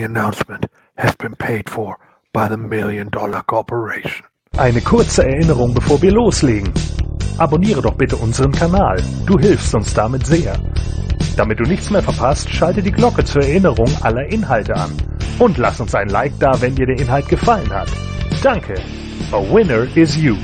following 0.00 0.04
announcement 0.04 0.66
has 0.96 1.14
been 1.16 1.34
paid 1.36 1.68
for 1.68 1.98
by 2.32 2.48
the 2.48 2.56
Million 2.56 3.08
Dollar 3.10 3.42
Corporation. 3.42 4.24
Eine 4.56 4.80
kurze 4.80 5.22
Erinnerung, 5.22 5.74
bevor 5.74 6.00
wir 6.02 6.12
loslegen. 6.12 6.72
Abonniere 7.38 7.82
doch 7.82 7.94
bitte 7.94 8.16
unseren 8.16 8.52
Kanal. 8.52 9.02
Du 9.26 9.38
hilfst 9.38 9.74
uns 9.74 9.94
damit 9.94 10.26
sehr. 10.26 10.58
Damit 11.36 11.60
du 11.60 11.64
nichts 11.64 11.90
mehr 11.90 12.02
verpasst, 12.02 12.50
schalte 12.50 12.82
die 12.82 12.90
Glocke 12.90 13.24
zur 13.24 13.42
Erinnerung 13.42 13.88
aller 14.02 14.26
Inhalte 14.30 14.74
an. 14.74 14.90
Und 15.38 15.56
lass 15.58 15.80
uns 15.80 15.94
ein 15.94 16.08
Like 16.08 16.38
da, 16.38 16.52
wenn 16.60 16.74
dir 16.74 16.86
der 16.86 16.98
Inhalt 16.98 17.28
gefallen 17.28 17.70
hat. 17.70 17.88
Danke. 18.42 18.74
A 19.32 19.38
winner 19.38 19.86
is 19.96 20.16
you. 20.16 20.36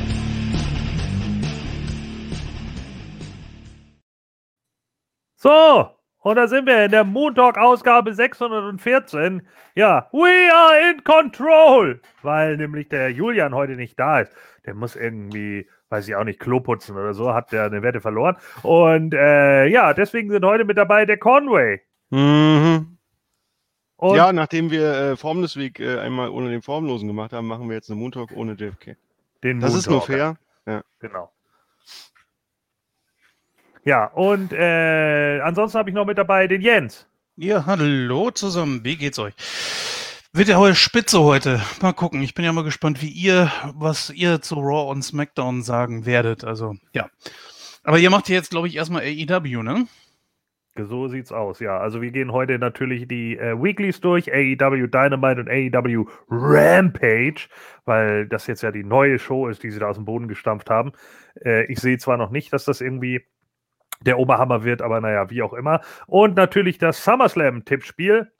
So, 5.36 5.95
und 6.26 6.34
da 6.34 6.48
sind 6.48 6.66
wir 6.66 6.84
in 6.86 6.90
der 6.90 7.04
Moon 7.04 7.36
Talk 7.36 7.56
Ausgabe 7.56 8.12
614. 8.12 9.46
Ja, 9.76 10.08
we 10.10 10.52
are 10.52 10.90
in 10.90 11.04
control, 11.04 12.00
weil 12.22 12.56
nämlich 12.56 12.88
der 12.88 13.12
Julian 13.12 13.54
heute 13.54 13.76
nicht 13.76 13.96
da 13.96 14.22
ist. 14.22 14.32
Der 14.64 14.74
muss 14.74 14.96
irgendwie, 14.96 15.68
weiß 15.88 16.08
ich 16.08 16.16
auch 16.16 16.24
nicht, 16.24 16.40
Klo 16.40 16.58
putzen 16.58 16.96
oder 16.96 17.14
so, 17.14 17.32
hat 17.32 17.52
der 17.52 17.66
eine 17.66 17.84
Wette 17.84 18.00
verloren. 18.00 18.36
Und 18.64 19.14
äh, 19.14 19.66
ja, 19.66 19.94
deswegen 19.94 20.28
sind 20.32 20.44
heute 20.44 20.64
mit 20.64 20.76
dabei 20.76 21.06
der 21.06 21.16
Conway. 21.16 21.80
Mhm. 22.10 22.98
Und 23.94 24.16
Ja, 24.16 24.32
nachdem 24.32 24.72
wir 24.72 24.94
äh, 24.94 25.16
Formless 25.16 25.56
Week 25.56 25.78
äh, 25.78 26.00
einmal 26.00 26.30
ohne 26.30 26.50
den 26.50 26.60
Formlosen 26.60 27.06
gemacht 27.06 27.32
haben, 27.32 27.46
machen 27.46 27.68
wir 27.68 27.76
jetzt 27.76 27.88
eine 27.88 28.00
Moon 28.00 28.10
Talk 28.10 28.32
ohne 28.34 28.54
JFK. 28.54 28.96
den 29.44 29.60
Das 29.60 29.70
Moon 29.70 29.78
ist 29.78 29.88
nur 29.88 30.04
Talker. 30.04 30.38
fair. 30.64 30.82
Genau. 30.98 31.30
Ja, 33.86 34.06
und 34.06 34.52
äh, 34.52 35.38
ansonsten 35.44 35.78
habe 35.78 35.90
ich 35.90 35.94
noch 35.94 36.06
mit 36.06 36.18
dabei 36.18 36.48
den 36.48 36.60
Jens. 36.60 37.06
Ja, 37.36 37.66
hallo 37.66 38.32
zusammen. 38.32 38.80
Wie 38.82 38.96
geht's 38.96 39.16
euch? 39.20 39.32
Wird 40.32 40.48
ja 40.48 40.56
heute 40.56 40.74
spitze 40.74 41.20
heute. 41.20 41.60
Mal 41.80 41.92
gucken. 41.92 42.20
Ich 42.20 42.34
bin 42.34 42.44
ja 42.44 42.52
mal 42.52 42.64
gespannt, 42.64 43.00
wie 43.00 43.10
ihr, 43.10 43.48
was 43.76 44.10
ihr 44.10 44.42
zu 44.42 44.56
Raw 44.56 44.90
und 44.90 45.04
SmackDown 45.04 45.62
sagen 45.62 46.04
werdet. 46.04 46.42
Also, 46.42 46.74
ja. 46.94 47.08
Aber 47.84 48.00
ihr 48.00 48.10
macht 48.10 48.28
ja 48.28 48.34
jetzt, 48.34 48.50
glaube 48.50 48.66
ich, 48.66 48.74
erstmal 48.74 49.02
AEW, 49.02 49.62
ne? 49.62 49.86
So 50.76 51.06
sieht's 51.06 51.30
aus, 51.30 51.60
ja. 51.60 51.78
Also 51.78 52.02
wir 52.02 52.10
gehen 52.10 52.32
heute 52.32 52.58
natürlich 52.58 53.06
die 53.06 53.38
äh, 53.38 53.54
Weeklies 53.54 54.00
durch, 54.00 54.32
AEW 54.32 54.88
Dynamite 54.88 55.40
und 55.42 55.48
AEW 55.48 56.06
Rampage, 56.28 57.46
weil 57.84 58.26
das 58.26 58.48
jetzt 58.48 58.62
ja 58.62 58.72
die 58.72 58.82
neue 58.82 59.20
Show 59.20 59.46
ist, 59.46 59.62
die 59.62 59.70
sie 59.70 59.78
da 59.78 59.86
aus 59.86 59.96
dem 59.96 60.06
Boden 60.06 60.26
gestampft 60.26 60.70
haben. 60.70 60.90
Äh, 61.44 61.70
ich 61.72 61.78
sehe 61.78 61.98
zwar 61.98 62.16
noch 62.16 62.30
nicht, 62.30 62.52
dass 62.52 62.64
das 62.64 62.80
irgendwie 62.80 63.24
der 64.06 64.18
Oberhammer 64.18 64.64
wird, 64.64 64.82
aber 64.82 65.00
naja, 65.00 65.30
wie 65.30 65.42
auch 65.42 65.52
immer. 65.52 65.80
Und 66.06 66.36
natürlich 66.36 66.78
das 66.78 67.04
SummerSlam-Tippspiel. 67.04 68.30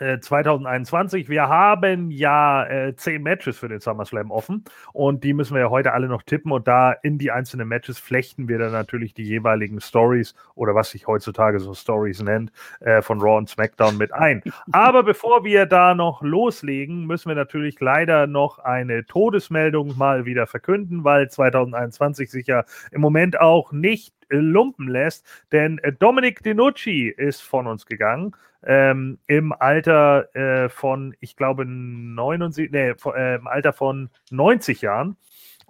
äh, 0.00 0.18
2021. 0.18 1.28
Wir 1.28 1.48
haben 1.48 2.10
ja 2.10 2.64
äh, 2.66 2.96
zehn 2.96 3.22
Matches 3.22 3.58
für 3.58 3.68
den 3.68 3.80
SummerSlam 3.80 4.30
offen 4.30 4.64
und 4.92 5.24
die 5.24 5.34
müssen 5.34 5.54
wir 5.54 5.62
ja 5.62 5.70
heute 5.70 5.92
alle 5.92 6.08
noch 6.08 6.22
tippen 6.22 6.52
und 6.52 6.66
da 6.66 6.92
in 6.92 7.18
die 7.18 7.30
einzelnen 7.30 7.68
Matches 7.68 7.98
flechten 7.98 8.48
wir 8.48 8.58
dann 8.58 8.72
natürlich 8.72 9.14
die 9.14 9.24
jeweiligen 9.24 9.80
Stories 9.80 10.34
oder 10.54 10.74
was 10.74 10.90
sich 10.90 11.06
heutzutage 11.06 11.60
so 11.60 11.74
Stories 11.74 12.22
nennt, 12.22 12.50
äh, 12.80 13.02
von 13.02 13.20
Raw 13.20 13.36
und 13.36 13.48
SmackDown 13.48 13.98
mit 13.98 14.12
ein. 14.12 14.42
Aber 14.72 15.02
bevor 15.02 15.44
wir 15.44 15.66
da 15.66 15.94
noch 15.94 16.22
loslegen, 16.22 17.06
müssen 17.06 17.28
wir 17.28 17.36
natürlich 17.36 17.78
leider 17.80 18.26
noch 18.26 18.58
eine 18.58 19.04
Todesmeldung 19.04 19.96
mal 19.98 20.24
wieder 20.24 20.46
verkünden, 20.46 21.04
weil 21.04 21.30
2021 21.30 22.30
sich 22.30 22.46
ja 22.46 22.64
im 22.90 23.00
Moment 23.00 23.38
auch 23.40 23.72
nicht 23.72 24.14
äh, 24.14 24.19
lumpen 24.38 24.88
lässt, 24.88 25.26
denn 25.52 25.78
äh, 25.78 25.92
Dominic 25.92 26.42
DiNucci 26.42 27.08
ist 27.08 27.40
von 27.42 27.66
uns 27.66 27.86
gegangen. 27.86 28.34
Ähm, 28.62 29.18
im 29.26 29.52
Alter 29.52 30.34
äh, 30.34 30.68
von, 30.68 31.14
ich 31.20 31.34
glaube, 31.36 31.64
79, 31.64 32.70
nee, 32.70 32.94
von, 32.94 33.14
äh, 33.14 33.36
im 33.36 33.46
Alter 33.46 33.72
von 33.72 34.10
90 34.30 34.82
Jahren. 34.82 35.16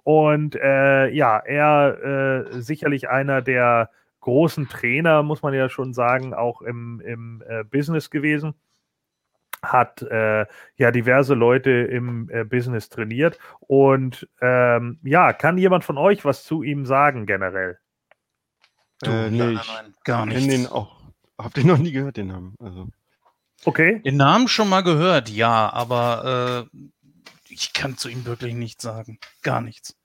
Und 0.02 0.56
äh, 0.56 1.08
ja, 1.08 1.38
er 1.38 2.48
äh, 2.52 2.60
sicherlich 2.60 3.08
einer 3.08 3.42
der 3.42 3.90
großen 4.20 4.68
Trainer, 4.68 5.22
muss 5.22 5.42
man 5.42 5.54
ja 5.54 5.68
schon 5.68 5.94
sagen, 5.94 6.34
auch 6.34 6.62
im, 6.62 7.00
im 7.04 7.42
äh, 7.46 7.64
Business 7.64 8.10
gewesen. 8.10 8.54
Hat 9.62 10.00
äh, 10.02 10.46
ja 10.76 10.90
diverse 10.90 11.34
Leute 11.34 11.70
im 11.70 12.30
äh, 12.30 12.44
Business 12.44 12.88
trainiert. 12.88 13.38
Und 13.60 14.28
ähm, 14.40 14.98
ja, 15.02 15.32
kann 15.32 15.58
jemand 15.58 15.84
von 15.84 15.98
euch 15.98 16.24
was 16.24 16.44
zu 16.44 16.62
ihm 16.62 16.86
sagen 16.86 17.26
generell? 17.26 17.78
Du, 19.02 19.10
Äh, 19.10 19.30
nee, 19.30 19.38
nein, 19.38 19.52
ich 19.52 19.66
nein, 19.66 19.84
nein, 19.84 19.94
gar 20.04 20.26
Kenn 20.26 20.36
nichts. 20.36 20.48
den 20.54 20.66
auch. 20.66 20.96
Habt 21.38 21.56
ihr 21.58 21.64
noch 21.64 21.78
nie 21.78 21.92
gehört, 21.92 22.16
den 22.16 22.28
Namen? 22.28 22.54
Also. 22.60 22.88
Okay. 23.64 24.00
Den 24.04 24.16
Namen 24.16 24.48
schon 24.48 24.68
mal 24.68 24.82
gehört, 24.82 25.28
ja, 25.28 25.70
aber 25.72 26.68
äh, 26.72 26.78
ich 27.48 27.72
kann 27.72 27.96
zu 27.96 28.08
ihm 28.08 28.24
wirklich 28.24 28.54
nichts 28.54 28.82
sagen. 28.82 29.18
Gar 29.42 29.60
nichts. 29.60 29.96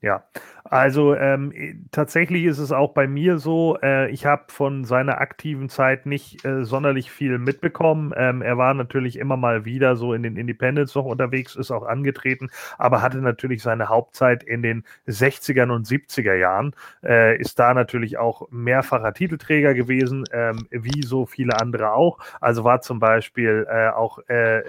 Ja, 0.00 0.24
also 0.70 1.16
ähm, 1.16 1.50
eh, 1.52 1.74
tatsächlich 1.90 2.44
ist 2.44 2.58
es 2.58 2.70
auch 2.70 2.92
bei 2.92 3.08
mir 3.08 3.38
so, 3.38 3.76
äh, 3.82 4.08
ich 4.10 4.24
habe 4.24 4.44
von 4.48 4.84
seiner 4.84 5.20
aktiven 5.20 5.68
Zeit 5.68 6.06
nicht 6.06 6.44
äh, 6.44 6.64
sonderlich 6.64 7.10
viel 7.10 7.38
mitbekommen. 7.38 8.12
Ähm, 8.16 8.40
er 8.40 8.56
war 8.56 8.72
natürlich 8.74 9.18
immer 9.18 9.36
mal 9.36 9.64
wieder 9.64 9.96
so 9.96 10.14
in 10.14 10.22
den 10.22 10.36
Independents 10.36 10.94
noch 10.94 11.06
unterwegs, 11.06 11.56
ist 11.56 11.72
auch 11.72 11.84
angetreten, 11.84 12.50
aber 12.78 13.02
hatte 13.02 13.18
natürlich 13.18 13.62
seine 13.62 13.88
Hauptzeit 13.88 14.44
in 14.44 14.62
den 14.62 14.84
60ern 15.08 15.72
und 15.72 15.88
70er 15.88 16.34
Jahren, 16.34 16.72
äh, 17.02 17.36
ist 17.36 17.58
da 17.58 17.74
natürlich 17.74 18.18
auch 18.18 18.48
mehrfacher 18.52 19.12
Titelträger 19.12 19.74
gewesen, 19.74 20.24
ähm, 20.32 20.68
wie 20.70 21.02
so 21.02 21.26
viele 21.26 21.60
andere 21.60 21.94
auch. 21.94 22.18
Also 22.40 22.62
war 22.62 22.80
zum 22.80 23.00
Beispiel 23.00 23.66
äh, 23.68 23.88
auch 23.88 24.20
äh, 24.28 24.62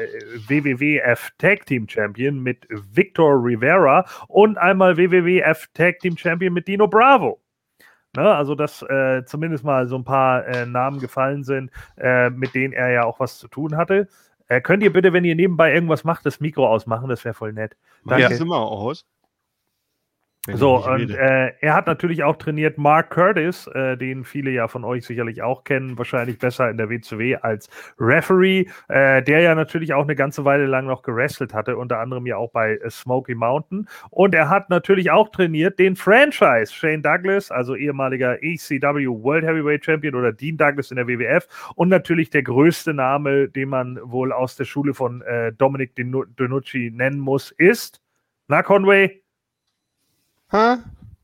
WWWF 0.48 1.30
Tag 1.38 1.68
Team 1.68 1.88
Champion 1.88 2.42
mit 2.42 2.68
Victor 2.70 3.36
Rivera 3.36 4.06
und 4.28 4.58
einmal 4.58 4.98
WWWF 4.98 5.68
Tag 5.76 5.91
Team 6.00 6.18
Champion 6.18 6.53
mit 6.53 6.68
Dino 6.68 6.88
Bravo. 6.88 7.40
Ne, 8.16 8.24
also, 8.24 8.56
dass 8.56 8.81
äh, 8.81 9.24
zumindest 9.25 9.63
mal 9.63 9.88
so 9.88 9.96
ein 9.96 10.03
paar 10.03 10.46
äh, 10.46 10.66
Namen 10.66 11.00
gefallen 11.00 11.44
sind, 11.46 11.72
äh, 11.97 12.29
mit 12.29 12.53
denen 12.53 12.74
er 12.74 12.90
ja 12.91 13.03
auch 13.06 13.22
was 13.22 13.40
zu 13.40 13.47
tun 13.47 13.78
hatte. 13.78 14.09
Äh, 14.47 14.59
könnt 14.59 14.84
ihr 14.84 14.91
bitte, 14.91 15.13
wenn 15.13 15.24
ihr 15.24 15.35
nebenbei 15.35 15.74
irgendwas 15.74 16.03
macht, 16.03 16.25
das 16.25 16.41
Mikro 16.41 16.68
ausmachen? 16.68 17.07
Das 17.07 17.24
wäre 17.24 17.34
voll 17.34 17.53
nett. 17.53 17.78
Mach 18.03 18.18
Danke. 18.18 18.29
das 18.31 18.41
immer 18.41 18.57
aus. 18.57 19.06
So, 20.47 20.84
und 20.84 21.12
äh, 21.12 21.53
er 21.59 21.75
hat 21.75 21.85
natürlich 21.85 22.24
auch 22.24 22.35
trainiert 22.35 22.79
Mark 22.79 23.12
Curtis, 23.12 23.68
äh, 23.68 23.96
den 23.96 24.25
viele 24.25 24.50
ja 24.50 24.68
von 24.68 24.84
euch 24.84 25.06
sicherlich 25.06 25.44
auch 25.44 25.63
kennen, 25.63 26.00
wahrscheinlich 26.00 26.40
besser 26.40 26.68
in 26.72 26.78
der 26.78 26.90
WCW 26.90 27.35
als 27.35 27.69
Referee, 28.00 28.66
äh, 28.88 29.22
der 29.22 29.41
ja 29.41 29.53
natürlich 29.53 29.94
auch 29.94 30.02
eine 30.02 30.16
ganze 30.16 30.44
Weile 30.44 30.66
lang 30.66 30.88
noch 30.88 31.03
gewrestelt 31.03 31.53
hatte, 31.53 31.78
unter 31.78 32.00
anderem 32.00 32.25
ja 32.25 32.38
auch 32.38 32.50
bei 32.50 32.79
Smoky 32.90 33.35
Mountain. 33.35 33.88
Und 34.09 34.34
er 34.34 34.50
hat 34.50 34.72
natürlich 34.72 35.12
auch 35.12 35.29
trainiert 35.29 35.78
den 35.78 35.96
Franchise 35.96 36.73
Shane 36.73 37.03
Douglas, 37.03 37.52
also 37.52 37.76
ehemaliger 37.76 38.41
ECW 38.41 39.05
World 39.09 39.46
Heavyweight 39.46 39.85
Champion 39.85 40.16
oder 40.16 40.34
Dean 40.34 40.58
Douglas 40.58 40.90
in 40.90 40.96
der 40.96 41.08
WWF 41.08 41.47
und 41.76 41.90
natürlich 41.90 42.32
der 42.32 42.41
größte 42.41 42.96
Name, 42.96 43.47
den 43.47 43.70
man 43.70 43.99
wohl 44.02 44.32
aus 44.32 44.55
der 44.55 44.66
Schule 44.66 44.96
von 44.96 45.22
äh, 45.22 45.53
Dominic 45.53 45.94
Dinu- 45.96 46.26
DiNucci 46.40 46.90
nennen 46.91 47.20
muss, 47.20 47.52
ist, 47.52 48.02
na 48.47 48.64
Conway, 48.64 49.22
Hä? 50.52 50.80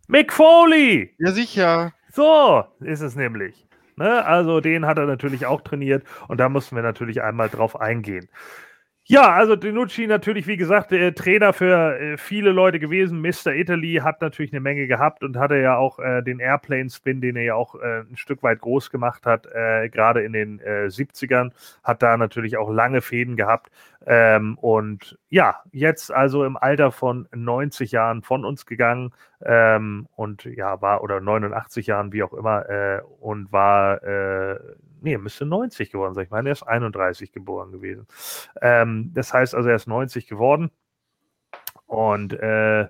Mick 0.07 0.31
Foley! 0.31 1.13
Ja, 1.19 1.31
sicher. 1.31 1.91
So 2.13 2.63
ist 2.79 3.01
es 3.01 3.17
nämlich. 3.17 3.67
Ne? 3.97 4.23
Also 4.25 4.61
den 4.61 4.85
hat 4.85 4.97
er 4.97 5.05
natürlich 5.05 5.45
auch 5.45 5.59
trainiert 5.59 6.05
und 6.29 6.39
da 6.39 6.47
mussten 6.47 6.77
wir 6.77 6.83
natürlich 6.83 7.21
einmal 7.21 7.49
drauf 7.49 7.77
eingehen. 7.77 8.29
Ja, 9.09 9.31
also 9.31 9.55
Denucci 9.55 10.05
natürlich, 10.05 10.47
wie 10.47 10.57
gesagt, 10.57 10.91
äh, 10.91 11.13
Trainer 11.13 11.53
für 11.53 11.97
äh, 11.97 12.17
viele 12.17 12.51
Leute 12.51 12.77
gewesen. 12.77 13.21
Mr. 13.21 13.53
Italy 13.55 14.01
hat 14.03 14.19
natürlich 14.19 14.51
eine 14.51 14.59
Menge 14.59 14.85
gehabt 14.85 15.23
und 15.23 15.37
hatte 15.37 15.55
ja 15.55 15.77
auch 15.77 15.97
äh, 15.99 16.21
den 16.21 16.39
Airplane-Spin, 16.41 17.21
den 17.21 17.37
er 17.37 17.43
ja 17.43 17.55
auch 17.55 17.75
äh, 17.75 18.01
ein 18.01 18.17
Stück 18.17 18.43
weit 18.43 18.59
groß 18.59 18.91
gemacht 18.91 19.25
hat, 19.25 19.45
äh, 19.45 19.87
gerade 19.87 20.23
in 20.23 20.33
den 20.33 20.59
äh, 20.59 20.87
70ern. 20.89 21.51
Hat 21.85 22.01
da 22.03 22.17
natürlich 22.17 22.57
auch 22.57 22.69
lange 22.69 22.99
Fäden 22.99 23.37
gehabt. 23.37 23.71
Ähm, 24.05 24.57
und 24.57 25.17
ja, 25.29 25.61
jetzt 25.71 26.11
also 26.11 26.43
im 26.43 26.57
Alter 26.57 26.91
von 26.91 27.29
90 27.33 27.93
Jahren 27.93 28.23
von 28.23 28.43
uns 28.43 28.65
gegangen 28.65 29.13
ähm, 29.41 30.07
und 30.17 30.43
ja, 30.43 30.81
war 30.81 31.01
oder 31.01 31.21
89 31.21 31.87
Jahren, 31.87 32.11
wie 32.11 32.23
auch 32.23 32.33
immer, 32.33 32.69
äh, 32.69 33.01
und 33.21 33.53
war, 33.53 34.03
äh, 34.03 34.59
nee, 35.01 35.17
müsste 35.17 35.45
90 35.45 35.91
geworden 35.91 36.13
sein. 36.13 36.25
Ich 36.25 36.31
meine, 36.31 36.49
er 36.49 36.53
ist 36.53 36.63
31 36.63 37.31
geboren 37.31 37.71
gewesen. 37.71 38.07
Ähm, 38.61 39.11
das 39.13 39.33
heißt 39.33 39.55
also, 39.55 39.69
er 39.69 39.75
ist 39.75 39.87
90 39.87 40.27
geworden. 40.27 40.71
Und 41.85 42.33
äh, 42.33 42.87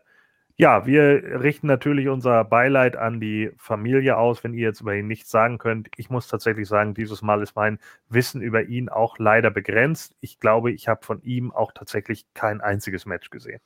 ja, 0.59 0.87
wir 0.87 1.41
richten 1.41 1.67
natürlich 1.67 2.07
unser 2.07 2.43
Beileid 2.43 2.95
an 2.95 3.19
die 3.19 3.51
Familie 3.57 4.17
aus, 4.17 4.43
wenn 4.43 4.55
ihr 4.55 4.63
jetzt 4.63 4.81
über 4.81 4.95
ihn 4.95 5.07
nichts 5.07 5.29
sagen 5.29 5.59
könnt. 5.59 5.87
Ich 5.97 6.09
muss 6.09 6.27
tatsächlich 6.27 6.67
sagen, 6.67 6.95
dieses 6.95 7.21
Mal 7.21 7.43
ist 7.43 7.55
mein 7.55 7.77
Wissen 8.09 8.41
über 8.41 8.63
ihn 8.63 8.89
auch 8.89 9.19
leider 9.19 9.51
begrenzt. 9.51 10.15
Ich 10.19 10.39
glaube, 10.39 10.71
ich 10.71 10.87
habe 10.87 11.05
von 11.05 11.21
ihm 11.21 11.51
auch 11.51 11.71
tatsächlich 11.73 12.25
kein 12.33 12.59
einziges 12.61 13.05
Match 13.05 13.29
gesehen. 13.29 13.61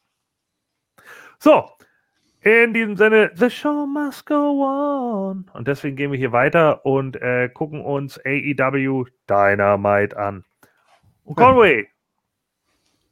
So, 1.39 1.69
in 2.41 2.73
diesem 2.73 2.95
Sinne, 2.97 3.31
the 3.35 3.49
show 3.49 3.85
must 3.85 4.25
go 4.25 4.63
on. 4.65 5.49
Und 5.53 5.67
deswegen 5.67 5.95
gehen 5.95 6.11
wir 6.11 6.17
hier 6.17 6.31
weiter 6.31 6.85
und 6.85 7.15
äh, 7.21 7.49
gucken 7.49 7.81
uns 7.81 8.19
AEW 8.25 9.05
Dynamite 9.29 10.17
an. 10.17 10.43
Und 11.23 11.35
Conway, 11.35 11.87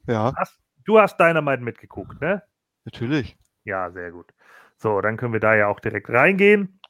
Ja, 0.06 0.32
hast, 0.36 0.58
du 0.84 0.98
hast 0.98 1.18
Dynamite 1.18 1.62
mitgeguckt, 1.62 2.20
ne? 2.20 2.42
natürlich. 2.84 3.36
Ja, 3.64 3.90
sehr 3.90 4.10
gut. 4.10 4.32
So, 4.78 5.00
dann 5.00 5.16
können 5.16 5.32
wir 5.32 5.40
da 5.40 5.54
ja 5.54 5.68
auch 5.68 5.78
direkt 5.80 6.08
reingehen. 6.10 6.80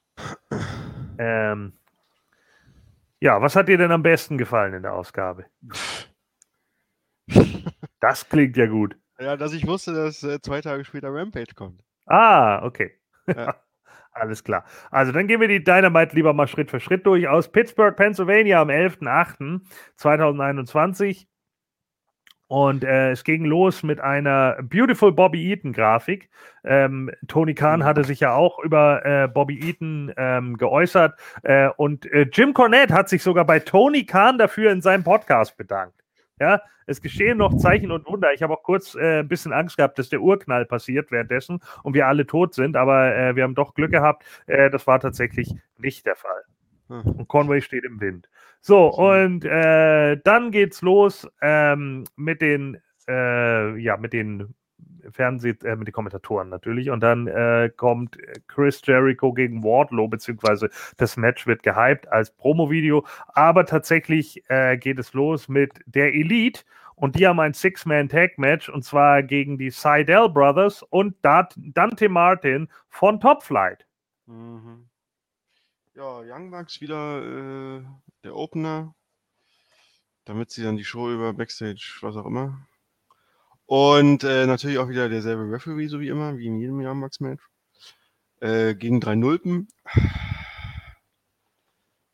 Ähm, 1.19 1.75
ja, 3.20 3.42
was 3.42 3.54
hat 3.56 3.69
dir 3.69 3.76
denn 3.76 3.92
am 3.92 4.02
besten 4.02 4.38
gefallen 4.38 4.72
in 4.75 4.82
der 4.82 4.94
Ausgabe? 4.94 5.44
Das 8.00 8.26
klingt 8.28 8.56
ja 8.56 8.66
gut. 8.66 8.96
Ja, 9.19 9.37
dass 9.37 9.52
ich 9.52 9.66
wusste, 9.66 9.92
dass 9.92 10.22
äh, 10.22 10.40
zwei 10.40 10.62
Tage 10.62 10.84
später 10.87 11.12
Rampage 11.12 11.54
kommt. 11.54 11.82
Ah, 12.06 12.64
okay. 12.64 12.93
Ja. 13.26 13.56
Alles 14.12 14.44
klar. 14.44 14.64
Also 14.91 15.12
dann 15.12 15.29
gehen 15.29 15.41
wir 15.41 15.49
die 15.49 15.64
Dynamite 15.64 16.14
lieber 16.17 16.32
mal 16.32 16.49
Schritt 16.49 16.70
für 16.70 16.81
Schritt 16.81 17.05
durch. 17.06 17.29
Aus 17.29 17.50
Pittsburgh, 17.50 17.97
Pennsylvania 17.97 18.61
am 18.61 18.69
11.08.2021. 18.69 21.26
Und 22.49 22.82
äh, 22.82 23.12
es 23.12 23.23
ging 23.23 23.44
los 23.44 23.85
mit 23.85 24.00
einer 24.00 24.61
Beautiful 24.61 25.12
Bobby 25.12 25.52
Eaton 25.52 25.73
Grafik. 25.73 26.29
Ähm, 26.64 27.12
Tony 27.29 27.55
Khan 27.55 27.85
hatte 27.85 28.02
sich 28.02 28.19
ja 28.19 28.35
auch 28.35 28.58
über 28.58 29.06
äh, 29.06 29.29
Bobby 29.29 29.69
Eaton 29.69 30.12
ähm, 30.17 30.56
geäußert. 30.56 31.14
Äh, 31.44 31.69
und 31.76 32.06
äh, 32.06 32.26
Jim 32.32 32.52
Cornette 32.52 32.93
hat 32.93 33.08
sich 33.08 33.23
sogar 33.23 33.44
bei 33.44 33.61
Tony 33.61 34.05
Khan 34.05 34.37
dafür 34.37 34.73
in 34.73 34.82
seinem 34.82 35.05
Podcast 35.05 35.56
bedankt. 35.56 36.00
Ja, 36.40 36.62
es 36.87 37.02
geschehen 37.02 37.37
noch 37.37 37.54
Zeichen 37.58 37.90
und 37.92 38.06
Wunder. 38.06 38.32
Ich 38.32 38.42
habe 38.42 38.54
auch 38.54 38.62
kurz 38.62 38.94
äh, 38.94 39.20
ein 39.20 39.28
bisschen 39.28 39.52
Angst 39.52 39.76
gehabt, 39.76 39.98
dass 39.98 40.08
der 40.08 40.22
Urknall 40.22 40.64
passiert 40.64 41.12
währenddessen 41.12 41.60
und 41.82 41.92
wir 41.92 42.06
alle 42.06 42.26
tot 42.26 42.54
sind, 42.54 42.76
aber 42.76 43.14
äh, 43.14 43.37
wir 43.37 43.42
haben 43.44 43.54
doch 43.54 43.75
Glück 43.75 43.90
gehabt. 43.90 44.25
Äh, 44.46 44.70
das 44.70 44.87
war 44.87 44.98
tatsächlich 44.98 45.54
nicht 45.76 46.06
der 46.06 46.16
Fall. 46.16 46.42
Hm. 46.88 47.02
Und 47.02 47.28
Conway 47.28 47.60
steht 47.60 47.84
im 47.84 48.00
Wind. 48.00 48.31
So, 48.62 48.88
und 48.88 49.44
äh, 49.44 50.16
dann 50.25 50.50
geht's 50.50 50.81
los 50.81 51.28
ähm, 51.42 52.04
mit 52.16 52.40
den, 52.40 52.78
äh, 53.06 53.76
ja, 53.78 53.98
mit 53.98 54.14
den 54.14 54.54
Fernseh, 55.12 55.56
äh, 55.64 55.76
mit 55.76 55.88
den 55.88 55.92
Kommentatoren 55.92 56.48
natürlich. 56.48 56.90
Und 56.90 57.00
dann 57.00 57.26
äh, 57.26 57.70
kommt 57.76 58.18
Chris 58.48 58.80
Jericho 58.84 59.32
gegen 59.32 59.62
Wardlow, 59.62 60.08
beziehungsweise 60.08 60.70
das 60.96 61.16
Match 61.16 61.46
wird 61.46 61.62
gehypt 61.62 62.08
als 62.08 62.30
Promo-Video. 62.30 63.04
Aber 63.28 63.66
tatsächlich 63.66 64.42
äh, 64.48 64.76
geht 64.76 64.98
es 64.98 65.12
los 65.12 65.48
mit 65.48 65.80
der 65.86 66.14
Elite. 66.14 66.62
Und 66.94 67.16
die 67.16 67.26
haben 67.26 67.40
ein 67.40 67.54
Six-Man-Tag-Match 67.54 68.68
und 68.68 68.84
zwar 68.84 69.22
gegen 69.22 69.56
die 69.56 69.70
Seidel 69.70 70.28
Brothers 70.28 70.82
und 70.82 71.16
Dante 71.22 72.08
Martin 72.10 72.68
von 72.90 73.20
Top 73.20 73.42
Flight. 73.42 73.86
Mhm. 74.26 74.90
Ja, 75.94 76.20
Young 76.20 76.50
Bucks 76.50 76.80
wieder 76.80 77.78
äh, 77.78 77.82
der 78.22 78.36
Opener, 78.36 78.94
damit 80.24 80.50
sie 80.50 80.62
dann 80.62 80.76
die 80.76 80.84
Show 80.84 81.10
über 81.10 81.32
Backstage, 81.32 81.98
was 82.02 82.16
auch 82.16 82.26
immer. 82.26 82.66
Und 83.70 84.25
äh, 84.25 84.46
natürlich 84.46 84.78
auch 84.78 84.88
wieder 84.88 85.08
derselbe 85.08 85.49
Referee, 85.49 85.87
so 85.87 86.00
wie 86.00 86.08
immer, 86.08 86.37
wie 86.37 86.49
in 86.49 86.58
jedem 86.58 86.81
Young 86.81 87.00
Bucks 87.00 87.20
Match. 87.20 87.40
Äh, 88.40 88.75
gegen 88.75 89.00
drei 89.00 89.14
Nulpen. 89.14 89.69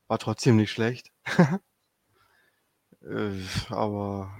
War 0.06 0.18
trotzdem 0.18 0.56
nicht 0.56 0.70
schlecht. 0.70 1.12
äh, 3.00 3.40
aber 3.70 4.36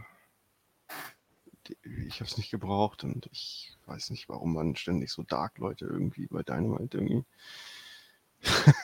ich 2.06 2.16
habe 2.16 2.28
es 2.28 2.36
nicht 2.36 2.50
gebraucht 2.50 3.02
und 3.02 3.30
ich 3.32 3.74
weiß 3.86 4.10
nicht, 4.10 4.28
warum 4.28 4.52
man 4.52 4.76
ständig 4.76 5.10
so 5.10 5.22
Dark 5.22 5.56
Leute 5.56 5.86
irgendwie 5.86 6.26
bei 6.26 6.42
Dynamite 6.42 6.98
irgendwie. 6.98 7.24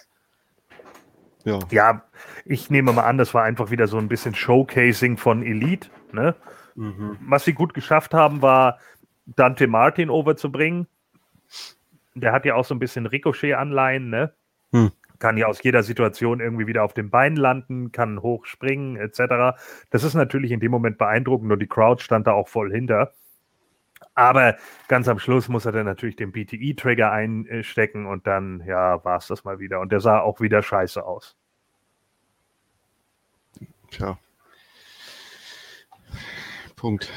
ja. 1.44 1.58
Ja, 1.70 2.11
ich 2.46 2.70
nehme 2.70 2.94
mal 2.94 3.05
an, 3.05 3.19
das 3.19 3.35
war 3.35 3.44
einfach 3.44 3.70
wieder 3.70 3.88
so 3.88 3.99
ein 3.99 4.08
bisschen 4.08 4.35
Showcasing 4.35 5.19
von 5.19 5.43
Elite. 5.43 5.90
Ne? 6.12 6.35
Mhm. 6.74 7.19
Was 7.26 7.44
sie 7.44 7.52
gut 7.52 7.74
geschafft 7.74 8.14
haben, 8.14 8.42
war 8.42 8.78
Dante 9.26 9.66
Martin 9.66 10.10
overzubringen. 10.10 10.86
Der 12.14 12.32
hat 12.32 12.44
ja 12.44 12.54
auch 12.54 12.64
so 12.64 12.74
ein 12.74 12.78
bisschen 12.78 13.06
Ricochet-Anleihen, 13.06 14.10
ne? 14.10 14.32
Hm. 14.72 14.90
Kann 15.19 15.36
ja 15.36 15.46
aus 15.46 15.62
jeder 15.62 15.82
Situation 15.82 16.40
irgendwie 16.40 16.66
wieder 16.66 16.82
auf 16.82 16.94
dem 16.94 17.10
Bein 17.10 17.36
landen, 17.36 17.92
kann 17.92 18.20
hoch 18.20 18.44
springen, 18.46 18.96
etc. 18.96 19.56
Das 19.90 20.02
ist 20.02 20.14
natürlich 20.14 20.50
in 20.50 20.60
dem 20.60 20.72
Moment 20.72 20.98
beeindruckend 20.98 21.52
und 21.52 21.60
die 21.60 21.69
Crowd 21.69 22.02
stand 22.02 22.26
da 22.26 22.32
auch 22.32 22.48
voll 22.48 22.72
hinter. 22.72 23.12
Aber 24.14 24.56
ganz 24.88 25.08
am 25.08 25.18
Schluss 25.18 25.48
muss 25.48 25.64
er 25.64 25.72
dann 25.72 25.86
natürlich 25.86 26.16
den 26.16 26.32
BTE-Trigger 26.32 27.10
einstecken 27.10 28.06
und 28.06 28.26
dann, 28.26 28.62
ja, 28.66 29.02
war 29.04 29.16
es 29.18 29.26
das 29.28 29.44
mal 29.44 29.58
wieder. 29.58 29.80
Und 29.80 29.92
der 29.92 30.00
sah 30.00 30.20
auch 30.20 30.40
wieder 30.40 30.62
scheiße 30.62 31.02
aus. 31.02 31.36
Tja. 33.90 34.18
Punkt. 36.82 37.08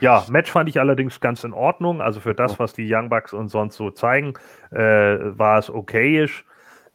Ja, 0.00 0.24
Match 0.30 0.50
fand 0.50 0.70
ich 0.70 0.80
allerdings 0.80 1.20
ganz 1.20 1.44
in 1.44 1.52
Ordnung. 1.52 2.00
Also 2.00 2.20
für 2.20 2.34
das, 2.34 2.58
was 2.58 2.72
die 2.72 2.90
Young 2.90 3.10
Bucks 3.10 3.34
uns 3.34 3.52
sonst 3.52 3.76
so 3.76 3.90
zeigen, 3.90 4.32
äh, 4.70 4.78
war 4.78 5.58
es 5.58 5.68
okayisch. 5.68 6.46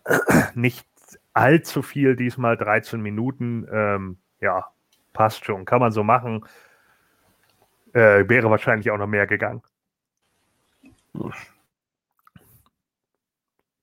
Nicht 0.56 0.88
allzu 1.34 1.84
viel 1.84 2.16
diesmal, 2.16 2.58
13 2.58 3.00
Minuten. 3.00 3.68
Ähm, 3.72 4.18
ja, 4.42 4.66
passt 5.14 5.46
schon. 5.46 5.66
Kann 5.66 5.80
man 5.80 5.92
so 5.92 6.04
machen. 6.04 6.44
Äh, 7.94 8.28
wäre 8.28 8.50
wahrscheinlich 8.50 8.90
auch 8.90 8.98
noch 8.98 9.06
mehr 9.06 9.28
gegangen. 9.28 9.62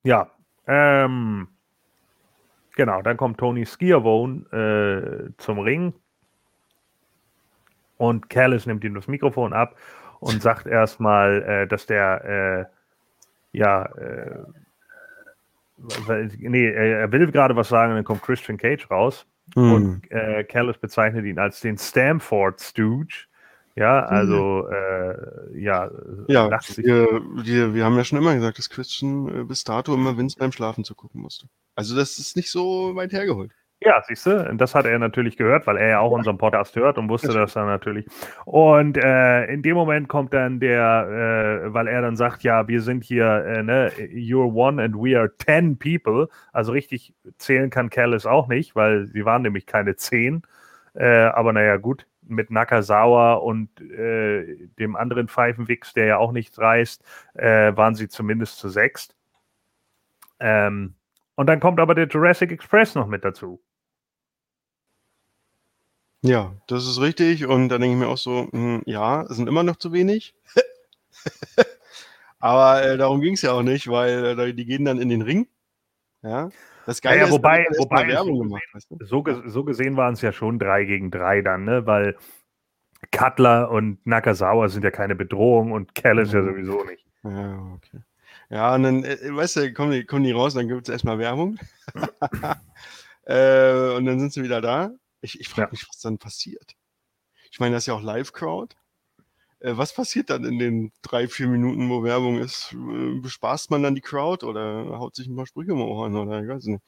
Ja, 0.03 0.33
ähm, 0.67 1.47
genau, 2.75 3.03
dann 3.03 3.17
kommt 3.17 3.39
Tony 3.39 3.65
Skiavone 3.65 5.31
äh, 5.31 5.31
zum 5.41 5.61
Ring 5.61 5.95
und 8.03 8.29
Callis 8.29 8.67
nimmt 8.67 8.83
ihm 8.83 8.95
das 8.95 9.07
Mikrofon 9.07 9.53
ab 9.53 9.77
und 10.19 10.43
sagt 10.43 10.67
erstmal, 10.67 11.43
äh, 11.43 11.67
dass 11.69 11.87
der, 11.87 12.69
äh, 13.53 13.57
ja, 13.57 13.85
äh, 13.85 14.39
nee, 16.39 16.69
er 16.69 17.11
will 17.13 17.31
gerade 17.31 17.55
was 17.55 17.69
sagen, 17.69 17.95
dann 17.95 18.05
kommt 18.05 18.23
Christian 18.23 18.59
Cage 18.59 18.91
raus 18.91 19.27
Mhm. 19.55 19.73
und 19.73 20.11
äh, 20.11 20.45
Callis 20.45 20.79
bezeichnet 20.79 21.25
ihn 21.27 21.39
als 21.39 21.61
den 21.61 21.77
Stamford 21.79 22.61
Stooge. 22.61 23.27
Ja, 23.75 24.05
also, 24.05 24.69
äh, 24.69 25.59
ja, 25.61 25.91
Ja, 26.29 26.51
wir, 26.77 27.23
wir, 27.45 27.75
wir 27.75 27.85
haben 27.85 27.97
ja 27.97 28.05
schon 28.05 28.19
immer 28.19 28.35
gesagt, 28.35 28.59
dass 28.59 28.69
Christian 28.69 29.29
äh, 29.29 29.45
bis 29.45 29.65
dato 29.65 29.95
immer 29.95 30.17
Vince 30.17 30.37
beim 30.39 30.53
Schlafen 30.53 30.85
zu 30.85 30.95
gucken 30.95 31.21
musste. 31.23 31.47
Also 31.75 31.97
das 31.97 32.19
ist 32.19 32.37
nicht 32.37 32.51
so 32.51 32.95
weit 32.95 33.13
hergeholt. 33.13 33.53
Ja, 33.85 34.01
siehst 34.07 34.27
du, 34.27 34.55
das 34.55 34.77
hat 34.77 34.87
er 34.87 34.99
natürlich 35.01 35.37
gehört, 35.37 35.67
weil 35.67 35.77
er 35.77 35.89
ja 35.89 35.99
auch 35.99 36.13
unseren 36.13 36.39
Podcast 36.39 36.77
hört 36.77 36.99
und 36.99 37.09
wusste 37.09 37.33
das 37.33 37.55
dann 37.55 37.67
natürlich. 37.67 38.07
Und 38.45 38.97
äh, 38.97 39.47
in 39.47 39.63
dem 39.63 39.75
Moment 39.75 40.09
kommt 40.09 40.33
dann 40.35 40.61
der, 40.61 41.65
äh, 41.65 41.75
weil 41.75 41.89
er 41.89 42.03
dann 42.03 42.15
sagt, 42.15 42.45
ja, 42.45 42.69
wir 42.69 42.81
sind 42.81 43.03
hier, 43.03 43.45
äh, 43.45 43.63
ne, 43.65 43.91
you're 44.15 44.53
one 44.53 44.81
and 44.81 44.95
we 44.95 45.19
are 45.19 45.37
ten 45.37 45.77
people. 45.77 46.29
Also 46.53 46.71
richtig 46.71 47.15
zählen 47.39 47.71
kann 47.71 47.91
Callis 47.91 48.25
auch 48.25 48.47
nicht, 48.47 48.77
weil 48.77 49.07
sie 49.07 49.25
waren 49.25 49.43
nämlich 49.43 49.67
keine 49.67 49.97
zehn. 49.97 50.43
Äh, 50.95 51.07
aber 51.07 51.53
naja, 51.53 51.77
gut, 51.77 52.07
mit 52.23 52.51
Nakazawa 52.53 53.35
und 53.35 53.81
äh, 53.81 54.69
dem 54.79 54.95
anderen 54.95 55.27
Pfeifenwix, 55.27 55.93
der 55.93 56.07
ja 56.07 56.17
auch 56.19 56.31
nichts 56.31 56.59
reißt, 56.59 57.03
äh, 57.35 57.77
waren 57.77 57.97
sie 57.97 58.09
zumindest 58.09 58.59
zu 58.59 58.69
sechst. 58.69 59.17
Ähm, 60.39 60.95
und 61.35 61.47
dann 61.47 61.59
kommt 61.59 61.81
aber 61.81 61.97
der 61.97 62.07
Jurassic 62.07 62.53
Express 62.53 62.95
noch 62.95 63.09
mit 63.09 63.25
dazu. 63.25 63.61
Ja, 66.23 66.55
das 66.69 66.87
ist 66.87 67.01
richtig. 67.01 67.47
Und 67.47 67.69
da 67.69 67.79
denke 67.79 67.95
ich 67.95 68.01
mir 68.01 68.09
auch 68.09 68.19
so, 68.19 68.49
hm, 68.53 68.83
ja, 68.87 69.23
es 69.23 69.37
sind 69.37 69.49
immer 69.49 69.63
noch 69.65 69.77
zu 69.77 69.93
wenig. 69.93 70.35
Aber 72.39 72.83
äh, 72.83 72.97
darum 72.97 73.21
ging 73.21 73.35
es 73.35 73.43
ja 73.43 73.53
auch 73.53 73.63
nicht, 73.63 73.89
weil 73.89 74.39
äh, 74.39 74.55
die 74.55 74.65
gehen 74.65 74.85
dann 74.85 75.01
in 75.01 75.09
den 75.09 75.23
Ring. 75.23 75.47
Ja. 76.23 76.49
Das 76.87 77.01
Geile 77.01 77.17
Ja, 77.17 77.23
ja, 77.23 77.27
ist, 77.29 77.33
wobei- 77.33 77.65
erst 77.65 77.79
wobei 77.79 78.09
Werbung 78.09 78.37
so 78.37 78.43
gemacht. 78.43 78.63
Weißt 78.73 78.91
du? 78.91 78.99
So, 79.05 79.25
so 79.47 79.65
gesehen 79.65 79.97
waren 79.97 80.15
es 80.15 80.23
ja 80.23 80.33
schon 80.33 80.59
drei 80.59 80.85
gegen 80.85 81.11
drei 81.13 81.41
dann, 81.43 81.65
ne? 81.65 81.87
Weil 81.87 82.17
Cutler 83.13 83.71
und 83.71 84.05
Nakazawa 84.07 84.69
sind 84.69 84.85
ja 84.85 84.91
keine 84.91 85.15
Bedrohung 85.15 85.73
und 85.73 85.95
Callis 85.95 86.33
ja 86.33 86.41
Mhm. 86.41 86.51
sowieso 86.51 86.85
nicht. 86.85 87.05
Ja, 87.25 87.73
okay. 87.77 88.01
Ja, 88.51 88.75
und 88.75 88.83
dann, 88.83 89.05
äh, 89.05 89.19
weißt 89.31 89.57
du, 89.57 89.73
kommen 89.73 89.93
die, 89.93 90.05
kommen 90.05 90.25
die 90.25 90.33
raus, 90.33 90.55
dann 90.55 90.69
gibt 90.69 90.89
es 90.89 90.93
erstmal 90.93 91.19
Werbung. 91.19 91.59
äh, 93.27 93.95
und 93.97 94.05
dann 94.07 94.19
sind 94.21 94.33
sie 94.33 94.43
wieder 94.43 94.61
da. 94.61 94.91
Ich, 95.23 95.41
ich 95.41 95.49
frage 95.49 95.69
Ja. 95.69 95.73
mich, 95.73 95.89
was 95.89 96.01
dann 96.01 96.19
passiert. 96.19 96.75
Ich 97.51 97.61
meine, 97.61 97.75
das 97.75 97.85
ist 97.85 97.87
ja 97.87 97.95
auch 97.95 98.03
Live-Crowd. 98.03 98.77
Äh, 99.61 99.77
was 99.77 99.95
passiert 99.95 100.31
dann 100.31 100.45
in 100.45 100.59
den 100.59 100.93
drei, 101.03 101.29
vier 101.29 101.47
Minuten, 101.49 101.89
wo 101.89 102.03
Werbung 102.03 102.39
ist? 102.39 102.73
Äh, 102.73 103.21
bespaßt 103.21 103.71
man 103.71 103.83
dann 103.83 103.95
die 103.95 104.01
Crowd 104.01 104.45
oder 104.45 104.99
haut 104.99 105.15
sich 105.15 105.29
ein 105.29 105.37
paar 105.37 105.47
Sprüche 105.47 105.73
im 105.73 105.81
Ohren 105.81 106.17
oder 106.17 106.43
ich 106.43 106.49
weiß 106.49 106.65
nicht. 106.67 106.83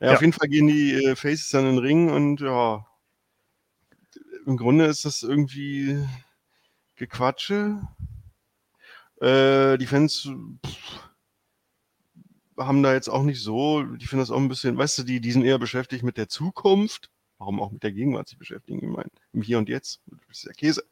Ja, 0.00 0.08
Ja. 0.08 0.14
auf 0.14 0.20
jeden 0.20 0.32
Fall 0.32 0.48
gehen 0.48 0.68
die 0.68 0.92
äh, 0.94 1.16
Faces 1.16 1.50
dann 1.50 1.66
in 1.66 1.76
den 1.76 1.78
Ring 1.84 2.10
und 2.10 2.40
ja, 2.40 2.86
im 4.46 4.56
Grunde 4.56 4.86
ist 4.86 5.04
das 5.04 5.22
irgendwie 5.22 6.04
Gequatsche. 6.96 7.80
Die 9.20 9.86
Fans 9.86 10.28
pff, 10.66 11.10
haben 12.58 12.82
da 12.82 12.92
jetzt 12.92 13.08
auch 13.08 13.22
nicht 13.22 13.40
so, 13.40 13.82
die 13.84 14.06
finden 14.06 14.22
das 14.22 14.30
auch 14.30 14.38
ein 14.38 14.48
bisschen, 14.48 14.76
weißt 14.76 14.98
du, 14.98 15.02
die, 15.04 15.20
die 15.20 15.32
sind 15.32 15.44
eher 15.44 15.58
beschäftigt 15.58 16.02
mit 16.02 16.16
der 16.16 16.28
Zukunft. 16.28 17.10
Warum 17.42 17.60
auch 17.60 17.72
mit 17.72 17.82
der 17.82 17.90
Gegenwart 17.90 18.28
sich 18.28 18.38
beschäftigen? 18.38 18.78
Ich 18.78 18.88
meine, 18.96 19.10
im 19.32 19.42
Hier 19.42 19.58
und 19.58 19.68
Jetzt. 19.68 20.00
Das 20.28 20.38
ist 20.38 20.44
ja 20.44 20.52
Käse. 20.52 20.84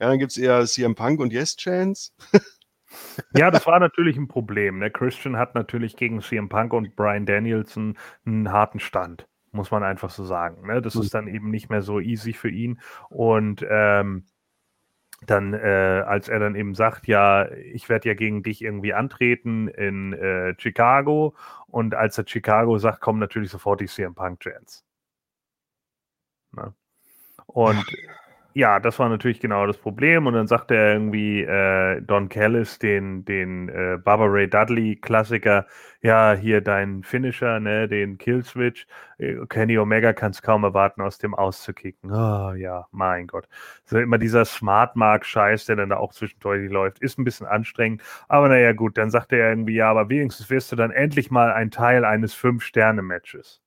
Ja, 0.00 0.08
dann 0.08 0.18
gibt 0.18 0.32
es 0.32 0.38
eher 0.38 0.64
CM 0.64 0.94
Punk 0.94 1.20
und 1.20 1.34
Yes 1.34 1.54
Chance. 1.54 2.12
Ja, 3.34 3.50
das 3.50 3.66
war 3.66 3.78
natürlich 3.78 4.16
ein 4.16 4.26
Problem. 4.26 4.78
Ne? 4.78 4.90
Christian 4.90 5.36
hat 5.36 5.54
natürlich 5.54 5.96
gegen 5.96 6.22
CM 6.22 6.48
Punk 6.48 6.72
und 6.72 6.96
Brian 6.96 7.26
Danielson 7.26 7.98
einen 8.24 8.50
harten 8.50 8.80
Stand, 8.80 9.28
muss 9.52 9.70
man 9.70 9.82
einfach 9.82 10.08
so 10.08 10.24
sagen. 10.24 10.66
Ne? 10.66 10.80
Das 10.80 10.94
Mhm. 10.94 11.02
ist 11.02 11.12
dann 11.12 11.28
eben 11.28 11.50
nicht 11.50 11.68
mehr 11.68 11.82
so 11.82 12.00
easy 12.00 12.32
für 12.32 12.48
ihn. 12.48 12.80
Und 13.10 13.62
ähm, 13.68 14.24
dann, 15.26 15.52
äh, 15.52 16.04
als 16.06 16.30
er 16.30 16.38
dann 16.38 16.54
eben 16.54 16.74
sagt, 16.74 17.06
ja, 17.06 17.50
ich 17.52 17.90
werde 17.90 18.08
ja 18.08 18.14
gegen 18.14 18.42
dich 18.42 18.62
irgendwie 18.62 18.94
antreten 18.94 19.68
in 19.68 20.14
äh, 20.14 20.54
Chicago. 20.58 21.34
Und 21.66 21.94
als 21.94 22.16
er 22.16 22.24
Chicago 22.26 22.78
sagt, 22.78 23.02
kommen 23.02 23.18
natürlich 23.18 23.50
sofort 23.50 23.82
die 23.82 23.86
CM 23.88 24.14
Punk-Chants. 24.14 24.87
Ne? 26.58 26.74
Und 27.46 27.84
ja, 28.58 28.80
das 28.80 28.98
war 28.98 29.08
natürlich 29.08 29.38
genau 29.38 29.66
das 29.66 29.76
Problem. 29.76 30.26
Und 30.26 30.34
dann 30.34 30.48
sagt 30.48 30.72
er 30.72 30.94
irgendwie 30.94 31.42
äh, 31.42 32.00
Don 32.02 32.28
Callis, 32.28 32.80
den, 32.80 33.24
den 33.24 33.68
äh, 33.68 33.98
Baba 34.02 34.24
Ray 34.26 34.50
Dudley 34.50 34.96
Klassiker, 34.96 35.66
ja, 36.02 36.34
hier 36.34 36.60
dein 36.60 37.04
Finisher, 37.04 37.60
ne, 37.60 37.86
den 37.86 38.18
Killswitch. 38.18 38.88
Äh, 39.18 39.36
Kenny 39.48 39.78
Omega 39.78 40.12
kann 40.12 40.32
es 40.32 40.42
kaum 40.42 40.64
erwarten, 40.64 41.02
aus 41.02 41.18
dem 41.18 41.34
auszukicken. 41.34 42.10
Oh 42.10 42.52
ja, 42.52 42.88
mein 42.90 43.28
Gott. 43.28 43.46
So 43.84 43.98
immer 43.98 44.18
dieser 44.18 44.44
Smart 44.44 44.96
Mark 44.96 45.24
Scheiß, 45.24 45.66
der 45.66 45.76
dann 45.76 45.90
da 45.90 45.98
auch 45.98 46.12
zwischendurch 46.12 46.68
läuft, 46.68 46.98
ist 46.98 47.16
ein 47.16 47.24
bisschen 47.24 47.46
anstrengend. 47.46 48.02
Aber 48.26 48.48
naja, 48.48 48.72
gut, 48.72 48.98
dann 48.98 49.10
sagt 49.10 49.32
er 49.32 49.50
irgendwie, 49.50 49.74
ja, 49.74 49.88
aber 49.88 50.08
wenigstens 50.08 50.50
wirst 50.50 50.72
du 50.72 50.76
dann 50.76 50.90
endlich 50.90 51.30
mal 51.30 51.52
ein 51.52 51.70
Teil 51.70 52.04
eines 52.04 52.34
Fünf-Sterne-Matches 52.34 53.62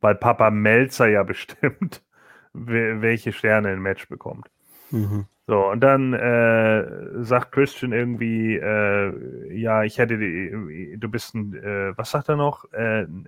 weil 0.00 0.14
Papa 0.14 0.50
Melzer 0.50 1.08
ja 1.08 1.22
bestimmt, 1.24 2.02
we- 2.52 3.00
welche 3.02 3.32
Sterne 3.32 3.68
ein 3.70 3.80
Match 3.80 4.08
bekommt. 4.08 4.48
Mhm. 4.90 5.26
So, 5.46 5.68
und 5.70 5.80
dann 5.80 6.12
äh, 6.12 7.24
sagt 7.24 7.50
Christian 7.52 7.92
irgendwie, 7.92 8.54
äh, 8.56 9.52
ja, 9.58 9.82
ich 9.82 9.98
hätte, 9.98 10.16
die, 10.16 10.96
du 10.96 11.08
bist 11.08 11.34
ein, 11.34 11.54
äh, 11.54 11.96
was 11.98 12.12
sagt 12.12 12.28
er 12.28 12.36
noch? 12.36 12.70
Äh, 12.72 13.02
ein 13.02 13.26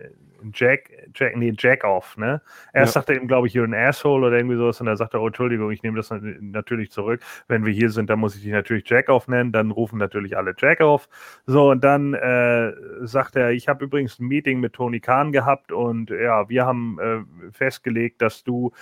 Jack, 0.55 0.91
Jack, 1.15 1.37
nee, 1.37 1.53
Jack-Off, 1.57 2.17
ne? 2.17 2.41
Erst 2.73 2.95
Ja. 2.95 3.01
sagt 3.01 3.11
er 3.11 3.17
ihm, 3.17 3.27
glaube 3.29 3.47
ich, 3.49 3.55
you're 3.55 3.65
an 3.65 3.75
asshole 3.75 4.27
oder 4.27 4.37
irgendwie 4.37 4.57
sowas 4.57 4.81
und 4.81 4.87
dann 4.87 4.97
sagt 4.97 5.15
er, 5.15 5.23
oh, 5.23 5.27
Entschuldigung, 5.29 5.71
ich 5.73 5.83
nehme 5.83 5.97
das 5.97 6.11
nat- 6.11 6.23
natürlich 6.41 6.91
zurück. 6.93 7.21
Wenn 7.49 7.65
wir 7.65 7.73
hier 7.73 7.91
sind, 7.91 8.09
dann 8.11 8.19
muss 8.21 8.37
ich 8.37 8.43
dich 8.43 8.53
natürlich 8.53 8.89
Jack-Off 8.89 9.27
nennen, 9.29 9.51
dann 9.53 9.71
rufen 9.73 9.99
natürlich 9.99 10.37
alle 10.37 10.55
Jack-Off. 10.57 11.09
So, 11.47 11.71
und 11.71 11.83
dann 11.85 12.15
äh, 12.15 12.73
sagt 13.03 13.37
er, 13.37 13.51
ich 13.53 13.69
habe 13.69 13.85
übrigens 13.85 14.19
ein 14.19 14.27
Meeting 14.27 14.61
mit 14.61 14.73
Tony 14.75 15.01
Khan 15.01 15.33
gehabt 15.33 15.73
und 15.73 16.11
ja, 16.11 16.49
wir 16.49 16.67
haben 16.67 16.99
äh, 17.01 17.53
festgelegt, 17.53 18.21
dass 18.23 18.45
du 18.45 18.73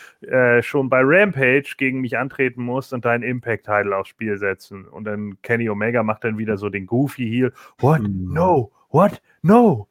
schon 0.62 0.88
bei 0.88 1.00
Rampage 1.02 1.74
gegen 1.76 2.00
mich 2.00 2.16
antreten 2.18 2.62
musst 2.62 2.92
und 2.92 3.04
deinen 3.20 3.30
Impact-Title 3.30 3.96
aufs 3.96 4.10
Spiel 4.10 4.36
setzen. 4.38 4.86
Und 4.86 5.04
dann 5.04 5.40
Kenny 5.42 5.68
Omega 5.68 6.02
macht 6.02 6.24
dann 6.24 6.38
wieder 6.38 6.56
so 6.56 6.68
den 6.68 6.86
Goofy 6.86 7.28
Heel. 7.28 7.52
What? 7.78 8.02
Mhm. 8.02 8.32
No. 8.32 8.72
What? 8.90 9.22
No. 9.42 9.88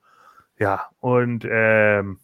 Ja, 0.57 0.89
und 1.00 1.48
ähm, 1.50 2.19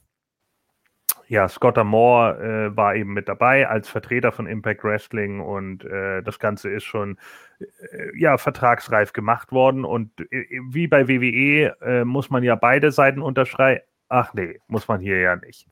ja, 1.27 1.47
Scott 1.47 1.83
Moore 1.83 2.71
äh, 2.74 2.77
war 2.77 2.95
eben 2.95 3.13
mit 3.13 3.27
dabei 3.27 3.67
als 3.67 3.89
Vertreter 3.89 4.31
von 4.31 4.45
Impact 4.45 4.83
Wrestling 4.83 5.39
und 5.39 5.85
äh, 5.85 6.21
das 6.21 6.38
Ganze 6.38 6.69
ist 6.69 6.83
schon 6.83 7.17
äh, 7.59 8.19
ja 8.19 8.38
vertragsreif 8.38 9.13
gemacht 9.13 9.51
worden 9.51 9.85
und 9.85 10.12
äh, 10.31 10.45
wie 10.69 10.88
bei 10.88 11.07
WWE 11.07 11.75
äh, 11.81 12.03
muss 12.03 12.29
man 12.29 12.43
ja 12.43 12.55
beide 12.55 12.91
Seiten 12.91 13.21
unterschreiben. 13.21 13.81
Ach 14.09 14.33
nee, 14.33 14.59
muss 14.67 14.88
man 14.88 15.00
hier 15.00 15.19
ja 15.19 15.35
nicht. 15.38 15.67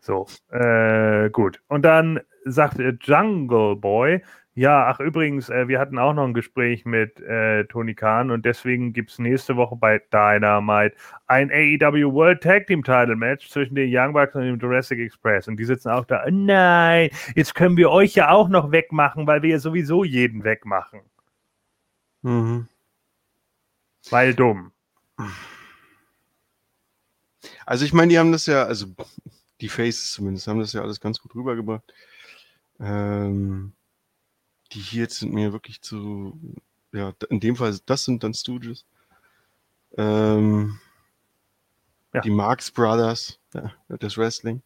So, 0.00 0.26
äh, 0.50 1.30
gut. 1.30 1.62
Und 1.68 1.82
dann 1.82 2.20
sagt 2.44 2.78
Jungle 3.02 3.76
Boy, 3.76 4.22
ja, 4.56 4.86
ach 4.86 5.00
übrigens, 5.00 5.50
äh, 5.50 5.68
wir 5.68 5.78
hatten 5.78 5.98
auch 5.98 6.14
noch 6.14 6.24
ein 6.24 6.32
Gespräch 6.32 6.86
mit 6.86 7.20
äh, 7.20 7.64
Tony 7.66 7.94
Khan 7.94 8.30
und 8.30 8.46
deswegen 8.46 8.94
gibt 8.94 9.10
es 9.10 9.18
nächste 9.18 9.56
Woche 9.56 9.76
bei 9.76 9.98
Dynamite 10.10 10.96
ein 11.26 11.50
AEW 11.50 12.10
World 12.14 12.42
Tag 12.42 12.66
Team 12.66 12.82
Title 12.82 13.16
Match 13.16 13.50
zwischen 13.50 13.74
den 13.74 13.90
Young 13.92 14.14
Bucks 14.14 14.34
und 14.34 14.44
dem 14.44 14.58
Jurassic 14.58 14.98
Express. 14.98 15.46
Und 15.46 15.58
die 15.58 15.66
sitzen 15.66 15.90
auch 15.90 16.06
da, 16.06 16.24
"Oh 16.26 16.30
nein, 16.30 17.10
jetzt 17.34 17.54
können 17.54 17.76
wir 17.76 17.90
euch 17.90 18.14
ja 18.14 18.30
auch 18.30 18.48
noch 18.48 18.72
wegmachen, 18.72 19.26
weil 19.26 19.42
wir 19.42 19.50
ja 19.50 19.58
sowieso 19.58 20.04
jeden 20.04 20.42
wegmachen. 20.42 21.00
Mhm. 22.22 22.66
Weil 24.10 24.34
dumm. 24.34 24.72
Also 27.66 27.84
ich 27.84 27.92
meine, 27.92 28.08
die 28.08 28.18
haben 28.18 28.32
das 28.32 28.46
ja, 28.46 28.64
also 28.64 28.86
die 29.60 29.68
Faces 29.68 30.12
zumindest, 30.12 30.46
haben 30.46 30.60
das 30.60 30.72
ja 30.72 30.80
alles 30.80 30.98
ganz 31.00 31.20
gut 31.20 31.34
rübergebracht. 31.34 31.92
Ähm, 32.80 33.75
die 34.72 34.80
hier 34.80 35.02
jetzt 35.02 35.18
sind 35.20 35.32
mir 35.32 35.52
wirklich 35.52 35.80
zu, 35.82 36.38
ja, 36.92 37.12
in 37.30 37.40
dem 37.40 37.56
Fall, 37.56 37.78
das 37.86 38.04
sind 38.04 38.22
dann 38.22 38.34
Stooges. 38.34 38.84
Ähm, 39.96 40.78
Ja. 42.12 42.20
Die 42.22 42.30
Marx 42.30 42.70
Brothers, 42.70 43.38
ja, 43.52 43.72
das 43.88 44.16
Wrestling. 44.16 44.62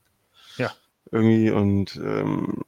Ja. 0.57 0.71
Irgendwie 1.11 1.50
und 1.50 1.97
ähm, 1.97 2.62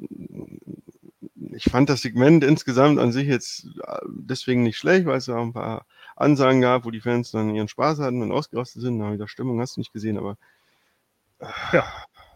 ich 1.54 1.64
fand 1.64 1.88
das 1.88 2.02
Segment 2.02 2.42
insgesamt 2.42 2.98
an 2.98 3.12
sich 3.12 3.28
jetzt 3.28 3.66
äh, 3.86 3.98
deswegen 4.08 4.62
nicht 4.64 4.78
schlecht, 4.78 5.06
weil 5.06 5.18
es 5.18 5.26
ja 5.26 5.36
auch 5.36 5.42
ein 5.42 5.52
paar 5.52 5.86
Ansagen 6.16 6.60
gab, 6.60 6.84
wo 6.84 6.90
die 6.90 7.00
Fans 7.00 7.30
dann 7.30 7.54
ihren 7.54 7.68
Spaß 7.68 8.00
hatten 8.00 8.22
und 8.22 8.32
ausgerastet 8.32 8.82
sind. 8.82 8.98
Da 8.98 9.12
wieder 9.12 9.28
Stimmung 9.28 9.60
hast 9.60 9.76
du 9.76 9.80
nicht 9.80 9.92
gesehen, 9.92 10.18
aber 10.18 10.36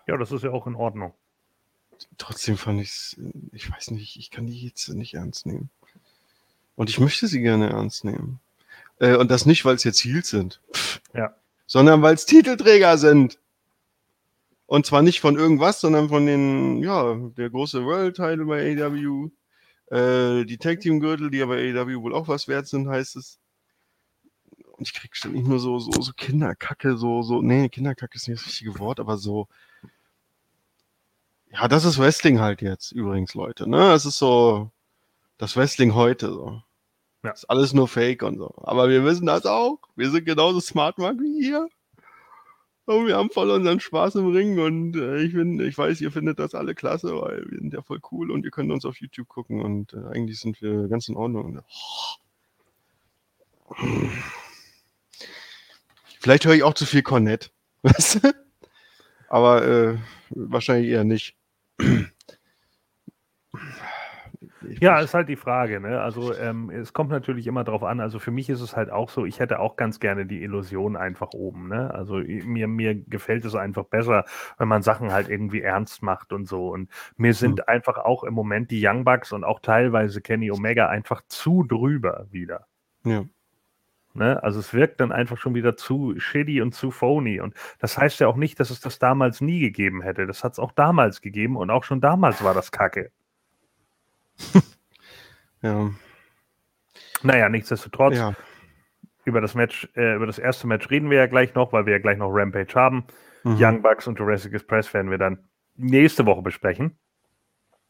Ja, 0.06 0.16
das 0.16 0.30
ist 0.30 0.42
ja 0.44 0.50
auch 0.50 0.66
in 0.66 0.76
Ordnung. 0.76 1.14
Trotzdem 2.18 2.56
fand 2.56 2.80
ich 2.80 2.88
es, 2.88 3.16
ich 3.52 3.70
weiß 3.70 3.90
nicht, 3.92 4.16
ich 4.16 4.30
kann 4.30 4.46
die 4.46 4.60
jetzt 4.60 4.88
nicht 4.88 5.14
ernst 5.14 5.46
nehmen. 5.46 5.70
Und 6.74 6.90
ich 6.90 7.00
möchte 7.00 7.26
sie 7.26 7.40
gerne 7.40 7.70
ernst 7.70 8.04
nehmen. 8.04 8.40
Äh, 8.98 9.16
und 9.16 9.30
das 9.30 9.46
nicht, 9.46 9.64
weil 9.64 9.76
es 9.76 9.84
jetzt 9.84 10.04
Heels 10.04 10.28
sind. 10.28 10.60
Pff. 10.72 11.00
Ja. 11.14 11.34
Sondern 11.66 12.02
weil 12.02 12.14
es 12.14 12.26
Titelträger 12.26 12.98
sind. 12.98 13.38
Und 14.66 14.84
zwar 14.84 15.02
nicht 15.02 15.20
von 15.20 15.36
irgendwas, 15.36 15.80
sondern 15.80 16.08
von 16.08 16.26
den, 16.26 16.82
ja, 16.82 17.14
der 17.36 17.50
große 17.50 17.84
World 17.84 18.16
Title 18.16 18.46
bei 18.46 18.76
AEW. 18.76 19.30
Äh, 19.90 20.44
die 20.44 20.58
Tag 20.58 20.80
Team 20.80 21.00
Gürtel, 21.00 21.30
die 21.30 21.38
ja 21.38 21.46
bei 21.46 21.72
AEW 21.72 22.02
wohl 22.02 22.14
auch 22.14 22.28
was 22.28 22.48
wert 22.48 22.66
sind, 22.66 22.88
heißt 22.88 23.16
es. 23.16 23.38
Und 24.72 24.86
ich 24.86 24.92
krieg 24.92 25.16
ständig 25.16 25.46
nur 25.46 25.58
so, 25.58 25.78
so, 25.78 26.02
so 26.02 26.12
Kinderkacke, 26.12 26.96
so, 26.96 27.22
so, 27.22 27.40
nee, 27.40 27.68
Kinderkacke 27.68 28.16
ist 28.16 28.28
nicht 28.28 28.40
das 28.40 28.48
richtige 28.48 28.78
Wort, 28.78 29.00
aber 29.00 29.16
so, 29.16 29.48
ja, 31.56 31.68
das 31.68 31.84
ist 31.84 31.98
Wrestling 31.98 32.40
halt 32.40 32.60
jetzt 32.60 32.92
übrigens, 32.92 33.34
Leute. 33.34 33.68
Ne? 33.68 33.92
Es 33.92 34.04
ist 34.04 34.18
so 34.18 34.70
das 35.38 35.56
Wrestling 35.56 35.94
heute. 35.94 36.28
So. 36.28 36.62
Ja. 37.24 37.30
Ist 37.30 37.48
alles 37.48 37.72
nur 37.72 37.88
Fake 37.88 38.22
und 38.22 38.38
so. 38.38 38.54
Aber 38.58 38.88
wir 38.88 39.04
wissen 39.04 39.26
das 39.26 39.46
auch. 39.46 39.78
Wir 39.96 40.10
sind 40.10 40.26
genauso 40.26 40.60
smart 40.60 40.98
wie 40.98 41.48
ihr. 41.48 41.68
Und 42.84 43.08
wir 43.08 43.16
haben 43.16 43.30
voll 43.30 43.50
unseren 43.50 43.80
Spaß 43.80 44.14
im 44.14 44.30
Ring 44.30 44.60
und 44.60 44.94
äh, 44.94 45.16
ich 45.16 45.32
bin, 45.32 45.58
ich 45.58 45.76
weiß, 45.76 46.00
ihr 46.00 46.12
findet 46.12 46.38
das 46.38 46.54
alle 46.54 46.72
klasse, 46.76 47.20
weil 47.20 47.44
wir 47.50 47.58
sind 47.58 47.74
ja 47.74 47.82
voll 47.82 47.98
cool 48.12 48.30
und 48.30 48.44
ihr 48.44 48.52
könnt 48.52 48.70
uns 48.70 48.84
auf 48.84 49.00
YouTube 49.00 49.26
gucken 49.26 49.60
und 49.60 49.92
äh, 49.92 50.06
eigentlich 50.14 50.38
sind 50.38 50.62
wir 50.62 50.86
ganz 50.86 51.08
in 51.08 51.16
Ordnung. 51.16 51.62
Vielleicht 56.20 56.44
höre 56.44 56.54
ich 56.54 56.62
auch 56.62 56.74
zu 56.74 56.86
viel 56.86 57.02
Cornett. 57.02 57.50
Weißt 57.82 58.22
du? 58.22 58.32
Aber 59.28 59.66
äh, 59.66 59.98
wahrscheinlich 60.30 60.88
eher 60.88 61.02
nicht. 61.02 61.34
Ich- 64.68 64.80
Ja, 64.80 65.00
ist 65.00 65.14
halt 65.14 65.28
die 65.28 65.36
Frage, 65.36 65.80
ne? 65.80 66.00
Also 66.00 66.34
ähm, 66.34 66.70
es 66.70 66.92
kommt 66.92 67.10
natürlich 67.10 67.46
immer 67.46 67.64
drauf 67.64 67.82
an. 67.82 68.00
Also 68.00 68.18
für 68.18 68.30
mich 68.30 68.48
ist 68.50 68.60
es 68.60 68.76
halt 68.76 68.90
auch 68.90 69.08
so, 69.08 69.24
ich 69.24 69.38
hätte 69.40 69.58
auch 69.60 69.76
ganz 69.76 70.00
gerne 70.00 70.26
die 70.26 70.42
Illusion 70.42 70.96
einfach 70.96 71.32
oben, 71.32 71.68
ne? 71.68 71.92
Also 71.94 72.16
mir, 72.16 72.68
mir 72.68 72.94
gefällt 72.94 73.44
es 73.44 73.54
einfach 73.54 73.84
besser, 73.84 74.24
wenn 74.58 74.68
man 74.68 74.82
Sachen 74.82 75.12
halt 75.12 75.28
irgendwie 75.28 75.62
ernst 75.62 76.02
macht 76.02 76.32
und 76.32 76.46
so. 76.46 76.68
Und 76.68 76.90
mir 77.16 77.32
sind 77.34 77.68
einfach 77.68 77.98
auch 77.98 78.24
im 78.24 78.34
Moment 78.34 78.70
die 78.70 78.84
Young 78.84 79.04
Bucks 79.04 79.32
und 79.32 79.44
auch 79.44 79.60
teilweise 79.60 80.20
Kenny 80.20 80.50
Omega 80.50 80.88
einfach 80.88 81.22
zu 81.28 81.62
drüber 81.62 82.26
wieder. 82.30 82.66
ja. 83.04 83.24
Ne? 84.16 84.42
Also 84.42 84.58
es 84.58 84.74
wirkt 84.74 85.00
dann 85.00 85.12
einfach 85.12 85.36
schon 85.36 85.54
wieder 85.54 85.76
zu 85.76 86.18
shitty 86.18 86.60
und 86.60 86.74
zu 86.74 86.90
phony. 86.90 87.40
Und 87.40 87.54
das 87.78 87.96
heißt 87.98 88.20
ja 88.20 88.28
auch 88.28 88.36
nicht, 88.36 88.58
dass 88.58 88.70
es 88.70 88.80
das 88.80 88.98
damals 88.98 89.40
nie 89.40 89.60
gegeben 89.60 90.02
hätte. 90.02 90.26
Das 90.26 90.42
hat 90.42 90.52
es 90.52 90.58
auch 90.58 90.72
damals 90.72 91.20
gegeben 91.20 91.56
und 91.56 91.70
auch 91.70 91.84
schon 91.84 92.00
damals 92.00 92.42
war 92.42 92.54
das 92.54 92.72
Kacke. 92.72 93.10
Ja. 95.62 95.90
Naja, 97.22 97.48
nichtsdestotrotz, 97.48 98.16
ja. 98.16 98.34
über 99.24 99.40
das 99.40 99.54
Match, 99.54 99.88
äh, 99.96 100.14
über 100.14 100.26
das 100.26 100.38
erste 100.38 100.66
Match 100.66 100.90
reden 100.90 101.10
wir 101.10 101.18
ja 101.18 101.26
gleich 101.26 101.54
noch, 101.54 101.72
weil 101.72 101.86
wir 101.86 101.94
ja 101.94 101.98
gleich 101.98 102.18
noch 102.18 102.30
Rampage 102.30 102.74
haben. 102.74 103.04
Mhm. 103.42 103.56
Young 103.58 103.82
Bucks 103.82 104.06
und 104.06 104.18
Jurassic 104.18 104.52
Express 104.52 104.92
werden 104.94 105.10
wir 105.10 105.18
dann 105.18 105.38
nächste 105.76 106.26
Woche 106.26 106.42
besprechen. 106.42 106.98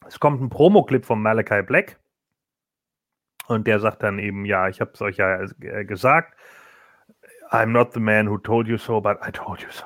Es 0.07 0.21
kommt 0.21 0.41
ein 0.41 0.49
Promo-Clip 0.49 1.05
von 1.05 1.21
Malachi 1.21 1.63
Black. 1.63 1.99
Und 3.49 3.67
der 3.67 3.81
sagt 3.81 4.03
dann 4.03 4.19
eben, 4.19 4.45
ja, 4.45 4.69
ich 4.69 4.81
habe 4.81 4.93
es 4.95 5.03
euch 5.03 5.17
ja 5.17 5.43
äh, 5.61 5.85
gesagt. 5.85 6.37
I'm 7.51 7.67
not 7.67 7.93
the 7.93 8.01
man 8.01 8.29
who 8.29 8.39
told 8.39 8.67
you 8.67 8.77
so, 8.77 9.01
but 9.01 9.19
I 9.27 9.31
told 9.31 9.61
you 9.61 9.71
so. 9.71 9.85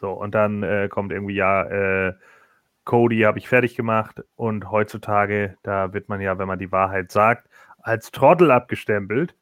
So, 0.00 0.10
und 0.12 0.34
dann 0.34 0.62
äh, 0.62 0.88
kommt 0.88 1.12
irgendwie, 1.12 1.34
ja, 1.34 1.64
äh, 1.64 2.14
Cody 2.84 3.20
habe 3.20 3.38
ich 3.38 3.48
fertig 3.48 3.76
gemacht 3.76 4.22
und 4.34 4.70
heutzutage, 4.70 5.56
da 5.62 5.92
wird 5.92 6.08
man 6.08 6.20
ja, 6.20 6.38
wenn 6.38 6.48
man 6.48 6.58
die 6.58 6.72
Wahrheit 6.72 7.12
sagt, 7.12 7.48
als 7.78 8.10
Trottel 8.10 8.50
abgestempelt. 8.50 9.36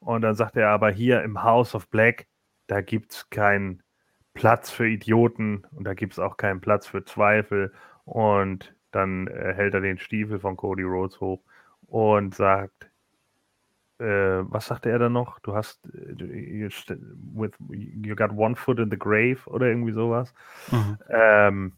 Und 0.00 0.22
dann 0.22 0.34
sagt 0.34 0.56
er 0.56 0.68
aber 0.68 0.90
hier 0.90 1.22
im 1.22 1.42
House 1.42 1.74
of 1.74 1.88
Black, 1.88 2.26
da 2.66 2.80
gibt 2.80 3.12
es 3.12 3.30
keinen 3.30 3.82
Platz 4.34 4.70
für 4.70 4.86
Idioten 4.86 5.64
und 5.72 5.84
da 5.84 5.94
gibt 5.94 6.12
es 6.12 6.18
auch 6.18 6.36
keinen 6.36 6.60
Platz 6.60 6.86
für 6.86 7.04
Zweifel. 7.04 7.72
Und 8.04 8.74
dann 8.90 9.28
äh, 9.28 9.54
hält 9.54 9.74
er 9.74 9.80
den 9.80 9.98
Stiefel 9.98 10.38
von 10.38 10.56
Cody 10.56 10.82
Rhodes 10.82 11.20
hoch 11.20 11.42
und 11.86 12.34
sagt, 12.34 12.85
äh, 13.98 14.42
was 14.50 14.66
sagte 14.66 14.90
er 14.90 14.98
dann 14.98 15.12
noch? 15.12 15.38
Du 15.40 15.54
hast, 15.54 15.86
äh, 15.94 16.24
you, 16.24 16.68
with, 17.34 17.52
you 17.70 18.14
got 18.14 18.30
one 18.32 18.56
foot 18.56 18.78
in 18.78 18.90
the 18.90 18.98
grave 18.98 19.38
oder 19.46 19.66
irgendwie 19.66 19.92
sowas. 19.92 20.32
Mhm. 20.70 20.98
Ähm, 21.08 21.72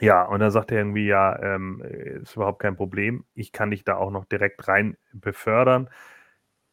ja, 0.00 0.24
und 0.24 0.40
dann 0.40 0.50
sagt 0.50 0.72
er 0.72 0.78
irgendwie, 0.78 1.06
ja, 1.06 1.38
ähm, 1.40 1.80
ist 1.80 2.36
überhaupt 2.36 2.60
kein 2.60 2.76
Problem. 2.76 3.24
Ich 3.34 3.52
kann 3.52 3.70
dich 3.70 3.84
da 3.84 3.96
auch 3.96 4.10
noch 4.10 4.26
direkt 4.26 4.68
rein 4.68 4.96
befördern. 5.12 5.88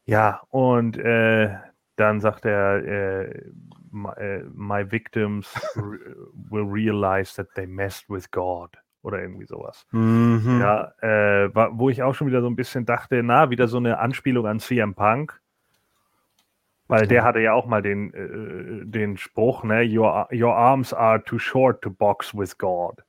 Ja, 0.06 0.42
und 0.50 0.98
äh, 0.98 1.56
dann 1.96 2.20
sagt 2.20 2.46
er, 2.46 2.84
äh, 2.84 3.52
my, 3.92 4.10
äh, 4.18 4.44
my 4.54 4.92
victims 4.92 5.54
will 5.76 6.66
realize 6.66 7.36
that 7.36 7.54
they 7.56 7.68
messed 7.68 8.10
with 8.10 8.30
God 8.32 8.78
oder 9.04 9.22
irgendwie 9.22 9.46
sowas. 9.46 9.86
Mhm. 9.92 10.60
Ja, 10.60 10.94
äh, 11.02 11.50
wo 11.54 11.90
ich 11.90 12.02
auch 12.02 12.16
schon 12.16 12.28
wieder 12.28 12.42
so 12.42 12.50
ein 12.50 12.56
bisschen 12.56 12.86
dachte, 12.86 13.22
na, 13.22 13.50
wieder 13.50 13.68
so 13.68 13.78
eine 13.78 14.00
Anspielung 14.00 14.48
an 14.48 14.60
CM 14.60 14.96
Punk. 14.96 15.40
Weil 16.88 17.08
der 17.08 17.24
hatte 17.24 17.40
ja 17.40 17.54
auch 17.54 17.66
mal 17.66 17.82
den, 17.82 18.14
äh, 18.14 18.86
den 18.86 19.18
Spruch, 19.18 19.64
ne, 19.64 19.84
your, 19.84 20.28
your 20.32 20.56
arms 20.56 20.94
are 20.94 21.24
too 21.24 21.40
short 21.40 21.82
to 21.82 21.90
box 21.90 22.36
with 22.36 22.58
God. 22.58 23.04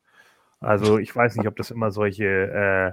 Also 0.61 0.99
ich 0.99 1.15
weiß 1.15 1.37
nicht, 1.37 1.47
ob 1.47 1.57
das 1.57 1.71
immer 1.71 1.91
solche, 1.91 2.25
äh, 2.25 2.93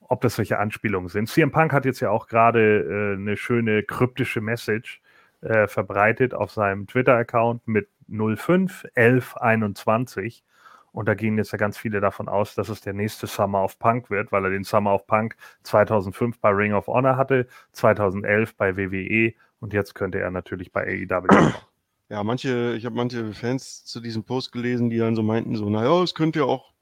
ob 0.00 0.20
das 0.20 0.36
solche 0.36 0.58
Anspielungen 0.58 1.08
sind. 1.08 1.28
CM 1.28 1.50
Punk 1.50 1.72
hat 1.72 1.84
jetzt 1.84 2.00
ja 2.00 2.10
auch 2.10 2.26
gerade 2.26 2.60
äh, 2.80 3.16
eine 3.16 3.36
schöne 3.36 3.82
kryptische 3.82 4.40
Message 4.40 5.00
äh, 5.40 5.66
verbreitet 5.66 6.34
auf 6.34 6.50
seinem 6.50 6.86
Twitter-Account 6.86 7.66
mit 7.66 7.88
05 8.08 8.86
11 8.94 9.36
21. 9.36 10.44
Und 10.92 11.06
da 11.06 11.14
gehen 11.14 11.38
jetzt 11.38 11.52
ja 11.52 11.58
ganz 11.58 11.78
viele 11.78 12.00
davon 12.00 12.28
aus, 12.28 12.54
dass 12.54 12.68
es 12.68 12.80
der 12.80 12.92
nächste 12.92 13.26
Summer 13.26 13.62
of 13.62 13.78
Punk 13.78 14.10
wird, 14.10 14.32
weil 14.32 14.44
er 14.44 14.50
den 14.50 14.64
Summer 14.64 14.94
of 14.94 15.06
Punk 15.06 15.36
2005 15.62 16.38
bei 16.40 16.50
Ring 16.50 16.72
of 16.72 16.86
Honor 16.88 17.16
hatte, 17.16 17.46
2011 17.72 18.56
bei 18.56 18.76
WWE 18.76 19.34
und 19.60 19.72
jetzt 19.72 19.94
könnte 19.94 20.18
er 20.18 20.30
natürlich 20.30 20.72
bei 20.72 20.86
AEW. 20.86 21.26
kommen. 21.26 21.54
Ja, 22.12 22.24
manche, 22.24 22.74
ich 22.76 22.84
habe 22.86 22.96
manche 22.96 23.32
Fans 23.34 23.84
zu 23.84 24.00
diesem 24.00 24.24
Post 24.24 24.50
gelesen, 24.50 24.90
die 24.90 24.98
dann 24.98 25.14
so 25.14 25.22
meinten, 25.22 25.54
so, 25.54 25.70
naja, 25.70 26.02
es 26.02 26.12
könnte 26.12 26.40
ja 26.40 26.44
auch 26.44 26.72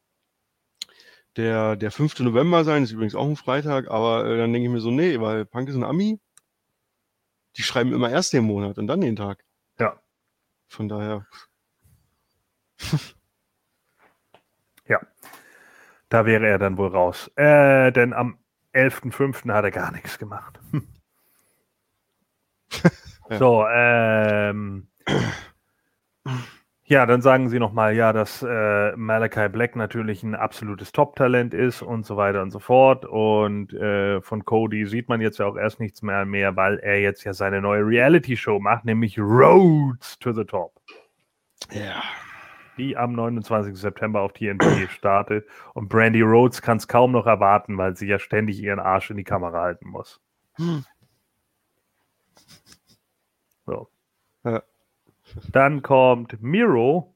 der, 1.36 1.76
der 1.76 1.90
5. 1.90 2.20
November 2.20 2.64
sein, 2.64 2.82
ist 2.82 2.92
übrigens 2.92 3.14
auch 3.14 3.26
ein 3.26 3.36
Freitag, 3.36 3.90
aber 3.90 4.24
äh, 4.24 4.38
dann 4.38 4.54
denke 4.54 4.68
ich 4.68 4.72
mir 4.72 4.80
so, 4.80 4.90
nee, 4.90 5.20
weil 5.20 5.44
Punk 5.44 5.68
ist 5.68 5.74
ein 5.74 5.84
Ami. 5.84 6.18
Die 7.58 7.62
schreiben 7.62 7.92
immer 7.92 8.10
erst 8.10 8.32
den 8.32 8.44
Monat 8.44 8.78
und 8.78 8.86
dann 8.86 9.02
den 9.02 9.16
Tag. 9.16 9.44
Ja. 9.78 10.00
Von 10.66 10.88
daher, 10.88 11.26
Da 16.08 16.24
wäre 16.26 16.46
er 16.46 16.58
dann 16.58 16.78
wohl 16.78 16.88
raus. 16.88 17.30
Äh, 17.36 17.92
denn 17.92 18.12
am 18.12 18.38
11.05. 18.74 19.52
hat 19.52 19.64
er 19.64 19.70
gar 19.70 19.92
nichts 19.92 20.18
gemacht. 20.18 20.58
Ja. 23.30 23.38
So, 23.38 23.66
ähm. 23.68 24.88
Ja, 26.84 27.04
dann 27.04 27.20
sagen 27.20 27.50
sie 27.50 27.58
nochmal, 27.58 27.94
ja, 27.94 28.14
dass 28.14 28.42
äh, 28.42 28.96
Malachi 28.96 29.50
Black 29.50 29.76
natürlich 29.76 30.22
ein 30.22 30.34
absolutes 30.34 30.90
Top-Talent 30.92 31.52
ist 31.52 31.82
und 31.82 32.06
so 32.06 32.16
weiter 32.16 32.40
und 32.40 32.50
so 32.50 32.58
fort. 32.58 33.04
Und 33.04 33.74
äh, 33.74 34.22
von 34.22 34.46
Cody 34.46 34.86
sieht 34.86 35.10
man 35.10 35.20
jetzt 35.20 35.38
ja 35.38 35.44
auch 35.44 35.56
erst 35.56 35.80
nichts 35.80 36.00
mehr, 36.00 36.24
mehr, 36.24 36.56
weil 36.56 36.78
er 36.78 37.00
jetzt 37.00 37.24
ja 37.24 37.34
seine 37.34 37.60
neue 37.60 37.86
Reality-Show 37.86 38.58
macht, 38.58 38.86
nämlich 38.86 39.18
Roads 39.18 40.18
to 40.18 40.32
the 40.32 40.44
Top. 40.44 40.72
ja. 41.70 42.02
Die 42.78 42.96
am 42.96 43.12
29. 43.12 43.76
September 43.76 44.20
auf 44.20 44.32
TNT 44.32 44.62
startet. 44.90 45.46
Und 45.74 45.88
Brandy 45.88 46.22
Rhodes 46.22 46.62
kann 46.62 46.78
es 46.78 46.88
kaum 46.88 47.12
noch 47.12 47.26
erwarten, 47.26 47.76
weil 47.76 47.96
sie 47.96 48.06
ja 48.06 48.18
ständig 48.18 48.60
ihren 48.60 48.78
Arsch 48.78 49.10
in 49.10 49.16
die 49.16 49.24
Kamera 49.24 49.60
halten 49.60 49.88
muss. 49.88 50.20
Hm. 50.54 50.84
So. 53.66 53.88
Ja. 54.44 54.62
Dann 55.52 55.82
kommt 55.82 56.40
Miro 56.42 57.14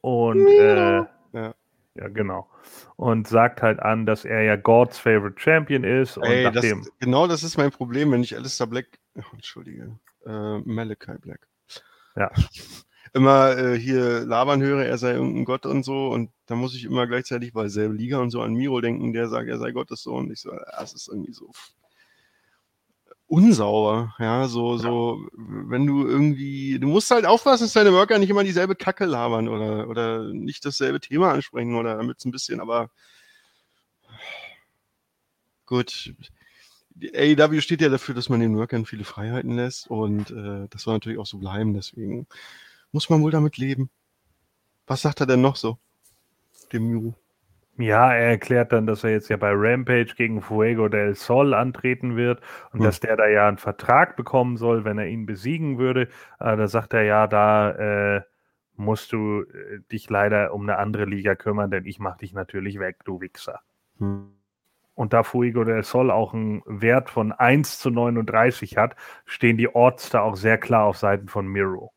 und 0.00 0.46
äh, 0.46 0.96
Ja. 1.32 1.54
ja, 1.94 2.08
genau. 2.08 2.48
Und 2.96 3.28
sagt 3.28 3.62
halt 3.62 3.80
an, 3.80 4.06
dass 4.06 4.24
er 4.24 4.42
ja 4.42 4.56
God's 4.56 4.98
Favorite 4.98 5.40
Champion 5.40 5.84
ist. 5.84 6.16
Und 6.16 6.24
Ey, 6.24 6.50
das, 6.50 6.64
genau 6.98 7.26
das 7.26 7.42
ist 7.42 7.56
mein 7.56 7.70
Problem, 7.70 8.10
wenn 8.12 8.22
ich 8.22 8.36
Alistair 8.36 8.66
Black, 8.66 8.86
oh, 9.16 9.22
entschuldige, 9.32 9.98
äh, 10.24 10.58
Malachi 10.58 11.18
Black. 11.20 11.46
Ja. 12.16 12.30
Immer 13.16 13.56
äh, 13.56 13.78
hier 13.78 14.20
labern 14.26 14.62
höre, 14.62 14.84
er 14.84 14.98
sei 14.98 15.14
irgendein 15.14 15.46
Gott 15.46 15.64
und 15.64 15.84
so. 15.84 16.08
Und 16.08 16.30
da 16.46 16.54
muss 16.54 16.74
ich 16.74 16.84
immer 16.84 17.06
gleichzeitig 17.06 17.52
bei 17.54 17.68
selbe 17.68 17.94
Liga 17.94 18.18
und 18.18 18.30
so 18.30 18.42
an 18.42 18.54
Miro 18.54 18.80
denken, 18.80 19.14
der 19.14 19.28
sagt, 19.28 19.48
er 19.48 19.58
sei 19.58 19.72
Gottes 19.72 20.02
Sohn. 20.02 20.30
Ich 20.30 20.40
so, 20.40 20.50
das 20.52 20.92
ist 20.92 21.08
irgendwie 21.08 21.32
so 21.32 21.50
unsauber, 23.28 24.14
ja, 24.18 24.46
so, 24.46 24.78
so, 24.78 25.26
wenn 25.34 25.86
du 25.86 26.06
irgendwie, 26.06 26.78
du 26.78 26.86
musst 26.86 27.10
halt 27.10 27.26
aufpassen, 27.26 27.64
dass 27.64 27.72
deine 27.72 27.92
Worker 27.92 28.18
nicht 28.18 28.30
immer 28.30 28.44
dieselbe 28.44 28.76
Kacke 28.76 29.04
labern 29.04 29.48
oder, 29.48 29.88
oder 29.88 30.32
nicht 30.32 30.64
dasselbe 30.64 31.00
Thema 31.00 31.32
ansprechen 31.32 31.74
oder 31.74 31.96
damit 31.96 32.18
es 32.18 32.24
ein 32.24 32.30
bisschen, 32.30 32.60
aber 32.60 32.90
gut, 35.66 36.14
die 36.90 37.14
AEW 37.14 37.60
steht 37.60 37.80
ja 37.80 37.88
dafür, 37.88 38.14
dass 38.14 38.28
man 38.28 38.40
den 38.40 38.56
Workern 38.56 38.86
viele 38.86 39.04
Freiheiten 39.04 39.56
lässt 39.56 39.90
und 39.90 40.30
äh, 40.30 40.68
das 40.70 40.82
soll 40.82 40.94
natürlich 40.94 41.18
auch 41.18 41.26
so 41.26 41.38
bleiben, 41.38 41.74
deswegen 41.74 42.28
muss 42.92 43.10
man 43.10 43.22
wohl 43.22 43.30
damit 43.30 43.56
leben. 43.56 43.90
Was 44.86 45.02
sagt 45.02 45.20
er 45.20 45.26
denn 45.26 45.40
noch 45.40 45.56
so? 45.56 45.78
Dem 46.72 46.88
Miru. 46.88 47.14
Ja, 47.78 48.12
er 48.14 48.30
erklärt 48.30 48.72
dann, 48.72 48.86
dass 48.86 49.04
er 49.04 49.10
jetzt 49.10 49.28
ja 49.28 49.36
bei 49.36 49.50
Rampage 49.52 50.14
gegen 50.16 50.40
Fuego 50.40 50.88
del 50.88 51.14
Sol 51.14 51.52
antreten 51.52 52.16
wird 52.16 52.40
und 52.72 52.80
Hm. 52.80 52.84
dass 52.84 53.00
der 53.00 53.16
da 53.16 53.26
ja 53.28 53.48
einen 53.48 53.58
Vertrag 53.58 54.16
bekommen 54.16 54.56
soll, 54.56 54.84
wenn 54.84 54.98
er 54.98 55.06
ihn 55.08 55.26
besiegen 55.26 55.78
würde. 55.78 56.08
Äh, 56.40 56.56
da 56.56 56.68
sagt 56.68 56.94
er 56.94 57.02
ja, 57.02 57.26
da 57.26 58.16
äh, 58.16 58.22
musst 58.76 59.12
du 59.12 59.42
äh, 59.42 59.80
dich 59.92 60.08
leider 60.08 60.54
um 60.54 60.62
eine 60.62 60.78
andere 60.78 61.04
Liga 61.04 61.34
kümmern, 61.34 61.70
denn 61.70 61.84
ich 61.84 61.98
mach 61.98 62.16
dich 62.16 62.32
natürlich 62.32 62.78
weg, 62.78 63.04
du 63.04 63.20
Wichser. 63.20 63.60
Hm. 63.98 64.32
Und 64.94 65.12
da 65.12 65.22
Fuego 65.22 65.64
del 65.64 65.82
Sol 65.84 66.10
auch 66.10 66.32
einen 66.32 66.62
Wert 66.64 67.10
von 67.10 67.30
1 67.32 67.78
zu 67.78 67.90
39 67.90 68.78
hat, 68.78 68.96
stehen 69.26 69.58
die 69.58 69.68
Odds 69.68 70.08
da 70.08 70.22
auch 70.22 70.36
sehr 70.36 70.56
klar 70.56 70.84
auf 70.84 70.96
Seiten 70.96 71.28
von 71.28 71.46
Miro. 71.46 71.92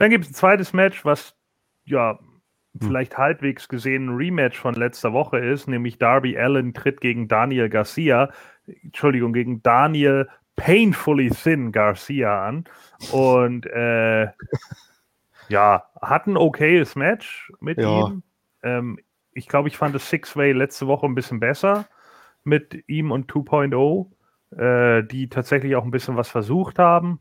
Dann 0.00 0.08
gibt 0.08 0.24
es 0.24 0.30
ein 0.30 0.34
zweites 0.34 0.72
Match, 0.72 1.04
was 1.04 1.36
ja 1.84 2.18
vielleicht 2.80 3.18
halbwegs 3.18 3.68
gesehen 3.68 4.06
ein 4.06 4.16
Rematch 4.16 4.58
von 4.58 4.72
letzter 4.74 5.12
Woche 5.12 5.36
ist, 5.38 5.68
nämlich 5.68 5.98
Darby 5.98 6.38
Allen 6.38 6.72
tritt 6.72 7.02
gegen 7.02 7.28
Daniel 7.28 7.68
Garcia, 7.68 8.30
Entschuldigung, 8.82 9.34
gegen 9.34 9.62
Daniel 9.62 10.26
Painfully 10.56 11.28
Thin 11.28 11.70
Garcia 11.70 12.46
an. 12.46 12.64
Und 13.12 13.66
äh, 13.66 14.28
ja, 15.50 15.84
hat 16.00 16.26
ein 16.26 16.38
okayes 16.38 16.96
Match 16.96 17.52
mit 17.60 17.76
Ja. 17.76 18.06
ihm. 18.08 18.22
Ähm, 18.62 18.98
ich 19.32 19.48
glaube, 19.48 19.68
ich 19.68 19.76
fand 19.76 19.94
das 19.94 20.08
Six-Way 20.08 20.52
letzte 20.52 20.86
Woche 20.86 21.04
ein 21.04 21.14
bisschen 21.14 21.40
besser 21.40 21.86
mit 22.42 22.84
ihm 22.86 23.12
und 23.12 23.30
2.0, 23.30 24.06
äh, 24.56 25.04
die 25.04 25.28
tatsächlich 25.28 25.76
auch 25.76 25.84
ein 25.84 25.90
bisschen 25.90 26.16
was 26.16 26.30
versucht 26.30 26.78
haben. 26.78 27.20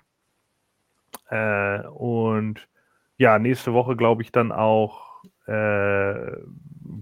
Äh, 1.29 1.81
und 1.87 2.67
ja, 3.17 3.39
nächste 3.39 3.73
Woche 3.73 3.95
glaube 3.95 4.21
ich 4.21 4.31
dann 4.31 4.51
auch 4.51 5.09
äh, 5.45 6.37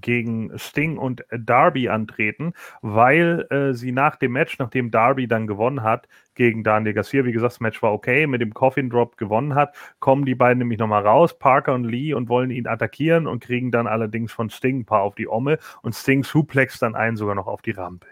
gegen 0.01 0.57
Sting 0.57 0.97
und 0.97 1.23
Darby 1.31 1.89
antreten, 1.89 2.53
weil 2.81 3.45
äh, 3.49 3.73
sie 3.73 3.91
nach 3.91 4.15
dem 4.15 4.33
Match, 4.33 4.59
nachdem 4.59 4.91
Darby 4.91 5.27
dann 5.27 5.47
gewonnen 5.47 5.83
hat 5.83 6.07
gegen 6.35 6.63
Daniel 6.63 6.93
Garcia, 6.93 7.25
wie 7.25 7.31
gesagt, 7.31 7.53
das 7.53 7.59
Match 7.59 7.81
war 7.81 7.93
okay, 7.93 8.27
mit 8.27 8.41
dem 8.41 8.53
Coffin 8.53 8.89
Drop 8.89 9.17
gewonnen 9.17 9.55
hat, 9.55 9.75
kommen 9.99 10.25
die 10.25 10.35
beiden 10.35 10.59
nämlich 10.59 10.79
nochmal 10.79 11.05
raus, 11.05 11.37
Parker 11.37 11.73
und 11.73 11.83
Lee, 11.85 12.13
und 12.13 12.29
wollen 12.29 12.51
ihn 12.51 12.67
attackieren 12.67 13.27
und 13.27 13.43
kriegen 13.43 13.71
dann 13.71 13.87
allerdings 13.87 14.31
von 14.31 14.49
Sting 14.49 14.79
ein 14.79 14.85
paar 14.85 15.01
auf 15.01 15.15
die 15.15 15.27
Omme 15.27 15.57
und 15.81 15.95
Sting 15.95 16.23
suplext 16.23 16.81
dann 16.81 16.95
einen 16.95 17.17
sogar 17.17 17.35
noch 17.35 17.47
auf 17.47 17.61
die 17.61 17.71
Rampe. 17.71 18.07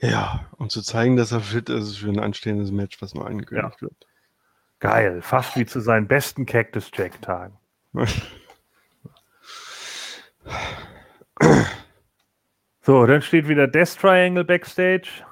Ja, 0.00 0.46
um 0.56 0.68
zu 0.68 0.82
zeigen, 0.82 1.16
dass 1.16 1.30
er 1.30 1.40
fit 1.40 1.68
ist 1.68 1.98
für 1.98 2.08
ein 2.08 2.18
anstehendes 2.18 2.72
Match, 2.72 3.00
was 3.00 3.14
noch 3.14 3.24
angekündigt 3.24 3.80
wird. 3.82 4.06
Geil, 4.82 5.22
fast 5.22 5.56
wie 5.56 5.64
zu 5.64 5.78
seinen 5.78 6.08
besten 6.08 6.44
Cactus 6.44 6.90
Jack-Tagen. 6.92 7.56
So, 12.80 13.06
dann 13.06 13.22
steht 13.22 13.46
wieder 13.46 13.68
Death 13.68 13.96
Triangle 14.00 14.42
Backstage. 14.42 15.24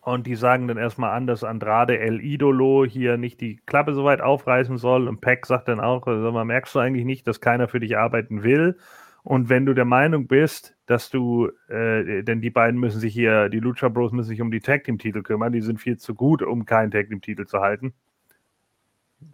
Und 0.00 0.26
die 0.26 0.36
sagen 0.36 0.68
dann 0.68 0.78
erstmal 0.78 1.10
an, 1.10 1.26
dass 1.26 1.44
Andrade 1.44 1.98
El 1.98 2.22
Idolo 2.24 2.86
hier 2.86 3.18
nicht 3.18 3.42
die 3.42 3.60
Klappe 3.66 3.92
so 3.92 4.04
weit 4.04 4.22
aufreißen 4.22 4.78
soll. 4.78 5.06
Und 5.06 5.20
Peck 5.20 5.44
sagt 5.44 5.68
dann 5.68 5.78
auch, 5.78 6.06
sag 6.06 6.46
merkst 6.46 6.74
du 6.74 6.78
eigentlich 6.78 7.04
nicht, 7.04 7.26
dass 7.26 7.42
keiner 7.42 7.68
für 7.68 7.80
dich 7.80 7.98
arbeiten 7.98 8.42
will? 8.42 8.78
Und 9.26 9.48
wenn 9.48 9.66
du 9.66 9.74
der 9.74 9.84
Meinung 9.84 10.28
bist, 10.28 10.76
dass 10.86 11.10
du, 11.10 11.50
äh, 11.68 12.22
denn 12.22 12.40
die 12.40 12.50
beiden 12.50 12.78
müssen 12.78 13.00
sich 13.00 13.12
hier, 13.12 13.48
die 13.48 13.58
Lucha 13.58 13.88
Bros 13.88 14.12
müssen 14.12 14.28
sich 14.28 14.40
um 14.40 14.52
die 14.52 14.60
Tag 14.60 14.84
Team 14.84 14.98
Titel 14.98 15.22
kümmern, 15.22 15.52
die 15.52 15.62
sind 15.62 15.80
viel 15.80 15.98
zu 15.98 16.14
gut, 16.14 16.42
um 16.42 16.64
keinen 16.64 16.92
Tag 16.92 17.08
Team 17.08 17.20
Titel 17.20 17.44
zu 17.44 17.58
halten. 17.58 17.92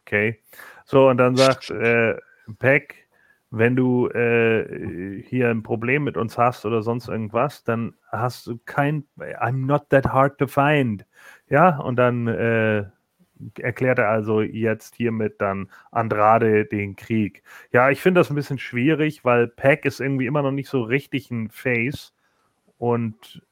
Okay. 0.00 0.40
So, 0.86 1.10
und 1.10 1.18
dann 1.18 1.36
sagt 1.36 1.70
äh, 1.70 2.16
Peck, 2.58 3.06
wenn 3.50 3.76
du 3.76 4.08
äh, 4.08 5.22
hier 5.24 5.50
ein 5.50 5.62
Problem 5.62 6.04
mit 6.04 6.16
uns 6.16 6.38
hast 6.38 6.64
oder 6.64 6.80
sonst 6.80 7.08
irgendwas, 7.08 7.62
dann 7.62 7.92
hast 8.10 8.46
du 8.46 8.58
kein, 8.64 9.04
I'm 9.18 9.66
not 9.66 9.90
that 9.90 10.06
hard 10.06 10.38
to 10.38 10.46
find. 10.46 11.04
Ja, 11.50 11.76
und 11.78 11.96
dann 11.96 12.28
äh, 12.28 12.86
erklärt 13.58 13.98
er 13.98 14.08
also 14.10 14.40
jetzt 14.42 14.94
hiermit 14.96 15.40
dann 15.40 15.70
Andrade 15.90 16.64
den 16.66 16.96
Krieg. 16.96 17.42
Ja, 17.72 17.90
ich 17.90 18.00
finde 18.00 18.20
das 18.20 18.30
ein 18.30 18.36
bisschen 18.36 18.58
schwierig, 18.58 19.24
weil 19.24 19.48
Pack 19.48 19.84
ist 19.84 20.00
irgendwie 20.00 20.26
immer 20.26 20.42
noch 20.42 20.52
nicht 20.52 20.68
so 20.68 20.82
richtig 20.82 21.30
ein 21.30 21.50
Face 21.50 22.14
und 22.78 23.42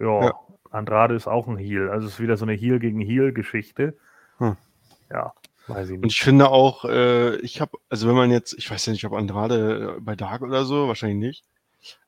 ja, 0.00 0.28
Ja. 0.28 0.34
Andrade 0.70 1.14
ist 1.14 1.26
auch 1.28 1.48
ein 1.48 1.58
Heel. 1.58 1.90
Also 1.90 2.06
es 2.06 2.14
ist 2.14 2.20
wieder 2.20 2.36
so 2.36 2.44
eine 2.44 2.54
Heel 2.54 2.78
gegen 2.80 3.00
Heel 3.00 3.32
Geschichte. 3.32 3.96
Hm. 4.38 4.56
Ja, 5.10 5.34
weiß 5.68 5.90
ich 5.90 6.00
Und 6.02 6.02
nicht. 6.02 6.16
ich 6.16 6.22
finde 6.22 6.50
auch, 6.50 6.84
äh, 6.84 7.36
ich 7.38 7.60
habe, 7.60 7.78
also 7.88 8.08
wenn 8.08 8.16
man 8.16 8.30
jetzt, 8.30 8.54
ich 8.58 8.70
weiß 8.70 8.86
ja 8.86 8.92
nicht, 8.92 9.04
ob 9.06 9.12
Andrade 9.14 9.96
äh, 9.98 10.00
bei 10.00 10.16
Dark 10.16 10.42
oder 10.42 10.64
so, 10.64 10.88
wahrscheinlich 10.88 11.18
nicht. 11.18 11.44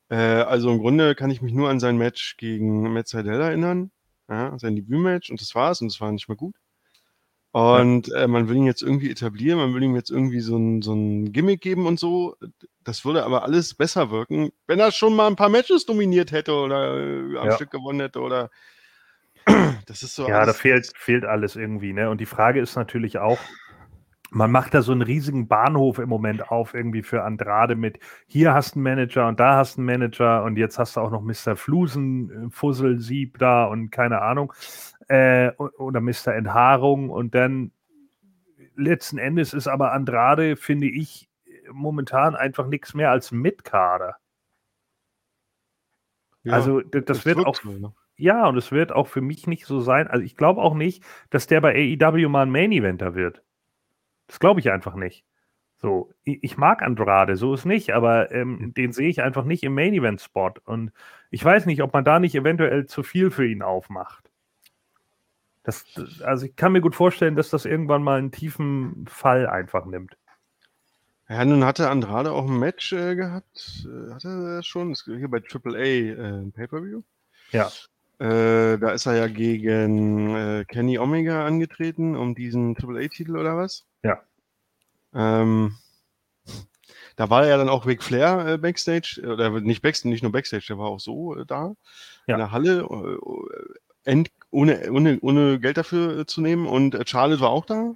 Äh, 0.09 0.15
also 0.43 0.71
im 0.71 0.79
Grunde 0.79 1.15
kann 1.15 1.31
ich 1.31 1.41
mich 1.41 1.53
nur 1.53 1.69
an 1.69 1.79
sein 1.79 1.97
Match 1.97 2.37
gegen 2.37 2.93
Matt 2.93 3.07
Seidel 3.07 3.41
erinnern. 3.41 3.91
Ja, 4.29 4.57
sein 4.59 4.75
Debütmatch 4.75 5.29
und 5.31 5.41
das 5.41 5.55
war's 5.55 5.81
und 5.81 5.91
das 5.91 5.99
war 6.01 6.11
nicht 6.11 6.29
mehr 6.29 6.37
gut. 6.37 6.55
Und 7.51 8.11
äh, 8.13 8.27
man 8.27 8.47
will 8.47 8.55
ihn 8.57 8.65
jetzt 8.65 8.81
irgendwie 8.81 9.11
etablieren, 9.11 9.59
man 9.59 9.73
will 9.73 9.83
ihm 9.83 9.95
jetzt 9.95 10.09
irgendwie 10.09 10.39
so 10.39 10.55
ein, 10.57 10.81
so 10.81 10.93
ein 10.93 11.33
Gimmick 11.33 11.61
geben 11.61 11.85
und 11.85 11.99
so. 11.99 12.37
Das 12.83 13.03
würde 13.03 13.25
aber 13.25 13.43
alles 13.43 13.73
besser 13.73 14.09
wirken, 14.09 14.51
wenn 14.67 14.79
er 14.79 14.91
schon 14.91 15.15
mal 15.15 15.27
ein 15.27 15.35
paar 15.35 15.49
Matches 15.49 15.85
dominiert 15.85 16.31
hätte 16.31 16.53
oder 16.53 16.97
äh, 16.97 17.37
am 17.37 17.47
Ja. 17.47 17.55
Stück 17.55 17.71
gewonnen 17.71 17.99
hätte 17.99 18.21
oder 18.21 18.49
das 19.87 20.03
ist 20.03 20.15
so 20.15 20.27
Ja, 20.27 20.45
da 20.45 20.53
fehlt, 20.53 20.91
fehlt 20.95 21.25
alles 21.25 21.55
irgendwie, 21.55 21.93
ne? 21.93 22.09
Und 22.09 22.21
die 22.21 22.25
Frage 22.25 22.61
ist 22.61 22.75
natürlich 22.75 23.17
auch, 23.17 23.39
man 24.31 24.51
macht 24.51 24.73
da 24.73 24.81
so 24.81 24.93
einen 24.93 25.01
riesigen 25.01 25.47
Bahnhof 25.47 25.99
im 25.99 26.09
Moment 26.09 26.49
auf, 26.51 26.73
irgendwie 26.73 27.03
für 27.03 27.23
Andrade 27.23 27.75
mit, 27.75 27.99
hier 28.27 28.53
hast 28.53 28.75
du 28.75 28.79
einen 28.79 28.83
Manager 28.83 29.27
und 29.27 29.39
da 29.39 29.57
hast 29.57 29.75
du 29.77 29.81
einen 29.81 29.87
Manager 29.87 30.43
und 30.43 30.57
jetzt 30.57 30.79
hast 30.79 30.95
du 30.95 31.01
auch 31.01 31.11
noch 31.11 31.21
Mr. 31.21 31.55
Flusen, 31.57 32.47
äh, 32.47 32.49
Fusselsieb 32.51 33.39
da 33.39 33.65
und 33.65 33.91
keine 33.91 34.21
Ahnung, 34.21 34.53
äh, 35.11 35.51
oder 35.57 35.99
Mr. 35.99 36.33
Enthaarung 36.33 37.09
und 37.09 37.35
dann 37.35 37.71
letzten 38.75 39.17
Endes 39.17 39.53
ist 39.53 39.67
aber 39.67 39.91
Andrade, 39.91 40.55
finde 40.55 40.87
ich, 40.87 41.29
momentan 41.69 42.35
einfach 42.35 42.67
nichts 42.67 42.93
mehr 42.93 43.11
als 43.11 43.31
Mitkader. 43.31 44.15
Ja, 46.43 46.53
also 46.53 46.81
das 46.81 47.25
wird 47.25 47.39
auch 47.39 47.55
so, 47.55 47.71
ne? 47.71 47.93
ja, 48.15 48.47
und 48.47 48.57
es 48.57 48.71
wird 48.71 48.93
auch 48.93 49.07
für 49.07 49.21
mich 49.21 49.47
nicht 49.47 49.65
so 49.65 49.81
sein. 49.81 50.07
Also 50.07 50.23
ich 50.23 50.37
glaube 50.37 50.61
auch 50.61 50.73
nicht, 50.73 51.03
dass 51.29 51.45
der 51.45 51.59
bei 51.59 51.75
AEW 51.75 52.29
mal 52.29 52.43
ein 52.43 52.51
Main 52.51 52.71
Eventer 52.71 53.13
wird. 53.13 53.43
Das 54.27 54.39
glaube 54.39 54.61
ich 54.61 54.71
einfach 54.71 54.95
nicht. 54.95 55.25
So, 55.75 56.11
ich, 56.23 56.41
ich 56.41 56.57
mag 56.57 56.83
Andrade, 56.83 57.35
so 57.35 57.53
ist 57.53 57.65
nicht, 57.65 57.91
aber 57.93 58.31
ähm, 58.31 58.73
den 58.75 58.93
sehe 58.93 59.09
ich 59.09 59.21
einfach 59.21 59.43
nicht 59.43 59.63
im 59.63 59.75
Main 59.75 59.93
Event 59.93 60.21
Spot. 60.21 60.53
Und 60.63 60.93
ich 61.31 61.43
weiß 61.43 61.65
nicht, 61.65 61.83
ob 61.83 61.93
man 61.93 62.05
da 62.05 62.19
nicht 62.19 62.33
eventuell 62.33 62.85
zu 62.85 63.03
viel 63.03 63.29
für 63.29 63.45
ihn 63.45 63.61
aufmacht. 63.61 64.30
Das, 65.63 65.85
also 66.23 66.45
ich 66.47 66.55
kann 66.55 66.71
mir 66.71 66.81
gut 66.81 66.95
vorstellen, 66.95 67.35
dass 67.35 67.49
das 67.49 67.65
irgendwann 67.65 68.03
mal 68.03 68.17
einen 68.17 68.31
tiefen 68.31 69.05
Fall 69.07 69.47
einfach 69.47 69.85
nimmt. 69.85 70.17
Ja, 71.29 71.45
nun 71.45 71.63
hatte 71.63 71.89
Andrade 71.89 72.31
auch 72.31 72.45
ein 72.45 72.59
Match 72.59 72.91
äh, 72.91 73.15
gehabt. 73.15 73.85
Äh, 73.85 74.13
hatte 74.13 74.27
er 74.27 74.55
das 74.57 74.65
schon? 74.65 74.89
Das, 74.89 75.03
hier 75.05 75.29
bei 75.29 75.37
AAA 75.37 75.77
äh, 75.77 76.51
Pay-Per-View. 76.51 77.03
Ja. 77.51 77.71
Äh, 78.19 78.77
da 78.77 78.91
ist 78.91 79.05
er 79.05 79.15
ja 79.15 79.27
gegen 79.27 80.35
äh, 80.35 80.65
Kenny 80.67 80.99
Omega 80.99 81.45
angetreten, 81.45 82.15
um 82.15 82.35
diesen 82.35 82.75
AAA-Titel 82.75 83.37
oder 83.37 83.55
was? 83.55 83.85
Ja. 84.03 84.21
Ähm, 85.13 85.77
da 87.15 87.29
war 87.29 87.47
ja 87.47 87.57
dann 87.57 87.69
auch 87.69 87.85
Ric 87.85 88.03
Flair 88.03 88.45
äh, 88.47 88.57
Backstage, 88.57 89.21
oder 89.25 89.61
nicht 89.61 89.81
Backstage, 89.81 90.09
nicht 90.09 90.23
nur 90.23 90.31
Backstage, 90.31 90.65
der 90.69 90.77
war 90.77 90.87
auch 90.87 90.99
so 90.99 91.35
da 91.45 91.75
Ja. 92.27 92.35
in 92.35 92.39
der 92.39 92.51
Halle, 92.51 92.87
end, 94.03 94.31
ohne, 94.51 94.91
ohne, 94.91 95.19
ohne 95.21 95.59
Geld 95.59 95.77
dafür 95.77 96.19
äh, 96.19 96.25
zu 96.25 96.41
nehmen. 96.41 96.67
Und 96.67 96.95
äh, 96.95 97.03
Charlotte 97.05 97.41
war 97.41 97.49
auch 97.49 97.65
da. 97.65 97.95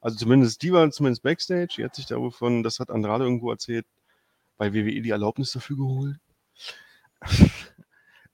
Also 0.00 0.16
zumindest 0.16 0.62
die 0.62 0.72
war 0.72 0.90
zumindest 0.90 1.22
Backstage. 1.22 1.74
Die 1.78 1.84
hat 1.84 1.94
sich 1.94 2.06
davon, 2.06 2.62
das 2.62 2.78
hat 2.78 2.90
Andrade 2.90 3.24
irgendwo 3.24 3.50
erzählt, 3.50 3.86
bei 4.56 4.72
WWE 4.72 5.02
die 5.02 5.10
Erlaubnis 5.10 5.52
dafür 5.52 5.76
geholt. 5.76 6.16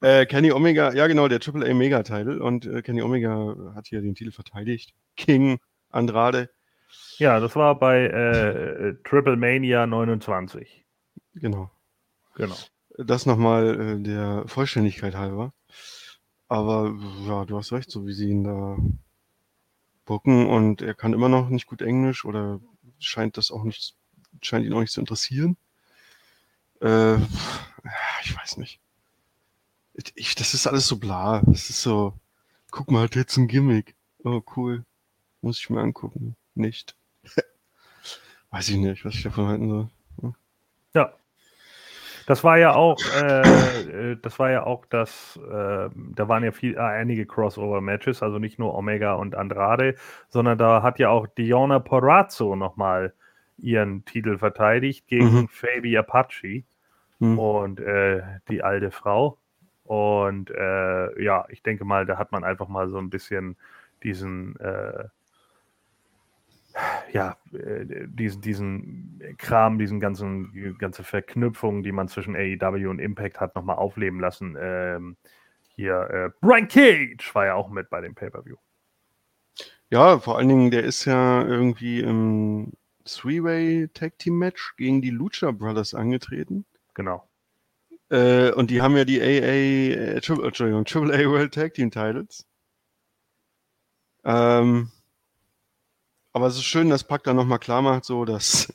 äh, 0.01 0.27
Kenny 0.27 0.53
Omega, 0.53 0.93
ja 0.93 1.07
genau, 1.07 1.29
der 1.29 1.41
AAA 1.41 1.75
Mega-Title. 1.75 2.43
Und 2.43 2.67
äh, 2.67 2.83
Kenny 2.83 3.03
Omega 3.03 3.73
hat 3.75 3.87
hier 3.87 4.03
den 4.03 4.15
Titel 4.15 4.33
verteidigt. 4.33 4.95
King 5.17 5.61
Andrade. 5.91 6.51
Ja, 7.19 7.39
das 7.39 7.55
war 7.55 7.79
bei 7.79 8.07
äh, 8.07 8.95
Triple 9.05 9.37
Mania 9.37 9.87
29. 9.87 10.85
Genau. 11.35 11.71
Genau. 12.35 12.57
Das 12.99 13.27
nochmal 13.27 13.81
äh, 13.81 14.03
der 14.03 14.45
Vollständigkeit 14.47 15.15
halber. 15.15 15.53
Aber 16.51 16.93
ja, 17.29 17.45
du 17.45 17.57
hast 17.57 17.71
recht, 17.71 17.93
so 17.93 18.09
wie 18.09 18.13
sie 18.13 18.31
ihn 18.31 18.43
da 18.43 18.77
bucken 20.05 20.49
und 20.49 20.83
er 20.83 20.95
kann 20.95 21.13
immer 21.13 21.29
noch 21.29 21.49
nicht 21.49 21.67
gut 21.67 21.81
Englisch 21.81 22.25
oder 22.25 22.59
scheint 22.99 23.37
das 23.37 23.53
auch 23.53 23.63
nicht, 23.63 23.95
scheint 24.43 24.67
ihn 24.67 24.73
auch 24.73 24.81
nicht 24.81 24.93
zu 24.93 24.99
interessieren. 24.99 25.57
Äh, 26.81 27.19
ich 28.25 28.37
weiß 28.37 28.57
nicht. 28.57 28.81
Ich, 30.17 30.35
das 30.35 30.53
ist 30.55 30.67
alles 30.67 30.89
so 30.89 30.99
bla. 30.99 31.41
Das 31.47 31.71
ist 31.71 31.83
so, 31.83 32.15
guck 32.73 32.91
mal, 32.91 33.05
hat 33.05 33.15
jetzt 33.15 33.37
ein 33.37 33.47
Gimmick. 33.47 33.95
Oh, 34.25 34.43
cool. 34.57 34.85
Muss 35.43 35.61
ich 35.61 35.71
mir 35.71 35.81
angucken. 35.81 36.35
Nicht. 36.57 36.97
weiß 38.51 38.71
ich 38.71 38.77
nicht, 38.77 39.05
was 39.05 39.15
ich 39.15 39.23
davon 39.23 39.47
halten 39.47 39.69
soll. 39.69 40.35
Ja. 40.95 41.15
Das 42.31 42.45
war 42.45 42.59
ja 42.59 42.77
auch, 42.77 42.97
äh, 43.25 44.13
äh, 44.13 44.17
das 44.23 44.39
war 44.39 44.53
ja 44.53 44.63
auch 44.65 44.87
das, 44.87 45.37
äh, 45.49 45.89
da 45.91 46.29
waren 46.29 46.45
ja 46.45 46.53
viel, 46.53 46.77
äh, 46.77 46.79
einige 46.79 47.27
Crossover-Matches, 47.27 48.23
also 48.23 48.39
nicht 48.39 48.57
nur 48.57 48.73
Omega 48.77 49.15
und 49.15 49.35
Andrade, 49.35 49.97
sondern 50.29 50.57
da 50.57 50.81
hat 50.81 51.01
ja 51.01 51.09
auch 51.09 51.27
Diona 51.27 51.81
Porrazzo 51.81 52.55
nochmal 52.55 53.15
ihren 53.59 54.05
Titel 54.05 54.39
verteidigt 54.39 55.09
gegen 55.09 55.25
Mhm. 55.41 55.49
Fabi 55.49 55.99
Apache 55.99 56.63
Hm. 57.19 57.37
und 57.37 57.81
äh, 57.81 58.23
die 58.49 58.63
alte 58.63 58.93
Frau. 58.93 59.37
Und 59.83 60.53
äh, 60.53 61.21
ja, 61.21 61.47
ich 61.49 61.65
denke 61.65 61.85
mal, 61.85 62.07
da 62.07 62.17
hat 62.17 62.31
man 62.31 62.45
einfach 62.45 62.69
mal 62.69 62.89
so 62.89 62.99
ein 62.99 63.11
bisschen 63.11 63.57
diesen, 64.05 64.55
ja, 67.13 67.37
äh, 67.53 68.07
diesen, 68.07 68.41
diesen 68.41 69.37
Kram, 69.39 69.79
diesen 69.79 70.01
ganzen, 70.01 70.53
die 70.53 70.75
ganze 70.79 71.05
Verknüpfung, 71.05 71.83
die 71.83 71.93
man 71.93 72.09
zwischen 72.09 72.37
AEW 72.37 72.89
und 72.89 72.99
Impact 72.99 73.41
hat, 73.41 73.55
nochmal 73.55 73.77
aufleben 73.77 74.21
lassen. 74.21 74.57
Ähm, 74.61 75.17
hier, 75.75 76.11
äh, 76.11 76.31
Brian 76.41 76.69
Cage 76.69 77.35
war 77.35 77.47
ja 77.47 77.55
auch 77.55 77.71
mit 77.71 77.91
bei 77.91 78.01
dem 78.01 78.15
Pay-Per-View. 78.15 78.57
Ja, 79.89 80.19
vor 80.19 80.39
allen 80.39 80.49
Dingen, 80.49 80.71
der 80.71 80.85
ist 80.85 81.05
ja 81.05 81.45
irgendwie 81.45 82.01
im 82.01 82.73
Three-Way 83.05 83.89
Tag 83.93 84.19
Team 84.19 84.39
Match 84.39 84.77
gegen 84.77 85.03
die 85.03 85.11
Lucha 85.11 85.51
Brothers 85.51 85.95
angetreten. 85.95 86.65
Genau. 86.95 87.29
Äh, 88.11 88.53
und 88.53 88.71
die 88.71 88.83
haben 88.83 88.97
ja 88.97 89.05
die 89.05 89.21
AA, 89.21 90.17
äh, 90.17 90.21
Triple, 90.21 90.47
Entschuldigung, 90.47 90.85
Triple 90.85 91.15
A 91.15 91.29
World 91.29 91.55
Tag 91.55 91.75
Team 91.75 91.91
Titles. 91.91 92.47
Ähm, 94.25 94.91
aber 96.33 96.47
es 96.47 96.57
ist 96.57 96.65
schön, 96.65 96.91
dass 96.91 97.05
Pack 97.05 97.25
dann 97.25 97.37
nochmal 97.37 97.59
klar 97.59 97.83
macht, 97.83 98.05
so 98.05 98.25
dass 98.25 98.73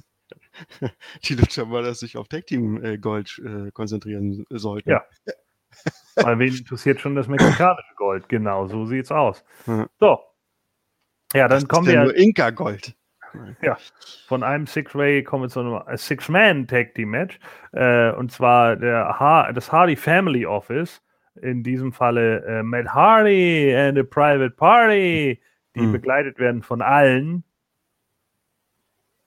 die 1.23 1.35
Lucha 1.35 1.63
Brothers 1.63 1.99
sich 1.99 2.17
auf 2.17 2.27
Tag 2.27 2.47
Team 2.47 2.83
äh, 2.83 2.97
Gold 2.97 3.41
äh, 3.45 3.71
konzentrieren 3.71 4.45
sollten. 4.49 4.89
Ja. 4.89 5.03
Weil 6.15 6.39
wen 6.39 6.55
interessiert 6.55 7.01
schon 7.01 7.15
das 7.15 7.27
mexikanische 7.27 7.95
Gold? 7.95 8.29
Genau, 8.29 8.67
so 8.67 8.85
sieht's 8.85 9.11
aus. 9.11 9.43
Ja. 9.67 9.87
So. 9.99 10.19
Ja, 11.33 11.47
dann 11.47 11.61
das 11.61 11.67
kommen 11.67 11.87
ist 11.87 11.93
ja 11.93 12.01
wir 12.01 12.05
nur 12.05 12.15
Inka 12.15 12.49
Gold. 12.51 12.95
von 14.27 14.43
einem 14.43 14.65
Six-Way 14.65 15.23
kommen 15.23 15.43
wir 15.43 15.49
zu 15.49 15.59
einem 15.59 15.81
äh, 15.87 15.97
Six-Man-Tag-Team-Match. 15.97 17.39
Äh, 17.73 18.11
und 18.11 18.31
zwar 18.31 18.77
der 18.77 19.19
ha 19.19 19.51
das 19.51 19.71
Hardy 19.71 19.95
Family 19.95 20.45
Office. 20.45 21.01
In 21.41 21.63
diesem 21.63 21.91
Falle 21.91 22.45
äh, 22.45 22.63
Matt 22.63 22.87
Hardy 22.87 23.75
and 23.75 23.99
a 23.99 24.03
Private 24.03 24.51
Party, 24.51 25.41
die 25.75 25.81
Mhm. 25.81 25.91
begleitet 25.91 26.39
werden 26.39 26.61
von 26.63 26.81
allen. 26.81 27.43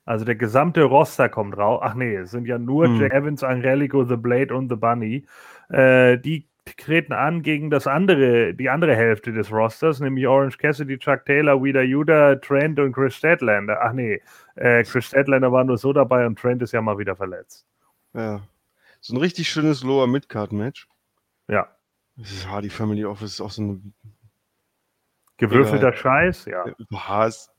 Also 0.04 0.24
der 0.24 0.36
gesamte 0.36 0.82
Roster 0.84 1.28
kommt 1.28 1.56
raus. 1.58 1.80
Ach 1.82 1.94
nee, 1.94 2.14
es 2.16 2.30
sind 2.30 2.46
ja 2.46 2.58
nur 2.58 2.88
Mhm. 2.88 3.00
Jack 3.00 3.12
Evans, 3.12 3.44
Angelico, 3.44 4.04
The 4.04 4.16
Blade 4.16 4.54
und 4.54 4.68
The 4.70 4.76
Bunny. 4.76 5.26
Äh, 5.68 6.18
die 6.18 6.46
treten 6.76 7.12
an 7.12 7.42
gegen 7.42 7.70
das 7.70 7.86
andere, 7.86 8.54
die 8.54 8.68
andere 8.70 8.94
Hälfte 8.94 9.32
des 9.32 9.50
Rosters, 9.52 10.00
nämlich 10.00 10.26
Orange 10.26 10.58
Cassidy, 10.58 10.98
Chuck 10.98 11.24
Taylor, 11.24 11.62
Wheeler 11.62 11.82
Yuda, 11.82 12.36
Trent 12.36 12.78
und 12.78 12.92
Chris 12.92 13.14
Statlander. 13.16 13.78
Ach 13.82 13.92
nee, 13.92 14.20
äh, 14.54 14.82
Chris 14.84 15.06
Statlander 15.06 15.50
war 15.52 15.64
nur 15.64 15.78
so 15.78 15.92
dabei 15.92 16.26
und 16.26 16.38
Trent 16.38 16.62
ist 16.62 16.72
ja 16.72 16.80
mal 16.82 16.98
wieder 16.98 17.16
verletzt. 17.16 17.66
Ja. 18.14 18.40
So 19.00 19.14
ein 19.14 19.18
richtig 19.20 19.48
schönes 19.48 19.82
Lower 19.82 20.06
Midcard 20.06 20.52
Match. 20.52 20.88
Ja. 21.48 21.68
Das 22.16 22.32
ist 22.32 22.48
Hardy 22.50 22.68
Family 22.68 23.04
Office 23.04 23.34
ist 23.34 23.40
auch 23.40 23.50
so 23.50 23.62
ein 23.62 23.94
Gewürfelter 25.38 25.92
Scheiß, 25.92 26.46
ja. 26.46 26.64
Haas. 26.92 27.50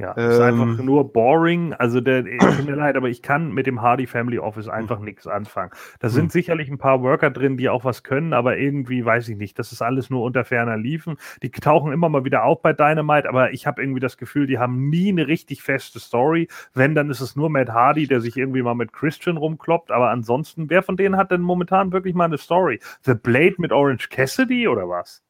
Ja, 0.00 0.12
ist 0.12 0.38
einfach 0.38 0.78
Ähm. 0.78 0.84
nur 0.84 1.12
boring. 1.12 1.72
Also, 1.72 2.00
der, 2.00 2.24
ich- 2.24 2.38
tut 2.56 2.66
mir 2.66 2.76
leid, 2.76 2.96
aber 2.96 3.08
ich 3.08 3.20
kann 3.20 3.50
mit 3.50 3.66
dem 3.66 3.82
Hardy 3.82 4.06
Family 4.06 4.38
Office 4.38 4.68
einfach 4.68 5.00
nichts 5.00 5.26
anfangen. 5.26 5.72
Da 5.98 6.08
sind 6.08 6.26
Hm. 6.26 6.30
sicherlich 6.30 6.68
ein 6.70 6.78
paar 6.78 7.02
Worker 7.02 7.30
drin, 7.32 7.56
die 7.56 7.68
auch 7.68 7.84
was 7.84 8.04
können, 8.04 8.32
aber 8.32 8.58
irgendwie 8.58 9.04
weiß 9.04 9.28
ich 9.28 9.36
nicht. 9.36 9.58
Das 9.58 9.72
ist 9.72 9.82
alles 9.82 10.08
nur 10.08 10.22
unter 10.22 10.44
ferner 10.44 10.76
Liefen. 10.76 11.16
Die 11.42 11.50
tauchen 11.50 11.92
immer 11.92 12.08
mal 12.08 12.24
wieder 12.24 12.44
auf 12.44 12.62
bei 12.62 12.72
Dynamite, 12.72 13.28
aber 13.28 13.52
ich 13.52 13.66
habe 13.66 13.82
irgendwie 13.82 13.98
das 13.98 14.16
Gefühl, 14.16 14.46
die 14.46 14.58
haben 14.60 14.88
nie 14.88 15.08
eine 15.08 15.26
richtig 15.26 15.62
feste 15.62 15.98
Story. 15.98 16.46
Wenn, 16.74 16.94
dann 16.94 17.10
ist 17.10 17.20
es 17.20 17.34
nur 17.34 17.50
Matt 17.50 17.70
Hardy, 17.70 18.06
der 18.06 18.20
sich 18.20 18.36
irgendwie 18.36 18.62
mal 18.62 18.74
mit 18.76 18.92
Christian 18.92 19.36
rumkloppt. 19.36 19.90
Aber 19.90 20.10
ansonsten, 20.10 20.70
wer 20.70 20.84
von 20.84 20.96
denen 20.96 21.16
hat 21.16 21.32
denn 21.32 21.40
momentan 21.40 21.90
wirklich 21.90 22.14
mal 22.14 22.26
eine 22.26 22.38
Story? 22.38 22.78
The 23.02 23.14
Blade 23.14 23.56
mit 23.58 23.72
Orange 23.72 24.10
Cassidy 24.10 24.68
oder 24.68 24.88
was? 24.88 25.24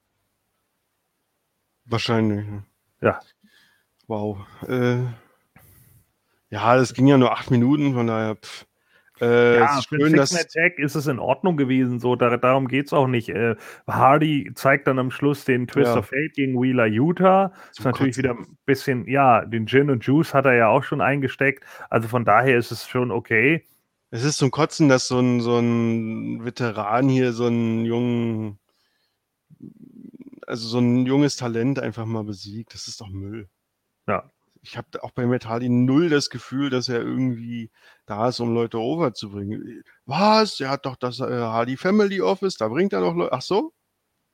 Wahrscheinlich. 1.89 2.47
ne? 2.47 2.65
Ja. 3.01 3.21
Wow. 4.07 4.39
Äh, 4.69 4.99
ja, 6.51 6.77
das 6.77 6.95
ging 6.95 7.07
ja 7.07 7.19
nur 7.19 7.33
acht 7.33 7.51
Minuten, 7.51 7.95
von 7.95 8.07
daher. 8.07 8.37
Pff. 8.37 8.65
Äh, 9.21 9.57
Ja, 9.59 9.73
es 9.75 9.79
ist 9.81 9.89
für 9.89 10.01
schön, 10.01 10.13
dass. 10.15 10.31
Six-Man-Tag 10.31 10.79
ist 10.79 10.95
es 10.95 11.07
in 11.09 11.19
Ordnung 11.19 11.57
gewesen. 11.57 11.99
So, 12.01 12.15
da, 12.17 12.37
darum 12.37 12.69
geht 12.69 12.87
es 12.87 12.93
auch 12.93 13.09
nicht. 13.09 13.29
Äh, 13.31 13.57
Hardy 13.87 14.51
zeigt 14.55 14.87
dann 14.87 14.99
am 14.99 15.11
Schluss 15.11 15.45
den 15.45 15.67
Twist 15.67 15.89
Ja. 15.93 15.99
of 15.99 16.07
Fate 16.07 16.33
gegen 16.35 16.55
Wheeler 16.61 16.87
Utah. 16.87 17.53
Ist 17.71 17.77
Zum 17.83 17.85
natürlich 17.87 18.17
Kotzen. 18.17 18.23
wieder 18.25 18.35
ein 18.41 18.57
bisschen, 18.65 19.09
ja, 19.09 19.45
den 19.45 19.67
Gin 19.67 19.91
und 19.91 20.05
Juice 20.05 20.35
hat 20.35 20.45
er 20.47 20.55
ja 20.55 20.69
auch 20.69 20.85
schon 20.85 21.01
eingesteckt. 21.01 21.65
Also 21.91 22.07
von 22.09 22.25
daher 22.25 22.57
ist 22.57 22.71
es 22.71 22.87
schon 22.89 23.11
okay. 23.11 23.65
Es 24.11 24.25
ist 24.25 24.39
zum 24.39 24.51
Kotzen, 24.51 24.89
dass 24.89 25.09
so 25.09 25.19
ein, 25.19 25.41
so 25.41 25.59
ein 25.59 26.45
Veteran 26.45 27.09
hier 27.11 27.33
so 27.33 27.47
einen 27.47 27.85
jungen, 27.85 28.59
also 30.49 30.67
so 30.67 30.79
ein 30.79 31.07
junges 31.07 31.37
Talent 31.37 31.79
einfach 31.79 32.07
mal 32.07 32.25
besiegt. 32.25 32.75
Das 32.75 32.89
ist 32.89 33.01
doch 33.01 33.09
Müll. 33.09 33.49
Ja. 34.07 34.31
Ich 34.63 34.77
habe 34.77 35.03
auch 35.05 35.13
bei 35.13 35.25
Hardy 35.25 35.69
null 35.69 36.09
das 36.09 36.31
Gefühl, 36.31 36.69
dass 36.69 36.89
er 36.89 37.01
irgendwie 37.01 37.71
da 38.07 38.29
ist, 38.29 38.41
um 38.41 38.53
Leute 38.53 38.79
overzubringen. 38.81 39.85
Was? 40.05 40.59
Er 40.59 40.71
hat 40.71 40.85
doch 40.85 40.97
das 40.97 41.21
äh, 41.21 41.25
Hardy 41.25 41.77
Family 41.77 42.21
Office, 42.21 42.57
da 42.57 42.69
bringt 42.69 42.93
er 42.93 43.01
doch 43.01 43.15
Leute. 43.15 43.33
Ach 43.33 43.43
so? 43.43 43.73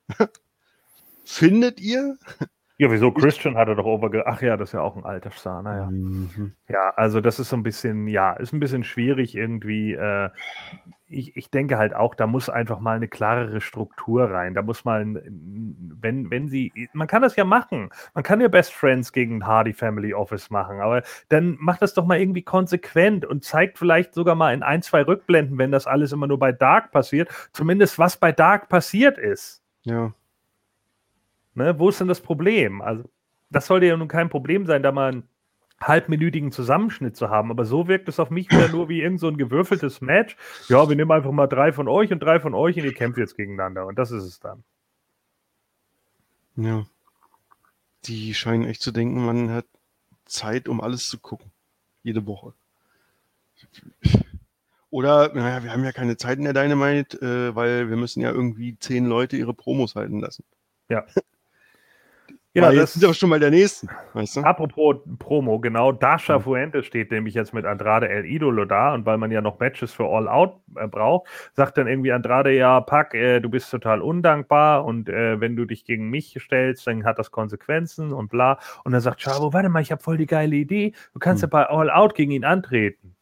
Findet 1.24 1.80
ihr? 1.80 2.16
Ja, 2.76 2.90
wieso? 2.90 3.12
Christian 3.12 3.56
hatte 3.56 3.76
doch 3.76 3.84
overge... 3.84 4.26
Ach 4.26 4.42
ja, 4.42 4.56
das 4.56 4.70
ist 4.70 4.72
ja 4.72 4.80
auch 4.80 4.96
ein 4.96 5.04
alter 5.04 5.30
Star. 5.30 5.62
Naja. 5.62 5.86
Mhm. 5.86 6.54
Ja, 6.68 6.90
also 6.96 7.20
das 7.20 7.38
ist 7.38 7.50
so 7.50 7.56
ein 7.56 7.62
bisschen, 7.62 8.08
ja, 8.08 8.32
ist 8.32 8.52
ein 8.52 8.58
bisschen 8.58 8.82
schwierig 8.82 9.36
irgendwie. 9.36 9.92
Äh, 9.92 10.30
ich, 11.06 11.36
ich 11.36 11.50
denke 11.50 11.78
halt 11.78 11.94
auch, 11.94 12.16
da 12.16 12.26
muss 12.26 12.48
einfach 12.48 12.80
mal 12.80 12.96
eine 12.96 13.06
klarere 13.06 13.60
Struktur 13.60 14.28
rein. 14.28 14.54
Da 14.54 14.62
muss 14.62 14.84
mal, 14.84 15.04
wenn, 15.04 16.30
wenn 16.30 16.48
sie, 16.48 16.72
man 16.92 17.06
kann 17.06 17.22
das 17.22 17.36
ja 17.36 17.44
machen. 17.44 17.90
Man 18.12 18.24
kann 18.24 18.40
ja 18.40 18.48
Best 18.48 18.72
Friends 18.74 19.12
gegen 19.12 19.46
Hardy 19.46 19.72
Family 19.72 20.12
Office 20.12 20.50
machen, 20.50 20.80
aber 20.80 21.04
dann 21.28 21.56
macht 21.60 21.80
das 21.80 21.94
doch 21.94 22.06
mal 22.06 22.18
irgendwie 22.18 22.42
konsequent 22.42 23.24
und 23.24 23.44
zeigt 23.44 23.78
vielleicht 23.78 24.14
sogar 24.14 24.34
mal 24.34 24.52
in 24.52 24.64
ein, 24.64 24.82
zwei 24.82 25.02
Rückblenden, 25.02 25.58
wenn 25.58 25.70
das 25.70 25.86
alles 25.86 26.10
immer 26.10 26.26
nur 26.26 26.40
bei 26.40 26.50
Dark 26.50 26.90
passiert, 26.90 27.28
zumindest 27.52 28.00
was 28.00 28.16
bei 28.16 28.32
Dark 28.32 28.68
passiert 28.68 29.16
ist. 29.16 29.62
Ja. 29.84 30.12
Ne? 31.54 31.78
Wo 31.78 31.88
ist 31.88 32.00
denn 32.00 32.08
das 32.08 32.20
Problem? 32.20 32.82
Also, 32.82 33.04
das 33.50 33.66
sollte 33.66 33.86
ja 33.86 33.96
nun 33.96 34.08
kein 34.08 34.28
Problem 34.28 34.66
sein, 34.66 34.82
da 34.82 34.92
mal 34.92 35.12
einen 35.12 35.28
halbminütigen 35.80 36.52
Zusammenschnitt 36.52 37.16
zu 37.16 37.30
haben. 37.30 37.50
Aber 37.50 37.64
so 37.64 37.88
wirkt 37.88 38.08
es 38.08 38.20
auf 38.20 38.30
mich 38.30 38.50
wieder 38.50 38.68
nur 38.68 38.88
wie 38.88 39.02
irgend 39.02 39.20
so 39.20 39.28
ein 39.28 39.36
gewürfeltes 39.36 40.00
Match. 40.00 40.36
Ja, 40.68 40.88
wir 40.88 40.96
nehmen 40.96 41.12
einfach 41.12 41.32
mal 41.32 41.46
drei 41.46 41.72
von 41.72 41.88
euch 41.88 42.12
und 42.12 42.20
drei 42.20 42.40
von 42.40 42.54
euch 42.54 42.76
und 42.76 42.84
ihr 42.84 42.94
kämpft 42.94 43.18
jetzt 43.18 43.36
gegeneinander. 43.36 43.86
Und 43.86 43.98
das 43.98 44.10
ist 44.10 44.24
es 44.24 44.40
dann. 44.40 44.64
Ja. 46.56 46.86
Die 48.04 48.34
scheinen 48.34 48.64
echt 48.64 48.82
zu 48.82 48.92
denken, 48.92 49.24
man 49.24 49.50
hat 49.50 49.66
Zeit, 50.24 50.68
um 50.68 50.80
alles 50.80 51.08
zu 51.08 51.18
gucken. 51.18 51.50
Jede 52.02 52.26
Woche. 52.26 52.52
Oder, 54.90 55.34
naja, 55.34 55.64
wir 55.64 55.72
haben 55.72 55.84
ja 55.84 55.92
keine 55.92 56.16
Zeit 56.16 56.38
in 56.38 56.44
der 56.44 56.52
Dynamite, 56.52 57.18
äh, 57.20 57.54
weil 57.54 57.88
wir 57.88 57.96
müssen 57.96 58.20
ja 58.20 58.30
irgendwie 58.30 58.78
zehn 58.78 59.06
Leute 59.06 59.36
ihre 59.36 59.54
Promos 59.54 59.96
halten 59.96 60.20
lassen. 60.20 60.44
Ja. 60.88 61.04
Ja, 62.56 62.62
Ja, 62.64 62.70
jetzt 62.70 62.82
das, 62.82 62.92
sind 62.94 63.02
wir 63.08 63.14
schon 63.14 63.30
mal 63.30 63.40
der 63.40 63.50
Nächsten, 63.50 63.88
weißt 64.12 64.36
du? 64.36 64.40
apropos 64.42 64.96
Promo, 65.18 65.58
genau, 65.58 65.90
Dasha. 65.90 66.38
Fuentes 66.38 66.86
steht 66.86 67.10
nämlich 67.10 67.34
jetzt 67.34 67.52
mit 67.52 67.64
Andrade 67.66 68.08
El 68.08 68.24
Idolo 68.26 68.64
da 68.64 68.94
und 68.94 69.04
weil 69.06 69.18
man 69.18 69.32
ja 69.32 69.40
noch 69.40 69.58
Matches 69.58 69.92
für 69.92 70.04
All 70.04 70.28
Out 70.28 70.60
äh, 70.76 70.86
braucht, 70.86 71.28
sagt 71.54 71.76
dann 71.78 71.88
irgendwie 71.88 72.12
Andrade, 72.12 72.52
ja, 72.52 72.80
Pack, 72.80 73.12
äh, 73.14 73.40
du 73.40 73.48
bist 73.50 73.68
total 73.72 74.00
undankbar 74.00 74.84
und 74.84 75.08
äh, 75.08 75.40
wenn 75.40 75.56
du 75.56 75.64
dich 75.64 75.84
gegen 75.84 76.10
mich 76.10 76.36
stellst, 76.40 76.86
dann 76.86 77.04
hat 77.04 77.18
das 77.18 77.32
Konsequenzen 77.32 78.12
und 78.12 78.28
bla. 78.30 78.60
Und 78.84 78.92
dann 78.92 79.00
sagt 79.00 79.20
Chavo, 79.22 79.52
warte 79.52 79.68
mal, 79.68 79.82
ich 79.82 79.90
habe 79.90 80.02
voll 80.02 80.16
die 80.16 80.26
geile 80.26 80.54
Idee, 80.54 80.92
du 81.12 81.18
kannst 81.18 81.42
Hm. 81.42 81.48
ja 81.50 81.58
bei 81.58 81.66
All 81.68 81.90
Out 81.90 82.14
gegen 82.14 82.30
ihn 82.30 82.44
antreten. 82.44 83.16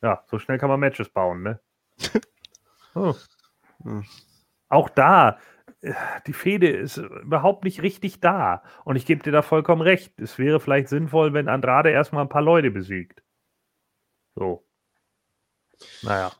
Ja, 0.00 0.22
so 0.30 0.38
schnell 0.38 0.56
kann 0.58 0.70
man 0.70 0.80
Matches 0.80 1.10
bauen, 1.10 1.42
ne? 1.42 1.60
Oh. 2.94 3.14
Hm. 3.82 4.04
Auch 4.70 4.88
da, 4.88 5.38
die 6.26 6.32
Fehde 6.32 6.68
ist 6.68 6.96
überhaupt 6.96 7.64
nicht 7.64 7.82
richtig 7.82 8.20
da. 8.20 8.62
Und 8.84 8.96
ich 8.96 9.06
gebe 9.06 9.22
dir 9.22 9.32
da 9.32 9.42
vollkommen 9.42 9.82
recht. 9.82 10.18
Es 10.20 10.38
wäre 10.38 10.60
vielleicht 10.60 10.88
sinnvoll, 10.88 11.32
wenn 11.34 11.48
Andrade 11.48 11.90
erstmal 11.90 12.22
ein 12.22 12.28
paar 12.28 12.42
Leute 12.42 12.70
besiegt. 12.70 13.22
So. 14.34 14.64
Naja. 16.02 16.32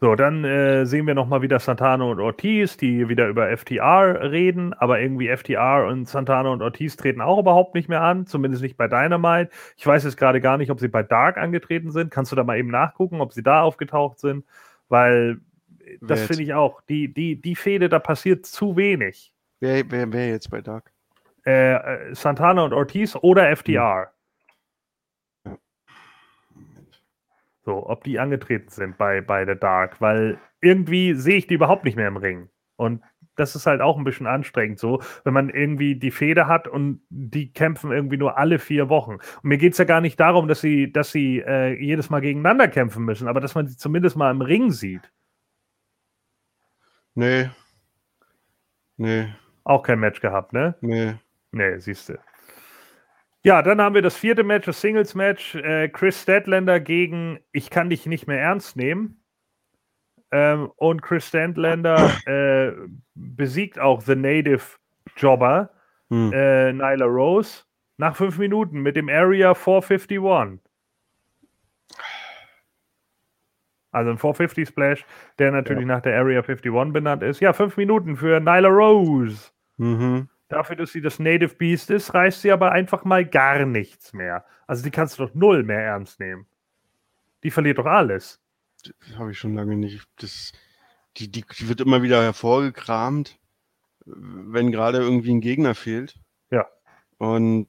So, 0.00 0.16
dann 0.16 0.42
äh, 0.44 0.84
sehen 0.84 1.06
wir 1.06 1.14
nochmal 1.14 1.42
wieder 1.42 1.60
Santana 1.60 2.04
und 2.04 2.18
Ortiz, 2.18 2.76
die 2.76 3.08
wieder 3.08 3.28
über 3.28 3.56
FTR 3.56 4.32
reden, 4.32 4.74
aber 4.74 4.98
irgendwie 4.98 5.28
FTR 5.28 5.86
und 5.86 6.08
Santana 6.08 6.48
und 6.48 6.60
Ortiz 6.60 6.96
treten 6.96 7.20
auch 7.20 7.38
überhaupt 7.38 7.76
nicht 7.76 7.88
mehr 7.88 8.02
an, 8.02 8.26
zumindest 8.26 8.64
nicht 8.64 8.76
bei 8.76 8.88
Dynamite. 8.88 9.50
Ich 9.76 9.86
weiß 9.86 10.02
jetzt 10.02 10.16
gerade 10.16 10.40
gar 10.40 10.58
nicht, 10.58 10.72
ob 10.72 10.80
sie 10.80 10.88
bei 10.88 11.04
Dark 11.04 11.36
angetreten 11.36 11.92
sind. 11.92 12.10
Kannst 12.10 12.32
du 12.32 12.36
da 12.36 12.42
mal 12.42 12.58
eben 12.58 12.70
nachgucken, 12.70 13.20
ob 13.20 13.32
sie 13.32 13.44
da 13.44 13.62
aufgetaucht 13.62 14.18
sind? 14.18 14.44
Weil 14.88 15.38
äh, 15.38 15.51
das 16.00 16.22
finde 16.22 16.42
ich 16.42 16.54
auch. 16.54 16.80
Die, 16.82 17.12
die, 17.12 17.40
die 17.40 17.56
Fehde, 17.56 17.88
da 17.88 17.98
passiert 17.98 18.46
zu 18.46 18.76
wenig. 18.76 19.32
Wer, 19.60 19.90
wer, 19.90 20.12
wer 20.12 20.28
jetzt 20.28 20.50
bei 20.50 20.60
Dark? 20.60 20.92
Äh, 21.44 21.74
äh, 21.74 22.14
Santana 22.14 22.62
und 22.62 22.72
Ortiz 22.72 23.16
oder 23.16 23.54
FTR. 23.54 24.12
Ja. 25.44 25.58
So, 27.64 27.88
ob 27.88 28.02
die 28.04 28.18
angetreten 28.18 28.68
sind 28.70 28.98
bei, 28.98 29.20
bei 29.20 29.46
The 29.46 29.58
Dark, 29.58 30.00
weil 30.00 30.38
irgendwie 30.60 31.14
sehe 31.14 31.36
ich 31.36 31.46
die 31.46 31.54
überhaupt 31.54 31.84
nicht 31.84 31.96
mehr 31.96 32.08
im 32.08 32.16
Ring. 32.16 32.48
Und 32.76 33.02
das 33.36 33.54
ist 33.56 33.66
halt 33.66 33.80
auch 33.80 33.96
ein 33.96 34.04
bisschen 34.04 34.26
anstrengend 34.26 34.78
so, 34.78 35.00
wenn 35.24 35.32
man 35.32 35.48
irgendwie 35.48 35.94
die 35.94 36.10
Fehde 36.10 36.46
hat 36.46 36.68
und 36.68 37.00
die 37.08 37.52
kämpfen 37.52 37.92
irgendwie 37.92 38.16
nur 38.16 38.36
alle 38.36 38.58
vier 38.58 38.88
Wochen. 38.88 39.12
Und 39.14 39.44
mir 39.44 39.58
geht 39.58 39.72
es 39.72 39.78
ja 39.78 39.84
gar 39.84 40.00
nicht 40.00 40.18
darum, 40.20 40.48
dass 40.48 40.60
sie, 40.60 40.92
dass 40.92 41.12
sie 41.12 41.38
äh, 41.38 41.80
jedes 41.80 42.10
Mal 42.10 42.20
gegeneinander 42.20 42.68
kämpfen 42.68 43.04
müssen, 43.04 43.28
aber 43.28 43.40
dass 43.40 43.54
man 43.54 43.68
sie 43.68 43.76
zumindest 43.76 44.16
mal 44.16 44.30
im 44.30 44.42
Ring 44.42 44.70
sieht. 44.70 45.12
Nee. 47.14 47.50
Nee, 48.96 49.32
Auch 49.64 49.82
kein 49.82 49.98
Match 50.00 50.20
gehabt, 50.20 50.52
ne? 50.52 50.74
nee. 50.80 51.14
Nee, 51.52 51.78
siehst 51.78 52.08
du. 52.08 52.18
Ja, 53.44 53.60
dann 53.62 53.80
haben 53.80 53.94
wir 53.94 54.02
das 54.02 54.16
vierte 54.16 54.44
Match, 54.44 54.66
das 54.66 54.80
Singles-Match. 54.80 55.56
Äh, 55.56 55.88
Chris 55.88 56.22
Statlander 56.22 56.78
gegen 56.80 57.40
Ich 57.52 57.68
kann 57.70 57.90
dich 57.90 58.06
nicht 58.06 58.26
mehr 58.26 58.40
ernst 58.40 58.76
nehmen. 58.76 59.22
Ähm, 60.30 60.70
und 60.76 61.02
Chris 61.02 61.26
Statlander 61.28 62.10
äh, 62.26 62.72
besiegt 63.14 63.78
auch 63.78 64.00
The 64.00 64.14
Native 64.16 64.62
Jobber, 65.16 65.70
Hm. 66.10 66.32
äh, 66.32 66.72
Nyla 66.72 67.06
Rose, 67.06 67.64
nach 67.98 68.14
fünf 68.16 68.38
Minuten 68.38 68.80
mit 68.80 68.96
dem 68.96 69.08
Area 69.08 69.54
451. 69.54 70.60
Also 73.92 74.10
ein 74.10 74.18
450 74.18 74.68
Splash, 74.68 75.04
der 75.38 75.52
natürlich 75.52 75.86
nach 75.86 76.00
der 76.00 76.16
Area 76.16 76.40
51 76.40 76.92
benannt 76.92 77.22
ist. 77.22 77.40
Ja, 77.40 77.52
fünf 77.52 77.76
Minuten 77.76 78.16
für 78.16 78.40
Nyla 78.40 78.68
Rose. 78.68 79.50
Mhm. 79.76 80.28
Dafür, 80.48 80.76
dass 80.76 80.92
sie 80.92 81.02
das 81.02 81.18
Native 81.18 81.54
Beast 81.54 81.90
ist, 81.90 82.12
reißt 82.12 82.40
sie 82.42 82.52
aber 82.52 82.72
einfach 82.72 83.04
mal 83.04 83.24
gar 83.24 83.64
nichts 83.64 84.12
mehr. 84.12 84.44
Also 84.66 84.82
die 84.82 84.90
kannst 84.90 85.18
du 85.18 85.26
doch 85.26 85.34
null 85.34 85.62
mehr 85.62 85.80
ernst 85.80 86.20
nehmen. 86.20 86.46
Die 87.42 87.50
verliert 87.50 87.78
doch 87.78 87.86
alles. 87.86 88.40
Das 88.82 89.18
habe 89.18 89.30
ich 89.30 89.38
schon 89.38 89.54
lange 89.54 89.76
nicht. 89.76 90.08
Das, 90.16 90.52
die, 91.16 91.30
die, 91.30 91.42
die 91.42 91.68
wird 91.68 91.80
immer 91.80 92.02
wieder 92.02 92.22
hervorgekramt, 92.22 93.38
wenn 94.04 94.72
gerade 94.72 94.98
irgendwie 94.98 95.32
ein 95.32 95.40
Gegner 95.40 95.74
fehlt. 95.74 96.18
Ja. 96.50 96.66
Und 97.18 97.68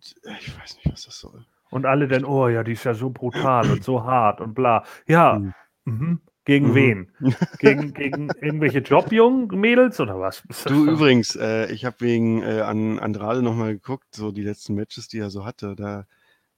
ich 0.00 0.58
weiß 0.58 0.76
nicht, 0.76 0.92
was 0.92 1.04
das 1.04 1.18
soll. 1.18 1.44
Und 1.70 1.84
alle 1.86 2.08
dann, 2.08 2.24
oh 2.24 2.48
ja, 2.48 2.62
die 2.62 2.72
ist 2.72 2.84
ja 2.84 2.94
so 2.94 3.10
brutal 3.10 3.70
und 3.70 3.82
so 3.84 4.02
hart 4.04 4.40
und 4.40 4.54
bla. 4.54 4.84
Ja, 5.06 5.36
Hm. 5.36 5.52
mhm. 5.84 6.20
Gegen 6.44 6.68
Mhm. 6.68 6.74
wen? 6.74 7.12
Gegen, 7.58 7.92
gegen 7.92 8.28
irgendwelche 8.40 8.78
Jobjungen 8.78 9.48
Mädels 9.58 9.98
oder 9.98 10.20
was? 10.20 10.44
Du 10.66 10.86
übrigens, 10.86 11.34
äh, 11.34 11.66
ich 11.72 11.84
habe 11.84 11.96
wegen 11.98 12.40
äh, 12.42 12.60
an 12.60 13.00
Andrade 13.00 13.42
nochmal 13.42 13.72
geguckt, 13.74 14.14
so 14.14 14.30
die 14.30 14.44
letzten 14.44 14.74
Matches, 14.74 15.08
die 15.08 15.18
er 15.18 15.30
so 15.30 15.44
hatte. 15.44 15.74
Da, 15.74 16.06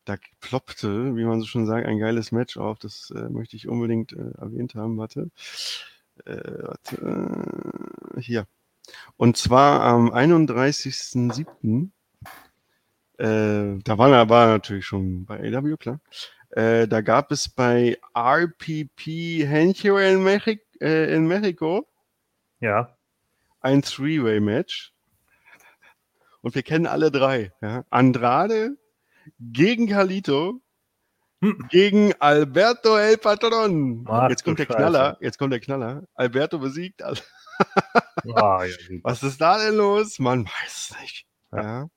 da 0.05 0.17
ploppte, 0.41 1.17
wie 1.17 1.25
man 1.25 1.41
so 1.41 1.47
schon 1.47 1.65
sagt, 1.65 1.87
ein 1.87 1.99
geiles 1.99 2.33
Match 2.33 2.59
auf. 2.59 2.79
Das 2.79 3.11
äh, 3.17 3.31
möchte 3.31 3.57
ich 3.57 3.67
unbedingt 3.67 4.13
äh, 4.13 4.33
erwähnt 4.39 4.75
haben. 4.75 4.99
Warte. 4.99 5.31
Äh, 6.27 6.37
warte. 6.63 7.41
Hier. 8.19 8.47
Und 9.17 9.39
zwar 9.39 9.81
am 9.81 10.11
31.07. 10.13 11.89
Äh, 13.19 13.79
da 13.85 13.99
war 13.99 14.11
er, 14.13 14.29
war 14.29 14.47
natürlich 14.49 14.87
schon 14.87 15.25
bei 15.27 15.39
AW, 15.41 15.77
klar. 15.77 16.01
Äh, 16.51 16.89
da 16.89 17.01
gab 17.03 17.31
es 17.33 17.49
bei 17.49 17.99
RPP 18.17 19.45
Hencho 19.47 19.99
in, 19.99 20.23
Mexi 20.25 20.61
äh, 20.81 21.15
in 21.15 21.27
Mexiko 21.27 21.87
Ja. 22.61 22.97
ein 23.61 23.83
Three-Way-Match. 23.83 24.93
Und 26.41 26.55
wir 26.55 26.63
kennen 26.63 26.87
alle 26.87 27.11
drei. 27.11 27.53
Ja? 27.61 27.85
Andrade 27.91 28.77
gegen 29.41 29.89
Carlito 29.89 30.61
Hm. 31.41 31.69
gegen 31.71 32.15
Alberto 32.19 32.97
El 32.97 33.17
Patron. 33.17 34.05
Ach, 34.09 34.29
jetzt 34.29 34.43
kommt 34.45 34.59
der 34.59 34.67
Knaller. 34.67 35.11
Scheiße. 35.13 35.25
Jetzt 35.25 35.39
kommt 35.39 35.53
der 35.53 35.61
Knaller. 35.61 36.03
Alberto 36.15 36.59
besiegt. 36.59 37.03
Al- 37.03 37.17
Ah, 38.35 38.65
ja. 38.65 38.75
Was 39.03 39.23
ist 39.23 39.41
da 39.41 39.59
denn 39.59 39.77
los? 39.77 40.19
Man 40.19 40.47
weiß 40.47 40.91
es 40.91 41.01
nicht. 41.01 41.27
Ja. 41.53 41.89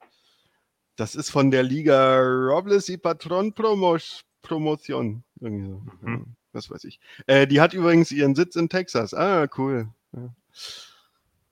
Das 0.95 1.15
ist 1.15 1.30
von 1.30 1.51
der 1.51 1.63
Liga 1.63 2.19
Robles 2.19 2.89
y 2.89 3.01
Patron 3.01 3.54
Promos 3.54 4.23
Promotion. 4.41 5.23
Irgendwie 5.39 5.69
so. 5.69 5.82
Mhm. 6.01 6.17
Ja, 6.17 6.25
was 6.54 6.69
weiß 6.69 6.84
ich. 6.84 6.99
Äh, 7.27 7.47
die 7.47 7.62
hat 7.62 7.73
übrigens 7.73 8.12
ihren 8.12 8.36
Sitz 8.36 8.56
in 8.56 8.69
Texas. 8.69 9.13
Ah, 9.13 9.47
cool. 9.58 9.89
Ja. 10.13 10.34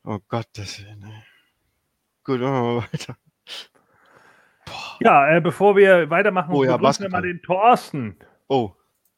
Oh 0.04 0.20
Gott, 0.28 0.48
das. 0.54 0.80
Ne. 0.80 1.24
Gut, 2.24 2.42
machen 2.42 2.54
wir 2.54 2.74
mal 2.74 2.88
weiter. 2.92 3.18
Ja, 5.00 5.36
äh, 5.36 5.42
bevor 5.42 5.76
wir 5.76 6.10
weitermachen, 6.10 6.54
Oh 6.54 6.64
ja, 6.64 6.78
begrüßen 6.78 7.04
wir 7.04 7.10
mal 7.10 7.22
den 7.22 7.42
Thorsten. 7.42 8.18
Oh, 8.48 8.72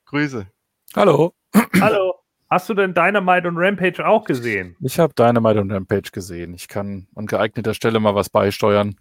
Grüße. 0.05 0.47
Hallo. 0.95 1.34
Hallo. 1.79 2.15
Hast 2.49 2.67
du 2.67 2.73
denn 2.73 2.93
Dynamite 2.93 3.47
und 3.47 3.57
Rampage 3.57 4.05
auch 4.05 4.25
gesehen? 4.25 4.75
Ich 4.81 4.99
habe 4.99 5.13
Dynamite 5.13 5.62
und 5.62 5.71
Rampage 5.71 6.12
gesehen. 6.12 6.53
Ich 6.53 6.67
kann 6.67 7.07
an 7.15 7.25
geeigneter 7.25 7.73
Stelle 7.73 7.99
mal 7.99 8.13
was 8.13 8.29
beisteuern. 8.29 8.95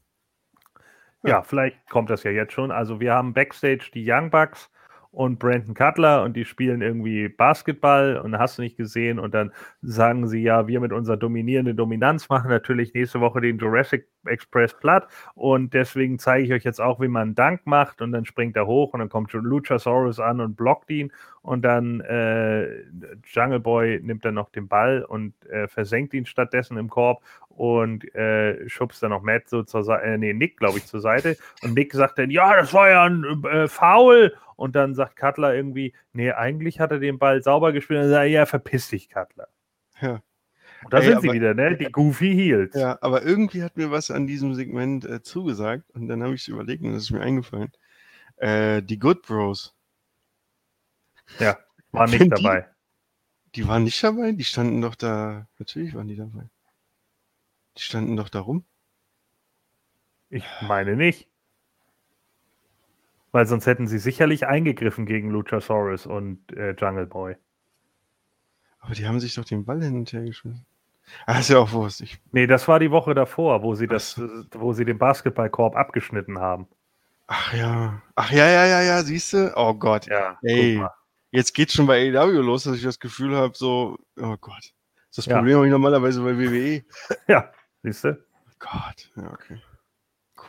Ja, 1.22 1.42
vielleicht 1.42 1.88
kommt 1.90 2.11
das 2.11 2.22
ja 2.22 2.30
jetzt 2.30 2.52
schon. 2.52 2.70
Also 2.70 3.00
wir 3.00 3.14
haben 3.14 3.35
Backstage 3.35 3.90
die 3.92 4.04
Young 4.11 4.30
Bucks 4.30 4.70
und 5.12 5.38
Brandon 5.38 5.75
Cutler 5.75 6.23
und 6.23 6.37
die 6.37 6.44
spielen 6.44 6.83
irgendwie 6.83 7.29
Basketball 7.29 8.18
und 8.18 8.38
hast 8.38 8.59
du 8.59 8.62
nicht 8.62 8.77
gesehen 8.77 9.18
und 9.18 9.35
dann 9.35 9.53
sagen 9.83 10.29
sie 10.29 10.42
ja, 10.42 10.68
wir 10.68 10.79
mit 10.81 10.92
unserer 10.92 11.16
dominierenden 11.16 11.77
Dominanz 11.77 12.29
machen 12.29 12.49
natürlich 12.49 12.94
nächste 12.94 13.20
Woche 13.20 13.40
den 13.40 13.59
Jurassic 13.59 14.07
Express 14.27 14.75
platt 14.75 15.09
und 15.35 15.75
deswegen 15.75 16.18
zeige 16.18 16.44
ich 16.44 16.53
euch 16.53 16.64
jetzt 16.64 16.81
auch, 16.81 17.01
wie 17.01 17.09
man 17.09 17.23
einen 17.23 17.35
Dank 17.35 17.66
macht 17.66 18.03
und 18.03 18.12
dann 18.12 18.25
springt 18.25 18.57
er 18.57 18.66
hoch 18.66 18.92
und 18.92 19.01
dann 19.01 19.09
kommt 19.09 19.33
Luchasaurus 19.33 20.20
an 20.20 20.40
und 20.40 20.57
blockt 20.57 20.90
ihn 20.90 21.11
und 21.42 21.62
dann 21.62 22.01
äh, 22.03 22.83
Jungle 23.25 23.61
Boy 23.61 24.01
nimmt 24.03 24.25
dann 24.25 24.35
noch 24.35 24.51
den 24.51 24.68
Ball 24.68 25.03
und 25.03 25.35
äh, 25.46 25.66
versenkt 25.66 26.14
ihn 26.14 26.27
stattdessen 26.27 26.77
im 26.77 26.88
Korb 26.88 27.23
und 27.61 28.14
äh, 28.14 28.68
schubst 28.70 29.03
dann 29.03 29.11
noch 29.11 29.23
Matt 29.23 29.49
so 29.49 29.62
zur 29.62 29.85
Seite, 29.85 30.05
äh, 30.05 30.16
nee, 30.16 30.33
Nick, 30.33 30.57
glaube 30.57 30.79
ich, 30.79 30.87
zur 30.87 31.01
Seite. 31.01 31.37
Und 31.62 31.75
Nick 31.75 31.92
sagt 31.92 32.18
dann, 32.18 32.31
ja, 32.31 32.57
das 32.57 32.73
war 32.73 32.88
ja 32.88 33.05
ein 33.05 33.44
äh, 33.44 33.68
Foul. 33.68 34.35
Und 34.61 34.77
dann 34.77 34.94
sagt 34.94 35.16
Cutler 35.16 35.55
irgendwie, 35.55 35.94
nee, 36.12 36.33
eigentlich 36.33 36.81
hat 36.81 36.90
er 36.90 36.99
den 36.99 37.18
Ball 37.18 37.42
sauber 37.42 37.73
gespielt. 37.73 37.99
Und 37.99 38.03
dann 38.05 38.11
sagt 38.11 38.25
er, 38.25 38.31
ja, 38.31 38.44
verpiss 38.46 38.88
dich, 38.90 39.09
Cutler. 39.09 39.49
Ja. 40.03 40.23
Und 40.85 40.92
da 40.92 40.99
Ey, 40.99 41.05
sind 41.07 41.23
sie 41.23 41.29
aber- 41.29 41.35
wieder, 41.35 41.55
ne? 41.55 41.77
Die 41.79 41.87
Goofy 41.90 42.35
Heels. 42.35 42.75
Ja, 42.75 42.99
aber 43.01 43.23
irgendwie 43.23 43.62
hat 43.62 43.77
mir 43.79 43.90
was 43.90 44.11
an 44.11 44.27
diesem 44.27 44.55
Segment 44.55 45.05
äh, 45.07 45.23
zugesagt 45.23 45.90
und 45.92 46.09
dann 46.09 46.23
habe 46.23 46.35
ich 46.35 46.42
es 46.42 46.49
überlegt 46.49 46.83
und 46.83 46.92
das 46.92 47.05
ist 47.05 47.11
mir 47.11 47.20
eingefallen. 47.23 47.73
Äh, 48.37 48.83
die 48.83 48.99
Good 48.99 49.23
Bros, 49.23 49.75
Ja, 51.38 51.59
war 51.92 52.07
nicht 52.07 52.18
Sind 52.18 52.37
die- 52.38 52.42
dabei. 52.42 52.68
die 53.55 53.66
waren 53.68 53.85
nicht 53.85 54.03
dabei? 54.05 54.33
Die 54.33 54.44
standen 54.44 54.81
doch 54.83 54.94
da. 54.94 55.46
Natürlich 55.59 55.94
waren 55.94 56.09
die 56.09 56.16
dabei. 56.16 56.49
Die 57.79 57.83
standen 57.83 58.16
doch 58.16 58.29
da 58.29 58.40
rum. 58.40 58.64
Ich 60.29 60.44
meine 60.62 60.96
nicht. 60.96 61.29
Weil 63.33 63.47
sonst 63.47 63.66
hätten 63.66 63.87
sie 63.87 63.99
sicherlich 63.99 64.47
eingegriffen 64.47 65.07
gegen 65.07 65.31
Luchasaurus 65.31 66.07
und 66.07 66.53
äh, 66.53 66.73
Jungle 66.73 67.07
Boy. 67.07 67.37
Aber 68.81 68.95
die 68.95 69.07
haben 69.07 69.21
sich 69.21 69.35
doch 69.35 69.45
den 69.45 69.64
Ball 69.64 69.83
hin 69.83 69.97
und 69.97 70.12
her 70.12 70.25
geschmissen. 70.25 70.66
Ah, 71.27 71.38
ist 71.40 71.51
ja 71.51 71.59
auch 71.59 71.73
Wurst. 71.73 72.01
Ich, 72.01 72.21
Nee, 72.33 72.47
das 72.47 72.66
war 72.69 72.79
die 72.79 72.90
Woche 72.90 73.14
davor, 73.14 73.62
wo 73.62 73.75
sie 73.75 73.87
das, 73.87 74.21
wo 74.53 74.73
sie 74.73 74.85
den 74.85 74.99
Basketballkorb 74.99 75.77
abgeschnitten 75.77 76.38
haben. 76.38 76.69
ach 77.27 77.53
ja. 77.55 78.03
Ach 78.14 78.31
ja, 78.31 78.47
ja, 78.49 78.64
ja, 78.66 78.83
ja, 78.83 79.03
siehst 79.03 79.33
du? 79.33 79.53
Oh 79.57 79.75
Gott. 79.75 80.07
Ja, 80.07 80.38
Ey. 80.43 80.83
Jetzt 81.33 81.55
geht's 81.55 81.75
schon 81.75 81.87
bei 81.87 82.12
AEW 82.16 82.40
los, 82.43 82.64
dass 82.64 82.77
ich 82.77 82.83
das 82.83 82.99
Gefühl 82.99 83.37
habe, 83.37 83.57
so, 83.57 83.99
oh 84.21 84.37
Gott. 84.40 84.75
Das 85.11 85.19
ist 85.19 85.19
das 85.19 85.27
Ja. 85.27 85.37
Problem 85.37 85.57
habe 85.57 85.66
ich 85.66 85.73
normalerweise 85.73 86.23
bei 86.23 86.37
WWE. 86.38 86.85
Ja, 87.29 87.53
siehst 87.83 88.05
du? 88.05 88.19
Gott. 88.59 89.11
Ja, 89.16 89.33
okay. 89.33 89.61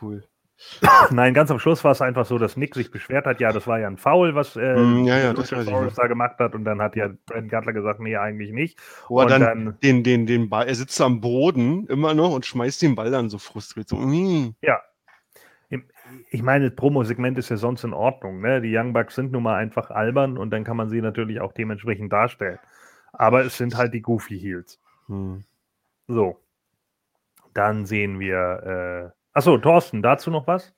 Cool. 0.00 0.24
Nein, 1.10 1.34
ganz 1.34 1.50
am 1.50 1.58
Schluss 1.58 1.84
war 1.84 1.92
es 1.92 2.00
einfach 2.00 2.26
so, 2.26 2.38
dass 2.38 2.56
Nick 2.56 2.74
sich 2.74 2.90
beschwert 2.90 3.26
hat, 3.26 3.40
ja, 3.40 3.52
das 3.52 3.66
war 3.66 3.78
ja 3.78 3.86
ein 3.86 3.96
Foul, 3.96 4.34
was 4.34 4.56
äh, 4.56 4.74
Mm, 4.74 5.04
ja, 5.04 5.18
ja, 5.18 5.32
das 5.32 5.50
da 5.50 6.06
gemacht 6.06 6.38
hat 6.38 6.54
und 6.54 6.64
dann 6.64 6.80
hat 6.80 6.96
ja 6.96 7.10
Brandon 7.26 7.50
Cutler 7.50 7.72
gesagt, 7.72 8.00
nee, 8.00 8.16
eigentlich 8.16 8.52
nicht. 8.52 8.78
Er 9.04 9.10
und 9.10 9.30
dann, 9.30 9.40
dann, 9.40 9.78
den, 9.82 10.02
den, 10.02 10.26
den 10.26 10.48
Ball, 10.48 10.66
er 10.66 10.74
sitzt 10.74 11.00
am 11.00 11.20
Boden 11.20 11.86
immer 11.86 12.14
noch 12.14 12.32
und 12.32 12.46
schmeißt 12.46 12.82
den 12.82 12.94
Ball 12.94 13.10
dann 13.10 13.28
so 13.28 13.38
frustriert. 13.38 13.88
So, 13.88 13.96
mm. 13.96 14.54
ja. 14.62 14.80
Ich 16.30 16.42
meine, 16.42 16.68
das 16.68 16.76
Promo-Segment 16.76 17.38
ist 17.38 17.48
ja 17.48 17.56
sonst 17.56 17.84
in 17.84 17.94
Ordnung, 17.94 18.42
ne? 18.42 18.60
Die 18.60 18.76
Young 18.76 18.92
Bucks 18.92 19.14
sind 19.14 19.32
nun 19.32 19.44
mal 19.44 19.56
einfach 19.56 19.90
albern 19.90 20.36
und 20.36 20.50
dann 20.50 20.62
kann 20.62 20.76
man 20.76 20.90
sie 20.90 21.00
natürlich 21.00 21.40
auch 21.40 21.52
dementsprechend 21.52 22.12
darstellen. 22.12 22.58
Aber 23.14 23.44
es 23.44 23.56
sind 23.56 23.76
halt 23.76 23.94
die 23.94 24.02
Goofy 24.02 24.38
Heels. 24.38 24.78
Hm. 25.06 25.44
So. 26.08 26.38
Dann 27.54 27.86
sehen 27.86 28.20
wir, 28.20 29.12
äh, 29.14 29.21
achso, 29.32 29.58
Thorsten, 29.58 30.02
dazu 30.02 30.30
noch 30.30 30.46
was? 30.46 30.74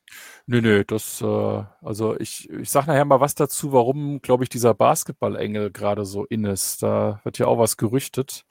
Nö, 0.47 0.61
nö, 0.61 0.85
das, 0.85 1.21
äh, 1.23 1.65
also 1.83 2.19
ich, 2.19 2.49
ich 2.51 2.71
sag 2.71 2.87
nachher 2.87 3.05
mal 3.05 3.21
was 3.21 3.35
dazu, 3.35 3.73
warum, 3.73 4.21
glaube 4.21 4.45
ich, 4.45 4.51
dieser 4.51 4.75
Basketball-Engel 4.75 5.71
gerade 5.71 6.05
so 6.05 6.25
in 6.25 6.45
ist. 6.45 6.83
Da 6.83 7.21
wird 7.25 7.39
ja 7.39 7.47
auch 7.47 7.59
was 7.59 7.77
gerüchtet. 7.77 8.45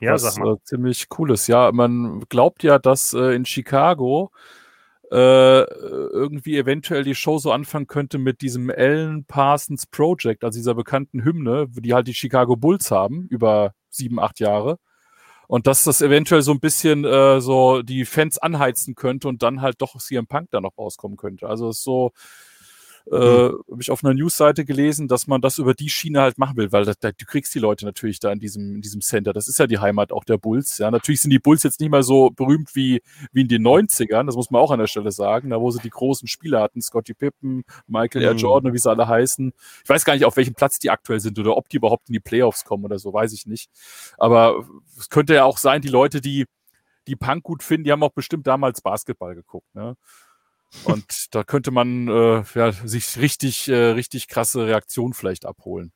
Ja, 0.00 0.12
was 0.12 0.22
sag 0.22 0.38
mal. 0.38 0.54
Äh, 0.54 0.58
ziemlich 0.64 1.06
cool 1.18 1.32
ist. 1.32 1.46
Ja, 1.48 1.72
man 1.72 2.20
glaubt 2.28 2.62
ja, 2.62 2.78
dass 2.78 3.12
äh, 3.12 3.34
in 3.34 3.44
Chicago 3.44 4.30
äh, 5.10 5.62
irgendwie 5.62 6.58
eventuell 6.58 7.04
die 7.04 7.14
Show 7.14 7.38
so 7.38 7.52
anfangen 7.52 7.86
könnte 7.86 8.18
mit 8.18 8.40
diesem 8.40 8.70
Alan 8.70 9.24
Parsons 9.24 9.86
Project, 9.86 10.42
also 10.42 10.58
dieser 10.58 10.74
bekannten 10.74 11.24
Hymne, 11.24 11.68
die 11.70 11.94
halt 11.94 12.08
die 12.08 12.14
Chicago 12.14 12.56
Bulls 12.56 12.90
haben, 12.90 13.26
über 13.28 13.72
sieben, 13.88 14.18
acht 14.18 14.40
Jahre. 14.40 14.78
Und 15.48 15.66
dass 15.66 15.84
das 15.84 16.00
eventuell 16.00 16.42
so 16.42 16.52
ein 16.52 16.60
bisschen 16.60 17.04
äh, 17.04 17.40
so 17.40 17.82
die 17.82 18.04
Fans 18.04 18.38
anheizen 18.38 18.94
könnte 18.94 19.28
und 19.28 19.42
dann 19.42 19.60
halt 19.60 19.80
doch 19.80 19.96
CM 19.98 20.26
Punk 20.26 20.50
da 20.50 20.60
noch 20.60 20.76
rauskommen 20.76 21.16
könnte. 21.16 21.48
Also 21.48 21.72
so, 21.72 22.12
äh, 23.10 23.16
habe 23.16 23.80
ich 23.80 23.90
auf 23.90 24.02
einer 24.02 24.14
Newsseite 24.14 24.64
gelesen, 24.64 25.06
dass 25.06 25.26
man 25.26 25.40
das 25.40 25.58
über 25.58 25.74
die 25.74 25.88
Schiene 25.88 26.20
halt 26.20 26.38
machen 26.38 26.56
will, 26.56 26.72
weil 26.72 26.84
das, 26.84 26.98
da, 26.98 27.12
du 27.12 27.24
kriegst 27.24 27.54
die 27.54 27.58
Leute 27.58 27.84
natürlich 27.84 28.18
da 28.18 28.32
in 28.32 28.40
diesem, 28.40 28.76
in 28.76 28.80
diesem 28.82 29.00
Center. 29.00 29.32
Das 29.32 29.48
ist 29.48 29.58
ja 29.58 29.66
die 29.66 29.78
Heimat 29.78 30.12
auch 30.12 30.24
der 30.24 30.38
Bulls. 30.38 30.78
Ja, 30.78 30.90
natürlich 30.90 31.20
sind 31.20 31.30
die 31.30 31.38
Bulls 31.38 31.62
jetzt 31.62 31.80
nicht 31.80 31.90
mal 31.90 32.02
so 32.02 32.30
berühmt 32.30 32.74
wie, 32.74 33.02
wie 33.32 33.42
in 33.42 33.48
den 33.48 33.66
90ern, 33.66 34.26
das 34.26 34.34
muss 34.34 34.50
man 34.50 34.60
auch 34.60 34.70
an 34.70 34.78
der 34.78 34.86
Stelle 34.88 35.12
sagen, 35.12 35.50
da 35.50 35.60
wo 35.60 35.70
sie 35.70 35.80
die 35.80 35.90
großen 35.90 36.26
Spieler 36.26 36.60
hatten, 36.60 36.82
Scottie 36.82 37.14
Pippen, 37.14 37.62
Michael. 37.86 38.32
Mhm. 38.32 38.38
Jordan, 38.38 38.72
wie 38.72 38.78
sie 38.78 38.90
alle 38.90 39.06
heißen. 39.06 39.52
Ich 39.82 39.88
weiß 39.88 40.04
gar 40.04 40.14
nicht, 40.14 40.24
auf 40.24 40.36
welchem 40.36 40.54
Platz 40.54 40.78
die 40.78 40.90
aktuell 40.90 41.20
sind 41.20 41.38
oder 41.38 41.56
ob 41.56 41.68
die 41.68 41.76
überhaupt 41.76 42.08
in 42.08 42.12
die 42.12 42.20
Playoffs 42.20 42.64
kommen 42.64 42.84
oder 42.84 42.98
so, 42.98 43.12
weiß 43.12 43.32
ich 43.32 43.46
nicht. 43.46 43.70
Aber 44.18 44.64
es 44.98 45.08
könnte 45.08 45.34
ja 45.34 45.44
auch 45.44 45.58
sein, 45.58 45.80
die 45.80 45.88
Leute, 45.88 46.20
die, 46.20 46.46
die 47.06 47.16
Punk 47.16 47.44
gut 47.44 47.62
finden, 47.62 47.84
die 47.84 47.92
haben 47.92 48.02
auch 48.02 48.12
bestimmt 48.12 48.46
damals 48.46 48.80
Basketball 48.80 49.34
geguckt, 49.34 49.72
ne? 49.74 49.96
Und 50.84 51.34
da 51.34 51.44
könnte 51.44 51.70
man 51.70 52.08
äh, 52.08 52.42
ja, 52.54 52.72
sich 52.72 53.18
richtig, 53.18 53.68
äh, 53.68 53.74
richtig 53.74 54.28
krasse 54.28 54.66
Reaktionen 54.66 55.14
vielleicht 55.14 55.46
abholen. 55.46 55.92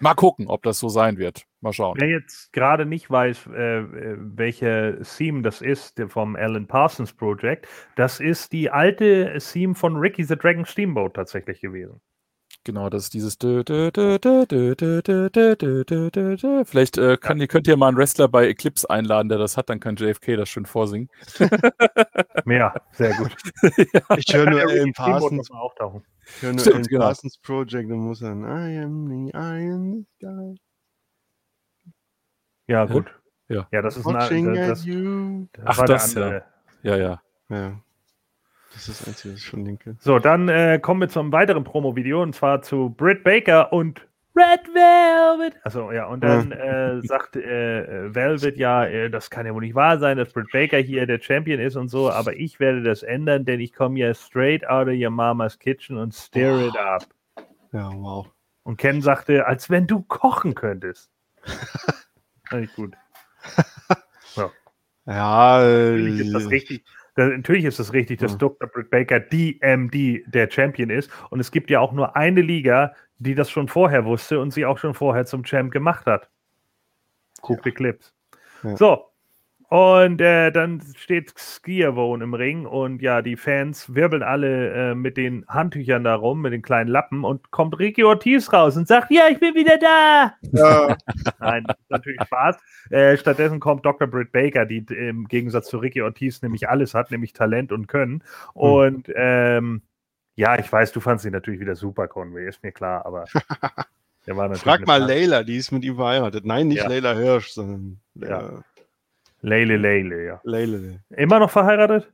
Mal 0.00 0.14
gucken, 0.14 0.46
ob 0.46 0.62
das 0.62 0.78
so 0.78 0.88
sein 0.88 1.18
wird. 1.18 1.44
Mal 1.60 1.72
schauen. 1.72 1.96
Wer 1.98 2.08
jetzt 2.08 2.52
gerade 2.52 2.86
nicht 2.86 3.10
weiß, 3.10 3.48
äh, 3.52 3.78
äh, 3.80 4.16
welche 4.18 5.00
Theme 5.02 5.42
das 5.42 5.60
ist 5.60 6.00
vom 6.08 6.36
Alan 6.36 6.68
Parsons 6.68 7.12
Project, 7.12 7.66
das 7.96 8.20
ist 8.20 8.52
die 8.52 8.70
alte 8.70 9.36
Theme 9.38 9.74
von 9.74 9.96
Ricky 9.96 10.22
the 10.22 10.36
Dragon 10.36 10.64
Steamboat 10.64 11.14
tatsächlich 11.14 11.60
gewesen 11.60 12.00
genau, 12.64 12.90
das 12.90 13.04
ist 13.04 13.14
dieses. 13.14 13.36
Vielleicht 13.36 13.70
äh, 16.98 17.16
kann, 17.16 17.40
ja. 17.40 17.46
könnt 17.46 17.66
ihr 17.66 17.76
mal 17.76 17.88
einen 17.88 17.96
Wrestler 17.96 18.28
bei 18.28 18.46
Eclipse 18.48 18.88
einladen, 18.88 19.28
der 19.28 19.38
das 19.38 19.56
hat, 19.56 19.68
dann 19.70 19.80
kann 19.80 19.96
JFK 19.96 20.36
das 20.36 20.48
schön 20.48 20.66
vorsingen. 20.66 21.08
Mehr, 22.44 22.74
sehr 22.92 23.14
gut. 23.14 23.34
ja. 23.92 24.00
Ich 24.16 24.32
höre 24.34 24.50
nur 24.50 24.60
Alan 24.60 24.92
Parsons. 24.92 25.48
Ich 25.48 26.42
höre 26.42 26.52
nur 26.52 26.66
Alan 26.66 26.82
genau. 26.82 27.04
Parsons 27.04 27.38
Project 27.38 27.90
und 27.90 27.98
muss 27.98 28.20
dann 28.20 28.44
I 28.44 28.78
am 28.78 29.08
the 29.08 29.30
Iron 29.34 30.06
Guy. 30.20 30.54
Ja, 32.66 32.84
gut. 32.84 33.06
Ja, 33.48 33.66
ja 33.72 33.82
das 33.82 33.96
ist 33.96 34.06
ein, 34.06 34.14
das, 34.14 34.28
das, 34.28 34.84
das 35.52 35.64
Ach, 35.64 35.84
das, 35.86 36.14
ja. 36.14 36.42
ja. 36.82 36.82
Ja, 36.82 37.20
ja. 37.50 37.80
Das 38.78 38.88
ist 38.88 39.00
das 39.00 39.08
Einzige, 39.08 39.34
was 39.34 39.40
ich 39.40 39.46
schon 39.46 39.64
denke. 39.64 39.96
So, 39.98 40.20
dann 40.20 40.48
äh, 40.48 40.78
kommen 40.80 41.00
wir 41.00 41.08
zum 41.08 41.32
weiteren 41.32 41.64
Promo-Video 41.64 42.22
und 42.22 42.32
zwar 42.32 42.62
zu 42.62 42.90
Britt 42.90 43.24
Baker 43.24 43.72
und 43.72 44.06
Red 44.36 44.68
Velvet. 44.72 45.56
Also 45.64 45.90
ja, 45.90 46.06
und 46.06 46.22
dann 46.22 46.52
äh, 46.52 47.00
sagt 47.02 47.34
äh, 47.34 48.14
Velvet 48.14 48.56
ja, 48.56 48.84
äh, 48.84 49.10
das 49.10 49.30
kann 49.30 49.46
ja 49.46 49.52
wohl 49.52 49.62
nicht 49.62 49.74
wahr 49.74 49.98
sein, 49.98 50.16
dass 50.16 50.32
Britt 50.32 50.52
Baker 50.52 50.78
hier 50.78 51.08
der 51.08 51.20
Champion 51.20 51.58
ist 51.58 51.74
und 51.74 51.88
so, 51.88 52.08
aber 52.08 52.36
ich 52.36 52.60
werde 52.60 52.84
das 52.84 53.02
ändern, 53.02 53.44
denn 53.44 53.58
ich 53.58 53.72
komme 53.72 53.98
ja 53.98 54.14
straight 54.14 54.64
out 54.68 54.86
of 54.86 54.94
your 54.94 55.10
mama's 55.10 55.58
kitchen 55.58 55.96
und 55.96 56.14
stir 56.14 56.68
it 56.68 56.76
up. 56.78 57.04
Ja, 57.72 57.90
wow. 57.92 58.28
Und 58.62 58.76
Ken 58.76 59.02
sagte, 59.02 59.44
als 59.44 59.70
wenn 59.70 59.88
du 59.88 60.02
kochen 60.02 60.54
könntest. 60.54 61.10
Fand 62.48 62.64
ich 62.64 62.74
gut. 62.76 62.94
Ja, 65.08 65.60
Natürlich 65.60 66.20
ist 66.20 66.34
das 66.34 66.44
äh, 66.44 66.48
richtig. 66.48 66.84
Natürlich 67.26 67.64
ist 67.64 67.78
es 67.78 67.92
richtig, 67.92 68.20
dass 68.20 68.32
Ja. 68.32 68.38
Dr. 68.38 68.68
Britt 68.68 68.90
Baker 68.90 69.20
DMD 69.20 70.22
der 70.26 70.50
Champion 70.50 70.90
ist. 70.90 71.10
Und 71.30 71.40
es 71.40 71.50
gibt 71.50 71.68
ja 71.70 71.80
auch 71.80 71.92
nur 71.92 72.16
eine 72.16 72.40
Liga, 72.40 72.94
die 73.18 73.34
das 73.34 73.50
schon 73.50 73.68
vorher 73.68 74.04
wusste 74.04 74.40
und 74.40 74.52
sie 74.52 74.64
auch 74.64 74.78
schon 74.78 74.94
vorher 74.94 75.26
zum 75.26 75.42
Champ 75.42 75.72
gemacht 75.72 76.06
hat. 76.06 76.28
Guck 77.42 77.62
die 77.62 77.72
Clips. 77.72 78.14
Ja. 78.62 78.76
So. 78.76 79.07
Und 79.70 80.22
äh, 80.22 80.50
dann 80.50 80.82
steht 80.96 81.34
Skiavone 81.38 82.24
im 82.24 82.32
Ring 82.32 82.64
und 82.64 83.02
ja, 83.02 83.20
die 83.20 83.36
Fans 83.36 83.94
wirbeln 83.94 84.22
alle 84.22 84.72
äh, 84.72 84.94
mit 84.94 85.18
den 85.18 85.44
Handtüchern 85.46 86.04
da 86.04 86.14
rum, 86.14 86.40
mit 86.40 86.54
den 86.54 86.62
kleinen 86.62 86.88
Lappen 86.88 87.22
und 87.22 87.50
kommt 87.50 87.78
Ricky 87.78 88.02
Ortiz 88.02 88.50
raus 88.50 88.78
und 88.78 88.88
sagt, 88.88 89.10
ja, 89.10 89.28
ich 89.28 89.38
bin 89.40 89.54
wieder 89.54 89.76
da. 89.76 90.32
ja, 90.52 90.96
Nein, 91.38 91.66
natürlich 91.90 92.18
Spaß. 92.22 92.56
Äh, 92.88 93.18
stattdessen 93.18 93.60
kommt 93.60 93.84
Dr. 93.84 94.08
Britt 94.08 94.32
Baker, 94.32 94.64
die 94.64 94.86
im 94.88 95.28
Gegensatz 95.28 95.68
zu 95.68 95.76
Ricky 95.76 96.00
Ortiz 96.00 96.40
nämlich 96.40 96.70
alles 96.70 96.94
hat, 96.94 97.10
nämlich 97.10 97.34
Talent 97.34 97.70
und 97.70 97.88
Können. 97.88 98.24
Und 98.54 99.12
ähm, 99.14 99.82
ja, 100.34 100.58
ich 100.58 100.72
weiß, 100.72 100.92
du 100.92 101.00
fandst 101.00 101.26
ihn 101.26 101.32
natürlich 101.32 101.60
wieder 101.60 101.76
super, 101.76 102.08
Conway, 102.08 102.48
ist 102.48 102.62
mir 102.62 102.72
klar, 102.72 103.04
aber 103.04 103.26
frag 104.54 104.86
mal 104.86 105.02
Leila, 105.02 105.42
die 105.42 105.56
ist 105.56 105.72
mit 105.72 105.84
ihm 105.84 105.96
verheiratet. 105.96 106.46
Nein, 106.46 106.68
nicht 106.68 106.78
Ja. 106.78 106.88
Leila 106.88 107.14
Hirsch, 107.14 107.50
sondern 107.50 108.00
Ja. 108.14 108.62
Leile, 109.40 109.76
Leile, 109.76 110.24
ja. 110.24 110.40
Leila. 110.44 110.98
Immer 111.10 111.38
noch 111.38 111.50
verheiratet? 111.50 112.12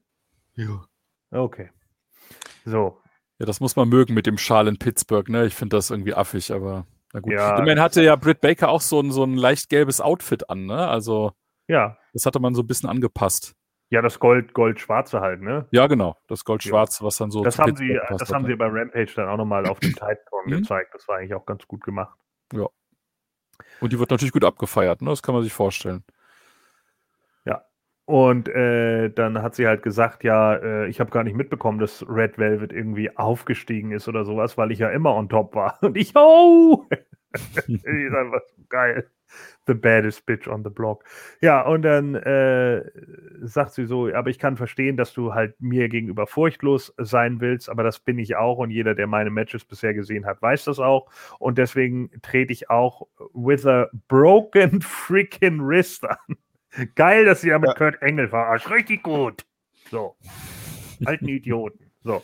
Ja. 0.57 0.85
Okay. 1.31 1.71
So. 2.65 3.01
Ja, 3.39 3.47
das 3.47 3.61
muss 3.61 3.77
man 3.77 3.89
mögen 3.89 4.15
mit 4.15 4.27
dem 4.27 4.39
Schal 4.39 4.69
in 4.69 4.79
Pittsburgh, 4.79 5.29
ne? 5.29 5.47
Ich 5.47 5.55
finde 5.55 5.77
das 5.77 5.91
irgendwie 5.91 6.15
affig, 6.15 6.53
aber 6.53 6.87
na 7.13 7.21
gut. 7.21 7.33
Ja, 7.33 7.59
Immerhin 7.59 7.81
hatte 7.81 8.03
ja 8.03 8.15
Britt 8.17 8.41
Baker 8.41 8.69
auch 8.69 8.81
so 8.81 9.01
ein, 9.01 9.11
so 9.11 9.25
ein 9.25 9.35
leicht 9.37 9.69
gelbes 9.71 10.01
Outfit 10.01 10.49
an, 10.51 10.67
ne? 10.67 10.87
Also, 10.89 11.33
Ja. 11.67 11.97
das 12.13 12.27
hatte 12.27 12.41
man 12.41 12.55
so 12.55 12.63
ein 12.63 12.67
bisschen 12.67 12.89
angepasst. 12.89 13.55
Ja, 13.91 14.03
das 14.03 14.19
Gold, 14.19 14.55
Gold-Schwarze 14.55 15.21
halt, 15.21 15.41
ne? 15.43 15.67
Ja, 15.71 15.87
genau. 15.87 16.17
Das 16.29 16.45
Gold-Schwarz, 16.45 17.03
was 17.03 17.17
dann 17.17 17.31
so. 17.31 17.43
Das 17.43 17.59
haben 17.59 17.77
sie, 17.77 17.89
Pittsburgh 17.89 18.19
das 18.19 18.29
hat, 18.29 18.35
haben 18.35 18.43
ne? 18.43 18.49
sie 18.49 18.57
bei 18.57 18.67
Rampage 18.67 19.13
dann 19.17 19.29
auch 19.29 19.37
nochmal 19.37 19.67
auf 19.67 19.79
dem 19.81 19.93
Titan 19.95 20.17
Mhm. 20.47 20.51
gezeigt. 20.51 20.95
Das 20.95 21.09
war 21.09 21.17
eigentlich 21.19 21.35
auch 21.35 21.47
ganz 21.47 21.67
gut 21.67 21.83
gemacht. 21.85 22.19
Und 23.81 23.93
die 23.93 23.99
wird 23.99 24.11
natürlich 24.11 24.33
gut 24.33 24.45
abgefeiert, 24.45 25.01
ne? 25.03 25.11
Das 25.11 25.23
kann 25.23 25.35
man 25.35 25.43
sich 25.43 25.53
vorstellen. 25.53 26.05
Und 28.07 28.49
äh, 28.49 29.11
dann 29.11 29.41
hat 29.41 29.55
sie 29.55 29.67
halt 29.67 29.83
gesagt, 29.83 30.25
ja, 30.25 30.57
äh, 30.57 30.89
ich 30.89 31.01
habe 31.01 31.11
gar 31.11 31.25
nicht 31.25 31.37
mitbekommen, 31.37 31.79
dass 31.79 32.05
Red 32.07 32.37
Velvet 32.37 32.73
irgendwie 32.73 33.17
aufgestiegen 33.17 33.93
ist 33.93 34.09
oder 34.09 34.27
sowas, 34.27 34.59
weil 34.59 34.73
ich 34.73 34.79
ja 34.81 34.91
immer 34.91 35.15
on 35.15 35.29
top 35.29 35.55
war. 35.55 35.79
Und 35.83 35.97
ich, 35.97 36.13
oh! 36.15 36.87
die 37.67 37.75
ist 37.75 38.15
einfach 38.15 38.43
geil. 38.69 39.09
The 39.67 39.75
baddest 39.75 40.27
bitch 40.27 40.47
on 40.47 40.63
the 40.63 40.71
block. 40.71 41.05
Ja, 41.41 41.63
und 41.63 41.83
dann 41.83 42.15
äh, 42.15 42.85
sagt 43.43 43.73
sie 43.73 43.87
so, 43.87 44.13
aber 44.13 44.31
ich 44.31 44.39
kann 44.39 44.57
verstehen, 44.57 44.97
dass 44.97 45.13
du 45.13 45.35
halt 45.35 45.61
mir 45.61 45.89
gegenüber 45.89 46.27
furchtlos 46.27 46.95
sein 46.99 47.41
willst, 47.41 47.69
aber 47.69 47.83
das 47.83 47.99
bin 47.99 48.19
ich 48.19 48.37
auch 48.37 48.59
und 48.59 48.71
jeder, 48.71 48.95
der 48.95 49.07
meine 49.07 49.31
Matches 49.31 49.65
bisher 49.65 49.95
gesehen 49.95 50.27
hat, 50.27 50.41
weiß 50.43 50.65
das 50.65 50.79
auch. 50.79 51.11
Und 51.41 51.59
deswegen 51.59 52.11
trete 52.23 52.53
ich 52.53 52.71
auch 52.71 53.09
with 53.33 53.67
a 53.67 53.89
broken 54.07 54.81
freaking 54.83 55.61
wrist 55.61 56.05
an. 56.05 56.37
Geil, 56.95 57.25
dass 57.25 57.41
sie 57.41 57.49
ja 57.49 57.59
mit 57.59 57.71
Ja. 57.71 57.75
Kurt 57.75 58.03
Engel 58.03 58.29
verarscht. 58.29 58.71
Richtig 58.71 59.03
gut. 59.03 59.45
So. 59.91 60.17
Alten 61.05 61.29
Idioten. 61.29 61.91
So. 62.03 62.23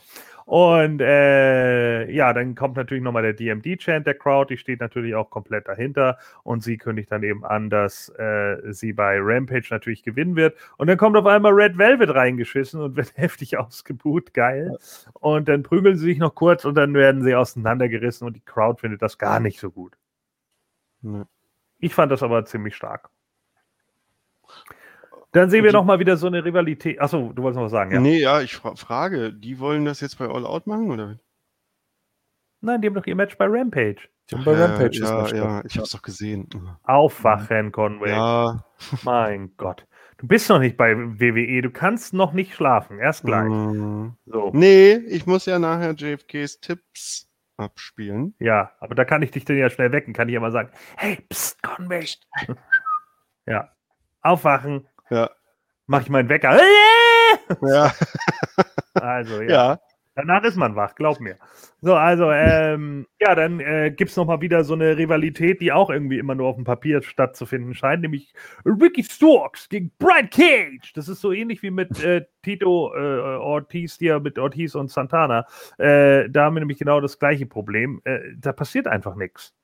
Und 0.50 1.00
äh, 1.00 2.10
ja, 2.10 2.32
dann 2.32 2.56
kommt 2.56 2.76
natürlich 2.76 3.04
nochmal 3.04 3.22
der 3.22 3.34
DMD-Chant 3.34 4.04
der 4.04 4.14
Crowd, 4.14 4.52
die 4.52 4.58
steht 4.58 4.80
natürlich 4.80 5.14
auch 5.14 5.30
komplett 5.30 5.68
dahinter 5.68 6.18
und 6.42 6.64
sie 6.64 6.76
kündigt 6.76 7.12
dann 7.12 7.22
eben 7.22 7.44
an, 7.44 7.70
dass 7.70 8.08
äh, 8.18 8.56
sie 8.72 8.92
bei 8.92 9.18
Rampage 9.20 9.68
natürlich 9.70 10.02
gewinnen 10.02 10.34
wird. 10.34 10.56
Und 10.76 10.88
dann 10.88 10.98
kommt 10.98 11.16
auf 11.16 11.26
einmal 11.26 11.52
Red 11.52 11.78
Velvet 11.78 12.12
reingeschissen 12.12 12.80
und 12.80 12.96
wird 12.96 13.12
heftig 13.16 13.58
ausgebuht, 13.58 14.34
geil. 14.34 14.76
Und 15.12 15.48
dann 15.48 15.62
prügeln 15.62 15.96
sie 15.96 16.06
sich 16.06 16.18
noch 16.18 16.34
kurz 16.34 16.64
und 16.64 16.74
dann 16.74 16.94
werden 16.94 17.22
sie 17.22 17.36
auseinandergerissen 17.36 18.26
und 18.26 18.34
die 18.34 18.44
Crowd 18.44 18.80
findet 18.80 19.02
das 19.02 19.18
gar 19.18 19.38
nicht 19.38 19.60
so 19.60 19.70
gut. 19.70 19.96
Nee. 21.02 21.22
Ich 21.78 21.94
fand 21.94 22.10
das 22.10 22.24
aber 22.24 22.44
ziemlich 22.44 22.74
stark. 22.74 23.08
Dann 25.32 25.48
sehen 25.48 25.64
wir 25.64 25.72
nochmal 25.72 26.00
wieder 26.00 26.16
so 26.16 26.26
eine 26.26 26.44
Rivalität. 26.44 27.00
Achso, 27.00 27.32
du 27.32 27.42
wolltest 27.42 27.56
noch 27.56 27.64
was 27.64 27.70
sagen, 27.70 27.92
ja? 27.92 28.00
Nee, 28.00 28.20
ja, 28.20 28.40
ich 28.40 28.54
fra 28.54 28.74
frage, 28.74 29.32
die 29.32 29.60
wollen 29.60 29.84
das 29.84 30.00
jetzt 30.00 30.18
bei 30.18 30.26
All 30.26 30.44
Out 30.44 30.66
machen, 30.66 30.90
oder? 30.90 31.18
Nein, 32.60 32.80
die 32.82 32.88
haben 32.88 32.94
doch 32.94 33.06
ihr 33.06 33.14
Match 33.14 33.36
bei 33.38 33.46
Rampage. 33.46 34.08
Die 34.28 34.34
haben 34.34 34.44
bei 34.44 34.52
ja, 34.52 34.66
Rampage 34.66 35.00
das 35.00 35.10
ja, 35.10 35.16
Match 35.22 35.32
ja, 35.32 35.62
ich 35.64 35.78
hab's 35.78 35.90
doch 35.90 36.02
gesehen. 36.02 36.48
Aufwachen, 36.82 37.72
Conway. 37.72 38.10
Ja, 38.10 38.64
Mein 39.02 39.52
Gott. 39.56 39.86
Du 40.18 40.26
bist 40.26 40.50
noch 40.50 40.58
nicht 40.58 40.76
bei 40.76 40.94
WWE. 40.96 41.62
Du 41.62 41.70
kannst 41.70 42.12
noch 42.12 42.32
nicht 42.32 42.54
schlafen. 42.54 42.98
Erst 42.98 43.24
gleich. 43.24 43.48
mm, 43.48 44.08
So. 44.26 44.50
nee, 44.52 44.92
ich 44.92 45.26
muss 45.26 45.46
ja 45.46 45.58
nachher 45.58 45.94
JFKs 45.94 46.60
Tipps 46.60 47.30
abspielen. 47.56 48.34
Ja, 48.38 48.72
aber 48.80 48.94
da 48.94 49.04
kann 49.06 49.22
ich 49.22 49.30
dich 49.30 49.44
dann 49.46 49.56
ja 49.56 49.70
schnell 49.70 49.92
wecken. 49.92 50.12
Kann 50.12 50.28
ich 50.28 50.34
ja 50.34 50.40
mal 50.40 50.52
sagen: 50.52 50.70
Hey, 50.96 51.24
pst, 51.30 51.62
Conway. 51.62 52.06
ja. 53.46 53.70
Aufwachen. 54.22 54.86
Ja, 55.10 55.30
Mach 55.90 56.02
ich 56.02 56.08
meinen 56.08 56.28
Wecker. 56.28 56.56
ja, 57.62 57.92
Also, 58.94 59.42
ja. 59.42 59.48
ja. 59.48 59.78
Danach 60.14 60.44
ist 60.44 60.54
man 60.56 60.76
wach, 60.76 60.94
glaub 60.94 61.18
mir. 61.18 61.36
So, 61.80 61.96
also, 61.96 62.30
ähm, 62.30 63.08
ja, 63.20 63.34
dann 63.34 63.58
äh, 63.58 63.90
gibt 63.90 64.12
es 64.12 64.16
nochmal 64.16 64.40
wieder 64.40 64.62
so 64.62 64.74
eine 64.74 64.96
Rivalität, 64.96 65.60
die 65.60 65.72
auch 65.72 65.90
irgendwie 65.90 66.18
immer 66.18 66.36
nur 66.36 66.46
auf 66.46 66.54
dem 66.54 66.64
Papier 66.64 67.02
stattzufinden 67.02 67.74
scheint, 67.74 68.02
nämlich 68.02 68.32
Ricky 68.64 69.02
Storks 69.02 69.68
gegen 69.68 69.90
Brian 69.98 70.30
Cage. 70.30 70.92
Das 70.94 71.08
ist 71.08 71.20
so 71.20 71.32
ähnlich 71.32 71.60
wie 71.64 71.70
mit 71.70 72.04
äh, 72.04 72.24
Tito 72.42 72.94
äh, 72.94 73.38
Ortiz, 73.38 73.98
hier 73.98 74.20
mit 74.20 74.38
Ortiz 74.38 74.76
und 74.76 74.92
Santana. 74.92 75.44
Äh, 75.78 76.30
da 76.30 76.44
haben 76.44 76.54
wir 76.54 76.60
nämlich 76.60 76.78
genau 76.78 77.00
das 77.00 77.18
gleiche 77.18 77.46
Problem. 77.46 78.00
Äh, 78.04 78.20
da 78.36 78.52
passiert 78.52 78.86
einfach 78.86 79.16
nichts. 79.16 79.54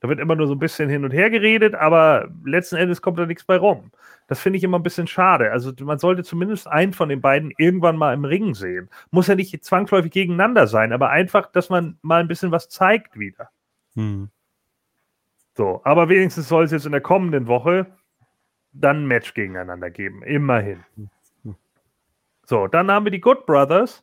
Da 0.00 0.08
wird 0.08 0.18
immer 0.18 0.34
nur 0.34 0.46
so 0.46 0.54
ein 0.54 0.58
bisschen 0.58 0.88
hin 0.88 1.04
und 1.04 1.10
her 1.10 1.28
geredet, 1.28 1.74
aber 1.74 2.28
letzten 2.44 2.76
Endes 2.76 3.02
kommt 3.02 3.18
da 3.18 3.26
nichts 3.26 3.44
bei 3.44 3.58
rum. 3.58 3.90
Das 4.28 4.40
finde 4.40 4.56
ich 4.56 4.64
immer 4.64 4.78
ein 4.78 4.82
bisschen 4.82 5.06
schade. 5.06 5.52
Also 5.52 5.72
man 5.80 5.98
sollte 5.98 6.22
zumindest 6.22 6.66
einen 6.66 6.94
von 6.94 7.10
den 7.10 7.20
beiden 7.20 7.52
irgendwann 7.58 7.96
mal 7.96 8.14
im 8.14 8.24
Ring 8.24 8.54
sehen. 8.54 8.88
Muss 9.10 9.26
ja 9.26 9.34
nicht 9.34 9.64
zwangsläufig 9.64 10.10
gegeneinander 10.10 10.66
sein, 10.66 10.92
aber 10.92 11.10
einfach, 11.10 11.52
dass 11.52 11.68
man 11.68 11.98
mal 12.00 12.20
ein 12.20 12.28
bisschen 12.28 12.50
was 12.50 12.68
zeigt 12.70 13.18
wieder. 13.18 13.50
Hm. 13.94 14.30
So, 15.54 15.82
aber 15.84 16.08
wenigstens 16.08 16.48
soll 16.48 16.64
es 16.64 16.70
jetzt 16.70 16.86
in 16.86 16.92
der 16.92 17.02
kommenden 17.02 17.46
Woche 17.46 17.86
dann 18.72 19.02
ein 19.02 19.06
Match 19.06 19.34
gegeneinander 19.34 19.90
geben. 19.90 20.22
Immerhin. 20.22 20.84
So, 22.46 22.66
dann 22.68 22.90
haben 22.90 23.04
wir 23.04 23.12
die 23.12 23.20
Good 23.20 23.44
Brothers. 23.46 24.02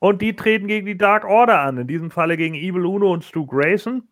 Und 0.00 0.22
die 0.22 0.36
treten 0.36 0.66
gegen 0.66 0.86
die 0.86 0.98
Dark 0.98 1.24
Order 1.24 1.60
an. 1.60 1.78
In 1.78 1.86
diesem 1.86 2.10
Falle 2.10 2.36
gegen 2.36 2.54
Evil 2.54 2.84
Uno 2.84 3.12
und 3.12 3.24
Stu 3.24 3.46
Grayson. 3.46 4.06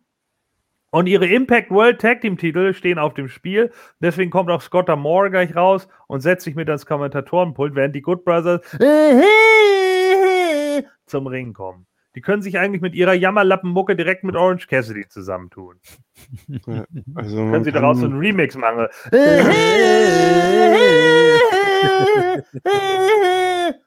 Und 0.89 1.07
ihre 1.07 1.27
Impact 1.27 1.69
World 1.69 1.99
Tag 1.99 2.21
Team 2.21 2.37
Titel 2.37 2.73
stehen 2.73 2.97
auf 2.97 3.13
dem 3.13 3.27
Spiel. 3.27 3.71
Deswegen 3.99 4.31
kommt 4.31 4.49
auch 4.49 4.61
Scott 4.61 4.87
Moore 4.87 5.29
gleich 5.29 5.55
raus 5.55 5.87
und 6.07 6.21
setzt 6.21 6.45
sich 6.45 6.55
mit 6.55 6.69
ans 6.69 6.85
Kommentatorenpult, 6.85 7.75
während 7.75 7.95
die 7.95 8.01
Good 8.01 8.23
Brothers 8.23 8.61
zum 11.05 11.27
Ring 11.27 11.53
kommen. 11.53 11.85
Die 12.15 12.21
können 12.21 12.41
sich 12.41 12.57
eigentlich 12.57 12.81
mit 12.81 12.95
ihrer 12.95 13.13
Jammerlappenmucke 13.13 13.95
direkt 13.95 14.23
mit 14.23 14.35
Orange 14.35 14.67
Cassidy 14.67 15.07
zusammentun. 15.07 15.79
Also 17.15 17.35
Können 17.35 17.63
sie 17.63 17.71
daraus 17.71 17.99
so 17.99 18.05
einen 18.05 18.17
Remix 18.17 18.55
machen? 18.55 18.87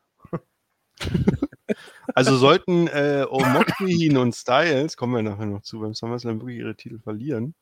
also 2.14 2.36
sollten 2.36 2.86
äh, 2.88 3.26
Omokrihin 3.28 4.16
und 4.16 4.34
Styles, 4.34 4.96
kommen 4.96 5.14
wir 5.14 5.22
nachher 5.22 5.46
noch 5.46 5.62
zu, 5.62 5.80
beim 5.80 5.94
SummerSlam 5.94 6.40
wirklich 6.40 6.58
ihre 6.58 6.76
Titel 6.76 6.98
verlieren 6.98 7.54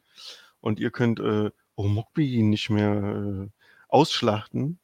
und 0.60 0.80
ihr 0.80 0.90
könnt 0.90 1.20
äh, 1.20 1.50
Omokrihin 1.76 2.50
nicht 2.50 2.70
mehr 2.70 2.92
äh, 2.92 3.48
ausschlachten, 3.88 4.78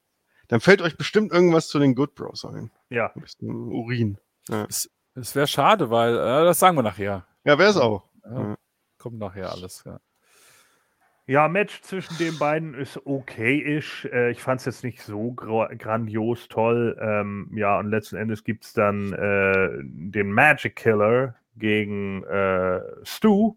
dann 0.49 0.61
fällt 0.61 0.83
euch 0.83 0.97
bestimmt 0.97 1.33
irgendwas 1.33 1.69
zu 1.69 1.79
den 1.79 1.95
Good 1.95 2.15
Bros 2.15 2.45
ein. 2.45 2.71
Ja, 2.91 3.12
Ein 3.15 3.21
bisschen 3.23 3.51
Urin. 3.51 4.19
Es 4.49 5.35
wäre 5.35 5.47
schade, 5.47 5.91
weil, 5.91 6.15
äh, 6.15 6.45
das 6.45 6.59
sagen 6.59 6.77
wir 6.77 6.83
nachher. 6.83 7.27
Ja, 7.45 7.59
wer 7.59 7.69
ist 7.69 7.77
auch. 7.77 8.05
Ja, 8.25 8.57
kommt 8.99 9.19
nachher 9.19 9.53
alles, 9.53 9.83
ja. 9.85 10.01
Ja, 11.27 11.49
Match 11.49 11.81
zwischen 11.81 12.18
den 12.18 12.39
beiden 12.39 12.75
ist 12.75 13.01
okay-ish. 13.07 14.05
Äh, 14.12 14.31
ich 14.31 14.43
fand 14.43 14.61
es 14.61 14.66
jetzt 14.66 14.85
nicht 14.85 15.01
so 15.01 15.29
gra- 15.31 15.75
grandios 15.75 16.49
toll. 16.49 16.99
Ähm, 17.01 17.51
ja, 17.55 17.79
und 17.79 17.89
letzten 17.89 18.16
Endes 18.16 18.45
gibt 18.45 18.64
es 18.64 18.75
dann 18.75 19.12
äh, 19.14 19.70
den 19.83 20.31
Magic 20.33 20.77
Killer 20.77 21.35
gegen 21.57 22.25
äh, 22.25 22.81
Stu. 23.05 23.57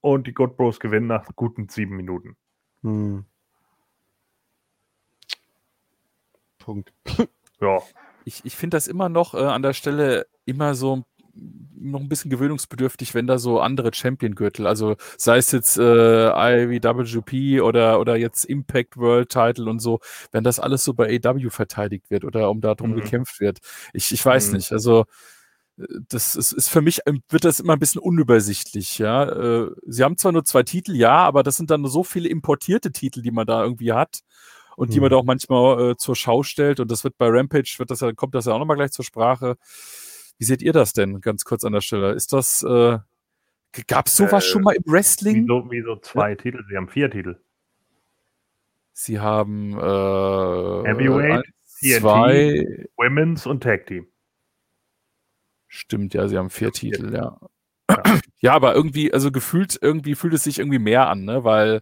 Und 0.00 0.26
die 0.26 0.34
Good 0.34 0.56
Bros 0.56 0.80
gewinnen 0.80 1.06
nach 1.06 1.28
guten 1.36 1.68
sieben 1.68 1.96
Minuten. 1.96 2.36
Hm. 2.82 3.24
Punkt. 6.58 6.92
Ja, 7.60 7.78
Ich, 8.24 8.44
ich 8.44 8.56
finde 8.56 8.76
das 8.76 8.88
immer 8.88 9.08
noch 9.08 9.34
äh, 9.34 9.38
an 9.38 9.62
der 9.62 9.72
Stelle 9.72 10.26
immer 10.44 10.74
so 10.74 11.04
noch 11.78 12.00
ein 12.00 12.08
bisschen 12.08 12.30
gewöhnungsbedürftig, 12.30 13.14
wenn 13.14 13.26
da 13.26 13.38
so 13.38 13.60
andere 13.60 13.92
Champion-Gürtel, 13.94 14.66
also 14.66 14.96
sei 15.18 15.38
es 15.38 15.52
jetzt 15.52 15.78
äh, 15.78 16.28
IWGP 16.30 17.60
oder, 17.62 18.00
oder 18.00 18.16
jetzt 18.16 18.44
Impact 18.46 18.96
World 18.96 19.28
Title 19.28 19.68
und 19.70 19.80
so, 19.80 20.00
wenn 20.32 20.42
das 20.44 20.58
alles 20.58 20.84
so 20.84 20.94
bei 20.94 21.20
AW 21.22 21.50
verteidigt 21.50 22.10
wird 22.10 22.24
oder 22.24 22.50
um 22.50 22.60
darum 22.60 22.90
Mhm. 22.90 22.94
gekämpft 22.94 23.40
wird. 23.40 23.58
Ich, 23.92 24.12
ich 24.12 24.24
weiß 24.24 24.50
Mhm. 24.50 24.56
nicht, 24.56 24.72
also 24.72 25.04
äh, 25.78 25.84
das 26.08 26.36
ist, 26.36 26.52
ist 26.52 26.68
für 26.70 26.82
mich, 26.82 27.00
ähm, 27.06 27.22
wird 27.30 27.44
das 27.44 27.60
immer 27.60 27.74
ein 27.74 27.78
bisschen 27.78 28.00
unübersichtlich, 28.02 28.98
ja. 28.98 29.24
Äh, 29.64 29.70
Sie 29.86 30.04
haben 30.04 30.16
zwar 30.18 30.32
nur 30.32 30.44
zwei 30.44 30.62
Titel, 30.62 30.94
ja, 30.96 31.16
aber 31.18 31.42
das 31.42 31.56
sind 31.56 31.70
dann 31.70 31.84
so 31.86 32.04
viele 32.04 32.28
importierte 32.28 32.92
Titel, 32.92 33.22
die 33.22 33.30
man 33.30 33.46
da 33.46 33.62
irgendwie 33.64 33.92
hat 33.92 34.20
und 34.76 34.92
die 34.94 35.00
man 35.00 35.08
Mhm. 35.08 35.10
da 35.10 35.16
auch 35.18 35.24
manchmal 35.24 35.90
äh, 35.92 35.96
zur 35.96 36.16
Schau 36.16 36.42
stellt. 36.42 36.80
Und 36.80 36.90
das 36.90 37.04
wird 37.04 37.16
bei 37.18 37.28
Rampage, 37.28 37.74
wird 37.78 37.90
das 37.90 38.00
ja, 38.00 38.12
kommt 38.12 38.34
das 38.34 38.46
ja 38.46 38.52
auch 38.54 38.58
nochmal 38.58 38.76
gleich 38.76 38.92
zur 38.92 39.04
Sprache. 39.04 39.56
Wie 40.38 40.44
seht 40.44 40.62
ihr 40.62 40.72
das 40.72 40.92
denn, 40.92 41.20
ganz 41.20 41.44
kurz 41.44 41.64
an 41.64 41.72
der 41.72 41.80
Stelle? 41.80 42.12
Ist 42.12 42.32
das, 42.32 42.62
äh, 42.62 42.98
gab 43.86 44.06
es 44.06 44.16
sowas 44.16 44.44
Äh, 44.44 44.48
schon 44.48 44.62
mal 44.62 44.74
im 44.76 44.82
Wrestling? 44.86 45.42
wieso, 45.44 45.70
wieso 45.70 45.96
zwei 45.96 46.34
Titel? 46.34 46.64
Sie 46.68 46.76
haben 46.76 46.88
vier 46.88 47.10
Titel. 47.10 47.38
Sie 48.92 49.20
haben 49.20 49.72
äh, 49.74 50.86
Heavyweight, 50.88 51.44
eins, 51.46 51.46
TNT. 51.80 52.00
zwei, 52.00 52.86
Women's 52.96 53.46
und 53.46 53.62
Tag 53.62 53.86
Team. 53.86 54.06
stimmt, 55.68 56.14
ja, 56.14 56.28
sie 56.28 56.38
haben 56.38 56.50
vier 56.50 56.72
Titel, 56.72 57.12
ja. 57.14 57.38
Ja. 57.90 58.02
Ja, 58.40 58.52
aber 58.52 58.74
irgendwie, 58.74 59.12
also 59.14 59.32
gefühlt, 59.32 59.78
irgendwie 59.80 60.14
fühlt 60.14 60.34
es 60.34 60.44
sich 60.44 60.58
irgendwie 60.58 60.78
mehr 60.78 61.08
an, 61.08 61.24
ne? 61.24 61.42
Weil 61.44 61.80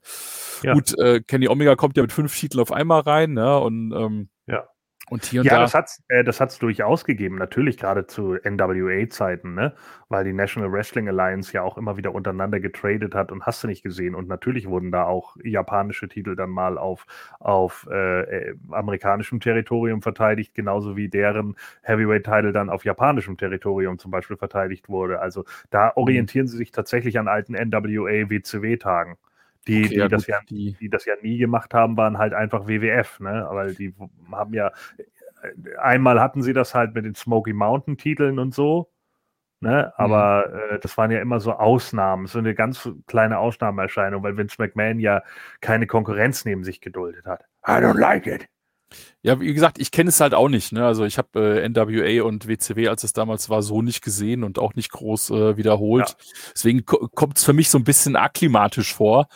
Ja. 0.63 0.73
gut, 0.75 0.97
äh, 0.99 1.21
Kenny 1.21 1.49
Omega 1.49 1.75
kommt 1.77 1.97
ja 1.97 2.03
mit 2.03 2.13
fünf 2.13 2.35
Titeln 2.39 2.61
auf 2.61 2.73
einmal 2.73 3.01
rein, 3.01 3.33
ne? 3.33 3.59
Und, 3.59 3.93
ähm, 3.93 4.29
Ja. 4.29 4.34
Und 5.11 5.27
hier 5.27 5.43
und 5.43 5.47
Ja, 5.47 5.53
da. 5.53 5.61
das 5.61 5.75
hat's, 5.75 6.03
äh, 6.09 6.25
das 6.25 6.41
hat's 6.41 6.59
durchaus 6.59 7.05
gegeben, 7.05 7.37
natürlich 7.37 7.77
gerade 7.77 8.07
zu 8.07 8.37
NWA-Zeiten, 8.43 9.55
ne? 9.55 9.75
Weil 10.09 10.25
die 10.25 10.33
National 10.33 10.73
Wrestling 10.73 11.09
Alliance 11.09 11.53
ja 11.53 11.63
auch 11.63 11.77
immer 11.77 11.97
wieder 11.99 12.15
untereinander 12.15 12.59
getradet 12.59 13.15
hat 13.15 13.31
und 13.31 13.45
hast 13.45 13.63
du 13.63 13.67
nicht 13.69 13.83
gesehen. 13.83 14.15
Und 14.15 14.29
natürlich 14.29 14.67
wurden 14.67 14.91
da 14.91 15.05
auch 15.05 15.37
japanische 15.45 16.09
Titel 16.09 16.37
dann 16.37 16.51
mal 16.51 16.79
auf, 16.79 17.07
auf 17.39 17.87
äh, 17.91 18.21
äh, 18.23 18.55
amerikanischem 18.71 19.41
Territorium 19.41 20.01
verteidigt, 20.01 20.55
genauso 20.55 20.97
wie 20.97 21.09
deren 21.09 21.57
Heavyweight-Title 21.83 22.53
dann 22.53 22.71
auf 22.71 22.85
japanischem 22.85 23.37
Territorium 23.37 23.99
zum 23.99 24.11
Beispiel 24.11 24.37
verteidigt 24.39 24.89
wurde. 24.89 25.21
Also 25.21 25.45
da 25.71 25.93
orientieren 25.97 26.47
sie 26.47 26.57
sich 26.57 26.73
tatsächlich 26.73 27.19
an 27.19 27.29
alten 27.29 27.55
NWA-WCW-Tagen. 27.55 29.17
Die, 29.67 29.85
Okay, 29.85 29.89
die, 29.89 29.97
ja, 29.97 30.09
das 30.09 30.23
gut, 30.27 30.29
ja, 30.29 30.41
die- 30.49 30.77
die 30.81 30.89
das 30.91 31.05
ja 31.07 31.15
nie 31.23 31.39
gemacht 31.39 31.73
haben, 31.75 31.97
waren 31.97 32.19
halt 32.19 32.35
einfach 32.35 32.67
WWF, 32.69 33.21
ne? 33.21 33.47
Weil 33.51 33.75
die 33.75 33.95
haben 34.33 34.55
ja 34.55 34.71
einmal 35.79 36.21
hatten 36.21 36.43
sie 36.43 36.53
das 36.53 36.75
halt 36.75 36.95
mit 36.95 37.05
den 37.05 37.15
Smoky 37.15 37.53
Mountain 37.53 37.99
Titeln 37.99 38.39
und 38.39 38.55
so, 38.55 38.91
ne? 39.61 39.93
Aber 39.99 40.71
äh, 40.73 40.79
das 40.81 40.97
waren 40.99 41.11
ja 41.11 41.21
immer 41.21 41.41
so 41.41 41.53
Ausnahmen, 41.55 42.27
so 42.27 42.39
eine 42.39 42.55
ganz 42.55 42.89
kleine 43.07 43.39
Ausnahmeerscheinung, 43.39 44.23
weil 44.23 44.37
Vince 44.37 44.57
McMahon 44.59 45.01
ja 45.01 45.23
keine 45.61 45.87
Konkurrenz 45.87 46.45
neben 46.45 46.65
sich 46.65 46.81
geduldet 46.81 47.27
hat. 47.27 47.43
I 47.67 47.73
don't 47.73 47.99
like 47.99 48.27
it. 48.27 48.49
Ja, 49.23 49.41
wie 49.41 49.55
gesagt, 49.55 49.79
ich 49.79 49.91
kenne 49.91 50.11
es 50.11 50.21
halt 50.21 50.35
auch 50.35 50.49
nicht. 50.49 50.73
Ne? 50.73 50.85
Also 50.85 51.05
ich 51.05 51.19
habe 51.19 51.63
äh, 51.63 51.69
NWA 51.69 52.25
und 52.25 52.47
WCW, 52.47 52.89
als 52.89 53.05
es 53.05 53.13
damals 53.13 53.49
war, 53.49 53.63
so 53.63 53.83
nicht 53.83 54.03
gesehen 54.03 54.45
und 54.45 54.59
auch 54.59 54.75
nicht 54.75 54.91
groß 54.91 55.31
äh, 55.31 55.57
wiederholt. 55.57 56.17
Deswegen 56.55 56.85
ko 56.85 57.09
kommt 57.15 57.39
es 57.39 57.45
für 57.45 57.53
mich 57.53 57.71
so 57.71 57.79
ein 57.79 57.85
bisschen 57.85 58.17
akklimatisch 58.17 58.95
vor. 58.95 59.29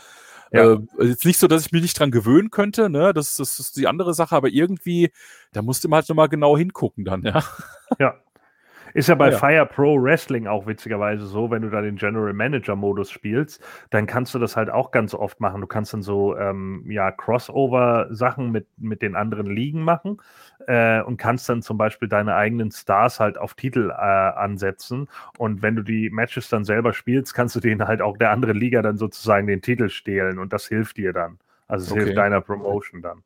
Ja. 0.53 0.75
Äh, 0.75 0.79
jetzt 1.01 1.25
nicht 1.25 1.39
so, 1.39 1.47
dass 1.47 1.67
ich 1.67 1.73
mich 1.73 1.83
nicht 1.83 1.99
dran 1.99 2.11
gewöhnen 2.11 2.51
könnte, 2.51 2.89
ne? 2.89 3.13
Das, 3.13 3.37
das 3.37 3.59
ist 3.59 3.77
die 3.77 3.87
andere 3.87 4.15
Sache, 4.15 4.35
aber 4.35 4.49
irgendwie, 4.49 5.11
da 5.53 5.63
musste 5.63 5.89
man 5.89 5.99
halt 5.99 6.09
nochmal 6.09 6.29
genau 6.29 6.57
hingucken 6.57 7.05
dann, 7.05 7.23
ja. 7.23 7.43
Ja. 7.99 8.15
Ist 8.99 9.09
ja 9.09 9.15
bei 9.15 9.31
Ja. 9.31 9.39
Fire 9.39 9.65
Pro 9.65 10.03
Wrestling 10.03 10.49
auch 10.49 10.67
witzigerweise 10.67 11.25
so, 11.25 11.53
wenn 11.53 11.63
du 11.63 11.71
da 11.71 11.81
den 11.83 11.95
General 11.95 12.33
Manager 12.33 12.75
Modus 12.75 13.13
spielst, 13.13 13.63
dann 13.91 14.07
kannst 14.09 14.35
du 14.35 14.41
das 14.41 14.57
halt 14.57 14.71
auch 14.71 14.91
ganz 14.91 15.15
oft 15.15 15.39
machen. 15.39 15.61
Du 15.61 15.69
kannst 15.69 15.93
dann 15.95 16.03
so 16.03 16.37
ähm, 16.37 16.85
ja, 16.91 17.13
Crossover-Sachen 17.13 18.51
mit, 18.51 18.67
mit 18.77 19.01
den 19.01 19.15
anderen 19.15 19.47
Ligen 19.47 19.83
machen 19.83 20.21
äh, 20.67 21.01
und 21.03 21.17
kannst 21.17 21.49
dann 21.49 21.63
zum 21.63 21.79
Beispiel 21.79 22.09
deine 22.09 22.35
eigenen 22.35 22.73
Stars 22.73 23.21
halt 23.21 23.39
auf 23.39 23.55
Titel 23.55 23.91
äh, 23.91 23.95
ansetzen. 23.95 25.09
Und 25.39 25.63
wenn 25.63 25.77
du 25.77 25.83
die 25.83 26.11
Matches 26.11 26.49
dann 26.49 26.65
selber 26.65 26.93
spielst, 26.93 27.35
kannst 27.35 27.55
du 27.55 27.61
denen 27.61 27.87
halt 27.87 28.03
auch 28.03 28.17
der 28.17 28.31
anderen 28.33 28.57
Liga 28.57 28.83
dann 28.83 28.97
sozusagen 28.97 29.47
den 29.47 29.63
Titel 29.63 29.91
stehlen 29.91 30.41
und 30.41 30.53
das 30.53 30.67
hilft 30.67 30.97
dir 30.97 31.13
dann. 31.13 31.39
Also 31.69 31.85
es 31.85 31.93
Okay. 31.93 32.01
hilft 32.01 32.17
deiner 32.17 32.41
Promotion 32.41 33.01
dann. 33.03 33.23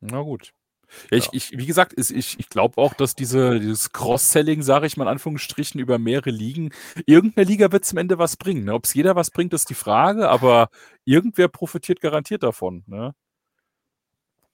Na 0.00 0.22
gut. 0.22 0.52
Ja, 1.10 1.18
ich, 1.18 1.28
ich, 1.32 1.58
wie 1.58 1.66
gesagt, 1.66 1.94
ich, 1.96 2.38
ich 2.38 2.48
glaube 2.48 2.78
auch, 2.78 2.94
dass 2.94 3.14
diese, 3.14 3.60
dieses 3.60 3.92
Cross-Selling, 3.92 4.62
sage 4.62 4.86
ich 4.86 4.96
mal 4.96 5.04
in 5.04 5.10
Anführungsstrichen, 5.10 5.80
über 5.80 5.98
mehrere 5.98 6.30
Ligen, 6.30 6.70
irgendeine 7.06 7.46
Liga 7.46 7.72
wird 7.72 7.84
zum 7.84 7.98
Ende 7.98 8.18
was 8.18 8.36
bringen. 8.36 8.64
Ne? 8.64 8.74
Ob 8.74 8.84
es 8.84 8.94
jeder 8.94 9.16
was 9.16 9.30
bringt, 9.30 9.52
ist 9.52 9.70
die 9.70 9.74
Frage, 9.74 10.28
aber 10.28 10.70
irgendwer 11.04 11.48
profitiert 11.48 12.00
garantiert 12.00 12.42
davon. 12.42 12.84
Ne? 12.86 13.14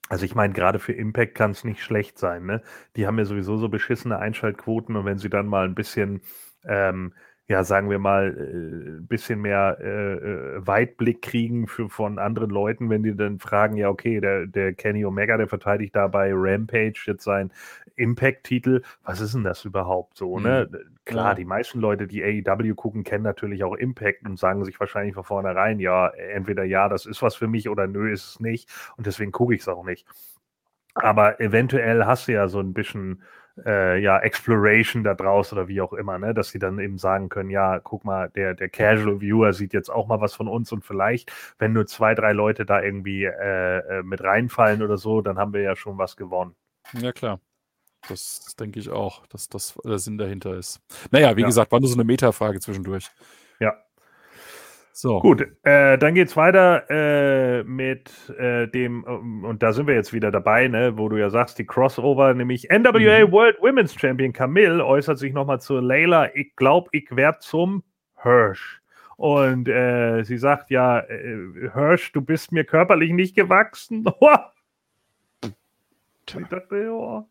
Also 0.09 0.25
ich 0.25 0.35
meine, 0.35 0.53
gerade 0.53 0.79
für 0.79 0.93
Impact 0.93 1.35
kann 1.35 1.53
es 1.53 1.65
nicht 1.65 1.83
schlecht 1.83 2.19
sein. 2.19 2.45
Ne? 2.45 2.63
Die 2.97 3.07
haben 3.07 3.19
ja 3.19 3.25
sowieso 3.25 3.57
so 3.57 3.69
beschissene 3.69 4.19
Einschaltquoten 4.19 4.97
und 4.97 5.05
wenn 5.07 5.19
sie 5.19 5.31
dann 5.31 5.47
mal 5.47 5.65
ein 5.65 5.75
bisschen, 5.75 6.21
ähm, 6.67 7.15
ja, 7.47 7.63
sagen 7.63 7.91
wir 7.91 7.99
mal, 7.99 8.35
äh, 8.37 8.99
ein 9.01 9.07
bisschen 9.07 9.41
mehr 9.43 9.77
äh, 9.81 10.15
äh, 10.15 10.67
Weitblick 10.67 11.21
kriegen 11.23 11.67
für, 11.67 11.91
von 11.91 12.19
anderen 12.19 12.51
Leuten, 12.51 12.89
wenn 12.89 13.03
die 13.03 13.15
dann 13.15 13.39
fragen, 13.39 13.77
ja, 13.77 13.91
okay, 13.91 14.21
der, 14.21 14.47
der 14.47 14.73
Kenny 14.73 15.05
Omega, 15.05 15.37
der 15.37 15.49
verteidigt 15.49 15.95
da 15.95 16.07
bei 16.09 16.31
Rampage 16.33 17.03
jetzt 17.07 17.25
seinen 17.25 17.53
Impact-Titel, 17.97 18.83
was 19.05 19.21
ist 19.21 19.35
denn 19.35 19.45
das 19.45 19.65
überhaupt 19.65 20.17
so? 20.17 20.39
Ne? 20.39 20.69
Klar, 21.05 21.31
Ja. 21.31 21.35
die 21.35 21.45
meisten 21.45 21.81
Leute, 21.81 22.07
die 22.07 22.25
AEW 22.25 22.75
gucken, 22.75 23.05
kennen 23.05 23.25
natürlich 23.25 23.63
auch 23.63 23.75
Impact 23.75 24.25
und 24.25 24.39
sagen 24.39 24.65
sich 24.65 24.81
wahrscheinlich 24.81 25.15
von 25.15 25.25
vornherein, 25.25 25.81
ja, 25.81 26.09
entweder 26.09 26.65
ja, 26.65 26.89
das 26.89 27.05
ist 27.07 27.21
was 27.23 27.35
für 27.37 27.47
mich 27.47 27.69
oder 27.69 27.87
nö, 27.87 28.11
ist 28.11 28.27
es 28.31 28.41
nicht. 28.41 28.71
Und 28.97 29.07
deswegen 29.07 29.33
gucke 29.33 29.55
ich 29.55 29.61
es 29.61 29.69
auch 29.69 29.85
nicht. 29.85 30.07
Aber 30.95 31.41
eventuell 31.41 32.05
hast 32.07 32.29
du 32.29 32.33
ja 32.33 32.49
so 32.49 32.61
ein 32.61 32.73
bisschen 32.73 33.23
äh, 33.65 33.99
ja, 34.01 34.19
Exploration 34.19 35.05
da 35.05 35.15
draus 35.15 35.53
oder 35.53 35.69
wie 35.69 35.81
auch 35.81 35.93
immer, 35.93 36.19
ne? 36.19 36.35
dass 36.35 36.49
sie 36.51 36.59
dann 36.59 36.79
eben 36.79 36.99
sagen 36.99 37.29
können, 37.29 37.51
ja, 37.51 37.79
guck 37.81 38.05
mal, 38.05 38.29
der, 38.31 38.55
der 38.55 38.69
Casual 38.69 39.21
Viewer 39.21 39.53
sieht 39.53 39.73
jetzt 39.73 39.91
auch 39.91 40.07
mal 40.07 40.21
was 40.21 40.35
von 40.35 40.49
uns 40.49 40.73
und 40.73 40.85
vielleicht, 40.85 41.33
wenn 41.59 41.73
nur 41.73 41.87
zwei, 41.87 42.15
drei 42.15 42.33
Leute 42.33 42.67
da 42.67 42.83
irgendwie 42.83 43.25
äh, 43.25 43.79
äh, 43.79 44.03
mit 44.03 44.23
reinfallen 44.23 44.83
oder 44.83 44.97
so, 44.97 45.21
dann 45.21 45.39
haben 45.39 45.53
wir 45.53 45.61
ja 45.63 45.77
schon 45.77 45.99
was 45.99 46.17
gewonnen. 46.17 46.55
Ja, 46.93 47.13
klar. 47.13 47.41
Das 48.09 48.55
denke 48.59 48.81
ich 48.81 48.91
auch, 48.91 49.27
dass 49.29 49.49
das 49.49 49.79
der 49.85 49.99
Sinn 49.99 50.19
dahinter 50.19 50.55
ist. 50.55 50.81
Naja, 51.11 51.37
wie 51.37 51.41
Ja. 51.41 51.47
gesagt, 51.47 51.73
war 51.73 51.81
nur 51.81 51.89
so 51.89 51.95
eine 51.97 52.05
Metafrage 52.05 52.61
zwischendurch. 52.61 53.11
Ja. 53.61 53.75
So. 54.97 55.19
Gut, 55.19 55.45
äh, 55.65 55.99
dann 55.99 56.15
geht's 56.15 56.37
weiter 56.37 56.89
äh, 56.89 57.65
mit 57.65 58.13
äh, 58.39 58.69
dem, 58.69 59.05
ähm, 59.09 59.45
und 59.45 59.61
da 59.61 59.73
sind 59.73 59.89
wir 59.89 59.95
jetzt 59.97 60.13
wieder 60.13 60.31
dabei, 60.31 60.69
ne, 60.69 60.97
wo 60.97 61.09
du 61.09 61.17
ja 61.17 61.31
sagst, 61.31 61.59
die 61.59 61.67
Crossover, 61.67 62.33
nämlich 62.33 62.69
NWA 62.71 63.29
World 63.33 63.61
Women's 63.61 63.93
Champion 63.93 64.33
Camille 64.33 64.87
äußert 64.87 65.19
sich 65.19 65.33
nochmal 65.33 65.61
zu 65.61 65.81
Layla, 65.81 66.33
ich 66.37 66.55
glaube, 66.55 66.91
ich 66.93 67.09
werd 67.11 67.43
zum 67.43 67.83
Hirsch. 68.23 68.81
Und 69.17 69.69
äh, 69.69 70.23
sie 70.23 70.39
sagt 70.39 70.71
ja, 70.71 71.01
äh, 71.01 71.71
Hirsch, 71.73 72.13
du 72.13 72.21
bist 72.21 72.53
mir 72.53 72.63
körperlich 72.63 73.11
nicht 73.11 73.35
gewachsen. 73.35 74.05
ich 75.45 76.47
dachte, 76.49 77.27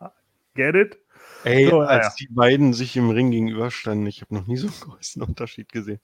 ja, 0.00 0.12
get 0.54 0.74
it? 0.74 0.98
Ey, 1.44 1.68
So, 1.68 1.80
als 1.80 2.06
ja. 2.06 2.12
die 2.26 2.32
beiden 2.32 2.72
sich 2.72 2.96
im 2.96 3.10
Ring 3.10 3.30
gegenüberstanden, 3.30 4.06
ich 4.06 4.22
habe 4.22 4.34
noch 4.34 4.46
nie 4.46 4.56
so 4.56 4.68
einen 4.68 4.80
großen 4.80 5.20
Unterschied 5.20 5.70
gesehen. 5.70 6.00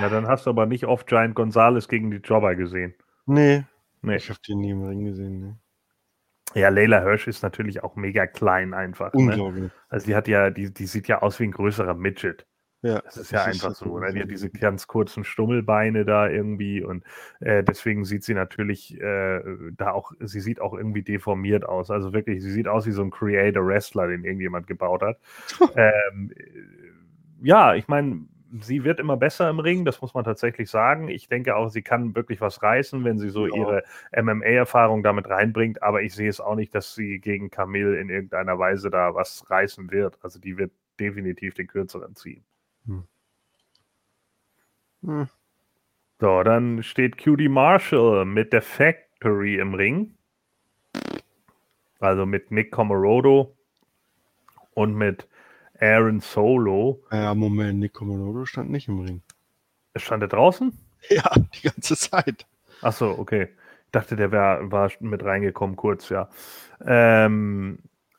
Ja, 0.00 0.08
dann 0.08 0.26
hast 0.26 0.46
du 0.46 0.50
aber 0.50 0.66
nicht 0.66 0.86
oft 0.86 1.06
Giant 1.06 1.34
Gonzalez 1.34 1.88
gegen 1.88 2.10
die 2.10 2.18
Jobber 2.18 2.54
gesehen. 2.54 2.94
Nee, 3.26 3.64
Nee. 4.02 4.16
ich 4.16 4.28
habe 4.28 4.38
den 4.46 4.58
nie 4.58 4.70
im 4.70 4.82
Ring 4.84 5.04
gesehen. 5.04 5.40
Ne? 5.40 5.58
Ja, 6.54 6.68
Leila 6.68 7.02
Hirsch 7.02 7.26
ist 7.26 7.42
natürlich 7.42 7.82
auch 7.82 7.96
mega 7.96 8.26
klein 8.26 8.72
einfach. 8.72 9.12
Ne? 9.12 9.20
Unglaublich. 9.20 9.70
Also 9.88 10.06
die 10.06 10.14
hat 10.14 10.28
ja, 10.28 10.50
die, 10.50 10.72
die 10.72 10.86
sieht 10.86 11.08
ja 11.08 11.22
aus 11.22 11.40
wie 11.40 11.44
ein 11.44 11.50
größerer 11.52 11.94
Midget. 11.94 12.46
Ja, 12.82 13.00
Das 13.00 13.16
ist 13.16 13.32
ja 13.32 13.44
das 13.44 13.56
ist 13.56 13.64
einfach 13.64 13.76
so. 13.76 13.98
natürlich 13.98 14.06
Ne? 14.06 14.14
Die 14.14 14.22
hat 14.22 14.30
diese 14.30 14.50
ganz 14.50 14.86
kurzen 14.86 15.24
Stummelbeine 15.24 16.04
da 16.04 16.28
irgendwie 16.28 16.84
und 16.84 17.04
äh, 17.40 17.64
deswegen 17.64 18.04
sieht 18.04 18.22
sie 18.22 18.34
natürlich 18.34 18.98
äh, 19.00 19.40
da 19.72 19.90
auch, 19.90 20.12
sie 20.20 20.40
sieht 20.40 20.60
auch 20.60 20.72
irgendwie 20.74 21.02
deformiert 21.02 21.64
aus. 21.64 21.90
Also 21.90 22.12
wirklich, 22.12 22.42
sie 22.42 22.50
sieht 22.52 22.68
aus 22.68 22.86
wie 22.86 22.92
so 22.92 23.02
ein 23.02 23.10
Creator 23.10 23.66
Wrestler, 23.66 24.06
den 24.06 24.24
irgendjemand 24.24 24.66
gebaut 24.68 25.02
hat. 25.02 25.18
ähm, 25.76 26.30
äh, 26.36 26.42
ja, 27.42 27.74
ich 27.74 27.88
meine, 27.88 28.26
sie 28.60 28.84
wird 28.84 29.00
immer 29.00 29.16
besser 29.16 29.50
im 29.50 29.58
Ring, 29.58 29.84
das 29.84 30.00
muss 30.00 30.14
man 30.14 30.24
tatsächlich 30.24 30.70
sagen. 30.70 31.08
Ich 31.08 31.28
denke 31.28 31.56
auch, 31.56 31.68
sie 31.68 31.82
kann 31.82 32.14
wirklich 32.14 32.40
was 32.40 32.62
reißen, 32.62 33.04
wenn 33.04 33.18
sie 33.18 33.30
so 33.30 33.46
Ja. 33.46 33.56
ihre 33.56 33.84
MMA-Erfahrung 34.12 35.02
damit 35.02 35.28
reinbringt, 35.28 35.82
aber 35.82 36.02
ich 36.02 36.14
sehe 36.14 36.28
es 36.28 36.40
auch 36.40 36.54
nicht, 36.54 36.74
dass 36.74 36.94
sie 36.94 37.18
gegen 37.18 37.50
Camille 37.50 37.98
in 37.98 38.08
irgendeiner 38.08 38.58
Weise 38.58 38.90
da 38.90 39.14
was 39.14 39.48
reißen 39.50 39.90
wird. 39.90 40.18
Also 40.22 40.38
die 40.38 40.58
wird 40.58 40.72
definitiv 40.98 41.54
den 41.54 41.66
kürzeren 41.66 42.14
ziehen. 42.14 42.44
Hm. 42.86 43.04
So, 46.20 46.42
dann 46.42 46.82
steht 46.82 47.18
QD 47.18 47.48
Marshall 47.48 48.24
mit 48.24 48.52
der 48.52 48.62
Factory 48.62 49.58
im 49.58 49.74
Ring. 49.74 50.14
Also 52.00 52.26
mit 52.26 52.50
Nick 52.50 52.72
Comorodo 52.72 53.56
und 54.74 54.94
mit 54.94 55.28
Aaron 55.80 56.20
Solo. 56.20 57.02
Ja, 57.10 57.34
Moment, 57.34 57.78
Nick 57.78 57.94
Comorodo 57.94 58.44
stand 58.44 58.70
nicht 58.70 58.88
im 58.88 59.00
Ring. 59.00 59.22
Stand 59.96 60.22
er 60.22 60.28
draußen? 60.28 60.72
Ja, 61.08 61.30
die 61.36 61.68
ganze 61.68 61.96
Zeit. 61.96 62.46
Ach 62.82 62.92
so, 62.92 63.10
okay. 63.16 63.50
Ich 63.84 63.92
dachte, 63.92 64.16
der 64.16 64.32
wär, 64.32 64.72
war 64.72 64.90
mit 64.98 65.22
reingekommen 65.24 65.76
kurz, 65.76 66.08
ja. 66.08 66.28
Ähm, 66.84 67.78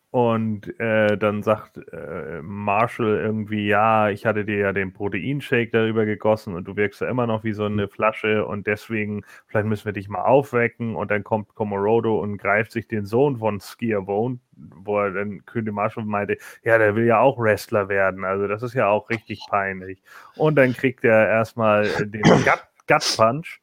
und 0.09 0.79
äh, 0.79 1.17
dann 1.17 1.43
sagt 1.43 1.77
äh, 1.91 2.41
Marshall 2.41 3.17
irgendwie, 3.17 3.67
ja, 3.67 4.09
ich 4.09 4.25
hatte 4.25 4.45
dir 4.45 4.57
ja 4.57 4.73
den 4.73 4.93
Proteinshake 4.93 5.69
darüber 5.71 6.05
gegossen 6.05 6.55
und 6.55 6.65
du 6.65 6.77
wirkst 6.77 7.01
ja 7.01 7.09
immer 7.09 7.27
noch 7.27 7.43
wie 7.43 7.51
so 7.51 7.65
eine 7.65 7.89
Flasche 7.89 8.45
und 8.45 8.67
deswegen, 8.67 9.25
vielleicht 9.47 9.67
müssen 9.67 9.83
wir 9.83 9.91
dich 9.91 10.07
mal 10.07 10.23
aufwecken. 10.23 10.95
Und 10.95 11.11
dann 11.11 11.25
kommt 11.25 11.53
Comorodo 11.55 12.21
und 12.21 12.37
greift 12.37 12.71
sich 12.71 12.87
den 12.87 13.05
Sohn 13.05 13.37
von 13.37 13.59
Skiavone, 13.59 14.39
wo 14.55 14.97
er 14.99 15.11
dann 15.11 15.45
König 15.45 15.73
Marshall 15.73 16.05
meinte, 16.05 16.37
ja, 16.63 16.77
der 16.77 16.95
will 16.95 17.05
ja 17.05 17.19
auch 17.19 17.37
Wrestler 17.37 17.89
werden, 17.89 18.23
also 18.23 18.47
das 18.47 18.63
ist 18.63 18.73
ja 18.75 18.87
auch 18.87 19.09
richtig 19.09 19.41
peinlich. 19.49 20.01
Und 20.37 20.55
dann 20.55 20.73
kriegt 20.73 21.03
er 21.03 21.27
erstmal 21.27 21.85
den 22.07 22.21
Gut, 22.21 22.45
Gut 22.87 23.17
Punch 23.17 23.59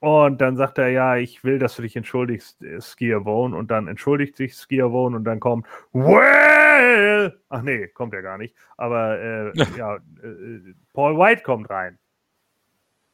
und 0.00 0.40
dann 0.40 0.56
sagt 0.56 0.78
er, 0.78 0.88
ja, 0.88 1.16
ich 1.16 1.44
will, 1.44 1.58
dass 1.58 1.76
du 1.76 1.82
dich 1.82 1.94
entschuldigst, 1.94 2.62
äh, 2.62 2.80
Skiavone. 2.80 3.54
Und 3.54 3.70
dann 3.70 3.86
entschuldigt 3.86 4.34
sich 4.34 4.54
Skiavone 4.56 5.14
und 5.16 5.24
dann 5.24 5.40
kommt, 5.40 5.66
well! 5.92 7.38
Ach 7.50 7.60
nee, 7.60 7.86
kommt 7.88 8.14
er 8.14 8.22
gar 8.22 8.38
nicht. 8.38 8.56
Aber 8.78 9.18
äh, 9.20 9.52
ja, 9.78 9.96
äh, 9.96 10.74
Paul 10.94 11.18
White 11.18 11.42
kommt 11.42 11.68
rein. 11.68 11.98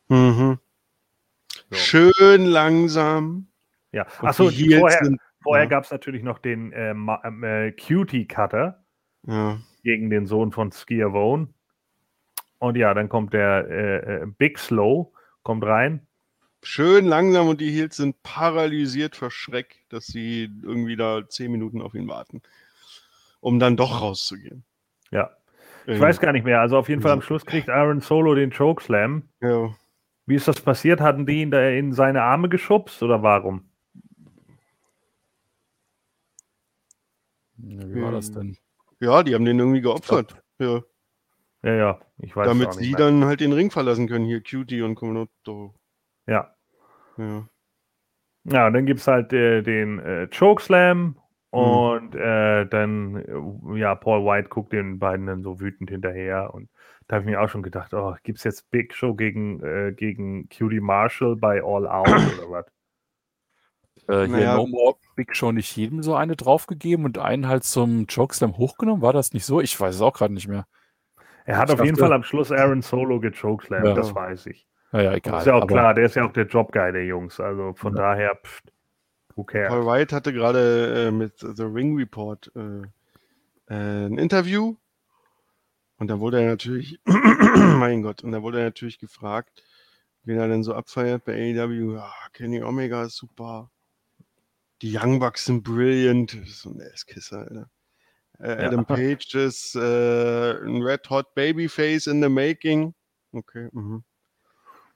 Mhm. 0.08 0.58
So. 1.70 1.76
Schön 1.76 2.46
langsam. 2.46 3.48
Ja, 3.90 4.06
achso, 4.20 4.48
vorher, 4.50 5.04
sind- 5.04 5.20
vorher 5.42 5.64
ja. 5.64 5.68
gab 5.70 5.84
es 5.84 5.90
natürlich 5.90 6.22
noch 6.22 6.38
den 6.38 6.72
äh, 6.72 6.92
äh, 6.92 7.72
Cutie 7.72 8.28
Cutter 8.28 8.84
Ja. 9.26 9.58
gegen 9.82 10.08
den 10.08 10.26
Sohn 10.26 10.52
von 10.52 10.70
Skiavone. 10.70 11.48
Und 12.58 12.76
ja, 12.76 12.94
dann 12.94 13.08
kommt 13.08 13.32
der 13.32 13.68
äh, 14.22 14.26
Big 14.38 14.58
Slow, 14.58 15.12
kommt 15.42 15.64
rein. 15.64 16.05
Schön 16.66 17.06
langsam 17.06 17.46
und 17.46 17.60
die 17.60 17.70
Heels 17.70 17.96
sind 17.96 18.20
paralysiert 18.24 19.14
vor 19.14 19.30
Schreck, 19.30 19.84
dass 19.88 20.06
sie 20.06 20.50
irgendwie 20.62 20.96
da 20.96 21.28
zehn 21.28 21.52
Minuten 21.52 21.80
auf 21.80 21.94
ihn 21.94 22.08
warten, 22.08 22.42
um 23.38 23.60
dann 23.60 23.76
doch 23.76 24.02
rauszugehen. 24.02 24.64
Ja, 25.12 25.30
ich 25.86 25.94
Ähm, 25.94 26.00
weiß 26.00 26.18
gar 26.18 26.32
nicht 26.32 26.42
mehr. 26.44 26.60
Also 26.60 26.76
auf 26.76 26.88
jeden 26.88 27.02
Fall 27.02 27.12
am 27.12 27.22
Schluss 27.22 27.46
kriegt 27.46 27.68
Aaron 27.70 28.00
Solo 28.00 28.34
den 28.34 28.50
Chokeslam. 28.50 29.28
Ja. 29.40 29.72
Wie 30.26 30.34
ist 30.34 30.48
das 30.48 30.60
passiert? 30.60 31.00
Hatten 31.00 31.24
die 31.24 31.42
ihn 31.42 31.52
da 31.52 31.68
in 31.70 31.92
seine 31.92 32.22
Arme 32.22 32.48
geschubst 32.48 33.00
oder 33.00 33.22
warum? 33.22 33.70
Ja, 37.58 37.88
wie 37.94 38.02
war 38.02 38.10
das 38.10 38.32
denn? 38.32 38.56
ja, 38.98 39.22
die 39.22 39.36
haben 39.36 39.44
den 39.44 39.58
irgendwie 39.60 39.82
geopfert. 39.82 40.42
Ja. 40.58 40.82
Ja, 41.62 41.74
ja, 41.74 42.00
ich 42.18 42.34
weiß 42.34 42.48
Damit 42.48 42.68
auch 42.68 42.74
nicht 42.74 42.84
sie 42.84 42.90
mehr. 42.90 42.98
dann 42.98 43.24
halt 43.24 43.38
den 43.40 43.52
Ring 43.52 43.70
verlassen 43.70 44.08
können, 44.08 44.24
hier 44.24 44.42
Cutie 44.42 44.82
und 44.82 44.96
Komodo. 44.96 45.74
Ja. 46.26 46.55
Ja. 47.18 47.48
ja, 48.44 48.66
und 48.66 48.72
dann 48.74 48.86
gibt 48.86 49.00
es 49.00 49.06
halt 49.06 49.32
äh, 49.32 49.62
den 49.62 49.98
äh, 49.98 50.28
Chokeslam 50.28 51.16
Mhm. 51.52 51.60
und 51.60 52.14
äh, 52.16 52.66
dann, 52.66 53.16
äh, 53.74 53.78
ja, 53.78 53.94
Paul 53.94 54.24
White 54.24 54.48
guckt 54.50 54.72
den 54.72 54.98
beiden 54.98 55.26
dann 55.26 55.42
so 55.42 55.58
wütend 55.60 55.88
hinterher 55.90 56.52
und 56.52 56.68
da 57.06 57.16
habe 57.16 57.24
ich 57.24 57.30
mir 57.30 57.40
auch 57.40 57.48
schon 57.48 57.62
gedacht, 57.62 57.94
oh, 57.94 58.14
gibt 58.24 58.38
es 58.38 58.44
jetzt 58.44 58.68
Big 58.70 58.92
Show 58.94 59.14
gegen, 59.14 59.62
äh, 59.62 59.92
gegen 59.96 60.48
Cutie 60.48 60.80
Marshall 60.80 61.36
bei 61.36 61.62
All 61.62 61.86
Out 61.86 62.06
oder 62.38 62.50
was? 62.50 62.66
Äh, 64.08 64.26
hier 64.26 64.28
Naja. 64.36 64.56
No 64.56 64.66
More 64.66 64.96
Big 65.14 65.34
Show 65.34 65.52
nicht 65.52 65.74
jedem 65.76 66.02
so 66.02 66.14
eine 66.14 66.36
draufgegeben 66.36 67.04
und 67.06 67.16
einen 67.18 67.48
halt 67.48 67.64
zum 67.64 68.06
Chokeslam 68.06 68.58
hochgenommen? 68.58 69.00
War 69.02 69.12
das 69.12 69.32
nicht 69.32 69.46
so? 69.46 69.60
Ich 69.60 69.80
weiß 69.80 69.94
es 69.94 70.00
auch 70.02 70.12
gerade 70.12 70.34
nicht 70.34 70.48
mehr. 70.48 70.66
Er 71.44 71.58
hat 71.58 71.68
Ich 71.70 71.74
auf 71.74 71.84
jeden 71.84 71.96
dachte- 71.96 72.08
Fall 72.08 72.12
am 72.12 72.24
Schluss 72.24 72.50
Aaron 72.52 72.82
Solo 72.82 73.20
gechokeslammt, 73.20 73.86
Ja. 73.86 73.94
das 73.94 74.14
weiß 74.14 74.46
ich. 74.46 74.66
Naja, 74.96 75.10
Das 75.10 75.16
egal. 75.18 75.38
ist 75.40 75.46
ja 75.46 75.54
auch 75.54 75.62
aber- 75.62 75.66
klar, 75.74 75.94
der 75.94 76.04
ist 76.06 76.14
ja 76.16 76.24
auch 76.26 76.32
der 76.32 76.46
Jobguy 76.46 76.92
der 76.92 77.04
Jungs, 77.04 77.38
also 77.40 77.74
von 77.74 77.94
daher, 77.94 78.34
pff, 78.36 78.62
who 79.34 79.44
cares? 79.44 79.68
Paul 79.68 79.86
White 79.86 80.14
hatte 80.14 80.32
gerade 80.32 81.08
äh, 81.08 81.10
mit 81.10 81.38
The 81.38 81.62
Ring 81.64 81.96
Report 81.96 82.50
äh, 82.56 82.82
äh, 83.68 84.06
ein 84.06 84.18
Interview 84.18 84.76
und 85.98 86.08
da 86.08 86.18
wurde 86.20 86.40
er 86.40 86.46
natürlich, 86.48 87.00
mein 87.06 88.02
Gott, 88.02 88.22
und 88.24 88.32
da 88.32 88.42
wurde 88.42 88.58
er 88.58 88.64
natürlich 88.66 88.98
gefragt, 88.98 89.62
wen 90.24 90.38
er 90.38 90.48
denn 90.48 90.62
so 90.62 90.74
abfeiert 90.74 91.24
bei 91.24 91.32
AEW. 91.34 91.94
Ja, 91.96 92.12
Kenny 92.32 92.62
Omega 92.62 93.04
ist 93.04 93.16
super. 93.16 93.70
Die 94.82 94.94
Young 94.96 95.18
Bucks 95.20 95.46
sind 95.46 95.62
brilliant. 95.62 96.34
Das 96.34 96.48
ist 96.48 96.62
so 96.62 96.70
ein 96.70 96.82
Asskisser, 96.82 97.38
Alter. 97.40 97.70
Äh, 98.40 98.62
Ja. 98.62 98.68
Adam 98.68 98.84
Page 98.84 99.34
ist 99.34 99.74
äh, 99.76 100.58
ein 100.60 100.82
Red 100.82 101.08
Hot 101.08 101.32
Babyface 101.34 102.06
in 102.08 102.22
the 102.22 102.28
making. 102.28 102.94
Okay. 103.32 103.68
Mhm. 103.72 104.04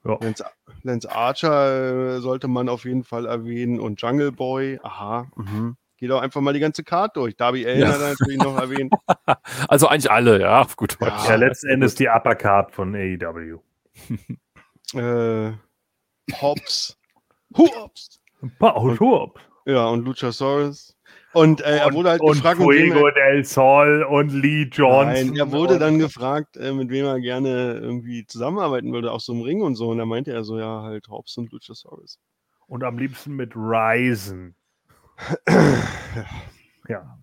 Ja. 0.04 0.18
Lance, 0.20 0.44
Lance 0.82 1.10
Archer 1.12 2.16
äh, 2.16 2.20
sollte 2.20 2.48
man 2.48 2.68
auf 2.68 2.84
jeden 2.84 3.04
Fall 3.04 3.26
erwähnen 3.26 3.80
und 3.80 4.00
Jungle 4.00 4.32
Boy. 4.32 4.80
Aha. 4.82 5.26
Mhm. 5.36 5.76
Geh 5.98 6.06
doch 6.06 6.22
einfach 6.22 6.40
mal 6.40 6.54
die 6.54 6.60
ganze 6.60 6.82
Karte 6.82 7.20
durch. 7.20 7.36
Darby 7.36 7.66
Allen 7.66 7.80
Ja. 7.80 7.88
hat 7.88 8.00
er 8.00 8.08
natürlich 8.10 8.38
noch 8.38 8.56
erwähnt. 8.58 8.92
Also 9.68 9.88
eigentlich 9.88 10.10
alle, 10.10 10.40
ja, 10.40 10.62
auf 10.62 10.76
gut 10.76 10.96
Deutsch. 11.00 11.28
Ja, 11.28 11.34
letzten 11.34 11.68
Endes 11.68 11.94
die 11.94 12.08
Uppercard 12.08 12.72
von 12.72 12.94
E 12.94 13.18
AEW. 13.22 13.58
Äh, 14.94 15.52
Hobbs. 16.40 16.98
Hobbs. 17.56 18.20
Schurp. 18.96 19.38
Ja, 19.66 19.86
und 19.88 20.04
Luchasaurus. 20.04 20.96
Und 21.32 21.60
äh, 21.60 21.78
er 21.78 21.92
wurde 21.92 22.10
halt 22.10 22.20
und 22.20 22.32
gefragt, 22.32 22.58
mit 22.58 22.68
wem 22.70 22.92
Fuego 22.92 23.06
er, 23.06 23.12
del 23.32 23.44
Sol 23.44 24.02
und 24.02 24.30
Lee 24.32 24.64
Johnson. 24.64 25.06
Nein, 25.28 25.36
er 25.36 25.52
wurde 25.52 25.74
und- 25.74 25.80
dann 25.80 25.98
gefragt, 25.98 26.56
äh, 26.56 26.72
mit 26.72 26.90
wem 26.90 27.06
er 27.06 27.20
gerne 27.20 27.74
irgendwie 27.74 28.26
zusammenarbeiten 28.26 28.92
würde, 28.92 29.12
auch 29.12 29.20
so 29.20 29.32
im 29.32 29.42
Ring 29.42 29.62
und 29.62 29.76
so. 29.76 29.90
Und 29.90 29.98
da 29.98 30.06
meinte 30.06 30.32
er 30.32 30.42
so, 30.42 30.58
ja, 30.58 30.82
halt 30.82 31.08
Hobbs 31.08 31.36
und 31.38 31.52
Luchasaurus. 31.52 32.18
Und 32.66 32.82
am 32.84 32.98
liebsten 32.98 33.36
mit 33.36 33.54
Ryzen. 33.54 34.54
ja. 36.88 37.18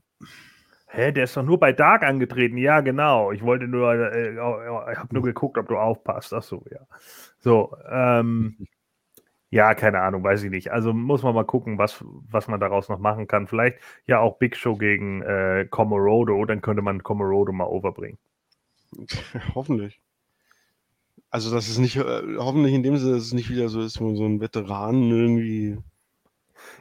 Hä, 0.90 1.12
der 1.12 1.26
ist 1.26 1.36
doch 1.36 1.44
nur 1.44 1.60
bei 1.60 1.74
Dark 1.74 2.04
angetreten. 2.04 2.58
Ja, 2.58 2.80
genau. 2.80 3.32
Ich 3.34 3.44
wollte 3.44 3.68
nur, 3.68 3.94
äh, 3.94 4.30
äh, 4.30 4.34
ich 4.94 4.98
habe 4.98 5.14
nur 5.14 5.24
geguckt, 5.24 5.58
ob 5.58 5.68
du 5.68 5.78
aufpasst. 5.78 6.34
Ach 6.34 6.44
so, 6.44 6.64
ja. 6.72 6.80
So, 7.40 7.76
ähm, 7.92 8.56
ja, 9.50 9.74
keine 9.76 10.02
Ahnung, 10.02 10.24
weiß 10.24 10.44
ich 10.44 10.52
nicht. 10.52 10.72
Also 10.72 10.94
muss 10.94 11.24
man 11.24 11.34
mal 11.34 11.46
gucken, 11.46 11.78
was, 11.78 12.04
was 12.30 12.48
man 12.48 12.60
daraus 12.60 12.90
noch 12.90 13.00
machen 13.00 13.28
kann. 13.28 13.48
Vielleicht 13.48 13.78
ja 14.06 14.20
auch 14.20 14.38
Big 14.40 14.56
Show 14.58 14.76
gegen 14.76 15.22
äh, 15.22 15.66
Comorodo. 15.70 16.44
Dann 16.46 16.62
könnte 16.62 16.82
man 16.82 17.04
Comorodo 17.04 17.52
mal 17.54 17.66
overbringen. 17.68 18.18
Hoffentlich. 19.56 20.02
Also, 21.30 21.54
dass 21.54 21.68
es 21.68 21.78
nicht, 21.78 21.98
äh, 21.98 22.22
hoffentlich 22.38 22.74
in 22.74 22.84
dem 22.84 22.98
Sinne, 22.98 23.16
dass 23.16 23.24
es 23.24 23.34
nicht 23.34 23.50
wieder 23.50 23.68
so 23.68 23.82
ist, 23.82 24.00
wo 24.00 24.16
so 24.16 24.26
ein 24.26 24.40
Veteran 24.40 25.12
irgendwie. 25.12 25.78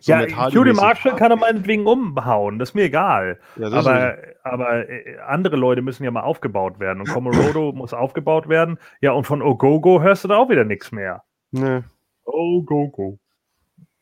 so 0.01 0.13
ja, 0.13 0.21
mäßig- 0.21 0.37
Marshall 0.75 1.17
kann 1.17 1.33
er 1.33 1.37
meinetwegen 1.37 1.85
umhauen. 1.87 2.59
Das 2.59 2.71
ist 2.71 2.75
mir 2.75 2.85
egal. 2.85 3.41
Ja, 3.57 3.73
Aber, 3.73 4.17
aber 4.45 4.89
äh, 4.89 5.19
andere 5.27 5.57
Leute 5.57 5.83
müssen 5.83 6.05
ja 6.05 6.11
mal 6.13 6.23
aufgebaut 6.23 6.79
werden. 6.79 7.01
Und 7.01 7.09
Comorodo 7.09 7.73
muss 7.75 7.93
aufgebaut 7.93 8.49
werden. 8.49 8.79
Ja, 9.01 9.13
und 9.13 9.25
von 9.25 9.43
Ogogo 9.43 10.01
hörst 10.01 10.23
du 10.25 10.29
da 10.29 10.37
auch 10.37 10.49
wieder 10.49 10.65
nichts 10.65 10.93
mehr. 10.93 11.25
Ne. 12.27 12.33
Ogogo. 12.33 13.19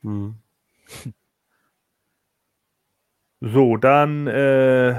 Hm. 0.03 0.37
So, 3.41 3.77
dann 3.77 4.27
äh, 4.27 4.95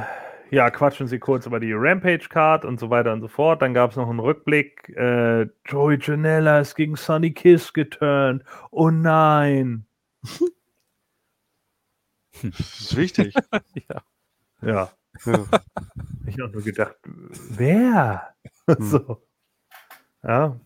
ja, 0.52 0.70
quatschen 0.70 1.08
sie 1.08 1.18
kurz 1.18 1.48
über 1.48 1.60
die 1.60 1.74
Rampage-Card 1.74 2.64
und 2.64 2.80
so 2.80 2.92
weiter 2.92 3.12
und 3.12 3.22
so 3.22 3.28
fort. 3.28 3.62
Dann 3.62 3.74
gab 3.74 3.92
es 3.92 3.98
noch 3.98 4.08
einen 4.08 4.20
Rückblick. 4.20 4.90
Äh, 4.90 5.48
Joey 5.66 5.98
Janela 6.00 6.60
ist 6.60 6.76
gegen 6.76 6.96
Sonny 6.96 7.34
Kiss 7.34 7.74
geturnt. 7.74 8.44
Oh 8.70 8.92
nein. 8.92 9.88
Das 12.44 12.60
ist 12.60 12.96
wichtig. 12.96 13.34
Ja. 13.90 14.02
ja. 14.62 14.92
Ich 16.28 16.40
habe 16.40 16.52
nur 16.52 16.62
gedacht, 16.62 16.96
wer? 17.04 18.34
so. 18.80 19.22
Ja. 20.24 20.60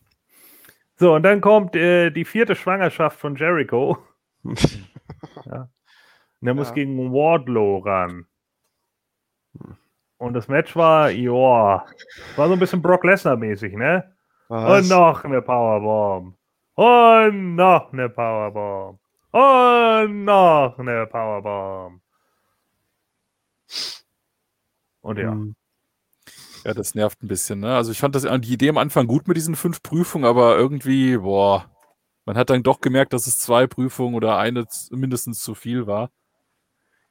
So, 1.00 1.14
und 1.14 1.22
dann 1.22 1.40
kommt 1.40 1.74
äh, 1.76 2.10
die 2.10 2.26
vierte 2.26 2.54
Schwangerschaft 2.54 3.18
von 3.18 3.34
Jericho. 3.34 3.96
ja. 4.44 5.66
Und 6.42 6.48
er 6.48 6.52
muss 6.52 6.68
Ja. 6.68 6.74
gegen 6.74 7.10
Wardlow 7.10 7.78
ran. 7.78 8.26
Und 10.18 10.34
das 10.34 10.46
Match 10.48 10.76
war, 10.76 11.08
ja, 11.10 11.86
war 12.36 12.48
so 12.48 12.52
ein 12.52 12.58
bisschen 12.58 12.82
Brock 12.82 13.04
Lesnar-mäßig, 13.04 13.78
ne? 13.78 14.14
Was? 14.48 14.82
Und 14.82 14.90
noch 14.90 15.24
eine 15.24 15.40
Powerbomb. 15.40 16.36
Und 16.74 17.54
noch 17.56 17.94
eine 17.94 18.10
Powerbomb. 18.10 19.00
Und 19.32 20.24
noch 20.26 20.78
eine 20.78 21.06
Powerbomb. 21.06 22.02
Und 25.00 25.18
ja. 25.18 25.30
Hm. 25.30 25.56
Ja, 26.64 26.74
das 26.74 26.94
nervt 26.94 27.22
ein 27.22 27.28
bisschen. 27.28 27.60
Ne? 27.60 27.74
Also 27.74 27.92
ich 27.92 27.98
fand 27.98 28.14
das 28.14 28.22
die 28.22 28.52
Idee 28.52 28.68
am 28.68 28.78
Anfang 28.78 29.06
gut 29.06 29.28
mit 29.28 29.36
diesen 29.36 29.56
fünf 29.56 29.82
Prüfungen, 29.82 30.24
aber 30.26 30.56
irgendwie, 30.56 31.16
boah, 31.18 31.70
man 32.26 32.36
hat 32.36 32.50
dann 32.50 32.62
doch 32.62 32.80
gemerkt, 32.80 33.12
dass 33.12 33.26
es 33.26 33.38
zwei 33.38 33.66
Prüfungen 33.66 34.14
oder 34.14 34.38
eine 34.38 34.66
mindestens 34.90 35.40
zu 35.40 35.54
viel 35.54 35.86
war. 35.86 36.10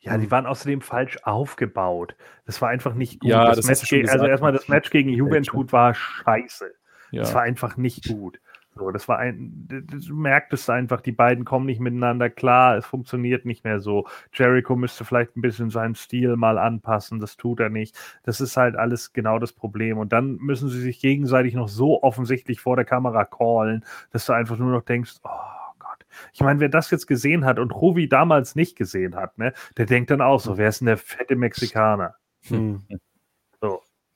Ja, 0.02 0.18
die 0.18 0.32
waren 0.32 0.46
außerdem 0.46 0.82
falsch 0.82 1.18
aufgebaut. 1.24 2.16
Das 2.46 2.62
war 2.62 2.70
einfach 2.70 2.94
nicht 2.94 3.20
gut. 3.20 3.30
Ja, 3.30 3.48
das 3.48 3.58
das 3.58 3.66
Match 3.66 3.80
du 3.82 3.86
schon 3.88 4.02
ge- 4.02 4.10
also 4.10 4.26
erstmal 4.28 4.54
das 4.54 4.68
Match 4.70 4.90
gegen 4.92 5.10
Juventud 5.10 5.74
war 5.74 5.94
scheiße. 5.94 6.72
Ja. 7.12 7.22
Das 7.24 7.34
war 7.34 7.42
einfach 7.42 7.76
nicht 7.76 8.08
gut. 8.08 8.40
So, 8.80 8.92
das 8.92 9.10
war 9.10 9.20
ein, 9.20 9.68
du 9.68 10.16
merktest 10.16 10.70
einfach, 10.70 11.02
die 11.02 11.12
beiden 11.12 11.44
kommen 11.44 11.66
nicht 11.66 11.82
miteinander 11.82 12.30
klar, 12.30 12.78
es 12.78 12.86
funktioniert 12.86 13.46
nicht 13.46 13.66
mehr 13.66 13.82
so. 13.82 14.08
Jericho 14.32 14.78
müsste 14.78 15.04
vielleicht 15.04 15.36
ein 15.36 15.42
bisschen 15.42 15.70
seinen 15.70 15.96
Stil 15.96 16.38
mal 16.38 16.58
anpassen, 16.58 17.20
das 17.20 17.36
tut 17.36 17.60
er 17.60 17.70
nicht. 17.70 17.98
Das 18.24 18.40
ist 18.40 18.56
halt 18.56 18.78
alles 18.78 19.12
genau 19.12 19.38
das 19.38 19.52
Problem. 19.52 19.98
Und 19.98 20.14
dann 20.14 20.38
müssen 20.38 20.70
sie 20.70 20.80
sich 20.80 21.02
gegenseitig 21.02 21.56
noch 21.56 21.68
so 21.68 22.02
offensichtlich 22.04 22.62
vor 22.62 22.78
der 22.78 22.86
Kamera 22.86 23.26
callen, 23.26 23.84
dass 24.12 24.26
du 24.26 24.32
einfach 24.32 24.58
nur 24.58 24.72
noch 24.72 24.84
denkst, 24.84 25.16
oh 25.24 25.30
Gott. 25.78 26.06
Ich 26.32 26.40
meine, 26.40 26.62
wer 26.62 26.70
das 26.70 26.90
jetzt 26.90 27.06
gesehen 27.06 27.44
hat 27.44 27.60
und 27.60 27.72
Ruvi 27.72 28.08
damals 28.08 28.56
nicht 28.56 28.78
gesehen 28.78 29.18
hat, 29.18 29.38
ne, 29.38 29.52
der 29.76 29.88
denkt 29.88 30.10
dann 30.10 30.22
auch 30.22 30.40
so, 30.40 30.58
wer 30.58 30.70
ist 30.70 30.80
denn 30.80 30.86
der 30.86 30.98
fette 30.98 31.36
Mexikaner? 31.36 32.16
Hm. 32.48 32.82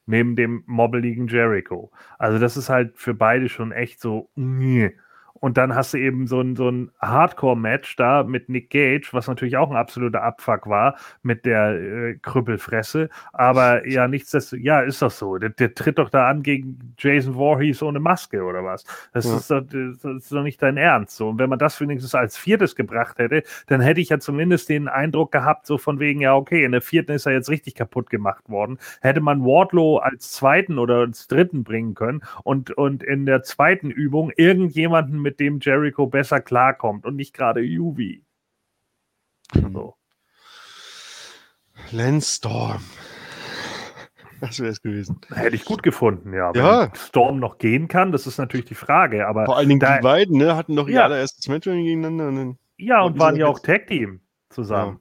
Neben 0.06 0.36
dem 0.36 0.64
mobbeligen 0.66 1.28
Jericho. 1.28 1.92
Also 2.18 2.40
das 2.40 2.58
ist 2.58 2.70
halt 2.70 2.98
für 2.98 3.14
beide 3.14 3.50
schon 3.50 3.72
echt 3.72 4.02
so. 4.02 4.30
mm. 4.36 4.88
Und 5.44 5.58
dann 5.58 5.76
hast 5.76 5.94
du 5.94 5.98
eben 5.98 6.26
so 6.26 6.40
ein, 6.40 6.56
so 6.56 6.70
ein 6.70 6.90
Hardcore-Match 7.02 7.98
da 7.98 8.24
mit 8.24 8.48
Nick 8.48 8.70
Gage, 8.70 9.10
was 9.12 9.28
natürlich 9.28 9.58
auch 9.58 9.70
ein 9.70 9.76
absoluter 9.76 10.24
Abfuck 10.24 10.68
war 10.68 10.96
mit 11.22 11.44
der 11.44 11.74
äh, 11.74 12.14
Krüppelfresse. 12.22 13.10
Aber 13.34 13.86
ja, 13.90 14.08
nichtsdestotrotz, 14.08 14.64
ja, 14.64 14.80
ist 14.80 15.02
doch 15.02 15.12
so. 15.12 15.38
Der, 15.38 15.50
der 15.50 15.74
tritt 15.76 15.98
doch 15.98 16.10
da 16.10 16.30
an 16.30 16.44
gegen 16.44 16.96
Jason 16.98 17.34
Voorhees 17.34 17.84
ohne 17.84 18.00
Maske 18.00 18.42
oder 18.42 18.64
was. 18.64 18.86
Das, 19.12 19.26
Ja. 19.26 19.36
ist, 19.36 19.52
doch, 19.52 19.60
das 19.70 20.24
ist 20.24 20.32
doch 20.32 20.44
nicht 20.44 20.62
dein 20.62 20.78
Ernst. 20.78 21.18
So. 21.18 21.28
Und 21.28 21.40
wenn 21.40 21.50
man 21.50 21.60
das 21.60 21.82
wenigstens 21.82 22.16
als 22.16 22.38
viertes 22.38 22.74
gebracht 22.78 23.18
hätte, 23.18 23.44
dann 23.68 23.82
hätte 23.82 24.00
ich 24.00 24.08
ja 24.08 24.20
zumindest 24.20 24.70
den 24.70 24.88
Eindruck 24.88 25.34
gehabt, 25.34 25.68
so 25.68 25.78
von 25.78 26.00
wegen, 26.00 26.22
ja, 26.22 26.36
okay, 26.36 26.64
in 26.64 26.72
der 26.72 26.82
vierten 26.82 27.12
ist 27.12 27.26
er 27.26 27.34
jetzt 27.34 27.50
richtig 27.50 27.76
kaputt 27.76 28.10
gemacht 28.10 28.50
worden. 28.50 28.80
Hätte 29.02 29.20
man 29.20 29.44
Wardlow 29.44 29.98
als 29.98 30.32
zweiten 30.32 30.80
oder 30.80 31.00
als 31.00 31.28
dritten 31.28 31.66
bringen 31.66 31.96
können 31.96 32.22
und, 32.46 32.72
und 32.72 33.04
in 33.04 33.26
der 33.26 33.44
zweiten 33.44 33.92
Übung 33.92 34.32
irgendjemanden, 34.38 35.22
mit 35.22 35.33
dem 35.40 35.60
Jericho 35.62 36.08
besser 36.08 36.42
klarkommt 36.42 37.06
und 37.06 37.16
nicht 37.16 37.34
gerade 37.34 37.62
Juvi. 37.62 38.24
So. 39.54 39.96
Lance 41.92 42.36
Storm. 42.38 42.84
Das 44.42 44.60
wäre 44.60 44.72
es 44.72 44.82
gewesen. 44.82 45.22
Hätte 45.34 45.56
ich 45.56 45.64
gut 45.64 45.84
gefunden, 45.84 46.34
ja. 46.34 46.54
Wenn 46.54 46.62
Ja. 46.66 46.92
Storm 46.96 47.40
noch 47.40 47.58
gehen 47.60 47.88
kann, 47.88 48.12
das 48.12 48.28
ist 48.28 48.38
natürlich 48.38 48.66
die 48.66 48.76
Frage. 48.76 49.26
Aber 49.28 49.46
Vor 49.46 49.56
allen 49.58 49.70
Dingen 49.70 49.80
da- 49.80 49.98
die 49.98 50.04
beiden, 50.04 50.38
ne, 50.38 50.56
hatten 50.56 50.76
doch 50.76 50.88
ihr 50.88 50.96
Ja. 50.96 51.04
allererstes 51.06 51.48
Match 51.48 51.66
gegeneinander. 51.66 52.28
Und, 52.28 52.58
ja, 52.78 53.02
und 53.04 53.18
waren 53.20 53.36
ja 53.38 53.48
auch 53.48 53.60
Witz- 53.60 53.66
Tag-Team 53.68 54.20
zusammen. 54.50 55.00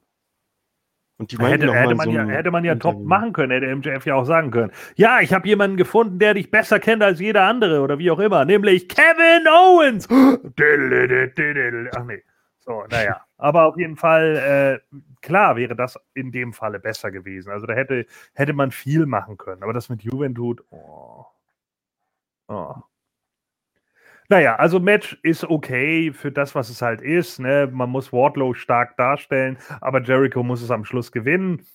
Und 1.17 1.31
die 1.31 1.37
Hätte, 1.37 1.73
hätte, 1.73 1.95
man 1.95 2.05
so 2.05 2.11
ja, 2.11 2.25
hätte 2.25 2.51
man 2.51 2.63
ja 2.65 2.75
top 2.75 2.93
Interview. 2.93 3.07
machen 3.07 3.33
können, 3.33 3.51
hätte 3.51 3.75
MJF 3.75 4.05
ja 4.05 4.15
auch 4.15 4.25
sagen 4.25 4.51
können. 4.51 4.71
Ja, 4.95 5.19
ich 5.21 5.31
habe 5.33 5.47
jemanden 5.47 5.77
gefunden, 5.77 6.19
der 6.19 6.33
dich 6.33 6.49
besser 6.49 6.79
kennt 6.79 7.03
als 7.03 7.19
jeder 7.19 7.43
andere 7.43 7.81
oder 7.81 7.99
wie 7.99 8.09
auch 8.09 8.19
immer, 8.19 8.45
nämlich 8.45 8.89
Kevin 8.89 9.47
Owens. 9.47 10.07
Ach 11.95 12.03
nee. 12.05 12.23
So, 12.59 12.83
naja. 12.89 13.21
Aber 13.37 13.65
auf 13.65 13.77
jeden 13.77 13.97
Fall, 13.97 14.81
äh, 14.91 14.97
klar 15.21 15.55
wäre 15.55 15.75
das 15.75 15.99
in 16.13 16.31
dem 16.31 16.53
Falle 16.53 16.79
besser 16.79 17.11
gewesen. 17.11 17.51
Also 17.51 17.67
da 17.67 17.73
hätte, 17.73 18.05
hätte 18.33 18.53
man 18.53 18.71
viel 18.71 19.05
machen 19.05 19.37
können. 19.37 19.63
Aber 19.63 19.73
das 19.73 19.89
mit 19.89 20.01
Juventud, 20.01 20.63
oh. 20.71 21.25
Oh. 22.47 22.75
Naja, 24.29 24.55
also 24.55 24.79
Match 24.79 25.17
ist 25.21 25.43
okay 25.43 26.11
für 26.13 26.31
das, 26.31 26.55
was 26.55 26.69
es 26.69 26.81
halt 26.81 27.01
ist. 27.01 27.39
Ne? 27.39 27.69
Man 27.71 27.89
muss 27.89 28.13
Wardlow 28.13 28.53
stark 28.53 28.97
darstellen, 28.97 29.57
aber 29.81 30.01
Jericho 30.01 30.43
muss 30.43 30.61
es 30.61 30.71
am 30.71 30.85
Schluss 30.85 31.11
gewinnen. 31.11 31.65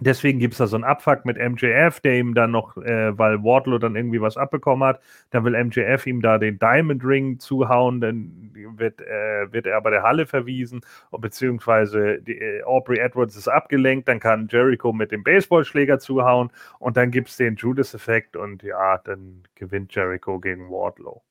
Deswegen 0.00 0.40
gibt 0.40 0.54
es 0.54 0.58
da 0.58 0.66
so 0.66 0.76
einen 0.76 0.84
Abfuck 0.84 1.24
mit 1.24 1.38
MJF, 1.38 2.00
der 2.00 2.18
ihm 2.18 2.34
dann 2.34 2.50
noch, 2.50 2.76
äh, 2.76 3.16
weil 3.16 3.44
Wardlow 3.44 3.78
dann 3.78 3.94
irgendwie 3.94 4.20
was 4.20 4.36
abbekommen 4.36 4.88
hat, 4.88 5.00
dann 5.30 5.44
will 5.44 5.54
MJF 5.54 6.06
ihm 6.06 6.20
da 6.20 6.38
den 6.38 6.58
Diamond 6.58 7.04
Ring 7.04 7.38
zuhauen, 7.38 8.00
dann 8.00 8.50
wird, 8.76 9.00
äh, 9.00 9.52
wird 9.52 9.66
er 9.66 9.80
bei 9.80 9.90
der 9.90 10.02
Halle 10.02 10.26
verwiesen, 10.26 10.80
beziehungsweise 11.16 12.20
die, 12.20 12.36
äh, 12.36 12.64
Aubrey 12.64 12.98
Edwards 12.98 13.36
ist 13.36 13.46
abgelenkt, 13.46 14.08
dann 14.08 14.18
kann 14.18 14.48
Jericho 14.50 14.92
mit 14.92 15.12
dem 15.12 15.22
Baseballschläger 15.22 16.00
zuhauen 16.00 16.50
und 16.80 16.96
dann 16.96 17.12
gibt 17.12 17.28
es 17.28 17.36
den 17.36 17.54
Judas-Effekt 17.54 18.36
und 18.36 18.64
ja, 18.64 18.98
dann 18.98 19.44
gewinnt 19.54 19.94
Jericho 19.94 20.40
gegen 20.40 20.68
Wardlow. 20.68 21.22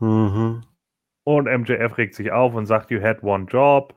Mhm. 0.00 0.62
Und 1.24 1.44
MJF 1.46 1.98
regt 1.98 2.14
sich 2.14 2.32
auf 2.32 2.54
und 2.54 2.66
sagt, 2.66 2.90
you 2.90 3.02
had 3.02 3.22
one 3.22 3.44
job. 3.44 3.94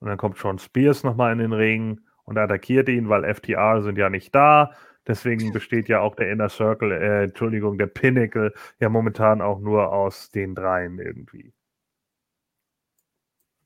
Und 0.00 0.08
dann 0.08 0.18
kommt 0.18 0.38
Sean 0.38 0.58
Spears 0.58 1.02
nochmal 1.02 1.32
in 1.32 1.38
den 1.38 1.52
Ring 1.52 2.00
und 2.24 2.38
attackiert 2.38 2.88
ihn, 2.88 3.08
weil 3.08 3.24
FTR 3.24 3.82
sind 3.82 3.98
ja 3.98 4.08
nicht 4.08 4.34
da. 4.34 4.72
Deswegen 5.06 5.52
besteht 5.52 5.88
ja 5.88 6.00
auch 6.00 6.14
der 6.14 6.30
Inner 6.30 6.48
Circle, 6.48 6.92
äh, 6.92 7.24
Entschuldigung, 7.24 7.78
der 7.78 7.86
Pinnacle 7.86 8.52
ja 8.78 8.88
momentan 8.88 9.40
auch 9.40 9.58
nur 9.58 9.92
aus 9.92 10.30
den 10.30 10.54
dreien 10.54 10.98
irgendwie. 10.98 11.52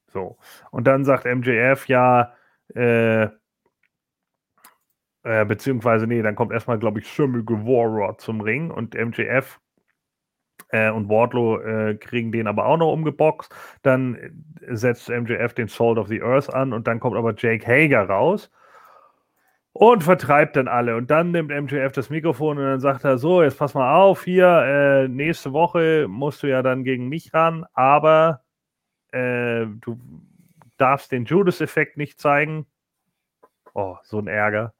So. 0.06 0.38
Und 0.70 0.86
dann 0.86 1.04
sagt 1.04 1.26
MJF 1.26 1.88
ja, 1.88 2.32
äh, 2.74 3.28
äh, 5.24 5.44
beziehungsweise, 5.44 6.06
nee, 6.06 6.22
dann 6.22 6.36
kommt 6.36 6.52
erstmal, 6.52 6.78
glaube 6.78 7.00
ich, 7.00 7.08
Sammy 7.08 7.42
Guevara 7.42 8.16
zum 8.18 8.40
Ring 8.40 8.70
und 8.70 8.94
MJF 8.94 9.60
äh, 10.74 10.90
und 10.90 11.08
Wardlow 11.08 11.60
äh, 11.60 11.94
kriegen 11.94 12.32
den 12.32 12.48
aber 12.48 12.66
auch 12.66 12.76
noch 12.76 12.92
umgeboxt. 12.92 13.54
Dann 13.82 14.16
äh, 14.16 14.30
setzt 14.74 15.08
MJF 15.08 15.54
den 15.54 15.68
Salt 15.68 15.98
of 15.98 16.08
the 16.08 16.20
Earth 16.20 16.52
an 16.52 16.72
und 16.72 16.88
dann 16.88 16.98
kommt 16.98 17.16
aber 17.16 17.32
Jake 17.36 17.64
Hager 17.64 18.08
raus 18.08 18.50
und 19.72 20.02
vertreibt 20.02 20.56
dann 20.56 20.66
alle. 20.66 20.96
Und 20.96 21.10
dann 21.10 21.30
nimmt 21.30 21.50
MJF 21.50 21.92
das 21.92 22.10
Mikrofon 22.10 22.58
und 22.58 22.64
dann 22.64 22.80
sagt 22.80 23.04
er: 23.04 23.18
So, 23.18 23.42
jetzt 23.42 23.58
pass 23.58 23.74
mal 23.74 23.94
auf, 23.94 24.24
hier, 24.24 24.46
äh, 24.46 25.08
nächste 25.08 25.52
Woche 25.52 26.06
musst 26.08 26.42
du 26.42 26.48
ja 26.48 26.62
dann 26.62 26.82
gegen 26.82 27.08
mich 27.08 27.32
ran, 27.32 27.64
aber 27.72 28.42
äh, 29.12 29.66
du 29.80 30.00
darfst 30.76 31.12
den 31.12 31.24
Judas-Effekt 31.24 31.96
nicht 31.96 32.20
zeigen. 32.20 32.66
Oh, 33.74 33.96
so 34.02 34.18
ein 34.18 34.26
Ärger. 34.26 34.74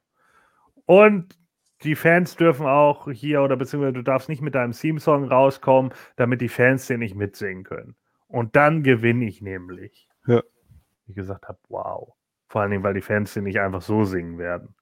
Und 0.85 1.37
die 1.85 1.95
Fans 1.95 2.35
dürfen 2.35 2.65
auch 2.65 3.09
hier 3.09 3.41
oder 3.41 3.55
beziehungsweise 3.55 3.93
du 3.93 4.01
darfst 4.01 4.27
nicht 4.27 4.41
mit 4.41 4.55
deinem 4.55 4.73
Theme-Song 4.73 5.25
rauskommen, 5.25 5.93
damit 6.15 6.41
die 6.41 6.49
Fans 6.49 6.87
den 6.87 6.99
nicht 6.99 7.15
mitsingen 7.15 7.63
können. 7.63 7.95
Und 8.27 8.55
dann 8.55 8.83
gewinne 8.83 9.25
ich 9.25 9.41
nämlich. 9.41 10.09
Ja. 10.27 10.41
Wie 11.05 11.11
ich 11.11 11.15
gesagt 11.15 11.47
habe, 11.47 11.59
wow. 11.69 12.13
Vor 12.47 12.61
allen 12.61 12.71
Dingen, 12.71 12.83
weil 12.83 12.93
die 12.93 13.01
Fans 13.01 13.33
den 13.33 13.43
nicht 13.45 13.59
einfach 13.59 13.81
so 13.81 14.03
singen 14.03 14.37
werden. 14.37 14.75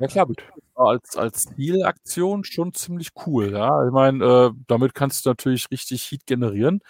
Ja 0.00 0.06
klar, 0.06 0.28
war 0.74 0.90
als, 0.90 1.16
als 1.16 1.46
Zielaktion 1.46 2.44
schon 2.44 2.72
ziemlich 2.72 3.10
cool, 3.26 3.50
ja. 3.50 3.84
Ich 3.84 3.92
meine, 3.92 4.24
äh, 4.24 4.50
damit 4.68 4.94
kannst 4.94 5.26
du 5.26 5.30
natürlich 5.30 5.70
richtig 5.72 6.08
Heat 6.10 6.24
generieren. 6.26 6.80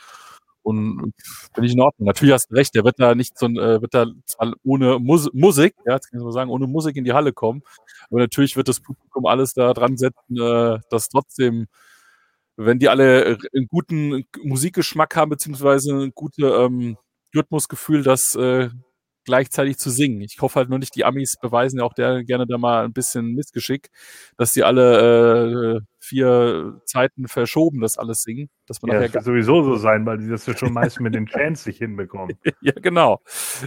Und 0.69 1.15
finde 1.55 1.67
ich 1.67 1.73
in 1.73 1.81
Ordnung. 1.81 2.07
Natürlich 2.07 2.35
hast 2.35 2.51
du 2.51 2.55
recht, 2.55 2.75
der 2.75 2.85
wird 2.85 3.01
da 3.01 3.15
nicht 3.15 3.39
so 3.39 3.47
ein, 3.47 3.57
äh, 3.57 3.81
wird 3.81 3.95
da 3.95 4.07
zwar 4.27 4.53
ohne 4.65 4.99
Mus 4.99 5.31
Musik, 5.33 5.75
ja, 5.87 5.95
jetzt 5.95 6.11
kann 6.11 6.21
ich 6.21 6.25
mal 6.25 6.33
sagen, 6.33 6.51
ohne 6.51 6.67
Musik 6.67 6.95
in 6.97 7.05
die 7.05 7.15
Halle 7.15 7.33
kommen. 7.33 7.63
Aber 8.11 8.21
natürlich 8.21 8.55
wird 8.55 8.69
das 8.69 8.81
Publikum 8.81 9.25
alles 9.25 9.55
da 9.55 9.73
dran 9.73 9.97
setzen, 9.97 10.37
äh, 10.37 10.79
dass 10.91 11.09
trotzdem, 11.09 11.69
wenn 12.57 12.79
die 12.79 12.91
alle 12.91 13.39
einen 13.55 13.69
guten 13.69 14.25
Musikgeschmack 14.43 15.17
haben, 15.17 15.31
beziehungsweise 15.31 15.95
ein 15.95 16.13
gutes 16.15 16.45
ähm, 16.45 16.99
Rhythmusgefühl, 17.35 18.03
das 18.03 18.35
äh, 18.35 18.69
gleichzeitig 19.29 19.77
zu 19.77 19.91
singen. 19.91 20.23
Ich 20.23 20.39
hoffe 20.41 20.59
halt 20.59 20.71
nur 20.71 20.79
nicht, 20.79 20.95
die 20.95 21.05
Amis 21.05 21.37
beweisen 21.37 21.81
ja 21.81 21.85
auch 21.85 21.93
der, 21.93 22.25
gerne 22.25 22.47
da 22.47 22.57
mal 22.57 22.87
ein 22.87 22.95
bisschen 22.95 23.35
Missgeschick, 23.35 23.91
dass 24.39 24.55
die 24.55 24.65
alle 24.65 25.77
äh, 25.77 25.81
vier 26.01 26.81
Zeiten 26.87 27.29
verschoben 27.29 27.83
das 27.83 27.99
alles 27.99 28.23
singen. 28.23 28.49
Dass 28.67 28.81
man 28.81 28.91
Ja, 28.91 29.03
das 29.03 29.13
wird 29.13 29.25
sowieso 29.25 29.63
so 29.63 29.77
sein, 29.77 30.07
weil 30.07 30.17
die 30.17 30.29
das 30.29 30.47
ja 30.47 30.57
schon 30.57 30.73
meist 30.73 30.99
mit 31.01 31.15
den 31.15 31.27
Chants 31.31 31.67
nicht 31.67 31.77
hinbekommen. 31.77 32.39
ja, 32.63 32.73
genau. 32.73 33.21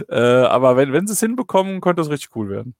Äh, 0.08 0.16
aber 0.16 0.76
wenn, 0.76 0.92
wenn 0.92 1.06
sie 1.06 1.12
es 1.12 1.20
hinbekommen, 1.20 1.80
könnte 1.80 2.00
das 2.00 2.10
richtig 2.10 2.34
cool 2.34 2.50
werden. 2.50 2.74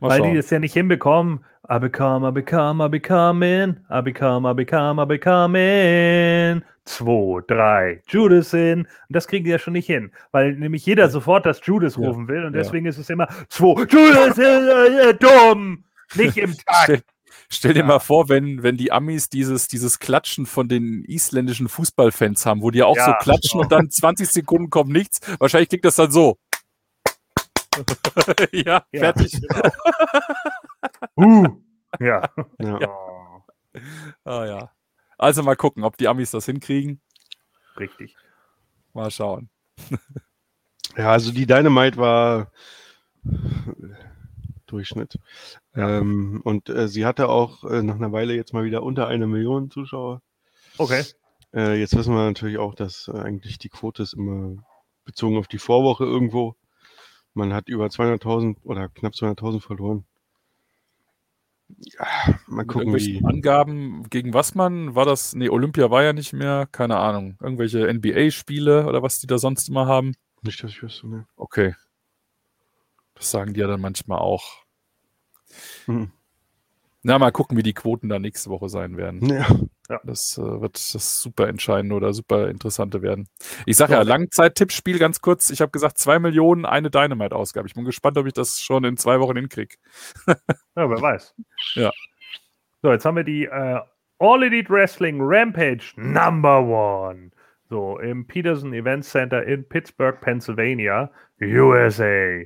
Mal 0.00 0.08
weil 0.10 0.18
schauen. 0.18 0.30
die 0.30 0.36
das 0.36 0.50
ja 0.50 0.58
nicht 0.58 0.72
hinbekommen. 0.74 1.44
I 1.70 1.78
become, 1.78 2.26
I 2.28 2.32
become, 2.32 2.84
I 2.84 2.88
becoming, 2.88 3.76
I 3.90 4.00
become, 4.02 4.50
I 4.50 4.54
become, 4.54 5.00
I 5.00 5.04
becoming. 5.06 6.62
Zwei, 6.84 7.40
drei, 7.46 8.02
Judas 8.08 8.52
in. 8.52 8.80
Und 8.80 8.86
das 9.08 9.28
kriegen 9.28 9.44
die 9.44 9.50
ja 9.50 9.58
schon 9.58 9.74
nicht 9.74 9.86
hin, 9.86 10.10
weil 10.32 10.54
nämlich 10.56 10.84
jeder 10.86 11.08
sofort 11.10 11.46
das 11.46 11.60
Judas 11.64 11.96
Ja, 11.96 12.08
rufen 12.08 12.26
will 12.28 12.44
und 12.44 12.54
ja. 12.54 12.62
deswegen 12.62 12.86
ist 12.86 12.98
es 12.98 13.08
immer 13.10 13.28
zwei, 13.48 13.82
Judas 13.84 14.38
in, 14.38 14.44
äh, 14.44 15.10
äh, 15.10 15.14
dumm. 15.14 15.84
Nicht 16.16 16.36
im 16.38 16.56
Takt. 16.66 17.04
stell 17.48 17.74
dir 17.74 17.80
Ja. 17.80 17.86
mal 17.86 17.98
vor, 18.00 18.28
wenn, 18.28 18.62
wenn 18.64 18.76
die 18.76 18.90
Amis 18.90 19.28
dieses, 19.28 19.68
dieses 19.68 20.00
Klatschen 20.00 20.46
von 20.46 20.66
den 20.68 21.04
isländischen 21.06 21.68
Fußballfans 21.68 22.46
haben, 22.46 22.62
wo 22.62 22.70
die 22.72 22.82
auch 22.82 22.96
so 22.96 23.00
Ja. 23.10 23.18
klatschen 23.18 23.60
und 23.60 23.70
dann 23.70 23.90
20 23.90 24.28
Sekunden 24.28 24.70
kommt 24.70 24.90
nichts. 24.90 25.20
Wahrscheinlich 25.38 25.68
klingt 25.68 25.84
das 25.84 25.94
dann 25.96 26.10
so. 26.10 26.36
ja, 28.52 28.84
Ja, 28.92 29.00
fertig. 29.00 29.40
Uh. 31.16 31.46
Ja. 31.98 32.28
Ja. 32.58 32.78
Oh, 32.88 33.42
Ah, 34.24 34.44
ja. 34.46 34.70
Also 35.18 35.42
mal 35.42 35.56
gucken, 35.56 35.84
ob 35.84 35.96
die 35.96 36.08
Amis 36.08 36.30
das 36.30 36.46
hinkriegen. 36.46 37.00
richtig. 37.78 38.16
Mal 38.92 39.10
schauen. 39.10 39.50
Ja, 40.96 41.12
also 41.12 41.30
die 41.32 41.46
Dynamite 41.46 41.96
war 41.98 42.50
Durchschnitt. 44.66 45.18
Ähm, 45.74 46.40
und 46.44 46.68
äh, 46.68 46.88
sie 46.88 47.04
hatte 47.06 47.28
auch 47.28 47.64
äh, 47.64 47.82
nach 47.82 47.96
einer 47.96 48.12
Weile 48.12 48.34
jetzt 48.34 48.52
mal 48.52 48.64
wieder 48.64 48.82
unter 48.82 49.06
eine 49.06 49.26
Million 49.26 49.70
Zuschauer. 49.70 50.22
Okay. 50.78 51.04
Äh, 51.54 51.78
jetzt 51.78 51.96
wissen 51.96 52.14
wir 52.14 52.24
natürlich 52.24 52.58
auch, 52.58 52.74
dass 52.74 53.08
äh, 53.08 53.18
eigentlich 53.18 53.58
die 53.58 53.68
Quote 53.68 54.02
ist 54.02 54.14
immer 54.14 54.56
bezogen 55.04 55.36
auf 55.38 55.48
die 55.48 55.58
Vorwoche 55.58 56.04
irgendwo. 56.04 56.56
Man 57.34 57.52
hat 57.52 57.68
über 57.68 57.86
200.000 57.86 58.56
oder 58.64 58.88
knapp 58.88 59.12
200.000 59.12 59.60
verloren. 59.60 60.04
Ja, 61.78 62.40
mal 62.46 62.64
gucken, 62.64 62.94
wie. 62.96 63.24
Angaben, 63.24 64.08
gegen 64.10 64.34
was 64.34 64.54
man, 64.54 64.94
war 64.94 65.04
das, 65.04 65.34
nee, 65.34 65.48
Olympia 65.48 65.90
war 65.90 66.02
ja 66.02 66.12
nicht 66.12 66.32
mehr, 66.32 66.68
keine 66.70 66.96
Ahnung. 66.96 67.36
Irgendwelche 67.40 67.86
NBA-Spiele 67.86 68.86
oder 68.86 69.02
was 69.02 69.20
die 69.20 69.26
da 69.26 69.38
sonst 69.38 69.68
immer 69.68 69.86
haben. 69.86 70.14
Nicht, 70.42 70.62
dass 70.62 70.72
ich 70.72 70.82
wüsste, 70.82 71.08
ne? 71.08 71.26
Okay. 71.36 71.74
Das 73.14 73.30
sagen 73.30 73.54
die 73.54 73.60
ja 73.60 73.66
dann 73.66 73.80
manchmal 73.80 74.18
auch. 74.18 74.64
Mhm. 75.86 76.10
Na, 77.02 77.18
mal 77.18 77.32
gucken, 77.32 77.56
wie 77.56 77.62
die 77.62 77.72
Quoten 77.72 78.08
da 78.08 78.18
nächste 78.18 78.50
Woche 78.50 78.68
sein 78.68 78.96
werden. 78.96 79.26
Ja. 79.26 79.46
Das 80.04 80.38
äh, 80.38 80.60
wird 80.60 80.74
das 80.74 81.20
super 81.20 81.48
entscheidende 81.48 81.96
oder 81.96 82.12
super 82.12 82.48
interessante 82.48 83.02
werden. 83.02 83.28
Ich 83.66 83.76
sage 83.76 83.94
ja, 83.94 84.02
Langzeit-Tippspiel 84.02 84.98
ganz 84.98 85.20
kurz. 85.20 85.50
Ich 85.50 85.60
habe 85.60 85.72
gesagt, 85.72 85.98
zwei 85.98 86.18
Millionen, 86.18 86.64
eine 86.64 86.90
Dynamite-Ausgabe. 86.90 87.66
Ich 87.66 87.74
bin 87.74 87.84
gespannt, 87.84 88.18
ob 88.18 88.26
ich 88.26 88.32
das 88.32 88.60
schon 88.60 88.84
in 88.84 88.96
zwei 88.96 89.18
Wochen 89.20 89.36
hinkriege. 89.36 89.76
Ja, 90.76 90.88
wer 90.88 91.02
weiß. 91.02 91.34
Ja. 91.74 91.90
So, 92.80 92.92
jetzt 92.92 93.04
haben 93.04 93.16
wir 93.16 93.24
die 93.24 93.44
äh, 93.44 93.80
All 94.18 94.42
Elite 94.42 94.70
Wrestling 94.70 95.18
Rampage 95.20 95.92
Number 95.96 96.62
One. 96.62 97.32
So, 97.68 97.98
im 97.98 98.26
Peterson 98.26 98.72
Event 98.72 99.04
Center 99.04 99.44
in 99.44 99.68
Pittsburgh, 99.68 100.20
Pennsylvania, 100.20 101.10
USA. 101.40 102.44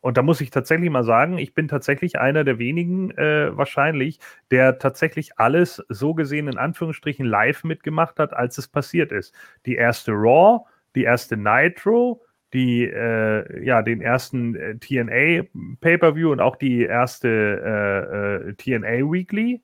Und 0.00 0.16
da 0.16 0.22
muss 0.22 0.40
ich 0.40 0.50
tatsächlich 0.50 0.90
mal 0.90 1.04
sagen, 1.04 1.38
ich 1.38 1.54
bin 1.54 1.66
tatsächlich 1.66 2.20
einer 2.20 2.44
der 2.44 2.58
wenigen 2.58 3.10
äh, 3.12 3.56
wahrscheinlich, 3.56 4.20
der 4.50 4.78
tatsächlich 4.78 5.38
alles 5.38 5.84
so 5.88 6.14
gesehen 6.14 6.48
in 6.48 6.56
Anführungsstrichen 6.56 7.26
live 7.26 7.64
mitgemacht 7.64 8.18
hat, 8.18 8.32
als 8.32 8.58
es 8.58 8.68
passiert 8.68 9.10
ist. 9.10 9.34
Die 9.66 9.74
erste 9.74 10.12
Raw, 10.12 10.64
die 10.94 11.02
erste 11.02 11.36
Nitro, 11.36 12.22
die 12.52 12.84
äh, 12.84 13.64
ja 13.64 13.82
den 13.82 14.00
ersten 14.00 14.54
äh, 14.54 14.76
TNA 14.78 15.46
Pay-per-View 15.80 16.30
und 16.32 16.40
auch 16.40 16.56
die 16.56 16.82
erste 16.82 17.28
äh, 17.28 18.50
äh, 18.50 18.54
TNA 18.54 19.10
Weekly 19.10 19.62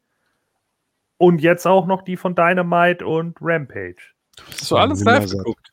und 1.17 1.41
jetzt 1.41 1.67
auch 1.67 1.87
noch 1.87 2.03
die 2.03 2.17
von 2.17 2.35
Dynamite 2.35 3.07
und 3.07 3.39
Rampage. 3.41 4.13
Hast 4.47 4.71
du 4.71 4.77
alles 4.77 5.03
live 5.05 5.31
geguckt? 5.31 5.73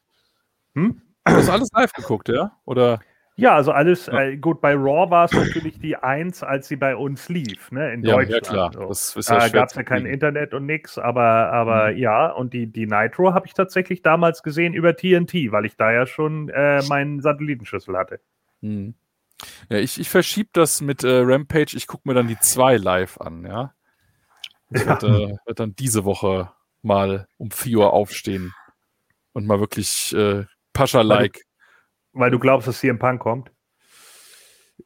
Hm? 0.75 1.01
Du 1.25 1.33
hast 1.33 1.49
alles 1.49 1.69
live 1.73 1.91
geguckt, 1.93 2.29
ja? 2.29 2.57
Oder? 2.65 3.01
Ja, 3.41 3.55
also 3.55 3.71
alles, 3.71 4.05
Ja. 4.05 4.19
äh, 4.21 4.37
gut, 4.37 4.61
bei 4.61 4.75
Raw 4.75 5.09
war 5.09 5.25
es 5.25 5.35
natürlich 5.35 5.79
die 5.79 5.95
Eins, 5.95 6.43
als 6.43 6.67
sie 6.67 6.75
bei 6.75 6.95
uns 6.95 7.27
lief, 7.27 7.71
ne, 7.71 7.91
in 7.91 8.03
Ja, 8.03 8.13
Deutschland. 8.13 8.43
ja 8.43 8.69
klar. 8.69 8.87
Das 8.87 9.15
ist 9.15 9.29
ja 9.29 9.39
Da 9.39 9.49
gab 9.49 9.69
es 9.69 9.75
ja 9.75 9.81
kein. 9.81 10.05
Internet 10.05 10.53
und 10.53 10.67
nix, 10.67 10.99
aber, 10.99 11.51
aber 11.51 11.89
ja, 11.89 12.29
und 12.31 12.53
die, 12.53 12.67
die 12.67 12.85
Nitro 12.85 13.33
habe 13.33 13.47
ich 13.47 13.55
tatsächlich 13.55 14.03
damals 14.03 14.43
gesehen 14.43 14.75
über 14.75 14.95
TNT, 14.95 15.51
weil 15.51 15.65
ich 15.65 15.75
da 15.75 15.91
ja 15.91 16.05
schon 16.05 16.49
äh, 16.49 16.83
meinen 16.83 17.19
Satellitenschüssel 17.19 17.97
hatte. 17.97 18.19
Hm. 18.61 18.93
Ja, 19.69 19.77
ich, 19.79 19.99
ich 19.99 20.09
verschiebe 20.09 20.49
das 20.53 20.81
mit 20.81 21.03
äh, 21.03 21.21
Rampage. 21.23 21.75
Ich 21.75 21.87
gucke 21.87 22.07
mir 22.07 22.13
dann 22.13 22.27
die 22.27 22.37
zwei 22.37 22.77
live 22.77 23.19
an, 23.19 23.43
ja. 23.43 23.73
Ich 24.69 24.81
Ja. 24.81 25.01
werde 25.01 25.39
äh, 25.47 25.53
dann 25.55 25.75
diese 25.75 26.05
Woche 26.05 26.51
mal 26.83 27.27
um 27.37 27.49
4 27.49 27.79
Uhr 27.79 27.93
aufstehen 27.93 28.53
und 29.33 29.47
mal 29.47 29.59
wirklich 29.59 30.13
äh, 30.13 30.45
Pascha-like 30.73 31.41
Weil 32.13 32.31
du 32.31 32.39
glaubst, 32.39 32.67
dass 32.67 32.79
CM 32.79 32.99
Punk 32.99 33.21
kommt. 33.21 33.51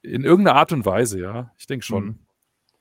in 0.02 0.24
irgendeiner 0.24 0.58
Art 0.58 0.72
und 0.74 0.86
Weise, 0.86 1.20
ja. 1.22 1.52
Ich 1.58 1.68
denke 1.68 1.86
schon. 1.86 2.06
Mhm. 2.06 2.20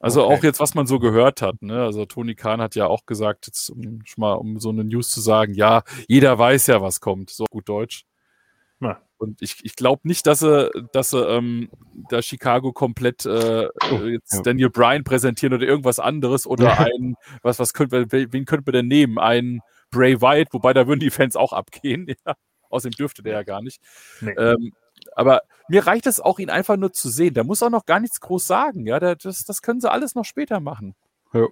Also 0.00 0.24
Okay. 0.26 0.34
auch 0.34 0.42
jetzt, 0.42 0.60
was 0.60 0.74
man 0.74 0.86
so 0.86 0.98
gehört 0.98 1.40
hat, 1.40 1.62
ne? 1.62 1.82
Also 1.82 2.04
Tony 2.04 2.34
Khan 2.34 2.60
hat 2.60 2.74
ja 2.74 2.86
auch 2.86 3.06
gesagt, 3.06 3.46
jetzt, 3.46 3.70
um 3.70 4.02
schon 4.04 4.20
mal 4.20 4.32
um 4.34 4.58
so 4.60 4.68
eine 4.70 4.84
News 4.84 5.08
zu 5.10 5.20
sagen, 5.20 5.54
ja, 5.54 5.82
jeder 6.08 6.38
weiß 6.38 6.66
ja, 6.66 6.82
was 6.82 7.00
kommt, 7.00 7.30
so 7.30 7.46
gut 7.50 7.68
Deutsch. 7.68 8.04
Na. 8.80 9.00
Und 9.16 9.40
ich, 9.40 9.64
ich 9.64 9.76
glaube 9.76 10.02
nicht, 10.06 10.26
dass 10.26 10.40
sie, 10.40 10.70
dass 10.92 11.10
sie 11.10 11.20
ähm, 11.24 11.70
da 12.10 12.20
Chicago 12.20 12.72
komplett 12.72 13.24
äh, 13.24 13.68
jetzt 14.10 14.34
ja. 14.34 14.42
Daniel 14.42 14.68
Bryan 14.68 15.04
präsentieren 15.04 15.54
oder 15.54 15.64
irgendwas 15.66 16.00
anderes 16.00 16.46
oder 16.46 16.64
Ja. 16.64 16.78
ein, 16.80 17.14
was, 17.42 17.58
was 17.58 17.72
könnte 17.72 18.06
wen 18.10 18.44
könnten 18.44 18.66
wir 18.66 18.72
denn 18.72 18.88
nehmen? 18.88 19.18
Ein 19.18 19.60
Bray 19.90 20.20
Wyatt, 20.20 20.48
wobei 20.52 20.74
da 20.74 20.86
würden 20.86 21.00
die 21.00 21.10
Fans 21.10 21.36
auch 21.36 21.52
abgehen. 21.54 22.08
Ja. 22.26 22.34
Außerdem 22.74 22.96
dürfte 22.96 23.22
der 23.22 23.32
ja 23.34 23.42
gar 23.42 23.62
nicht. 23.62 23.80
Nee. 24.20 24.32
Ähm, 24.32 24.72
aber 25.16 25.42
mir 25.68 25.86
reicht 25.86 26.06
es 26.06 26.20
auch, 26.20 26.38
ihn 26.38 26.50
einfach 26.50 26.76
nur 26.76 26.92
zu 26.92 27.08
sehen. 27.08 27.34
Der 27.34 27.44
muss 27.44 27.62
auch 27.62 27.70
noch 27.70 27.86
gar 27.86 28.00
nichts 28.00 28.20
groß 28.20 28.46
sagen. 28.46 28.86
Ja, 28.86 29.00
das, 29.00 29.44
das 29.44 29.62
können 29.62 29.80
sie 29.80 29.90
alles 29.90 30.14
noch 30.14 30.24
später 30.24 30.60
machen. 30.60 30.94
Ja. 31.32 31.46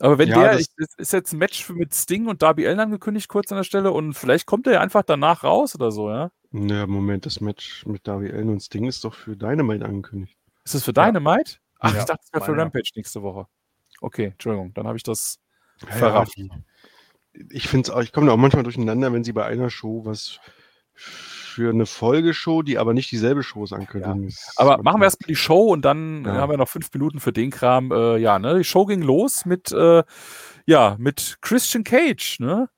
Aber 0.00 0.18
wenn 0.18 0.28
Ja, 0.28 0.42
der, 0.42 0.58
ich, 0.58 0.66
ist 0.96 1.12
jetzt 1.12 1.32
ein 1.32 1.38
Match 1.38 1.68
mit 1.70 1.94
Sting 1.94 2.26
und 2.26 2.42
Darby 2.42 2.66
Allen 2.66 2.80
angekündigt, 2.80 3.28
kurz 3.28 3.52
an 3.52 3.56
der 3.58 3.64
Stelle, 3.64 3.92
und 3.92 4.14
vielleicht 4.14 4.46
kommt 4.46 4.66
er 4.66 4.74
ja 4.74 4.80
einfach 4.80 5.02
danach 5.04 5.44
raus 5.44 5.74
oder 5.76 5.92
so, 5.92 6.10
ja? 6.10 6.30
Ja, 6.52 6.86
Moment, 6.86 7.26
das 7.26 7.40
Match 7.40 7.86
mit 7.86 8.06
Darby 8.06 8.30
Allen 8.32 8.48
und 8.48 8.60
Sting 8.60 8.86
ist 8.86 9.04
doch 9.04 9.14
für 9.14 9.36
Dynamite 9.36 9.84
angekündigt. 9.84 10.36
Ist 10.64 10.74
das 10.74 10.84
für 10.84 10.92
Dynamite? 10.92 11.58
Ach, 11.78 11.92
Ja, 11.94 12.00
ich 12.00 12.04
dachte, 12.06 12.22
es 12.24 12.32
wäre 12.32 12.44
für. 12.44 12.56
Rampage 12.56 12.90
nächste 12.96 13.22
Woche. 13.22 13.46
Okay, 14.00 14.26
Entschuldigung, 14.26 14.74
dann 14.74 14.86
habe 14.86 14.96
ich 14.96 15.02
das 15.04 15.38
die- 15.80 16.50
ich 17.50 17.68
finde 17.68 17.88
es 17.88 17.94
auch, 17.94 18.02
ich 18.02 18.12
komme 18.12 18.26
da 18.28 18.32
auch 18.32 18.36
manchmal 18.38 18.62
durcheinander, 18.64 19.12
wenn 19.12 19.24
sie 19.24 19.32
bei 19.32 19.44
einer 19.44 19.70
Show 19.70 20.02
was 20.04 20.38
für 20.96 21.70
eine 21.70 21.86
Folgeshow, 21.86 22.62
die 22.62 22.78
aber 22.78 22.94
nicht 22.94 23.10
dieselbe 23.10 23.42
Show 23.42 23.64
ist, 23.64 23.72
ankündigen. 23.72 24.26
Das 24.26 24.34
ist 24.34 24.58
Aber 24.58 24.82
machen 24.82 25.00
wir 25.00 25.04
erstmal 25.06 25.28
die 25.28 25.36
Show 25.36 25.72
und 25.72 25.84
dann 25.84 26.24
Ja. 26.24 26.34
haben 26.34 26.50
wir 26.50 26.56
noch 26.56 26.68
fünf 26.68 26.92
Minuten 26.92 27.20
für 27.20 27.32
den 27.32 27.50
Kram. 27.50 27.90
Äh, 27.92 28.16
ja, 28.18 28.38
ne? 28.38 28.58
Die 28.58 28.64
Show 28.64 28.86
ging 28.86 29.02
los 29.02 29.44
mit, 29.44 29.72
äh, 29.72 30.02
ja, 30.66 30.96
mit 30.98 31.36
Christian 31.40 31.84
Cage, 31.84 32.40
ne? 32.40 32.68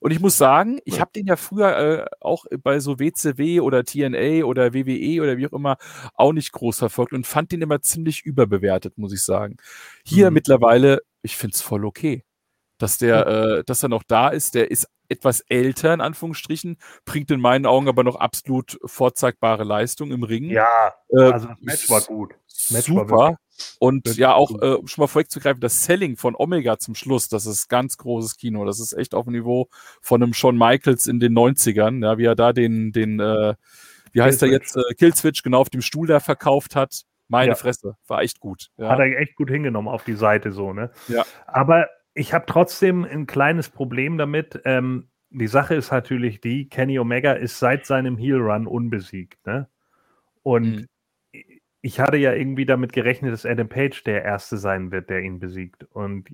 Und 0.00 0.10
ich 0.12 0.20
muss 0.20 0.36
sagen, 0.36 0.78
ich 0.84 0.96
Ja. 0.96 1.00
habe 1.00 1.10
den 1.16 1.26
ja 1.26 1.36
früher 1.36 1.76
äh, 1.78 2.06
auch 2.20 2.44
bei 2.62 2.78
so 2.80 2.98
WCW 3.00 3.60
oder 3.60 3.82
TNA 3.84 4.44
oder 4.44 4.74
WWE 4.74 5.22
oder 5.22 5.38
wie 5.38 5.46
auch 5.46 5.54
immer 5.54 5.78
auch 6.14 6.32
nicht 6.32 6.52
groß 6.52 6.78
verfolgt 6.78 7.12
und 7.14 7.26
fand 7.26 7.50
den 7.52 7.62
immer 7.62 7.80
ziemlich 7.80 8.22
überbewertet, 8.22 8.98
muss 8.98 9.12
ich 9.14 9.22
sagen. 9.22 9.56
Hier 10.04 10.28
Mhm. 10.30 10.34
mittlerweile, 10.34 11.00
ich 11.22 11.36
finde 11.36 11.54
es 11.54 11.62
voll 11.62 11.84
okay, 11.86 12.22
dass 12.78 12.98
der, 12.98 13.26
äh, 13.26 13.64
dass 13.64 13.82
er 13.82 13.88
noch 13.88 14.02
da 14.06 14.28
ist. 14.28 14.54
Der 14.54 14.70
ist 14.70 14.88
etwas 15.08 15.40
älter, 15.42 15.94
in 15.94 16.00
Anführungsstrichen, 16.00 16.78
bringt 17.04 17.30
in 17.30 17.40
meinen 17.40 17.64
Augen 17.66 17.88
aber 17.88 18.02
noch 18.02 18.16
absolut 18.16 18.78
vorzeigbare 18.84 19.62
Leistung 19.64 20.10
im 20.10 20.22
Ring. 20.24 20.50
Ja, 20.50 20.66
Äh, 21.10 21.22
also 21.22 21.46
das 21.48 21.56
Match 21.60 21.90
war 21.90 22.00
gut. 22.00 22.34
Match 22.70 22.90
war 22.92 23.06
super. 23.08 23.36
Und 23.78 24.04
wirklich 24.04 24.18
ja, 24.18 24.34
auch 24.34 24.50
äh, 24.60 24.74
um 24.74 24.86
schon 24.86 25.02
mal 25.02 25.06
vorwegzugreifen, 25.06 25.60
das 25.60 25.84
Selling 25.84 26.16
von 26.16 26.34
Omega 26.36 26.78
zum 26.78 26.94
Schluss, 26.94 27.28
das 27.28 27.46
ist 27.46 27.68
ganz 27.68 27.96
großes 27.96 28.36
Kino. 28.36 28.64
Das 28.64 28.80
ist 28.80 28.92
echt 28.92 29.14
auf 29.14 29.24
dem 29.24 29.32
Niveau 29.32 29.68
von 30.02 30.22
einem 30.22 30.34
Shawn 30.34 30.58
Michaels 30.58 31.06
in 31.06 31.20
den 31.20 31.32
90ern, 31.38 32.02
ja, 32.04 32.18
wie 32.18 32.24
er 32.24 32.34
da 32.34 32.52
den, 32.52 32.92
den 32.92 33.20
äh, 33.20 33.54
wie 34.12 34.22
heißt 34.22 34.42
er 34.42 34.48
Killswitch. 34.48 34.74
jetzt, 34.74 34.76
äh, 34.90 34.94
Killswitch 34.94 35.42
genau 35.42 35.60
auf 35.60 35.70
dem 35.70 35.82
Stuhl 35.82 36.06
da 36.06 36.20
verkauft 36.20 36.74
hat. 36.76 37.02
Meine 37.28 37.50
Ja. 37.50 37.54
Fresse, 37.54 37.96
war 38.06 38.22
echt 38.22 38.40
gut. 38.40 38.68
Ja. 38.76 38.90
Hat 38.90 38.98
er 38.98 39.06
echt 39.18 39.36
gut 39.36 39.50
hingenommen 39.50 39.88
auf 39.88 40.04
die 40.04 40.14
Seite 40.14 40.52
so, 40.52 40.72
ne? 40.72 40.90
Ja. 41.08 41.24
Aber 41.46 41.86
ich 42.16 42.34
habe 42.34 42.46
trotzdem 42.48 43.04
ein 43.04 43.26
kleines 43.26 43.68
Problem 43.70 44.18
damit. 44.18 44.60
Ähm, 44.64 45.08
die 45.30 45.48
Sache 45.48 45.74
ist 45.76 45.92
natürlich 45.92 46.40
die, 46.40 46.68
Kenny 46.68 46.98
Omega 46.98 47.32
ist 47.34 47.58
seit 47.60 47.86
seinem 47.86 48.16
Heel 48.18 48.38
Run 48.38 48.66
unbesiegt, 48.66 49.46
ne? 49.46 49.68
Und 50.42 50.64
Mhm. 50.82 50.86
Ich 51.86 52.00
hatte 52.00 52.16
ja 52.16 52.32
irgendwie 52.32 52.66
damit 52.66 52.92
gerechnet, 52.92 53.32
dass 53.32 53.46
Adam 53.46 53.68
Page 53.68 54.02
der 54.02 54.24
Erste 54.24 54.56
sein 54.56 54.90
wird, 54.90 55.08
der 55.08 55.20
ihn 55.20 55.38
besiegt. 55.38 55.84
Und 55.92 56.28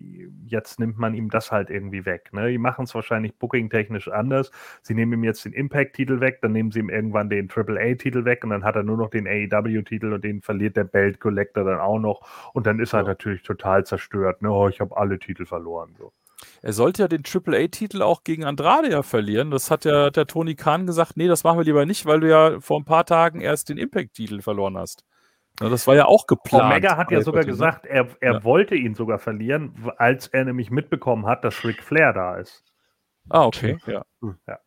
jetzt 0.46 0.80
nimmt 0.80 0.96
man 0.96 1.12
ihm 1.12 1.28
das 1.28 1.52
halt 1.52 1.68
irgendwie 1.68 2.06
weg. 2.06 2.30
Ne? 2.32 2.48
Die 2.48 2.56
machen 2.56 2.84
es 2.86 2.94
wahrscheinlich 2.94 3.36
booking-technisch 3.36 4.08
anders. 4.08 4.50
Sie 4.80 4.94
nehmen 4.94 5.12
ihm 5.12 5.24
jetzt 5.24 5.44
den 5.44 5.52
Impact-Titel 5.52 6.20
weg, 6.20 6.38
dann 6.40 6.52
nehmen 6.52 6.70
sie 6.70 6.78
ihm 6.78 6.88
irgendwann 6.88 7.28
den 7.28 7.50
AAA-Titel 7.50 8.24
weg 8.24 8.44
und 8.44 8.48
dann 8.48 8.64
hat 8.64 8.76
er 8.76 8.82
nur 8.82 8.96
noch 8.96 9.10
den 9.10 9.26
AEW-Titel 9.26 10.14
und 10.14 10.24
den 10.24 10.40
verliert 10.40 10.78
der 10.78 10.84
Belt 10.84 11.20
Collector 11.20 11.64
dann 11.64 11.80
auch 11.80 11.98
noch. 11.98 12.50
Und 12.54 12.66
dann 12.66 12.80
ist 12.80 12.94
er 12.94 13.00
Ja. 13.00 13.08
natürlich 13.08 13.42
total 13.42 13.84
zerstört. 13.84 14.40
Ne? 14.40 14.50
Oh, 14.50 14.68
ich 14.68 14.80
habe 14.80 14.96
alle 14.96 15.18
Titel 15.18 15.44
verloren. 15.44 15.94
So. 15.98 16.14
Er 16.62 16.72
sollte 16.72 17.02
ja 17.02 17.08
den 17.08 17.24
AAA-Titel 17.24 18.00
auch 18.00 18.24
gegen 18.24 18.44
Andrade 18.44 18.90
ja 18.90 19.02
verlieren. 19.02 19.50
Das 19.50 19.70
hat 19.70 19.84
ja 19.84 20.08
der 20.08 20.26
Tony 20.26 20.54
Khan 20.54 20.86
gesagt, 20.86 21.18
nee, 21.18 21.28
das 21.28 21.44
machen 21.44 21.58
wir 21.58 21.64
lieber 21.64 21.84
nicht, 21.84 22.06
weil 22.06 22.20
du 22.20 22.30
ja 22.30 22.58
vor 22.60 22.80
ein 22.80 22.86
paar 22.86 23.04
Tagen 23.04 23.42
erst 23.42 23.68
den 23.68 23.76
Impact-Titel 23.76 24.40
verloren 24.40 24.78
hast. 24.78 25.04
Ja, 25.60 25.68
das 25.68 25.86
war 25.86 25.94
ja 25.94 26.06
auch 26.06 26.26
geplant. 26.26 26.64
Omega 26.72 26.96
hat 26.96 27.10
ja 27.10 27.20
sogar 27.20 27.44
gesagt, 27.44 27.86
er, 27.86 28.08
er 28.20 28.32
Ja. 28.34 28.44
wollte 28.44 28.74
ihn 28.74 28.94
sogar 28.94 29.18
verlieren, 29.18 29.74
als 29.98 30.26
er 30.28 30.44
nämlich 30.44 30.70
mitbekommen 30.70 31.26
hat, 31.26 31.44
dass 31.44 31.64
Ric 31.64 31.82
Flair 31.82 32.12
da 32.12 32.36
ist. 32.36 32.64
Ah, 33.28 33.44
okay, 33.44 33.78
ja. 33.86 34.02
Ja. 34.48 34.58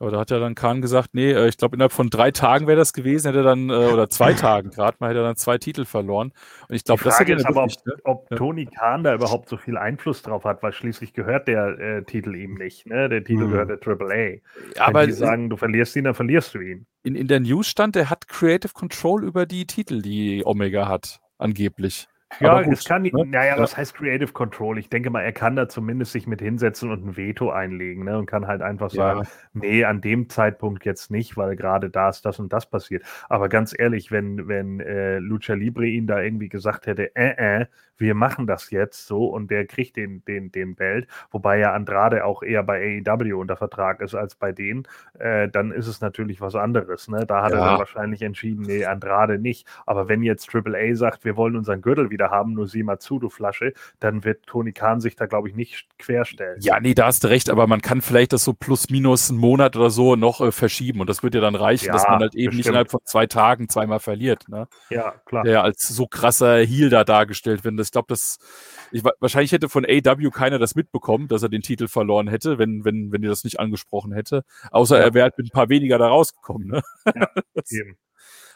Aber 0.00 0.10
da 0.10 0.18
hat 0.18 0.30
ja 0.30 0.38
dann 0.38 0.54
Khan 0.54 0.80
gesagt, 0.80 1.10
nee, 1.12 1.30
äh, 1.30 1.46
ich 1.48 1.58
glaube, 1.58 1.76
innerhalb 1.76 1.92
von 1.92 2.08
drei 2.08 2.30
Tagen 2.30 2.66
wäre 2.66 2.78
das 2.78 2.94
gewesen, 2.94 3.26
hätte 3.28 3.40
er 3.40 3.44
dann, 3.44 3.68
äh, 3.68 3.74
oder 3.74 4.08
zwei 4.08 4.32
Tagen 4.34 4.70
gerade 4.70 4.96
mal, 4.98 5.10
hätte 5.10 5.20
er 5.20 5.24
dann 5.24 5.36
zwei 5.36 5.58
Titel 5.58 5.84
verloren. 5.84 6.32
Und 6.68 6.74
ich 6.74 6.84
glaube, 6.84 7.04
das 7.04 7.20
ist 7.20 7.28
er 7.28 7.46
aber, 7.46 7.64
ob, 7.64 7.70
wirklich, 7.70 7.84
ne? 7.84 7.94
ob 8.04 8.30
Ja. 8.30 8.36
Tony 8.38 8.64
Khan 8.66 9.04
da 9.04 9.14
überhaupt 9.14 9.48
so 9.50 9.58
viel 9.58 9.76
Einfluss 9.76 10.22
drauf 10.22 10.44
hat, 10.44 10.62
weil 10.62 10.72
schließlich 10.72 11.12
gehört 11.12 11.48
der 11.48 11.78
äh, 11.78 12.02
Titel 12.04 12.34
ihm 12.34 12.54
nicht. 12.54 12.86
Ne? 12.86 13.08
Der 13.10 13.22
Titel 13.22 13.42
Hm. 13.42 13.50
gehört 13.50 13.68
der 13.68 13.78
AAA. 13.78 14.40
Ja, 14.74 14.86
aber 14.88 15.00
Wenn 15.02 15.08
die 15.10 15.12
sagen, 15.12 15.50
du 15.50 15.56
verlierst 15.58 15.94
ihn, 15.96 16.04
dann 16.04 16.14
verlierst 16.14 16.54
du 16.54 16.60
ihn. 16.60 16.86
in, 17.02 17.14
in 17.14 17.28
der 17.28 17.40
News 17.40 17.68
stand, 17.68 17.94
er 17.94 18.08
hat 18.10 18.26
Creative 18.26 18.72
Control 18.72 19.22
über 19.24 19.44
die 19.46 19.66
Titel, 19.66 20.00
die 20.02 20.42
Omega 20.46 20.88
hat, 20.88 21.20
angeblich. 21.38 22.08
Ja, 22.38 22.62
gut, 22.62 22.72
es 22.72 22.84
kann, 22.84 23.02
ne? 23.02 23.10
naja, 23.26 23.56
Ja. 23.56 23.62
was 23.62 23.76
heißt 23.76 23.94
Creative 23.94 24.32
Control? 24.32 24.78
Ich 24.78 24.88
denke 24.88 25.10
mal, 25.10 25.20
er 25.22 25.32
kann 25.32 25.56
da 25.56 25.68
zumindest 25.68 26.12
sich 26.12 26.26
mit 26.26 26.40
hinsetzen 26.40 26.90
und 26.90 27.04
ein 27.04 27.16
Veto 27.16 27.50
einlegen 27.50 28.04
ne? 28.04 28.16
und 28.18 28.26
kann 28.26 28.46
halt 28.46 28.62
einfach 28.62 28.90
sagen, 28.90 29.26
nee, 29.52 29.84
an 29.84 30.00
dem 30.00 30.28
Zeitpunkt 30.28 30.84
jetzt 30.84 31.10
nicht, 31.10 31.36
weil 31.36 31.56
gerade 31.56 31.90
da 31.90 32.08
ist 32.08 32.24
das 32.24 32.38
und 32.38 32.52
das 32.52 32.66
passiert. 32.70 33.04
Aber 33.28 33.48
ganz 33.48 33.74
ehrlich, 33.78 34.10
wenn, 34.12 34.46
wenn 34.48 34.80
äh, 34.80 35.18
Lucha 35.18 35.54
Libre 35.54 35.86
ihn 35.86 36.06
da 36.06 36.20
irgendwie 36.20 36.48
gesagt 36.48 36.86
hätte, 36.86 37.14
äh, 37.16 37.62
äh, 37.62 37.66
wir 37.98 38.14
machen 38.14 38.46
das 38.46 38.70
jetzt 38.70 39.06
so 39.06 39.26
und 39.26 39.50
der 39.50 39.66
kriegt 39.66 39.96
den, 39.96 40.24
den, 40.24 40.50
den 40.50 40.74
Belt, 40.74 41.06
wobei 41.30 41.58
ja 41.58 41.74
Andrade 41.74 42.24
auch 42.24 42.42
eher 42.42 42.62
bei 42.62 43.02
AEW 43.06 43.34
unter 43.38 43.56
Vertrag 43.56 44.00
ist 44.00 44.14
als 44.14 44.36
bei 44.36 44.52
denen, 44.52 44.84
äh, 45.18 45.48
dann 45.50 45.70
ist 45.70 45.86
es 45.86 46.00
natürlich 46.00 46.40
was 46.40 46.54
anderes. 46.54 47.08
Ne? 47.08 47.26
Da 47.26 47.42
hat 47.42 47.52
er 47.52 47.58
Ja. 47.58 47.64
dann 47.66 47.78
wahrscheinlich 47.78 48.22
entschieden, 48.22 48.62
nee, 48.62 48.86
Andrade 48.86 49.38
nicht. 49.38 49.66
Aber 49.84 50.08
wenn 50.08 50.22
jetzt 50.22 50.48
AAA 50.54 50.94
sagt, 50.94 51.26
wir 51.26 51.36
wollen 51.36 51.56
unseren 51.56 51.82
Gürtel 51.82 52.08
wieder 52.08 52.19
haben, 52.28 52.52
nur 52.52 52.68
sieh 52.68 52.82
mal 52.82 52.98
zu, 52.98 53.18
du 53.18 53.30
Flasche, 53.30 53.72
dann 54.00 54.24
wird 54.24 54.44
Tony 54.46 54.72
Khan 54.72 55.00
sich 55.00 55.16
da, 55.16 55.24
glaube 55.26 55.48
ich, 55.48 55.54
nicht 55.54 55.86
querstellen. 55.98 56.58
Ja, 56.60 56.78
nee, 56.80 56.92
da 56.92 57.06
hast 57.06 57.24
du 57.24 57.28
recht, 57.28 57.48
aber 57.48 57.66
man 57.66 57.80
kann 57.80 58.02
vielleicht 58.02 58.34
das 58.34 58.44
so 58.44 58.52
plus 58.52 58.90
minus 58.90 59.30
einen 59.30 59.38
Monat 59.38 59.76
oder 59.76 59.88
so 59.88 60.16
noch 60.16 60.42
äh, 60.42 60.52
verschieben 60.52 61.00
und 61.00 61.08
das 61.08 61.22
wird 61.22 61.34
ja 61.34 61.40
dann 61.40 61.54
reichen, 61.54 61.86
Ja, 61.86 61.92
dass 61.94 62.06
man 62.06 62.20
halt 62.20 62.34
eben 62.34 62.48
nicht 62.48 62.58
bestimmt. 62.58 62.66
innerhalb 62.66 62.90
von 62.90 63.00
zwei 63.04 63.26
Tagen 63.26 63.68
zweimal 63.70 64.00
verliert, 64.00 64.48
ne? 64.48 64.68
ja 64.90 65.12
klar. 65.24 65.44
Der 65.44 65.52
ja 65.54 65.62
als 65.62 65.88
so 65.88 66.06
krasser 66.06 66.58
Heal 66.58 66.90
da 66.90 67.04
dargestellt 67.04 67.64
wird. 67.64 67.78
Ich 67.80 67.92
glaube, 67.92 68.06
das 68.08 68.38
ich, 68.92 69.04
wa- 69.04 69.12
wahrscheinlich 69.20 69.52
hätte 69.52 69.68
von 69.68 69.86
AW 69.86 70.30
keiner 70.30 70.58
das 70.58 70.74
mitbekommen, 70.74 71.28
dass 71.28 71.44
er 71.44 71.48
den 71.48 71.62
Titel 71.62 71.86
verloren 71.86 72.26
hätte, 72.26 72.58
wenn, 72.58 72.84
wenn, 72.84 73.12
wenn 73.12 73.22
die 73.22 73.28
das 73.28 73.44
nicht 73.44 73.60
angesprochen 73.60 74.12
hätte. 74.12 74.42
Außer 74.72 74.98
Ja. 74.98 75.04
er 75.04 75.14
wäre 75.14 75.22
halt 75.24 75.38
mit 75.38 75.46
ein 75.46 75.50
paar 75.50 75.68
weniger 75.68 75.96
da 75.96 76.08
rausgekommen, 76.08 76.66
ne? 76.68 76.82
Das- 77.54 77.70
Eben. 77.70 77.96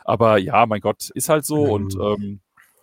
aber 0.05 0.39
ja, 0.39 0.67
mein 0.67 0.81
Gott, 0.81 1.11
ist 1.15 1.29
halt 1.29 1.45
so 1.45 1.65
Mhm. 1.67 1.71
und 1.71 1.95
ähm, 1.95 2.41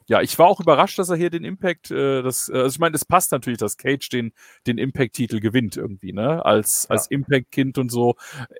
ja, 0.07 0.21
ich 0.21 0.37
war 0.39 0.47
auch 0.47 0.59
überrascht, 0.59 0.99
dass 0.99 1.09
er 1.09 1.15
hier 1.15 1.29
den 1.29 1.43
Impact, 1.43 1.91
äh, 1.91 2.21
das, 2.21 2.49
äh, 2.49 2.57
also 2.57 2.75
ich 2.75 2.79
meine, 2.79 2.95
es 2.95 3.05
passt 3.05 3.31
natürlich, 3.31 3.59
dass 3.59 3.77
Cage 3.77 4.09
den, 4.09 4.33
den 4.67 4.77
Impact-Titel 4.77 5.39
gewinnt 5.39 5.77
irgendwie, 5.77 6.13
ne? 6.13 6.43
Als, 6.45 6.89
als 6.89 7.07
Impact-Kind 7.09 7.77
und 7.77 7.89
so. 7.89 8.15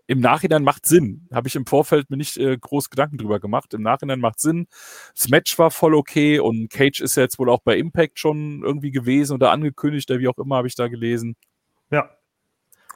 Im 0.08 0.20
Nachhinein 0.20 0.64
macht 0.64 0.86
Sinn. 0.86 1.28
Habe 1.34 1.48
ich 1.48 1.56
im 1.56 1.66
Vorfeld 1.66 2.10
mir 2.10 2.18
nicht 2.18 2.38
äh, 2.38 2.58
groß 2.58 2.90
Gedanken 2.90 3.18
drüber 3.18 3.40
gemacht. 3.40 3.74
Im 3.74 3.82
Nachhinein 3.82 4.20
macht 4.20 4.40
Sinn. 4.40 4.68
Das 5.16 5.30
Match 5.30 5.58
war 5.60 5.72
voll 5.72 5.96
okay 5.96 6.40
und 6.40 6.70
Cage 6.70 7.02
ist 7.02 7.16
ja 7.18 7.24
jetzt 7.24 7.40
wohl 7.40 7.50
auch 7.50 7.62
bei 7.64 7.78
Impact 7.78 8.20
schon 8.20 8.64
irgendwie 8.64 8.92
gewesen 8.92 9.34
oder 9.34 9.52
angekündigt, 9.52 10.10
oder 10.12 10.20
wie 10.20 10.28
auch 10.28 10.38
immer, 10.38 10.58
habe 10.58 10.68
ich 10.68 10.76
da 10.76 10.88
gelesen. 10.88 11.36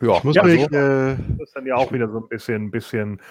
Ja. 0.02 0.18
Ich 0.18 0.24
muss 0.26 0.36
Ja, 0.36 0.44
mich, 0.44 0.62
so. 0.62 0.76
äh, 0.76 1.16
Das 1.38 1.48
ist 1.48 1.56
dann 1.56 1.66
ja 1.66 1.76
auch 1.76 1.92
wieder 1.92 2.10
so 2.10 2.18
ein 2.20 2.28
bisschen, 2.28 2.70
bisschen 2.72 3.22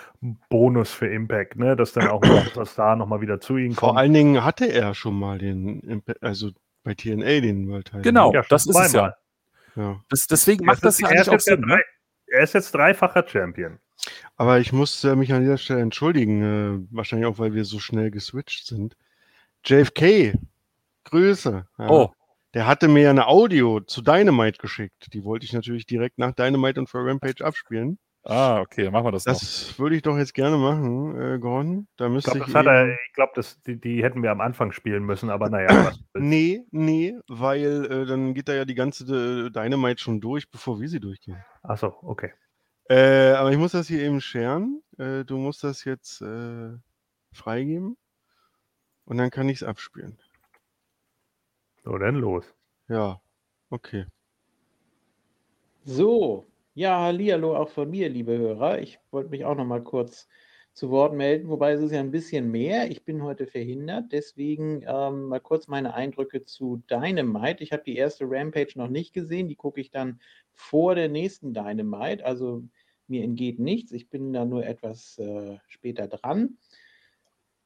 Bonus 0.48 0.90
für 0.92 1.06
Impact, 1.06 1.56
ne? 1.56 1.76
Dass 1.76 1.92
dann 1.92 2.08
auch 2.08 2.22
noch 2.22 2.48
das 2.54 2.74
da 2.74 2.96
nochmal 2.96 3.20
wieder 3.20 3.40
zu 3.40 3.56
ihnen 3.58 3.74
vor 3.74 3.90
kommt. 3.90 3.98
allen 4.00 4.14
Dingen 4.14 4.44
hatte 4.44 4.66
er 4.66 4.94
schon 4.94 5.18
mal 5.18 5.38
den, 5.38 5.82
Impa- 5.82 6.16
also 6.22 6.50
bei 6.82 6.94
TNA 6.94 7.40
den 7.40 7.68
World 7.68 7.86
Title. 7.86 8.02
Genau. 8.02 8.32
Ja, 8.32 8.42
das 8.48 8.66
ist 8.66 8.76
es 8.78 8.92
ja. 8.92 9.14
Ja. 9.76 10.00
das, 10.08 10.26
deswegen 10.26 10.64
macht 10.64 10.76
ist 10.76 10.84
das 10.84 10.98
jetzt- 11.00 11.10
ja 11.10 11.16
eigentlich 11.18 11.20
ist 11.26 11.28
auch 11.34 11.40
Sinn. 11.40 11.60
Ne? 11.60 11.66
drei- 11.76 11.82
Er 12.38 12.42
ist 12.44 12.54
jetzt 12.54 12.74
dreifacher 12.74 13.24
Champion. 13.28 13.78
Aber 14.36 14.58
ich 14.58 14.72
muss 14.72 15.04
äh, 15.04 15.14
mich 15.16 15.32
an 15.32 15.42
dieser 15.42 15.58
Stelle 15.58 15.80
entschuldigen, 15.82 16.42
äh, 16.42 16.94
wahrscheinlich 16.94 17.26
auch, 17.26 17.38
weil 17.38 17.54
wir 17.54 17.64
so 17.64 17.78
schnell 17.78 18.10
geswitcht 18.10 18.66
sind. 18.66 18.96
JFK, 19.64 20.32
Grüße. 21.04 21.66
Ja. 21.78 21.88
Oh, 21.90 22.12
Der 22.54 22.68
hatte 22.68 22.86
mir 22.86 23.10
eine 23.10 23.26
Audio 23.26 23.80
zu 23.80 24.00
Dynamite 24.00 24.58
geschickt. 24.58 25.12
Die 25.12 25.24
wollte 25.24 25.44
ich 25.44 25.52
natürlich 25.52 25.86
direkt 25.86 26.18
nach 26.18 26.32
Dynamite 26.32 26.78
und 26.78 26.88
für 26.88 27.04
Rampage 27.04 27.44
abspielen. 27.44 27.98
ah, 28.22 28.60
okay, 28.60 28.84
dann 28.84 28.92
machen 28.92 29.06
wir 29.06 29.10
das, 29.10 29.26
noch. 29.26 29.32
Das 29.34 29.76
würde 29.76 29.96
ich 29.96 30.02
doch 30.02 30.16
jetzt 30.16 30.34
gerne 30.34 30.56
machen, 30.56 31.20
äh, 31.20 31.38
Gordon. 31.40 31.88
Da 31.96 32.06
Ich 32.06 32.12
müsste 32.12 32.30
glaube, 32.30 32.46
ich, 32.46 32.52
das 32.52 32.54
hat 32.54 32.66
er, 32.66 32.92
ich 32.92 33.12
glaube, 33.12 33.32
das, 33.34 33.60
die, 33.62 33.80
die 33.80 34.04
hätten 34.04 34.22
wir 34.22 34.30
am 34.30 34.40
Anfang 34.40 34.70
spielen 34.70 35.02
müssen, 35.04 35.30
aber 35.30 35.50
naja. 35.50 35.92
Nee, 36.16 36.64
nee, 36.70 37.18
weil 37.26 37.86
äh, 37.86 38.06
dann 38.06 38.34
geht 38.34 38.48
da 38.48 38.54
ja 38.54 38.64
die 38.64 38.76
ganze 38.76 39.04
äh, 39.04 39.50
Dynamite 39.50 40.00
schon 40.00 40.20
durch, 40.20 40.48
bevor 40.48 40.80
wir 40.80 40.88
sie 40.88 41.00
durchgehen. 41.00 41.44
Achso, 41.64 41.98
okay. 42.02 42.32
Äh, 42.88 43.32
aber 43.32 43.50
ich 43.50 43.58
muss 43.58 43.72
das 43.72 43.88
hier 43.88 44.00
eben 44.00 44.20
scheren. 44.20 44.80
Äh, 44.96 45.24
du 45.24 45.38
musst 45.38 45.64
das 45.64 45.84
jetzt 45.84 46.22
äh, 46.22 46.70
freigeben. 47.32 47.96
Und 49.06 49.18
dann 49.18 49.30
kann 49.30 49.48
ich 49.48 49.56
es 49.56 49.62
abspielen. 49.64 50.18
So, 51.84 51.98
dann 51.98 52.14
los. 52.16 52.44
Ja, 52.88 53.20
okay. 53.68 54.06
So, 55.84 56.46
ja, 56.72 56.98
hallihallo 56.98 57.54
auch 57.54 57.68
von 57.68 57.90
mir, 57.90 58.08
liebe 58.08 58.38
Hörer. 58.38 58.80
Ich 58.80 58.98
wollte 59.10 59.28
mich 59.28 59.44
auch 59.44 59.54
noch 59.54 59.66
mal 59.66 59.82
kurz 59.82 60.26
zu 60.72 60.88
Wort 60.88 61.12
melden, 61.12 61.48
wobei 61.50 61.72
es 61.72 61.82
ist 61.82 61.92
ja 61.92 62.00
ein 62.00 62.10
bisschen 62.10 62.50
mehr. 62.50 62.90
Ich 62.90 63.04
bin 63.04 63.22
heute 63.22 63.46
verhindert, 63.46 64.12
deswegen 64.12 64.82
ähm, 64.86 65.24
mal 65.24 65.40
kurz 65.40 65.68
meine 65.68 65.92
Eindrücke 65.92 66.44
zu 66.44 66.82
Dynamite. 66.90 67.62
Ich 67.62 67.72
habe 67.72 67.84
die 67.84 67.96
erste 67.96 68.24
Rampage 68.26 68.72
noch 68.76 68.88
nicht 68.88 69.12
gesehen, 69.12 69.48
die 69.48 69.54
gucke 69.54 69.80
ich 69.82 69.90
dann 69.90 70.20
vor 70.54 70.94
der 70.94 71.10
nächsten 71.10 71.52
Dynamite. 71.52 72.24
Also 72.24 72.64
mir 73.08 73.22
entgeht 73.22 73.58
nichts, 73.58 73.92
ich 73.92 74.08
bin 74.08 74.32
da 74.32 74.46
nur 74.46 74.64
etwas 74.64 75.18
äh, 75.18 75.58
später 75.68 76.08
dran. 76.08 76.56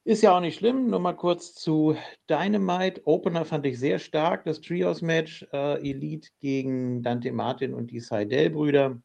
Ist 0.08 0.22
ja 0.22 0.34
auch 0.34 0.40
nicht 0.40 0.56
schlimm. 0.56 0.88
Nur 0.88 1.00
mal 1.00 1.12
kurz 1.12 1.52
zu 1.52 1.94
Dynamite. 2.30 3.02
Opener 3.04 3.44
fand 3.44 3.66
ich 3.66 3.78
sehr 3.78 3.98
stark. 3.98 4.46
Das 4.46 4.62
Trios-Match 4.62 5.46
äh, 5.52 5.86
Elite 5.86 6.30
gegen 6.40 7.02
Dante 7.02 7.30
Martin 7.30 7.74
und 7.74 7.90
die 7.90 8.00
Seidel-Brüder. 8.00 9.02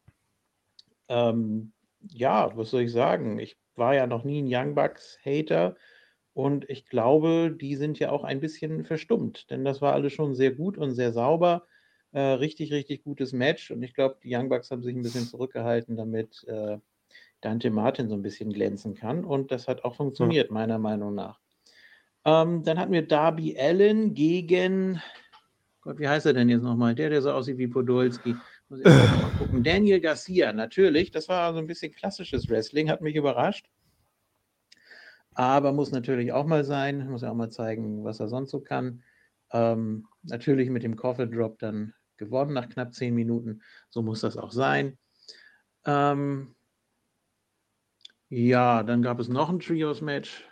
Ähm, 1.08 1.74
ja, 2.08 2.56
was 2.56 2.70
soll 2.70 2.84
ich 2.84 2.92
sagen? 2.92 3.38
Ich 3.38 3.58
war 3.74 3.94
ja 3.94 4.06
noch 4.06 4.24
nie 4.24 4.40
ein 4.40 4.48
Young 4.48 4.74
Bucks-Hater 4.74 5.76
und 6.32 6.70
ich 6.70 6.86
glaube, 6.86 7.54
die 7.54 7.76
sind 7.76 7.98
ja 7.98 8.10
auch 8.10 8.24
ein 8.24 8.40
bisschen 8.40 8.86
verstummt, 8.86 9.50
denn 9.50 9.62
das 9.62 9.82
war 9.82 9.92
alles 9.92 10.14
schon 10.14 10.34
sehr 10.34 10.52
gut 10.52 10.78
und 10.78 10.92
sehr 10.92 11.12
sauber. 11.12 11.66
Äh, 12.12 12.20
richtig, 12.20 12.72
richtig 12.72 13.04
gutes 13.04 13.34
Match 13.34 13.70
und 13.70 13.82
ich 13.82 13.92
glaube, 13.92 14.16
die 14.24 14.34
Young 14.34 14.48
Bucks 14.48 14.70
haben 14.70 14.82
sich 14.82 14.96
ein 14.96 15.02
bisschen 15.02 15.26
zurückgehalten, 15.26 15.98
damit 15.98 16.44
äh, 16.48 16.78
Dante 17.44 17.70
Martin 17.70 18.08
so 18.08 18.14
ein 18.14 18.22
bisschen 18.22 18.52
glänzen 18.52 18.94
kann. 18.94 19.24
Und 19.24 19.50
das 19.50 19.68
hat 19.68 19.84
auch 19.84 19.96
funktioniert, 19.96 20.50
meiner 20.50 20.78
Meinung 20.78 21.14
nach. 21.14 21.40
Ähm, 22.24 22.62
dann 22.64 22.78
hatten 22.78 22.92
wir 22.92 23.06
Darby 23.06 23.56
Allen 23.58 24.14
gegen, 24.14 25.02
Gott, 25.82 25.98
wie 25.98 26.08
heißt 26.08 26.24
er 26.24 26.32
denn 26.32 26.48
jetzt 26.48 26.62
nochmal? 26.62 26.94
Der, 26.94 27.10
der 27.10 27.20
so 27.20 27.32
aussieht 27.32 27.58
wie 27.58 27.68
Podolski. 27.68 28.34
Muss 28.68 28.80
ich 28.80 28.86
mal 28.86 29.30
gucken. 29.38 29.62
Daniel 29.64 30.00
Garcia, 30.00 30.52
natürlich. 30.52 31.10
Das 31.10 31.28
war 31.28 31.52
so 31.52 31.58
ein 31.58 31.66
bisschen 31.66 31.92
klassisches 31.92 32.48
Wrestling, 32.48 32.88
hat 32.88 33.02
mich 33.02 33.14
überrascht. 33.14 33.68
Aber 35.34 35.72
muss 35.72 35.90
natürlich 35.90 36.32
auch 36.32 36.46
mal 36.46 36.64
sein, 36.64 37.10
muss 37.10 37.22
ja 37.22 37.30
auch 37.30 37.34
mal 37.34 37.50
zeigen, 37.50 38.04
was 38.04 38.20
er 38.20 38.28
sonst 38.28 38.52
so 38.52 38.60
kann. 38.60 39.02
Ähm, 39.52 40.06
natürlich 40.22 40.70
mit 40.70 40.82
dem 40.82 40.96
Coffee 40.96 41.26
Drop 41.26 41.58
dann 41.58 41.92
gewonnen 42.16 42.54
nach 42.54 42.68
knapp 42.68 42.94
zehn 42.94 43.14
Minuten. 43.14 43.60
So 43.90 44.00
muss 44.00 44.20
das 44.20 44.38
auch 44.38 44.52
sein. 44.52 44.96
Ähm, 45.84 46.54
ja, 48.34 48.82
dann 48.82 49.00
gab 49.00 49.20
es 49.20 49.28
noch 49.28 49.48
ein 49.48 49.60
Trios-Match. 49.60 50.44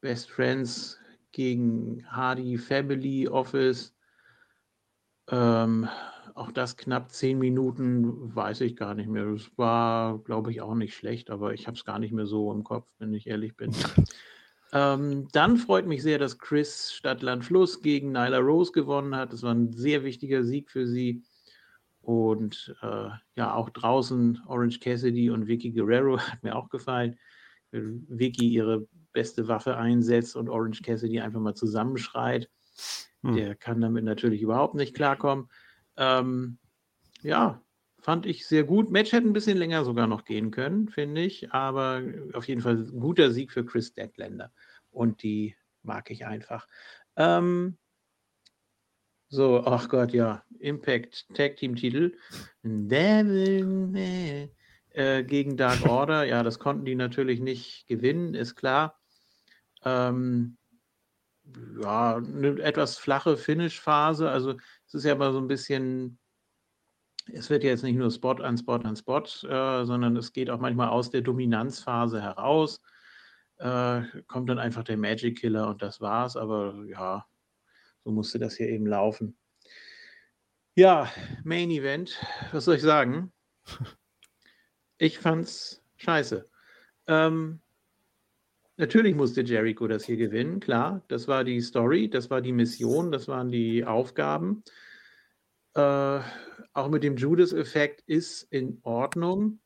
Best 0.00 0.30
Friends 0.32 0.98
gegen 1.30 2.04
Hardy 2.10 2.58
Family 2.58 3.28
Office. 3.28 3.94
Ähm, 5.30 5.88
auch 6.34 6.50
das 6.50 6.76
knapp 6.76 7.12
zehn 7.12 7.38
Minuten, 7.38 8.34
weiß 8.34 8.62
ich 8.62 8.74
gar 8.74 8.94
nicht 8.94 9.08
mehr. 9.08 9.26
Das 9.26 9.48
war, 9.56 10.18
glaube 10.24 10.50
ich, 10.50 10.60
auch 10.60 10.74
nicht 10.74 10.94
schlecht, 10.94 11.30
aber 11.30 11.54
ich 11.54 11.68
habe 11.68 11.76
es 11.76 11.84
gar 11.84 12.00
nicht 12.00 12.12
mehr 12.12 12.26
so 12.26 12.52
im 12.52 12.64
Kopf, 12.64 12.88
wenn 12.98 13.14
ich 13.14 13.28
ehrlich 13.28 13.56
bin. 13.56 13.70
Ähm, 14.72 15.28
dann 15.30 15.56
freut 15.56 15.86
mich 15.86 16.02
sehr, 16.02 16.18
dass 16.18 16.36
Chris 16.36 16.92
Stadtland 16.92 17.44
Fluss 17.44 17.80
gegen 17.80 18.10
Nyla 18.10 18.38
Rose 18.38 18.72
gewonnen 18.72 19.14
hat. 19.14 19.32
Das 19.32 19.44
war 19.44 19.54
ein 19.54 19.72
sehr 19.72 20.02
wichtiger 20.02 20.42
Sieg 20.42 20.68
für 20.68 20.88
sie. 20.88 21.22
Und 22.04 22.76
äh, 22.82 23.08
ja, 23.34 23.54
auch 23.54 23.70
draußen 23.70 24.42
Orange 24.46 24.78
Cassidy 24.80 25.30
und 25.30 25.46
Vicky 25.46 25.70
Guerrero 25.70 26.18
hat 26.18 26.42
mir 26.42 26.54
auch 26.54 26.68
gefallen. 26.68 27.18
Vicky 27.72 28.48
ihre 28.48 28.86
beste 29.12 29.48
Waffe 29.48 29.76
einsetzt 29.76 30.36
und 30.36 30.48
Orange 30.48 30.82
Cassidy 30.82 31.20
einfach 31.20 31.40
mal 31.40 31.54
zusammenschreit. 31.54 32.50
Hm. 33.22 33.34
Der 33.34 33.54
kann 33.54 33.80
damit 33.80 34.04
natürlich 34.04 34.42
überhaupt 34.42 34.74
nicht 34.74 34.94
klarkommen. 34.94 35.48
Ähm, 35.96 36.58
ja, 37.22 37.62
fand 38.00 38.26
ich 38.26 38.46
sehr 38.46 38.64
gut. 38.64 38.90
Match 38.90 39.12
hätte 39.12 39.26
ein 39.26 39.32
bisschen 39.32 39.56
länger 39.56 39.84
sogar 39.84 40.06
noch 40.06 40.24
gehen 40.24 40.50
können, 40.50 40.88
finde 40.88 41.22
ich. 41.22 41.52
Aber 41.52 42.02
auf 42.34 42.46
jeden 42.46 42.60
Fall 42.60 42.76
ein 42.76 43.00
guter 43.00 43.30
Sieg 43.30 43.50
für 43.50 43.64
Chris 43.64 43.94
Deadlander. 43.94 44.52
Und 44.90 45.22
die 45.22 45.56
mag 45.82 46.10
ich 46.10 46.26
einfach. 46.26 46.68
Ähm, 47.16 47.78
so, 49.28 49.64
ach 49.64 49.88
Gott, 49.88 50.12
ja. 50.12 50.42
Impact 50.58 51.26
Tag 51.34 51.56
Team 51.56 51.76
Titel. 51.76 52.16
Devil 52.62 54.50
äh, 54.90 55.24
gegen 55.24 55.56
Dark 55.56 55.84
Order. 55.88 56.24
Ja, 56.24 56.42
das 56.42 56.58
konnten 56.58 56.84
die 56.84 56.94
natürlich 56.94 57.40
nicht 57.40 57.86
gewinnen, 57.86 58.34
ist 58.34 58.54
klar. 58.54 58.98
Ähm, 59.84 60.56
ja, 61.80 62.16
eine 62.16 62.60
etwas 62.62 62.96
flache 62.96 63.36
Finish-Phase. 63.36 64.30
Also 64.30 64.56
es 64.86 64.94
ist 64.94 65.04
ja 65.04 65.12
aber 65.12 65.32
so 65.32 65.38
ein 65.38 65.48
bisschen, 65.48 66.18
es 67.32 67.50
wird 67.50 67.64
ja 67.64 67.70
jetzt 67.70 67.84
nicht 67.84 67.96
nur 67.96 68.10
Spot 68.10 68.42
an 68.42 68.56
Spot 68.56 68.76
an 68.76 68.96
Spot, 68.96 69.24
äh, 69.48 69.84
sondern 69.84 70.16
es 70.16 70.32
geht 70.32 70.48
auch 70.48 70.60
manchmal 70.60 70.88
aus 70.88 71.10
der 71.10 71.20
Dominanzphase 71.20 72.22
heraus. 72.22 72.80
Äh, 73.58 74.02
kommt 74.26 74.48
dann 74.48 74.58
einfach 74.58 74.84
der 74.84 74.96
Magic 74.96 75.38
Killer 75.38 75.68
und 75.68 75.82
das 75.82 76.00
war's. 76.00 76.36
Aber 76.36 76.74
ja, 76.86 77.26
so 78.04 78.10
musste 78.10 78.38
das 78.38 78.56
hier 78.56 78.68
eben 78.68 78.86
laufen. 78.86 79.36
Ja, 80.76 81.10
Main 81.42 81.70
Event, 81.70 82.20
was 82.52 82.66
soll 82.66 82.76
ich 82.76 82.82
sagen? 82.82 83.32
Ich 84.96 85.18
fand's 85.18 85.82
scheiße. 85.96 86.48
Ähm, 87.08 87.60
natürlich 88.76 89.16
musste 89.16 89.42
Jericho 89.42 89.88
das 89.88 90.04
hier 90.04 90.16
gewinnen, 90.16 90.60
klar. 90.60 91.02
Das 91.08 91.26
war 91.26 91.42
die 91.42 91.60
Story, 91.60 92.08
das 92.08 92.30
war 92.30 92.40
die 92.40 92.52
Mission, 92.52 93.10
das 93.10 93.26
waren 93.26 93.50
die 93.50 93.84
Aufgaben. 93.84 94.62
Äh, 95.74 96.20
auch 96.72 96.88
mit 96.88 97.02
dem 97.02 97.16
Judas-Effekt 97.16 98.02
ist 98.06 98.44
in 98.44 98.78
Ordnung, 98.84 99.58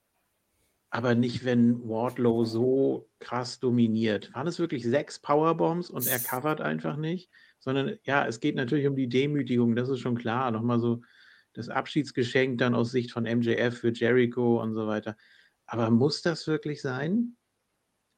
aber 0.89 1.15
nicht, 1.15 1.45
wenn 1.45 1.87
Wardlow 1.87 2.47
so 2.47 3.11
krass 3.19 3.61
dominiert. 3.61 4.33
Waren 4.33 4.47
es 4.47 4.59
wirklich 4.59 4.85
sechs 4.85 5.19
Powerbombs 5.19 5.91
und 5.91 6.07
er 6.07 6.19
covert 6.19 6.63
einfach 6.63 6.97
nicht? 6.97 7.31
Sondern 7.69 7.99
ja, 8.05 8.27
es 8.27 8.41
geht 8.41 8.55
natürlich 8.57 8.87
um 8.87 8.97
die 8.97 9.11
Demütigung, 9.11 9.77
das 9.77 9.91
ist 9.91 10.01
schon 10.01 10.17
klar. 10.17 10.51
Nochmal 10.51 10.81
so 10.81 11.03
das 11.53 11.69
Abschiedsgeschenk 11.69 12.57
dann 12.57 12.75
aus 12.75 12.93
Sicht 12.93 13.13
von 13.13 13.27
MJF 13.27 13.77
für 13.79 13.93
Jericho 13.93 14.63
und 14.63 14.73
so 14.73 14.87
weiter. 14.87 15.19
Aber 15.67 15.91
muss 15.91 16.23
das 16.23 16.47
wirklich 16.47 16.81
sein? 16.81 17.37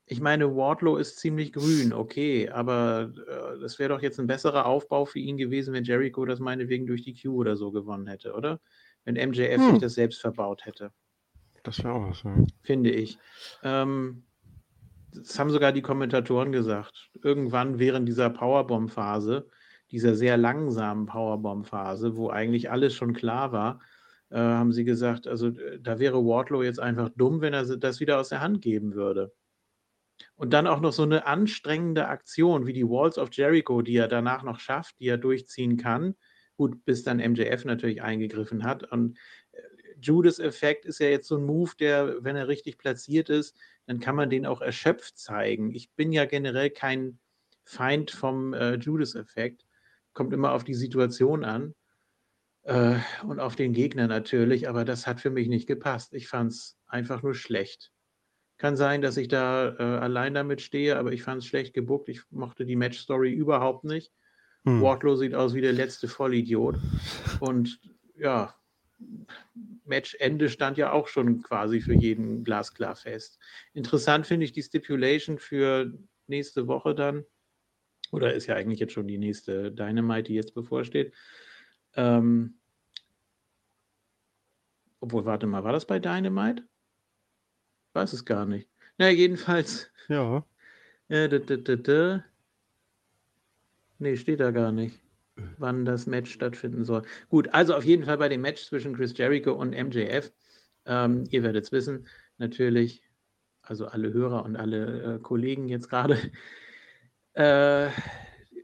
Ich 0.06 0.20
meine, 0.20 0.54
Wardlow 0.54 0.98
ist 0.98 1.18
ziemlich 1.18 1.52
grün, 1.52 1.92
okay, 1.92 2.48
aber 2.48 3.12
äh, 3.26 3.58
das 3.60 3.80
wäre 3.80 3.88
doch 3.88 4.02
jetzt 4.02 4.20
ein 4.20 4.28
besserer 4.28 4.66
Aufbau 4.66 5.04
für 5.04 5.18
ihn 5.18 5.36
gewesen, 5.36 5.74
wenn 5.74 5.82
Jericho 5.82 6.24
das 6.24 6.38
meinetwegen 6.38 6.86
durch 6.86 7.02
die 7.02 7.20
Q 7.20 7.34
oder 7.34 7.56
so 7.56 7.72
gewonnen 7.72 8.06
hätte, 8.06 8.34
oder? 8.34 8.60
Wenn 9.04 9.16
MJF 9.16 9.56
Hm. 9.56 9.70
sich 9.72 9.80
das 9.80 9.94
selbst 9.94 10.20
verbaut 10.20 10.64
hätte, 10.64 10.92
Das 11.64 11.82
wäre 11.82 11.94
auch 11.94 12.08
was. 12.08 12.22
Ja. 12.22 12.36
finde 12.62 12.90
ich. 12.92 13.18
Ähm, 13.64 14.22
das 15.12 15.38
haben 15.38 15.50
sogar 15.50 15.72
die 15.72 15.82
Kommentatoren 15.82 16.52
gesagt. 16.52 17.10
Irgendwann 17.22 17.78
während 17.78 18.08
dieser 18.08 18.30
Powerbomb-Phase, 18.30 19.48
dieser 19.90 20.14
sehr 20.14 20.36
langsamen 20.36 21.06
Powerbomb-Phase, 21.06 22.16
wo 22.16 22.30
eigentlich 22.30 22.70
alles 22.70 22.94
schon 22.94 23.12
klar 23.12 23.52
war, 23.52 23.80
äh, 24.30 24.38
haben 24.38 24.72
sie 24.72 24.84
gesagt, 24.84 25.26
also 25.26 25.48
äh, 25.48 25.80
da 25.80 25.98
wäre 25.98 26.24
Wardlow 26.24 26.62
jetzt 26.62 26.80
einfach 26.80 27.10
dumm, 27.16 27.40
wenn 27.40 27.52
er 27.52 27.64
das 27.76 28.00
wieder 28.00 28.20
aus 28.20 28.28
der 28.28 28.40
Hand 28.40 28.62
geben 28.62 28.94
würde. 28.94 29.32
Und 30.36 30.52
dann 30.52 30.66
auch 30.66 30.80
noch 30.80 30.92
so 30.92 31.02
eine 31.02 31.26
anstrengende 31.26 32.06
Aktion 32.08 32.66
wie 32.66 32.72
die 32.72 32.88
Walls 32.88 33.18
of 33.18 33.30
Jericho, 33.32 33.82
die 33.82 33.96
er 33.96 34.08
danach 34.08 34.42
noch 34.42 34.60
schafft, 34.60 35.00
die 35.00 35.08
er 35.08 35.18
durchziehen 35.18 35.76
kann. 35.76 36.14
Gut, 36.56 36.84
bis 36.84 37.02
dann 37.02 37.18
MJF 37.18 37.64
natürlich 37.64 38.02
eingegriffen 38.02 38.64
hat. 38.64 38.84
Und 38.92 39.18
äh, 39.52 39.60
Judas-Effekt 40.00 40.84
ist 40.84 41.00
ja 41.00 41.08
jetzt 41.08 41.26
so 41.26 41.36
ein 41.36 41.44
Move, 41.44 41.72
der, 41.78 42.22
wenn 42.22 42.36
er 42.36 42.48
richtig 42.48 42.78
platziert 42.78 43.30
ist, 43.30 43.56
dann 43.90 43.98
kann 43.98 44.14
man 44.14 44.30
den 44.30 44.46
auch 44.46 44.60
erschöpft 44.60 45.18
zeigen. 45.18 45.74
Ich 45.74 45.90
bin 45.96 46.12
ja 46.12 46.24
generell 46.24 46.70
kein 46.70 47.18
Feind 47.64 48.12
vom 48.12 48.54
äh, 48.54 48.76
Judas-Effekt. 48.76 49.66
Kommt 50.12 50.32
immer 50.32 50.52
auf 50.52 50.62
die 50.62 50.74
Situation 50.74 51.44
an 51.44 51.74
äh, 52.62 52.98
und 53.24 53.40
auf 53.40 53.56
den 53.56 53.72
Gegner 53.72 54.06
natürlich, 54.06 54.68
aber 54.68 54.84
das 54.84 55.08
hat 55.08 55.20
für 55.20 55.30
mich 55.30 55.48
nicht 55.48 55.66
gepasst. 55.66 56.14
Ich 56.14 56.28
fand 56.28 56.52
es 56.52 56.78
einfach 56.86 57.24
nur 57.24 57.34
schlecht. 57.34 57.90
Kann 58.58 58.76
sein, 58.76 59.02
dass 59.02 59.16
ich 59.16 59.26
da 59.26 59.70
äh, 59.70 59.82
allein 59.82 60.34
damit 60.34 60.60
stehe, 60.60 60.96
aber 60.96 61.10
ich 61.10 61.24
fand 61.24 61.42
es 61.42 61.48
schlecht 61.48 61.74
gebuckt. 61.74 62.08
Ich 62.08 62.22
mochte 62.30 62.66
die 62.66 62.76
Match-Story 62.76 63.32
überhaupt 63.32 63.82
nicht. 63.82 64.12
Hm. 64.66 64.82
Wardlow 64.82 65.16
sieht 65.16 65.34
aus 65.34 65.52
wie 65.52 65.62
der 65.62 65.72
letzte 65.72 66.06
Vollidiot. 66.06 66.76
Und 67.40 67.80
ja, 68.14 68.54
Matchende 69.84 70.48
stand 70.48 70.78
ja 70.78 70.92
auch 70.92 71.08
schon 71.08 71.42
quasi 71.42 71.80
für 71.80 71.94
jeden 71.94 72.44
glasklar 72.44 72.96
fest. 72.96 73.38
Interessant 73.72 74.26
finde 74.26 74.44
ich 74.44 74.52
die 74.52 74.62
Stipulation 74.62 75.38
für 75.38 75.92
nächste 76.26 76.66
Woche 76.66 76.94
dann. 76.94 77.24
Oder 78.12 78.34
ist 78.34 78.46
ja 78.46 78.56
eigentlich 78.56 78.80
jetzt 78.80 78.92
schon 78.92 79.08
die 79.08 79.18
nächste 79.18 79.70
Dynamite, 79.72 80.24
die 80.24 80.34
jetzt 80.34 80.54
bevorsteht. 80.54 81.14
Ähm, 81.94 82.58
obwohl, 85.00 85.24
warte 85.24 85.46
mal, 85.46 85.64
war 85.64 85.72
das 85.72 85.86
bei 85.86 85.98
Dynamite? 85.98 86.64
Weiß 87.92 88.12
es 88.12 88.24
gar 88.24 88.46
nicht. 88.46 88.68
Na, 88.98 89.08
jedenfalls. 89.10 89.90
Ja. 90.08 90.44
Äh. 91.08 92.20
Nee, 93.98 94.16
steht 94.16 94.40
da 94.40 94.50
gar 94.50 94.72
nicht, 94.72 94.98
wann 95.58 95.84
das 95.84 96.06
Match 96.06 96.32
stattfinden 96.32 96.84
soll. 96.84 97.02
Gut, 97.28 97.48
also 97.52 97.74
auf 97.74 97.84
jeden 97.84 98.04
Fall 98.04 98.18
bei 98.18 98.28
dem 98.28 98.40
Match 98.40 98.64
zwischen 98.64 98.94
Chris 98.94 99.16
Jericho 99.16 99.52
und 99.52 99.70
MJF. 99.70 100.32
Ähm, 100.86 101.24
ihr 101.30 101.42
werdet 101.42 101.64
es 101.64 101.72
wissen, 101.72 102.06
natürlich, 102.38 103.02
also 103.62 103.86
alle 103.86 104.12
Hörer 104.12 104.44
und 104.44 104.56
alle 104.56 105.16
äh, 105.16 105.18
Kollegen 105.18 105.68
jetzt 105.68 105.88
gerade, 105.88 106.18
äh, 107.34 107.88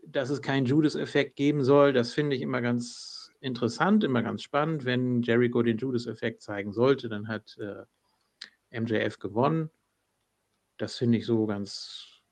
dass 0.06 0.30
es 0.30 0.42
keinen 0.42 0.66
Judas-Effekt 0.66 1.36
geben 1.36 1.62
soll. 1.62 1.92
Das 1.92 2.12
finde 2.12 2.36
ich 2.36 2.42
immer 2.42 2.62
ganz 2.62 3.32
interessant, 3.40 4.02
immer 4.04 4.22
ganz 4.22 4.42
spannend. 4.42 4.84
Wenn 4.84 5.22
Jericho 5.22 5.62
den 5.62 5.78
Judas-Effekt 5.78 6.42
zeigen 6.42 6.72
sollte, 6.72 7.08
dann 7.08 7.28
hat 7.28 7.58
äh, 7.58 8.80
MJF 8.80 9.18
gewonnen. 9.18 9.70
Das 10.78 10.96
finde 10.96 11.18
ich 11.18 11.26
so 11.26 11.46
ganz 11.46 12.22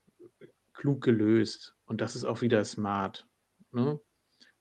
klug 0.73 1.01
gelöst. 1.01 1.75
Und 1.85 2.01
das 2.01 2.15
ist 2.15 2.25
auch 2.25 2.41
wieder 2.41 2.63
smart. 2.65 3.27
Ne? 3.71 3.99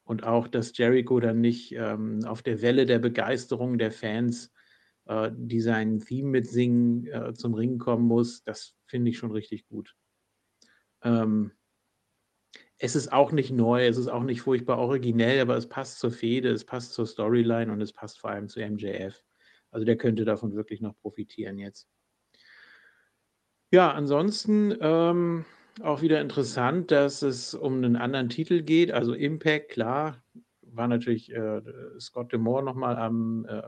Und 0.05 0.24
auch, 0.24 0.48
dass 0.48 0.76
Jericho 0.76 1.18
dann 1.18 1.40
nicht 1.40 1.72
ähm, 1.72 2.24
auf 2.24 2.43
der 2.43 2.60
Welle 2.60 2.86
der 2.86 2.98
Begeisterung 2.98 3.78
der 3.78 3.90
Fans, 3.90 4.52
äh, 5.06 5.31
die 5.35 5.60
sein 5.60 6.01
Theme 6.01 6.31
mitsingen, 6.31 7.06
äh, 7.06 7.35
zum 7.35 7.55
Ring 7.55 7.78
kommen 7.78 8.06
muss, 8.06 8.44
das 8.44 8.76
finde 8.86 9.10
ich 9.10 9.18
schon 9.18 9.32
richtig 9.32 9.66
gut. 9.66 9.97
Ähm, 11.02 11.52
es 12.78 12.97
ist 12.97 13.12
auch 13.12 13.32
nicht 13.32 13.51
neu, 13.51 13.86
es 13.86 13.97
ist 13.97 14.09
auch 14.09 14.24
nicht 14.24 14.43
furchtbar 14.43 14.78
originell, 14.78 15.40
aber 15.40 15.56
es 15.56 15.68
passt 15.68 16.01
zur 16.01 16.10
Fehde, 16.10 16.51
es 16.51 16.64
passt 16.64 16.93
zur 16.93 17.06
Storyline 17.06 17.72
und 17.72 17.81
es 17.81 17.93
passt 17.93 18.20
vor 18.20 18.31
allem 18.31 18.48
zu 18.48 18.60
MJF. 18.60 19.24
Also 19.70 19.85
der 19.85 19.97
könnte 19.97 20.24
davon 20.24 20.55
wirklich 20.55 20.81
noch 20.81 20.97
profitieren 20.98 21.59
jetzt. 21.59 21.89
Ja, 23.72 23.90
ansonsten 23.90 24.76
ähm, 24.81 25.44
auch 25.82 26.02
wieder 26.02 26.20
interessant, 26.20 26.90
dass 26.90 27.22
es 27.22 27.55
um 27.55 27.74
einen 27.74 27.96
anderen 27.96 28.28
Titel 28.28 28.62
geht. 28.62 28.92
Also 28.92 29.14
Impact, 29.14 29.70
klar, 29.70 30.22
war 30.62 30.88
natürlich 30.88 31.32
äh, 31.32 31.62
Scott 31.98 32.32
Demore 32.32 32.62
nochmal 32.62 32.96
am 32.96 33.46
äh, 33.48 33.62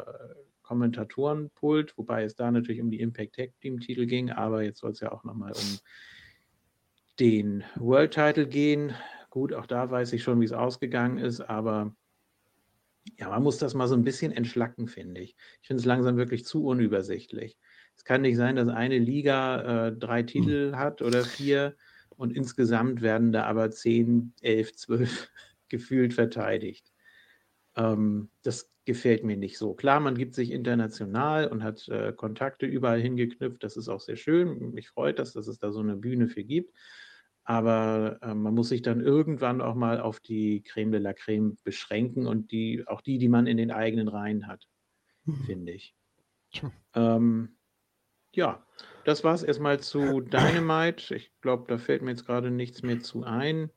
Kommentatorenpult, 0.62 1.96
wobei 1.96 2.24
es 2.24 2.34
da 2.34 2.50
natürlich 2.50 2.80
um 2.80 2.90
die 2.90 3.00
Impact 3.00 3.36
Tag 3.36 3.50
Team 3.60 3.80
Titel 3.80 4.06
ging, 4.06 4.30
aber 4.30 4.62
jetzt 4.62 4.80
soll 4.80 4.90
es 4.90 5.00
ja 5.00 5.12
auch 5.12 5.24
nochmal 5.24 5.52
um 5.52 5.78
den 7.20 7.64
World 7.76 8.12
Title 8.12 8.46
gehen. 8.46 8.94
Gut, 9.30 9.52
auch 9.52 9.66
da 9.66 9.90
weiß 9.90 10.12
ich 10.12 10.22
schon, 10.22 10.40
wie 10.40 10.44
es 10.44 10.52
ausgegangen 10.52 11.18
ist, 11.18 11.40
aber 11.40 11.94
ja, 13.18 13.28
man 13.28 13.42
muss 13.42 13.58
das 13.58 13.74
mal 13.74 13.86
so 13.86 13.94
ein 13.94 14.02
bisschen 14.02 14.32
entschlacken, 14.32 14.88
finde 14.88 15.20
ich. 15.20 15.36
Ich 15.62 15.68
finde 15.68 15.80
es 15.80 15.86
langsam 15.86 16.16
wirklich 16.16 16.44
zu 16.44 16.64
unübersichtlich. 16.64 17.56
Es 17.96 18.04
kann 18.04 18.22
nicht 18.22 18.36
sein, 18.36 18.56
dass 18.56 18.68
eine 18.68 18.98
Liga 18.98 19.86
äh, 19.86 19.92
drei 19.92 20.22
Titel 20.24 20.74
hat 20.74 21.00
oder 21.00 21.24
vier 21.24 21.76
und 22.16 22.34
insgesamt 22.34 23.02
werden 23.02 23.32
da 23.32 23.44
aber 23.44 23.70
zehn, 23.70 24.32
elf, 24.40 24.74
zwölf 24.74 25.30
gefühlt 25.68 26.14
verteidigt. 26.14 26.92
Ähm, 27.76 28.30
das 28.42 28.70
gefällt 28.84 29.24
mir 29.24 29.36
nicht 29.36 29.58
so. 29.58 29.74
Klar, 29.74 30.00
man 30.00 30.16
gibt 30.16 30.34
sich 30.34 30.50
international 30.50 31.48
und 31.48 31.62
hat 31.62 31.88
äh, 31.88 32.12
Kontakte 32.12 32.66
überall 32.66 33.00
hingeknüpft. 33.00 33.62
Das 33.62 33.76
ist 33.76 33.88
auch 33.88 34.00
sehr 34.00 34.16
schön. 34.16 34.72
Mich 34.72 34.88
freut 34.88 35.18
das, 35.18 35.32
dass 35.32 35.48
es 35.48 35.58
da 35.58 35.72
so 35.72 35.80
eine 35.80 35.96
Bühne 35.96 36.28
für 36.28 36.44
gibt. 36.44 36.72
Aber 37.44 38.18
äh, 38.22 38.34
man 38.34 38.54
muss 38.54 38.70
sich 38.70 38.82
dann 38.82 39.00
irgendwann 39.00 39.60
auch 39.60 39.74
mal 39.74 40.00
auf 40.00 40.20
die 40.20 40.62
Creme 40.62 40.92
de 40.92 41.00
la 41.00 41.12
Creme 41.12 41.56
beschränken 41.64 42.26
und 42.26 42.50
die, 42.50 42.84
auch 42.86 43.00
die, 43.00 43.18
die 43.18 43.28
man 43.28 43.46
in 43.46 43.56
den 43.56 43.70
eigenen 43.70 44.08
Reihen 44.08 44.46
hat, 44.46 44.66
finde 45.46 45.72
ich. 45.72 45.94
Ähm, 46.94 47.55
ja, 48.36 48.62
das 49.04 49.24
war 49.24 49.34
es 49.34 49.42
erstmal 49.42 49.80
zu 49.80 50.20
Dynamite. 50.20 51.14
Ich 51.14 51.32
glaube, 51.40 51.64
da 51.68 51.78
fällt 51.78 52.02
mir 52.02 52.10
jetzt 52.10 52.26
gerade 52.26 52.50
nichts 52.50 52.82
mehr 52.82 53.00
zu 53.00 53.24
ein. 53.24 53.70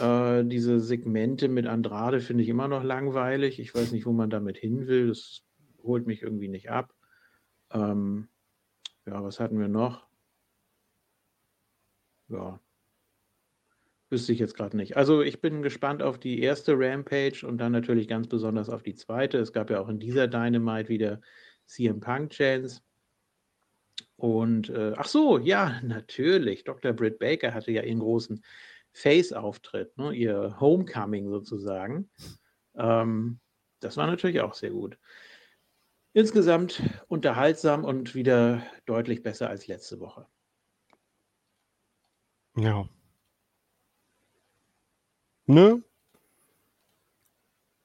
Äh, 0.00 0.44
diese 0.44 0.80
Segmente 0.80 1.48
mit 1.48 1.66
Andrade 1.66 2.20
finde 2.20 2.42
ich 2.42 2.48
immer 2.48 2.68
noch 2.68 2.82
langweilig. 2.82 3.60
Ich 3.60 3.74
weiß 3.74 3.92
nicht, 3.92 4.06
wo 4.06 4.12
man 4.12 4.30
damit 4.30 4.56
hin 4.56 4.86
will. 4.86 5.08
Das 5.08 5.42
holt 5.82 6.06
mich 6.06 6.22
irgendwie 6.22 6.48
nicht 6.48 6.70
ab. 6.70 6.94
Ähm, 7.70 8.28
ja, 9.06 9.22
was 9.22 9.40
hatten 9.40 9.58
wir 9.58 9.68
noch? 9.68 10.06
Ja. 12.28 12.58
Wüsste 14.10 14.32
ich 14.32 14.38
jetzt 14.38 14.56
gerade 14.56 14.76
nicht. 14.76 14.96
Also 14.96 15.22
ich 15.22 15.40
bin 15.40 15.62
gespannt 15.62 16.02
auf 16.02 16.18
die 16.18 16.40
erste 16.40 16.74
Rampage 16.76 17.46
und 17.46 17.58
dann 17.58 17.72
natürlich 17.72 18.08
ganz 18.08 18.28
besonders 18.28 18.70
auf 18.70 18.82
die 18.82 18.94
zweite. 18.94 19.38
Es 19.38 19.52
gab 19.52 19.70
ja 19.70 19.80
auch 19.80 19.88
in 19.88 19.98
dieser 19.98 20.26
Dynamite 20.26 20.88
wieder 20.88 21.20
CM 21.66 22.00
Punk 22.00 22.30
Chance. 22.30 22.80
Und 24.16 24.68
äh, 24.70 24.94
ach 24.96 25.06
so, 25.06 25.38
ja, 25.38 25.80
natürlich. 25.82 26.64
Dr. 26.64 26.92
Britt 26.92 27.18
Baker 27.18 27.52
hatte 27.54 27.72
ja 27.72 27.82
ihren 27.82 27.98
großen 28.00 28.44
Face-Auftritt, 28.92 29.96
ne? 29.98 30.12
ihr 30.12 30.56
Homecoming 30.60 31.28
sozusagen. 31.28 32.10
Ähm, 32.76 33.40
das 33.80 33.96
war 33.96 34.06
natürlich 34.06 34.40
auch 34.40 34.54
sehr 34.54 34.70
gut. 34.70 34.98
Insgesamt 36.12 36.80
unterhaltsam 37.08 37.84
und 37.84 38.14
wieder 38.14 38.62
deutlich 38.86 39.22
besser 39.22 39.48
als 39.50 39.66
letzte 39.66 39.98
Woche. 39.98 40.26
Ja. 42.56 42.88
Ne? 45.46 45.82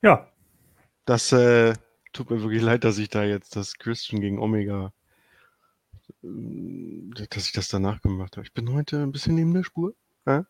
Ja, 0.01 0.31
Das 1.05 1.31
äh, 1.33 1.73
tut 2.13 2.29
mir 2.29 2.41
wirklich 2.41 2.61
leid, 2.61 2.83
dass 2.83 2.99
ich 2.99 3.09
da 3.09 3.23
jetzt 3.23 3.55
das 3.55 3.77
Christian 3.79 4.21
gegen 4.21 4.39
Omega, 4.39 4.93
dass 6.21 7.45
ich 7.45 7.53
das 7.53 7.69
danach 7.69 8.01
gemacht 8.01 8.37
habe. 8.37 8.45
Ich 8.45 8.53
bin 8.53 8.73
heute 8.73 9.01
ein 9.01 9.11
bisschen 9.11 9.35
neben 9.35 9.53
der 9.53 9.63
Spur. 9.63 9.93
Ja? 10.25 10.45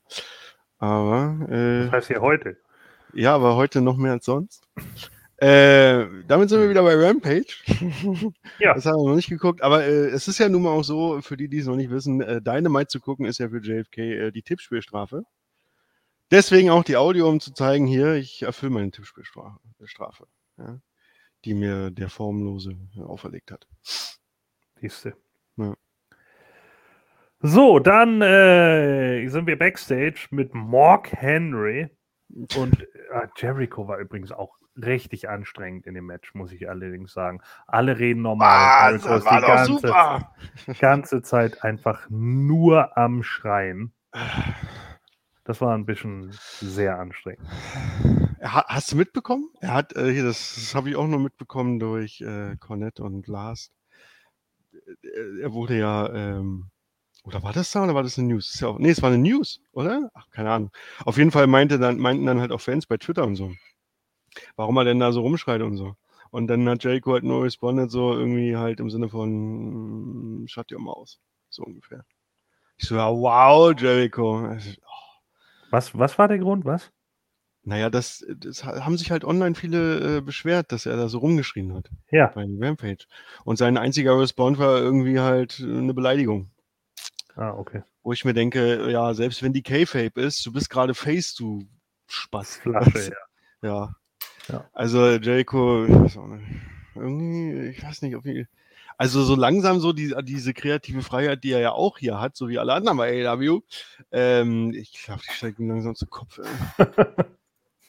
Aber, 0.77 1.47
äh, 1.49 1.85
das 1.85 1.91
heißt 1.91 2.07
hier 2.07 2.21
heute. 2.21 2.57
ja, 3.13 3.35
aber 3.35 3.55
heute 3.55 3.81
noch 3.81 3.97
mehr 3.97 4.13
als 4.13 4.25
sonst. 4.25 4.67
Äh, 5.37 6.05
damit 6.27 6.49
sind 6.49 6.59
wir 6.59 6.69
wieder 6.69 6.83
bei 6.83 6.95
Rampage. 6.95 7.53
Ja. 8.59 8.73
Das 8.73 8.85
haben 8.85 8.97
wir 8.97 9.09
noch 9.09 9.15
nicht 9.15 9.29
geguckt, 9.29 9.61
aber 9.61 9.85
äh, 9.85 10.07
es 10.09 10.27
ist 10.27 10.37
ja 10.37 10.49
nun 10.49 10.63
mal 10.63 10.71
auch 10.71 10.83
so, 10.83 11.21
für 11.21 11.37
die, 11.37 11.47
die 11.47 11.59
es 11.59 11.65
noch 11.65 11.77
nicht 11.77 11.91
wissen, 11.91 12.19
äh, 12.19 12.41
Dynamite 12.41 12.87
zu 12.87 12.99
gucken 12.99 13.25
ist 13.25 13.37
ja 13.37 13.47
für 13.47 13.59
JFK 13.59 13.97
äh, 13.97 14.31
die 14.31 14.41
Tippspielstrafe. 14.41 15.23
Deswegen 16.29 16.69
auch 16.69 16.83
die 16.83 16.97
Audio, 16.97 17.29
um 17.29 17.39
zu 17.39 17.53
zeigen, 17.53 17.87
hier, 17.87 18.15
ich 18.15 18.41
erfülle 18.41 18.71
meine 18.71 18.91
Tippspielstrafe, 18.91 19.59
äh, 19.81 19.87
Strafe, 19.87 20.27
ja, 20.57 20.81
die 21.45 21.53
mir 21.53 21.89
der 21.89 22.09
Formlose 22.09 22.75
auferlegt 22.97 23.51
hat. 23.51 23.65
Siehste. 24.81 25.15
Ja. 25.59 25.73
So, 27.41 27.79
dann 27.79 28.21
äh, 28.21 29.25
sind 29.27 29.47
wir 29.47 29.57
backstage 29.57 30.27
mit 30.31 30.53
Mark 30.53 31.11
Henry. 31.13 31.89
Und 32.57 32.81
äh, 32.81 33.27
Jericho 33.37 33.87
war 33.87 33.97
übrigens 33.97 34.31
auch 34.31 34.57
richtig 34.75 35.29
anstrengend 35.29 35.87
in 35.87 35.93
dem 35.93 36.05
Match, 36.05 36.33
muss 36.35 36.51
ich 36.51 36.69
allerdings 36.69 37.13
sagen. 37.13 37.41
Alle 37.65 37.97
reden 37.97 38.21
normal. 38.21 38.49
Jericho 38.91 39.09
ist 39.17 39.25
die 39.25 39.29
ganze, 39.81 39.87
ganze 40.79 41.21
Zeit 41.21 41.63
einfach 41.63 42.07
nur 42.09 42.97
am 42.97 43.23
Schreien. 43.23 43.93
Das 45.45 45.61
war 45.61 45.75
ein 45.75 45.85
bisschen 45.85 46.29
sehr 46.31 46.99
anstrengend. 46.99 47.47
Ha- 48.43 48.65
Hast 48.67 48.91
du 48.91 48.95
mitbekommen? 48.97 49.49
Er 49.61 49.73
hat, 49.73 49.95
äh, 49.95 50.11
hier, 50.11 50.23
das, 50.23 50.53
das 50.55 50.75
habe 50.75 50.89
ich 50.89 50.95
auch 50.95 51.07
nur 51.07 51.19
mitbekommen 51.19 51.79
durch 51.79 52.21
äh, 52.21 52.55
Cornette 52.59 53.03
und 53.03 53.27
Lars. 53.27 53.71
Äh, 55.03 55.41
Er 55.41 55.53
wurde 55.53 55.77
ja, 55.77 56.09
ähm, 56.13 56.69
oder 57.23 57.43
war 57.43 57.53
das 57.53 57.71
da 57.71 57.83
oder 57.83 57.95
war 57.95 58.03
das 58.03 58.17
eine 58.19 58.27
News? 58.29 58.53
Ist 58.53 58.61
ja 58.61 58.69
auch, 58.69 58.79
nee, 58.79 58.89
es 58.91 59.01
war 59.01 59.09
eine 59.11 59.19
News, 59.19 59.61
oder? 59.73 60.09
Ach, 60.15 60.29
keine 60.31 60.51
Ahnung. 60.51 60.71
Auf 61.05 61.17
jeden 61.17 61.31
Fall 61.31 61.47
meinte 61.47 61.79
dann, 61.79 61.99
meinten 61.99 62.25
dann 62.25 62.41
halt 62.41 62.51
auch 62.51 62.61
Fans 62.61 62.87
bei 62.87 62.97
Twitter 62.97 63.25
und 63.25 63.35
so, 63.35 63.53
warum 64.55 64.77
er 64.77 64.85
denn 64.85 64.99
da 64.99 65.11
so 65.11 65.21
rumschreit 65.21 65.61
und 65.61 65.75
so. 65.77 65.95
Und 66.31 66.47
dann 66.47 66.67
hat 66.69 66.83
Jericho 66.83 67.13
halt 67.13 67.23
nur 67.23 67.43
respondet, 67.43 67.89
so 67.91 68.13
irgendwie 68.13 68.55
halt 68.55 68.79
im 68.79 68.89
Sinne 68.89 69.09
von, 69.09 70.43
mm, 70.43 70.47
shut 70.47 70.71
your 70.71 70.79
mouth. 70.79 71.19
So 71.49 71.63
ungefähr. 71.63 72.05
Ich 72.77 72.87
so, 72.87 72.95
ja, 72.95 73.09
wow, 73.11 73.73
Jericho. 73.77 74.39
Also, 74.47 74.71
Was, 75.71 75.97
was 75.97 76.17
war 76.19 76.27
der 76.27 76.39
Grund? 76.39 76.65
Was? 76.65 76.91
Naja, 77.69 77.91
das, 77.91 78.25
das 78.35 78.63
ha- 78.65 78.83
haben 78.83 78.97
sich 78.97 79.11
halt 79.11 79.23
online 79.23 79.53
viele 79.53 80.17
äh, 80.17 80.21
beschwert, 80.21 80.71
dass 80.71 80.87
er 80.87 80.97
da 80.97 81.07
so 81.07 81.19
rumgeschrien 81.19 81.75
hat 81.75 81.91
Ja, 82.11 82.27
beim 82.33 82.57
Rampage. 82.59 83.05
Und 83.45 83.57
sein 83.57 83.77
einziger 83.77 84.19
Response 84.19 84.59
war 84.59 84.79
irgendwie 84.79 85.19
halt 85.19 85.59
äh, 85.59 85.65
eine 85.65 85.93
Beleidigung. 85.93 86.49
ah, 87.35 87.51
okay. 87.51 87.83
Wo 88.01 88.11
ich 88.11 88.25
mir 88.25 88.33
denke, 88.33 88.89
ja, 88.89 89.13
selbst 89.13 89.43
wenn 89.43 89.53
die 89.53 89.61
K-Fape 89.61 90.19
ist, 90.19 90.43
du 90.45 90.51
bist 90.51 90.69
gerade 90.71 90.95
Face, 90.95 91.35
du 91.35 91.67
Spaß. 92.07 92.55
Flasche, 92.63 93.11
ja. 93.61 93.69
Ja. 93.69 93.95
Ja. 94.49 94.67
Also 94.73 95.05
Jericho, 95.11 95.85
ich 95.85 95.93
weiß 95.93 96.17
auch 96.17 96.27
nicht, 96.27 96.47
irgendwie, 96.95 97.67
ich 97.69 97.83
weiß 97.83 98.01
nicht, 98.01 98.15
ob 98.15 98.25
ich, 98.25 98.47
also 98.97 99.23
so 99.23 99.35
langsam 99.35 99.79
so 99.79 99.93
die, 99.93 100.15
diese 100.23 100.55
kreative 100.55 101.03
Freiheit, 101.03 101.43
die 101.43 101.51
er 101.51 101.59
ja 101.59 101.71
auch 101.73 101.99
hier 101.99 102.19
hat, 102.19 102.35
so 102.35 102.49
wie 102.49 102.57
alle 102.57 102.73
anderen 102.73 102.97
bei 102.97 103.23
AEW, 103.27 103.61
ähm, 104.11 104.73
ich 104.73 104.93
glaube, 105.03 105.21
die 105.29 105.33
steigt 105.33 105.59
ihm 105.59 105.69
langsam 105.69 105.93
zu 105.93 106.07
Kopf. 106.07 106.39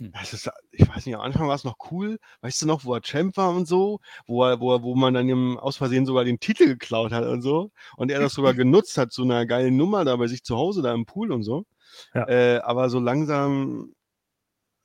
Das 0.03 0.33
ist, 0.33 0.51
ich 0.71 0.89
weiß 0.89 1.05
nicht, 1.05 1.15
am 1.15 1.21
Anfang 1.21 1.47
war 1.47 1.55
es 1.55 1.65
noch 1.65 1.77
cool, 1.91 2.19
weißt 2.41 2.63
du 2.63 2.67
noch, 2.67 2.87
wo 2.87 2.95
er 2.95 3.03
Champ 3.03 3.37
war 3.37 3.51
und 3.51 3.67
so, 3.67 4.01
wo 4.27 4.45
er, 4.45 4.59
wo 4.59 4.75
er, 4.75 4.83
wo 4.83 4.95
man 4.95 5.13
dann 5.13 5.29
ihm 5.29 5.59
aus 5.59 5.77
Versehen 5.77 6.07
sogar 6.07 6.25
den 6.25 6.41
Titel 6.41 6.67
geklaut 6.67 7.13
hat 7.13 7.25
und 7.27 7.43
so, 7.43 7.71
und 7.99 8.11
er 8.11 8.19
das 8.19 8.33
sogar 8.33 8.55
genutzt 8.55 8.97
hat 8.97 9.13
zu 9.13 9.23
einer 9.25 9.45
geilen 9.45 9.77
Nummer 9.77 10.07
da 10.07 10.17
bei 10.17 10.27
sich 10.27 10.43
zu 10.43 10.57
Hause, 10.57 10.81
da 10.81 10.95
im 10.95 11.05
Pool 11.05 11.31
und 11.31 11.43
so. 11.43 11.67
Ja. 12.15 12.27
Äh, 12.29 12.61
aber 12.61 12.89
so 12.89 12.99
langsam, 12.99 13.95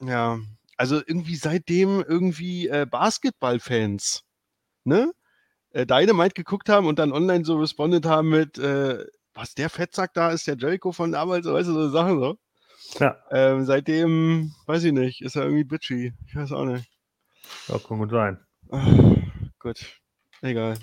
ja, 0.02 0.40
also 0.76 0.98
irgendwie 0.98 1.36
seitdem 1.38 2.04
irgendwie 2.06 2.68
äh, 2.68 2.86
Basketballfans, 2.90 4.26
ne? 4.84 5.14
Äh, 5.72 5.86
Dynamite 5.86 6.34
geguckt 6.34 6.68
haben 6.70 6.88
und 6.88 7.00
dann 7.00 7.14
online 7.14 7.46
so 7.46 7.58
respondet 7.58 8.06
haben 8.06 8.30
mit, 8.30 8.58
äh, 8.58 9.06
was 9.34 9.56
der 9.56 9.70
Fettsack 9.70 10.14
da 10.14 10.32
ist, 10.32 10.48
der 10.48 10.58
Jericho 10.58 10.92
von 10.92 11.14
damals, 11.14 11.46
weißt 11.46 11.70
du, 11.70 11.74
so 11.74 11.90
Sachen 11.90 12.20
so. 12.20 12.38
Ja, 13.00 13.18
Ähm, 13.32 13.66
seitdem, 13.66 14.52
weiß 14.68 14.84
ich 14.86 14.94
nicht, 14.94 15.22
ist 15.22 15.36
er 15.36 15.44
irgendwie 15.44 15.64
bitchy. 15.64 16.14
Ich 16.28 16.36
weiß 16.36 16.52
auch 16.52 16.66
nicht. 16.66 16.90
ja 17.68 17.78
kann 17.80 17.98
gut 18.00 18.12
sein. 18.12 18.40
Ah, 18.72 18.86
gut, 19.60 20.00
egal. 20.42 20.76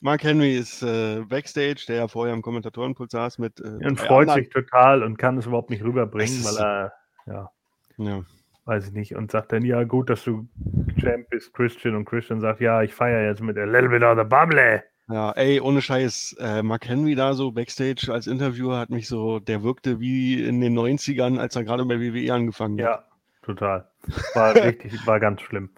Mark 0.00 0.22
Henry 0.22 0.56
ist 0.56 0.82
äh, 0.82 1.20
Backstage, 1.28 1.84
der 1.88 1.96
ja 1.96 2.08
vorher 2.08 2.34
im 2.34 2.42
Kommentatorenpult 2.42 3.10
saß 3.10 3.38
mit. 3.38 3.60
Äh, 3.60 3.84
Und 3.86 3.98
freut 3.98 4.28
anderen. 4.28 4.44
sich 4.44 4.50
total 4.52 5.02
und 5.02 5.18
kann 5.18 5.36
es 5.38 5.46
überhaupt 5.46 5.70
nicht 5.70 5.82
rüberbringen, 5.82 6.44
weil 6.44 6.56
er, 6.56 6.92
ja, 7.26 7.50
Ja. 7.96 8.24
weiß 8.64 8.86
ich 8.86 8.92
nicht, 8.92 9.16
und 9.16 9.30
sagt 9.32 9.52
dann, 9.52 9.64
ja, 9.64 9.82
gut, 9.84 10.08
dass 10.08 10.22
du 10.24 10.48
Champ 11.00 11.28
bist, 11.30 11.52
Christian, 11.52 11.96
und 11.96 12.04
Christian 12.04 12.40
sagt, 12.40 12.60
ja, 12.60 12.82
ich 12.82 12.94
feiere 12.94 13.28
jetzt 13.28 13.42
mit 13.42 13.58
a 13.58 13.64
little 13.64 13.88
bit 13.88 14.02
of 14.02 14.16
the 14.16 14.24
bubble. 14.24 14.82
Ja, 15.10 15.32
ey, 15.32 15.60
ohne 15.60 15.80
Scheiß, 15.80 16.36
äh, 16.38 16.62
Mark 16.62 16.86
Henry 16.86 17.14
da 17.14 17.32
so 17.32 17.50
Backstage 17.50 18.12
als 18.12 18.26
Interviewer 18.26 18.78
hat 18.78 18.90
mich 18.90 19.08
so, 19.08 19.38
der 19.38 19.62
wirkte 19.62 20.00
wie 20.00 20.42
in 20.44 20.60
den 20.60 20.78
90ern, 20.78 21.38
als 21.38 21.56
er 21.56 21.64
gerade 21.64 21.84
bei 21.86 21.98
WWE 21.98 22.32
angefangen 22.34 22.78
hat. 22.78 22.84
Ja, 22.84 23.04
total. 23.42 23.88
War 24.34 24.54
richtig, 24.62 25.06
war 25.06 25.18
ganz 25.18 25.40
schlimm. 25.40 25.70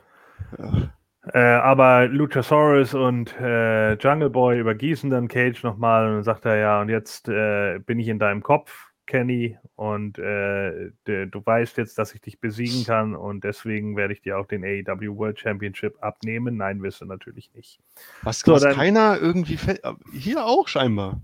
Ja. 0.58 0.90
Äh, 1.32 1.38
aber 1.38 2.08
Luchasaurus 2.08 2.94
und 2.94 3.38
äh, 3.38 3.94
Jungle 3.94 4.30
Boy 4.30 4.58
übergießen 4.58 5.10
dann 5.10 5.28
Cage 5.28 5.62
nochmal 5.62 6.06
und 6.06 6.14
dann 6.14 6.22
sagt 6.24 6.44
er, 6.46 6.56
ja, 6.56 6.80
und 6.80 6.88
jetzt 6.88 7.28
äh, 7.28 7.78
bin 7.78 8.00
ich 8.00 8.08
in 8.08 8.18
deinem 8.18 8.42
Kopf, 8.42 8.89
Kenny, 9.10 9.58
und 9.74 10.18
äh, 10.20 10.92
de, 11.08 11.26
du 11.26 11.44
weißt 11.44 11.76
jetzt, 11.78 11.98
dass 11.98 12.14
ich 12.14 12.20
dich 12.20 12.38
besiegen 12.40 12.84
kann 12.84 13.16
und 13.16 13.42
deswegen 13.42 13.96
werde 13.96 14.12
ich 14.14 14.22
dir 14.22 14.38
auch 14.38 14.46
den 14.46 14.62
AEW 14.64 15.16
World 15.16 15.40
Championship 15.40 15.96
abnehmen. 16.00 16.56
Nein, 16.56 16.80
wirst 16.80 17.00
du 17.00 17.06
natürlich 17.06 17.50
nicht. 17.52 17.80
Was, 18.22 18.38
So, 18.38 18.52
was 18.52 18.62
dann- 18.62 18.74
keiner 18.76 19.18
irgendwie, 19.20 19.58
äh, 19.66 19.92
hier 20.12 20.46
auch 20.46 20.68
scheinbar. 20.68 21.20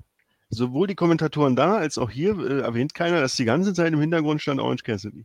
Sowohl 0.51 0.89
die 0.89 0.97
Kommentatoren 0.97 1.55
da, 1.55 1.77
als 1.77 1.97
auch 1.97 2.11
hier 2.11 2.37
äh, 2.39 2.61
erwähnt 2.63 2.93
keiner, 2.93 3.21
dass 3.21 3.37
die 3.37 3.45
ganze 3.45 3.73
Zeit 3.73 3.93
im 3.93 4.01
Hintergrund 4.01 4.43
stand 4.43 4.61
Orange 4.61 4.83
Cassidy. 4.83 5.25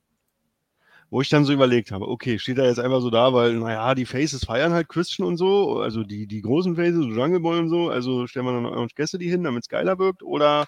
Wo 1.11 1.21
ich 1.21 1.27
dann 1.27 1.43
so 1.43 1.51
überlegt 1.51 1.91
habe, 1.91 2.07
okay, 2.07 2.39
steht 2.39 2.57
er 2.57 2.67
jetzt 2.67 2.79
einfach 2.79 3.01
so 3.01 3.09
da, 3.09 3.33
weil, 3.33 3.55
naja, 3.55 3.93
die 3.95 4.05
Faces 4.05 4.45
feiern 4.45 4.71
halt 4.71 4.87
Christian 4.87 5.27
und 5.27 5.35
so, 5.35 5.81
also 5.81 6.03
die, 6.03 6.25
die 6.25 6.41
großen 6.41 6.77
Faces, 6.77 7.03
so 7.03 7.09
Jungle 7.09 7.41
Boy 7.41 7.59
und 7.59 7.67
so, 7.67 7.89
also 7.89 8.27
stellen 8.27 8.45
wir 8.45 8.53
dann 8.53 8.65
Orange 8.65 8.95
Cassidy 8.95 9.27
hin, 9.27 9.43
damit 9.43 9.63
es 9.63 9.69
geiler 9.69 9.99
wirkt, 9.99 10.23
oder 10.23 10.67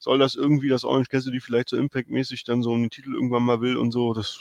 soll 0.00 0.18
das 0.18 0.34
irgendwie, 0.34 0.68
dass 0.68 0.84
Orange 0.84 1.08
Cassidy 1.08 1.38
vielleicht 1.38 1.68
so 1.68 1.76
Impact-mäßig 1.76 2.42
dann 2.42 2.64
so 2.64 2.74
einen 2.74 2.90
Titel 2.90 3.14
irgendwann 3.14 3.44
mal 3.44 3.60
will 3.60 3.76
und 3.76 3.92
so, 3.92 4.12
das 4.14 4.40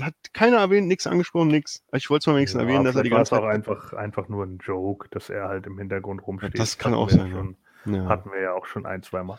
hat 0.00 0.14
keiner 0.32 0.58
erwähnt, 0.58 0.88
nichts 0.88 1.06
angesprochen, 1.06 1.48
nichts. 1.48 1.84
Ich 1.92 2.10
wollte 2.10 2.22
es 2.22 2.26
mal 2.26 2.36
wenigstens 2.36 2.60
Ja, 2.60 2.66
erwähnen, 2.66 2.84
dass 2.84 2.96
er 2.96 3.04
die 3.04 3.12
war 3.12 3.18
ganze 3.18 3.36
es 3.36 3.40
auch 3.40 3.46
einfach, 3.46 3.92
einfach 3.92 4.28
nur 4.28 4.44
ein 4.44 4.58
Joke, 4.58 5.08
dass 5.10 5.30
er 5.30 5.48
halt 5.48 5.66
im 5.66 5.78
Hintergrund 5.78 6.26
rumsteht. 6.26 6.58
das 6.58 6.78
kann 6.78 6.92
Hatten 6.92 7.02
auch 7.02 7.10
sein, 7.10 7.30
ja. 7.30 7.36
Schon, 7.36 7.56
ja. 7.86 8.06
Hatten 8.06 8.32
wir 8.32 8.40
ja 8.40 8.52
auch 8.54 8.66
schon 8.66 8.86
ein, 8.86 9.04
zwei 9.04 9.22
Mal. 9.22 9.38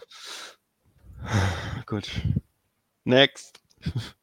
Gut. 1.85 2.09
Next. 3.03 3.61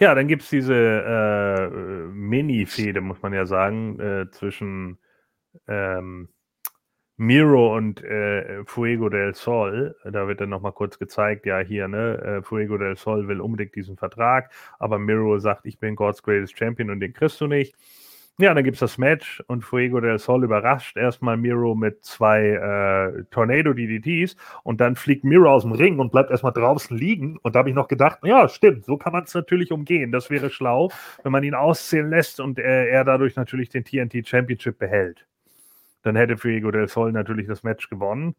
Ja, 0.00 0.14
dann 0.14 0.28
gibt 0.28 0.42
es 0.42 0.48
diese 0.48 0.74
äh, 0.74 1.68
Mini-Fehde, 2.12 3.02
muss 3.02 3.20
man 3.20 3.34
ja 3.34 3.44
sagen, 3.44 4.00
äh, 4.00 4.30
zwischen 4.30 4.98
ähm, 5.68 6.30
Miro 7.18 7.76
und 7.76 8.02
äh, 8.02 8.64
Fuego 8.64 9.10
del 9.10 9.34
Sol. 9.34 9.94
Da 10.04 10.26
wird 10.26 10.40
dann 10.40 10.48
nochmal 10.48 10.72
kurz 10.72 10.98
gezeigt, 10.98 11.44
ja, 11.44 11.58
hier, 11.58 11.86
ne, 11.86 12.16
äh, 12.18 12.42
Fuego 12.42 12.78
del 12.78 12.96
Sol 12.96 13.28
will 13.28 13.42
unbedingt 13.42 13.74
diesen 13.76 13.98
Vertrag, 13.98 14.50
aber 14.78 14.98
Miro 14.98 15.38
sagt, 15.38 15.66
ich 15.66 15.78
bin 15.78 15.96
God's 15.96 16.22
Greatest 16.22 16.56
Champion 16.56 16.88
und 16.90 17.00
den 17.00 17.12
kriegst 17.12 17.38
du 17.42 17.46
nicht. 17.46 17.74
Ja, 18.40 18.54
dann 18.54 18.64
gibt 18.64 18.76
es 18.76 18.80
das 18.80 18.96
Match 18.96 19.42
und 19.48 19.62
Fuego 19.62 20.00
del 20.00 20.18
Sol 20.18 20.44
überrascht 20.44 20.96
erstmal 20.96 21.36
Miro 21.36 21.74
mit 21.74 22.02
zwei 22.06 22.46
äh, 22.46 23.24
Tornado 23.30 23.74
DDTs 23.74 24.34
und 24.62 24.80
dann 24.80 24.96
fliegt 24.96 25.24
Miro 25.24 25.52
aus 25.52 25.64
dem 25.64 25.72
Ring 25.72 25.98
und 25.98 26.10
bleibt 26.10 26.30
erstmal 26.30 26.54
draußen 26.54 26.96
liegen. 26.96 27.36
Und 27.42 27.54
da 27.54 27.58
habe 27.58 27.68
ich 27.68 27.74
noch 27.74 27.86
gedacht, 27.86 28.20
ja, 28.22 28.48
stimmt, 28.48 28.86
so 28.86 28.96
kann 28.96 29.12
man 29.12 29.24
es 29.24 29.34
natürlich 29.34 29.72
umgehen. 29.72 30.10
Das 30.10 30.30
wäre 30.30 30.48
schlau, 30.48 30.90
wenn 31.22 31.32
man 31.32 31.44
ihn 31.44 31.54
auszählen 31.54 32.08
lässt 32.08 32.40
und 32.40 32.58
er, 32.58 32.88
er 32.88 33.04
dadurch 33.04 33.36
natürlich 33.36 33.68
den 33.68 33.84
TNT 33.84 34.26
Championship 34.26 34.78
behält. 34.78 35.26
Dann 36.02 36.16
hätte 36.16 36.38
Fuego 36.38 36.70
del 36.70 36.88
Sol 36.88 37.12
natürlich 37.12 37.46
das 37.46 37.62
Match 37.62 37.90
gewonnen 37.90 38.34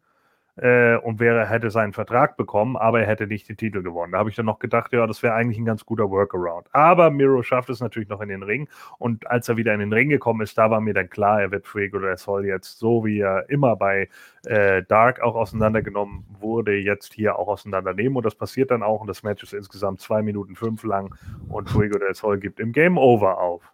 äh, 0.56 0.96
und 0.96 1.18
wäre, 1.18 1.46
hätte 1.48 1.70
seinen 1.70 1.92
Vertrag 1.92 2.36
bekommen, 2.36 2.76
aber 2.76 3.00
er 3.00 3.06
hätte 3.06 3.26
nicht 3.26 3.48
den 3.48 3.56
Titel 3.56 3.82
gewonnen. 3.82 4.12
Da 4.12 4.18
habe 4.18 4.30
ich 4.30 4.36
dann 4.36 4.46
noch 4.46 4.58
gedacht, 4.58 4.92
ja, 4.92 5.06
das 5.06 5.22
wäre 5.22 5.34
eigentlich 5.34 5.58
ein 5.58 5.64
ganz 5.64 5.86
guter 5.86 6.10
Workaround. 6.10 6.68
Aber 6.72 7.10
Miro 7.10 7.42
schafft 7.42 7.70
es 7.70 7.80
natürlich 7.80 8.08
noch 8.08 8.20
in 8.20 8.28
den 8.28 8.42
Ring 8.42 8.68
und 8.98 9.26
als 9.30 9.48
er 9.48 9.56
wieder 9.56 9.72
in 9.72 9.80
den 9.80 9.92
Ring 9.92 10.08
gekommen 10.08 10.42
ist, 10.42 10.58
da 10.58 10.70
war 10.70 10.80
mir 10.80 10.94
dann 10.94 11.08
klar, 11.08 11.40
er 11.40 11.50
wird 11.50 11.66
Fuego 11.66 11.98
del 11.98 12.16
Sol 12.16 12.44
jetzt 12.44 12.78
so, 12.78 13.04
wie 13.04 13.20
er 13.20 13.48
immer 13.48 13.76
bei 13.76 14.08
äh, 14.44 14.82
Dark 14.82 15.20
auch 15.20 15.34
auseinandergenommen 15.34 16.24
wurde, 16.38 16.74
jetzt 16.74 17.14
hier 17.14 17.38
auch 17.38 17.48
auseinandernehmen 17.48 18.16
und 18.16 18.26
das 18.26 18.34
passiert 18.34 18.70
dann 18.70 18.82
auch 18.82 19.00
und 19.00 19.06
das 19.06 19.22
Match 19.22 19.42
ist 19.42 19.54
insgesamt 19.54 20.00
zwei 20.00 20.22
Minuten 20.22 20.56
fünf 20.56 20.82
lang 20.84 21.14
und 21.48 21.70
Fuego 21.70 21.98
del 21.98 22.14
Sol 22.14 22.38
gibt 22.38 22.60
im 22.60 22.72
Game 22.72 22.98
Over 22.98 23.38
auf. 23.38 23.72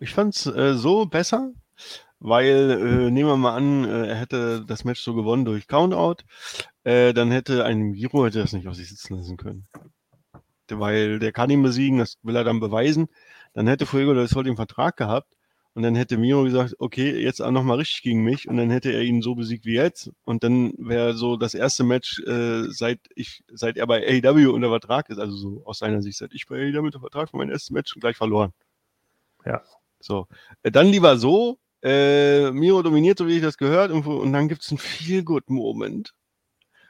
Ich 0.00 0.14
fand 0.14 0.34
es 0.34 0.46
äh, 0.46 0.74
so 0.74 1.06
besser, 1.06 1.52
weil 2.22 2.70
äh, 2.70 3.10
nehmen 3.10 3.28
wir 3.28 3.36
mal 3.36 3.56
an, 3.56 3.84
äh, 3.84 4.06
er 4.06 4.14
hätte 4.14 4.64
das 4.66 4.84
Match 4.84 5.00
so 5.00 5.14
gewonnen 5.14 5.44
durch 5.44 5.66
Countout, 5.66 6.22
äh, 6.84 7.12
dann 7.12 7.32
hätte 7.32 7.64
ein 7.64 7.90
Miro 7.90 8.24
hätte 8.24 8.38
das 8.38 8.52
nicht 8.52 8.68
auf 8.68 8.76
sich 8.76 8.88
sitzen 8.88 9.16
lassen 9.16 9.36
können. 9.36 9.66
Weil 10.70 11.18
der 11.18 11.32
kann 11.32 11.50
ihn 11.50 11.62
besiegen, 11.62 11.98
das 11.98 12.18
will 12.22 12.36
er 12.36 12.44
dann 12.44 12.60
beweisen. 12.60 13.08
Dann 13.54 13.66
hätte 13.66 13.86
Fuego 13.86 14.14
das 14.14 14.30
Sol 14.30 14.44
den 14.44 14.56
Vertrag 14.56 14.96
gehabt 14.96 15.36
und 15.74 15.82
dann 15.82 15.96
hätte 15.96 16.16
Miro 16.16 16.44
gesagt, 16.44 16.76
okay, 16.78 17.20
jetzt 17.20 17.42
auch 17.42 17.50
nochmal 17.50 17.78
richtig 17.78 18.02
gegen 18.02 18.22
mich 18.22 18.48
und 18.48 18.56
dann 18.56 18.70
hätte 18.70 18.92
er 18.92 19.02
ihn 19.02 19.20
so 19.20 19.34
besiegt 19.34 19.66
wie 19.66 19.74
jetzt 19.74 20.12
und 20.24 20.44
dann 20.44 20.74
wäre 20.78 21.14
so 21.14 21.36
das 21.36 21.54
erste 21.54 21.82
Match, 21.82 22.20
äh, 22.20 22.68
seit 22.68 23.00
ich, 23.16 23.42
seit 23.52 23.76
er 23.76 23.86
bei 23.88 24.22
AEW 24.22 24.52
unter 24.52 24.68
Vertrag 24.68 25.10
ist, 25.10 25.18
also 25.18 25.36
so 25.36 25.62
aus 25.66 25.78
seiner 25.78 26.02
Sicht, 26.02 26.18
seit 26.18 26.32
ich 26.34 26.46
bei 26.46 26.56
AEW 26.56 26.86
unter 26.86 27.00
Vertrag 27.00 27.30
für 27.30 27.36
mein 27.36 27.50
erstes 27.50 27.70
Match 27.70 27.94
gleich 27.94 28.16
verloren. 28.16 28.52
Ja. 29.44 29.62
So. 30.00 30.28
Äh, 30.62 30.70
Dann 30.70 30.86
lieber 30.88 31.16
so, 31.16 31.58
äh, 31.82 32.50
Miro 32.52 32.82
dominiert, 32.82 33.18
so 33.18 33.26
wie 33.26 33.36
ich 33.36 33.42
das 33.42 33.58
gehört, 33.58 33.90
und, 33.90 34.06
und 34.06 34.32
dann 34.32 34.48
gibt 34.48 34.62
es 34.62 34.70
einen 34.70 34.78
Feel-Good-Moment 34.78 36.14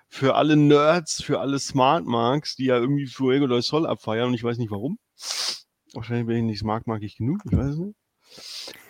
für 0.09 0.35
alle 0.35 0.57
Nerds, 0.57 1.23
für 1.23 1.41
alle 1.41 1.59
Smart 1.59 2.05
Marks, 2.05 2.57
die 2.57 2.67
ja 2.67 2.77
irgendwie 2.77 3.07
Fuego 3.07 3.47
del 3.47 3.63
Sol 3.63 3.87
abfeiern 3.87 4.29
und 4.29 4.35
ich 4.35 4.45
weiß 4.45 4.59
nicht 4.59 4.71
warum. 4.71 4.99
Wahrscheinlich 5.95 6.27
bin 6.27 6.37
ich 6.37 6.43
nicht 6.43 6.59
smart 6.61 6.87
markig 6.87 7.17
genug, 7.17 7.41
ich 7.45 7.57
weiß 7.57 7.77
nicht. 7.77 7.97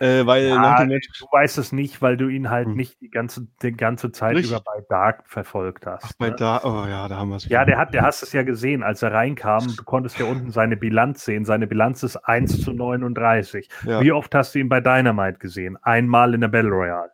Äh, 0.01 0.27
weil 0.27 0.49
Ja, 0.49 0.85
Match. 0.85 1.09
du 1.19 1.27
weißt 1.31 1.59
es 1.59 1.73
nicht, 1.73 2.03
weil 2.03 2.17
du 2.17 2.29
ihn 2.29 2.51
halt 2.51 2.67
Hm. 2.69 2.75
nicht 2.77 3.01
die 3.01 3.11
ganze, 3.11 3.47
die 3.63 3.73
ganze 3.73 4.11
Zeit 4.13 4.37
Richtig. 4.37 4.51
über 4.53 4.61
bei 4.65 4.83
Dark 4.89 5.25
verfolgt 5.29 5.87
hast. 5.87 6.05
Ach, 6.05 6.13
bei 6.19 6.31
ne? 6.31 6.37
da, 6.37 6.61
oh 6.65 6.87
ja, 6.89 7.09
da 7.09 7.17
haben 7.17 7.31
wir 7.31 7.37
es. 7.37 7.49
Ja, 7.49 7.65
der 7.65 7.79
hat, 7.79 7.95
der 7.95 8.03
hast 8.03 8.23
es 8.23 8.33
ja 8.33 8.43
gesehen, 8.43 8.83
als 8.83 9.03
er 9.03 9.13
reinkam. 9.13 9.67
Du 9.77 9.85
konntest 9.85 10.19
ja 10.19 10.27
unten 10.27 10.51
seine 10.51 10.77
Bilanz 10.77 11.25
sehen. 11.25 11.45
Seine 11.45 11.67
Bilanz 11.67 12.03
ist 12.03 12.17
1 12.17 12.63
zu 12.63 12.73
39. 12.73 13.69
Ja. 13.85 14.01
Wie 14.01 14.13
oft 14.13 14.35
hast 14.35 14.55
du 14.55 14.59
ihn 14.59 14.69
bei 14.69 14.81
Dynamite 14.81 15.39
gesehen? 15.39 15.77
Einmal 15.83 16.35
in 16.35 16.41
der 16.41 16.49
Battle 16.49 16.71
Royale. 16.71 17.11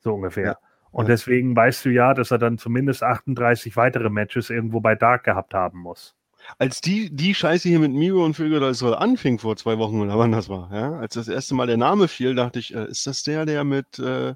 So 0.00 0.14
ungefähr. 0.14 0.44
Ja. 0.46 0.58
Und 0.90 1.08
deswegen 1.08 1.54
weißt 1.54 1.84
du 1.84 1.90
ja, 1.90 2.14
dass 2.14 2.30
er 2.30 2.38
dann 2.38 2.56
zumindest 2.58 3.02
38 3.02 3.76
weitere 3.76 4.08
Matches 4.10 4.48
irgendwo 4.50 4.80
bei 4.80 4.94
Dark 4.94 5.24
gehabt 5.24 5.54
haben 5.54 5.78
muss. 5.80 6.16
Als 6.56 6.80
die, 6.80 7.14
die 7.14 7.34
Scheiße 7.34 7.68
hier 7.68 7.78
mit 7.78 7.92
Miro 7.92 8.24
und 8.24 8.38
del 8.38 8.74
Sol 8.74 8.94
anfing 8.94 9.38
vor 9.38 9.56
zwei 9.56 9.78
Wochen 9.78 10.00
oder 10.00 10.18
wann 10.18 10.32
das 10.32 10.48
war, 10.48 10.72
ja, 10.72 10.98
als 10.98 11.14
das 11.14 11.28
erste 11.28 11.54
Mal 11.54 11.66
der 11.66 11.76
Name 11.76 12.08
fiel, 12.08 12.34
dachte 12.34 12.58
ich, 12.58 12.74
äh, 12.74 12.86
ist 12.86 13.06
das 13.06 13.22
der, 13.22 13.44
der 13.44 13.64
mit 13.64 13.98
äh, 13.98 14.34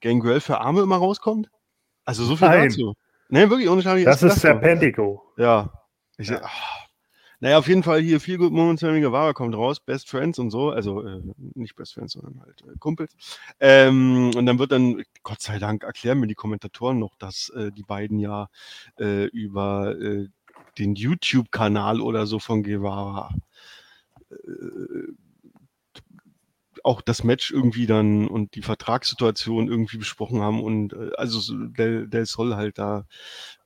Gangrel 0.00 0.40
für 0.40 0.60
Arme 0.60 0.82
immer 0.82 0.96
rauskommt? 0.96 1.48
Also 2.04 2.24
so 2.24 2.36
viel 2.36 2.48
Nein. 2.48 2.68
dazu. 2.68 2.94
Nee, 3.28 3.48
wirklich, 3.48 3.68
ohne 3.68 3.82
Schade. 3.82 4.04
Das 4.04 4.22
ist 4.22 4.40
Serpentico. 4.40 5.22
Ja. 5.36 5.72
Ich, 6.18 6.28
Ja. 6.28 6.40
ja. 6.40 6.50
Naja, 7.42 7.58
auf 7.58 7.66
jeden 7.66 7.82
Fall 7.82 8.00
hier 8.00 8.20
viel 8.20 8.38
gut 8.38 8.52
Moments, 8.52 8.84
wenn 8.84 9.02
Guevara 9.02 9.32
kommt 9.32 9.56
raus, 9.56 9.80
Best 9.80 10.08
Friends 10.08 10.38
und 10.38 10.52
so, 10.52 10.70
also 10.70 11.04
äh, 11.04 11.20
nicht 11.54 11.74
Best 11.74 11.94
Friends, 11.94 12.12
sondern 12.12 12.40
halt 12.40 12.62
äh, 12.62 12.78
Kumpels. 12.78 13.16
Ähm, 13.58 14.30
und 14.36 14.46
dann 14.46 14.60
wird 14.60 14.70
dann, 14.70 15.02
Gott 15.24 15.40
sei 15.40 15.58
Dank, 15.58 15.82
erklären 15.82 16.20
mir 16.20 16.28
die 16.28 16.36
Kommentatoren 16.36 17.00
noch, 17.00 17.16
dass 17.16 17.48
äh, 17.48 17.72
die 17.72 17.82
beiden 17.82 18.20
ja 18.20 18.48
äh, 18.96 19.24
über 19.24 19.96
äh, 20.00 20.28
den 20.78 20.94
YouTube-Kanal 20.94 22.00
oder 22.00 22.26
so 22.26 22.38
von 22.38 22.62
Guevara 22.62 23.34
äh, 24.30 25.12
auch 26.84 27.00
das 27.00 27.22
Match 27.22 27.50
irgendwie 27.52 27.86
dann 27.86 28.26
und 28.28 28.54
die 28.54 28.62
Vertragssituation 28.62 29.68
irgendwie 29.68 29.98
besprochen 29.98 30.40
haben 30.40 30.62
und 30.62 30.92
äh, 30.94 31.10
also 31.16 31.38
so 31.38 31.54
Del, 31.66 32.08
Del 32.08 32.26
Sol 32.26 32.56
halt 32.56 32.78
da 32.78 33.06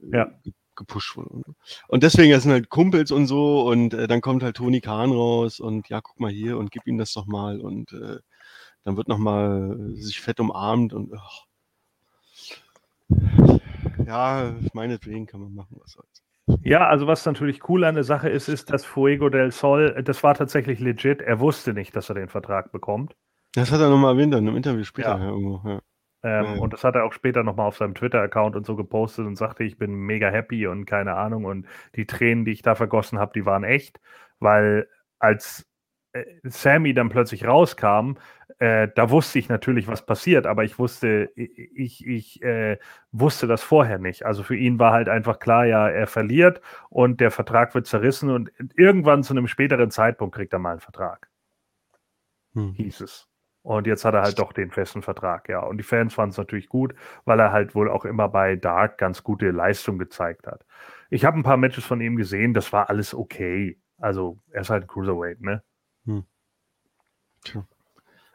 äh, 0.00 0.16
Ja. 0.18 0.24
ge- 0.42 0.52
gepusht 0.74 1.16
wurde. 1.16 1.54
Und 1.88 2.02
deswegen 2.02 2.32
das 2.32 2.42
sind 2.42 2.52
halt 2.52 2.68
Kumpels 2.68 3.10
und 3.10 3.26
so 3.26 3.66
und 3.68 3.94
äh, 3.94 4.06
dann 4.06 4.20
kommt 4.20 4.42
halt 4.42 4.56
Tony 4.58 4.80
Khan 4.82 5.12
raus 5.12 5.60
und 5.60 5.88
ja, 5.88 6.00
guck 6.02 6.20
mal 6.20 6.30
hier 6.30 6.58
und 6.58 6.70
gib 6.70 6.86
ihm 6.86 6.98
das 6.98 7.12
doch 7.14 7.26
mal 7.26 7.60
und 7.60 7.92
äh, 7.92 8.18
dann 8.84 8.96
wird 8.96 9.08
noch 9.08 9.18
mal 9.18 9.76
sich 9.94 10.20
fett 10.20 10.38
umarmt 10.40 10.92
und 10.92 11.12
ach. 11.16 11.44
ja, 14.06 14.54
meinetwegen 14.74 15.26
kann 15.26 15.40
man 15.40 15.54
machen, 15.54 15.76
was 15.80 15.92
soll's. 15.92 16.25
Ja, 16.62 16.86
also 16.86 17.06
was 17.06 17.26
natürlich 17.26 17.68
cool 17.68 17.84
an 17.84 17.94
der 17.96 18.04
Sache 18.04 18.28
ist, 18.28 18.48
ist, 18.48 18.70
dass 18.70 18.84
Fuego 18.84 19.28
del 19.28 19.50
Sol, 19.50 20.00
das 20.04 20.22
war 20.22 20.34
tatsächlich 20.34 20.78
legit. 20.78 21.20
Er 21.20 21.40
wusste 21.40 21.74
nicht, 21.74 21.94
dass 21.96 22.08
er 22.08 22.14
den 22.14 22.28
Vertrag 22.28 22.70
bekommt. 22.72 23.16
Das 23.54 23.72
hat 23.72 23.80
er 23.80 23.88
nochmal 23.90 24.14
erwähnt 24.14 24.32
dann 24.34 24.46
im 24.46 24.56
Interview 24.56 24.84
später 24.84 25.18
Ja. 25.18 25.28
irgendwo. 25.28 25.60
Ja. 25.68 25.80
Ähm, 26.22 26.44
Ja. 26.56 26.60
Und 26.60 26.72
das 26.72 26.84
hat 26.84 26.94
er 26.94 27.04
auch 27.04 27.12
später 27.12 27.42
nochmal 27.42 27.66
auf 27.66 27.76
seinem 27.76 27.94
Twitter-Account 27.94 28.54
und 28.56 28.64
so 28.66 28.76
gepostet 28.76 29.26
und 29.26 29.36
sagte, 29.36 29.64
ich 29.64 29.76
bin 29.78 29.92
mega 29.94 30.28
happy 30.30 30.66
und 30.66 30.84
keine 30.86 31.14
Ahnung. 31.14 31.44
Und 31.44 31.66
die 31.96 32.06
Tränen, 32.06 32.44
die 32.44 32.52
ich 32.52 32.62
da 32.62 32.74
vergossen 32.74 33.18
habe, 33.18 33.32
die 33.34 33.44
waren 33.46 33.64
echt, 33.64 33.98
weil 34.38 34.88
als 35.18 35.62
äh, 35.62 35.65
Sammy 36.44 36.94
dann 36.94 37.08
plötzlich 37.08 37.46
rauskam, 37.46 38.14
äh, 38.58 38.88
da 38.94 39.10
wusste 39.10 39.38
ich 39.38 39.48
natürlich, 39.48 39.88
was 39.88 40.06
passiert, 40.06 40.46
aber 40.46 40.64
ich 40.64 40.78
wusste, 40.78 41.30
ich, 41.34 42.06
ich 42.06 42.42
äh, 42.42 42.78
wusste 43.12 43.46
das 43.46 43.62
vorher 43.62 43.98
nicht. 43.98 44.24
Also 44.24 44.42
für 44.42 44.56
ihn 44.56 44.78
war 44.78 44.92
halt 44.92 45.08
einfach 45.08 45.38
klar, 45.38 45.66
ja, 45.66 45.88
er 45.88 46.06
verliert 46.06 46.60
und 46.90 47.20
der 47.20 47.30
Vertrag 47.30 47.74
wird 47.74 47.86
zerrissen 47.86 48.30
und 48.30 48.50
irgendwann 48.76 49.22
zu 49.22 49.34
einem 49.34 49.48
späteren 49.48 49.90
Zeitpunkt 49.90 50.34
kriegt 50.34 50.52
er 50.52 50.58
mal 50.58 50.72
einen 50.72 50.80
Vertrag 50.80 51.28
Hm. 52.54 52.74
hieß 52.74 53.00
es. 53.02 53.28
Und 53.62 53.86
jetzt 53.86 54.04
hat 54.04 54.14
er 54.14 54.22
halt 54.22 54.38
doch 54.38 54.52
den 54.52 54.70
festen 54.70 55.02
Vertrag, 55.02 55.48
ja. 55.48 55.60
Und 55.60 55.78
die 55.78 55.82
Fans 55.84 56.14
fanden 56.14 56.30
es 56.30 56.36
natürlich 56.38 56.68
gut, 56.68 56.94
weil 57.24 57.40
er 57.40 57.50
halt 57.52 57.74
wohl 57.74 57.90
auch 57.90 58.04
immer 58.04 58.28
bei 58.28 58.54
Dark 58.56 58.96
ganz 58.98 59.24
gute 59.24 59.50
Leistung 59.50 59.98
gezeigt 59.98 60.46
hat. 60.46 60.64
Ich 61.10 61.24
habe 61.24 61.38
ein 61.38 61.42
paar 61.42 61.56
Matches 61.56 61.84
von 61.84 62.00
ihm 62.00 62.16
gesehen, 62.16 62.54
das 62.54 62.72
war 62.72 62.88
alles 62.90 63.12
okay. 63.14 63.78
Also, 63.98 64.38
er 64.50 64.60
ist 64.62 64.70
halt 64.70 64.84
ein 64.84 64.86
Cruiserweight, 64.88 65.40
ne? 65.40 65.62
Hm. 66.06 66.24
Tja. 67.44 67.66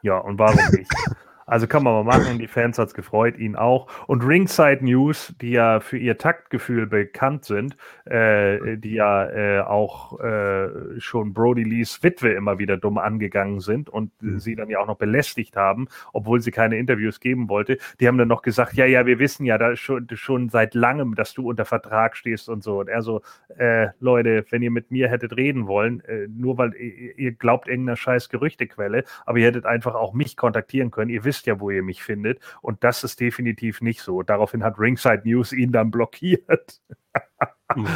Ja, 0.02 0.18
und 0.18 0.38
warum 0.38 0.56
nicht? 0.72 0.90
Also 1.46 1.66
kann 1.66 1.82
man 1.82 1.92
mal 1.92 2.18
machen, 2.18 2.38
die 2.38 2.46
Fans 2.46 2.78
hat 2.78 2.88
es 2.88 2.94
gefreut, 2.94 3.36
ihn 3.38 3.56
auch. 3.56 3.88
Und 4.06 4.22
Ringside 4.22 4.84
News, 4.84 5.34
die 5.40 5.50
ja 5.50 5.80
für 5.80 5.98
ihr 5.98 6.18
Taktgefühl 6.18 6.86
bekannt 6.86 7.44
sind, 7.44 7.76
äh, 8.04 8.76
die 8.76 8.94
ja 8.94 9.28
äh, 9.28 9.60
auch 9.60 10.20
äh, 10.20 10.68
schon 10.98 11.32
Brody 11.32 11.64
Lees 11.64 12.02
Witwe 12.02 12.32
immer 12.32 12.58
wieder 12.58 12.76
dumm 12.76 12.98
angegangen 12.98 13.60
sind 13.60 13.88
und 13.88 14.10
äh, 14.22 14.38
sie 14.38 14.54
dann 14.54 14.68
ja 14.68 14.78
auch 14.78 14.86
noch 14.86 14.98
belästigt 14.98 15.56
haben, 15.56 15.88
obwohl 16.12 16.40
sie 16.40 16.50
keine 16.50 16.78
Interviews 16.78 17.20
geben 17.20 17.48
wollte. 17.48 17.78
Die 18.00 18.06
haben 18.06 18.18
dann 18.18 18.28
noch 18.28 18.42
gesagt, 18.42 18.74
ja, 18.74 18.86
ja, 18.86 19.06
wir 19.06 19.18
wissen 19.18 19.44
ja 19.44 19.58
da 19.58 19.74
schon, 19.76 20.06
schon 20.12 20.48
seit 20.48 20.74
langem, 20.74 21.14
dass 21.14 21.34
du 21.34 21.48
unter 21.48 21.64
Vertrag 21.64 22.16
stehst 22.16 22.48
und 22.48 22.62
so. 22.62 22.80
Und 22.80 22.88
er 22.88 23.02
so, 23.02 23.22
äh, 23.58 23.88
Leute, 24.00 24.44
wenn 24.50 24.62
ihr 24.62 24.70
mit 24.70 24.90
mir 24.90 25.08
hättet 25.08 25.36
reden 25.36 25.66
wollen, 25.66 26.00
äh, 26.04 26.28
nur 26.28 26.58
weil 26.58 26.74
ihr, 26.74 27.18
ihr 27.18 27.32
glaubt 27.32 27.68
irgendeiner 27.68 27.96
scheiß 27.96 28.28
Gerüchtequelle, 28.28 29.04
aber 29.26 29.38
ihr 29.38 29.46
hättet 29.46 29.66
einfach 29.66 29.94
auch 29.94 30.12
mich 30.12 30.36
kontaktieren 30.36 30.90
können. 30.90 31.10
Ihr 31.10 31.24
wisst 31.24 31.31
ja, 31.46 31.58
wo 31.60 31.70
ihr 31.70 31.82
mich 31.82 32.02
findet. 32.02 32.40
Und 32.60 32.84
das 32.84 33.04
ist 33.04 33.20
definitiv 33.20 33.80
nicht 33.80 34.00
so. 34.02 34.22
Daraufhin 34.22 34.62
hat 34.62 34.78
Ringside 34.78 35.22
News 35.24 35.52
ihn 35.52 35.72
dann 35.72 35.90
blockiert. 35.90 36.80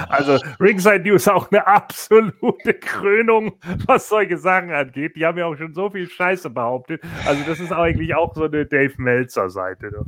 Also 0.08 0.38
Ringside 0.58 1.00
News 1.00 1.28
auch 1.28 1.50
eine 1.50 1.66
absolute 1.66 2.74
Krönung, 2.80 3.58
was 3.86 4.08
solche 4.08 4.38
Sachen 4.38 4.70
angeht. 4.70 5.16
Die 5.16 5.26
haben 5.26 5.36
ja 5.36 5.44
auch 5.46 5.56
schon 5.56 5.74
so 5.74 5.90
viel 5.90 6.08
Scheiße 6.08 6.48
behauptet. 6.48 7.02
Also 7.26 7.42
das 7.46 7.60
ist 7.60 7.72
eigentlich 7.72 8.14
auch 8.14 8.34
so 8.34 8.44
eine 8.44 8.64
Dave 8.64 8.94
Meltzer 8.96 9.50
Seite. 9.50 9.90
ne? 9.90 10.04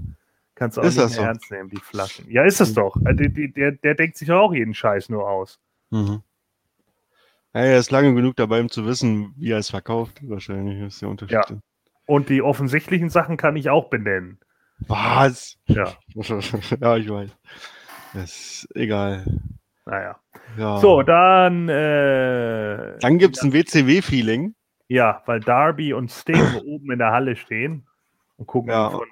Kannst 0.55 0.76
du 0.76 0.80
auch 0.80 0.86
Ist 0.86 0.96
nicht 0.96 1.10
so? 1.10 1.22
ernst 1.22 1.50
nehmen, 1.52 1.68
die 1.68 1.76
Flaschen. 1.76 2.28
Ja, 2.30 2.44
ist 2.44 2.60
es 2.60 2.74
doch. 2.74 2.96
Also, 3.05 3.22
die, 3.24 3.52
der, 3.52 3.72
der 3.72 3.94
denkt 3.94 4.16
sich 4.16 4.32
auch 4.32 4.52
jeden 4.52 4.74
Scheiß 4.74 5.09
nur 5.09 5.28
aus. 5.28 5.60
Mhm. 5.90 6.22
Ja, 7.55 7.60
er 7.60 7.78
ist 7.78 7.90
lange 7.90 8.12
genug 8.14 8.36
dabei, 8.36 8.60
um 8.60 8.68
zu 8.68 8.84
wissen, 8.84 9.34
wie 9.36 9.52
er 9.52 9.59
es 9.59 9.70
verkauft. 9.70 10.18
Wahrscheinlich 10.22 10.80
ist 10.80 11.00
der 11.00 11.10
Unterschied. 11.10 11.34
Ja. 11.48 11.59
Und 12.09 12.30
die 12.30 12.40
offensichtlichen 12.40 13.10
Sachen 13.10 13.36
kann 13.36 13.55
ich 13.56 13.68
auch 13.68 13.90
benennen. 13.90 14.39
Was? 14.86 15.59
Ja, 15.66 15.93
ja, 16.80 16.97
ich 16.97 17.09
weiß. 17.10 17.30
Das 18.14 18.24
ist 18.30 18.68
egal. 18.74 19.26
naja. 19.85 20.16
Ja. 20.56 20.78
So, 20.78 21.02
dann, 21.02 21.68
äh, 21.68 22.98
Dann 23.01 23.18
gibt 23.18 23.36
es 23.36 23.43
ein 23.43 23.52
WCW-Feeling. 23.52 24.55
ja, 24.89 25.22
weil 25.26 25.40
Darby 25.40 25.93
und 25.93 26.10
Sting 26.10 26.40
oben 26.64 26.90
in 26.93 26.98
der 26.98 27.12
Halle 27.12 27.36
stehen 27.36 27.86
und 28.39 28.47
gucken 28.47 28.70
Ja. 28.70 28.89
von 28.90 29.06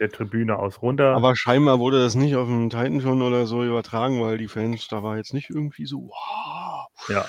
der 0.00 0.10
Tribüne 0.10 0.58
aus 0.58 0.82
runter. 0.82 1.14
Aber 1.14 1.36
scheinbar 1.36 1.78
wurde 1.78 2.02
das 2.02 2.16
nicht 2.16 2.34
auf 2.34 2.48
dem 2.48 2.68
Titan 2.68 3.00
schon 3.00 3.22
oder 3.22 3.46
so 3.46 3.62
übertragen, 3.64 4.20
weil 4.20 4.38
die 4.38 4.48
Fans, 4.48 4.88
da 4.88 5.04
war 5.04 5.16
jetzt 5.18 5.34
nicht 5.34 5.50
irgendwie 5.50 5.86
so, 5.86 6.08
wow. 6.08 6.88
Ja. 7.08 7.24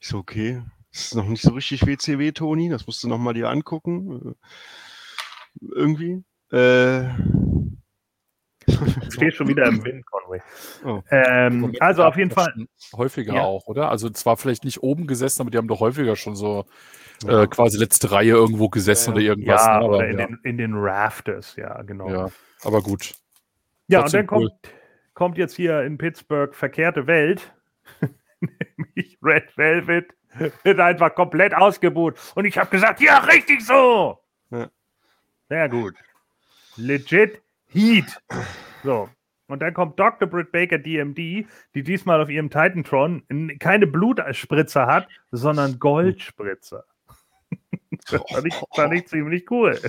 So, 0.00 0.18
okay. 0.18 0.60
Das 0.96 1.04
ist 1.08 1.14
noch 1.14 1.28
nicht 1.28 1.42
so 1.42 1.50
richtig 1.52 1.86
WCW, 1.86 2.32
Toni. 2.32 2.70
Das 2.70 2.86
musst 2.86 3.04
du 3.04 3.08
noch 3.08 3.18
mal 3.18 3.34
dir 3.34 3.50
angucken. 3.50 4.34
Äh, 5.60 5.66
Irgendwie. 5.74 6.24
Äh, 6.50 7.08
Du 8.66 9.10
stehst 9.10 9.36
schon 9.36 9.46
wieder 9.48 9.66
im 9.66 9.84
Wind, 9.84 10.04
Conway. 10.06 10.40
Oh. 10.84 11.00
Ähm, 11.10 11.74
also 11.80 12.02
auf 12.02 12.16
jeden 12.16 12.30
Fall, 12.30 12.52
Häufiger 12.96 13.34
Ja. 13.34 13.42
auch, 13.42 13.66
oder? 13.68 13.90
Also 13.90 14.10
zwar 14.10 14.36
vielleicht 14.36 14.64
nicht 14.64 14.82
oben 14.82 15.06
gesessen, 15.06 15.42
aber 15.42 15.50
die 15.50 15.58
haben 15.58 15.68
doch 15.68 15.80
häufiger 15.80 16.16
schon 16.16 16.34
so 16.34 16.64
äh, 17.26 17.46
quasi 17.46 17.78
letzte 17.78 18.10
Reihe 18.10 18.30
irgendwo 18.30 18.68
gesessen 18.68 19.10
Ja, 19.10 19.14
oder 19.14 19.22
irgendwas. 19.22 19.64
ja, 19.66 19.78
ne? 19.78 19.84
aber, 19.84 19.96
oder 19.98 20.08
in, 20.08 20.18
ja, 20.18 20.26
Den, 20.26 20.38
in 20.42 20.58
den 20.58 20.74
Rafters, 20.74 21.54
ja, 21.56 21.80
genau. 21.82 22.08
ja, 22.10 22.28
aber 22.64 22.82
gut. 22.82 23.12
Ja, 23.88 23.98
und 24.00 24.04
Trotzdem 24.04 24.20
dann 24.20 24.26
kommt, 24.26 24.44
cool. 24.50 24.70
kommt 25.14 25.38
jetzt 25.38 25.54
hier 25.54 25.82
in 25.82 25.96
Pittsburgh 25.96 26.54
verkehrte 26.54 27.06
Welt, 27.06 27.54
nämlich 28.76 29.16
Red 29.22 29.56
Velvet 29.56 30.12
wird 30.64 30.80
einfach 30.80 31.14
komplett 31.14 31.54
ausgebucht. 31.54 32.16
Und 32.34 32.44
ich 32.44 32.58
habe 32.58 32.70
gesagt, 32.70 33.00
ja, 33.00 33.18
richtig 33.18 33.64
so. 33.64 34.18
Ja. 34.50 34.68
Sehr 35.48 35.68
gut. 35.68 35.94
Legit 36.76 37.42
Heat. 37.68 38.20
So. 38.82 39.08
Und 39.48 39.62
dann 39.62 39.74
kommt 39.74 39.98
Dr. 39.98 40.28
Britt 40.28 40.50
Baker 40.50 40.78
DMD, 40.78 41.16
die 41.74 41.82
diesmal 41.82 42.20
auf 42.20 42.28
ihrem 42.28 42.50
Titantron 42.50 43.22
keine 43.60 43.86
Blutspritzer 43.86 44.86
hat, 44.86 45.08
sondern 45.30 45.78
Goldspritzer. 45.78 46.84
das 48.10 48.22
fand 48.28 48.46
ich, 48.46 48.54
fand 48.74 48.94
ich 48.94 49.06
ziemlich 49.06 49.48
cool. 49.50 49.80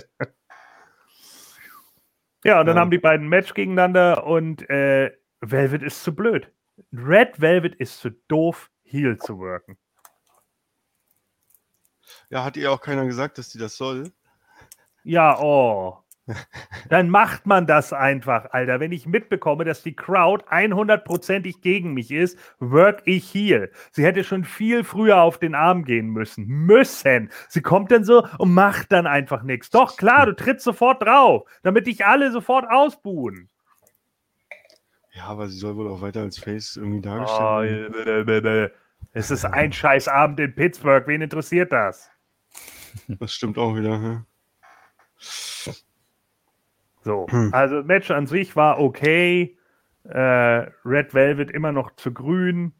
Ja, 2.43 2.59
und 2.59 2.67
dann 2.67 2.75
Ja. 2.75 2.81
haben 2.81 2.91
die 2.91 2.99
beiden 2.99 3.25
ein 3.25 3.29
Match 3.29 3.53
gegeneinander 3.55 4.25
und 4.25 4.69
äh, 4.69 5.11
Velvet 5.41 5.81
ist 5.81 6.03
zu 6.03 6.15
blöd. 6.15 6.51
Red 6.93 7.41
Velvet 7.41 7.75
ist 7.75 7.99
zu 7.99 8.11
doof, 8.27 8.69
Heel 8.83 9.17
zu 9.17 9.39
worken. 9.39 9.77
Ja, 12.29 12.43
hat 12.43 12.57
ihr 12.57 12.71
auch 12.71 12.81
keiner 12.81 13.05
gesagt, 13.05 13.37
dass 13.37 13.49
die 13.49 13.57
das 13.57 13.75
soll? 13.77 14.11
Ja, 15.03 15.39
oh. 15.39 15.97
Dann 16.89 17.09
macht 17.09 17.45
man 17.45 17.67
das 17.67 17.93
einfach, 17.93 18.51
Alter. 18.51 18.81
Wenn 18.81 18.91
ich 18.91 19.07
mitbekomme, 19.07 19.63
dass 19.63 19.81
die 19.83 19.95
Crowd 19.95 20.43
100%ig 20.49 21.61
gegen 21.61 21.93
mich 21.93 22.11
ist, 22.11 22.37
work 22.59 23.01
ich 23.05 23.23
hier. 23.29 23.69
Sie 23.91 24.03
hätte 24.03 24.25
schon 24.25 24.43
viel 24.43 24.83
früher 24.83 25.21
auf 25.21 25.37
den 25.39 25.55
Arm 25.55 25.85
gehen 25.85 26.07
müssen. 26.09 26.45
Müssen. 26.45 27.31
Sie 27.47 27.61
kommt 27.61 27.91
dann 27.91 28.03
so 28.03 28.27
und 28.39 28.53
macht 28.53 28.91
dann 28.91 29.07
einfach 29.07 29.43
nichts. 29.43 29.69
Doch, 29.69 29.95
klar, 29.95 30.25
du 30.25 30.35
trittst 30.35 30.65
sofort 30.65 31.01
drauf, 31.01 31.47
damit 31.63 31.87
dich 31.87 32.05
alle 32.05 32.29
sofort 32.33 32.65
ausbuhen. 32.69 33.49
Ja, 35.13 35.25
aber 35.27 35.47
sie 35.47 35.57
soll 35.57 35.77
wohl 35.77 35.87
auch 35.87 36.01
weiter 36.01 36.21
als 36.21 36.37
Face 36.37 36.75
irgendwie 36.75 36.99
Oh, 36.99 37.01
dargestellt 37.01 37.93
werden. 37.93 38.23
blablabla. 38.25 38.69
es 39.13 39.31
ist 39.31 39.45
ein 39.45 39.71
Scheißabend 39.71 40.39
in 40.41 40.53
Pittsburgh. 40.53 41.07
Wen 41.07 41.21
interessiert 41.21 41.71
das? 41.71 42.11
Das 43.19 43.33
stimmt 43.33 43.57
auch 43.57 43.75
wieder. 43.75 43.99
Ja. 44.01 44.23
So, 47.03 47.27
Hm. 47.29 47.53
also 47.53 47.83
Match 47.83 48.11
an 48.11 48.27
sich 48.27 48.55
war 48.55 48.79
okay. 48.79 49.57
Äh, 50.03 50.19
Red 50.85 51.13
Velvet 51.13 51.51
immer 51.51 51.71
noch 51.71 51.95
zu 51.95 52.13
grün. 52.13 52.73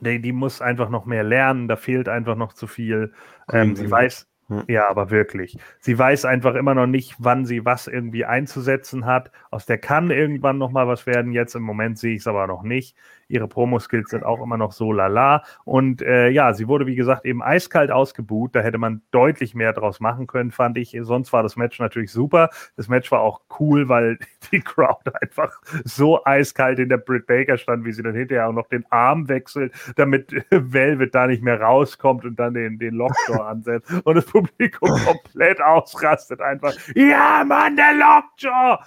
Die, 0.00 0.20
die 0.20 0.32
muss 0.32 0.60
einfach 0.62 0.88
noch 0.88 1.04
mehr 1.06 1.22
lernen, 1.22 1.68
da 1.68 1.76
fehlt 1.76 2.08
einfach 2.08 2.34
noch 2.36 2.54
zu 2.54 2.66
viel. 2.66 3.12
Ähm, 3.52 3.76
sie 3.76 3.90
weiß, 3.90 4.26
Ja. 4.48 4.64
ja, 4.68 4.88
aber 4.90 5.10
wirklich. 5.10 5.58
Sie 5.78 5.96
weiß 5.98 6.24
einfach 6.24 6.54
immer 6.54 6.74
noch 6.74 6.86
nicht, 6.86 7.14
wann 7.18 7.44
sie 7.46 7.64
was 7.64 7.86
irgendwie 7.86 8.24
einzusetzen 8.24 9.04
hat. 9.06 9.30
Aus 9.50 9.66
der 9.66 9.78
kann 9.78 10.10
irgendwann 10.10 10.58
noch 10.58 10.70
mal 10.70 10.88
was 10.88 11.06
werden. 11.06 11.32
Jetzt 11.32 11.54
im 11.54 11.62
Moment 11.62 11.98
sehe 11.98 12.14
ich 12.14 12.20
es 12.20 12.26
aber 12.26 12.46
noch 12.46 12.62
nicht. 12.62 12.96
Ihre 13.32 13.48
Promo-Skills 13.48 14.10
sind 14.10 14.24
auch 14.24 14.42
immer 14.42 14.58
noch 14.58 14.72
so 14.72 14.92
lala. 14.92 15.42
Und 15.64 16.02
äh, 16.02 16.28
ja, 16.28 16.52
sie 16.52 16.68
wurde, 16.68 16.86
wie 16.86 16.94
gesagt, 16.94 17.24
eben 17.24 17.42
eiskalt 17.42 17.90
ausgebuht. 17.90 18.54
Da 18.54 18.60
hätte 18.60 18.76
man 18.76 19.00
deutlich 19.10 19.54
mehr 19.54 19.72
draus 19.72 20.00
machen 20.00 20.26
können, 20.26 20.50
fand 20.50 20.76
ich. 20.76 20.96
Sonst 21.00 21.32
war 21.32 21.42
das 21.42 21.56
Match 21.56 21.80
natürlich 21.80 22.12
super. 22.12 22.50
Das 22.76 22.88
Match 22.88 23.10
war 23.10 23.20
auch 23.20 23.40
cool, 23.58 23.88
weil 23.88 24.18
die 24.52 24.60
Crowd 24.60 25.10
einfach 25.20 25.50
so 25.84 26.22
eiskalt 26.24 26.78
in 26.78 26.90
der 26.90 26.98
Britt 26.98 27.26
Baker 27.26 27.56
stand, 27.56 27.86
wie 27.86 27.92
sie 27.92 28.02
dann 28.02 28.14
hinterher 28.14 28.48
auch 28.48 28.52
noch 28.52 28.68
den 28.68 28.84
Arm 28.90 29.28
wechselt, 29.28 29.72
damit 29.96 30.32
Velvet 30.50 31.14
da 31.14 31.26
nicht 31.26 31.42
mehr 31.42 31.60
rauskommt 31.60 32.24
und 32.24 32.38
dann 32.38 32.52
den, 32.52 32.78
den 32.78 32.94
Lockjaw 32.94 33.42
ansetzt. 33.42 33.90
Und 34.04 34.14
das 34.14 34.26
Publikum 34.26 34.90
komplett 35.06 35.60
ausrastet. 35.62 36.42
Einfach, 36.42 36.74
ja, 36.94 37.44
Mann, 37.46 37.76
der 37.76 37.94
Lockjaw! 37.94 38.78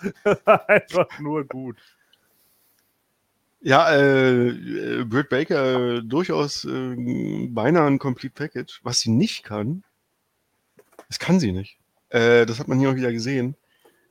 Einfach 0.68 1.20
nur 1.20 1.46
gut. 1.46 1.78
Ja, 3.66 3.90
äh, 3.90 4.50
äh, 4.50 5.06
Britt 5.06 5.30
Baker 5.30 5.96
äh, 5.96 6.02
durchaus 6.04 6.66
äh, 6.66 7.48
beinahe 7.50 7.88
ein 7.88 7.98
Complete 7.98 8.36
Package. 8.36 8.80
Was 8.84 9.00
sie 9.00 9.10
nicht 9.10 9.44
kann, 9.44 9.84
das 11.08 11.18
kann 11.18 11.40
sie 11.40 11.52
nicht. 11.52 11.80
Äh, 12.10 12.46
das 12.46 12.60
hat 12.60 12.68
man 12.68 12.78
hier 12.78 12.92
auch 12.92 12.96
wieder 12.96 13.12
gesehen, 13.12 13.56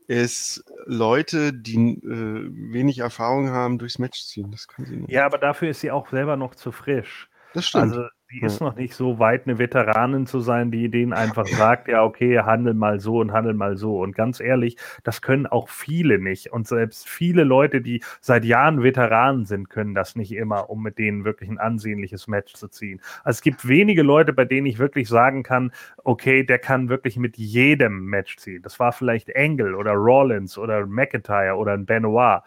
ist 0.09 0.65
Leute, 0.87 1.53
die 1.53 1.77
äh, 1.77 2.51
wenig 2.73 2.99
Erfahrung 2.99 3.51
haben, 3.51 3.79
durchs 3.79 4.01
Match 4.01 4.25
ziehen. 4.25 4.51
Das 4.51 4.67
kann 4.67 4.87
sie 4.87 4.97
nicht. 4.97 5.11
Ja, 5.13 5.25
aber 5.25 5.39
dafür 5.39 5.71
ist 5.71 5.83
sie 5.83 5.93
auch 5.93 6.11
selber 6.11 6.37
noch 6.37 6.57
zu 6.57 6.73
frisch. 6.73 7.29
Das 7.55 7.67
stimmt. 7.69 7.85
Also 7.85 8.09
sie 8.29 8.41
ist 8.41 8.61
noch 8.61 8.75
nicht 8.75 8.95
so 8.95 9.21
weit, 9.21 9.47
eine 9.47 9.59
Veteranin 9.59 10.27
zu 10.27 10.41
sein, 10.41 10.73
die 10.73 10.89
denen 10.91 11.13
einfach 11.13 11.47
sagt, 11.47 11.87
ja, 11.87 12.03
okay, 12.03 12.41
handel 12.41 12.75
mal 12.75 12.99
so 12.99 13.21
und 13.21 13.33
handel 13.33 13.55
mal 13.55 13.77
so. 13.77 14.01
Und 14.01 14.17
ganz 14.17 14.41
ehrlich, 14.41 14.77
das 15.05 15.23
können 15.23 15.47
auch 15.47 15.69
viele 15.69 16.19
nicht. 16.19 16.53
Und 16.53 16.67
selbst 16.67 17.09
viele 17.09 17.45
Leute, 17.45 17.81
die 17.81 18.03
seit 18.21 18.45
Jahren 18.45 18.83
Veteranen 18.83 19.47
sind, 19.47 19.71
können 19.71 19.95
das 19.95 20.17
nicht 20.17 20.33
immer, 20.33 20.69
um 20.69 20.83
mit 20.83 20.99
denen 20.99 21.25
wirklich 21.25 21.49
ein 21.49 21.59
ansehnliches 21.59 22.27
Match 22.27 22.55
zu 22.55 22.67
ziehen. 22.67 23.01
Also 23.23 23.39
es 23.39 23.43
gibt 23.43 23.69
wenige 23.69 24.03
Leute, 24.03 24.33
bei 24.33 24.45
denen 24.45 24.67
ich 24.67 24.81
wirklich 24.81 25.09
sagen 25.09 25.45
kann, 25.45 25.71
okay, 26.03 26.43
der 26.45 26.59
kann 26.59 26.89
wirklich 26.89 27.17
mit 27.17 27.37
jedem 27.37 28.07
Match 28.07 28.37
ziehen. 28.39 28.63
Das 28.63 28.81
war 28.81 28.91
vielleicht 28.91 29.29
Engel 29.29 29.77
oder 29.77 29.93
Rollins 29.93 30.59
oder 30.59 30.87
McIntyre 30.87 31.55
oder 31.55 31.75
ein 31.75 31.87
Benoit. 31.87 32.43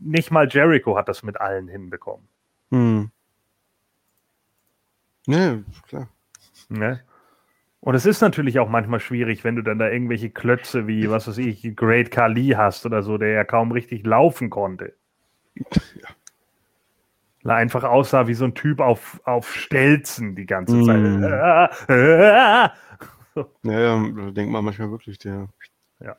Nicht 0.00 0.30
mal 0.30 0.48
Jericho 0.50 0.96
hat 0.96 1.08
das 1.08 1.22
mit 1.22 1.38
allen 1.38 1.68
hinbekommen. 1.68 2.26
hm. 2.70 3.10
Ne, 5.26 5.64
klar. 5.88 6.08
Ne? 6.68 7.00
Und 7.80 7.94
es 7.94 8.06
ist 8.06 8.22
natürlich 8.22 8.58
auch 8.58 8.68
manchmal 8.70 9.00
schwierig, 9.00 9.44
wenn 9.44 9.56
du 9.56 9.62
dann 9.62 9.78
da 9.78 9.90
irgendwelche 9.90 10.30
Klötze 10.30 10.86
wie, 10.86 11.10
was 11.10 11.28
weiß 11.28 11.36
ich, 11.38 11.76
Great 11.76 12.10
Kali 12.10 12.54
hast 12.56 12.86
oder 12.86 13.02
so, 13.02 13.18
der 13.18 13.28
ja 13.28 13.44
kaum 13.44 13.72
richtig 13.72 14.06
laufen 14.06 14.48
konnte. 14.48 14.94
Ja. 17.44 17.54
Einfach 17.54 17.84
aussah 17.84 18.26
wie 18.26 18.32
so 18.32 18.46
ein 18.46 18.54
Typ 18.54 18.80
auf, 18.80 19.20
auf 19.24 19.54
Stelzen 19.54 20.34
die 20.34 20.46
ganze 20.46 20.82
Zeit. 20.82 20.98
Mm. 20.98 21.24
Ah, 21.24 21.70
ah. 21.88 22.72
Naja, 23.62 24.02
da 24.16 24.30
denkt 24.30 24.50
man 24.50 24.64
manchmal 24.64 24.90
wirklich, 24.90 25.18
der. 25.18 25.48
Ja. 26.00 26.16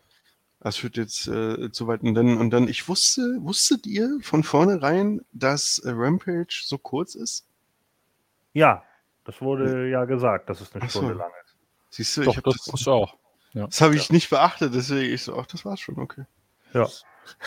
Das 0.59 0.77
führt 0.77 0.97
jetzt 0.97 1.27
äh, 1.27 1.71
zu 1.71 1.87
weit. 1.87 2.03
Und 2.03 2.13
dann, 2.13 2.37
und 2.37 2.51
dann, 2.51 2.67
ich 2.67 2.87
wusste, 2.87 3.37
wusstet 3.39 3.87
ihr 3.87 4.19
von 4.21 4.43
vornherein, 4.43 5.21
dass 5.31 5.79
äh, 5.79 5.89
Rampage 5.89 6.61
so 6.63 6.77
kurz 6.77 7.15
ist? 7.15 7.47
Ja, 8.53 8.83
das 9.25 9.41
wurde 9.41 9.89
ja 9.89 10.05
gesagt, 10.05 10.49
dass 10.49 10.61
es 10.61 10.73
eine 10.73 10.85
Ach 10.85 10.89
so. 10.89 10.99
Stunde 10.99 11.15
lang 11.15 11.31
ist. 11.43 11.55
Siehst 11.89 12.17
du, 12.17 12.23
Doch, 12.23 12.31
ich 12.31 12.37
habe 12.37 12.51
das 12.51 12.63
das, 12.65 12.87
auch. 12.87 13.15
Ja. 13.53 13.65
das 13.65 13.81
habe 13.81 13.95
ich 13.95 14.11
nicht 14.11 14.29
beachtet, 14.29 14.73
deswegen 14.73 15.13
ich 15.13 15.23
so, 15.23 15.37
ach, 15.37 15.45
das 15.47 15.65
war's 15.65 15.79
schon, 15.79 15.97
okay. 15.99 16.25
Ja. 16.73 16.87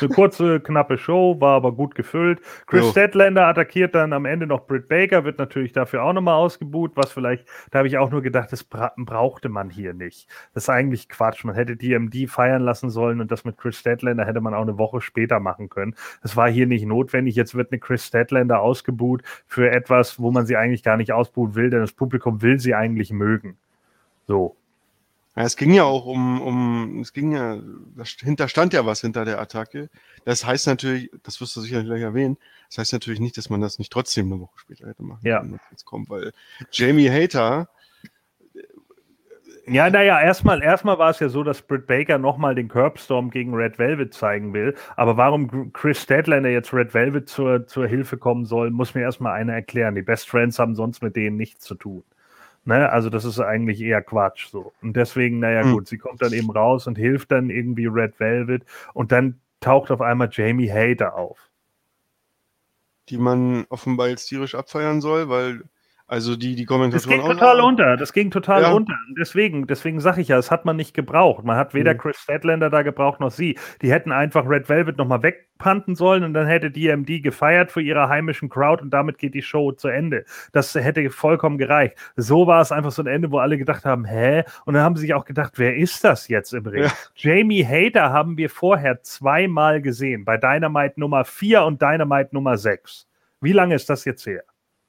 Eine 0.01 0.11
kurze, 0.11 0.61
knappe 0.61 0.99
Show, 0.99 1.41
war 1.41 1.57
aber 1.57 1.73
gut 1.73 1.95
gefüllt. 1.95 2.41
Chris 2.67 2.85
Jo. 2.85 2.91
Statlander 2.91 3.47
attackiert 3.47 3.95
dann 3.95 4.13
am 4.13 4.25
Ende 4.25 4.47
noch 4.47 4.67
Britt 4.67 4.89
Baker, 4.89 5.25
wird 5.25 5.39
natürlich 5.39 5.73
dafür 5.73 6.03
auch 6.03 6.13
nochmal 6.13 6.35
ausgebuht, 6.35 6.93
was 6.95 7.13
vielleicht, 7.13 7.47
da 7.71 7.79
habe 7.79 7.89
ich 7.89 7.99
auch 7.99 8.11
nur 8.11 8.23
gedacht, 8.23 8.53
das 8.53 8.65
bra 8.65 8.93
brauchte 8.97 9.49
man 9.49 9.71
hier 9.71 9.95
nicht. 9.95 10.29
Das 10.55 10.65
ist 10.65 10.69
eigentlich 10.69 11.09
Quatsch. 11.09 11.45
Man 11.45 11.55
hätte 11.55 11.77
DMD 11.77 12.29
feiern 12.29 12.63
lassen 12.63 12.91
sollen 12.91 13.21
und 13.21 13.31
das 13.31 13.45
mit 13.45 13.57
Chris 13.59 13.79
Statlander 13.79 14.25
hätte 14.25 14.41
man 14.41 14.55
auch 14.55 14.63
eine 14.63 14.79
Woche 14.79 15.01
später 15.01 15.41
machen 15.41 15.69
können. 15.69 15.95
Das 16.23 16.37
war 16.37 16.51
hier 16.51 16.67
nicht 16.67 16.87
notwendig. 16.87 17.37
Jetzt 17.37 17.55
wird 17.55 17.73
eine 17.73 17.79
Chris 17.79 18.07
Statlander 18.07 18.61
ausgebuht 18.61 19.23
für 19.47 19.71
etwas, 19.71 20.21
wo 20.21 20.31
man 20.31 20.47
sie 20.47 20.57
eigentlich 20.57 20.83
gar 20.83 20.97
nicht 20.97 21.13
ausbuhen 21.13 21.55
will, 21.55 21.71
denn 21.71 21.81
das 21.81 21.93
Publikum 21.93 22.43
will 22.43 22.59
sie 22.59 22.75
eigentlich 22.75 23.13
mögen. 23.13 23.57
So. 24.27 24.57
Ja, 25.39 25.45
es 25.45 25.57
ging 25.57 25.73
ja 25.73 25.85
auch 25.85 26.05
um, 26.05 26.41
um, 26.41 26.99
es 27.01 27.13
ging 27.13 27.31
ja, 27.31 27.61
dahinter 27.95 28.49
stand 28.49 28.73
ja 28.73 28.85
was 28.87 29.03
hinter 29.03 29.25
der 29.25 29.41
Attacke. 29.41 29.89
Das 30.25 30.45
heißt 30.45 30.67
natürlich, 30.67 31.13
das 31.23 31.41
wirst 31.41 31.55
du 31.55 31.61
sicherlich 31.61 31.87
gleich 31.87 32.03
erwähnen, 32.03 32.37
das 32.69 32.79
heißt 32.79 32.93
natürlich 32.93 33.21
nicht, 33.21 33.37
dass 33.37 33.49
man 33.49 33.61
das 33.61 33.79
nicht 33.79 33.93
trotzdem 33.93 34.33
eine 34.33 34.41
Woche 34.41 34.59
später 34.59 34.89
hätte 34.89 35.05
machen 35.05 35.21
Ja. 35.23 35.39
können, 35.39 35.61
jetzt 35.71 35.85
kommt, 35.85 36.11
weil 36.11 36.33
Jamie 36.73 37.09
Hater, 37.09 37.69
Ja, 39.69 39.89
naja, 39.91 40.21
erstmal 40.21 40.61
erstmal 40.61 40.99
war 40.99 41.11
es 41.11 41.21
ja 41.21 41.29
so, 41.29 41.45
dass 41.45 41.63
Britt 41.63 41.87
Baker 41.87 42.19
nochmal 42.19 42.57
den 42.57 42.67
Curbstorm 42.67 43.31
gegen 43.31 43.55
Red 43.55 43.79
Velvet 43.79 44.15
zeigen 44.15 44.53
will. 44.55 44.75
Aber 44.97 45.17
warum 45.17 45.73
Chris 45.73 46.03
Statlander 46.03 46.51
jetzt 46.51 46.73
Red 46.75 46.95
Velvet 46.95 47.29
zur, 47.29 47.65
zur 47.69 47.87
Hilfe 47.87 48.17
kommen 48.17 48.45
soll, 48.45 48.71
muss 48.73 48.97
mir 48.97 49.03
erstmal 49.03 49.35
einer 49.35 49.53
erklären. 49.53 49.95
Die 49.95 50.03
Best 50.03 50.29
Friends 50.29 50.59
haben 50.59 50.75
sonst 50.75 51.01
mit 51.01 51.15
denen 51.15 51.37
nichts 51.37 51.65
zu 51.65 51.77
tun. 51.77 52.03
Ne? 52.69 52.91
Also 52.93 53.09
das 53.09 53.25
ist 53.25 53.41
eigentlich 53.41 53.81
eher 53.81 54.03
Quatsch 54.03 54.49
so. 54.49 54.75
Und 54.83 54.95
deswegen, 54.95 55.39
naja 55.39 55.63
Hm. 55.63 55.73
gut, 55.73 55.89
sie 55.89 55.97
kommt 55.97 56.21
dann 56.21 56.35
eben 56.35 56.51
raus 56.51 56.87
und 56.87 56.99
hilft 56.99 57.33
dann 57.33 57.49
irgendwie 57.49 57.87
Red 57.87 58.21
Velvet 58.21 58.63
und 58.93 59.11
dann 59.11 59.41
taucht 59.61 59.91
auf 59.91 60.03
einmal 60.03 60.29
Jamie 60.31 60.71
Hater 60.71 61.15
auf. 61.17 61.39
die 63.09 63.17
man 63.17 63.65
offenbar 63.71 64.09
jetzt 64.11 64.27
tierisch 64.27 64.55
abfeiern 64.55 65.01
soll, 65.01 65.31
weil, 65.31 65.63
also 66.09 66.35
die, 66.37 66.55
die 66.57 66.65
Das 66.65 66.69
Kommentatoren 66.69 67.21
ging 67.21 67.29
total 67.31 67.61
auch- 67.61 67.67
unter. 67.69 67.97
Das 67.97 68.13
ging 68.13 68.31
total 68.31 68.63
Ja. 68.63 68.73
unter. 68.73 68.95
Deswegen, 69.19 69.67
deswegen 69.67 70.01
sage 70.01 70.21
ich 70.23 70.29
ja, 70.29 70.39
es 70.39 70.51
hat 70.51 70.65
man 70.65 70.75
nicht 70.77 70.95
gebraucht. 70.95 71.45
Man 71.45 71.57
hat 71.57 71.75
weder 71.75 71.95
Mhm. 71.95 71.99
Chris 71.99 72.17
Statlander 72.17 72.71
da 72.71 72.83
gebraucht 72.83 73.21
noch 73.21 73.31
sie. 73.31 73.59
Die 73.83 73.93
hätten 73.93 74.11
einfach 74.11 74.49
Red 74.49 74.69
Velvet 74.69 74.97
nochmal 74.97 75.23
wegpanten 75.23 75.95
sollen 75.95 76.25
und 76.25 76.33
dann 76.35 76.47
hätte 76.47 76.71
DMD 76.71 77.21
gefeiert 77.21 77.71
für 77.71 77.83
ihre 77.83 78.09
heimischen 78.09 78.49
Crowd 78.49 78.83
und 78.83 78.91
damit 78.91 79.19
geht 79.19 79.35
die 79.35 79.43
Show 79.43 79.73
zu 79.73 79.89
Ende. 79.89 80.25
Das 80.53 80.75
hätte 80.75 81.09
vollkommen 81.11 81.59
gereicht. 81.59 81.95
So 82.17 82.47
war 82.47 82.63
es 82.63 82.73
einfach 82.73 82.91
so 82.91 83.03
ein 83.03 83.07
Ende, 83.07 83.31
wo 83.31 83.39
alle 83.39 83.59
gedacht 83.59 83.85
haben, 83.85 84.05
hä? 84.07 84.45
Und 84.65 84.75
dann 84.75 84.83
haben 84.83 84.97
sie 84.97 85.03
sich 85.03 85.15
auch 85.15 85.27
gedacht, 85.27 85.53
wer 85.57 85.77
ist 85.77 86.03
das 86.05 86.27
jetzt 86.29 86.55
im 86.55 86.65
Ring? 86.67 86.85
Ja. 86.85 86.93
Jamie 87.17 87.65
Hater 87.67 88.11
haben 88.13 88.37
wir 88.39 88.49
vorher 88.49 89.03
zweimal 89.03 89.83
gesehen, 89.83 90.25
bei 90.25 90.39
Dynamite 90.39 90.99
Nummer 90.99 91.25
4 91.27 91.65
und 91.65 91.83
Dynamite 91.83 92.31
Nummer 92.33 92.57
6. 92.57 93.07
Wie 93.43 93.53
lange 93.53 93.75
ist 93.75 93.91
das 93.91 94.05
jetzt 94.07 94.25
her? 94.27 94.43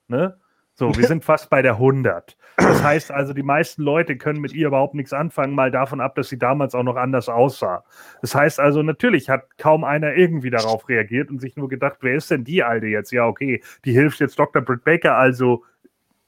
Ne? 0.07 0.37
So, 0.79 0.95
wir 0.95 1.07
sind 1.07 1.25
fast 1.25 1.49
bei 1.49 1.61
der 1.61 1.73
100. 1.73 2.37
Das 2.55 2.81
heißt 2.81 3.11
also, 3.11 3.33
die 3.33 3.43
meisten 3.43 3.83
Leute 3.83 4.15
können 4.15 4.39
mit 4.39 4.53
ihr 4.53 4.67
überhaupt 4.67 4.95
nichts 4.95 5.11
anfangen, 5.11 5.53
mal 5.53 5.71
davon 5.71 5.99
ab, 5.99 6.15
dass 6.15 6.29
sie 6.29 6.39
damals 6.39 6.73
auch 6.73 6.83
noch 6.83 6.95
anders 6.95 7.27
aussah. 7.27 7.83
Das 8.21 8.33
heißt 8.33 8.61
also, 8.61 8.81
natürlich 8.81 9.29
hat 9.29 9.57
kaum 9.57 9.83
einer 9.83 10.13
irgendwie 10.13 10.49
darauf 10.49 10.87
reagiert 10.87 11.31
und 11.31 11.41
sich 11.41 11.57
nur 11.57 11.67
gedacht, 11.67 11.97
wer 11.99 12.15
ist 12.15 12.31
denn 12.31 12.45
die 12.45 12.63
Alte 12.63 12.87
jetzt? 12.87 13.11
Ja, 13.11 13.25
okay, 13.27 13.61
die 13.83 13.91
hilft 13.91 14.21
jetzt 14.21 14.39
Dr. 14.39 14.61
Britt 14.61 14.85
Baker, 14.85 15.17
also 15.17 15.65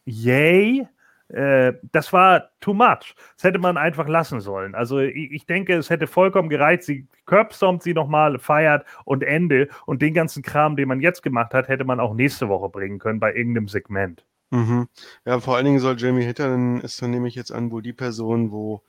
yay. 0.04 0.86
Äh, 1.30 1.76
das 1.94 2.12
war 2.12 2.50
too 2.60 2.74
much. 2.74 3.16
Das 3.38 3.46
hätte 3.46 3.60
man 3.60 3.78
einfach 3.78 4.10
lassen 4.10 4.42
sollen. 4.42 4.76
Also 4.76 5.00
ich, 5.00 5.46
denke, 5.46 5.78
es 5.78 5.90
hätte 5.90 6.08
vollkommen 6.08 6.50
gereicht. 6.50 6.84
Sie 6.84 7.08
curbstormt 7.26 7.84
sie 7.84 7.94
nochmal, 7.94 8.38
feiert 8.38 8.86
und 9.06 9.24
Ende. 9.24 9.70
Und 9.86 10.02
den 10.02 10.14
ganzen 10.14 10.44
Kram, 10.44 10.76
den 10.76 10.90
man 10.90 11.00
jetzt 11.00 11.24
gemacht 11.24 11.54
hat, 11.54 11.70
hätte 11.70 11.86
man 11.86 12.02
auch 12.02 12.14
nächste 12.14 12.50
Woche 12.50 12.68
bringen 12.68 13.00
können 13.00 13.22
bei 13.22 13.34
irgendeinem 13.34 13.70
Segment. 13.70 14.26
Mhm. 14.52 14.90
Ja, 15.26 15.40
vor 15.40 15.56
allen 15.56 15.66
Dingen 15.66 15.80
soll 15.80 16.00
Jamie 16.00 16.28
Hatter, 16.28 16.50
dann 16.50 16.82
ist 16.82 17.02
dann 17.02 17.12
nehme 17.12 17.28
ich 17.28 17.36
jetzt 17.36 17.52
an, 17.52 17.72
wohl 17.72 17.82
die 17.82 17.94
Person, 17.94 18.52
wo 18.52 18.82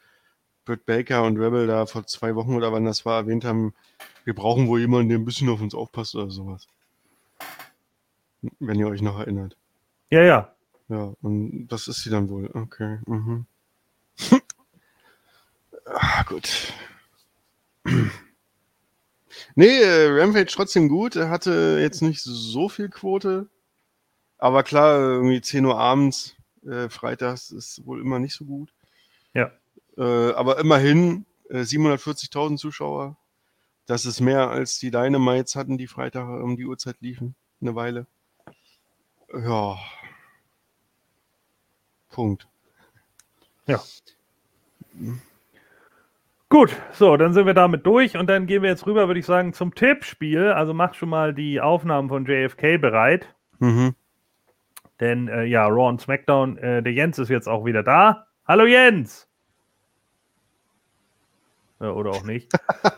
Britt 0.64 0.86
Baker 0.86 1.22
und 1.22 1.38
Rebel 1.38 1.66
da 1.66 1.86
vor 1.86 2.06
zwei 2.06 2.34
Wochen 2.34 2.54
oder 2.54 2.72
wann 2.72 2.84
das 2.84 3.06
war, 3.06 3.22
erwähnt 3.22 3.44
haben, 3.44 3.72
wir 4.24 4.34
brauchen 4.34 4.68
wohl 4.68 4.80
jemanden, 4.80 5.08
der 5.08 5.18
ein 5.18 5.24
bisschen 5.24 5.48
auf 5.48 5.60
uns 5.60 5.74
aufpasst 5.74 6.14
oder 6.14 6.30
sowas. 6.30 6.66
Wenn 8.58 8.78
ihr 8.78 8.88
euch 8.88 9.02
noch 9.02 9.18
erinnert. 9.18 9.56
Ja, 10.10 10.22
ja. 10.22 10.54
Ja, 10.88 11.14
und 11.22 11.68
das 11.68 11.88
ist 11.88 12.02
sie 12.02 12.10
dann 12.10 12.28
wohl. 12.28 12.50
Okay. 12.52 12.98
Mhm. 13.06 13.46
ah, 15.86 16.22
gut. 16.24 16.72
nee, 19.54 19.80
äh, 19.80 20.08
Rampage 20.10 20.52
trotzdem 20.52 20.88
gut. 20.88 21.16
Er 21.16 21.30
hatte 21.30 21.78
jetzt 21.80 22.02
nicht 22.02 22.20
so 22.20 22.68
viel 22.68 22.88
Quote. 22.88 23.48
Aber 24.42 24.64
klar, 24.64 24.98
irgendwie 24.98 25.40
10 25.40 25.64
Uhr 25.66 25.78
abends, 25.78 26.34
äh, 26.66 26.88
freitags 26.88 27.52
ist 27.52 27.86
wohl 27.86 28.00
immer 28.00 28.18
nicht 28.18 28.34
so 28.34 28.44
gut. 28.44 28.74
Ja. 29.34 29.52
Äh, 29.96 30.32
aber 30.32 30.58
immerhin 30.58 31.26
äh, 31.48 31.60
740.000 31.60 32.56
Zuschauer. 32.56 33.16
Das 33.86 34.04
ist 34.04 34.20
mehr 34.20 34.50
als 34.50 34.80
die 34.80 34.90
Dynamites 34.90 35.54
hatten, 35.54 35.78
die 35.78 35.86
Freitag 35.86 36.26
um 36.26 36.56
die 36.56 36.66
Uhrzeit 36.66 36.96
liefen. 36.98 37.36
Eine 37.60 37.76
Weile. 37.76 38.08
Ja. 39.32 39.78
Punkt. 42.10 42.48
Gut, 46.48 46.76
so, 46.90 47.16
dann 47.16 47.32
sind 47.32 47.46
wir 47.46 47.54
damit 47.54 47.86
durch 47.86 48.16
und 48.16 48.26
dann 48.26 48.48
gehen 48.48 48.64
wir 48.64 48.70
jetzt 48.70 48.86
rüber, 48.86 49.06
würde 49.06 49.20
ich 49.20 49.26
sagen, 49.26 49.52
zum 49.52 49.72
Tippspiel. 49.72 50.48
Also 50.48 50.74
mach 50.74 50.94
schon 50.94 51.10
mal 51.10 51.32
die 51.32 51.60
Aufnahmen 51.60 52.08
von 52.08 52.26
JFK 52.26 52.78
bereit. 52.78 53.32
Mhm. 53.60 53.94
Denn 55.02 55.26
äh, 55.26 55.42
ja, 55.42 55.66
Raw 55.66 55.88
und 55.88 56.00
SmackDown, 56.00 56.58
äh, 56.58 56.80
der 56.80 56.92
Jens 56.92 57.18
ist 57.18 57.28
jetzt 57.28 57.48
auch 57.48 57.64
wieder 57.64 57.82
da. 57.82 58.28
Hallo 58.46 58.66
Jens! 58.66 59.26
Ja, 61.80 61.90
oder 61.90 62.10
auch 62.10 62.24
nicht. 62.24 62.50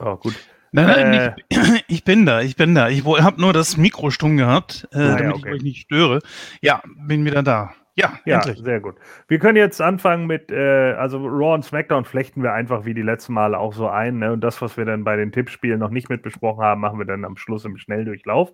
Oh, 0.00 0.14
gut. 0.16 0.34
Nein, 0.70 0.86
nein, 0.86 1.34
Äh. 1.48 1.80
ich, 1.88 2.04
bin 2.04 2.24
da, 2.24 2.40
ich 2.40 2.54
bin 2.54 2.74
da. 2.74 2.88
Ich 2.88 3.04
habe 3.04 3.40
nur 3.40 3.52
das 3.52 3.76
Mikro 3.76 4.10
stumm 4.10 4.36
gehabt, 4.36 4.86
äh, 4.92 4.98
Ah, 4.98 5.16
damit 5.16 5.34
okay. 5.36 5.48
ich 5.48 5.54
euch 5.54 5.62
nicht 5.62 5.80
störe. 5.80 6.20
Ja, 6.60 6.82
bin 7.06 7.24
wieder 7.24 7.42
da. 7.42 7.72
Ja, 7.98 8.18
Ja, 8.24 8.36
endlich. 8.36 8.58
sehr 8.60 8.78
gut. 8.80 8.94
Wir 9.26 9.38
können 9.40 9.56
jetzt 9.56 9.80
anfangen 9.80 10.26
mit, 10.26 10.52
äh, 10.52 10.92
also 10.92 11.18
Raw 11.18 11.54
und 11.54 11.64
SmackDown 11.64 12.04
flechten 12.04 12.42
wir 12.42 12.52
einfach 12.52 12.84
wie 12.84 12.94
die 12.94 13.02
letzten 13.02 13.32
Male 13.32 13.58
auch 13.58 13.72
so 13.72 13.88
ein. 13.88 14.18
Ne? 14.20 14.32
Und 14.32 14.40
das, 14.42 14.62
was 14.62 14.76
wir 14.76 14.84
dann 14.84 15.02
bei 15.02 15.16
den 15.16 15.32
Tippspielen 15.32 15.80
noch 15.80 15.90
nicht 15.90 16.08
mit 16.08 16.22
besprochen 16.22 16.62
haben, 16.62 16.80
machen 16.80 16.98
wir 16.98 17.06
dann 17.06 17.24
am 17.24 17.36
Schluss 17.36 17.64
im 17.64 17.76
Schnelldurchlauf. 17.76 18.52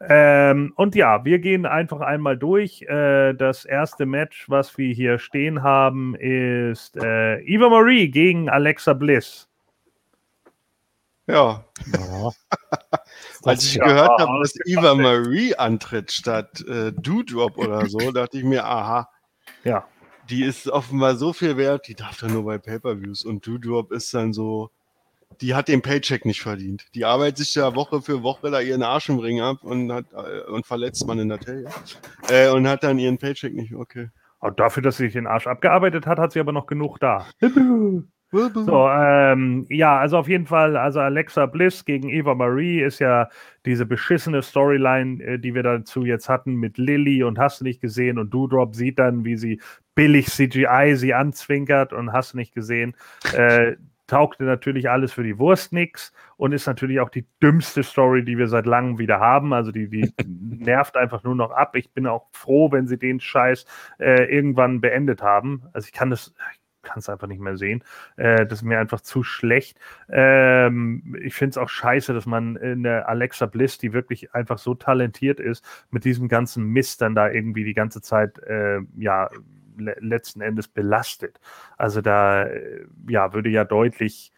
Ähm, 0.00 0.72
und 0.76 0.94
ja, 0.94 1.24
wir 1.24 1.38
gehen 1.38 1.64
einfach 1.64 2.00
einmal 2.00 2.36
durch. 2.36 2.82
Äh, 2.82 3.32
das 3.34 3.64
erste 3.64 4.04
Match, 4.04 4.48
was 4.50 4.76
wir 4.76 4.92
hier 4.92 5.18
stehen 5.18 5.62
haben, 5.62 6.14
ist 6.16 6.96
äh, 6.96 7.38
Eva 7.40 7.70
Marie 7.70 8.10
gegen 8.10 8.50
Alexa 8.50 8.92
Bliss. 8.92 9.48
Ja, 11.32 11.64
als 13.42 13.64
ich 13.64 13.80
gehört 13.80 14.20
habe, 14.20 14.40
dass 14.40 14.54
Eva 14.66 14.94
Marie 14.94 15.54
antritt 15.54 16.12
statt 16.12 16.62
äh, 16.68 16.92
Doudrop 16.92 17.56
oder 17.56 17.86
so, 17.86 17.98
dachte 18.12 18.36
ich 18.36 18.44
mir, 18.44 18.66
aha, 18.66 19.08
Ja, 19.64 19.86
die 20.28 20.44
ist 20.44 20.68
offenbar 20.68 21.16
so 21.16 21.32
viel 21.32 21.56
wert, 21.56 21.88
die 21.88 21.94
darf 21.94 22.18
dann 22.18 22.34
nur 22.34 22.44
bei 22.44 22.58
Pay-Per-Views. 22.58 23.24
Und 23.24 23.46
Doudrop 23.46 23.92
ist 23.92 24.12
dann 24.12 24.34
so, 24.34 24.70
die 25.40 25.54
hat 25.54 25.68
den 25.68 25.80
Paycheck 25.80 26.26
nicht 26.26 26.42
verdient. 26.42 26.86
Die 26.94 27.06
arbeitet 27.06 27.38
sich 27.38 27.54
ja 27.54 27.74
Woche 27.74 28.02
für 28.02 28.22
Woche 28.22 28.50
da 28.50 28.60
ihren 28.60 28.82
Arsch 28.82 29.08
im 29.08 29.18
Ring 29.18 29.40
ab 29.40 29.62
und 29.62 29.90
hat 29.90 30.04
äh, 30.12 30.50
und 30.50 30.66
verletzt 30.66 31.06
man 31.06 31.18
in 31.18 31.30
der 31.30 31.40
Taille. 31.40 31.68
Äh, 32.28 32.50
und 32.50 32.68
hat 32.68 32.84
dann 32.84 32.98
ihren 32.98 33.16
Paycheck 33.16 33.54
nicht. 33.54 33.74
Okay. 33.74 34.10
und 34.40 34.60
dafür, 34.60 34.82
dass 34.82 34.98
sie 34.98 35.04
sich 35.04 35.14
den 35.14 35.26
Arsch 35.26 35.46
abgearbeitet 35.46 36.06
hat, 36.06 36.18
hat 36.18 36.32
sie 36.32 36.40
aber 36.40 36.52
noch 36.52 36.66
genug 36.66 36.98
da. 37.00 37.26
So, 38.64 38.88
ähm, 38.88 39.66
ja, 39.68 39.98
also 39.98 40.16
auf 40.16 40.26
jeden 40.26 40.46
Fall, 40.46 40.76
also 40.76 41.00
Alexa 41.00 41.46
Bliss 41.46 41.84
gegen 41.84 42.08
Eva 42.08 42.34
Marie 42.34 42.80
ist 42.80 42.98
ja 42.98 43.28
diese 43.66 43.84
beschissene 43.84 44.42
Storyline, 44.42 45.22
äh, 45.22 45.38
die 45.38 45.54
wir 45.54 45.62
dazu 45.62 46.04
jetzt 46.04 46.28
hatten 46.28 46.54
mit 46.54 46.78
Lilly 46.78 47.22
und 47.22 47.38
hast 47.38 47.60
du 47.60 47.64
nicht 47.64 47.80
gesehen 47.80 48.18
und 48.18 48.32
Doudrop 48.32 48.74
sieht 48.74 48.98
dann, 48.98 49.24
wie 49.24 49.36
sie 49.36 49.60
billig 49.94 50.28
CGI 50.28 50.94
sie 50.96 51.12
anzwinkert 51.12 51.92
und 51.92 52.12
hast 52.12 52.32
du 52.32 52.38
nicht 52.38 52.54
gesehen. 52.54 52.96
Äh, 53.34 53.76
taugte 54.06 54.44
natürlich 54.44 54.90
alles 54.90 55.12
für 55.12 55.22
die 55.22 55.38
Wurst 55.38 55.72
nix 55.72 56.12
und 56.36 56.52
ist 56.52 56.66
natürlich 56.66 57.00
auch 57.00 57.08
die 57.08 57.26
dümmste 57.42 57.82
Story, 57.82 58.24
die 58.24 58.36
wir 58.36 58.48
seit 58.48 58.66
langem 58.66 58.98
wieder 58.98 59.20
haben. 59.20 59.54
Also 59.54 59.72
die, 59.72 59.88
die 59.88 60.12
nervt 60.26 60.96
einfach 60.96 61.22
nur 61.22 61.34
noch 61.34 61.50
ab. 61.50 61.76
Ich 61.76 61.92
bin 61.92 62.06
auch 62.06 62.28
froh, 62.32 62.70
wenn 62.72 62.86
sie 62.86 62.98
den 62.98 63.20
Scheiß 63.20 63.64
äh, 63.98 64.24
irgendwann 64.24 64.80
beendet 64.80 65.22
haben. 65.22 65.62
Also 65.72 65.86
ich 65.86 65.92
kann 65.92 66.10
das, 66.10 66.34
ich 66.52 66.61
kann 66.82 66.98
es 66.98 67.08
einfach 67.08 67.26
nicht 67.26 67.40
mehr 67.40 67.56
sehen. 67.56 67.82
Äh, 68.16 68.46
das 68.46 68.60
ist 68.60 68.62
mir 68.62 68.78
einfach 68.78 69.00
zu 69.00 69.22
schlecht. 69.22 69.78
Ähm, 70.08 71.16
ich 71.22 71.34
finde 71.34 71.50
es 71.50 71.58
auch 71.58 71.68
scheiße, 71.68 72.12
dass 72.12 72.26
man 72.26 72.56
in 72.56 72.82
der 72.82 73.08
Alexa 73.08 73.46
Bliss, 73.46 73.78
die 73.78 73.92
wirklich 73.92 74.34
einfach 74.34 74.58
so 74.58 74.74
talentiert 74.74 75.40
ist, 75.40 75.64
mit 75.90 76.04
diesem 76.04 76.28
ganzen 76.28 76.64
Mist 76.64 77.00
dann 77.02 77.14
da 77.14 77.30
irgendwie 77.30 77.64
die 77.64 77.74
ganze 77.74 78.00
Zeit, 78.00 78.38
äh, 78.40 78.80
ja, 78.96 79.30
le 79.76 79.96
letzten 80.00 80.40
Endes 80.40 80.68
belastet. 80.68 81.40
Also 81.76 82.00
da, 82.00 82.44
äh, 82.44 82.84
ja, 83.08 83.32
würde 83.32 83.48
ja 83.48 83.64
deutlich, 83.64 84.32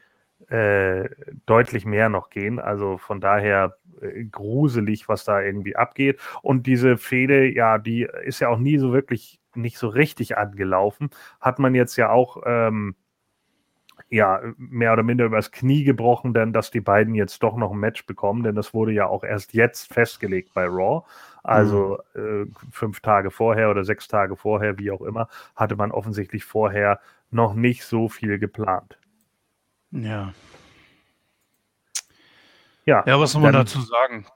äh, 0.48 1.08
deutlich 1.46 1.86
mehr 1.86 2.08
noch 2.08 2.30
gehen. 2.30 2.58
Also 2.58 2.98
von 2.98 3.20
daher 3.20 3.76
äh, 4.00 4.24
gruselig, 4.24 5.08
was 5.08 5.24
da 5.24 5.40
irgendwie 5.40 5.76
abgeht. 5.76 6.20
Und 6.42 6.66
diese 6.66 6.96
Fehde, 6.96 7.46
ja, 7.52 7.78
die 7.78 8.08
ist 8.24 8.40
ja 8.40 8.48
auch 8.48 8.58
nie 8.58 8.78
so 8.78 8.92
wirklich 8.92 9.40
nicht 9.54 9.78
so 9.78 9.88
richtig 9.88 10.36
angelaufen. 10.36 11.10
Hat 11.40 11.58
man 11.58 11.74
jetzt 11.74 11.96
ja 11.96 12.10
auch 12.10 12.42
ähm, 12.46 12.96
ja, 14.08 14.40
mehr 14.56 14.92
oder 14.92 15.02
minder 15.02 15.24
übers 15.24 15.50
Knie 15.50 15.84
gebrochen, 15.84 16.34
denn 16.34 16.52
dass 16.52 16.70
die 16.70 16.80
beiden 16.80 17.14
jetzt 17.14 17.42
doch 17.42 17.56
noch 17.56 17.72
ein 17.72 17.78
Match 17.78 18.06
bekommen, 18.06 18.42
denn 18.42 18.54
das 18.54 18.74
wurde 18.74 18.92
ja 18.92 19.06
auch 19.06 19.24
erst 19.24 19.54
jetzt 19.54 19.92
festgelegt 19.92 20.52
bei 20.54 20.66
Raw. 20.66 21.04
Also 21.42 21.98
äh, 22.14 22.46
fünf 22.70 23.00
Tage 23.00 23.30
vorher 23.30 23.70
oder 23.70 23.84
sechs 23.84 24.08
Tage 24.08 24.36
vorher, 24.36 24.78
wie 24.78 24.90
auch 24.90 25.02
immer, 25.02 25.28
hatte 25.56 25.76
man 25.76 25.92
offensichtlich 25.92 26.44
vorher 26.44 27.00
noch 27.30 27.54
nicht 27.54 27.84
so 27.84 28.08
viel 28.08 28.38
geplant. 28.38 28.98
Ja. 29.94 30.34
Ja, 32.84 33.02
Ja, 33.06 33.18
was 33.18 33.32
soll 33.32 33.42
man 33.42 33.52
dazu 33.52 33.80
sagen? 33.80 34.26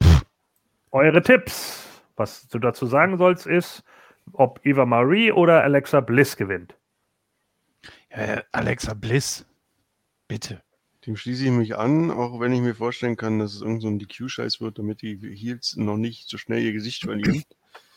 Eure 0.90 1.22
Tipps. 1.22 1.84
Was 2.16 2.48
du 2.48 2.58
dazu 2.58 2.86
sagen 2.86 3.18
sollst, 3.18 3.46
ist, 3.46 3.82
ob 4.32 4.64
Eva 4.64 4.86
Marie 4.86 5.32
oder 5.32 5.62
Alexa 5.62 6.00
Bliss 6.00 6.36
gewinnt. 6.36 6.74
Ja, 8.10 8.42
Alexa 8.52 8.94
Bliss. 8.94 9.44
Bitte. 10.28 10.62
Dem 11.06 11.16
schließe 11.16 11.44
ich 11.44 11.50
mich 11.50 11.76
an, 11.76 12.10
auch 12.10 12.40
wenn 12.40 12.52
ich 12.52 12.60
mir 12.60 12.74
vorstellen 12.74 13.16
kann, 13.16 13.38
dass 13.38 13.54
es 13.54 13.62
irgend 13.62 13.82
so 13.82 13.88
ein 13.88 13.98
DQ-Scheiß 13.98 14.60
wird, 14.60 14.78
damit 14.78 15.02
die 15.02 15.16
Heels 15.34 15.76
noch 15.76 15.96
nicht 15.96 16.28
so 16.28 16.38
schnell 16.38 16.62
ihr 16.62 16.72
Gesicht 16.72 17.02
verlieren. 17.04 17.44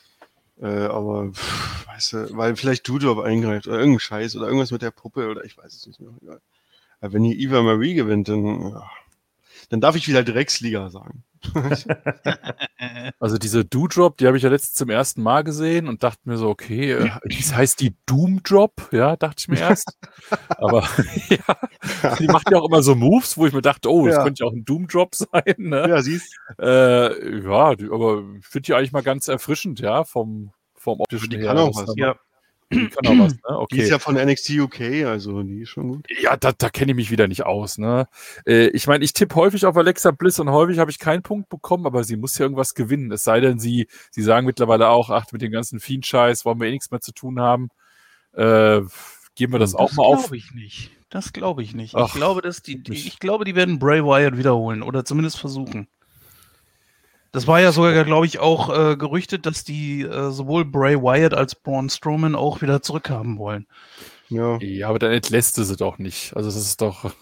äh, 0.61 0.65
aber, 0.85 1.31
pff, 1.31 1.87
weißt 1.87 2.13
du, 2.13 2.37
weil 2.37 2.55
vielleicht 2.55 2.87
Doudrop 2.87 3.19
eingreift 3.19 3.67
oder 3.67 3.79
irgendein 3.79 3.99
Scheiß 3.99 4.35
oder 4.35 4.47
irgendwas 4.47 4.71
mit 4.71 4.81
der 4.81 4.91
Puppe 4.91 5.29
oder 5.29 5.43
ich 5.43 5.57
weiß 5.57 5.73
es 5.73 5.87
nicht 5.87 5.99
mehr. 5.99 6.11
Egal. 6.21 6.41
Wenn 7.01 7.23
hier 7.23 7.35
Eva 7.37 7.61
Marie 7.61 7.95
gewinnt, 7.95 8.29
dann, 8.29 8.75
dann 9.69 9.81
darf 9.81 9.95
ich 9.95 10.07
wieder 10.07 10.23
Drecksliga 10.23 10.89
sagen. 10.89 11.23
Also 13.19 13.37
diese 13.39 13.65
Doodrop, 13.65 14.17
die 14.17 14.27
habe 14.27 14.37
ich 14.37 14.43
ja 14.43 14.49
letztens 14.49 14.73
zum 14.73 14.89
ersten 14.89 15.23
Mal 15.23 15.43
gesehen 15.43 15.87
und 15.87 16.03
dachte 16.03 16.21
mir 16.25 16.37
so, 16.37 16.49
okay, 16.49 16.91
äh, 16.91 17.09
das 17.23 17.55
heißt 17.55 17.79
die 17.81 17.95
Doomdrop, 18.05 18.89
ja, 18.91 19.15
dachte 19.15 19.37
ich 19.39 19.47
mir 19.47 19.59
erst. 19.59 19.97
Aber 20.49 20.81
ja, 21.29 22.15
die 22.19 22.27
macht 22.27 22.51
ja 22.51 22.59
auch 22.59 22.67
immer 22.67 22.83
so 22.83 22.93
Moves, 22.95 23.37
wo 23.37 23.47
ich 23.47 23.53
mir 23.53 23.61
dachte, 23.63 23.89
oh, 23.91 24.05
das 24.05 24.17
Ja. 24.17 24.23
könnte 24.23 24.43
ja 24.43 24.49
auch 24.49 24.53
ein 24.53 24.65
Doomdrop 24.65 25.15
sein. 25.15 25.55
Ne? 25.57 25.87
ja, 25.89 26.01
siehst 26.01 26.35
Äh, 26.59 27.39
ja, 27.43 27.75
die, 27.75 27.85
aber 27.85 28.23
ich 28.39 28.45
finde 28.45 28.65
die 28.67 28.73
eigentlich 28.75 28.91
mal 28.91 29.01
ganz 29.03 29.27
erfrischend, 29.27 29.79
ja, 29.79 30.03
vom, 30.03 30.51
vom 30.75 30.99
optischen 30.99 31.29
Die 31.31 31.37
her. 31.37 31.47
kann 31.47 31.57
auch 31.57 31.75
was. 31.75 31.93
Ja. 31.97 32.15
Die 32.71 32.87
kann 32.89 33.05
auch 33.07 33.25
was, 33.25 33.33
ne? 33.33 33.39
Die 33.43 33.53
Okay. 33.53 33.77
ist 33.83 33.89
ja 33.89 33.99
von 33.99 34.15
NXT 34.15 34.49
UK, 34.51 34.81
also 35.05 35.43
die 35.43 35.61
ist 35.61 35.69
schon 35.69 35.89
gut. 35.89 36.07
Ja, 36.21 36.37
da, 36.37 36.51
da 36.51 36.69
kenne 36.69 36.91
ich 36.91 36.95
mich 36.95 37.11
wieder 37.11 37.27
nicht 37.27 37.45
aus. 37.45 37.77
Ne? 37.77 38.07
Äh, 38.45 38.67
ich 38.69 38.87
meine, 38.87 39.03
ich 39.03 39.13
tippe 39.13 39.35
häufig 39.35 39.65
auf 39.65 39.75
Alexa 39.77 40.11
Bliss 40.11 40.39
und 40.39 40.49
häufig 40.49 40.79
habe 40.79 40.89
ich 40.91 40.99
keinen 40.99 41.21
Punkt 41.23 41.49
bekommen, 41.49 41.85
aber 41.85 42.03
sie 42.03 42.15
muss 42.17 42.37
ja 42.37 42.45
irgendwas 42.45 42.73
gewinnen. 42.73 43.11
Es 43.11 43.23
sei 43.23 43.39
denn, 43.41 43.59
sie, 43.59 43.87
sie 44.09 44.21
sagen 44.23 44.45
mittlerweile 44.45 44.89
auch, 44.89 45.09
ach, 45.09 45.25
mit 45.31 45.41
dem 45.41 45.51
ganzen 45.51 45.79
Fiend-Scheiß 45.79 46.45
wollen 46.45 46.59
wir 46.59 46.67
eh 46.67 46.71
nichts 46.71 46.91
mehr 46.91 47.01
zu 47.01 47.11
tun 47.13 47.39
haben. 47.39 47.69
Äh, 48.33 48.81
geben 49.35 49.53
wir 49.53 49.59
das, 49.59 49.75
auch 49.75 49.91
mal 49.93 50.03
auf. 50.03 50.19
glaube 50.21 50.37
ich 50.37 50.51
nicht. 50.53 50.91
Das 51.09 51.33
glaube 51.33 51.61
ich 51.63 51.75
nicht. 51.75 51.95
Ach, 51.95 52.07
ich 52.07 52.13
glaube, 52.13 52.41
dass 52.41 52.61
die, 52.61 52.81
die, 52.81 52.93
ich 52.93 53.19
glaube, 53.19 53.43
die 53.43 53.55
werden 53.55 53.79
Bray 53.79 54.03
Wyatt 54.03 54.37
wiederholen 54.37 54.81
oder 54.81 55.03
zumindest 55.03 55.39
versuchen. 55.39 55.87
Das 57.31 57.47
war 57.47 57.61
ja 57.61 57.71
sogar, 57.71 58.03
glaube 58.03 58.25
ich, 58.25 58.39
auch 58.39 58.69
äh, 58.69 58.97
gerüchtet, 58.97 59.45
dass 59.45 59.63
die 59.63 60.01
äh, 60.01 60.31
sowohl 60.31 60.65
Bray 60.65 60.97
Wyatt 60.97 61.33
als 61.33 61.55
Braun 61.55 61.89
Strowman 61.89 62.35
auch 62.35 62.61
wieder 62.61 62.81
zurückhaben 62.81 63.37
wollen. 63.37 63.67
Ja. 64.27 64.57
Ja, 64.59 64.89
aber 64.89 64.99
dann 64.99 65.11
entlässt 65.11 65.57
du 65.57 65.63
sie 65.63 65.75
doch 65.75 65.97
nicht. 65.97 66.35
Also 66.35 66.49
das 66.49 66.57
ist 66.57 66.81
doch. 66.81 67.13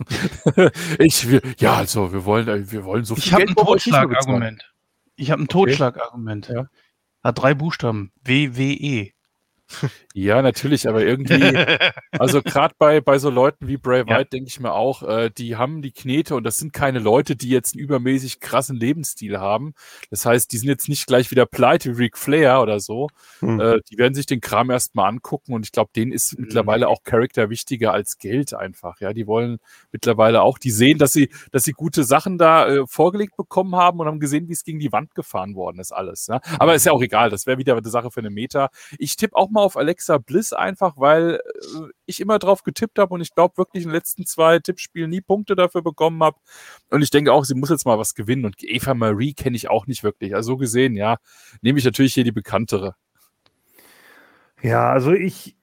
ich, 1.00 1.30
wir, 1.30 1.42
ja, 1.60 1.76
also 1.76 2.12
wir 2.14 2.26
wollen, 2.26 2.48
äh, 2.48 2.72
wir 2.72 2.86
wollen 2.86 3.04
so 3.04 3.16
viel 3.16 3.24
Ich 3.26 3.34
habe 3.34 3.44
ein. 3.48 3.56
Totschlagargument. 3.56 4.74
Ich 5.16 5.32
habe 5.32 5.44
ein 5.44 5.48
Totschlagargument. 5.48 6.50
Ja. 6.50 6.68
Hat 7.24 7.40
drei 7.40 7.54
Buchstaben. 7.54 8.12
WWE. 8.24 9.12
Ja, 10.14 10.42
natürlich, 10.42 10.88
aber 10.88 11.04
irgendwie, 11.04 11.58
also 12.12 12.42
gerade 12.44 12.74
bei, 12.78 13.00
bei 13.00 13.20
so 13.20 13.30
Leuten 13.30 13.68
wie 13.68 13.78
Bray 13.78 14.00
Ja. 14.00 14.18
Wyatt 14.18 14.34
denke 14.34 14.48
ich 14.48 14.60
mir 14.60 14.74
auch, 14.74 15.04
äh, 15.04 15.30
die 15.30 15.56
haben 15.56 15.82
die 15.82 15.92
Knete 15.92 16.36
und 16.36 16.44
das 16.44 16.58
sind 16.58 16.74
keine 16.74 17.00
Leute, 17.00 17.36
die 17.36 17.50
jetzt 17.50 17.76
einen 17.76 17.84
übermäßig 17.84 18.40
krassen 18.40 18.76
Lebensstil 18.76 19.40
haben. 19.40 19.74
Das 20.10 20.26
heißt, 20.26 20.52
die 20.52 20.58
sind 20.58 20.68
jetzt 20.68 20.90
nicht 20.90 21.08
gleich 21.08 21.32
wieder 21.32 21.46
pleite 21.46 21.98
wie 21.98 22.04
Ric 22.04 22.18
Flair 22.18 22.62
oder 22.62 22.80
so. 22.80 23.08
Hm. 23.40 23.60
Äh, 23.60 23.80
die 23.90 23.98
werden 23.98 24.14
sich 24.14 24.26
den 24.26 24.42
Kram 24.42 24.70
erstmal 24.72 25.10
angucken 25.10 25.54
und 25.54 25.66
ich 25.66 25.72
glaube, 25.72 25.92
denen 25.96 26.12
ist 26.12 26.38
mittlerweile 26.40 26.88
auch 26.88 27.04
Charakter 27.04 27.50
wichtiger 27.50 27.94
als 27.94 28.18
Geld 28.18 28.54
einfach. 28.54 29.00
Ja, 29.00 29.14
die 29.14 29.28
wollen 29.28 29.60
mittlerweile 29.92 30.42
auch, 30.42 30.58
die 30.58 30.72
sehen, 30.72 30.98
dass 30.98 31.14
sie, 31.14 31.30
dass 31.52 31.64
sie 31.64 31.74
gute 31.74 32.04
Sachen 32.04 32.38
da 32.38 32.68
äh, 32.68 32.88
vorgelegt 32.88 33.38
bekommen 33.38 33.76
haben 33.76 34.00
und 34.00 34.08
haben 34.08 34.20
gesehen, 34.20 34.50
wie 34.50 34.54
es 34.54 34.64
gegen 34.64 34.80
die 34.80 34.92
Wand 34.92 35.16
gefahren 35.16 35.56
worden 35.56 35.80
ist, 35.80 35.92
alles. 35.92 36.28
Ja? 36.28 36.42
Aber 36.58 36.76
ist 36.76 36.86
ja 36.86 36.92
auch 36.92 37.02
egal, 37.02 37.30
das 37.30 37.46
wäre 37.46 37.58
wieder 37.58 37.78
eine 37.78 37.90
Sache 37.90 38.12
für 38.12 38.20
eine 38.20 38.30
Meta. 38.30 38.70
Ich 38.98 39.16
tippe 39.16 39.36
auch 39.36 39.50
mal 39.50 39.59
auf 39.60 39.78
Alexa 39.78 40.18
Bliss 40.18 40.54
einfach, 40.54 40.96
weil 40.98 41.36
äh, 41.36 41.90
ich 42.06 42.20
immer 42.20 42.40
drauf 42.40 42.64
getippt 42.64 43.00
habe 43.00 43.14
und 43.14 43.22
ich 43.22 43.34
glaube 43.34 43.58
wirklich 43.58 43.84
in 43.84 43.90
den 43.90 43.96
letzten 43.96 44.26
zwei 44.26 44.60
Tippspielen 44.60 45.10
nie 45.10 45.22
Punkte 45.22 45.56
dafür 45.56 45.82
bekommen 45.82 46.22
habe. 46.24 46.38
Und 46.90 47.02
ich 47.02 47.12
denke 47.12 47.34
auch, 47.34 47.46
sie 47.46 47.56
muss 47.56 47.70
jetzt 47.70 47.86
mal 47.86 48.00
was 48.00 48.16
gewinnen. 48.16 48.46
Und 48.46 48.56
Eva 48.64 48.94
Marie 48.94 49.34
kenne 49.34 49.56
ich 49.56 49.70
auch 49.70 49.88
nicht 49.88 50.04
wirklich. 50.04 50.36
Also 50.36 50.54
so 50.54 50.58
gesehen, 50.58 50.96
ja, 50.96 51.18
nehme 51.62 51.80
ich 51.80 51.86
natürlich 51.86 52.14
hier 52.14 52.24
die 52.24 52.32
bekanntere. 52.32 52.96
Ja, 54.62 54.92
also 54.92 55.14
ich, 55.14 55.56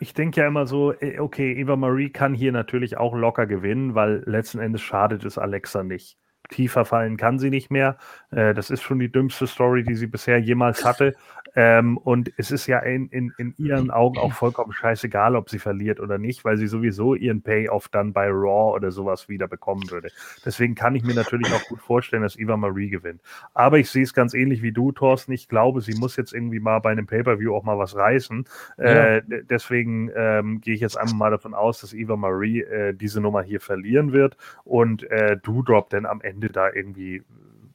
ich 0.00 0.14
denke 0.14 0.40
ja 0.40 0.46
immer 0.48 0.66
so, 0.66 0.92
eh, 1.00 1.20
okay, 1.20 1.52
Eva 1.52 1.76
Marie 1.76 2.10
kann 2.10 2.34
hier 2.34 2.50
natürlich 2.50 2.96
auch 2.96 3.14
locker 3.14 3.46
gewinnen, 3.46 3.94
weil 3.94 4.24
letzten 4.26 4.58
Endes 4.58 4.80
schadet 4.82 5.24
es 5.24 5.38
Alexa 5.38 5.84
nicht. 5.84 6.18
Tiefer 6.50 6.84
fallen 6.84 7.16
kann 7.16 7.38
sie 7.38 7.50
nicht 7.50 7.70
mehr. 7.70 7.96
Äh, 8.30 8.54
das 8.54 8.70
ist 8.70 8.82
schon 8.82 8.98
die 8.98 9.10
dümmste 9.10 9.46
Story, 9.46 9.84
die 9.84 9.94
sie 9.94 10.06
bisher 10.06 10.38
jemals 10.38 10.84
hatte. 10.84 11.14
Ähm, 11.54 11.98
und 11.98 12.32
es 12.38 12.50
ist 12.50 12.66
ja 12.66 12.78
in, 12.78 13.08
in, 13.08 13.32
in 13.36 13.54
ihren 13.58 13.90
Augen 13.90 14.18
auch 14.18 14.32
vollkommen 14.32 14.72
scheißegal, 14.72 15.36
ob 15.36 15.50
sie 15.50 15.58
verliert 15.58 16.00
oder 16.00 16.16
nicht, 16.16 16.46
weil 16.46 16.56
sie 16.56 16.66
sowieso 16.66 17.14
ihren 17.14 17.42
Payoff 17.42 17.88
dann 17.88 18.14
bei 18.14 18.28
Raw 18.28 18.74
oder 18.74 18.90
sowas 18.90 19.28
wieder 19.28 19.48
bekommen 19.48 19.90
würde. 19.90 20.08
Deswegen 20.46 20.74
kann 20.74 20.94
ich 20.94 21.04
mir 21.04 21.14
natürlich 21.14 21.52
auch 21.52 21.62
gut 21.68 21.80
vorstellen, 21.80 22.22
dass 22.22 22.38
Eva 22.38 22.56
Marie 22.56 22.88
gewinnt. 22.88 23.20
Aber 23.52 23.78
ich 23.78 23.90
sehe 23.90 24.02
es 24.02 24.14
ganz 24.14 24.32
ähnlich 24.32 24.62
wie 24.62 24.72
du, 24.72 24.92
Thorsten. 24.92 25.32
Ich 25.32 25.46
glaube, 25.46 25.82
sie 25.82 25.94
muss 25.94 26.16
jetzt 26.16 26.32
irgendwie 26.32 26.60
mal 26.60 26.78
bei 26.78 26.90
einem 26.90 27.06
Pay-Per-View 27.06 27.54
auch 27.54 27.64
mal 27.64 27.76
was 27.78 27.96
reißen. 27.96 28.46
Äh, 28.78 29.20
d- 29.22 29.42
deswegen 29.42 30.10
ähm, 30.16 30.62
gehe 30.62 30.74
ich 30.74 30.80
jetzt 30.80 30.96
einfach 30.96 31.16
mal 31.16 31.30
davon 31.30 31.52
aus, 31.52 31.82
dass 31.82 31.92
Eva 31.92 32.16
Marie 32.16 32.62
äh, 32.62 32.94
diese 32.94 33.20
Nummer 33.20 33.42
hier 33.42 33.60
verlieren 33.60 34.12
wird 34.12 34.38
und 34.64 35.02
äh, 35.10 35.36
Doudrop 35.36 35.90
dann 35.90 36.06
am 36.06 36.22
Ende 36.22 36.41
da 36.50 36.70
irgendwie, 36.72 37.22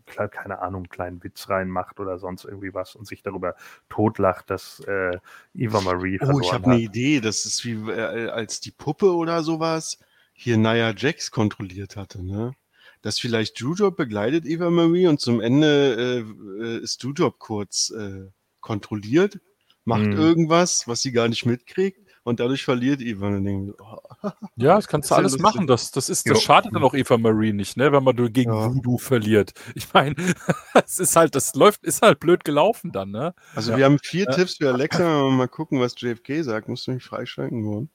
keine 0.05 0.59
Ahnung, 0.59 0.83
einen 0.83 0.89
kleinen 0.89 1.23
Witz 1.23 1.49
reinmacht 1.49 1.99
oder 1.99 2.17
sonst 2.17 2.45
irgendwie 2.45 2.73
was 2.73 2.95
und 2.95 3.07
sich 3.07 3.21
darüber 3.23 3.55
totlacht, 3.89 4.49
dass 4.49 4.79
äh, 4.87 5.17
Eva 5.53 5.81
Marie 5.81 6.19
Oh, 6.21 6.39
ich 6.39 6.51
habe 6.53 6.65
eine 6.65 6.75
Idee. 6.77 7.19
Das 7.21 7.45
ist 7.45 7.63
wie 7.65 7.73
äh, 7.91 8.29
als 8.29 8.59
die 8.59 8.71
Puppe 8.71 9.13
oder 9.13 9.43
sowas 9.43 9.99
hier 10.33 10.57
Nia 10.57 10.93
Jax 10.95 11.31
kontrolliert 11.31 11.95
hatte, 11.95 12.23
ne? 12.23 12.53
Dass 13.01 13.19
vielleicht 13.19 13.61
Doudrop 13.61 13.95
begleitet 13.95 14.45
Eva 14.45 14.69
Marie 14.69 15.07
und 15.07 15.19
zum 15.21 15.39
Ende 15.41 16.25
äh, 16.59 16.63
äh, 16.63 16.77
ist 16.79 17.03
Doudrop 17.03 17.37
kurz 17.39 17.91
äh, 17.91 18.25
kontrolliert, 18.61 19.39
macht 19.85 20.07
Mhm. 20.07 20.17
irgendwas, 20.17 20.87
was 20.87 21.01
sie 21.01 21.11
gar 21.11 21.27
nicht 21.27 21.45
mitkriegt 21.45 22.06
und 22.27 22.39
dadurch 22.41 22.65
verliert 22.65 22.99
Eva. 23.01 23.27
Und 23.27 23.45
wir, 23.45 23.73
oh, 23.79 24.29
Ja, 24.57 24.75
das 24.75 24.87
kannst 24.87 25.09
du 25.09 25.15
alles 25.15 25.31
lustig. 25.33 25.41
machen. 25.43 25.67
Das, 25.67 25.91
das, 25.91 26.09
ist, 26.09 26.29
das 26.29 26.37
Jo. 26.37 26.41
schadet 26.41 26.75
dann 26.75 26.83
auch 26.83 26.93
Eva 26.93 27.17
Marie 27.17 27.53
nicht, 27.53 27.77
ne, 27.77 27.91
wenn 27.91 28.03
man 28.03 28.15
gegen 28.33 28.51
Ja. 28.53 28.73
Voodoo 28.75 28.97
verliert. 28.97 29.53
Ich 29.75 29.93
meine, 29.93 30.15
es 30.85 30.99
ist 30.99 31.15
halt, 31.15 31.35
das 31.35 31.55
läuft, 31.55 31.83
ist 31.85 32.01
halt 32.01 32.19
blöd 32.19 32.43
gelaufen 32.43 32.91
dann, 32.91 33.11
ne? 33.11 33.33
Also 33.55 33.71
Ja. 33.71 33.77
wir 33.77 33.85
haben 33.85 33.99
vier 34.03 34.25
Ja. 34.25 34.31
Tipps 34.33 34.57
für 34.57 34.69
Alexa. 34.71 35.29
Mal 35.29 35.47
gucken, 35.47 35.79
was 35.79 35.95
JFK 35.99 36.43
sagt. 36.43 36.67
Musst 36.67 36.85
du 36.87 36.91
mich 36.91 37.03
freischalten 37.03 37.63
wollen. 37.65 37.89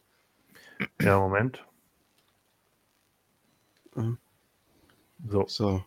Ja, 1.00 1.18
Moment. 1.18 1.62
So. 5.28 5.44
So. 5.46 5.84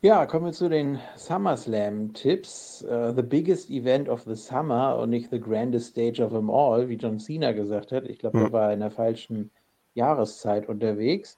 Ja, 0.00 0.26
kommen 0.26 0.46
wir 0.46 0.52
zu 0.52 0.68
den 0.68 1.00
SummerSlam-Tipps. 1.16 2.82
Äh, 2.82 3.14
the 3.16 3.22
biggest 3.22 3.68
event 3.68 4.08
of 4.08 4.22
the 4.22 4.36
summer 4.36 4.96
und 4.96 5.10
nicht 5.10 5.28
the 5.30 5.40
grandest 5.40 5.88
stage 5.88 6.22
of 6.22 6.30
them 6.30 6.48
all, 6.50 6.88
wie 6.88 6.94
John 6.94 7.18
Cena 7.18 7.50
gesagt 7.50 7.90
hat. 7.90 8.04
Ich 8.08 8.20
glaube, 8.20 8.38
Hm. 8.38 8.46
er 8.46 8.52
war 8.52 8.72
in 8.72 8.78
der 8.78 8.92
falschen 8.92 9.50
Jahreszeit 9.94 10.68
unterwegs. 10.68 11.36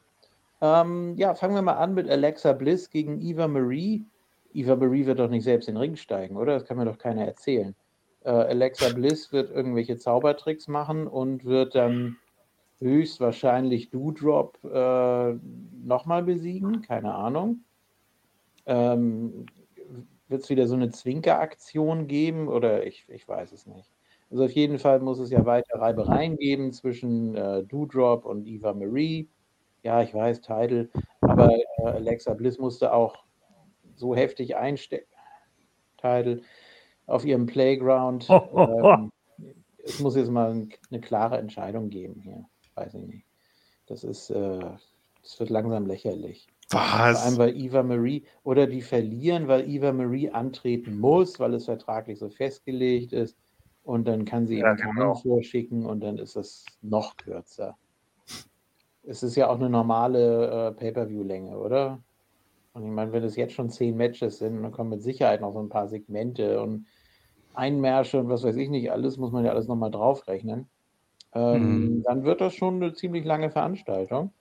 Ähm, 0.61 1.15
ja, 1.17 1.35
fangen 1.35 1.55
wir 1.55 1.63
mal 1.63 1.79
an 1.79 1.95
mit 1.95 2.11
Alexa 2.11 2.53
Bliss 2.53 2.91
gegen 2.91 3.19
Eva 3.23 3.49
Marie. 3.49 4.05
Eva 4.53 4.77
Marie 4.77 5.07
wird 5.07 5.21
doch 5.21 5.31
nicht 5.31 5.45
selbst 5.45 5.67
in 5.69 5.77
den 5.77 5.81
Ring 5.81 5.97
steigen, 5.97 6.37
oder? 6.37 6.53
Das 6.53 6.67
kann 6.67 6.77
mir 6.77 6.85
doch 6.85 6.99
keiner 6.99 7.25
erzählen. 7.25 7.75
Äh, 8.25 8.31
Alexa 8.31 8.93
Bliss 8.93 9.33
wird 9.33 9.51
irgendwelche 9.51 9.97
Zaubertricks 9.97 10.69
machen 10.69 11.07
und 11.07 11.47
wird 11.47 11.75
dann 11.75 12.19
höchstwahrscheinlich 12.81 13.89
Doudrop 13.89 14.59
äh, 14.65 15.33
nochmal 15.83 16.23
besiegen. 16.25 16.83
Keine 16.83 17.15
Ahnung. 17.15 17.61
Ähm, 18.71 19.47
Wird 20.29 20.43
es 20.43 20.49
wieder 20.49 20.69
so 20.69 20.77
eine 20.77 20.91
Zwinkeraktion 20.91 22.07
geben 22.07 22.49
oder 22.49 22.87
ich, 22.87 23.05
ich 23.09 23.27
weiß 23.27 23.51
es 23.53 23.67
nicht. 23.67 23.91
Also 24.31 24.45
auf 24.45 24.53
jeden 24.53 24.79
Fall 24.79 25.01
muss 25.01 25.19
es 25.19 25.31
ja 25.31 25.45
weiter 25.45 25.81
Reibereien 25.81 26.37
geben 26.37 26.73
zwischen 26.73 27.35
äh, 27.35 27.65
Doudrop 27.65 28.25
und 28.25 28.47
Eva 28.47 28.73
Marie. 28.73 29.29
Ja, 29.83 30.03
ich 30.03 30.15
weiß, 30.15 30.41
Title, 30.41 30.89
aber 31.21 31.51
äh, 31.53 31.83
Alexa 31.85 32.35
Bliss 32.35 32.59
musste 32.59 32.93
auch 32.93 33.25
so 33.97 34.15
heftig 34.15 34.57
einstecken. 34.57 35.11
Title 35.97 36.43
auf 37.07 37.25
ihrem 37.25 37.47
Playground. 37.47 38.29
ähm, 38.55 39.11
es 39.83 39.99
muss 39.99 40.15
jetzt 40.15 40.31
mal 40.31 40.53
ein, 40.53 40.71
eine 40.91 41.01
klare 41.01 41.39
Entscheidung 41.39 41.91
geben 41.91 42.21
hier. 42.21 42.45
weiß 42.77 42.95
ich 42.95 43.07
nicht. 43.07 43.27
Das 43.87 44.05
ist, 44.05 44.31
äh, 44.31 44.61
das 45.23 45.41
wird 45.41 45.51
langsam 45.51 45.87
lächerlich. 45.87 46.47
Vor 46.71 46.81
allem, 46.83 47.15
Was? 47.15 47.39
weil 47.39 47.57
Eva 47.57 47.83
Marie 47.83 48.25
oder 48.45 48.67
die 48.67 48.83
verlieren, 48.83 49.49
weil 49.49 49.69
Eva 49.69 49.93
Marie 49.93 50.31
antreten 50.31 50.99
muss, 50.99 51.41
weil 51.41 51.55
es 51.55 51.65
vertraglich 51.65 52.19
so 52.19 52.29
festgelegt 52.31 53.13
ist. 53.13 53.37
Und 53.83 54.07
dann 54.07 54.25
kann 54.25 54.47
sie 54.47 54.59
Ja, 54.59 54.69
ihren 54.77 54.77
genau. 54.77 55.15
vorschicken 55.17 55.85
und 55.87 56.01
dann 56.01 56.19
ist 56.19 56.37
es 56.37 56.65
noch 56.81 57.17
kürzer. 57.17 57.77
Es 59.03 59.23
ist 59.23 59.35
ja 59.37 59.49
auch 59.49 59.57
eine 59.57 59.71
normale 59.71 60.69
äh, 60.69 60.73
Pay-Per-View-Länge, 60.73 61.59
oder? 61.59 62.03
Und 62.75 62.85
ich 62.85 62.91
meine, 62.91 63.13
wenn 63.13 63.25
es 63.25 63.37
jetzt 63.37 63.55
schon 63.55 63.71
zehn 63.71 63.97
Matches 63.97 64.39
sind, 64.39 64.63
dann 64.63 64.73
kommen 64.73 64.91
mit 64.91 65.03
Sicherheit 65.03 65.41
noch 65.41 65.53
so 65.53 65.61
ein 65.61 65.69
paar 65.71 65.89
Segmente 65.89 66.61
und 66.61 66.87
Einmärsche 67.55 68.21
und 68.21 68.29
was 68.29 68.45
weiß 68.45 68.57
ich 68.57 68.69
nicht 68.69 68.93
alles, 68.93 69.17
muss 69.17 69.33
man 69.33 69.45
ja 69.45 69.51
alles 69.53 69.67
nochmal 69.69 69.91
draufrechnen. 69.91 70.71
Ähm, 71.35 72.01
Mhm. 72.01 72.03
Dann 72.05 72.25
wird 72.25 72.41
das 72.41 72.55
schon 72.55 72.77
eine 72.77 72.93
ziemlich 72.95 73.25
lange 73.25 73.51
Veranstaltung. 73.51 74.35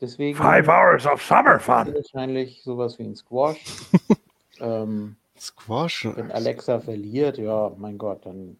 Deswegen 0.00 0.36
Five 0.36 0.68
hours 0.68 1.06
of 1.06 1.22
summer 1.22 1.58
fun. 1.58 1.92
wahrscheinlich 1.92 2.62
sowas 2.62 2.98
wie 2.98 3.04
ein 3.04 3.16
Squash. 3.16 3.58
ähm, 4.60 5.16
Squash. 5.38 6.06
wenn 6.14 6.30
Alexa 6.30 6.80
verliert, 6.80 7.38
ja, 7.38 7.72
mein 7.76 7.98
Gott, 7.98 8.24
dann 8.26 8.58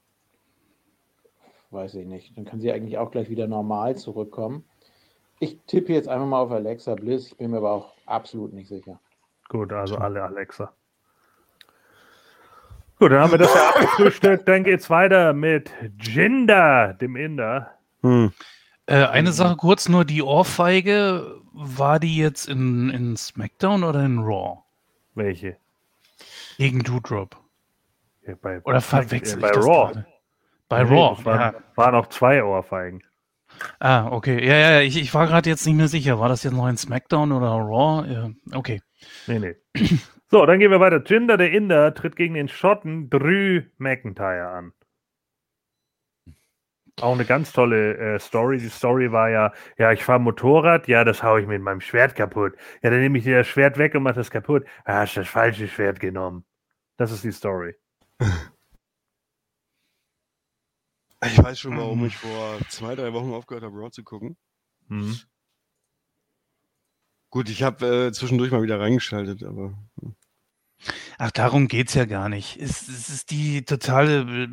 weiß 1.70 1.94
ich 1.94 2.06
nicht. 2.06 2.36
Dann 2.36 2.44
kann 2.44 2.60
sie 2.60 2.72
eigentlich 2.72 2.98
auch 2.98 3.10
gleich 3.10 3.30
wieder 3.30 3.46
normal 3.46 3.96
zurückkommen. 3.96 4.64
Ich 5.40 5.58
tippe 5.66 5.92
jetzt 5.92 6.08
einfach 6.08 6.26
mal 6.26 6.40
auf 6.40 6.50
Alexa 6.50 6.94
Bliss. 6.94 7.28
Ich 7.28 7.36
bin 7.36 7.52
mir 7.52 7.58
aber 7.58 7.70
auch 7.70 7.94
absolut 8.06 8.52
nicht 8.52 8.68
sicher. 8.68 8.98
Gut, 9.48 9.72
also 9.72 9.96
alle 9.96 10.22
Alexa. 10.22 10.72
Gut, 12.98 13.12
dann 13.12 13.20
haben 13.20 13.30
wir 13.30 13.38
das 13.38 13.54
ja 13.54 13.68
abgefrühstückt. 13.74 14.48
Dann 14.48 14.64
geht's 14.64 14.90
weiter 14.90 15.32
mit 15.32 15.70
Jinder, 16.00 16.94
dem 16.94 17.14
Inder. 17.14 17.74
Hm. 18.02 18.32
Äh, 18.88 19.04
eine 19.04 19.32
Sache 19.32 19.56
kurz 19.56 19.90
nur, 19.90 20.06
die 20.06 20.22
Ohrfeige, 20.22 21.42
war 21.52 22.00
die 22.00 22.16
jetzt 22.16 22.48
in, 22.48 22.88
in 22.88 23.18
SmackDown 23.18 23.84
oder 23.84 24.02
in 24.02 24.18
Raw? 24.18 24.62
Welche? 25.14 25.58
Gegen 26.56 26.82
Doudrop. 26.82 27.36
Ja, 28.26 28.34
bei, 28.40 28.62
Oder 28.62 28.78
äh, 28.78 28.82
bei 28.90 29.02
ich 29.02 29.22
das 29.22 29.36
Raw. 29.42 29.92
gerade? 29.92 30.06
Bei 30.70 30.84
Nee, 30.84 30.90
Raw, 30.90 31.22
waren, 31.22 31.54
ja. 31.54 31.60
waren 31.74 31.92
noch 31.92 32.06
zwei 32.08 32.42
Ohrfeigen. 32.42 33.02
Ah, 33.78 34.08
okay. 34.10 34.42
Ja, 34.46 34.56
ja, 34.56 34.80
ich, 34.80 34.96
ich 34.96 35.12
war 35.12 35.26
gerade 35.26 35.50
jetzt 35.50 35.66
nicht 35.66 35.76
mehr 35.76 35.88
sicher. 35.88 36.18
War 36.18 36.30
das 36.30 36.42
jetzt 36.42 36.54
noch 36.54 36.66
in 36.68 36.78
SmackDown 36.78 37.32
oder 37.32 37.48
Raw? 37.48 38.10
Ja, 38.10 38.30
okay. 38.56 38.80
Nee, 39.26 39.38
nee. 39.38 39.54
So, 40.30 40.46
dann 40.46 40.58
gehen 40.58 40.70
wir 40.70 40.80
weiter. 40.80 41.02
Jinder, 41.04 41.36
der 41.36 41.52
Inder, 41.52 41.94
tritt 41.94 42.16
gegen 42.16 42.34
den 42.34 42.48
Schotten 42.48 43.10
Drew 43.10 43.62
McIntyre 43.78 44.48
an. 44.48 44.72
Auch 47.00 47.14
eine 47.14 47.24
ganz 47.24 47.52
tolle 47.52 47.96
äh, 47.96 48.18
Story. 48.18 48.58
Die 48.58 48.68
Story 48.68 49.12
war 49.12 49.30
ja, 49.30 49.52
ja, 49.78 49.92
ich 49.92 50.04
fahre 50.04 50.18
Motorrad, 50.20 50.88
ja, 50.88 51.04
das 51.04 51.22
haue 51.22 51.40
ich 51.40 51.46
mit 51.46 51.62
meinem 51.62 51.80
Schwert 51.80 52.14
kaputt. 52.16 52.54
Ja, 52.82 52.90
dann 52.90 53.00
nehme 53.00 53.18
ich 53.18 53.24
dir 53.24 53.38
das 53.38 53.46
Schwert 53.46 53.78
weg 53.78 53.94
und 53.94 54.02
mache 54.02 54.14
das 54.16 54.30
kaputt. 54.30 54.64
Ah, 54.84 55.00
hast 55.00 55.16
das 55.16 55.28
falsche 55.28 55.68
Schwert 55.68 56.00
genommen. 56.00 56.44
Das 56.96 57.12
ist 57.12 57.22
die 57.24 57.32
Story. 57.32 57.76
Ich 61.24 61.38
weiß 61.38 61.58
schon, 61.58 61.76
warum 61.76 62.00
Mhm. 62.00 62.06
ich 62.06 62.16
vor 62.16 62.58
zwei, 62.68 62.94
drei 62.94 63.12
Wochen 63.12 63.32
aufgehört 63.32 63.64
habe, 63.64 63.76
Raw 63.76 63.90
zu 63.90 64.02
gucken. 64.04 64.36
Mhm. 64.88 65.18
Gut, 67.30 67.48
ich 67.50 67.62
habe 67.62 68.06
äh, 68.08 68.12
zwischendurch 68.12 68.50
mal 68.50 68.62
wieder 68.62 68.80
reingeschaltet, 68.80 69.42
aber 69.42 69.76
Ach, 71.18 71.30
darum 71.32 71.68
geht's 71.68 71.94
ja 71.94 72.04
gar 72.04 72.28
nicht. 72.28 72.56
Es, 72.56 72.88
es 72.88 73.08
ist 73.08 73.30
die 73.30 73.64
totale. 73.64 74.48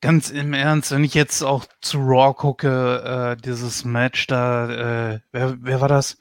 Ganz 0.00 0.30
im 0.30 0.54
Ernst, 0.54 0.92
wenn 0.92 1.04
ich 1.04 1.14
jetzt 1.14 1.42
auch 1.42 1.66
zu 1.82 1.98
Raw 1.98 2.32
gucke, 2.34 3.36
äh, 3.36 3.40
dieses 3.42 3.84
Match 3.84 4.26
da, 4.26 5.12
äh, 5.14 5.20
wer, 5.32 5.56
wer 5.60 5.80
war 5.80 5.88
das? 5.88 6.16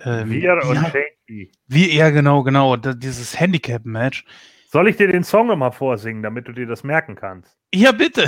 Ähm, 0.00 0.30
Wir 0.30 0.52
und 0.68 0.76
ja, 0.76 0.90
Shanky. 0.90 1.52
wie 1.66 1.90
er 1.90 2.12
genau, 2.12 2.42
genau, 2.42 2.76
da, 2.76 2.94
dieses 2.94 3.38
Handicap-Match. 3.38 4.24
Soll 4.70 4.88
ich 4.88 4.96
dir 4.96 5.08
den 5.08 5.24
Song 5.24 5.48
nochmal 5.48 5.72
vorsingen, 5.72 6.22
damit 6.22 6.48
du 6.48 6.52
dir 6.52 6.66
das 6.66 6.84
merken 6.84 7.14
kannst? 7.14 7.56
Ja, 7.72 7.92
bitte. 7.92 8.22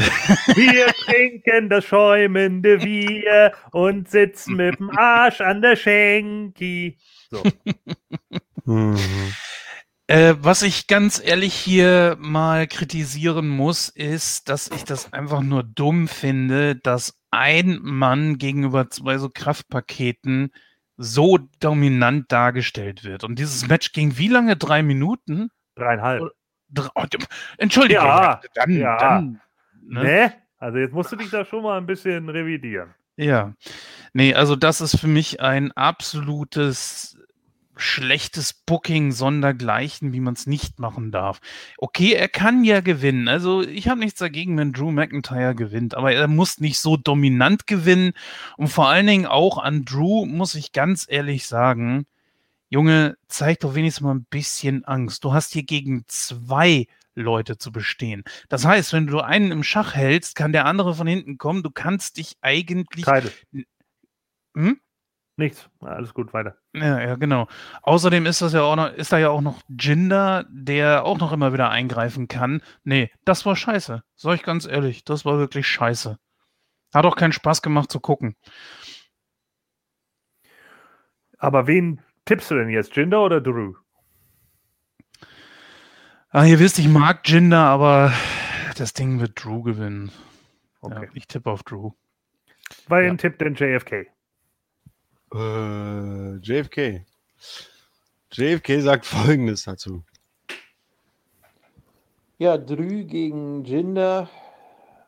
Wir 0.54 0.86
trinken 1.04 1.68
das 1.68 1.84
schäumende 1.84 2.78
Bier 2.78 3.52
und 3.72 4.08
sitzen 4.08 4.56
mit 4.56 4.78
dem 4.78 4.90
Arsch 4.96 5.40
an 5.40 5.62
der 5.62 5.76
Schenki. 5.76 6.98
So. 7.30 7.42
Äh, 10.08 10.34
was 10.38 10.62
ich 10.62 10.86
ganz 10.86 11.20
ehrlich 11.24 11.54
hier 11.54 12.16
mal 12.20 12.68
kritisieren 12.68 13.48
muss, 13.48 13.88
ist, 13.88 14.48
dass 14.48 14.68
ich 14.68 14.84
das 14.84 15.12
einfach 15.12 15.40
nur 15.40 15.64
dumm 15.64 16.06
finde, 16.06 16.76
dass 16.76 17.18
ein 17.32 17.80
Mann 17.82 18.38
gegenüber 18.38 18.88
zwei 18.88 19.18
so 19.18 19.28
Kraftpaketen 19.28 20.52
so 20.96 21.38
dominant 21.60 22.30
dargestellt 22.30 23.04
wird. 23.04 23.24
Und 23.24 23.38
dieses 23.38 23.66
Match 23.66 23.92
ging 23.92 24.16
wie 24.16 24.28
lange? 24.28 24.56
Drei 24.56 24.82
Minuten? 24.82 25.50
Dreieinhalb. 25.74 26.22
Dr- 26.68 26.90
oh, 26.94 27.04
Entschuldigung. 27.58 28.04
Ja, 28.04 28.40
dann, 28.54 28.70
ja. 28.70 28.96
dann. 28.98 29.40
Ne? 29.82 30.02
Ne? 30.04 30.32
Also 30.58 30.78
jetzt 30.78 30.94
musst 30.94 31.12
du 31.12 31.16
dich 31.16 31.30
da 31.30 31.44
schon 31.44 31.62
mal 31.62 31.78
ein 31.78 31.86
bisschen 31.86 32.28
revidieren. 32.28 32.94
Ja. 33.16 33.54
Nee, 34.12 34.34
also 34.34 34.56
das 34.56 34.80
ist 34.80 34.98
für 34.98 35.08
mich 35.08 35.40
ein 35.40 35.72
absolutes 35.72 37.15
schlechtes 37.76 38.52
Booking 38.52 39.12
sondergleichen, 39.12 40.12
wie 40.12 40.20
man 40.20 40.34
es 40.34 40.46
nicht 40.46 40.78
machen 40.78 41.12
darf. 41.12 41.40
Okay, 41.78 42.12
er 42.12 42.28
kann 42.28 42.64
ja 42.64 42.80
gewinnen. 42.80 43.28
Also 43.28 43.62
ich 43.62 43.88
habe 43.88 44.00
nichts 44.00 44.18
dagegen, 44.18 44.56
wenn 44.56 44.72
Drew 44.72 44.90
McIntyre 44.90 45.54
gewinnt, 45.54 45.94
aber 45.94 46.12
er 46.12 46.28
muss 46.28 46.58
nicht 46.58 46.78
so 46.78 46.96
dominant 46.96 47.66
gewinnen. 47.66 48.12
Und 48.56 48.68
vor 48.68 48.88
allen 48.88 49.06
Dingen 49.06 49.26
auch 49.26 49.58
an 49.58 49.84
Drew 49.84 50.24
muss 50.26 50.54
ich 50.54 50.72
ganz 50.72 51.06
ehrlich 51.08 51.46
sagen, 51.46 52.06
Junge, 52.68 53.16
zeig 53.28 53.60
doch 53.60 53.74
wenigstens 53.74 54.02
mal 54.02 54.14
ein 54.14 54.26
bisschen 54.28 54.84
Angst. 54.84 55.22
Du 55.24 55.32
hast 55.32 55.52
hier 55.52 55.62
gegen 55.62 56.04
zwei 56.08 56.86
Leute 57.14 57.58
zu 57.58 57.72
bestehen. 57.72 58.24
Das 58.48 58.64
heißt, 58.64 58.92
wenn 58.92 59.06
du 59.06 59.20
einen 59.20 59.52
im 59.52 59.62
Schach 59.62 59.94
hältst, 59.94 60.34
kann 60.34 60.52
der 60.52 60.66
andere 60.66 60.94
von 60.94 61.06
hinten 61.06 61.38
kommen. 61.38 61.62
Du 61.62 61.70
kannst 61.70 62.16
dich 62.16 62.36
eigentlich. 62.40 63.04
Title. 63.04 63.32
Hm? 64.54 64.80
Nichts. 65.38 65.68
Alles 65.80 66.14
gut, 66.14 66.32
weiter. 66.32 66.56
Ja, 66.74 66.98
ja, 67.00 67.16
genau. 67.16 67.46
Außerdem 67.82 68.24
ist 68.24 68.40
das 68.40 68.54
ja 68.54 68.62
auch 68.62 68.74
noch, 68.76 68.90
ist 68.94 69.12
da 69.12 69.18
ja 69.18 69.28
auch 69.28 69.42
noch 69.42 69.60
Jinder, 69.68 70.46
der 70.48 71.04
auch 71.04 71.18
noch 71.18 71.30
immer 71.32 71.52
wieder 71.52 71.68
eingreifen 71.68 72.26
kann. 72.26 72.62
Nee, 72.84 73.10
das 73.26 73.44
war 73.44 73.54
scheiße. 73.54 74.02
Sag 74.14 74.34
ich 74.34 74.42
ganz 74.42 74.66
ehrlich, 74.66 75.04
das 75.04 75.26
war 75.26 75.38
wirklich 75.38 75.66
scheiße. 75.66 76.18
Hat 76.94 77.04
auch 77.04 77.16
keinen 77.16 77.32
Spaß 77.32 77.60
gemacht 77.60 77.92
zu 77.92 78.00
gucken. 78.00 78.34
Aber 81.38 81.66
wen 81.66 82.00
tippst 82.24 82.50
du 82.50 82.54
denn 82.54 82.70
jetzt? 82.70 82.96
Jinder 82.96 83.22
oder 83.22 83.42
Drew? 83.42 83.74
Ah, 86.30 86.44
ihr 86.44 86.58
wisst, 86.58 86.78
ich 86.78 86.88
mag 86.88 87.28
Jinder, 87.28 87.64
aber 87.64 88.12
das 88.76 88.94
Ding 88.94 89.20
wird 89.20 89.42
Drew 89.42 89.62
gewinnen. 89.62 90.10
Okay. 90.80 91.04
Ja, 91.04 91.10
ich 91.14 91.26
tippe 91.28 91.50
auf 91.50 91.62
Drew. 91.62 91.92
Wen 92.88 93.04
Ja. 93.06 93.14
tippt 93.16 93.40
denn 93.42 93.54
JFK? 93.54 94.06
Äh, 95.34 96.36
JFK. 96.36 97.04
JFK 98.32 98.80
sagt 98.80 99.06
folgendes 99.06 99.64
dazu. 99.64 100.02
Ja, 102.38 102.58
Drü 102.58 103.04
gegen 103.04 103.64
Jinder. 103.64 104.28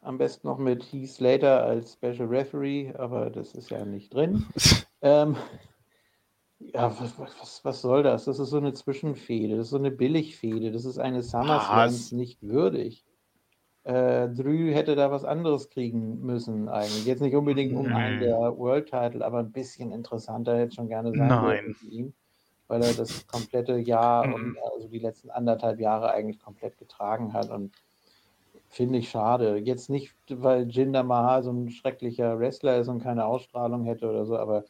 Am 0.02 0.16
besten 0.16 0.46
noch 0.46 0.58
mit 0.58 0.82
Heath 0.84 1.10
Slater 1.10 1.64
als 1.64 1.92
Special 1.92 2.28
Referee, 2.28 2.94
aber 2.94 3.28
das 3.28 3.54
ist 3.54 3.70
ja 3.70 3.84
nicht 3.84 4.14
drin. 4.14 4.46
Ähm, 5.00 5.36
ja, 6.58 6.92
was, 7.00 7.16
was, 7.20 7.64
was 7.64 7.80
soll 7.82 8.02
das? 8.02 8.24
Das 8.24 8.40
ist 8.40 8.50
so 8.50 8.56
eine 8.56 8.72
Zwischenfehde, 8.72 9.56
das 9.56 9.66
ist 9.66 9.70
so 9.70 9.76
eine 9.76 9.92
Billigfehde, 9.92 10.72
das 10.72 10.84
ist 10.84 10.98
eine 10.98 11.22
SummerSlams 11.22 12.06
Was? 12.06 12.12
nicht 12.12 12.42
würdig. 12.42 13.04
Äh, 13.88 14.28
Drü 14.28 14.74
hätte 14.74 14.96
da 14.96 15.10
was 15.10 15.24
anderes 15.24 15.70
kriegen 15.70 16.20
müssen 16.20 16.68
eigentlich. 16.68 17.06
Jetzt 17.06 17.22
nicht 17.22 17.34
unbedingt 17.34 17.74
um 17.74 17.94
einen 17.94 18.18
der 18.18 18.36
World 18.58 18.90
Title, 18.90 19.24
aber 19.24 19.38
ein 19.38 19.50
bisschen 19.52 19.92
interessanter 19.92 20.58
hätte 20.58 20.74
schon 20.74 20.88
gerne 20.88 21.14
sein 21.14 21.28
Nein. 21.28 21.74
ihn, 21.80 22.12
weil 22.66 22.82
er 22.82 22.92
das 22.92 23.26
komplette 23.26 23.78
Jahr 23.78 24.26
Mhm. 24.26 24.34
und 24.34 24.58
also 24.74 24.88
die 24.88 24.98
letzten 24.98 25.30
anderthalb 25.30 25.80
Jahre 25.80 26.10
eigentlich 26.10 26.38
komplett 26.38 26.76
getragen 26.76 27.32
hat 27.32 27.48
und 27.50 27.72
finde 28.68 28.98
ich 28.98 29.08
schade. 29.10 29.56
Jetzt 29.56 29.88
nicht, 29.88 30.14
weil 30.30 30.68
Jinder 30.68 31.02
Mahal 31.02 31.42
so 31.42 31.50
ein 31.50 31.70
schrecklicher 31.70 32.38
Wrestler 32.38 32.78
ist 32.78 32.88
und 32.88 33.02
keine 33.02 33.24
Ausstrahlung 33.24 33.84
hätte 33.84 34.08
oder 34.10 34.26
so, 34.26 34.36
aber 34.38 34.64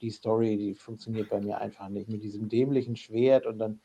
die 0.00 0.10
Story, 0.10 0.56
die 0.56 0.74
funktioniert 0.74 1.30
bei 1.30 1.40
mir 1.40 1.58
einfach 1.58 1.88
nicht. 1.88 2.08
Mit 2.08 2.24
diesem 2.24 2.48
dämlichen 2.48 2.96
Schwert 2.96 3.46
und 3.46 3.58
dann 3.58 3.80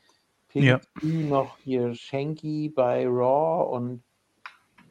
pinkt 0.48 0.66
Ja. 0.66 0.80
Noch 1.02 1.58
hier 1.58 1.94
Shanky 1.94 2.68
bei 2.70 3.06
Raw 3.06 3.72
und 3.74 4.02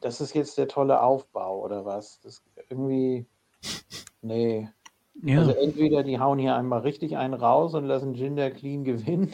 das 0.00 0.20
ist 0.20 0.34
jetzt 0.34 0.58
der 0.58 0.68
tolle 0.68 1.02
Aufbau 1.02 1.62
oder 1.64 1.84
was? 1.84 2.20
Das 2.20 2.42
irgendwie, 2.68 3.26
nee. 4.22 4.68
Ja. 5.22 5.38
Also 5.40 5.52
entweder 5.52 6.02
die 6.02 6.18
hauen 6.18 6.38
hier 6.38 6.56
einmal 6.56 6.80
richtig 6.80 7.16
einen 7.16 7.34
raus 7.34 7.74
und 7.74 7.84
lassen 7.84 8.14
Jinder 8.14 8.50
clean 8.50 8.84
gewinnen 8.84 9.30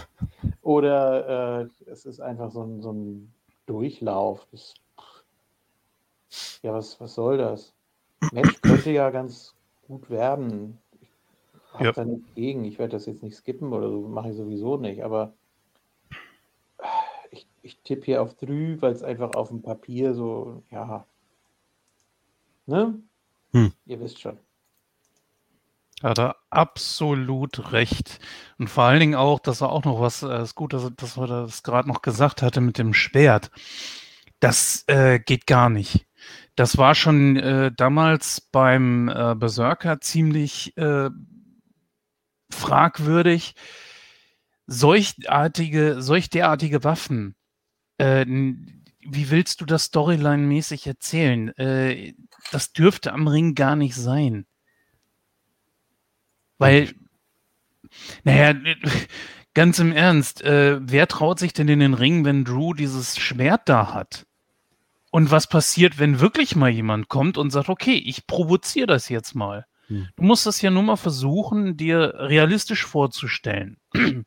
oder 0.62 1.60
äh, 1.62 1.90
es 1.90 2.06
ist 2.06 2.20
einfach 2.20 2.50
so 2.50 2.62
ein, 2.62 2.80
so 2.80 2.92
ein 2.92 3.32
Durchlauf. 3.66 4.46
Das, 4.50 4.74
ja, 6.62 6.72
was, 6.72 6.98
was 7.00 7.14
soll 7.14 7.36
das? 7.38 7.74
Match 8.32 8.60
könnte 8.62 8.90
ja 8.90 9.10
ganz 9.10 9.54
gut 9.86 10.08
werden. 10.08 10.78
Ich 11.00 11.74
habe 11.74 11.84
Ja. 11.84 11.92
da 11.92 12.04
nichts 12.04 12.34
gegen. 12.34 12.64
Ich 12.64 12.78
werde 12.78 12.92
das 12.92 13.06
jetzt 13.06 13.22
nicht 13.22 13.36
skippen 13.36 13.72
oder 13.72 13.90
so, 13.90 14.00
mache 14.00 14.30
ich 14.30 14.36
sowieso 14.36 14.78
nicht. 14.78 15.04
Aber 15.04 15.34
ich, 17.68 17.78
tippe 17.82 18.04
hier 18.06 18.22
auf 18.22 18.34
Drü, 18.34 18.76
weil 18.80 18.92
es 18.92 19.02
einfach 19.02 19.34
auf 19.34 19.48
dem 19.48 19.62
Papier 19.62 20.14
so, 20.14 20.62
ja. 20.70 21.06
Ne? 22.66 22.98
Hm. 23.52 23.72
Ihr 23.86 24.00
wisst 24.00 24.20
schon. 24.20 24.38
Hat 26.02 26.18
er 26.18 26.36
absolut 26.50 27.72
recht. 27.72 28.20
Und 28.58 28.68
vor 28.68 28.84
allen 28.84 29.00
Dingen 29.00 29.14
auch, 29.16 29.40
dass 29.40 29.62
er 29.62 29.70
auch 29.70 29.84
noch 29.84 30.00
was, 30.00 30.22
äh, 30.22 30.42
ist 30.42 30.54
gut, 30.54 30.72
dass, 30.72 30.84
er- 30.84 30.90
dass 30.92 31.16
er 31.16 31.26
das 31.26 31.62
gerade 31.62 31.88
noch 31.88 32.02
gesagt 32.02 32.42
hatte 32.42 32.60
mit 32.60 32.78
dem 32.78 32.94
Schwert. 32.94 33.50
Das 34.40 34.84
äh, 34.86 35.18
geht 35.18 35.46
gar 35.46 35.70
nicht. 35.70 36.06
Das 36.54 36.76
war 36.78 36.94
schon 36.94 37.36
äh, 37.36 37.72
damals 37.76 38.40
beim 38.40 39.08
äh, 39.08 39.34
Berserker 39.34 40.00
ziemlich 40.00 40.76
äh, 40.76 41.10
fragwürdig. 42.50 43.54
Solchartige, 44.66 46.02
solch 46.02 46.28
derartige 46.28 46.84
Waffen, 46.84 47.34
äh, 47.98 48.24
wie 48.26 49.30
willst 49.30 49.60
du 49.60 49.64
das 49.64 49.84
Storyline-mäßig 49.84 50.86
erzählen? 50.86 51.56
Äh, 51.56 52.14
das 52.52 52.72
dürfte 52.72 53.12
am 53.12 53.26
Ring 53.26 53.54
gar 53.54 53.76
nicht 53.76 53.94
sein. 53.94 54.46
Weil, 56.58 56.92
naja, 58.24 58.58
ganz 59.54 59.78
im 59.78 59.92
Ernst, 59.92 60.42
äh, 60.42 60.78
wer 60.80 61.08
traut 61.08 61.38
sich 61.38 61.52
denn 61.52 61.68
in 61.68 61.80
den 61.80 61.94
Ring, 61.94 62.24
wenn 62.24 62.44
Drew 62.44 62.74
dieses 62.74 63.18
Schwert 63.18 63.68
da 63.68 63.94
hat? 63.94 64.26
Und 65.10 65.30
was 65.30 65.48
passiert, 65.48 65.98
wenn 65.98 66.20
wirklich 66.20 66.54
mal 66.54 66.70
jemand 66.70 67.08
kommt 67.08 67.38
und 67.38 67.50
sagt, 67.50 67.70
okay, 67.70 67.94
ich 67.94 68.26
provoziere 68.26 68.86
das 68.86 69.08
jetzt 69.08 69.34
mal? 69.34 69.64
Hm. 69.86 70.08
Du 70.16 70.22
musst 70.22 70.44
das 70.44 70.60
ja 70.60 70.70
nur 70.70 70.82
mal 70.82 70.96
versuchen, 70.96 71.76
dir 71.76 72.12
realistisch 72.16 72.84
vorzustellen. 72.84 73.78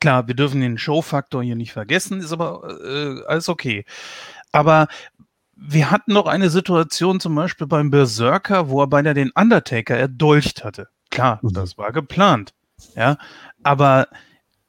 Klar, 0.00 0.28
wir 0.28 0.34
dürfen 0.34 0.60
den 0.60 0.78
Show-Faktor 0.78 1.42
hier 1.42 1.56
nicht 1.56 1.72
vergessen, 1.72 2.20
ist 2.20 2.32
aber 2.32 2.78
äh, 2.84 3.24
alles 3.26 3.48
okay. 3.48 3.84
Aber 4.52 4.86
wir 5.56 5.90
hatten 5.90 6.12
noch 6.12 6.26
eine 6.26 6.50
Situation 6.50 7.18
zum 7.18 7.34
Beispiel 7.34 7.66
beim 7.66 7.90
Berserker, 7.90 8.68
wo 8.68 8.80
er 8.82 8.86
beinahe 8.86 9.14
den 9.14 9.30
Undertaker 9.34 9.96
erdolcht 9.96 10.64
hatte. 10.64 10.88
Klar, 11.10 11.40
Mhm. 11.42 11.52
das 11.54 11.78
war 11.78 11.92
geplant. 11.92 12.52
Ja, 12.94 13.16
aber 13.62 14.06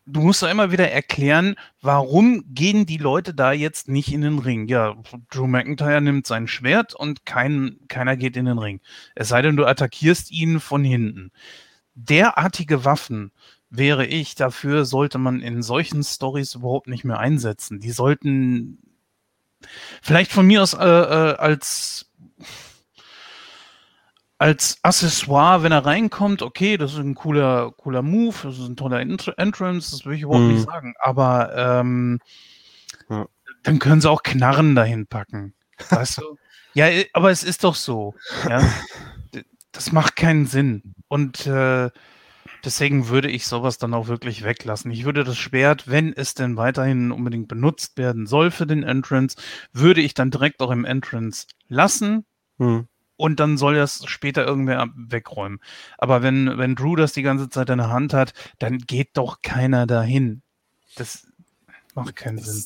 du 0.05 0.21
musst 0.21 0.41
doch 0.41 0.49
immer 0.49 0.71
wieder 0.71 0.89
erklären, 0.89 1.55
warum 1.81 2.45
gehen 2.47 2.85
die 2.85 2.97
Leute 2.97 3.33
da 3.33 3.51
jetzt 3.51 3.89
nicht 3.89 4.13
in 4.13 4.21
den 4.21 4.39
Ring? 4.39 4.67
Ja, 4.67 4.95
Drew 5.29 5.45
McIntyre 5.47 5.99
nimmt 6.01 6.25
sein 6.25 6.47
Schwert 6.47 6.93
und 6.95 7.25
kein, 7.25 7.77
keiner 7.89 8.15
geht 8.15 8.37
in 8.37 8.45
den 8.45 8.57
Ring. 8.59 8.79
Es 9.13 9.27
sei 9.27 9.41
denn, 9.41 9.57
du 9.57 9.65
attackierst 9.65 10.31
ihn 10.31 10.61
von 10.61 10.85
hinten. 10.85 11.31
Derartige 11.95 12.85
Waffen 12.85 13.31
wäre 13.69 14.05
ich 14.05 14.35
dafür, 14.35 14.85
sollte 14.85 15.17
man 15.17 15.41
in 15.41 15.61
solchen 15.61 16.03
Stories 16.03 16.55
überhaupt 16.55 16.87
nicht 16.87 17.03
mehr 17.03 17.19
einsetzen. 17.19 17.79
Die 17.79 17.91
sollten 17.91 18.79
vielleicht 20.01 20.31
von 20.31 20.45
mir 20.47 20.61
aus 20.63 20.73
äh, 20.73 20.77
äh, 20.85 21.35
als 21.37 22.09
als 24.39 24.77
Accessoire, 24.83 25.63
wenn 25.63 25.71
er 25.71 25.85
reinkommt, 25.85 26.43
okay, 26.43 26.77
das 26.77 26.93
ist 26.93 26.99
ein 26.99 27.15
cooler, 27.15 27.71
cooler 27.71 28.03
Move, 28.03 28.35
das 28.43 28.59
ist 28.59 28.67
ein 28.67 28.75
toller 28.75 28.99
Ent 28.99 29.33
Entrance, 29.37 29.89
das 29.91 30.05
will 30.05 30.13
ich 30.13 30.21
überhaupt 30.21 30.45
Mhm. 30.45 30.51
nicht 30.53 30.65
sagen. 30.65 30.93
Aber 30.99 31.55
ähm, 31.55 32.19
Ja. 33.09 33.27
dann 33.63 33.79
können 33.79 33.99
sie 33.99 34.09
auch 34.09 34.21
Knarren 34.21 34.75
dahin 34.75 35.07
packen. 35.07 35.55
Weißt 35.89 36.19
du? 36.19 36.37
Ja, 36.75 36.87
äh, 36.87 37.07
aber 37.13 37.31
es 37.31 37.43
ist 37.43 37.63
doch 37.63 37.75
so. 37.75 38.13
Ja? 38.47 38.59
Das 39.73 39.91
macht 39.91 40.15
keinen 40.15 40.47
Sinn. 40.47 40.95
Und 41.07 41.45
äh, 41.45 41.91
deswegen 42.67 43.07
würde 43.07 43.29
ich 43.29 43.47
sowas 43.47 43.77
dann 43.77 43.93
auch 43.93 44.09
wirklich 44.09 44.43
weglassen. 44.43 44.91
Ich 44.91 45.05
würde 45.05 45.23
das 45.23 45.37
Schwert, 45.37 45.87
wenn 45.87 46.11
es 46.11 46.33
denn 46.33 46.57
weiterhin 46.57 47.11
unbedingt 47.13 47.47
benutzt 47.47 47.97
werden 47.97 48.27
soll 48.27 48.51
für 48.51 48.67
den 48.67 48.83
Entrance, 48.83 49.37
würde 49.71 50.01
ich 50.01 50.13
dann 50.13 50.31
direkt 50.31 50.61
auch 50.61 50.69
im 50.71 50.83
Entrance 50.83 51.47
lassen 51.69 52.25
Hm. 52.59 52.87
und 53.15 53.39
dann 53.39 53.57
soll 53.57 53.75
das 53.75 54.03
später 54.07 54.45
irgendwer 54.45 54.89
wegräumen. 54.95 55.59
Aber 55.97 56.21
wenn, 56.23 56.57
wenn 56.57 56.75
Drew 56.75 56.97
das 56.97 57.13
die 57.13 57.21
ganze 57.21 57.49
Zeit 57.49 57.69
in 57.69 57.77
der 57.77 57.89
Hand 57.89 58.13
hat, 58.13 58.33
dann 58.59 58.79
geht 58.79 59.15
doch 59.15 59.41
keiner 59.41 59.87
dahin. 59.87 60.41
Das 60.97 61.25
macht 61.95 62.15
keinen 62.17 62.37
Das 62.37 62.45
Sinn. 62.47 62.65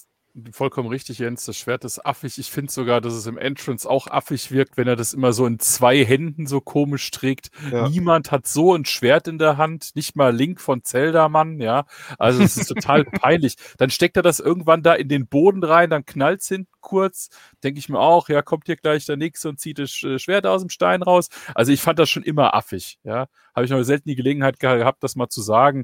Vollkommen 0.52 0.90
richtig, 0.90 1.20
Jens. 1.20 1.46
Das 1.46 1.58
Schwert 1.58 1.84
ist 1.86 2.06
affig. 2.06 2.38
Ich 2.38 2.52
finde 2.52 2.72
sogar, 2.72 3.02
dass 3.02 3.14
es 3.14 3.26
im 3.28 3.38
Entrance 3.38 3.90
auch 3.90 4.08
affig 4.08 4.52
wirkt, 4.52 4.78
wenn 4.78 4.88
er 4.88 4.96
das 4.96 5.14
immer 5.14 5.34
so 5.34 5.46
in 5.46 5.60
zwei 5.60 6.04
Händen 6.06 6.48
so 6.48 6.62
komisch 6.62 7.12
trägt. 7.12 7.50
Ja. 7.72 7.90
Niemand 7.90 8.32
hat 8.32 8.48
so 8.48 8.74
ein 8.76 8.86
Schwert 8.86 9.28
in 9.28 9.38
der 9.38 9.58
Hand, 9.58 9.92
nicht 9.96 10.16
mal 10.16 10.36
Link 10.36 10.62
von 10.62 10.84
Zelda, 10.84 11.30
Mann, 11.30 11.60
ja. 11.60 11.86
Also 12.18 12.42
es 12.44 12.58
ist 12.58 12.68
total 12.68 13.04
peinlich. 13.06 13.56
Dann 13.78 13.90
steckt 13.90 14.18
er 14.18 14.24
das 14.24 14.40
irgendwann 14.40 14.84
da 14.84 14.94
in 14.94 15.10
den 15.10 15.28
Boden 15.28 15.64
rein, 15.64 15.90
dann 15.90 16.06
knallt's 16.06 16.48
hinten 16.48 16.72
kurz. 16.82 17.30
Denke 17.64 17.80
ich 17.80 17.90
mir 17.90 18.00
auch, 18.00 18.28
ja, 18.30 18.42
kommt 18.42 18.66
hier 18.66 18.76
gleich 18.76 19.06
der 19.06 19.18
Nächste 19.18 19.50
und 19.50 19.60
zieht 19.60 19.78
das 19.80 19.92
Sch- 19.92 20.18
Schwert 20.20 20.48
aus 20.48 20.62
dem 20.62 20.70
Stein 20.70 21.04
raus. 21.04 21.30
Also 21.54 21.72
ich 21.72 21.82
fand 21.82 22.00
das 22.00 22.10
schon 22.10 22.24
immer 22.24 22.56
affig, 22.56 23.00
ja. 23.04 23.28
Habe 23.54 23.66
ich 23.66 23.72
noch 23.72 23.84
selten 23.84 24.08
die 24.08 24.16
Gelegenheit 24.16 24.60
ge- 24.60 24.78
gehabt, 24.78 25.04
das 25.04 25.16
mal 25.16 25.28
zu 25.28 25.42
sagen. 25.42 25.84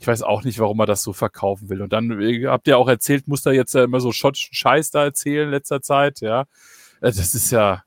Ich 0.00 0.06
weiß 0.06 0.22
auch 0.22 0.42
nicht, 0.42 0.58
warum 0.58 0.80
er 0.80 0.86
das 0.86 1.02
so 1.02 1.12
verkaufen 1.12 1.68
will. 1.70 1.80
Und 1.80 1.92
dann 1.92 2.20
äh, 2.20 2.46
habt 2.46 2.66
ihr 2.66 2.76
auch 2.76 2.88
erzählt, 2.88 3.28
muss 3.28 3.46
er 3.46 3.52
jetzt 3.52 3.74
ja 3.84 3.88
immer 3.88 4.00
so 4.00 4.12
schottischen 4.12 4.54
Scheiß 4.54 4.90
da 4.90 5.04
erzählen 5.04 5.46
in 5.46 5.50
letzter 5.50 5.82
Zeit, 5.82 6.20
ja. 6.20 6.42
Äh, 7.00 7.12
Das 7.12 7.34
ist 7.34 7.50
ja, 7.50 7.84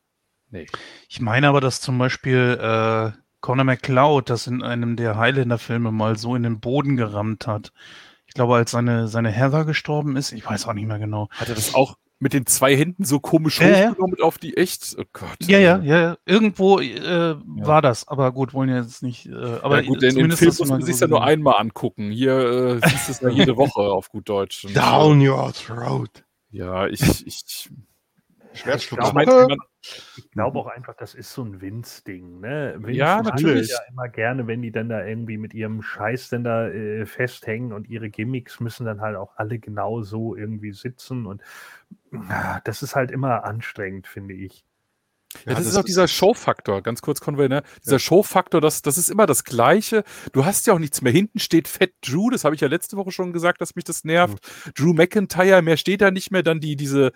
nee. 0.49 0.67
Ich 1.09 1.21
meine 1.21 1.47
aber, 1.47 1.61
dass 1.61 1.81
zum 1.81 1.97
Beispiel 1.97 2.57
äh, 2.61 3.11
Conor 3.41 3.65
McLeod 3.65 4.29
das 4.29 4.47
in 4.47 4.63
einem 4.63 4.95
der 4.95 5.17
Highlander-Filme 5.17 5.91
mal 5.91 6.17
so 6.17 6.35
in 6.35 6.43
den 6.43 6.59
Boden 6.59 6.97
gerammt 6.97 7.47
hat. 7.47 7.71
Ich 8.25 8.33
glaube, 8.33 8.55
als 8.55 8.71
seine, 8.71 9.07
seine 9.07 9.29
Heather 9.29 9.65
gestorben 9.65 10.17
ist, 10.17 10.31
ich 10.31 10.45
weiß 10.45 10.67
auch 10.67 10.73
nicht 10.73 10.87
mehr 10.87 10.99
genau. 10.99 11.29
Hat 11.31 11.49
er 11.49 11.55
das 11.55 11.73
auch 11.73 11.97
mit 12.19 12.33
den 12.33 12.45
zwei 12.45 12.75
Händen 12.75 13.05
so 13.05 13.19
komisch 13.19 13.61
Ja, 13.61 13.67
ja. 13.67 13.89
hochgenommen 13.89 14.21
auf 14.21 14.37
die 14.37 14.57
echt? 14.57 14.95
Oh 14.99 15.03
Gott. 15.13 15.37
Ja, 15.41 15.59
ja, 15.59 15.79
ja, 15.79 16.01
ja. 16.01 16.17
Irgendwo 16.25 16.79
äh, 16.79 17.35
war 17.45 17.81
das, 17.81 18.07
aber 18.07 18.31
gut, 18.31 18.53
wollen 18.53 18.69
ja 18.69 18.81
jetzt 18.81 19.03
nicht. 19.03 19.27
Äh, 19.27 19.59
aber 19.61 19.81
ja, 19.81 19.87
gut, 19.87 20.01
denn 20.01 20.09
im 20.09 20.15
zumindest 20.15 20.39
Film 20.39 20.55
muss 20.57 20.69
man 20.69 20.81
sich 20.81 20.97
so 20.97 21.05
ja 21.05 21.09
nur 21.09 21.23
einmal 21.23 21.59
angucken. 21.59 22.09
Hier 22.09 22.79
äh, 22.83 22.89
siehst 22.89 23.07
du 23.07 23.11
es 23.11 23.19
ja 23.21 23.29
jede 23.29 23.57
Woche 23.57 23.81
auf 23.81 24.09
gut 24.09 24.27
Deutsch. 24.29 24.65
Down 24.73 25.25
your 25.25 25.53
throat. 25.53 26.23
Ja, 26.49 26.87
ich, 26.87 27.27
ich, 27.27 27.69
Schwertschluck. 28.57 28.99
ich 29.03 29.11
glaube- 29.11 29.55
Ich 29.81 30.31
glaube 30.31 30.59
auch 30.59 30.67
einfach, 30.67 30.95
das 30.95 31.15
ist 31.15 31.31
so 31.31 31.43
ein 31.43 31.61
Vince-Ding. 31.61 32.41
Ne? 32.41 32.75
Vince 32.79 32.97
Ja, 32.97 33.21
natürlich. 33.21 33.69
Ja 33.69 33.77
immer 33.89 34.09
gerne, 34.09 34.47
wenn 34.47 34.61
die 34.61 34.71
dann 34.71 34.89
da 34.89 35.05
irgendwie 35.05 35.37
mit 35.37 35.53
ihrem 35.53 35.81
Scheiß 35.81 36.29
dann 36.29 36.43
da 36.43 36.67
äh, 36.67 37.05
festhängen 37.05 37.71
und 37.71 37.87
ihre 37.87 38.09
Gimmicks 38.09 38.59
müssen 38.59 38.85
dann 38.85 39.01
halt 39.01 39.15
auch 39.15 39.37
alle 39.37 39.59
genau 39.59 40.01
so 40.01 40.35
irgendwie 40.35 40.73
sitzen 40.73 41.25
und 41.25 41.41
ah, 42.29 42.59
das 42.63 42.83
ist 42.83 42.95
halt 42.95 43.11
immer 43.11 43.43
anstrengend, 43.45 44.07
finde 44.07 44.33
ich. 44.33 44.65
Ja, 45.45 45.55
das, 45.55 45.65
ist 45.67 45.75
auch 45.75 45.83
dieser 45.83 46.07
Showfaktor, 46.07 46.81
ganz 46.81 47.01
kurz, 47.01 47.19
Conway, 47.19 47.49
ne? 47.49 47.61
Dieser 47.85 47.99
Showfaktor, 47.99 48.61
das, 48.61 48.81
das 48.81 48.97
ist 48.97 49.09
immer 49.09 49.25
das 49.25 49.43
Gleiche. 49.43 50.03
Du 50.31 50.45
hast 50.45 50.65
ja 50.67 50.73
auch 50.73 50.79
nichts 50.79 51.01
mehr. 51.01 51.11
Hinten 51.11 51.39
steht 51.39 51.67
Fett 51.67 51.93
Drew, 52.01 52.29
das 52.29 52.45
habe 52.45 52.55
ich 52.55 52.61
ja 52.61 52.67
letzte 52.69 52.95
Woche 52.95 53.11
schon 53.11 53.33
gesagt, 53.33 53.59
dass 53.59 53.75
mich 53.75 53.83
das 53.83 54.05
nervt. 54.05 54.37
Drew 54.75 54.93
McIntyre, 54.93 55.61
mehr 55.61 55.77
steht 55.77 56.01
da 56.01 56.11
nicht 56.11 56.31
mehr. 56.31 56.43
Dann 56.43 56.61
die, 56.61 56.77
diese, 56.77 57.11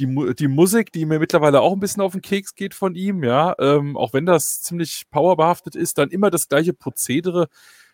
die, 0.00 0.34
die 0.34 0.48
Musik, 0.48 0.92
die 0.92 1.06
mir 1.06 1.18
mittlerweile 1.18 1.60
auch 1.60 1.72
ein 1.72 1.80
bisschen 1.80 2.02
auf 2.02 2.12
den 2.12 2.22
Keks 2.22 2.54
geht 2.54 2.74
von 2.74 2.94
ihm, 2.94 3.22
ja. 3.22 3.54
Ähm, 3.58 3.96
auch 3.96 4.12
wenn 4.12 4.26
das 4.26 4.60
ziemlich 4.62 5.04
powerbehaftet 5.10 5.74
ist, 5.74 5.98
dann 5.98 6.10
immer 6.10 6.30
das 6.30 6.48
gleiche 6.48 6.72
Prozedere. 6.72 7.48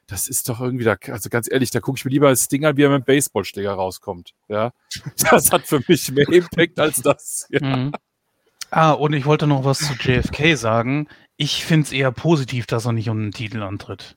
Das 0.06 0.28
ist 0.28 0.48
doch 0.48 0.60
irgendwie 0.60 0.84
da, 0.84 0.96
also 1.08 1.28
ganz 1.28 1.50
ehrlich, 1.50 1.70
da 1.70 1.80
gucke 1.80 1.98
ich 1.98 2.04
mir 2.04 2.12
lieber 2.12 2.30
das 2.30 2.46
Ding 2.48 2.64
an, 2.64 2.76
wie 2.76 2.84
er 2.84 2.90
mit 2.90 3.02
dem 3.02 3.04
Baseballschläger 3.04 3.72
rauskommt. 3.72 4.32
Ja. 4.48 4.72
Das 5.30 5.50
hat 5.50 5.66
für 5.66 5.82
mich 5.88 6.10
mehr 6.12 6.28
Impact 6.28 6.78
als 6.78 7.02
das. 7.02 7.48
Ja. 7.50 7.60
Mhm. 7.64 7.92
Ah, 8.70 8.92
und 8.92 9.12
ich 9.12 9.26
wollte 9.26 9.46
noch 9.46 9.64
was 9.64 9.78
zu 9.78 9.94
JFK 9.94 10.56
sagen. 10.56 11.08
Ich 11.36 11.64
finde 11.64 11.86
es 11.86 11.92
eher 11.92 12.12
positiv, 12.12 12.66
dass 12.66 12.86
er 12.86 12.92
nicht 12.92 13.08
um 13.08 13.20
den 13.20 13.32
Titel 13.32 13.62
antritt. 13.62 14.16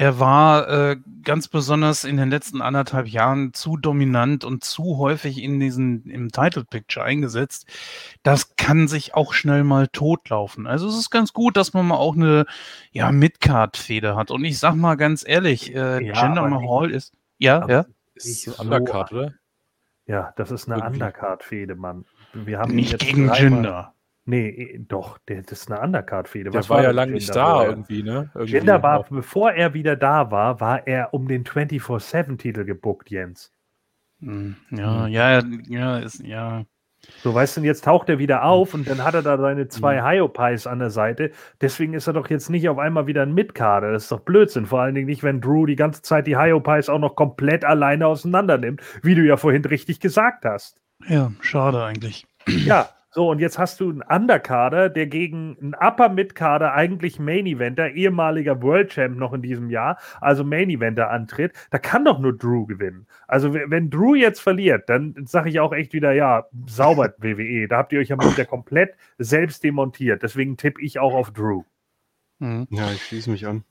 Er 0.00 0.20
war 0.20 0.68
äh, 0.68 0.96
ganz 1.24 1.48
besonders 1.48 2.04
in 2.04 2.16
den 2.18 2.30
letzten 2.30 2.62
anderthalb 2.62 3.08
Jahren 3.08 3.52
zu 3.52 3.76
dominant 3.76 4.44
und 4.44 4.62
zu 4.62 4.96
häufig 4.96 5.42
in 5.42 5.58
diesen 5.58 6.08
im 6.08 6.30
Title 6.30 6.64
Picture 6.64 7.04
eingesetzt. 7.04 7.66
Das 8.22 8.54
kann 8.54 8.86
sich 8.86 9.14
auch 9.14 9.32
schnell 9.32 9.64
mal 9.64 9.88
totlaufen. 9.88 10.68
Also 10.68 10.86
es 10.86 10.96
ist 10.96 11.10
ganz 11.10 11.32
gut, 11.32 11.56
dass 11.56 11.72
man 11.74 11.88
mal 11.88 11.96
auch 11.96 12.14
eine 12.14 12.46
ja 12.92 13.10
Midcard-Fehde 13.10 14.14
hat. 14.14 14.30
Und 14.30 14.44
ich 14.44 14.60
sag 14.60 14.76
mal 14.76 14.94
ganz 14.94 15.24
ehrlich, 15.26 15.74
äh, 15.74 16.04
Ja, 16.06 16.28
nicht- 16.28 16.40
Mahal 16.42 16.92
ist 16.92 17.12
ja 17.38 17.66
ja 17.68 17.84
Ist 18.14 18.44
so 18.44 18.54
Undercard, 18.62 19.08
so- 19.10 19.16
oder? 19.16 19.34
Ja, 20.06 20.32
das 20.36 20.52
ist 20.52 20.68
eine 20.68 20.76
Irgendwie. 20.80 20.94
Undercard-Fehde, 21.02 21.74
Mann. 21.74 22.04
Wir 22.34 22.60
haben 22.60 22.74
nicht 22.76 22.92
jetzt 22.92 23.04
gegen 23.04 23.26
dreimal- 23.26 23.40
Jinder. 23.42 23.94
Nee, 24.28 24.48
eh, 24.50 24.78
doch, 24.86 25.16
der, 25.26 25.40
das 25.40 25.62
ist 25.62 25.72
eine 25.72 25.80
Undercard-Fehde. 25.80 26.50
Der 26.50 26.60
Was 26.60 26.68
war 26.68 26.82
ja 26.82 26.90
lange 26.90 27.12
nicht 27.12 27.34
da 27.34 27.64
irgendwie, 27.64 28.02
ne? 28.02 28.30
Irgendwie 28.34 28.52
Jinder 28.52 28.82
war, 28.82 29.00
auch. 29.00 29.08
bevor 29.08 29.52
er 29.52 29.72
wieder 29.72 29.96
da 29.96 30.30
war, 30.30 30.60
war 30.60 30.86
er 30.86 31.14
um 31.14 31.28
den 31.28 31.44
24-7-Titel 31.44 32.66
gebuckt, 32.66 33.08
Jens. 33.08 33.54
Hm, 34.20 34.56
Ja, 34.70 35.06
ja, 35.06 35.42
ja, 35.68 35.98
ist, 35.98 36.22
ja. 36.22 36.66
So, 37.22 37.32
weißt 37.32 37.56
du, 37.56 37.60
jetzt 37.62 37.84
taucht 37.84 38.10
er 38.10 38.18
wieder 38.18 38.44
auf 38.44 38.74
und 38.74 38.86
dann 38.86 39.02
hat 39.02 39.14
er 39.14 39.22
da 39.22 39.38
seine 39.38 39.68
zwei 39.68 40.02
Hyopies 40.02 40.66
an 40.66 40.80
der 40.80 40.90
Seite. 40.90 41.30
Deswegen 41.62 41.94
ist 41.94 42.06
er 42.06 42.12
doch 42.12 42.28
jetzt 42.28 42.50
nicht 42.50 42.68
auf 42.68 42.76
einmal 42.78 43.06
wieder 43.06 43.22
ein 43.22 43.32
Mitkader. 43.32 43.92
Das 43.92 44.02
ist 44.02 44.12
doch 44.12 44.20
Blödsinn. 44.20 44.66
Vor 44.66 44.80
allen 44.82 44.94
Dingen 44.94 45.06
nicht, 45.06 45.22
wenn 45.22 45.40
Drew 45.40 45.64
die 45.64 45.76
ganze 45.76 46.02
Zeit 46.02 46.26
die 46.26 46.36
Hyopies 46.36 46.90
auch 46.90 46.98
noch 46.98 47.16
komplett 47.16 47.64
alleine 47.64 48.06
auseinander 48.06 48.58
nimmt, 48.58 48.82
wie 49.02 49.14
du 49.14 49.22
ja 49.24 49.38
vorhin 49.38 49.64
richtig 49.64 50.00
gesagt 50.00 50.44
hast. 50.44 50.76
Ja, 51.08 51.32
schade 51.40 51.82
eigentlich. 51.82 52.26
Ja, 52.46 52.90
so, 53.18 53.30
und 53.30 53.40
jetzt 53.40 53.58
hast 53.58 53.80
du 53.80 53.90
einen 53.90 54.02
Underkader, 54.02 54.88
der 54.88 55.08
gegen 55.08 55.56
einen 55.60 55.74
Upper 55.74 56.08
Mid-Kader 56.08 56.72
eigentlich 56.72 57.18
Main 57.18 57.46
Eventer, 57.46 57.90
ehemaliger 57.90 58.62
World 58.62 58.90
Champ 58.90 59.18
noch 59.18 59.32
in 59.32 59.42
diesem 59.42 59.70
Jahr, 59.70 59.98
also 60.20 60.44
Main 60.44 60.70
Eventer 60.70 61.10
antritt. 61.10 61.52
Da 61.72 61.78
kann 61.80 62.04
doch 62.04 62.20
nur 62.20 62.38
Drew 62.38 62.64
gewinnen. 62.64 63.08
Also, 63.26 63.52
wenn 63.52 63.90
Drew 63.90 64.14
jetzt 64.14 64.38
verliert, 64.38 64.88
dann 64.88 65.16
sage 65.26 65.50
ich 65.50 65.58
auch 65.58 65.72
echt 65.72 65.94
wieder, 65.94 66.12
ja, 66.12 66.44
sauber 66.68 67.12
WWE. 67.18 67.66
Da 67.66 67.78
habt 67.78 67.92
ihr 67.92 67.98
euch 67.98 68.10
ja 68.10 68.16
wieder 68.18 68.44
komplett 68.44 68.94
selbst 69.18 69.64
demontiert. 69.64 70.22
Deswegen 70.22 70.56
tippe 70.56 70.80
ich 70.80 71.00
auch 71.00 71.14
auf 71.14 71.32
Drew. 71.32 71.64
Mhm. 72.38 72.68
Ja, 72.70 72.88
ich 72.92 73.02
schließe 73.02 73.30
mich 73.30 73.48
an. 73.48 73.64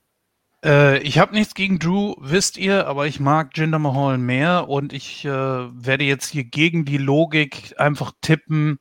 Äh, 0.62 0.98
ich 0.98 1.18
habe 1.18 1.32
nichts 1.32 1.54
gegen 1.54 1.78
Drew, 1.78 2.16
wisst 2.20 2.58
ihr, 2.58 2.86
aber 2.86 3.06
ich 3.06 3.18
mag 3.18 3.56
Jinder 3.56 3.78
Mahal 3.78 4.18
mehr 4.18 4.68
und 4.68 4.92
ich 4.92 5.24
äh, 5.24 5.30
werde 5.30 6.04
jetzt 6.04 6.28
hier 6.28 6.44
gegen 6.44 6.84
die 6.84 6.98
Logik 6.98 7.72
einfach 7.78 8.12
tippen. 8.20 8.78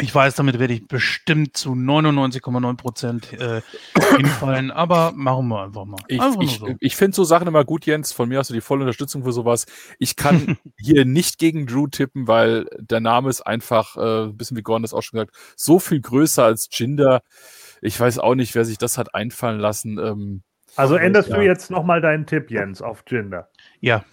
Ich 0.00 0.14
weiß, 0.14 0.34
damit 0.34 0.58
werde 0.58 0.74
ich 0.74 0.86
bestimmt 0.86 1.56
zu 1.56 1.72
99,9 1.72 2.76
Prozent 2.76 3.32
äh, 3.34 3.60
hinfallen, 4.16 4.70
aber 4.70 5.12
machen 5.14 5.48
wir 5.48 5.62
einfach 5.64 5.84
mal. 5.84 6.00
Ich, 6.08 6.20
einfach 6.20 6.40
ich, 6.40 6.58
so. 6.58 6.74
ich 6.80 6.96
finde 6.96 7.14
so 7.14 7.24
Sachen 7.24 7.46
immer 7.48 7.64
gut, 7.64 7.86
Jens. 7.86 8.12
Von 8.12 8.28
mir 8.28 8.38
hast 8.38 8.50
du 8.50 8.54
die 8.54 8.60
volle 8.60 8.82
Unterstützung 8.82 9.24
für 9.24 9.32
sowas. 9.32 9.66
Ich 9.98 10.16
kann 10.16 10.56
hier 10.78 11.04
nicht 11.04 11.38
gegen 11.38 11.66
Drew 11.66 11.86
tippen, 11.86 12.26
weil 12.26 12.66
der 12.78 13.00
Name 13.00 13.28
ist 13.28 13.42
einfach, 13.42 13.96
äh, 13.96 14.24
ein 14.24 14.36
bisschen 14.36 14.56
wie 14.56 14.62
Gordon 14.62 14.82
das 14.82 14.94
auch 14.94 15.02
schon 15.02 15.18
gesagt, 15.18 15.36
so 15.56 15.78
viel 15.78 16.00
größer 16.00 16.44
als 16.44 16.68
Jinder. 16.72 17.22
Ich 17.82 17.98
weiß 17.98 18.18
auch 18.18 18.34
nicht, 18.34 18.54
wer 18.54 18.64
sich 18.64 18.78
das 18.78 18.98
hat 18.98 19.14
einfallen 19.14 19.60
lassen. 19.60 19.98
Ähm, 19.98 20.42
Also 20.76 20.96
Ja. 20.96 21.02
änderst 21.02 21.30
du 21.30 21.40
jetzt 21.40 21.70
nochmal 21.70 22.00
deinen 22.00 22.26
Tipp, 22.26 22.50
Jens, 22.50 22.80
auf 22.80 23.02
Jinder. 23.08 23.48
Ja. 23.80 24.04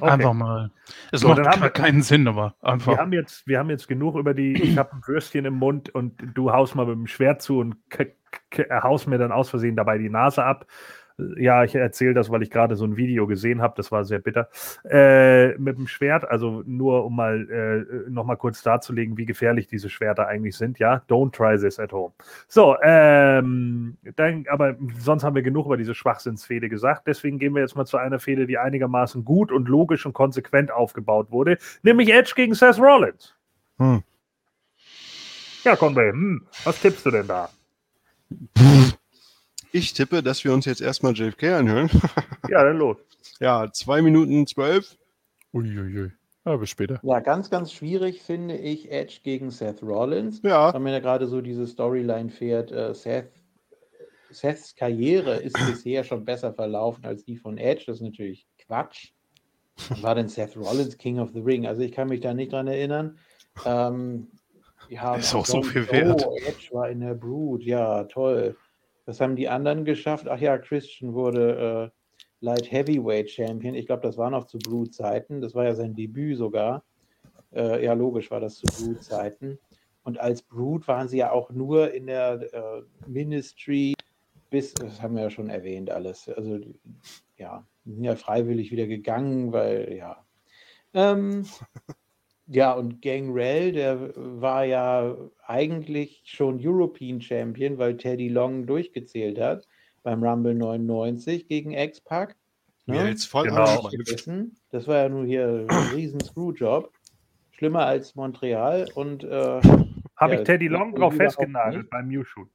Einfach 0.00 0.32
mal. 0.32 0.70
Es 1.12 1.20
So, 1.20 1.28
macht 1.28 1.38
dann 1.38 1.48
haben 1.48 1.62
wir- 1.62 1.70
keinen 1.70 2.02
Sinn, 2.02 2.26
aber 2.28 2.54
Wir 2.60 2.68
einfach. 2.72 2.98
haben, 2.98 3.12
jetzt, 3.12 3.46
wir 3.46 3.58
haben 3.58 3.70
jetzt 3.70 3.86
genug 3.88 4.16
über 4.16 4.34
die, 4.34 4.52
ich 4.54 4.76
habe 4.78 4.92
ein 4.92 5.02
Würstchen 5.06 5.44
im 5.44 5.54
Mund 5.54 5.94
und 5.94 6.20
du 6.34 6.52
haust 6.52 6.74
mal 6.74 6.86
mit 6.86 6.94
dem 6.96 7.06
Schwert 7.06 7.42
zu 7.42 7.60
und 7.60 7.76
haust 8.70 9.06
mir 9.06 9.18
dann 9.18 9.32
aus 9.32 9.50
Versehen 9.50 9.76
dabei 9.76 9.98
die 9.98 10.10
Nase 10.10 10.44
ab. 10.44 10.66
Ja, 11.36 11.62
ich 11.62 11.76
erzähle 11.76 12.12
das, 12.12 12.28
weil 12.30 12.42
ich 12.42 12.50
gerade 12.50 12.74
so 12.74 12.84
ein 12.84 12.96
Video 12.96 13.28
gesehen 13.28 13.62
habe, 13.62 13.74
das 13.76 13.92
war 13.92 14.04
sehr 14.04 14.18
bitter. 14.18 14.48
Äh, 14.84 15.56
mit 15.58 15.78
dem 15.78 15.86
Schwert, 15.86 16.28
also 16.28 16.64
nur 16.66 17.04
um 17.04 17.14
mal 17.14 17.48
äh, 17.48 18.10
nochmal 18.10 18.36
kurz 18.36 18.62
darzulegen, 18.62 19.16
wie 19.16 19.24
gefährlich 19.24 19.68
diese 19.68 19.88
Schwerter 19.88 20.26
eigentlich 20.26 20.56
sind, 20.56 20.80
ja. 20.80 21.02
Don't 21.08 21.32
try 21.32 21.56
this 21.56 21.78
at 21.78 21.92
home. 21.92 22.12
So, 22.48 22.76
ähm, 22.82 23.96
dann, 24.16 24.44
aber 24.48 24.74
sonst 24.98 25.22
haben 25.22 25.36
wir 25.36 25.42
genug 25.42 25.66
über 25.66 25.76
diese 25.76 25.94
Schwachsinnsfehde 25.94 26.68
gesagt. 26.68 27.06
Deswegen 27.06 27.38
gehen 27.38 27.54
wir 27.54 27.62
jetzt 27.62 27.76
mal 27.76 27.86
zu 27.86 27.96
einer 27.96 28.18
Fehde, 28.18 28.48
die 28.48 28.58
einigermaßen 28.58 29.24
gut 29.24 29.52
und 29.52 29.68
logisch 29.68 30.04
und 30.06 30.14
konsequent 30.14 30.72
aufgebaut 30.72 31.30
wurde, 31.30 31.58
nämlich 31.84 32.12
Edge 32.12 32.32
gegen 32.34 32.54
Seth 32.54 32.80
Rollins. 32.80 33.36
Hm. 33.78 34.02
Ja, 35.62 35.76
Conway, 35.76 36.10
hm, 36.10 36.44
was 36.64 36.80
tippst 36.80 37.06
du 37.06 37.12
denn 37.12 37.28
da? 37.28 37.48
Ich 39.74 39.92
tippe, 39.92 40.22
dass 40.22 40.44
wir 40.44 40.52
uns 40.54 40.66
jetzt 40.66 40.80
erstmal 40.80 41.14
JFK 41.14 41.54
anhören. 41.58 41.90
Ja, 42.48 42.62
dann 42.62 42.76
los. 42.76 42.98
ja, 43.40 43.72
zwei 43.72 44.02
Minuten 44.02 44.46
zwölf. 44.46 44.96
uiuiui. 45.52 46.12
Ja, 46.44 46.56
bis 46.56 46.70
später. 46.70 47.00
Ja, 47.02 47.18
ganz, 47.18 47.50
ganz 47.50 47.72
schwierig 47.72 48.22
finde 48.22 48.56
ich 48.56 48.92
Edge 48.92 49.20
gegen 49.24 49.50
Seth 49.50 49.82
Rollins. 49.82 50.40
Ja, 50.44 50.72
Weil 50.72 50.80
mir 50.80 50.92
da 50.92 51.00
gerade 51.00 51.26
so 51.26 51.40
diese 51.40 51.66
Storyline 51.66 52.28
fährt, 52.28 52.70
äh, 52.70 52.94
Seth, 52.94 53.32
Seths 54.30 54.76
Karriere 54.76 55.36
ist 55.36 55.56
bisher 55.66 56.04
schon 56.04 56.24
besser 56.24 56.52
verlaufen 56.52 57.04
als 57.04 57.24
die 57.24 57.36
von 57.36 57.58
Edge. 57.58 57.84
Das 57.88 57.96
ist 57.96 58.02
natürlich 58.02 58.46
Quatsch. 58.64 59.10
War 60.02 60.14
denn 60.14 60.28
Seth 60.28 60.56
Rollins 60.56 60.96
King 60.98 61.18
of 61.18 61.30
the 61.32 61.40
Ring? 61.40 61.66
Also 61.66 61.82
ich 61.82 61.90
kann 61.90 62.08
mich 62.08 62.20
da 62.20 62.32
nicht 62.32 62.52
dran 62.52 62.68
erinnern. 62.68 63.18
Ähm, 63.64 64.28
ja, 64.88 65.16
Ist 65.16 65.34
auch 65.34 65.46
so 65.46 65.62
viel 65.62 65.90
wert. 65.90 66.24
Oh, 66.28 66.36
Edge 66.36 66.68
war 66.70 66.90
in 66.90 67.00
der 67.00 67.14
Brood, 67.14 67.62
ja, 67.64 68.04
toll. 68.04 68.54
Was 69.06 69.20
haben 69.20 69.36
die 69.36 69.48
anderen 69.48 69.84
geschafft? 69.84 70.28
Ach 70.28 70.38
ja, 70.38 70.58
Christian 70.58 71.14
wurde 71.14 71.92
äh, 71.92 72.14
Light 72.40 72.70
Heavyweight 72.70 73.30
Champion. 73.30 73.74
Ich 73.74 73.86
glaube, 73.86 74.02
das 74.02 74.16
war 74.16 74.30
noch 74.30 74.46
zu 74.46 74.58
Brood-Zeiten. 74.58 75.40
Das 75.40 75.54
war 75.54 75.64
ja 75.64 75.74
sein 75.74 75.94
Debüt 75.94 76.38
sogar. 76.38 76.84
Äh, 77.52 77.84
ja, 77.84 77.92
logisch 77.92 78.30
war 78.30 78.40
das 78.40 78.56
zu 78.56 78.66
Brood-Zeiten. 78.66 79.58
Und 80.02 80.18
als 80.18 80.42
Brood 80.42 80.86
waren 80.88 81.08
sie 81.08 81.18
ja 81.18 81.32
auch 81.32 81.50
nur 81.50 81.92
in 81.92 82.06
der 82.06 82.52
äh, 82.52 82.82
Ministry 83.06 83.94
bis, 84.50 84.72
das 84.74 85.02
haben 85.02 85.16
wir 85.16 85.24
ja 85.24 85.30
schon 85.30 85.50
erwähnt 85.50 85.90
alles. 85.90 86.28
Also 86.28 86.60
ja, 87.36 87.66
sind 87.84 88.04
ja 88.04 88.14
freiwillig 88.14 88.70
wieder 88.70 88.86
gegangen, 88.86 89.52
weil 89.52 89.94
ja. 89.94 90.24
Ähm, 90.92 91.44
ja, 92.46 92.72
und 92.72 93.00
Gangrel, 93.02 93.72
der 93.72 94.12
war 94.16 94.64
ja 94.64 95.16
eigentlich 95.46 96.22
schon 96.26 96.58
European 96.60 97.20
Champion, 97.20 97.78
weil 97.78 97.96
Teddy 97.96 98.28
Long 98.28 98.66
durchgezählt 98.66 99.38
hat 99.40 99.66
beim 100.02 100.22
Rumble 100.22 100.54
99 100.54 101.48
gegen 101.48 101.72
X-Pac. 101.72 102.36
mir 102.86 103.02
Ne? 103.02 103.08
jetzt 103.08 103.24
voll 103.24 103.44
Genau. 103.44 103.90
Das 104.70 104.86
war 104.86 104.96
ja 104.96 105.08
nur 105.08 105.24
hier 105.24 105.66
ein 105.68 105.94
riesen 105.94 106.20
Screwjob. 106.20 106.92
Schlimmer 107.52 107.86
als 107.86 108.14
Montreal 108.14 108.86
und 108.94 109.24
äh, 109.24 109.60
Habe 110.16 110.34
Ja, 110.34 110.40
ich 110.40 110.46
Teddy 110.46 110.68
Long 110.68 110.94
drauf 110.94 111.14
festgenagelt 111.14 111.82
nicht. 111.84 111.90
beim 111.90 112.08
New-Shoot. 112.08 112.48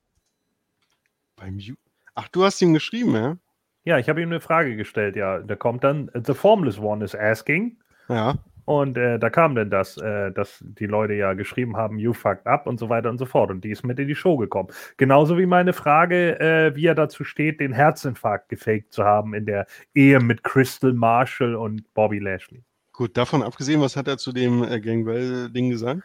Beim 1.35 1.57
Ju 1.57 1.75
Ach, 2.15 2.27
du 2.27 2.43
hast 2.43 2.61
ihm 2.61 2.73
geschrieben, 2.73 3.13
ja? 3.15 3.37
Ja, 3.85 3.97
ich 3.97 4.09
habe 4.09 4.21
ihm 4.21 4.27
eine 4.29 4.41
Frage 4.41 4.75
gestellt, 4.75 5.15
ja. 5.15 5.39
Da 5.39 5.55
kommt 5.55 5.83
dann, 5.85 6.11
The 6.13 6.33
Formless 6.33 6.77
One 6.79 7.03
is 7.03 7.15
asking. 7.15 7.77
Ja. 8.09 8.35
Und 8.69 8.99
äh, 8.99 9.17
da 9.17 9.31
kam 9.31 9.55
denn 9.55 9.71
das, 9.71 9.97
äh, 9.97 10.31
dass 10.31 10.59
die 10.63 10.85
Leute 10.85 11.15
ja 11.15 11.33
geschrieben 11.33 11.75
haben, 11.75 11.97
you 11.97 12.13
fucked 12.13 12.45
up 12.45 12.67
und 12.67 12.79
so 12.79 12.87
weiter 12.87 13.09
und 13.09 13.17
so 13.17 13.25
fort. 13.25 13.49
Und 13.49 13.63
die 13.63 13.71
ist 13.71 13.83
mit 13.83 13.97
in 13.97 14.07
die 14.07 14.13
Show 14.13 14.37
gekommen. 14.37 14.69
Genauso 14.97 15.39
wie 15.39 15.47
meine 15.47 15.73
Frage, 15.73 16.39
äh, 16.39 16.75
wie 16.75 16.85
er 16.85 16.93
dazu 16.93 17.23
steht, 17.23 17.61
den 17.61 17.73
Herzinfarkt 17.73 18.47
gefaked 18.47 18.93
zu 18.93 19.03
haben 19.03 19.33
in 19.33 19.47
der 19.47 19.65
Ehe 19.95 20.19
mit 20.19 20.43
Crystal 20.43 20.93
Marshall 20.93 21.55
und 21.55 21.91
Bobby 21.95 22.19
Lashley. 22.19 22.61
Gut, 22.93 23.17
davon 23.17 23.41
abgesehen, 23.41 23.81
was 23.81 23.95
hat 23.95 24.07
er 24.07 24.19
zu 24.19 24.31
dem 24.31 24.61
äh, 24.61 24.79
Gangrel-Ding 24.79 25.71
gesagt? 25.71 26.03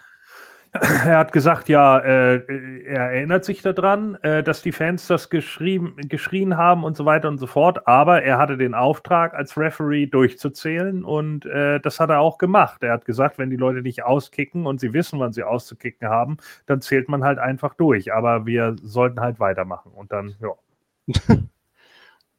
Er 0.80 1.18
hat 1.18 1.32
gesagt, 1.32 1.68
ja, 1.68 1.98
äh, 2.00 2.82
er 2.84 3.12
erinnert 3.12 3.44
sich 3.44 3.62
daran, 3.62 4.16
äh, 4.22 4.42
dass 4.42 4.60
die 4.62 4.72
Fans 4.72 5.06
das 5.06 5.30
geschrieben, 5.30 5.94
geschrien 6.08 6.56
haben 6.56 6.82
und 6.82 6.96
so 6.96 7.04
weiter 7.04 7.28
und 7.28 7.38
so 7.38 7.46
fort, 7.46 7.86
aber 7.86 8.22
er 8.22 8.38
hatte 8.38 8.56
den 8.56 8.74
Auftrag, 8.74 9.34
als 9.34 9.56
Referee 9.56 10.06
durchzuzählen 10.06 11.04
und 11.04 11.46
äh, 11.46 11.78
das 11.80 12.00
hat 12.00 12.10
er 12.10 12.18
auch 12.20 12.38
gemacht. 12.38 12.82
Er 12.82 12.92
hat 12.92 13.04
gesagt, 13.04 13.38
wenn 13.38 13.50
die 13.50 13.56
Leute 13.56 13.82
nicht 13.82 14.02
auskicken 14.04 14.66
und 14.66 14.80
sie 14.80 14.92
wissen, 14.92 15.20
wann 15.20 15.32
sie 15.32 15.44
auszukicken 15.44 16.08
haben, 16.08 16.38
dann 16.66 16.80
zählt 16.80 17.08
man 17.08 17.22
halt 17.22 17.38
einfach 17.38 17.74
durch, 17.74 18.12
aber 18.12 18.44
wir 18.46 18.74
sollten 18.82 19.20
halt 19.20 19.38
weitermachen 19.38 19.92
und 19.94 20.10
dann, 20.12 20.34
ja. 20.40 20.54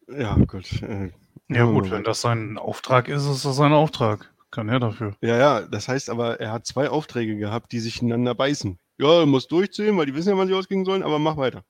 Ja, 0.07 0.36
gut. 0.36 0.82
Äh, 0.84 1.12
Ja, 1.49 1.66
gut, 1.66 1.90
wenn 1.91 2.03
das 2.03 2.22
sein 2.22 2.57
Auftrag 2.57 3.07
ist, 3.07 3.26
ist 3.28 3.45
das 3.45 3.56
sein 3.56 3.72
Auftrag. 3.74 4.32
Kann 4.56 4.69
er 4.69 4.80
dafür. 4.80 5.18
Ja, 5.19 5.38
ja, 5.38 5.61
das 5.64 5.90
heißt 5.90 6.10
aber, 6.10 6.40
er 6.40 6.53
hat 6.53 6.65
zwei 6.65 6.90
Aufträge 6.90 7.36
gehabt, 7.36 7.73
die 7.73 7.82
sich 7.82 8.02
ineinander 8.02 8.34
beißen. 8.34 8.80
Ja, 8.98 9.19
er 9.19 9.26
muss 9.26 9.48
durchzählen, 9.48 9.98
weil 9.98 10.06
die 10.06 10.15
wissen 10.15 10.30
ja, 10.30 10.38
wann 10.38 10.48
sie 10.48 10.53
ausgehen 10.53 10.86
sollen, 10.86 11.03
aber 11.03 11.19
mach 11.19 11.36
weiter. 11.36 11.65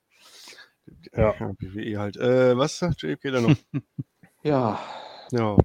Ja. 1.16 1.32
BWE 1.58 1.98
halt. 1.98 2.16
Äh, 2.16 2.56
was 2.56 2.78
sagt 2.78 3.02
JFK 3.02 3.32
da 3.32 3.42
noch? 3.42 3.56
ja, 4.44 4.80
ja, 5.32 5.58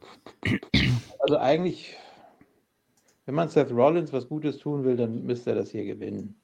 also 1.18 1.36
eigentlich, 1.36 1.94
wenn 3.26 3.34
man 3.34 3.50
Seth 3.50 3.70
Rollins 3.70 4.14
was 4.14 4.26
Gutes 4.26 4.56
tun 4.56 4.84
will, 4.84 4.96
dann 4.96 5.24
müsste 5.24 5.50
er 5.50 5.56
das 5.56 5.72
hier 5.72 5.84
gewinnen. 5.84 6.40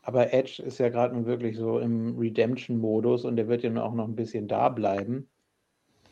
Aber 0.00 0.32
Edge 0.32 0.62
ist 0.62 0.78
ja 0.78 0.88
gerade 0.88 1.14
nun 1.14 1.26
wirklich 1.26 1.58
so 1.58 1.78
im 1.78 2.16
Redemption-Modus 2.18 3.26
und 3.26 3.36
der 3.36 3.46
wird 3.46 3.62
ja 3.62 3.68
nun 3.68 3.82
auch 3.82 3.92
noch 3.92 4.08
ein 4.08 4.16
bisschen 4.16 4.48
da 4.48 4.70
bleiben. 4.70 5.28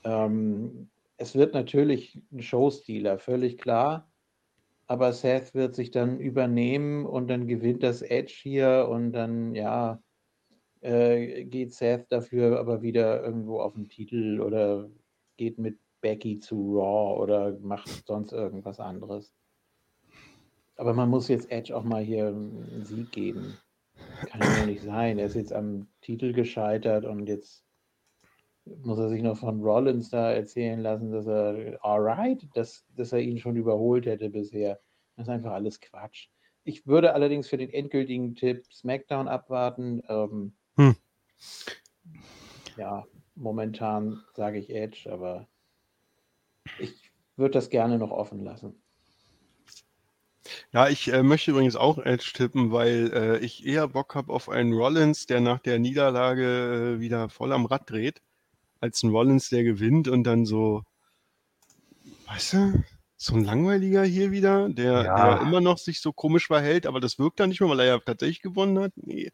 Ähm, 0.04 0.90
es 1.20 1.34
wird 1.34 1.52
natürlich 1.52 2.18
ein 2.32 2.40
Showstealer, 2.40 3.18
völlig 3.18 3.58
klar. 3.58 4.10
Aber 4.86 5.12
Seth 5.12 5.54
wird 5.54 5.74
sich 5.74 5.90
dann 5.90 6.18
übernehmen 6.18 7.04
und 7.04 7.28
dann 7.28 7.46
gewinnt 7.46 7.82
das 7.82 8.00
Edge 8.00 8.32
hier 8.42 8.88
und 8.90 9.12
dann, 9.12 9.54
ja, 9.54 10.02
äh, 10.80 11.44
geht 11.44 11.74
Seth 11.74 12.10
dafür 12.10 12.58
aber 12.58 12.80
wieder 12.80 13.22
irgendwo 13.22 13.60
auf 13.60 13.74
den 13.74 13.88
Titel 13.90 14.40
oder 14.40 14.90
geht 15.36 15.58
mit 15.58 15.78
Becky 16.00 16.40
zu 16.40 16.78
Raw 16.78 17.20
oder 17.22 17.58
macht 17.60 18.06
sonst 18.06 18.32
irgendwas 18.32 18.80
anderes. 18.80 19.34
Aber 20.76 20.94
man 20.94 21.10
muss 21.10 21.28
jetzt 21.28 21.50
Edge 21.50 21.76
auch 21.76 21.84
mal 21.84 22.02
hier 22.02 22.28
einen 22.28 22.82
Sieg 22.86 23.12
geben. 23.12 23.58
Kann 24.30 24.40
ja 24.40 24.64
nicht 24.64 24.82
sein. 24.82 25.18
Er 25.18 25.26
ist 25.26 25.36
jetzt 25.36 25.52
am 25.52 25.86
Titel 26.00 26.32
gescheitert 26.32 27.04
und 27.04 27.28
jetzt 27.28 27.62
muss 28.82 28.98
er 28.98 29.08
sich 29.08 29.22
noch 29.22 29.36
von 29.36 29.60
Rollins 29.62 30.10
da 30.10 30.32
erzählen 30.32 30.80
lassen, 30.80 31.10
dass 31.12 31.26
er 31.26 31.78
alright, 31.82 32.48
dass, 32.54 32.86
dass 32.96 33.12
er 33.12 33.20
ihn 33.20 33.38
schon 33.38 33.56
überholt 33.56 34.06
hätte 34.06 34.30
bisher. 34.30 34.80
Das 35.16 35.26
ist 35.26 35.30
einfach 35.30 35.52
alles 35.52 35.80
Quatsch. 35.80 36.28
Ich 36.64 36.86
würde 36.86 37.14
allerdings 37.14 37.48
für 37.48 37.56
den 37.56 37.70
endgültigen 37.70 38.34
Tipp 38.34 38.64
SmackDown 38.72 39.28
abwarten. 39.28 40.02
Ähm, 40.08 40.52
Hm. 40.76 40.96
Ja, 42.76 43.04
momentan 43.34 44.22
sage 44.34 44.58
ich 44.58 44.70
Edge, 44.70 45.10
aber 45.12 45.46
ich 46.78 47.12
würde 47.36 47.52
das 47.52 47.68
gerne 47.68 47.98
noch 47.98 48.10
offen 48.10 48.44
lassen. 48.44 48.82
Ja, 50.72 50.88
ich 50.88 51.12
äh, 51.12 51.22
möchte 51.22 51.50
übrigens 51.50 51.76
auch 51.76 51.98
Edge 51.98 52.32
tippen, 52.34 52.72
weil 52.72 53.12
äh, 53.12 53.38
ich 53.38 53.66
eher 53.66 53.88
Bock 53.88 54.14
habe 54.14 54.32
auf 54.32 54.48
einen 54.48 54.72
Rollins, 54.72 55.26
der 55.26 55.40
nach 55.40 55.58
der 55.58 55.78
Niederlage 55.78 56.96
äh, 56.96 57.00
wieder 57.00 57.28
voll 57.28 57.52
am 57.52 57.66
Rad 57.66 57.90
dreht, 57.90 58.22
als 58.80 59.02
einen 59.04 59.12
Rollins, 59.12 59.48
der 59.48 59.62
gewinnt 59.64 60.08
und 60.08 60.24
dann 60.24 60.46
so, 60.46 60.82
weißt 62.26 62.54
du, 62.54 62.84
so 63.16 63.34
ein 63.34 63.44
langweiliger 63.44 64.02
hier 64.02 64.30
wieder, 64.30 64.70
der, 64.70 65.04
Ja. 65.04 65.34
der 65.34 65.42
immer 65.42 65.60
noch 65.60 65.76
sich 65.76 66.00
so 66.00 66.10
komisch 66.10 66.46
verhält, 66.46 66.86
aber 66.86 67.00
das 67.00 67.18
wirkt 67.18 67.38
dann 67.38 67.50
nicht 67.50 67.60
mehr, 67.60 67.68
weil 67.68 67.80
er 67.80 67.86
ja 67.86 67.98
tatsächlich 67.98 68.40
gewonnen 68.40 68.78
hat. 68.78 68.92
Nee. 68.96 69.30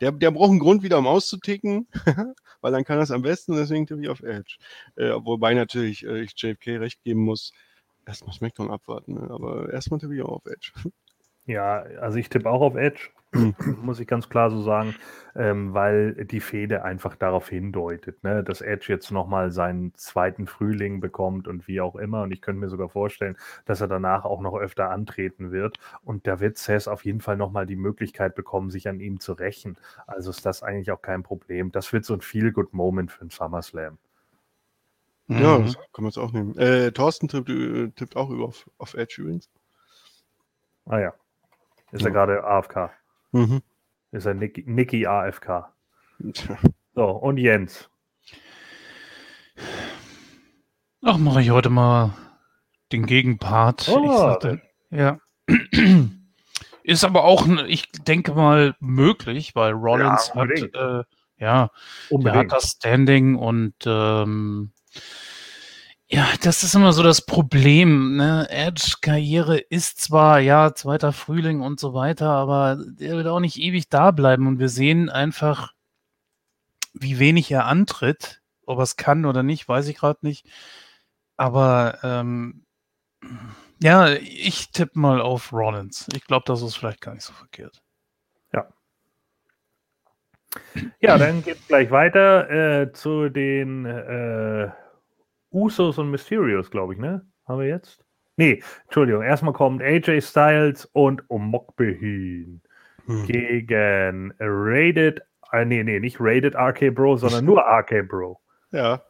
Der, 0.00 0.12
der 0.12 0.30
braucht 0.30 0.50
einen 0.50 0.58
Grund 0.58 0.82
wieder, 0.82 0.98
um 0.98 1.06
auszuticken, 1.06 1.88
weil 2.60 2.72
dann 2.72 2.84
kann 2.84 2.98
er 2.98 3.04
es 3.04 3.10
am 3.10 3.22
besten, 3.22 3.56
deswegen 3.56 3.86
tippe 3.86 4.02
ich 4.02 4.10
auf 4.10 4.22
Edge. 4.22 4.58
Äh, 4.96 5.12
wobei 5.24 5.54
natürlich 5.54 6.04
äh, 6.04 6.20
ich 6.20 6.32
JFK 6.36 6.76
recht 6.78 7.02
geben 7.02 7.20
muss, 7.20 7.52
erstmal 8.06 8.34
SmackDown 8.34 8.70
abwarten, 8.70 9.14
ne? 9.14 9.28
aber 9.30 9.72
erstmal 9.72 10.00
tippe 10.00 10.14
ich 10.14 10.22
auch 10.22 10.36
auf 10.36 10.46
Edge. 10.46 10.72
Ja, 11.46 11.78
also 12.00 12.18
ich 12.18 12.28
tippe 12.28 12.48
auch 12.48 12.60
auf 12.60 12.76
Edge, 12.76 13.08
muss 13.82 14.00
ich 14.00 14.08
ganz 14.08 14.28
klar 14.28 14.50
so 14.50 14.60
sagen, 14.60 14.94
ähm, 15.36 15.72
weil 15.72 16.24
die 16.24 16.40
Fehde 16.40 16.82
einfach 16.82 17.14
darauf 17.14 17.48
hindeutet, 17.48 18.24
ne, 18.24 18.42
dass 18.42 18.60
Edge 18.60 18.86
jetzt 18.92 19.12
nochmal 19.12 19.52
seinen 19.52 19.94
zweiten 19.94 20.46
Frühling 20.48 21.00
bekommt 21.00 21.46
und 21.46 21.68
wie 21.68 21.80
auch 21.80 21.94
immer. 21.96 22.22
Und 22.22 22.32
ich 22.32 22.42
könnte 22.42 22.60
mir 22.60 22.68
sogar 22.68 22.88
vorstellen, 22.88 23.36
dass 23.66 23.80
er 23.80 23.88
danach 23.88 24.24
auch 24.24 24.40
noch 24.40 24.56
öfter 24.56 24.90
antreten 24.90 25.52
wird. 25.52 25.78
Und 26.02 26.26
da 26.26 26.40
wird 26.40 26.58
Seth 26.58 26.88
auf 26.88 27.04
jeden 27.04 27.20
Fall 27.20 27.36
nochmal 27.36 27.66
die 27.66 27.76
Möglichkeit 27.76 28.34
bekommen, 28.34 28.70
sich 28.70 28.88
an 28.88 28.98
ihm 29.00 29.20
zu 29.20 29.32
rächen. 29.34 29.76
Also 30.06 30.30
ist 30.30 30.44
das 30.44 30.62
eigentlich 30.64 30.90
auch 30.90 31.02
kein 31.02 31.22
Problem. 31.22 31.70
Das 31.72 31.92
wird 31.92 32.04
so 32.04 32.14
ein 32.14 32.20
Feel-Good-Moment 32.22 33.12
für 33.12 33.24
den 33.24 33.30
SummerSlam. 33.30 33.98
Ja, 35.28 35.58
Mhm. 35.58 35.62
das 35.62 35.74
kann 35.92 36.02
man 36.02 36.06
jetzt 36.06 36.18
auch 36.18 36.32
nehmen. 36.32 36.56
Äh, 36.58 36.90
Thorsten 36.92 37.28
tippt, 37.28 37.48
äh, 37.50 37.88
tippt 37.90 38.16
auch 38.16 38.30
über 38.30 38.46
auf, 38.46 38.68
auf 38.78 38.94
Edge 38.94 39.22
übrigens. 39.22 39.48
Ah 40.86 40.98
ja. 41.00 41.14
Ist 41.92 42.02
Ja. 42.02 42.08
er 42.08 42.12
gerade 42.12 42.44
AFK? 42.44 42.90
Mhm. 43.32 43.62
Ist 44.12 44.26
er 44.26 44.34
Nicky, 44.34 44.64
Nicky 44.66 45.06
AFK? 45.06 45.72
So, 46.92 47.04
und 47.04 47.36
Jens. 47.36 47.88
Ach, 51.02 51.18
mache 51.18 51.40
ich 51.40 51.50
heute 51.50 51.70
mal 51.70 52.12
den 52.90 53.06
Gegenpart. 53.06 53.88
Oh, 53.88 54.04
ich 54.04 54.18
sagte, 54.18 54.60
ja. 54.90 55.20
Ist 56.82 57.04
aber 57.04 57.24
auch, 57.24 57.46
ich 57.68 57.90
denke 57.92 58.34
mal, 58.34 58.74
möglich, 58.80 59.54
weil 59.54 59.72
Rollins 59.72 60.32
Ja, 60.34 60.40
hat, 60.40 60.50
äh, 60.50 61.04
ja, 61.38 61.70
der 62.10 62.34
hat 62.34 62.52
das 62.52 62.72
Standing 62.72 63.36
und 63.36 63.74
ähm, 63.86 64.72
ja, 66.10 66.26
das 66.42 66.64
ist 66.64 66.74
immer 66.74 66.92
so 66.92 67.02
das 67.04 67.24
Problem. 67.24 68.16
Ne? 68.16 68.48
Edge-Karriere 68.50 69.58
ist 69.58 70.00
zwar, 70.00 70.40
ja, 70.40 70.74
zweiter 70.74 71.12
Frühling 71.12 71.60
und 71.60 71.78
so 71.78 71.94
weiter, 71.94 72.28
aber 72.30 72.76
der 72.78 73.12
wird 73.12 73.28
auch 73.28 73.38
nicht 73.38 73.58
ewig 73.58 73.88
da 73.88 74.10
bleiben 74.10 74.48
und 74.48 74.58
wir 74.58 74.68
sehen 74.68 75.08
einfach, 75.08 75.72
wie 76.92 77.20
wenig 77.20 77.50
er 77.52 77.66
antritt. 77.66 78.42
Ob 78.66 78.78
er 78.78 78.82
es 78.82 78.96
kann 78.96 79.24
oder 79.24 79.42
nicht, 79.42 79.68
weiß 79.68 79.86
ich 79.88 79.98
gerade 79.98 80.18
nicht. 80.22 80.46
Aber 81.36 81.98
ähm, 82.02 82.64
ja, 83.80 84.08
ich 84.08 84.72
tippe 84.72 84.98
mal 84.98 85.20
auf 85.20 85.52
Rollins. 85.52 86.08
Ich 86.14 86.24
glaube, 86.24 86.44
das 86.46 86.62
ist 86.62 86.76
vielleicht 86.76 87.00
gar 87.00 87.14
nicht 87.14 87.24
so 87.24 87.32
verkehrt. 87.32 87.82
Ja, 91.00 91.16
dann 91.18 91.44
geht 91.44 91.68
gleich 91.68 91.90
weiter 91.90 92.50
äh, 92.50 92.92
zu 92.92 93.28
den 93.28 93.86
äh, 93.86 94.70
Usos 95.50 95.98
und 95.98 96.10
Mysterios, 96.10 96.70
glaube 96.70 96.94
ich, 96.94 97.00
ne? 97.00 97.26
Haben 97.46 97.60
wir 97.60 97.66
jetzt? 97.68 98.04
Nee, 98.36 98.62
Entschuldigung. 98.84 99.22
Erstmal 99.22 99.52
kommt 99.52 99.82
AJ 99.82 100.22
Styles 100.22 100.86
und 100.92 101.22
Omokbehin 101.28 102.62
Hm. 103.06 103.26
gegen 103.26 104.32
Rated, 104.38 105.20
äh, 105.52 105.64
nee, 105.64 105.82
nee, 105.82 105.98
nicht 106.00 106.18
Rated 106.20 106.54
RK 106.54 106.90
Bro, 106.90 107.16
sondern 107.16 107.44
nur 107.44 107.60
RK 107.60 108.02
Bro. 108.02 108.40
Ja. 108.70 109.02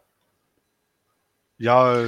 Ja, 1.58 2.02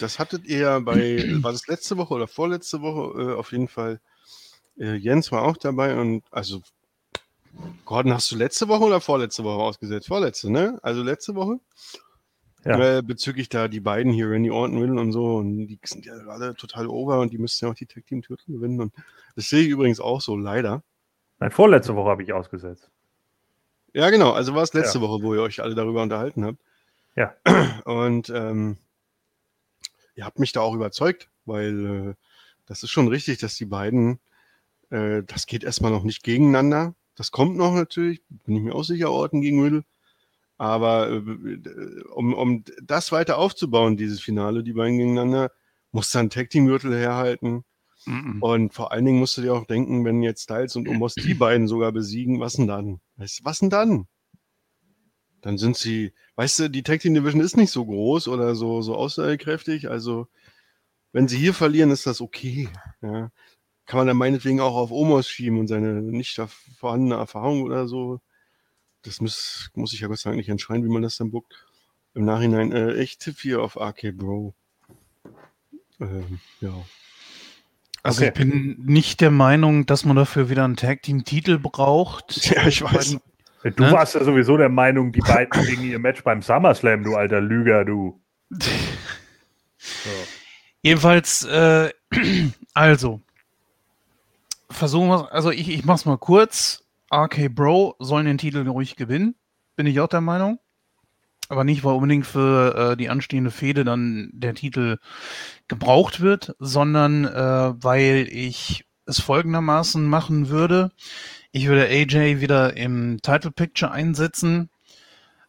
das 0.00 0.18
hattet 0.18 0.44
ihr 0.46 0.58
ja 0.58 0.78
bei, 0.80 1.18
war 1.42 1.52
das 1.52 1.68
letzte 1.68 1.96
Woche 1.96 2.14
oder 2.14 2.26
vorletzte 2.26 2.80
Woche 2.82 3.20
äh, 3.22 3.34
auf 3.34 3.52
jeden 3.52 3.68
Fall. 3.68 4.00
Äh, 4.78 4.94
Jens 4.96 5.30
war 5.30 5.42
auch 5.42 5.56
dabei 5.56 5.96
und 5.98 6.24
also 6.32 6.60
Gordon, 7.84 8.12
hast 8.12 8.30
du 8.32 8.36
letzte 8.36 8.66
Woche 8.68 8.84
oder 8.84 9.00
vorletzte 9.00 9.44
Woche 9.44 9.62
ausgesetzt? 9.62 10.08
Vorletzte, 10.08 10.50
ne? 10.50 10.78
Also 10.82 11.02
letzte 11.02 11.34
Woche? 11.36 11.60
Ja. 12.66 12.98
Äh, 12.98 13.02
bezüglich 13.02 13.48
da 13.48 13.68
die 13.68 13.80
beiden 13.80 14.12
hier, 14.12 14.28
Randy 14.28 14.50
Orton, 14.50 14.78
Riddle 14.78 15.00
und 15.00 15.12
so, 15.12 15.36
und 15.36 15.68
die 15.68 15.78
sind 15.84 16.04
ja 16.04 16.14
alle 16.28 16.54
total 16.56 16.88
over 16.88 17.20
und 17.20 17.32
die 17.32 17.38
müssten 17.38 17.64
ja 17.64 17.70
auch 17.70 17.76
die 17.76 17.86
Tag 17.86 18.06
Team 18.06 18.22
Titel 18.22 18.52
gewinnen. 18.52 18.80
Und 18.80 18.92
das 19.36 19.48
sehe 19.48 19.62
ich 19.62 19.68
übrigens 19.68 20.00
auch 20.00 20.20
so, 20.20 20.36
leider. 20.36 20.82
Nein, 21.38 21.50
vorletzte 21.52 21.94
Woche 21.94 22.10
habe 22.10 22.22
ich 22.22 22.32
ausgesetzt. 22.32 22.90
Ja, 23.92 24.10
genau. 24.10 24.32
Also 24.32 24.54
war 24.54 24.62
es 24.62 24.74
letzte 24.74 24.98
Ja. 24.98 25.02
Woche, 25.02 25.22
wo 25.22 25.34
ihr 25.34 25.42
euch 25.42 25.62
alle 25.62 25.74
darüber 25.74 26.02
unterhalten 26.02 26.44
habt. 26.44 26.58
Ja. 27.14 27.34
Und 27.84 28.30
ähm, 28.30 28.78
ihr 30.16 30.24
habt 30.24 30.38
mich 30.38 30.52
da 30.52 30.60
auch 30.60 30.74
überzeugt, 30.74 31.28
weil 31.44 31.86
äh, 31.86 32.14
das 32.66 32.82
ist 32.82 32.90
schon 32.90 33.08
richtig, 33.08 33.38
dass 33.38 33.54
die 33.54 33.64
beiden, 33.64 34.18
äh, 34.90 35.22
das 35.22 35.46
geht 35.46 35.62
erstmal 35.62 35.92
noch 35.92 36.02
nicht 36.02 36.24
gegeneinander. 36.24 36.94
Das 37.14 37.30
kommt 37.30 37.56
noch 37.56 37.74
natürlich, 37.74 38.22
bin 38.28 38.56
ich 38.56 38.62
mir 38.62 38.74
auch 38.74 38.82
sicher, 38.82 39.10
Orten 39.10 39.40
gegen 39.40 39.62
Riddle. 39.62 39.84
Aber 40.58 41.10
äh, 41.10 42.02
um, 42.14 42.34
um 42.34 42.64
das 42.82 43.12
weiter 43.12 43.38
aufzubauen, 43.38 43.96
dieses 43.96 44.20
Finale, 44.20 44.62
die 44.62 44.72
beiden 44.72 44.98
gegeneinander, 44.98 45.50
muss 45.92 46.10
dann 46.10 46.30
Tag 46.30 46.50
Team 46.50 46.66
Gürtel 46.66 46.96
herhalten. 46.96 47.64
Mhm. 48.06 48.42
Und 48.42 48.74
vor 48.74 48.92
allen 48.92 49.04
Dingen 49.04 49.18
musst 49.18 49.36
du 49.36 49.42
dir 49.42 49.54
auch 49.54 49.66
denken, 49.66 50.04
wenn 50.04 50.22
jetzt 50.22 50.44
Styles 50.44 50.76
und 50.76 50.88
Omos 50.88 51.14
die 51.14 51.34
beiden 51.34 51.68
sogar 51.68 51.92
besiegen, 51.92 52.40
was 52.40 52.54
denn 52.54 52.66
dann? 52.66 53.00
Weißt 53.16 53.40
du, 53.40 53.44
was 53.44 53.58
denn 53.58 53.70
dann? 53.70 54.06
Dann 55.42 55.58
sind 55.58 55.76
sie, 55.76 56.12
weißt 56.36 56.58
du, 56.60 56.70
die 56.70 56.82
Tag 56.82 57.00
Team 57.00 57.14
Division 57.14 57.40
ist 57.40 57.56
nicht 57.56 57.70
so 57.70 57.84
groß 57.84 58.28
oder 58.28 58.54
so, 58.54 58.82
so 58.82 58.96
aussagekräftig. 58.96 59.90
Also, 59.90 60.28
wenn 61.12 61.28
sie 61.28 61.38
hier 61.38 61.54
verlieren, 61.54 61.90
ist 61.90 62.06
das 62.06 62.20
okay. 62.20 62.68
Ja. 63.02 63.30
Kann 63.86 63.98
man 63.98 64.06
dann 64.08 64.16
meinetwegen 64.16 64.60
auch 64.60 64.74
auf 64.74 64.90
Omos 64.90 65.28
schieben 65.28 65.60
und 65.60 65.68
seine 65.68 66.02
nicht 66.02 66.40
vorhandene 66.78 67.14
Erfahrung 67.14 67.62
oder 67.62 67.86
so. 67.86 68.20
Das 69.06 69.20
muss, 69.20 69.70
muss 69.74 69.92
ich 69.92 70.00
ja 70.00 70.08
Gott 70.08 70.18
sei 70.18 70.30
Dank 70.30 70.38
nicht 70.38 70.48
entscheiden, 70.48 70.84
wie 70.84 70.92
man 70.92 71.02
das 71.02 71.16
dann 71.16 71.30
bookt. 71.30 71.54
Im 72.14 72.24
Nachhinein, 72.24 72.72
äh, 72.72 72.94
ich 72.94 73.18
tippe 73.18 73.38
hier 73.40 73.62
auf 73.62 73.76
RK 73.76 74.12
Bro. 74.12 74.54
Ähm, 76.00 76.40
ja. 76.60 76.74
Also 78.02 78.22
Okay. 78.22 78.28
ich 78.28 78.34
bin 78.34 78.76
nicht 78.84 79.20
der 79.20 79.30
Meinung, 79.30 79.86
dass 79.86 80.04
man 80.04 80.16
dafür 80.16 80.48
wieder 80.50 80.64
einen 80.64 80.76
Tag 80.76 81.02
Team 81.02 81.24
Titel 81.24 81.58
braucht. 81.58 82.36
Ja, 82.54 82.66
ich 82.66 82.82
weiß. 82.82 83.18
Du 83.74 83.82
Ne? 83.82 83.90
warst 83.90 84.14
ja 84.14 84.22
sowieso 84.22 84.56
der 84.56 84.68
Meinung, 84.68 85.10
die 85.12 85.20
beiden 85.20 85.50
kriegen 85.50 85.82
ihr 85.82 85.98
Match 85.98 86.22
beim 86.22 86.40
SummerSlam, 86.40 87.02
du 87.02 87.16
alter 87.16 87.40
Lüger, 87.40 87.84
du. 87.84 88.20
So. 89.78 90.10
Jedenfalls, 90.82 91.44
äh, 91.44 91.90
also, 92.74 93.20
versuchen 94.70 95.08
wir, 95.08 95.32
also 95.32 95.50
ich, 95.50 95.68
ich 95.68 95.84
mach's 95.84 96.04
mal 96.06 96.18
kurz. 96.18 96.84
RK 97.12 97.48
Bro 97.54 97.96
sollen 97.98 98.26
den 98.26 98.38
Titel 98.38 98.66
ruhig 98.68 98.96
gewinnen, 98.96 99.34
bin 99.76 99.86
ich 99.86 100.00
auch 100.00 100.08
der 100.08 100.20
Meinung. 100.20 100.58
Aber 101.48 101.62
nicht, 101.62 101.84
weil 101.84 101.94
unbedingt 101.94 102.26
für 102.26 102.92
äh, 102.92 102.96
die 102.96 103.08
anstehende 103.08 103.52
Fehde 103.52 103.84
dann 103.84 104.30
der 104.32 104.54
Titel 104.54 104.98
gebraucht 105.68 106.20
wird, 106.20 106.56
sondern 106.58 107.24
äh, 107.24 107.74
weil 107.82 108.26
ich 108.30 108.84
es 109.04 109.20
folgendermaßen 109.20 110.04
machen 110.04 110.48
würde. 110.48 110.90
Ich 111.52 111.68
würde 111.68 111.86
AJ 111.86 112.40
wieder 112.40 112.76
im 112.76 113.22
Title 113.22 113.52
Picture 113.52 113.92
einsetzen 113.92 114.70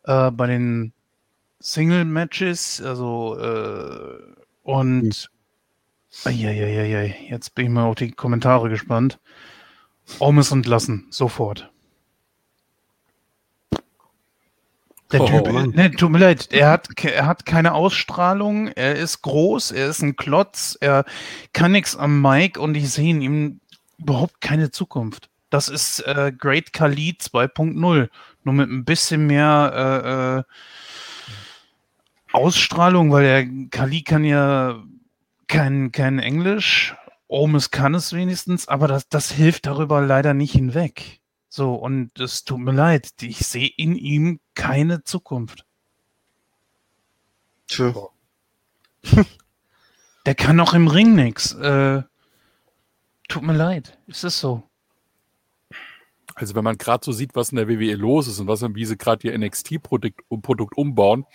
äh, 0.03 0.29
bei 0.29 0.45
den 0.45 0.93
Single 1.59 2.05
Matches, 2.05 2.79
also 2.81 3.37
äh, 3.39 4.35
und 4.61 5.31
Eieieiei, 6.23 7.15
jetzt 7.29 7.53
bin 7.55 7.65
ich 7.65 7.71
mal 7.71 7.85
auf 7.85 7.95
die 7.95 8.11
Kommentare 8.11 8.69
gespannt. 8.69 9.19
Omis 10.19 10.51
entlassen, 10.51 11.07
sofort. 11.09 11.71
Der 15.11 15.21
Oh, 15.21 15.25
Typ, 15.27 15.53
Mann. 15.53 15.69
ne, 15.69 15.89
tut 15.91 16.11
mir 16.11 16.17
leid, 16.17 16.49
er 16.51 16.69
hat, 16.69 16.89
er 17.05 17.25
hat 17.25 17.45
keine 17.45 17.73
Ausstrahlung, 17.73 18.67
er 18.67 18.95
ist 18.95 19.21
groß, 19.21 19.71
er 19.71 19.87
ist 19.87 20.01
ein 20.01 20.17
Klotz, 20.17 20.77
er 20.81 21.05
kann 21.53 21.71
nichts 21.71 21.95
am 21.95 22.21
Mic 22.21 22.57
und 22.59 22.75
ich 22.75 22.89
sehe 22.91 23.11
in 23.11 23.21
ihm 23.21 23.59
überhaupt 23.97 24.41
keine 24.41 24.69
Zukunft. 24.69 25.29
Das 25.49 25.69
ist 25.69 25.99
äh, 26.01 26.33
Great 26.37 26.73
Khali 26.73 27.15
2.0, 27.21 28.09
nur 28.43 28.53
mit 28.53 28.69
ein 28.69 28.83
bisschen 28.83 29.27
mehr 29.27 29.71
äh, 29.73 30.39
äh, 30.39 30.43
Ausstrahlung, 32.33 33.09
weil 33.11 33.23
der 33.23 33.69
Kali 33.69 34.01
kann 34.01 34.25
ja 34.25 34.83
kein, 35.47 35.93
kein 35.93 36.19
Englisch 36.19 36.93
Omes 37.27 37.71
kann 37.71 37.93
es 37.93 38.13
wenigstens, 38.13 38.67
aber 38.67 38.87
das, 38.87 39.09
das 39.09 39.31
hilft 39.31 39.65
darüber 39.65 40.01
leider 40.01 40.33
nicht 40.33 40.53
hinweg. 40.53 41.19
So, 41.49 41.75
und 41.75 42.19
es 42.19 42.43
tut 42.43 42.59
mir 42.59 42.71
leid, 42.71 43.11
ich 43.21 43.39
sehe 43.39 43.69
in 43.77 43.95
ihm 43.95 44.39
keine 44.55 45.03
Zukunft. 45.03 45.65
Tja. 47.67 47.93
Der 50.25 50.35
kann 50.35 50.59
auch 50.59 50.73
im 50.73 50.87
Ring 50.87 51.15
nix. 51.15 51.53
Äh, 51.53 52.03
tut 53.27 53.43
mir 53.43 53.53
leid, 53.53 53.97
ist 54.07 54.23
es 54.23 54.39
so. 54.39 54.63
Also 56.35 56.53
wenn 56.53 56.63
man 56.63 56.77
gerade 56.77 57.03
so 57.03 57.11
sieht, 57.11 57.35
was 57.35 57.51
in 57.51 57.55
der 57.55 57.67
WWE 57.67 57.95
los 57.95 58.27
ist 58.27 58.39
und 58.39 58.47
was 58.47 58.61
wie 58.61 58.85
sie 58.85 58.97
gerade 58.97 59.27
ihr 59.27 59.37
NXT-Produkt 59.37 60.21
Produkt 60.43 60.77
umbauen, 60.77 61.25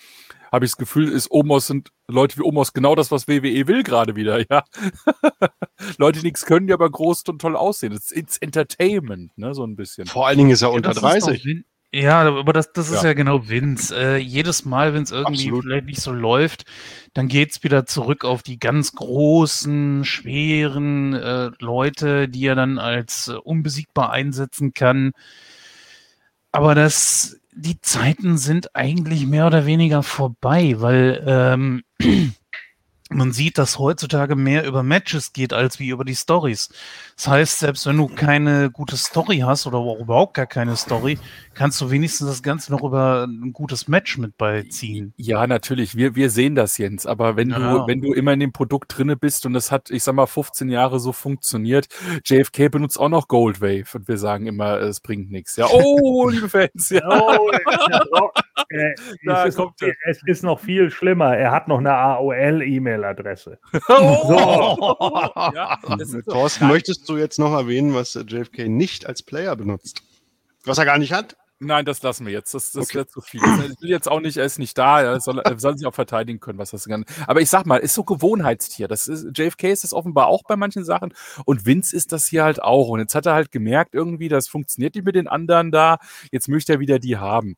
habe 0.53 0.66
ich 0.66 0.73
das 0.73 0.77
Gefühl, 0.77 1.09
ist 1.09 1.31
Omos 1.31 1.66
sind 1.66 1.89
Leute 2.09 2.37
wie 2.37 2.43
Omos 2.43 2.74
genau 2.74 2.95
das, 2.95 3.11
was 3.11 3.27
WWE 3.27 3.66
will 3.66 3.83
gerade 3.83 4.15
wieder, 4.15 4.39
ja. 4.51 4.62
Leute, 5.99 6.20
die 6.20 6.27
nichts 6.27 6.45
können, 6.45 6.66
die 6.66 6.73
aber 6.74 6.91
groß 6.91 7.24
und 7.29 7.41
toll 7.41 7.57
aussehen. 7.57 7.93
It's, 7.93 8.12
it's 8.12 8.37
Entertainment, 8.39 9.37
ne, 9.39 9.55
so 9.55 9.65
ein 9.65 9.74
bisschen. 9.77 10.07
Vor 10.07 10.27
allen 10.27 10.39
Dingen 10.39 10.51
ist 10.51 10.62
er 10.62 10.70
unter 10.73 10.91
ist 10.91 10.97
doch 11.03 11.09
30. 11.11 11.45
Vin- 11.45 11.65
Ja, 11.95 12.20
aber 12.23 12.53
das, 12.53 12.73
das 12.73 12.91
ist 12.91 13.03
Ja. 13.03 13.09
ja, 13.09 13.15
genau 13.15 13.49
Vince. 13.49 13.97
Äh, 13.97 14.16
jedes 14.19 14.65
Mal, 14.66 14.93
wenn 14.95 15.03
es 15.05 15.11
irgendwie 15.11 15.45
Absolut. 15.45 15.65
vielleicht 15.65 15.87
nicht 15.87 16.01
so 16.03 16.12
läuft, 16.12 16.65
dann 17.15 17.29
geht's 17.29 17.62
wieder 17.65 17.87
zurück 17.87 18.24
auf 18.24 18.43
die 18.43 18.59
ganz 18.59 18.93
großen, 18.93 20.05
schweren 20.05 21.15
äh, 21.15 21.51
Leute, 21.61 22.29
die 22.29 22.47
er 22.47 22.55
dann 22.55 22.79
als 22.79 23.29
äh, 23.29 23.33
unbesiegbar 23.35 24.11
einsetzen 24.12 24.74
kann. 24.74 25.12
Aber 26.51 26.74
das, 26.74 27.39
die 27.55 27.81
Zeiten 27.81 28.39
sind 28.39 28.74
eigentlich 28.74 29.27
mehr 29.27 29.47
oder 29.47 29.66
weniger 29.66 30.03
vorbei, 30.03 30.77
weil 30.79 31.23
ähm, 31.27 31.83
man 33.15 33.33
sieht, 33.33 33.59
dass 33.59 33.79
heutzutage 33.79 34.37
mehr 34.37 34.65
über 34.67 34.83
Matches 34.83 35.33
geht 35.33 35.53
als 35.53 35.79
wie 35.79 35.89
über 35.89 36.05
die 36.05 36.15
Stories. 36.17 36.71
Das 37.17 37.29
heißt, 37.29 37.59
selbst 37.61 37.87
wenn 37.87 37.97
du 37.97 38.09
keine 38.09 38.71
gute 38.71 38.97
Story 38.97 39.39
hast 39.39 39.67
oder 39.67 39.79
überhaupt 40.01 40.35
gar 40.35 40.47
keine 40.47 40.77
Story, 40.77 41.19
kannst 41.55 41.81
du 41.81 41.91
wenigstens 41.91 42.29
das 42.29 42.43
Ganze 42.43 42.73
noch 42.73 42.83
über 42.83 43.25
ein 43.29 43.53
gutes 43.53 43.89
Match 43.89 44.19
mit 44.19 44.37
beiziehen. 44.37 45.13
Ja, 45.17 45.47
natürlich. 45.47 45.97
Wir, 45.97 46.15
wir 46.15 46.31
sehen 46.31 46.55
das, 46.55 46.79
Jens. 46.79 47.07
Aber 47.07 47.37
wenn 47.37 47.51
Ja. 47.51 47.59
du, 47.59 47.87
wenn 47.87 48.01
du 48.01 48.13
immer 48.13 48.33
in 48.33 48.41
dem 48.41 48.53
Produkt 48.53 48.97
drinne 48.97 49.17
bist 49.17 49.47
und 49.47 49.55
es 49.55 49.71
hat, 49.71 49.91
ich 49.91 50.03
sag 50.03 50.15
mal, 50.15 50.27
15 50.27 50.69
Jahre 50.69 50.99
so 51.01 51.13
funktioniert, 51.13 51.89
JFK 52.25 52.69
benutzt 52.71 52.99
auch 52.99 53.09
noch 53.09 53.29
Gold 53.29 53.61
Wave 53.61 53.85
und 53.95 54.09
wir 54.09 54.19
sagen 54.19 54.47
immer, 54.47 54.81
es 54.81 55.01
bringt 55.01 55.31
nichts. 55.31 55.57
Ja, 55.57 55.69
oh, 55.71 56.29
liebe 56.29 56.49
Fans, 56.49 56.91
ja. 56.91 57.03
Oh, 57.07 57.51
äh, 58.69 58.95
Da 59.24 59.47
es, 59.47 59.57
ist 59.57 59.83
es 60.07 60.23
ist 60.27 60.43
noch 60.43 60.61
viel 60.61 60.91
schlimmer. 60.91 61.37
Er 61.37 61.51
hat 61.53 61.69
noch 61.69 61.79
eine 61.79 61.93
AOL-E-Mail-Adresse. 61.95 63.59
Oh! 63.89 65.51
ja, 65.55 65.79
das 65.99 66.12
ist 66.12 66.24
so. 66.24 66.33
Thorsten, 66.33 66.69
möchtest 66.69 67.09
du 67.09 67.16
jetzt 67.16 67.39
noch 67.39 67.53
erwähnen, 67.53 67.95
was 67.95 68.16
äh, 68.16 68.24
JFK 68.27 68.69
nicht 68.69 69.07
als 69.07 69.23
Player 69.23 69.57
benutzt? 69.57 70.03
Was 70.65 70.79
er 70.79 70.85
gar 70.85 70.99
nicht 70.99 71.12
hat? 71.12 71.37
Nein, 71.65 71.85
das 71.85 72.03
lassen 72.03 72.27
wir 72.27 72.33
jetzt. 72.33 72.55
Das, 72.55 72.73
das 72.73 72.89
Okay. 72.89 72.99
wird 72.99 73.11
zu 73.12 73.20
viel. 73.20 73.41
Ich 73.41 73.81
will 73.81 73.91
jetzt 73.91 74.09
auch 74.11 74.19
nicht, 74.19 74.37
er 74.37 74.45
ist 74.45 74.59
nicht 74.59 74.77
da, 74.77 75.01
er 75.01 75.20
soll, 75.20 75.39
er 75.39 75.57
soll 75.61 75.79
sich 75.79 75.87
auch 75.87 75.95
verteidigen 75.95 76.41
können, 76.41 76.59
was 76.59 76.73
das 76.73 76.87
kann. 76.87 77.05
Aber 77.29 77.41
ich 77.41 77.51
sag 77.51 77.66
mal, 77.66 77.77
ist 77.77 77.95
so 77.95 78.03
Gewohnheitstier. 78.03 78.89
Das 78.89 79.07
ist, 79.07 79.27
JFK 79.39 79.70
ist 79.70 79.85
das 79.85 79.93
offenbar 79.93 80.27
auch 80.27 80.43
bei 80.43 80.57
manchen 80.57 80.85
Sachen 80.85 81.15
und 81.45 81.65
Vince 81.65 81.95
ist 81.95 82.11
das 82.11 82.27
hier 82.27 82.43
halt 82.43 82.61
auch. 82.61 82.89
Und 82.89 82.99
jetzt 82.99 83.15
hat 83.15 83.27
er 83.27 83.35
halt 83.35 83.53
gemerkt, 83.53 83.95
irgendwie, 83.95 84.29
das 84.29 84.49
funktioniert 84.49 84.97
nicht 84.97 85.05
mit 85.05 85.15
den 85.15 85.29
anderen 85.29 85.70
da. 85.70 85.99
Jetzt 86.33 86.49
möchte 86.49 86.73
er 86.73 86.81
wieder 86.81 86.99
die 86.99 87.16
haben. 87.16 87.55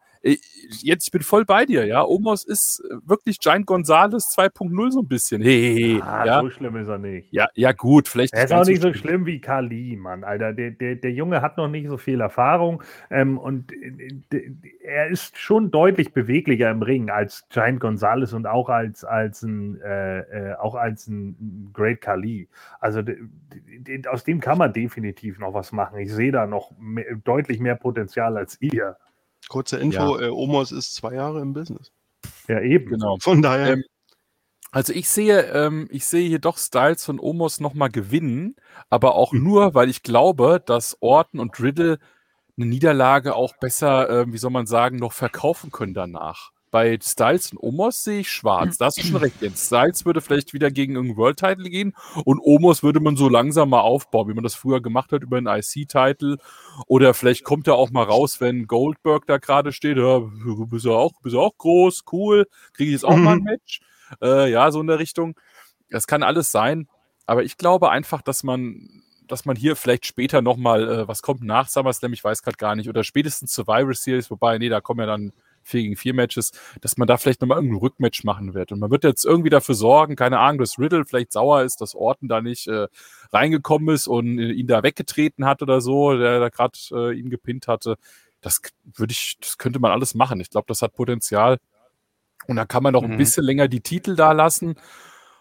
Jetzt, 0.81 1.07
ich 1.07 1.11
bin 1.13 1.21
voll 1.21 1.45
bei 1.45 1.67
dir, 1.67 1.85
ja. 1.87 2.03
Omos 2.03 2.45
ist 2.45 2.83
wirklich 3.05 3.39
Giant 3.39 3.67
Gonzalez 3.67 4.35
2.0 4.35 4.91
so 4.93 5.01
ein 5.01 5.09
bisschen. 5.09 5.43
Hey, 5.43 6.01
Ah, 6.03 6.25
ja. 6.25 6.41
So 6.41 6.49
schlimm 6.49 6.77
ist 6.77 6.89
er 6.89 6.97
nicht. 6.97 7.29
ja, 7.31 7.47
ja, 7.55 7.73
gut, 7.73 8.09
vielleicht 8.09 8.33
Er 8.33 8.45
ist 8.45 8.53
auch 8.53 8.65
nicht 8.65 8.81
so 8.81 8.95
schlimm. 8.95 9.27
wie 9.27 9.41
Kali, 9.41 9.97
Mann, 9.97 10.25
Alter. 10.25 10.55
Der, 10.55 10.71
der, 10.71 10.95
der 10.97 11.13
Junge 11.13 11.43
hat 11.43 11.59
noch 11.59 11.69
nicht 11.69 11.89
so 11.89 11.99
viel 11.99 12.21
Erfahrung 12.23 12.83
ähm, 13.11 13.37
und 13.37 13.71
äh, 13.73 14.51
er 14.83 15.09
ist 15.09 15.37
schon 15.39 15.71
deutlich 15.71 16.15
beweglicher 16.15 16.71
im 16.71 16.81
Ring 16.81 17.11
als 17.11 17.47
Giant 17.51 17.81
Gonzalez 17.81 18.33
und 18.33 18.47
auch 18.47 18.71
als, 18.71 19.05
als 19.05 19.43
ein 19.43 19.79
äh, 19.83 20.21
äh, 20.21 20.55
auch 20.55 20.75
als 20.75 21.07
ein 21.09 21.71
Great 21.75 22.01
Kali. 22.01 22.49
Also 22.81 23.03
aus 24.09 24.25
dem 24.25 24.41
kann 24.41 24.57
man 24.57 24.73
definitiv 24.73 25.39
noch 25.39 25.53
was 25.53 25.73
machen. 25.73 25.99
Ich 25.99 26.11
sehe 26.13 26.33
da 26.33 26.47
noch 26.47 26.71
mehr, 26.79 27.05
deutlich 27.25 27.61
mehr 27.61 27.75
Potenzial 27.77 28.39
als 28.39 28.57
ihr. 28.63 28.97
Kurze 29.49 29.77
Info, 29.79 30.19
äh, 30.19 30.29
Omos 30.29 30.73
ist 30.73 30.95
zwei 30.95 31.15
Jahre 31.15 31.41
im 31.41 31.53
Business. 31.53 31.93
Ja, 32.49 32.61
eben. 32.61 32.91
Genau. 32.91 33.17
Von 33.21 33.43
daher, 33.43 33.75
Ähm, 33.75 33.85
Also 34.73 34.93
ich 34.93 35.09
sehe, 35.09 35.43
ähm, 35.53 35.87
ich 35.91 36.05
sehe 36.05 36.27
hier 36.29 36.41
doch 36.41 36.59
Styles 36.59 37.05
von 37.05 37.21
Omos 37.21 37.61
nochmal 37.61 37.91
gewinnen, 37.91 38.57
aber 38.91 39.15
auch 39.15 39.33
nur, 39.33 39.75
weil 39.75 39.89
ich 39.89 40.03
glaube, 40.03 40.61
dass 40.65 40.97
Orton 41.01 41.39
und 41.39 41.61
Riddle 41.61 41.99
eine 42.57 42.67
Niederlage 42.67 43.37
auch 43.37 43.55
besser, 43.59 44.11
ähm, 44.11 44.33
wie 44.33 44.39
soll 44.39 44.51
man 44.51 44.67
sagen, 44.67 44.97
noch 44.97 45.13
verkaufen 45.13 45.71
können 45.71 45.95
danach. 45.95 46.51
Bei 46.75 46.99
Styles 47.01 47.53
und 47.53 47.59
Omos 47.63 48.03
sehe 48.03 48.19
ich 48.23 48.29
schwarz. 48.29 48.79
Da 48.79 48.87
hast 48.87 48.99
du 48.99 49.05
schon 49.05 49.15
recht, 49.19 49.41
Jens. 49.41 49.67
Styles 49.67 50.05
würde 50.05 50.21
vielleicht 50.21 50.53
wieder 50.55 50.73
gegen 50.73 50.97
irgendeinen 50.97 51.19
World 51.19 51.39
Title 51.39 51.71
gehen 51.71 51.95
und 52.25 52.41
Omos 52.43 52.83
würde 52.83 52.99
man 52.99 53.15
so 53.15 53.29
langsam 53.29 53.69
mal 53.71 53.83
aufbauen, 53.83 54.29
wie 54.29 54.35
man 54.35 54.43
das 54.43 54.57
früher 54.57 54.83
gemacht 54.83 55.13
hat 55.13 55.23
über 55.23 55.37
einen 55.37 55.47
IC-Title. 55.47 56.37
Oder 56.89 57.15
vielleicht 57.15 57.45
kommt 57.45 57.69
er 57.69 57.77
auch 57.77 57.93
mal 57.93 58.03
raus, 58.03 58.41
wenn 58.41 58.67
Goldberg 58.67 59.25
da 59.29 59.39
gerade 59.39 59.71
steht. 59.71 59.99
Ja, 59.99 60.19
du 60.19 60.67
bist 60.67 60.85
ja 60.85 60.91
auch, 60.91 61.13
bist 61.23 61.37
ja 61.37 61.43
auch 61.43 61.57
groß, 61.57 62.03
cool. 62.11 62.49
Kriege 62.73 62.89
ich 62.91 62.95
jetzt 62.95 63.05
auch 63.05 63.17
mal 63.17 63.35
ein 63.35 63.39
Mhm. 63.39 63.45
Match? 63.45 63.81
Äh, 64.21 64.51
ja, 64.51 64.69
so 64.73 64.81
in 64.81 64.89
der 64.89 64.99
Richtung. 64.99 65.39
Das 65.91 66.09
kann 66.09 66.25
alles 66.25 66.51
sein. 66.51 66.89
Aber 67.25 67.45
ich 67.45 67.57
glaube 67.57 67.91
einfach, 67.93 68.21
dass 68.21 68.43
man, 68.43 69.05
dass 69.29 69.45
man 69.45 69.55
hier 69.55 69.77
vielleicht 69.77 70.07
später 70.07 70.43
nochmal, 70.43 70.89
äh, 70.89 71.07
was 71.07 71.23
kommt 71.23 71.45
nach 71.45 71.69
SummerSlam, 71.69 72.13
ich 72.15 72.25
weiß 72.25 72.43
gerade 72.43 72.57
gar 72.57 72.75
nicht, 72.75 72.89
oder 72.89 73.05
spätestens 73.05 73.55
Survivor 73.55 73.95
Series, 73.95 74.29
wobei, 74.29 74.59
nee, 74.59 74.69
da 74.71 74.81
kommen 74.81 74.99
ja 74.99 75.07
dann 75.07 75.33
vier 75.65 75.83
gegen 75.83 75.97
vier 75.97 76.15
Matches, 76.15 76.53
dass 76.81 76.97
man 76.97 77.07
da 77.09 77.17
vielleicht 77.17 77.41
nochmal 77.41 77.59
irgendein 77.59 77.79
Rückmatch 77.81 78.25
machen 78.25 78.55
wird. 78.55 78.73
Und 78.73 78.81
man 78.81 78.91
wird 78.91 79.05
jetzt 79.05 79.25
irgendwie 79.25 79.51
dafür 79.51 79.75
sorgen, 79.75 80.17
keine 80.17 80.39
Ahnung, 80.39 80.59
dass 80.59 80.79
Riddle 80.79 81.05
vielleicht 81.05 81.33
sauer 81.33 81.63
ist, 81.63 81.81
dass 81.81 81.95
Orton 81.95 82.29
da 82.29 82.41
nicht 82.41 82.67
äh, 82.69 82.87
reingekommen 83.33 83.95
ist 83.95 84.07
und 84.07 84.39
äh, 84.39 84.53
ihn 84.53 84.67
da 84.67 84.83
weggetreten 84.83 85.45
hat 85.47 85.63
oder 85.63 85.81
so, 85.81 86.17
der 86.17 86.41
da 86.41 86.49
gerade 86.49 86.79
äh, 86.93 87.13
ihn 87.19 87.31
gepinnt 87.31 87.69
hatte. 87.69 87.97
Das 88.41 88.61
würde 88.83 89.13
ich, 89.13 89.37
das 89.41 89.59
könnte 89.59 89.79
man 89.79 89.91
alles 89.91 90.15
machen. 90.15 90.41
Ich 90.41 90.51
glaube, 90.51 90.67
das 90.69 90.83
hat 90.83 90.93
Potenzial. 90.95 91.59
Und 92.47 92.57
da 92.57 92.67
kann 92.67 92.83
man 92.83 92.93
noch 92.93 93.03
ein 93.03 93.13
Mhm. 93.13 93.17
bisschen 93.17 93.45
länger 93.45 93.69
die 93.69 93.81
Titel 93.81 94.17
da 94.17 94.33
lassen 94.33 94.75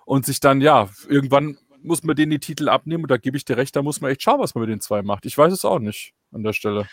und 0.05 0.25
sich 0.25 0.39
dann, 0.39 0.61
ja, 0.61 0.89
irgendwann 1.09 1.57
muss 1.81 2.01
man 2.03 2.15
denen 2.15 2.31
die 2.31 2.39
Titel 2.39 2.69
abnehmen 2.69 3.03
und 3.03 3.11
da 3.11 3.17
gebe 3.17 3.35
ich 3.35 3.43
dir 3.43 3.57
recht, 3.57 3.75
da 3.75 3.81
muss 3.81 3.99
man 3.99 4.09
echt 4.11 4.21
schauen, 4.23 4.39
was 4.39 4.55
man 4.55 4.61
mit 4.61 4.69
den 4.69 4.79
zwei 4.79 5.01
macht. 5.01 5.25
Ich 5.25 5.37
weiß 5.37 5.51
es 5.51 5.65
auch 5.65 5.79
nicht 5.79 6.13
an 6.31 6.43
der 6.43 6.53
Stelle. 6.53 6.87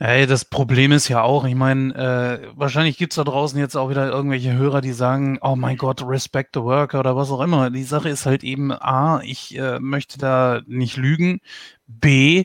Ey, 0.00 0.26
das 0.28 0.44
Problem 0.44 0.92
ist 0.92 1.08
ja 1.08 1.22
auch, 1.22 1.44
ich 1.44 1.56
meine, 1.56 1.92
äh, 1.94 2.48
wahrscheinlich 2.54 2.98
gibt's 2.98 3.16
da 3.16 3.24
draußen 3.24 3.58
jetzt 3.58 3.76
auch 3.76 3.90
wieder 3.90 4.08
irgendwelche 4.08 4.52
Hörer, 4.52 4.80
die 4.80 4.92
sagen, 4.92 5.38
oh 5.40 5.56
mein 5.56 5.76
Gott, 5.76 6.02
respect 6.06 6.50
the 6.54 6.62
worker 6.62 7.00
oder 7.00 7.16
was 7.16 7.32
auch 7.32 7.40
immer. 7.40 7.68
Die 7.70 7.82
Sache 7.82 8.08
ist 8.08 8.24
halt 8.24 8.44
eben, 8.44 8.70
A, 8.70 9.20
ich 9.24 9.58
äh, 9.58 9.80
möchte 9.80 10.16
da 10.18 10.62
nicht 10.66 10.96
lügen. 10.96 11.40
B, 11.88 12.44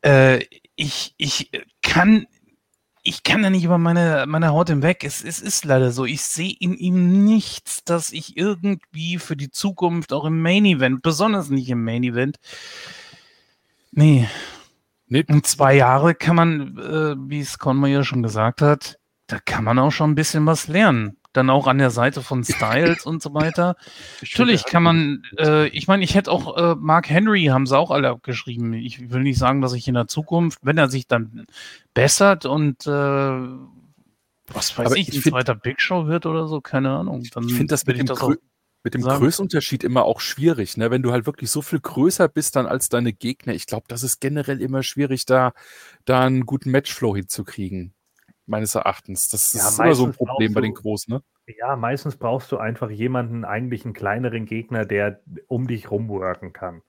äh, 0.00 0.44
ich, 0.76 1.14
ich 1.18 1.50
kann, 1.82 2.26
ich 3.02 3.22
kann 3.22 3.42
da 3.42 3.50
nicht 3.50 3.64
über 3.64 3.76
meine, 3.76 4.24
meine 4.26 4.48
Haut 4.48 4.70
hinweg. 4.70 5.04
Es, 5.04 5.22
es 5.22 5.42
ist 5.42 5.66
leider 5.66 5.90
so. 5.90 6.06
Ich 6.06 6.22
sehe 6.22 6.54
in 6.58 6.72
ihm 6.74 7.22
nichts, 7.26 7.84
dass 7.84 8.12
ich 8.12 8.38
irgendwie 8.38 9.18
für 9.18 9.36
die 9.36 9.50
Zukunft 9.50 10.14
auch 10.14 10.24
im 10.24 10.40
Main 10.40 10.64
Event, 10.64 11.02
besonders 11.02 11.50
nicht 11.50 11.68
im 11.68 11.84
Main 11.84 12.02
Event, 12.02 12.38
nee, 13.92 14.26
Nee, 15.14 15.24
und 15.28 15.46
zwei 15.46 15.76
Jahre 15.76 16.16
kann 16.16 16.34
man, 16.34 16.76
äh, 16.76 17.14
wie 17.30 17.38
es 17.38 17.60
Conway 17.60 17.92
ja 17.92 18.02
schon 18.02 18.24
gesagt 18.24 18.60
hat, 18.60 18.98
da 19.28 19.38
kann 19.38 19.62
man 19.62 19.78
auch 19.78 19.92
schon 19.92 20.10
ein 20.10 20.14
bisschen 20.16 20.44
was 20.44 20.66
lernen. 20.66 21.18
Dann 21.32 21.50
auch 21.50 21.68
an 21.68 21.78
der 21.78 21.90
Seite 21.90 22.20
von 22.20 22.42
Styles 22.44 23.06
und 23.06 23.22
so 23.22 23.32
weiter. 23.32 23.76
Natürlich 24.22 24.64
kann 24.64 24.82
man, 24.82 25.22
äh, 25.38 25.68
ich 25.68 25.86
meine, 25.86 26.02
ich 26.02 26.16
hätte 26.16 26.32
auch 26.32 26.56
äh, 26.56 26.74
Mark 26.74 27.08
Henry, 27.08 27.44
haben 27.44 27.68
sie 27.68 27.78
auch 27.78 27.92
alle 27.92 28.08
abgeschrieben. 28.08 28.72
Ich 28.72 29.12
will 29.12 29.22
nicht 29.22 29.38
sagen, 29.38 29.60
dass 29.60 29.72
ich 29.74 29.86
in 29.86 29.94
der 29.94 30.08
Zukunft, 30.08 30.58
wenn 30.62 30.78
er 30.78 30.88
sich 30.88 31.06
dann 31.06 31.46
bessert 31.94 32.44
und 32.44 32.84
äh, 32.84 32.90
was 32.90 34.76
weiß 34.76 34.86
Aber 34.86 34.96
ich, 34.96 35.10
ich 35.10 35.14
ein 35.14 35.30
zweiter 35.30 35.54
Big 35.54 35.80
Show 35.80 36.08
wird 36.08 36.26
oder 36.26 36.48
so, 36.48 36.60
keine 36.60 36.90
Ahnung. 36.90 37.22
Dann 37.32 37.44
Ich 37.44 37.54
finde 37.54 37.72
das 37.72 37.86
mit 37.86 37.98
dem, 37.98 38.06
das 38.06 38.18
mit 38.84 38.94
dem 38.94 39.02
sagen. 39.02 39.18
Größenunterschied 39.18 39.82
immer 39.82 40.04
auch 40.04 40.20
schwierig, 40.20 40.76
ne? 40.76 40.90
Wenn 40.90 41.02
du 41.02 41.10
halt 41.10 41.26
wirklich 41.26 41.50
so 41.50 41.62
viel 41.62 41.80
größer 41.80 42.28
bist 42.28 42.54
dann 42.54 42.66
als 42.66 42.90
deine 42.90 43.14
Gegner. 43.14 43.54
Ich 43.54 43.66
glaube, 43.66 43.86
das 43.88 44.02
ist 44.02 44.20
generell 44.20 44.60
immer 44.60 44.82
schwierig, 44.82 45.24
da, 45.24 45.52
da 46.04 46.24
einen 46.24 46.44
guten 46.44 46.70
Matchflow 46.70 47.16
hinzukriegen. 47.16 47.94
Meines 48.46 48.74
Erachtens. 48.74 49.28
Das 49.28 49.54
Ja, 49.54 49.68
ist 49.68 49.78
immer 49.78 49.94
so 49.94 50.04
ein 50.04 50.12
Problem 50.12 50.52
bei 50.52 50.60
den 50.60 50.74
Großen, 50.74 51.14
ne? 51.14 51.22
Ja, 51.58 51.76
meistens 51.76 52.16
brauchst 52.16 52.52
du 52.52 52.58
einfach 52.58 52.90
jemanden, 52.90 53.44
eigentlich 53.44 53.84
einen 53.86 53.94
kleineren 53.94 54.44
Gegner, 54.44 54.84
der 54.84 55.20
um 55.48 55.66
dich 55.66 55.90
rumworken 55.90 56.52
kann. 56.52 56.82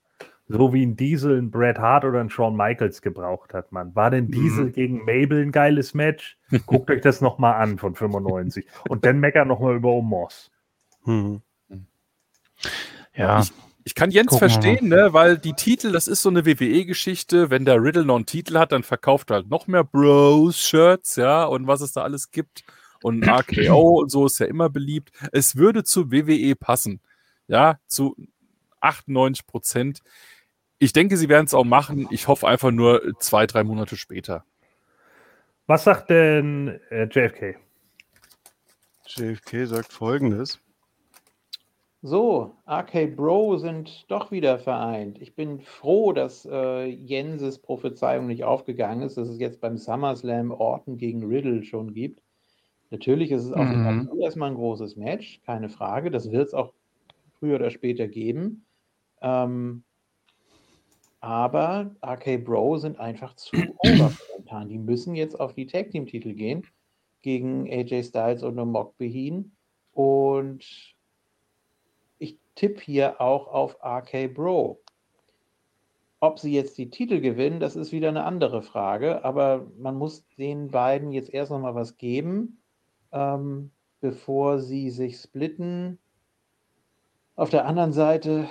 So 0.48 0.74
wie 0.74 0.86
ein 0.86 0.96
Diesel, 0.96 1.38
ein 1.42 1.50
Bret 1.50 1.80
Hart 1.80 2.06
oder 2.06 2.20
ein 2.20 2.30
Shawn 2.30 2.56
Michaels 2.56 3.02
gebraucht 3.02 3.54
hat, 3.54 3.72
man. 3.72 3.96
War 3.96 4.12
denn 4.12 4.30
Diesel 4.30 4.72
gegen 4.72 5.00
Mabel 5.00 5.42
ein 5.42 5.52
geiles 5.52 5.94
Match? 5.94 6.38
Guckt 6.68 6.92
euch 6.92 7.02
das 7.02 7.22
nochmal 7.22 7.56
an 7.56 7.78
von 7.78 7.96
95. 7.96 8.68
Und 8.88 9.06
dann 9.06 9.20
meckert 9.20 9.48
nochmal 9.48 9.76
über 9.76 9.90
Omos. 9.90 10.52
hm. 11.06 11.42
Ja, 13.16 13.42
Ich- 13.42 13.52
Ich 13.88 13.94
kann 13.94 14.10
Jens 14.10 14.30
Gucken 14.32 14.50
verstehen, 14.50 14.88
ne, 14.90 15.14
weil 15.14 15.38
die 15.38 15.54
Titel, 15.54 15.92
das 15.92 16.08
ist 16.08 16.24
so 16.24 16.30
eine 16.30 16.44
WWE-Geschichte. 16.48 17.52
Wenn 17.52 17.66
der 17.66 17.80
Riddle 17.84 18.04
noch 18.04 18.16
einen 18.16 18.26
Titel 18.26 18.58
hat, 18.58 18.72
dann 18.72 18.82
verkauft 18.82 19.30
er 19.30 19.36
halt 19.36 19.48
noch 19.50 19.68
mehr 19.68 19.84
Bros-Shirts, 19.84 21.18
ja, 21.18 21.44
und 21.46 21.68
was 21.68 21.82
es 21.82 21.92
da 21.94 22.02
alles 22.02 22.32
gibt. 22.32 22.64
Und 23.04 23.24
RKO 23.30 24.00
und 24.02 24.10
so 24.10 24.26
ist 24.26 24.40
ja 24.40 24.48
immer 24.48 24.70
beliebt. 24.70 25.12
Es 25.32 25.56
würde 25.56 25.84
zu 25.84 26.12
WWE 26.12 26.56
passen, 26.56 27.00
ja, 27.48 27.78
zu 27.86 28.16
98 28.82 29.46
Prozent. 29.46 30.00
Ich 30.80 30.92
denke, 30.92 31.16
sie 31.16 31.30
werden 31.30 31.46
es 31.46 31.54
auch 31.54 31.64
machen. 31.64 32.08
Ich 32.10 32.28
hoffe 32.28 32.48
einfach 32.48 32.72
nur 32.72 33.14
zwei, 33.20 33.46
drei 33.46 33.64
Monate 33.64 33.98
später. 33.98 34.46
Was 35.68 35.84
sagt 35.84 36.10
denn 36.10 36.80
äh, 36.90 37.04
JFK? 37.06 37.58
JFK 39.08 39.66
sagt 39.68 39.94
folgendes. 39.94 40.60
So, 42.08 42.52
RK 42.68 43.16
Bro 43.16 43.58
sind 43.58 44.06
doch 44.12 44.30
wieder 44.30 44.60
vereint. 44.60 45.20
Ich 45.20 45.34
bin 45.34 45.60
froh, 45.60 46.14
dass 46.14 46.46
äh, 46.46 46.84
Jenses 46.86 47.58
Prophezeiung 47.58 48.28
nicht 48.28 48.44
aufgegangen 48.44 49.02
ist, 49.02 49.18
dass 49.18 49.28
es 49.28 49.40
jetzt 49.40 49.60
beim 49.60 49.76
SummerSlam 49.76 50.52
Orton 50.52 51.00
gegen 51.00 51.26
Riddle 51.26 51.64
schon 51.64 51.96
gibt. 51.96 52.22
Natürlich 52.92 53.32
ist 53.32 53.46
es 53.46 53.54
auch 53.54 53.64
Mhm. 53.64 54.08
mhm. 54.14 54.22
erstmal 54.22 54.52
ein 54.52 54.56
großes 54.56 54.98
Match, 54.98 55.42
keine 55.48 55.68
Frage. 55.68 56.12
Das 56.12 56.30
wird 56.32 56.46
es 56.46 56.54
auch 56.54 56.74
früher 57.40 57.56
oder 57.56 57.72
später 57.72 58.08
geben. 58.08 58.68
Ähm, 59.24 59.84
aber 61.22 61.90
RK 62.06 62.38
Bro 62.38 62.78
sind 62.78 63.00
einfach 63.00 63.36
zu 63.36 63.56
over 63.80 64.12
momentan. 64.30 64.70
Die 64.70 64.78
müssen 64.78 65.16
jetzt 65.16 65.40
auf 65.40 65.56
die 65.56 65.66
Tag 65.66 65.90
Team 65.90 66.06
Titel 66.06 66.34
gehen 66.34 66.68
gegen 67.24 67.68
AJ 67.68 68.04
Styles 68.04 68.44
und 68.44 68.60
Omok 68.60 68.96
Behin. 69.00 69.54
Und 69.92 70.95
ich 72.56 72.62
tippe 72.62 72.82
hier 72.82 73.20
auch 73.20 73.48
auf 73.48 73.78
RK 73.84 74.34
Bro. 74.34 74.82
Ob 76.22 76.40
sie 76.40 76.54
jetzt 76.54 76.78
die 76.78 76.90
Titel 76.90 77.20
gewinnen, 77.20 77.60
das 77.60 77.76
ist 77.76 77.92
wieder 77.92 78.08
eine 78.10 78.24
andere 78.24 78.62
Frage. 78.62 79.26
Aber 79.26 79.68
man 79.78 79.96
muss 79.98 80.26
den 80.38 80.70
beiden 80.70 81.12
jetzt 81.12 81.34
erst 81.34 81.52
noch 81.52 81.60
mal 81.60 81.76
was 81.76 81.98
geben, 81.98 82.62
ähm, 83.12 83.72
bevor 84.00 84.60
sie 84.60 84.90
sich 84.90 85.18
splitten. 85.18 86.00
Auf 87.36 87.50
der 87.50 87.66
anderen 87.66 87.92
Seite 87.92 88.48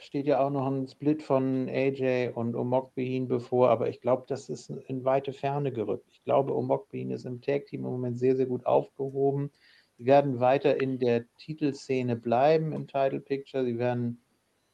steht 0.00 0.26
ja 0.26 0.38
auch 0.38 0.50
noch 0.50 0.66
ein 0.66 0.86
Split 0.86 1.24
von 1.24 1.68
AJ 1.68 2.30
und 2.34 2.54
Omokbehin 2.54 3.26
bevor, 3.26 3.70
aber 3.70 3.88
ich 3.88 4.00
glaube, 4.00 4.24
das 4.28 4.48
ist 4.48 4.70
in 4.70 5.04
weite 5.04 5.32
Ferne 5.32 5.72
gerückt. 5.72 6.08
Ich 6.12 6.22
glaube, 6.22 6.56
Omokbehin 6.56 7.10
ist 7.10 7.26
im 7.26 7.40
Tag-Team 7.40 7.84
im 7.84 7.90
Moment 7.90 8.20
sehr, 8.20 8.36
sehr 8.36 8.46
gut 8.46 8.64
aufgehoben. 8.64 9.50
Sie 9.98 10.06
werden 10.06 10.40
weiter 10.40 10.80
in 10.80 10.98
der 10.98 11.24
Titelszene 11.38 12.16
bleiben 12.16 12.72
im 12.72 12.86
Title 12.86 13.20
Picture. 13.20 13.64
Sie 13.64 13.78
werden 13.78 14.22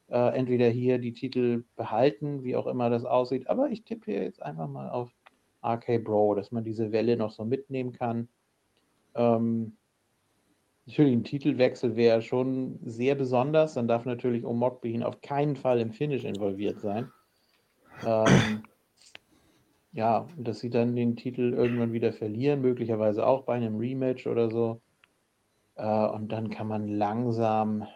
äh, 0.09 0.37
entweder 0.37 0.69
hier 0.69 0.99
die 0.99 1.15
Titel 1.15 1.65
behalten, 1.77 2.45
wie 2.45 2.57
auch 2.57 2.67
immer 2.67 2.91
das 2.91 3.05
aussieht. 3.05 3.49
Aber 3.49 3.71
ich 3.71 3.85
tippe 3.85 4.13
hier 4.13 4.23
jetzt 4.23 4.43
einfach 4.43 4.69
mal 4.69 4.91
auf 4.91 5.11
RK 5.65 5.99
Bro, 6.05 6.35
dass 6.35 6.53
man 6.53 6.63
diese 6.63 6.93
Welle 6.93 7.17
noch 7.17 7.31
so 7.31 7.45
mitnehmen 7.45 7.93
kann. 7.93 8.29
Ähm, 9.15 9.77
Natürlich, 10.87 11.15
ein 11.15 11.25
Titelwechsel 11.25 11.97
wäre 11.97 12.21
schon 12.21 12.79
sehr 12.85 13.15
besonders. 13.15 13.75
Dann 13.75 13.89
darf 13.89 14.05
natürlich 14.05 14.45
Omokbehin 14.45 15.03
auf 15.03 15.23
keinen 15.23 15.57
Fall 15.57 15.81
im 15.81 15.93
Finish 15.93 16.25
involviert 16.25 16.81
sein. 16.81 17.11
Ähm, 18.05 18.63
ja, 19.93 20.29
dass 20.37 20.61
sie 20.61 20.69
dann 20.69 20.95
den 20.95 21.17
Titel 21.17 21.55
irgendwann 21.55 21.93
wieder 21.93 22.13
verlieren, 22.13 22.61
möglicherweise 22.61 23.27
auch 23.27 23.45
bei 23.45 23.55
einem 23.55 23.77
Rematch 23.77 24.27
oder 24.27 24.51
so. 24.51 24.83
Äh, 25.77 26.07
und 26.09 26.29
dann 26.29 26.51
kann 26.51 26.69
man 26.69 26.89
langsam, 26.89 27.87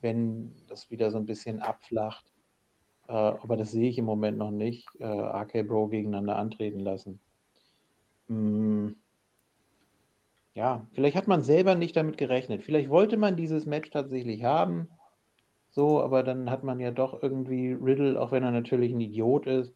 wenn 0.00 0.54
das 0.68 0.90
wieder 0.90 1.10
so 1.10 1.18
ein 1.18 1.26
bisschen 1.26 1.60
abflacht, 1.60 2.24
äh, 3.08 3.12
aber 3.12 3.56
das 3.56 3.70
sehe 3.72 3.88
ich 3.88 3.98
im 3.98 4.04
Moment 4.04 4.38
noch 4.38 4.50
nicht, 4.50 4.86
äh, 5.00 5.04
RK 5.04 5.62
Bro 5.62 5.88
gegeneinander 5.88 6.36
antreten 6.36 6.80
lassen. 6.80 7.20
Mm. 8.28 8.90
Ja, 10.54 10.86
vielleicht 10.92 11.16
hat 11.16 11.28
man 11.28 11.42
selber 11.42 11.76
nicht 11.76 11.96
damit 11.96 12.18
gerechnet. 12.18 12.64
Vielleicht 12.64 12.90
wollte 12.90 13.16
man 13.16 13.36
dieses 13.36 13.64
Match 13.64 13.90
tatsächlich 13.90 14.42
haben. 14.42 14.88
So, 15.70 16.02
aber 16.02 16.22
dann 16.24 16.50
hat 16.50 16.64
man 16.64 16.80
ja 16.80 16.90
doch 16.90 17.22
irgendwie 17.22 17.72
Riddle, 17.72 18.20
auch 18.20 18.32
wenn 18.32 18.42
er 18.42 18.50
natürlich 18.50 18.92
ein 18.92 19.00
Idiot 19.00 19.46
ist, 19.46 19.72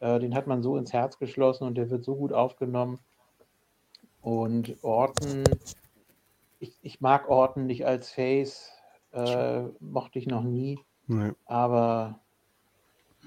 äh, 0.00 0.18
den 0.18 0.34
hat 0.34 0.46
man 0.46 0.62
so 0.62 0.76
ins 0.76 0.92
Herz 0.92 1.18
geschlossen 1.18 1.64
und 1.64 1.74
der 1.74 1.90
wird 1.90 2.04
so 2.04 2.16
gut 2.16 2.32
aufgenommen. 2.32 2.98
Und 4.22 4.76
Orton, 4.82 5.44
ich, 6.62 6.78
ich 6.80 7.00
mag 7.00 7.28
Orton 7.28 7.66
nicht 7.66 7.84
als 7.84 8.12
Face, 8.12 8.72
äh, 9.12 9.62
mochte 9.80 10.18
ich 10.20 10.28
noch 10.28 10.44
nie, 10.44 10.78
Nee. 11.08 11.32
aber 11.44 12.20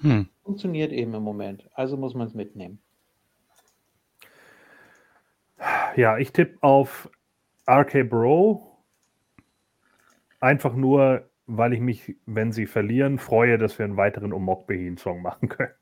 Hm. 0.00 0.28
funktioniert 0.42 0.90
eben 0.92 1.12
im 1.14 1.22
Moment. 1.22 1.68
Also 1.74 1.96
muss 1.98 2.14
man 2.14 2.26
es 2.26 2.34
mitnehmen. 2.34 2.80
Ja, 5.96 6.16
ich 6.18 6.32
tippe 6.32 6.58
auf 6.62 7.10
RK 7.68 8.04
Bro. 8.04 8.78
Einfach 10.40 10.74
nur, 10.74 11.28
weil 11.46 11.72
ich 11.74 11.80
mich, 11.80 12.16
wenn 12.26 12.52
sie 12.52 12.66
verlieren, 12.66 13.18
freue, 13.18 13.58
dass 13.58 13.78
wir 13.78 13.84
einen 13.84 13.96
weiteren 13.96 14.32
Omok-Behin-Song 14.32 15.20
machen 15.22 15.48
können. 15.48 15.72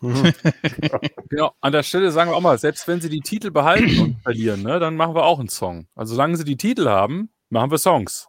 Mhm. 0.00 0.32
Genau, 1.28 1.52
an 1.60 1.72
der 1.72 1.82
Stelle 1.82 2.10
sagen 2.10 2.30
wir 2.30 2.36
auch 2.36 2.40
mal, 2.40 2.56
selbst 2.58 2.86
wenn 2.88 3.00
sie 3.00 3.08
die 3.08 3.20
Titel 3.20 3.50
behalten 3.50 4.00
und 4.00 4.16
verlieren, 4.22 4.62
ne, 4.62 4.78
dann 4.78 4.96
machen 4.96 5.14
wir 5.14 5.24
auch 5.24 5.38
einen 5.38 5.48
Song. 5.48 5.86
Also 5.94 6.14
solange 6.14 6.36
sie 6.36 6.44
die 6.44 6.56
Titel 6.56 6.88
haben, 6.88 7.30
machen 7.50 7.70
wir 7.70 7.78
Songs. 7.78 8.28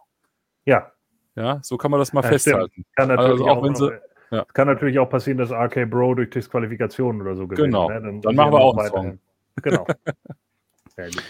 Ja, 0.66 0.92
Ja, 1.36 1.60
so 1.62 1.76
kann 1.78 1.90
man 1.90 2.00
das 2.00 2.12
mal 2.12 2.22
Ja, 2.22 2.28
festhalten. 2.28 2.84
kann 2.96 3.08
natürlich, 3.08 3.30
Also 3.32 3.48
auch 3.48 3.56
auch, 3.58 3.62
wenn 3.62 3.72
noch, 3.72 3.78
sie- 3.78 3.92
ja. 4.36 4.44
kann 4.52 4.66
natürlich 4.68 4.98
auch 4.98 5.08
passieren, 5.08 5.38
dass 5.38 5.50
RK 5.50 5.86
Bro 5.86 6.16
durch 6.16 6.30
Disqualifikation 6.30 7.20
oder 7.22 7.34
so 7.36 7.46
gewinnt. 7.46 7.66
Genau. 7.68 7.88
Ne? 7.88 8.00
Dann 8.02 8.20
sind 8.22 8.36
machen 8.36 8.52
wir 8.52 8.60
auch 8.60 8.76
einen 8.76 8.92
weiterhin- 8.92 9.18
Genau. 9.62 9.86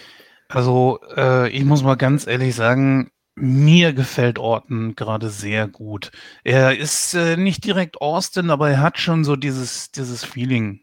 Also, 0.49 0.99
äh, 1.15 1.49
ich 1.49 1.63
muss 1.63 1.81
mal 1.83 1.95
ganz 1.95 2.27
ehrlich 2.27 2.55
sagen, 2.55 3.09
mir 3.35 3.93
gefällt 3.93 4.39
Orton 4.39 4.95
gerade 4.95 5.29
sehr 5.29 5.67
gut. 5.67 6.11
Er 6.43 6.77
ist 6.77 7.13
äh, 7.13 7.37
nicht 7.37 7.63
direkt 7.65 8.01
Austin, 8.01 8.49
aber 8.49 8.69
er 8.69 8.81
hat 8.81 8.99
schon 8.99 9.23
so 9.23 9.35
dieses, 9.35 9.91
dieses 9.91 10.23
Feeling. 10.23 10.81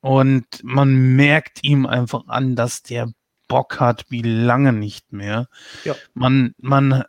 Und 0.00 0.46
man 0.62 1.16
merkt 1.16 1.64
ihm 1.64 1.86
einfach 1.86 2.28
an, 2.28 2.54
dass 2.54 2.82
der 2.82 3.12
Bock 3.48 3.80
hat, 3.80 4.04
wie 4.10 4.22
lange 4.22 4.72
nicht 4.72 5.12
mehr. 5.12 5.48
Ja. 5.84 5.94
Man, 6.14 6.54
man, 6.58 6.92
äh, 6.92 7.06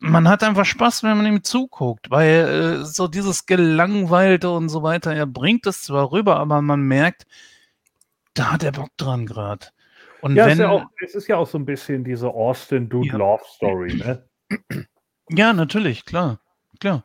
man 0.00 0.28
hat 0.28 0.42
einfach 0.44 0.64
Spaß, 0.64 1.02
wenn 1.02 1.16
man 1.16 1.26
ihm 1.26 1.42
zuguckt, 1.42 2.10
weil 2.10 2.82
äh, 2.82 2.84
so 2.84 3.08
dieses 3.08 3.46
Gelangweilte 3.46 4.50
und 4.50 4.68
so 4.68 4.82
weiter, 4.82 5.14
er 5.14 5.26
bringt 5.26 5.66
es 5.66 5.82
zwar 5.82 6.12
rüber, 6.12 6.36
aber 6.36 6.62
man 6.62 6.82
merkt, 6.82 7.26
da 8.34 8.52
hat 8.52 8.62
er 8.62 8.72
Bock 8.72 8.90
dran 8.96 9.26
gerade. 9.26 9.66
Und 10.24 10.36
Ja, 10.36 10.46
wenn, 10.46 10.52
ist 10.52 10.58
ja 10.60 10.70
auch, 10.70 10.84
es 11.04 11.14
ist 11.14 11.28
ja 11.28 11.36
auch 11.36 11.46
so 11.46 11.58
ein 11.58 11.66
bisschen 11.66 12.02
diese 12.02 12.30
Austin 12.30 12.88
Dude 12.88 13.08
Ja. 13.08 13.16
Love 13.18 13.42
Story, 13.46 13.94
ne? 13.94 14.24
Ja, 15.28 15.52
natürlich, 15.52 16.06
klar, 16.06 16.38
klar. 16.80 17.04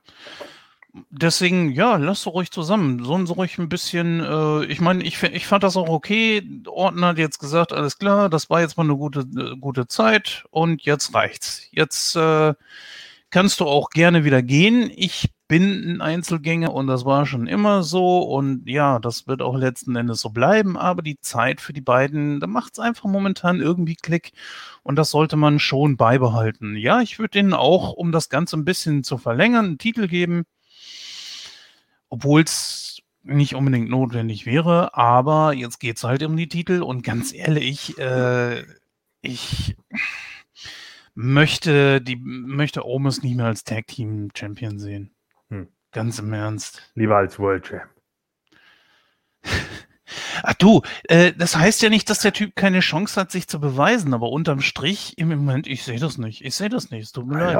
Deswegen, 1.10 1.72
ja, 1.72 1.98
lass 1.98 2.24
doch 2.24 2.34
ruhig 2.34 2.50
zusammen. 2.52 3.04
Sie 3.04 3.34
ruhig 3.34 3.58
ein 3.58 3.68
bisschen, 3.68 4.22
äh, 4.22 4.64
ich 4.66 4.80
meine, 4.80 5.04
ich, 5.04 5.22
ich 5.22 5.48
fand 5.48 5.64
das 5.64 5.76
auch 5.76 5.90
okay. 5.90 6.62
Orton 6.66 7.04
hat 7.04 7.18
jetzt 7.18 7.40
gesagt, 7.40 7.74
alles 7.74 7.98
klar, 7.98 8.30
das 8.30 8.50
war 8.50 8.62
jetzt 8.62 8.78
mal 8.78 8.84
eine 8.84 8.96
gute, 8.96 9.22
äh, 9.38 9.58
gute 9.58 9.88
Zeit 9.88 10.46
und 10.50 10.84
jetzt 10.84 11.14
reicht's. 11.14 11.68
Jetzt 11.72 12.16
äh, 12.16 12.54
kannst 13.32 13.60
du 13.60 13.66
auch 13.66 13.90
gerne 13.90 14.24
wieder 14.24 14.42
gehen. 14.42 14.90
Ich 14.96 15.30
bin 15.50 15.96
ein 15.96 16.02
Einzelgänger 16.02 16.72
und 16.74 16.86
das 16.86 17.06
war 17.06 17.26
schon 17.26 17.48
immer 17.48 17.82
so 17.82 18.20
und 18.20 18.70
ja, 18.70 19.00
das 19.00 19.28
wird 19.28 19.42
auch 19.42 19.58
letzten 19.58 19.96
Endes 19.96 20.22
so 20.22 20.30
bleiben, 20.30 20.78
aber 20.78 21.02
die 21.02 21.20
Zeit 21.20 21.60
für 21.60 21.74
die 21.74 21.82
beiden, 21.82 22.40
da 22.40 22.46
macht's 22.46 22.78
einfach 22.78 23.10
momentan 23.10 23.60
irgendwie 23.60 23.96
Klick 23.96 24.32
und 24.84 24.96
das 24.96 25.10
sollte 25.10 25.38
man 25.38 25.58
schon 25.58 25.98
beibehalten. 25.98 26.76
Ja, 26.78 27.02
ich 27.02 27.18
würde 27.18 27.32
denen 27.32 27.56
auch, 27.56 27.94
um 27.94 28.12
das 28.12 28.30
Ganze 28.30 28.58
ein 28.58 28.66
bisschen 28.66 29.04
zu 29.04 29.18
verlängern, 29.18 29.66
einen 29.66 29.78
Titel 29.80 30.08
geben, 30.08 30.46
obwohl 32.10 32.44
es 32.44 33.02
nicht 33.24 33.56
unbedingt 33.56 33.90
notwendig 33.90 34.46
wäre, 34.46 34.96
aber 34.96 35.54
jetzt 35.54 35.80
geht's 35.80 36.04
halt 36.04 36.22
um 36.24 36.38
die 36.38 36.48
Titel 36.48 36.84
und 36.84 37.04
ganz 37.04 37.34
ehrlich, 37.34 37.98
äh, 37.98 38.64
ich 39.22 39.76
möchte 41.16 42.02
die 42.02 42.18
möchte 42.18 42.86
Omis 42.86 43.24
nicht 43.24 43.36
mehr 43.36 43.48
als 43.48 43.64
Tag 43.64 43.88
Team 43.88 44.30
Champion 44.36 44.78
sehen. 44.78 45.12
Ganz 45.92 46.20
im 46.20 46.34
Ernst. 46.34 46.92
Lieber 46.96 47.18
als 47.18 47.40
World 47.40 47.66
Champ. 47.66 47.90
Ach 50.44 50.54
du, 50.60 50.82
äh, 51.08 51.34
das 51.34 51.56
heißt 51.56 51.82
ja 51.82 51.90
nicht, 51.90 52.10
dass 52.10 52.20
der 52.20 52.34
Typ 52.34 52.56
keine 52.56 52.82
Chance 52.82 53.20
hat, 53.20 53.32
sich 53.32 53.48
zu 53.48 53.60
beweisen, 53.60 54.14
aber 54.14 54.30
unterm 54.30 54.62
Strich 54.62 55.18
im 55.18 55.30
Moment, 55.30 55.68
ich 55.68 55.84
sehe 55.84 56.00
das 56.00 56.18
nicht. 56.18 56.44
Ich 56.44 56.56
sehe 56.56 56.70
das 56.70 56.92
nicht. 56.92 57.04
Es 57.04 57.12
tut 57.12 57.28
mir 57.28 57.38
leid. 57.40 57.54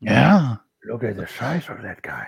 Ja, 0.00 0.12
Ja. 0.12 0.64
look 0.82 1.02
at 1.04 1.16
the 1.16 1.26
size 1.26 1.70
of 1.72 1.80
that 1.82 2.02
guy. 2.02 2.26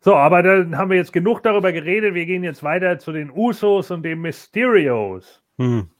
So, 0.00 0.14
aber 0.14 0.42
dann 0.44 0.76
haben 0.78 0.90
wir 0.90 0.96
jetzt 0.96 1.12
genug 1.12 1.42
darüber 1.42 1.72
geredet. 1.72 2.14
Wir 2.14 2.26
gehen 2.26 2.44
jetzt 2.44 2.62
weiter 2.62 2.98
zu 3.00 3.10
den 3.10 3.30
Usos 3.30 3.90
und 3.90 4.04
den 4.04 4.20
Mysterios. 4.20 5.42
Hm. 5.58 5.90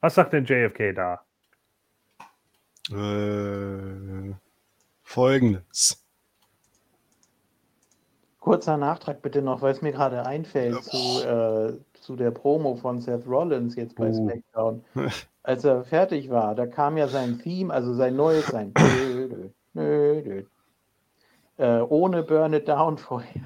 Was 0.00 0.16
sagt 0.16 0.32
denn 0.32 0.44
JFK 0.44 0.92
da? 0.94 1.20
Äh, 2.90 4.34
folgendes. 5.04 6.01
Kurzer 8.42 8.76
Nachtrag 8.76 9.22
bitte 9.22 9.40
noch, 9.40 9.62
weil 9.62 9.70
es 9.70 9.82
mir 9.82 9.92
gerade 9.92 10.26
einfällt 10.26 10.82
zu, 10.82 10.96
äh, 11.24 11.74
zu 12.00 12.16
der 12.16 12.32
Promo 12.32 12.74
von 12.74 13.00
Seth 13.00 13.24
Rollins 13.24 13.76
jetzt 13.76 13.94
bei 13.94 14.08
Uh. 14.08 14.14
SmackDown. 14.14 14.84
Als 15.44 15.62
er 15.62 15.84
fertig 15.84 16.28
war, 16.28 16.56
da 16.56 16.66
kam 16.66 16.96
ja 16.96 17.06
sein 17.06 17.38
Theme, 17.38 17.72
also 17.72 17.94
sein 17.94 18.16
neues, 18.16 18.46
sein. 18.46 18.74
Äh, 21.58 21.80
ohne 21.82 22.22
Burn 22.24 22.54
It 22.54 22.66
Down 22.66 22.98
vorher. 22.98 23.44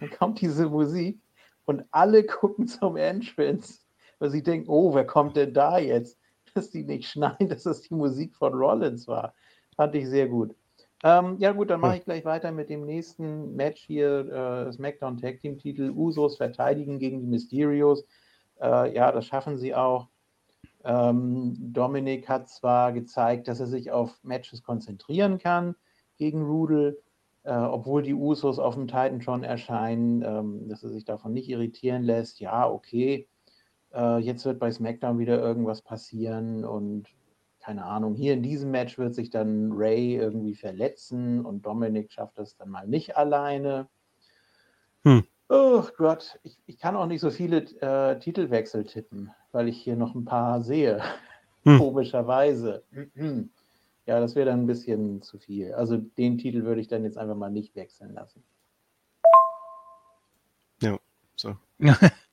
Dann 0.00 0.10
kommt 0.10 0.40
diese 0.40 0.68
Musik 0.68 1.20
und 1.66 1.84
alle 1.90 2.24
gucken 2.24 2.66
zum 2.66 2.96
Entrance, 2.96 3.80
weil 4.18 4.30
sie 4.30 4.42
denken, 4.42 4.68
oh, 4.68 4.94
wer 4.94 5.06
kommt 5.06 5.36
denn 5.36 5.54
da 5.54 5.78
jetzt? 5.78 6.18
Dass 6.54 6.70
die 6.70 6.82
nicht 6.82 7.08
schneiden, 7.08 7.48
dass 7.50 7.62
das 7.62 7.82
die 7.82 7.94
Musik 7.94 8.34
von 8.34 8.54
Rollins 8.54 9.06
war. 9.06 9.34
Fand 9.76 9.94
ich 9.94 10.08
sehr 10.08 10.26
gut. 10.26 10.56
Ähm, 11.04 11.36
ja 11.38 11.52
gut, 11.52 11.68
dann 11.68 11.80
mache 11.80 11.98
ich 11.98 12.04
gleich 12.04 12.24
weiter 12.24 12.50
mit 12.50 12.70
dem 12.70 12.86
nächsten 12.86 13.54
Match 13.54 13.82
hier, 13.82 14.66
äh, 14.66 14.72
SmackDown 14.72 15.18
Tag 15.18 15.38
Team 15.38 15.58
Titel. 15.58 15.90
Usos 15.90 16.38
verteidigen 16.38 16.98
gegen 16.98 17.20
die 17.20 17.26
Mysterios. 17.26 18.06
Äh, 18.58 18.94
ja, 18.94 19.12
das 19.12 19.26
schaffen 19.26 19.58
sie 19.58 19.74
auch. 19.74 20.08
Ähm, 20.82 21.56
Dominik 21.58 22.26
hat 22.30 22.48
zwar 22.48 22.92
gezeigt, 22.92 23.48
dass 23.48 23.60
er 23.60 23.66
sich 23.66 23.92
auf 23.92 24.18
Matches 24.24 24.62
konzentrieren 24.62 25.36
kann 25.38 25.74
gegen 26.16 26.42
Rudel, 26.46 26.98
äh, 27.42 27.52
obwohl 27.52 28.02
die 28.02 28.14
Usos 28.14 28.58
auf 28.58 28.74
dem 28.74 28.86
Titantron 28.86 29.44
erscheinen, 29.44 30.22
ähm, 30.22 30.68
dass 30.70 30.84
er 30.84 30.90
sich 30.90 31.04
davon 31.04 31.34
nicht 31.34 31.50
irritieren 31.50 32.02
lässt. 32.02 32.40
Ja, 32.40 32.66
okay. 32.66 33.28
Äh, 33.92 34.20
jetzt 34.20 34.46
wird 34.46 34.58
bei 34.58 34.70
SmackDown 34.70 35.18
wieder 35.18 35.38
irgendwas 35.38 35.82
passieren 35.82 36.64
und 36.64 37.08
keine 37.64 37.84
Ahnung, 37.86 38.14
hier 38.14 38.34
in 38.34 38.42
diesem 38.42 38.70
Match 38.70 38.98
wird 38.98 39.14
sich 39.14 39.30
dann 39.30 39.72
Ray 39.72 40.16
irgendwie 40.16 40.54
verletzen 40.54 41.44
und 41.44 41.64
Dominik 41.64 42.12
schafft 42.12 42.38
das 42.38 42.56
dann 42.56 42.68
mal 42.68 42.86
nicht 42.86 43.16
alleine. 43.16 43.88
Hm. 45.04 45.24
Oh 45.48 45.82
Gott, 45.96 46.38
ich, 46.42 46.58
ich 46.66 46.78
kann 46.78 46.94
auch 46.94 47.06
nicht 47.06 47.22
so 47.22 47.30
viele 47.30 47.62
äh, 47.80 48.18
Titelwechsel 48.18 48.84
tippen, 48.84 49.30
weil 49.52 49.68
ich 49.68 49.80
hier 49.80 49.96
noch 49.96 50.14
ein 50.14 50.26
paar 50.26 50.62
sehe. 50.62 51.02
Hm. 51.64 51.78
Komischerweise. 51.78 52.84
Mhm. 52.90 53.48
Ja, 54.04 54.20
das 54.20 54.34
wäre 54.34 54.50
dann 54.50 54.60
ein 54.60 54.66
bisschen 54.66 55.22
zu 55.22 55.38
viel. 55.38 55.72
Also 55.72 55.96
den 55.96 56.36
Titel 56.36 56.64
würde 56.64 56.82
ich 56.82 56.88
dann 56.88 57.04
jetzt 57.04 57.16
einfach 57.16 57.36
mal 57.36 57.50
nicht 57.50 57.74
wechseln 57.74 58.12
lassen. 58.12 58.44
So. 61.36 61.56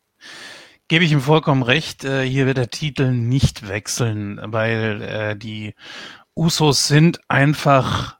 Gebe 0.91 1.05
ich 1.05 1.13
ihm 1.13 1.21
vollkommen 1.21 1.63
recht. 1.63 2.03
Äh, 2.03 2.27
hier 2.27 2.47
wird 2.47 2.57
der 2.57 2.69
Titel 2.69 3.13
nicht 3.13 3.69
wechseln, 3.69 4.41
weil 4.43 5.01
äh, 5.01 5.37
die 5.37 5.73
Usos 6.35 6.89
sind 6.89 7.21
einfach 7.29 8.17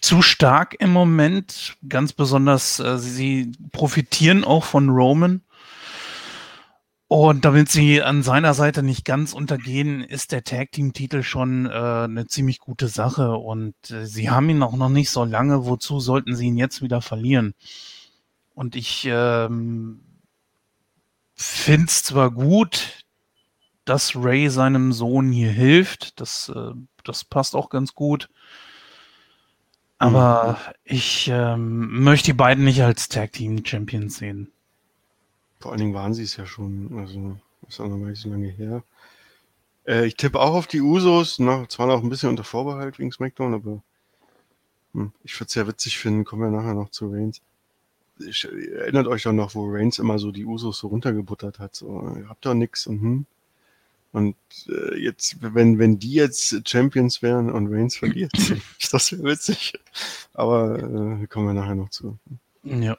zu 0.00 0.22
stark 0.22 0.76
im 0.78 0.92
Moment. 0.92 1.76
Ganz 1.88 2.12
besonders, 2.12 2.78
äh, 2.78 2.96
sie 2.96 3.50
profitieren 3.72 4.44
auch 4.44 4.62
von 4.62 4.88
Roman. 4.88 5.42
Und 7.08 7.44
damit 7.44 7.70
sie 7.70 8.00
an 8.02 8.22
seiner 8.22 8.54
Seite 8.54 8.84
nicht 8.84 9.04
ganz 9.04 9.32
untergehen, 9.32 10.04
ist 10.04 10.30
der 10.30 10.44
Tag 10.44 10.70
Team 10.70 10.92
Titel 10.92 11.24
schon 11.24 11.66
äh, 11.66 11.70
eine 11.70 12.28
ziemlich 12.28 12.60
gute 12.60 12.86
Sache. 12.86 13.32
Und 13.32 13.74
äh, 13.90 14.06
sie 14.06 14.30
haben 14.30 14.48
ihn 14.48 14.62
auch 14.62 14.76
noch 14.76 14.90
nicht 14.90 15.10
so 15.10 15.24
lange. 15.24 15.66
Wozu 15.66 15.98
sollten 15.98 16.36
sie 16.36 16.46
ihn 16.46 16.56
jetzt 16.56 16.82
wieder 16.82 17.02
verlieren? 17.02 17.54
Und 18.54 18.76
ich 18.76 19.08
ähm, 19.10 20.02
finde 21.46 21.86
es 21.86 22.02
zwar 22.02 22.30
gut, 22.30 23.04
dass 23.84 24.14
Ray 24.14 24.48
seinem 24.50 24.92
Sohn 24.92 25.32
hier 25.32 25.50
hilft. 25.50 26.20
Das, 26.20 26.50
äh, 26.54 26.72
das 27.04 27.24
passt 27.24 27.54
auch 27.54 27.70
ganz 27.70 27.94
gut. 27.94 28.28
Aber 29.98 30.58
ich 30.84 31.28
ähm, 31.28 32.02
möchte 32.02 32.26
die 32.26 32.32
beiden 32.32 32.64
nicht 32.64 32.82
als 32.82 33.08
Tag 33.08 33.32
Team 33.32 33.64
Champions 33.64 34.16
sehen. 34.16 34.50
Vor 35.60 35.72
allen 35.72 35.80
Dingen 35.80 35.94
waren 35.94 36.14
sie 36.14 36.22
es 36.22 36.36
ja 36.36 36.46
schon. 36.46 36.98
Also, 36.98 37.36
ist 37.68 37.80
auch 37.80 37.88
noch 37.88 37.98
gar 37.98 38.08
nicht 38.08 38.22
so 38.22 38.30
lange 38.30 38.48
her. 38.48 38.82
Äh, 39.86 40.06
ich 40.06 40.16
tippe 40.16 40.40
auch 40.40 40.54
auf 40.54 40.66
die 40.66 40.80
Usos. 40.80 41.38
Na, 41.38 41.68
zwar 41.68 41.86
noch 41.86 42.02
ein 42.02 42.08
bisschen 42.08 42.30
unter 42.30 42.44
Vorbehalt 42.44 42.98
wegen 42.98 43.12
SmackDown, 43.12 43.54
aber 43.54 43.82
hm, 44.94 45.12
ich 45.22 45.34
würde 45.34 45.46
es 45.48 45.52
sehr 45.52 45.66
witzig 45.66 45.98
finden. 45.98 46.24
Kommen 46.24 46.42
wir 46.42 46.58
nachher 46.58 46.74
noch 46.74 46.90
zu 46.90 47.10
Reigns. 47.10 47.42
Ich, 48.26 48.44
erinnert 48.44 49.06
euch 49.06 49.24
doch 49.24 49.32
noch, 49.32 49.54
wo 49.54 49.66
Reigns 49.66 49.98
immer 49.98 50.18
so 50.18 50.30
die 50.32 50.44
Usos 50.44 50.78
so 50.78 50.88
runtergebuttert 50.88 51.58
hat. 51.58 51.74
So, 51.74 52.14
ihr 52.16 52.28
habt 52.28 52.44
doch 52.44 52.54
nix 52.54 52.86
und 52.86 53.00
hm. 53.00 53.26
Und 54.12 54.34
äh, 54.68 54.96
jetzt, 54.96 55.36
wenn, 55.40 55.78
wenn 55.78 56.00
die 56.00 56.14
jetzt 56.14 56.68
Champions 56.68 57.22
wären 57.22 57.50
und 57.50 57.72
Reigns 57.72 57.96
verliert, 57.96 58.32
ist 58.36 58.52
das 58.92 59.06
sehr 59.06 59.22
witzig. 59.22 59.74
Aber 60.34 60.78
äh, 60.78 61.26
kommen 61.28 61.46
wir 61.46 61.54
nachher 61.54 61.76
noch 61.76 61.90
zu. 61.90 62.18
Ja. 62.64 62.98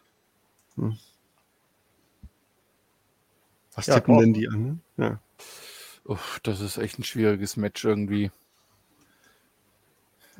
Was 3.75 3.87
Ja, 3.87 3.95
tippen 3.95 4.19
denn 4.19 4.33
die 4.33 4.47
an? 4.47 4.81
Ja. 4.97 5.19
Uff, 6.05 6.39
das 6.43 6.61
ist 6.61 6.77
echt 6.77 6.97
ein 6.97 7.03
schwieriges 7.03 7.57
Match 7.57 7.83
irgendwie. 7.83 8.31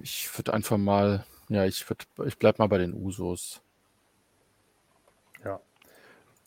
Ich 0.02 0.30
würde 0.38 0.54
einfach 0.54 0.78
mal, 0.78 1.26
ja, 1.50 1.66
ich 1.66 1.88
würd, 1.90 2.08
ich 2.26 2.38
bleib 2.38 2.60
mal 2.60 2.68
bei 2.68 2.78
den 2.78 2.94
Usos. 2.94 3.62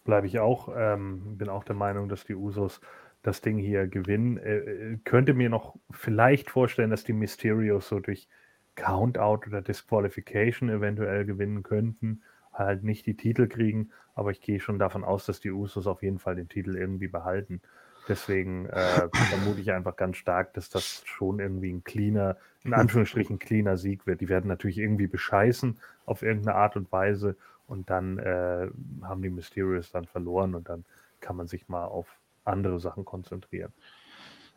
Bleibe 0.04 0.26
ich 0.26 0.38
auch. 0.38 0.68
Ähm, 0.76 1.38
bin 1.38 1.48
auch 1.48 1.64
der 1.64 1.74
Meinung, 1.74 2.08
dass 2.08 2.24
die 2.24 2.34
Usos 2.34 2.80
das 3.22 3.40
Ding 3.40 3.58
hier 3.58 3.86
gewinnen. 3.86 4.38
Äh, 4.38 4.56
äh, 4.58 4.98
könnte 5.04 5.34
mir 5.34 5.48
noch 5.48 5.76
vielleicht 5.90 6.50
vorstellen, 6.50 6.90
dass 6.90 7.04
die 7.04 7.14
Mysterios 7.14 7.88
so 7.88 7.98
durch 7.98 8.28
Countout 8.76 9.46
oder 9.46 9.62
Disqualification 9.62 10.68
eventuell 10.68 11.24
gewinnen 11.24 11.62
könnten. 11.62 12.22
Halt 12.52 12.84
nicht 12.84 13.06
die 13.06 13.16
Titel 13.16 13.48
kriegen, 13.48 13.90
aber 14.14 14.30
ich 14.30 14.40
gehe 14.40 14.60
schon 14.60 14.78
davon 14.78 15.04
aus, 15.04 15.26
dass 15.26 15.40
die 15.40 15.50
Usos 15.50 15.86
auf 15.86 16.02
jeden 16.02 16.18
Fall 16.18 16.36
den 16.36 16.48
Titel 16.48 16.76
irgendwie 16.76 17.08
behalten. 17.08 17.60
Deswegen 18.08 18.66
äh, 18.66 19.08
vermute 19.12 19.60
ich 19.60 19.72
einfach 19.72 19.96
ganz 19.96 20.18
stark, 20.18 20.52
dass 20.52 20.68
das 20.68 21.02
schon 21.06 21.40
irgendwie 21.40 21.72
ein 21.72 21.84
cleaner, 21.84 22.36
in 22.62 22.74
Anführungsstrichen 22.74 23.38
cleaner 23.38 23.78
Sieg 23.78 24.06
wird. 24.06 24.20
Die 24.20 24.28
werden 24.28 24.48
natürlich 24.48 24.78
irgendwie 24.78 25.06
bescheißen 25.06 25.78
auf 26.04 26.22
irgendeine 26.22 26.56
Art 26.56 26.76
und 26.76 26.92
Weise 26.92 27.36
und 27.66 27.90
dann 27.90 28.18
äh, 28.18 28.68
haben 29.02 29.22
die 29.22 29.30
Mysterios 29.30 29.90
dann 29.90 30.06
verloren 30.06 30.54
und 30.54 30.68
dann 30.68 30.84
kann 31.20 31.36
man 31.36 31.48
sich 31.48 31.68
mal 31.68 31.84
auf 31.86 32.06
andere 32.44 32.78
Sachen 32.80 33.04
konzentrieren. 33.04 33.72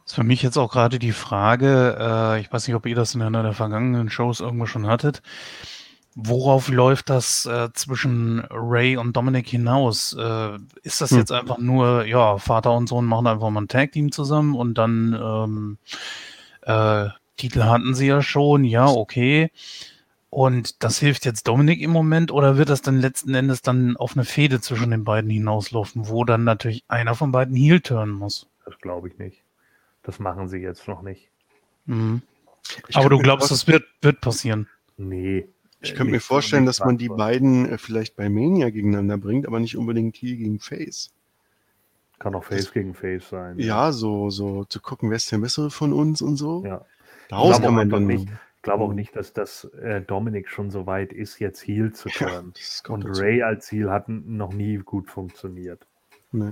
ist 0.06 0.16
für 0.16 0.24
mich 0.24 0.42
jetzt 0.42 0.58
auch 0.58 0.72
gerade 0.72 1.00
die 1.00 1.12
Frage, 1.12 1.98
äh, 2.00 2.42
ich 2.42 2.52
weiß 2.52 2.68
nicht, 2.68 2.76
ob 2.76 2.86
ihr 2.86 2.96
das 2.96 3.16
in 3.16 3.22
einer 3.22 3.44
der 3.44 3.54
vergangenen 3.54 4.10
Shows 4.10 4.40
irgendwo 4.40 4.66
schon 4.66 4.88
hattet. 4.88 5.22
Worauf 6.20 6.70
läuft 6.70 7.10
das 7.12 7.46
äh, 7.46 7.70
zwischen 7.74 8.44
Ray 8.50 8.98
und 8.98 9.16
Dominic 9.16 9.48
hinaus? 9.48 10.14
Äh, 10.20 10.58
ist 10.82 11.00
das 11.02 11.14
Hm. 11.14 11.20
jetzt 11.20 11.32
einfach 11.32 11.60
nur, 11.60 12.06
ja, 12.06 12.38
Vater 12.40 12.74
und 12.74 12.88
Sohn 12.90 13.06
machen 13.06 13.28
einfach 13.28 13.50
mal 13.52 13.62
ein 13.62 13.68
Tag-Team 13.68 14.12
zusammen 14.12 14.56
und 14.56 14.76
dann 14.80 15.14
ähm, 15.14 15.78
äh, 16.64 17.10
Titel 17.38 17.64
hatten 17.66 17.94
sie 17.94 18.08
ja 18.08 18.22
schon, 18.24 18.64
ja, 18.64 18.88
okay. 18.88 19.52
Und 20.30 20.84
das 20.84 21.00
hilft 21.00 21.26
jetzt 21.26 21.48
Dominik 21.48 21.82
im 21.82 21.92
Moment 21.92 22.32
oder 22.32 22.58
wird 22.58 22.70
das 22.70 22.82
dann 22.82 23.00
letzten 23.00 23.34
Endes 23.34 23.62
dann 23.62 23.96
auf 23.96 24.16
eine 24.16 24.26
Fehde 24.26 24.60
zwischen 24.60 24.92
den 24.92 25.04
beiden 25.06 25.30
hinauslaufen, 25.30 26.10
wo 26.10 26.26
dann 26.26 26.44
natürlich 26.44 26.84
einer 26.90 27.16
von 27.16 27.32
beiden 27.32 27.56
Heel 27.56 27.80
turnen 27.80 28.14
muss? 28.14 28.48
Das 28.66 28.78
glaube 28.80 29.08
ich 29.08 29.18
nicht. 29.18 29.42
Das 30.04 30.20
machen 30.20 30.48
sie 30.50 30.58
jetzt 30.58 30.88
noch 30.88 31.02
nicht. 31.02 31.30
Mhm. 31.86 32.22
Aber 32.94 33.10
du 33.10 33.18
mir 33.18 33.24
glaubst, 33.24 33.52
das 33.52 33.68
wird, 33.68 33.86
wird 34.02 34.20
passieren. 34.20 34.68
Nee. 34.98 35.48
Ich 35.80 35.92
äh, 35.92 35.96
könnte 35.96 36.12
mir 36.12 36.18
nicht- 36.18 36.26
vorstellen, 36.26 36.66
dass 36.66 36.80
man 36.80 36.98
die 36.98 37.08
beiden 37.08 37.70
äh, 37.70 37.78
vielleicht 37.78 38.18
bei 38.18 38.28
Mania 38.30 38.70
gegeneinander 38.70 39.18
bringt, 39.18 39.48
aber 39.48 39.60
nicht 39.62 39.78
unbedingt 39.78 40.18
Heel 40.18 40.36
gegen 40.36 40.60
Face. 40.60 41.12
Kann 42.20 42.36
auch 42.36 42.44
Face 42.44 42.74
gegen 42.74 42.96
Face 42.96 43.30
sein. 43.30 43.60
Ja, 43.60 43.92
so, 43.92 44.30
so 44.30 44.66
zu 44.66 44.82
gucken, 44.82 45.10
wer 45.10 45.18
ist 45.18 45.32
der 45.32 45.38
bessere 45.38 45.70
von 45.70 45.94
uns 45.94 46.22
und 46.22 46.36
so. 46.36 46.66
Ja. 46.66 46.84
Daraus 47.30 47.62
kann 47.62 47.74
man 47.74 47.84
einfach 47.84 47.98
dann 47.98 48.08
nicht, 48.08 48.24
ich 48.26 48.30
glaube 48.68 48.84
auch 48.84 48.90
Mhm. 48.90 48.96
nicht, 48.96 49.16
dass 49.16 49.34
das 49.34 49.66
äh, 49.82 50.02
Dominik 50.02 50.50
schon 50.50 50.70
so 50.72 50.86
weit 50.88 51.14
ist, 51.14 51.40
jetzt 51.40 51.62
Heel 51.62 51.92
zu 51.94 52.10
Ja, 52.10 52.28
turnen. 52.30 52.54
kommt 52.84 53.06
Und 53.06 53.10
dazu. 53.12 53.22
Ray 53.22 53.42
als 53.42 53.66
Ziel 53.68 53.90
hat 53.90 54.08
noch 54.10 54.54
nie 54.54 54.78
gut 54.78 55.10
funktioniert. 55.10 55.86
Nee. 56.32 56.52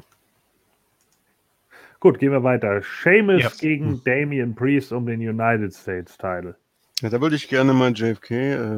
Gut, 2.00 2.20
gehen 2.20 2.32
wir 2.32 2.44
weiter. 2.44 2.82
Sheamus 2.84 3.42
Ja. 3.44 3.50
gegen 3.60 4.02
Damian 4.04 4.54
Priest 4.56 4.92
um 4.92 5.06
den 5.06 5.20
United 5.22 5.74
States 5.74 6.18
Title. 6.18 6.56
Ja, 7.02 7.10
da 7.10 7.20
würde 7.20 7.36
ich 7.36 7.48
gerne 7.50 7.74
mal 7.74 7.92
JFK 7.94 8.32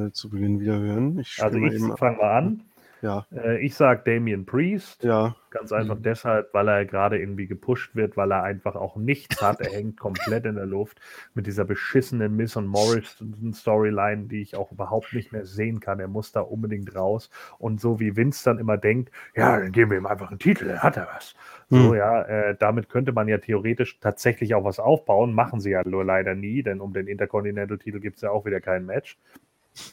äh, 0.07 0.11
zu 0.11 0.29
Beginn 0.29 0.59
wieder 0.59 0.79
hören. 0.79 1.19
Ich 1.19 1.37
Also 1.41 1.57
ich 1.59 1.77
fange 1.97 2.17
mal 2.17 2.37
an. 2.37 2.61
Ja, 3.01 3.25
Äh, 3.31 3.59
ich 3.59 3.75
sage 3.75 4.01
Damian 4.05 4.45
Priest. 4.45 5.03
ja. 5.03 5.35
Ganz 5.49 5.71
einfach 5.71 5.95
Mhm. 5.95 6.03
deshalb, 6.03 6.53
weil 6.53 6.67
er 6.67 6.85
gerade 6.85 7.17
irgendwie 7.17 7.47
gepusht 7.47 7.95
wird, 7.95 8.17
weil 8.17 8.31
er 8.31 8.43
einfach 8.43 8.75
auch 8.75 8.95
nichts 8.97 9.41
hat. 9.41 9.61
Er 9.61 9.71
hängt 9.71 9.97
komplett 9.97 10.45
in 10.45 10.55
der 10.55 10.65
Luft 10.65 10.99
mit 11.33 11.47
dieser 11.47 11.63
beschissenen 11.63 12.35
Miss 12.35 12.55
und 12.57 12.67
Morris-Storyline, 12.67 14.25
die 14.27 14.41
ich 14.41 14.55
auch 14.55 14.71
überhaupt 14.71 15.13
nicht 15.13 15.31
mehr 15.31 15.45
sehen 15.45 15.79
kann. 15.79 15.99
Er 15.99 16.07
muss 16.09 16.31
da 16.31 16.41
unbedingt 16.41 16.95
raus. 16.95 17.29
Und 17.59 17.79
so 17.79 17.99
wie 17.99 18.15
Vince 18.15 18.43
dann 18.43 18.59
immer 18.59 18.77
denkt, 18.77 19.11
ja, 19.35 19.57
dann 19.59 19.71
geben 19.71 19.91
wir 19.91 19.97
ihm 19.97 20.05
einfach 20.05 20.29
einen 20.29 20.39
Titel, 20.39 20.67
dann 20.67 20.83
hat 20.83 20.97
er 20.97 21.07
was. 21.15 21.33
So, 21.69 21.77
Hm. 21.91 21.95
ja, 21.95 22.21
äh, 22.23 22.55
damit 22.59 22.89
könnte 22.89 23.11
man 23.13 23.27
ja 23.27 23.37
theoretisch 23.37 23.99
tatsächlich 23.99 24.53
auch 24.53 24.63
was 24.65 24.79
aufbauen. 24.79 25.33
Machen 25.33 25.59
sie 25.59 25.71
ja 25.71 25.81
nur 25.87 26.03
leider 26.03 26.35
nie, 26.35 26.61
denn 26.61 26.81
um 26.81 26.93
den 26.93 27.07
Intercontinental-Titel 27.07 27.99
gibt 27.99 28.17
es 28.17 28.21
ja 28.21 28.31
auch 28.31 28.45
wieder 28.45 28.61
kein 28.61 28.85
Match, 28.85 29.17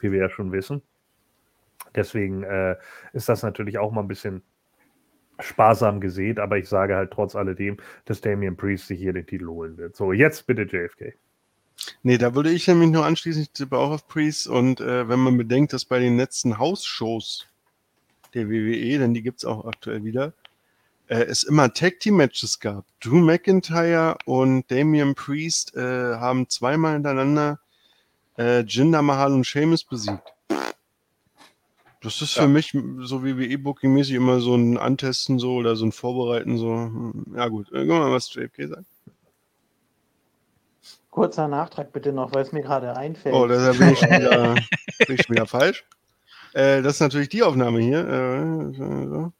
wie 0.01 0.13
wir 0.13 0.19
ja 0.21 0.29
schon 0.31 0.53
wissen. 0.53 0.83
Deswegen 1.95 2.43
äh, 2.43 2.77
ist 3.12 3.29
das 3.29 3.43
natürlich 3.43 3.79
auch 3.79 3.93
mal 3.93 4.03
ein 4.03 4.09
bisschen 4.09 4.43
sparsam 5.41 6.01
gesät, 6.01 6.39
aber 6.39 6.59
ich 6.59 6.69
sage 6.69 6.95
halt 6.95 7.12
trotz 7.12 7.35
alledem, 7.35 7.79
dass 8.05 8.21
Damian 8.21 8.57
Priest 8.57 8.87
sich 8.87 8.99
hier 8.99 9.12
den 9.12 9.27
Titel 9.27 9.49
holen 9.49 9.77
wird. 9.77 9.97
So, 9.97 10.12
jetzt 10.12 10.47
bitte 10.47 10.62
JFK. 10.62 11.15
Nee, 12.03 12.19
da 12.19 12.35
würde 12.35 12.51
ich 12.51 12.69
nämlich 12.69 12.91
nur 12.91 13.05
anschließen, 13.05 13.43
ich 13.43 13.51
tippe 13.51 13.79
auch 13.79 13.91
auf 13.91 14.07
Priest. 14.07 14.47
Und 14.47 14.81
äh, 14.81 15.09
wenn 15.09 15.19
man 15.19 15.37
bedenkt, 15.37 15.73
dass 15.73 15.85
bei 15.85 15.99
den 15.99 16.16
letzten 16.16 16.59
Hausshows 16.59 17.47
der 18.33 18.49
WWE, 18.49 18.99
denn 18.99 19.15
die 19.15 19.23
gibt 19.23 19.39
es 19.39 19.45
auch 19.45 19.65
aktuell 19.65 20.05
wieder, 20.05 20.35
äh, 21.09 21.25
es 21.25 21.43
immer 21.43 21.73
Tag 21.73 22.01
Team 22.01 22.16
Matches 22.16 22.61
gab. 22.61 22.85
Drew 23.01 23.21
McIntyre 23.21 24.16
und 24.25 24.71
Damian 24.71 25.15
Priest 25.15 25.75
äh, 25.77 26.15
haben 26.16 26.49
zweimal 26.49 26.95
hintereinander 26.95 27.61
äh, 28.39 28.61
Jinder 28.61 29.03
Mahal 29.03 29.33
und 29.33 29.45
Sheamus 29.45 29.85
besiegt. 29.85 30.34
Das 32.05 32.21
ist 32.21 32.35
für 32.35 32.49
mich 32.49 32.73
so 33.01 33.25
WWE-Booking-mäßig 33.25 34.15
immer 34.15 34.41
so 34.41 34.55
ein 34.55 34.77
Antesten 34.77 35.39
so 35.39 35.55
oder 35.55 35.75
so 35.75 35.87
ein 35.87 35.93
Vorbereiten 35.93 36.59
so. 36.59 36.69
hm, 36.69 37.35
Ja 37.35 37.49
gut, 37.49 37.73
äh, 37.73 37.87
guck 37.87 37.89
mal, 37.89 38.13
was 38.13 38.33
JFK 38.33 38.69
sagt. 38.69 38.85
Kurzer 41.11 41.49
Nachtrag 41.49 41.93
bitte 41.93 42.13
noch, 42.13 42.35
weil 42.35 42.43
es 42.43 42.53
mir 42.53 42.63
gerade 42.63 42.95
einfällt. 42.97 43.35
Oh, 43.35 43.47
da 43.47 43.73
bin 43.73 43.93
ich 43.93 44.03
wieder, 44.03 44.55
bin 45.07 45.15
ich 45.17 45.23
schon 45.23 45.37
wieder 45.37 45.47
falsch. 45.47 45.85
Äh, 46.53 46.83
das 46.83 46.95
ist 46.95 47.01
natürlich 47.01 47.31
die 47.31 47.43
Aufnahme 47.43 47.81
hier. 47.81 48.07
Äh, 48.07 48.75
so. 48.75 49.33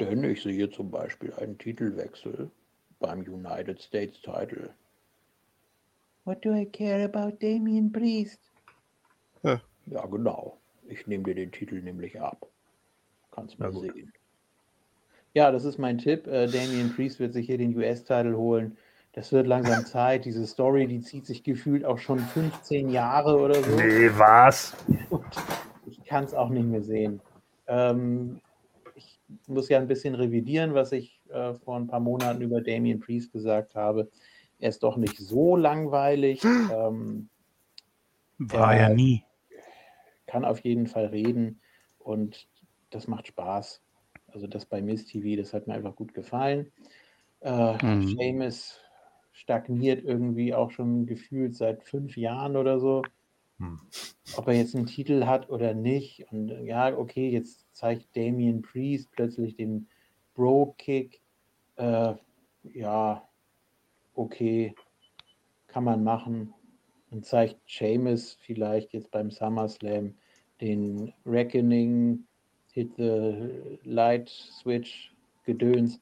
Denn 0.00 0.24
ich 0.24 0.42
sehe 0.42 0.70
zum 0.70 0.90
Beispiel 0.90 1.32
einen 1.34 1.56
Titelwechsel 1.58 2.50
beim 2.98 3.20
United 3.20 3.80
States 3.80 4.20
Title. 4.22 4.70
What 6.24 6.44
do 6.44 6.52
I 6.52 6.66
care 6.66 7.04
about 7.04 7.36
Damien 7.40 7.92
Priest? 7.92 8.47
Ja. 9.90 10.06
Genau. 10.06 10.58
Ich 10.86 11.06
nehme 11.06 11.24
dir 11.24 11.34
den 11.34 11.52
Titel 11.52 11.80
nämlich 11.82 12.20
ab. 12.20 12.46
Kannst 13.30 13.56
Na 13.58 13.70
mal 13.70 13.80
sehen. 13.80 14.12
Ja, 15.34 15.50
das 15.52 15.64
ist 15.64 15.78
mein 15.78 15.98
Tipp. 15.98 16.26
Äh, 16.26 16.46
Damien 16.46 16.92
Priest 16.94 17.20
wird 17.20 17.32
sich 17.32 17.46
hier 17.46 17.58
den 17.58 17.76
US-Titel 17.76 18.34
holen. 18.34 18.76
Das 19.12 19.32
wird 19.32 19.46
langsam 19.46 19.84
Zeit. 19.86 20.24
Diese 20.24 20.46
Story, 20.46 20.86
die 20.86 21.00
zieht 21.00 21.26
sich 21.26 21.44
gefühlt 21.44 21.84
auch 21.84 21.98
schon 21.98 22.18
15 22.18 22.88
Jahre 22.88 23.38
oder 23.38 23.54
so. 23.62 23.76
Nee, 23.76 24.10
was? 24.16 24.74
Und 25.10 25.24
ich 25.86 26.02
kann 26.04 26.24
es 26.24 26.34
auch 26.34 26.48
nicht 26.48 26.66
mehr 26.66 26.82
sehen. 26.82 27.20
Ähm, 27.66 28.40
ich 28.96 29.20
muss 29.46 29.68
ja 29.68 29.78
ein 29.78 29.86
bisschen 29.88 30.14
revidieren, 30.14 30.74
was 30.74 30.92
ich 30.92 31.20
äh, 31.28 31.54
vor 31.54 31.76
ein 31.76 31.86
paar 31.86 32.00
Monaten 32.00 32.40
über 32.40 32.60
Damien 32.62 32.98
Priest 33.00 33.32
gesagt 33.32 33.74
habe. 33.74 34.10
Er 34.58 34.70
ist 34.70 34.82
doch 34.82 34.96
nicht 34.96 35.18
so 35.18 35.54
langweilig, 35.56 36.42
ähm, 36.72 37.28
War 38.38 38.74
Ja. 38.74 38.88
ja 38.88 38.94
nie. 38.94 39.22
Kann 40.28 40.44
auf 40.44 40.60
jeden 40.60 40.86
Fall 40.86 41.06
reden 41.06 41.60
und 41.98 42.48
das 42.90 43.08
macht 43.08 43.26
Spaß. 43.26 43.82
Also 44.28 44.46
das 44.46 44.66
bei 44.66 44.80
Miss 44.80 45.06
TV, 45.06 45.40
das 45.40 45.52
hat 45.52 45.66
mir 45.66 45.74
einfach 45.74 45.96
gut 45.96 46.14
gefallen. 46.14 46.70
Äh, 47.40 47.84
Mhm. 47.84 48.06
Seamus 48.06 48.80
stagniert 49.32 50.04
irgendwie 50.04 50.54
auch 50.54 50.70
schon 50.70 51.06
gefühlt 51.06 51.56
seit 51.56 51.82
fünf 51.82 52.16
Jahren 52.16 52.56
oder 52.56 52.78
so. 52.78 53.02
Hm. 53.58 53.80
ob 54.36 54.46
er 54.46 54.54
jetzt 54.54 54.76
einen 54.76 54.86
Titel 54.86 55.26
hat 55.26 55.50
oder 55.50 55.74
nicht. 55.74 56.26
Und 56.30 56.50
äh, 56.50 56.62
ja, 56.64 56.96
okay, 56.96 57.28
jetzt 57.30 57.66
zeigt 57.74 58.16
Damien 58.16 58.62
Priest 58.62 59.10
plötzlich 59.10 59.56
den 59.56 59.88
Bro-Kick. 60.34 61.20
Äh, 61.76 62.14
ja, 62.74 63.28
okay, 64.14 64.74
kann 65.66 65.84
man 65.84 66.04
machen. 66.04 66.54
Und 67.10 67.24
zeigt 67.24 67.56
Seamus 67.66 68.36
vielleicht 68.40 68.92
jetzt 68.92 69.10
beim 69.10 69.30
SummerSlam 69.30 70.14
den 70.60 71.12
Reckoning, 71.24 72.24
Hit 72.72 72.90
the 72.96 73.50
Light 73.84 74.28
Switch 74.28 75.12
Gedöns. 75.44 76.00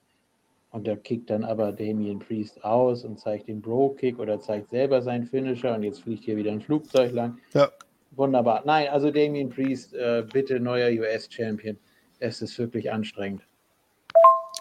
Und 0.71 0.87
der 0.87 0.97
kickt 0.97 1.31
dann 1.31 1.45
aber 1.45 1.73
Damien 1.73 2.19
Priest 2.19 2.63
aus 2.65 3.05
und 3.05 3.19
zeigt 3.19 3.49
den 3.49 3.63
Bro-Kick 3.63 4.19
oder 4.19 4.41
zeigt 4.41 4.71
selber 4.71 5.01
seinen 5.01 5.25
Finisher 5.25 5.75
und 5.75 5.85
jetzt 5.85 6.03
fliegt 6.03 6.25
hier 6.25 6.37
wieder 6.37 6.53
ein 6.53 6.61
Flugzeug 6.61 7.13
lang. 7.13 7.39
Ja. 7.55 7.71
Wunderbar. 8.11 8.63
Nein, 8.67 8.89
also 8.89 9.11
Damien 9.11 9.49
Priest, 9.49 9.95
äh, 9.95 10.25
bitte 10.31 10.59
neuer 10.59 10.91
US-Champion. 10.91 11.79
Es 12.19 12.43
ist 12.43 12.59
wirklich 12.59 12.91
anstrengend. 12.91 13.47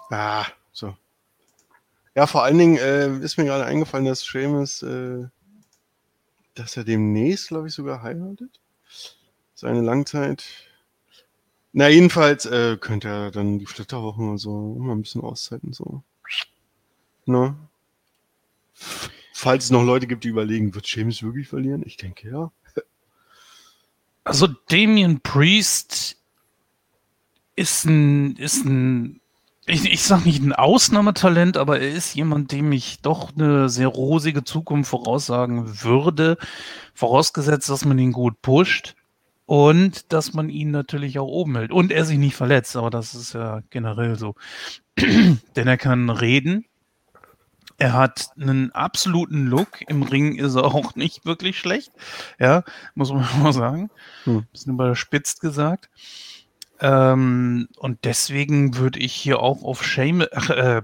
Ah, 0.10 0.46
so. 0.72 0.96
Ja, 2.16 2.28
vor 2.28 2.44
allen 2.44 2.58
Dingen 2.58 2.78
äh, 2.78 3.10
ist 3.18 3.38
mir 3.38 3.46
gerade 3.46 3.66
eingefallen, 3.66 4.06
dass 4.06 4.22
Seamus, 4.22 4.84
äh, 4.84 5.26
dass 6.56 6.78
er 6.78 6.84
demnächst, 6.84 7.50
glaube 7.50 7.68
ich, 7.68 7.74
sogar 7.74 8.02
heiratet. 8.02 8.60
Seine 9.54 9.82
Langzeit. 9.82 10.44
Na, 11.74 11.90
jedenfalls 11.90 12.46
äh, 12.46 12.78
könnte 12.78 13.10
er 13.10 13.32
dann 13.32 13.60
die 13.60 13.66
Flitterwochen 13.66 14.30
und 14.30 14.38
so 14.38 14.76
immer 14.78 14.96
ein 14.96 15.02
bisschen 15.02 15.22
auszeiten. 15.22 15.74
So. 15.74 16.04
Ne? 17.26 17.56
Falls 18.74 19.66
es 19.66 19.72
noch 19.72 19.84
Leute 19.84 20.08
gibt, 20.08 20.24
die 20.24 20.30
überlegen, 20.30 20.74
wird 20.74 20.88
Seamus 20.88 21.22
wirklich 21.22 21.48
verlieren? 21.48 21.84
Ich 21.86 21.98
denke 21.98 22.30
ja. 22.30 22.52
Also 24.24 24.48
Damien 24.48 25.22
Priest 25.22 26.18
ist 27.56 27.86
ein, 27.86 28.36
ist 28.38 28.66
ein, 28.66 29.22
ich, 29.68 29.92
ich 29.92 30.04
sag 30.04 30.26
nicht 30.26 30.44
ein 30.44 30.54
Ausnahmetalent, 30.54 31.58
aber 31.58 31.80
er 31.80 31.90
ist 31.90 32.14
jemand, 32.14 32.52
dem 32.52 32.72
ich 32.72 33.02
doch 33.02 33.32
eine 33.36 33.68
sehr 33.70 33.88
rosige 33.88 34.44
Zukunft 34.44 34.90
voraussagen 34.90 35.84
würde, 35.84 36.38
vorausgesetzt, 36.94 37.70
dass 37.70 37.86
man 37.86 37.98
ihn 37.98 38.12
gut 38.12 38.42
pusht 38.42 38.96
und 39.46 40.14
dass 40.14 40.34
man 40.34 40.50
ihn 40.50 40.72
natürlich 40.72 41.18
auch 41.18 41.28
oben 41.28 41.56
hält 41.56 41.72
und 41.72 41.92
er 41.92 42.06
sich 42.06 42.18
nicht 42.18 42.36
verletzt, 42.36 42.76
aber 42.76 42.90
das 42.90 43.16
ist 43.16 43.34
ja 43.34 43.62
generell 43.72 44.18
so. 44.18 44.36
Denn 44.98 45.68
er 45.68 45.78
kann 45.78 46.10
reden, 46.10 46.66
er 47.78 47.94
hat 47.94 48.30
einen 48.40 48.72
absoluten 48.72 49.48
Look. 49.48 49.82
Im 49.88 50.04
Ring 50.04 50.36
ist 50.36 50.56
er 50.56 50.64
auch 50.64 50.96
nicht 50.96 51.26
wirklich 51.26 51.60
schlecht. 51.60 51.92
Ja, 52.40 52.64
muss 52.94 53.12
man 53.12 53.26
mal 53.42 53.54
sagen. 53.54 53.90
Hm. 54.24 54.46
Bisschen 54.52 54.74
überspitzt 54.74 55.42
gesagt. 55.42 55.90
Ähm, 56.82 57.68
und 57.78 58.04
deswegen 58.06 58.76
würde 58.78 59.00
ich 59.00 59.14
hier 59.14 59.40
auch 59.40 59.64
auf 59.64 59.84
Shame, 59.84 60.26
ach, 60.34 60.50
äh, 60.50 60.82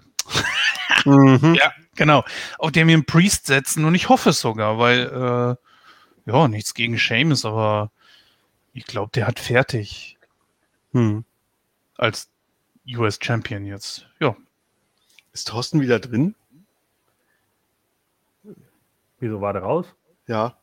Mhm. 1.06 1.56
ja, 1.56 1.72
genau, 1.96 2.24
auf 2.60 2.72
Damien 2.72 3.06
Priest 3.06 3.48
setzen 3.48 3.86
und 3.86 3.96
ich 3.96 4.10
hoffe 4.10 4.30
es 4.30 4.40
sogar, 4.40 4.78
weil, 4.78 5.58
äh, 6.28 6.32
ja, 6.32 6.48
nichts 6.48 6.74
gegen 6.74 6.98
Seamus, 6.98 7.44
aber 7.46 7.92
ich 8.74 8.86
glaube, 8.86 9.12
der 9.14 9.28
hat 9.28 9.40
fertig 9.40 10.18
Hm. 10.94 11.26
als 11.98 12.30
US 12.88 13.20
Champion 13.22 13.66
jetzt. 13.66 14.08
Ja, 14.20 14.36
Ist 15.34 15.48
Thorsten 15.48 15.82
wieder 15.82 16.00
drin? 16.00 16.36
Wieso 19.20 19.42
war 19.42 19.54
der 19.54 19.64
raus? 19.64 19.88
Ja. 20.28 20.58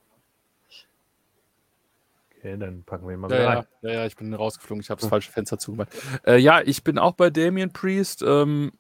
Okay, 2.39 2.57
dann 2.57 2.85
packen 2.85 3.07
wir 3.09 3.15
ihn 3.15 3.21
mal 3.21 3.31
Ja, 3.31 3.37
wieder 3.37 3.43
ja, 3.45 3.53
rein. 3.55 3.67
ja, 3.83 3.91
ja, 3.91 4.07
ich 4.07 4.17
bin 4.17 4.33
rausgeflogen. 4.33 4.81
Ich 4.81 4.91
habe 4.91 5.01
das 5.01 5.11
falsche 5.11 5.33
Fenster 5.33 5.59
zugemacht. 5.59 5.89
Äh, 6.25 6.39
ja, 6.39 6.61
ich 6.61 6.85
bin 6.85 6.99
auch 6.99 7.13
bei 7.13 7.31
Damien 7.31 7.73
Priest. 7.73 8.23
Ähm, 8.23 8.73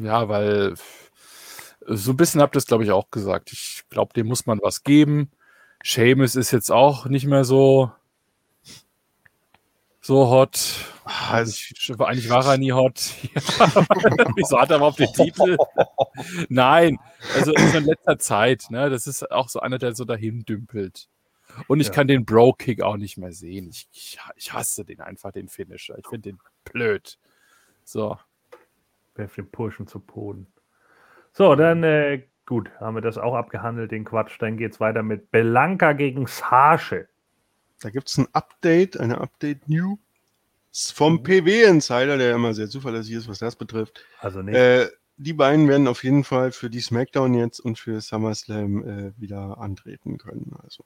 ja, 0.00 0.28
weil 0.28 0.74
so 1.86 2.12
ein 2.12 2.16
bisschen 2.16 2.40
habt 2.40 2.56
ihr 2.56 2.58
es, 2.58 2.66
glaube 2.66 2.82
ich, 2.82 2.90
auch 2.90 3.10
gesagt. 3.10 3.52
Ich 3.52 3.84
glaube, 3.90 4.12
dem 4.14 4.26
muss 4.26 4.46
man 4.46 4.58
was 4.60 4.82
geben. 4.82 5.30
Seamus 5.84 6.34
ist 6.34 6.50
jetzt 6.50 6.72
auch 6.72 7.06
nicht 7.06 7.26
mehr 7.26 7.44
so 7.44 7.92
so 10.00 10.28
hot. 10.28 10.58
Eigentlich, 11.30 11.92
eigentlich 11.98 12.28
war 12.30 12.44
er 12.46 12.58
nie 12.58 12.72
hot. 12.72 12.94
Wieso 14.36 14.58
hat 14.58 14.70
er 14.70 14.76
überhaupt 14.76 14.98
den 14.98 15.12
Titel? 15.12 15.56
Nein, 16.48 16.98
also 17.36 17.52
so 17.56 17.78
in 17.78 17.84
letzter 17.84 18.18
Zeit. 18.18 18.64
Ne, 18.70 18.90
das 18.90 19.06
ist 19.06 19.30
auch 19.30 19.48
so 19.48 19.60
einer, 19.60 19.78
der 19.78 19.94
so 19.94 20.04
dahin 20.04 20.44
dümpelt. 20.44 21.08
Und 21.68 21.80
ich 21.80 21.88
Ja. 21.88 21.92
kann 21.92 22.08
den 22.08 22.24
Bro-Kick 22.24 22.82
auch 22.82 22.96
nicht 22.96 23.16
mehr 23.18 23.32
sehen. 23.32 23.68
Ich, 23.70 23.88
ich, 23.92 24.18
ich 24.36 24.52
hasse 24.52 24.84
den 24.84 25.00
einfach, 25.00 25.32
den 25.32 25.48
Finisher. 25.48 25.98
Ich 25.98 26.06
finde 26.06 26.30
den 26.30 26.38
blöd. 26.64 27.18
So. 27.84 28.18
Werft 29.14 29.36
den 29.36 29.50
Pushen 29.50 29.86
zu 29.86 30.00
Boden. 30.00 30.46
So, 31.32 31.54
dann 31.54 31.82
äh, 31.82 32.22
gut, 32.46 32.70
haben 32.80 32.94
wir 32.94 33.02
das 33.02 33.18
auch 33.18 33.34
abgehandelt, 33.34 33.92
den 33.92 34.04
Quatsch. 34.04 34.36
Dann 34.40 34.56
geht 34.56 34.72
es 34.72 34.80
weiter 34.80 35.02
mit 35.02 35.30
Belanca 35.30 35.92
gegen 35.92 36.26
Sasche. 36.26 37.08
Da 37.80 37.90
gibt 37.90 38.08
es 38.08 38.16
ein 38.18 38.26
Update, 38.32 38.98
eine 38.98 39.20
Update-New 39.20 39.98
vom 40.94 41.22
PW-Insider, 41.22 42.18
der 42.18 42.34
immer 42.34 42.52
sehr 42.54 42.68
zuverlässig 42.68 43.14
ist, 43.14 43.28
was 43.28 43.38
das 43.38 43.56
betrifft. 43.56 44.04
Also 44.20 44.42
nicht. 44.42 44.56
Äh, 44.56 44.88
die 45.18 45.32
beiden 45.32 45.68
werden 45.68 45.88
auf 45.88 46.04
jeden 46.04 46.24
Fall 46.24 46.52
für 46.52 46.68
die 46.68 46.80
SmackDown 46.80 47.32
jetzt 47.34 47.60
und 47.60 47.78
für 47.78 48.00
SummerSlam 48.00 48.84
äh, 48.84 49.12
wieder 49.20 49.58
antreten 49.58 50.18
können. 50.18 50.54
Also. 50.62 50.84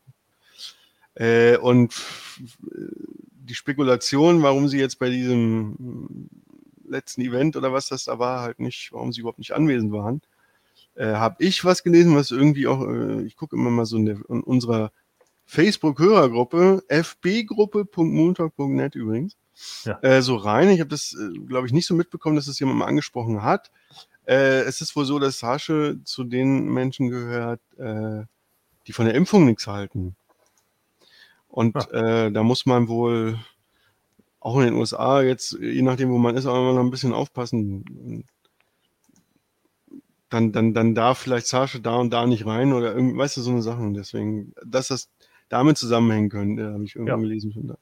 Äh, 1.14 1.56
und 1.58 1.94
die 2.68 3.54
Spekulation, 3.54 4.42
warum 4.42 4.68
sie 4.68 4.78
jetzt 4.78 4.98
bei 4.98 5.10
diesem 5.10 6.28
letzten 6.84 7.22
Event 7.22 7.56
oder 7.56 7.72
was 7.72 7.88
das 7.88 8.04
da 8.04 8.18
war, 8.18 8.40
halt 8.42 8.60
nicht, 8.60 8.92
warum 8.92 9.12
sie 9.12 9.20
überhaupt 9.20 9.38
nicht 9.38 9.52
anwesend 9.52 9.92
waren, 9.92 10.20
äh, 10.94 11.14
habe 11.14 11.36
ich 11.44 11.64
was 11.64 11.82
gelesen, 11.82 12.16
was 12.16 12.30
irgendwie 12.30 12.66
auch, 12.66 12.86
äh, 12.86 13.22
ich 13.22 13.36
gucke 13.36 13.56
immer 13.56 13.70
mal 13.70 13.86
so 13.86 13.96
in, 13.96 14.06
der, 14.06 14.16
in 14.28 14.42
unserer 14.42 14.92
Facebook-Hörergruppe, 15.46 16.82
fbgruppe.moontalk.net 16.88 18.94
übrigens, 18.94 19.36
Ja. 19.84 19.98
äh, 20.02 20.22
so 20.22 20.36
rein. 20.36 20.68
Ich 20.70 20.80
habe 20.80 20.90
das, 20.90 21.14
äh, 21.18 21.38
glaube 21.40 21.66
ich, 21.66 21.72
nicht 21.72 21.86
so 21.86 21.94
mitbekommen, 21.94 22.36
dass 22.36 22.46
es 22.46 22.58
jemand 22.60 22.78
mal 22.78 22.86
angesprochen 22.86 23.42
hat. 23.42 23.70
Äh, 24.26 24.60
es 24.62 24.80
ist 24.80 24.94
wohl 24.94 25.04
so, 25.04 25.18
dass 25.18 25.40
Sasche 25.40 25.98
zu 26.04 26.24
den 26.24 26.66
Menschen 26.72 27.08
gehört, 27.08 27.60
äh, 27.78 28.22
die 28.86 28.92
von 28.92 29.06
der 29.06 29.14
Impfung 29.14 29.44
nichts 29.44 29.66
halten. 29.66 30.14
Und 31.50 31.76
äh, 31.92 32.30
da 32.30 32.42
muss 32.42 32.64
man 32.64 32.88
wohl 32.88 33.38
auch 34.38 34.56
in 34.58 34.66
den 34.66 34.74
USA 34.74 35.20
jetzt, 35.20 35.52
je 35.60 35.82
nachdem, 35.82 36.10
wo 36.10 36.18
man 36.18 36.36
ist, 36.36 36.46
auch 36.46 36.54
immer 36.56 36.72
noch 36.72 36.80
ein 36.80 36.90
bisschen 36.90 37.12
aufpassen. 37.12 38.24
Dann, 40.30 40.52
dann, 40.52 40.74
dann 40.74 40.94
darf 40.94 41.18
vielleicht 41.18 41.48
Sascha 41.48 41.78
da 41.80 41.96
und 41.96 42.10
da 42.10 42.24
nicht 42.24 42.46
rein 42.46 42.72
oder 42.72 42.94
irgendwie, 42.94 43.18
weißt 43.18 43.36
du, 43.36 43.42
so 43.42 43.50
eine 43.50 43.62
Sache. 43.62 43.80
Und 43.80 43.94
deswegen, 43.94 44.54
dass 44.64 44.88
das 44.88 45.10
damit 45.48 45.76
zusammenhängen 45.76 46.30
könnte, 46.30 46.72
habe 46.72 46.84
ich 46.84 46.94
irgendwo 46.94 47.16
Ja. 47.16 47.20
gelesen 47.20 47.52
schon 47.52 47.66
da. 47.66 47.78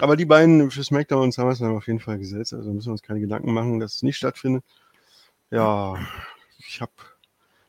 Aber 0.00 0.16
die 0.16 0.26
beiden 0.26 0.70
für 0.70 0.84
SmackDown 0.84 1.22
und 1.22 1.32
SummerSlam 1.32 1.74
auf 1.74 1.86
jeden 1.86 2.00
Fall 2.00 2.18
gesetzt. 2.18 2.52
Also 2.52 2.70
müssen 2.70 2.88
wir 2.88 2.92
uns 2.92 3.02
keine 3.02 3.20
Gedanken 3.20 3.54
machen, 3.54 3.80
dass 3.80 3.96
es 3.96 4.02
nicht 4.02 4.18
stattfindet. 4.18 4.62
Ja, 5.50 5.94
ich 6.58 6.82
habe, 6.82 6.92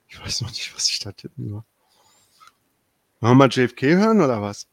ich 0.10 0.20
weiß 0.20 0.42
noch 0.42 0.50
nicht, 0.50 0.76
was 0.76 0.90
ich 0.90 1.00
da 1.00 1.14
tippen 1.14 1.48
soll. 1.48 1.64
Wollen 3.22 3.32
wir 3.32 3.36
mal 3.36 3.50
JFK 3.50 3.96
hören 3.96 4.20
oder 4.22 4.42
was? 4.42 4.68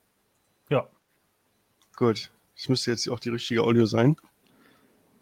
Gut. 1.97 2.31
Das 2.57 2.69
müsste 2.69 2.91
jetzt 2.93 3.09
auch 3.09 3.21
die 3.21 3.31
richtige 3.31 3.63
Audio 3.63 3.87
sein. 3.87 4.17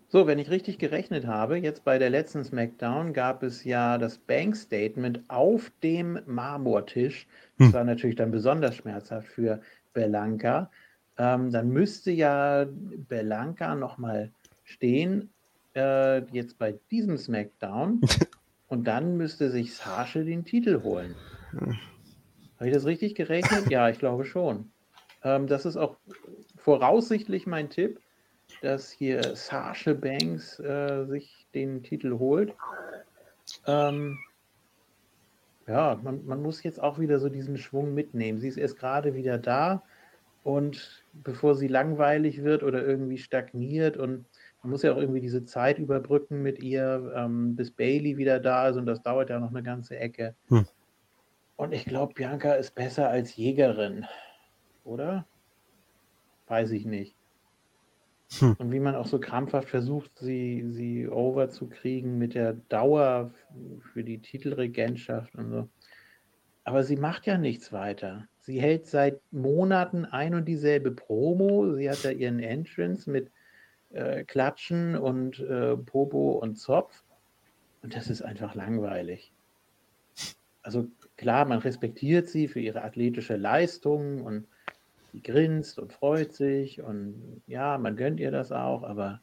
So, 0.08 0.26
wenn 0.26 0.38
ich 0.38 0.50
richtig 0.50 0.78
gerechnet 0.78 1.26
habe, 1.26 1.56
jetzt 1.56 1.84
bei 1.84 1.98
der 1.98 2.10
letzten 2.10 2.44
SmackDown 2.44 3.14
gab 3.14 3.42
es 3.42 3.64
ja 3.64 3.96
das 3.96 4.18
Bank-Statement 4.18 5.22
auf 5.28 5.72
dem 5.82 6.20
Marmortisch. 6.26 7.26
Das 7.56 7.68
Hm. 7.68 7.72
war 7.72 7.84
natürlich 7.84 8.16
dann 8.16 8.30
besonders 8.30 8.76
schmerzhaft 8.76 9.28
für 9.28 9.62
Belanca. 9.94 10.70
Ähm, 11.16 11.50
dann 11.50 11.70
müsste 11.70 12.10
ja 12.10 12.66
Belanca 13.08 13.74
nochmal 13.74 14.30
stehen, 14.64 15.30
äh, 15.74 16.18
jetzt 16.32 16.58
bei 16.58 16.78
diesem 16.90 17.16
SmackDown. 17.16 18.00
Und 18.68 18.84
dann 18.84 19.16
müsste 19.16 19.50
sich 19.50 19.74
Sasha 19.74 20.20
den 20.20 20.44
Titel 20.44 20.82
holen. 20.82 21.14
Habe 22.56 22.68
ich 22.68 22.72
das 22.72 22.84
richtig 22.84 23.14
gerechnet? 23.14 23.70
Ja, 23.70 23.88
ich 23.88 23.98
glaube 23.98 24.24
schon. 24.24 24.70
Ähm, 25.24 25.46
das 25.46 25.64
ist 25.66 25.76
auch 25.76 25.96
voraussichtlich 26.62 27.46
mein 27.46 27.70
Tipp, 27.70 28.00
dass 28.60 28.90
hier 28.90 29.34
Sasha 29.34 29.94
Banks 29.94 30.58
äh, 30.60 31.04
sich 31.06 31.46
den 31.54 31.82
Titel 31.82 32.18
holt. 32.18 32.54
Ähm, 33.66 34.18
ja, 35.66 35.98
man, 36.02 36.24
man 36.26 36.42
muss 36.42 36.62
jetzt 36.62 36.80
auch 36.80 36.98
wieder 36.98 37.18
so 37.18 37.28
diesen 37.28 37.56
Schwung 37.56 37.94
mitnehmen. 37.94 38.40
Sie 38.40 38.48
ist 38.48 38.56
erst 38.56 38.78
gerade 38.78 39.14
wieder 39.14 39.38
da 39.38 39.82
und 40.44 41.04
bevor 41.12 41.54
sie 41.54 41.68
langweilig 41.68 42.42
wird 42.42 42.62
oder 42.62 42.84
irgendwie 42.84 43.18
stagniert 43.18 43.96
und 43.96 44.24
man 44.62 44.70
muss 44.70 44.82
ja 44.82 44.92
auch 44.92 44.98
irgendwie 44.98 45.20
diese 45.20 45.44
Zeit 45.44 45.78
überbrücken 45.78 46.42
mit 46.42 46.62
ihr, 46.62 47.12
ähm, 47.16 47.56
bis 47.56 47.72
Bailey 47.72 48.16
wieder 48.16 48.38
da 48.38 48.68
ist 48.68 48.76
und 48.76 48.86
das 48.86 49.02
dauert 49.02 49.30
ja 49.30 49.40
noch 49.40 49.50
eine 49.50 49.62
ganze 49.62 49.98
Ecke. 49.98 50.34
Hm. 50.48 50.66
Und 51.56 51.72
ich 51.72 51.84
glaube, 51.84 52.14
Bianca 52.14 52.54
ist 52.54 52.74
besser 52.74 53.08
als 53.08 53.36
Jägerin, 53.36 54.06
oder? 54.84 55.26
Weiß 56.46 56.70
ich 56.72 56.84
nicht. 56.84 57.16
Hm. 58.38 58.56
Und 58.58 58.72
wie 58.72 58.80
man 58.80 58.94
auch 58.94 59.06
so 59.06 59.18
krampfhaft 59.18 59.68
versucht, 59.68 60.10
sie, 60.18 60.64
sie 60.66 61.08
over 61.08 61.50
zu 61.50 61.68
kriegen 61.68 62.18
mit 62.18 62.34
der 62.34 62.54
Dauer 62.68 63.32
für 63.92 64.04
die 64.04 64.18
Titelregentschaft 64.18 65.34
und 65.34 65.50
so. 65.50 65.68
Aber 66.64 66.84
sie 66.84 66.96
macht 66.96 67.26
ja 67.26 67.38
nichts 67.38 67.72
weiter. 67.72 68.28
Sie 68.40 68.60
hält 68.60 68.86
seit 68.86 69.20
Monaten 69.32 70.04
ein 70.04 70.34
und 70.34 70.46
dieselbe 70.46 70.92
Promo. 70.92 71.74
Sie 71.74 71.90
hat 71.90 72.02
ja 72.04 72.10
ihren 72.10 72.40
Entrance 72.40 73.10
mit 73.10 73.30
äh, 73.90 74.24
Klatschen 74.24 74.96
und 74.96 75.40
äh, 75.40 75.76
Popo 75.76 76.32
und 76.32 76.56
Zopf. 76.56 77.02
Und 77.82 77.94
das 77.94 78.08
ist 78.08 78.22
einfach 78.22 78.54
langweilig. 78.54 79.32
Also 80.62 80.86
klar, 81.16 81.44
man 81.44 81.58
respektiert 81.58 82.28
sie 82.28 82.46
für 82.46 82.60
ihre 82.60 82.82
athletische 82.82 83.36
Leistung 83.36 84.22
und 84.22 84.46
sie 85.12 85.22
grinst 85.22 85.78
und 85.78 85.92
freut 85.92 86.32
sich 86.34 86.82
und 86.82 87.42
ja, 87.46 87.78
man 87.78 87.96
gönnt 87.96 88.18
ihr 88.18 88.30
das 88.30 88.50
auch, 88.50 88.82
aber 88.82 89.20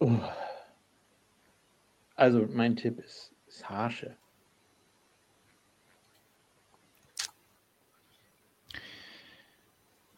oh. 0.00 0.18
also 2.16 2.46
mein 2.52 2.76
Tipp 2.76 2.98
ist, 2.98 3.32
ist 3.46 3.68
Harsche. 3.68 4.16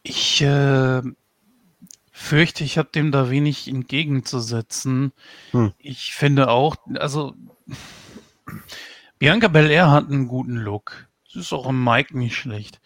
Ich 0.03 0.41
äh, 0.41 1.01
fürchte, 2.11 2.63
ich 2.63 2.79
habe 2.79 2.89
dem 2.89 3.11
da 3.11 3.29
wenig 3.29 3.67
entgegenzusetzen. 3.67 5.11
Hm. 5.51 5.73
Ich 5.77 6.15
finde 6.15 6.49
auch, 6.49 6.75
also 6.95 7.35
Bianca 9.19 9.47
Belair 9.47 9.91
hat 9.91 10.09
einen 10.09 10.27
guten 10.27 10.55
Look. 10.55 11.07
Sie 11.29 11.39
ist 11.39 11.53
auch 11.53 11.69
im 11.69 11.83
Mic 11.83 12.15
nicht 12.15 12.35
schlecht. 12.35 12.81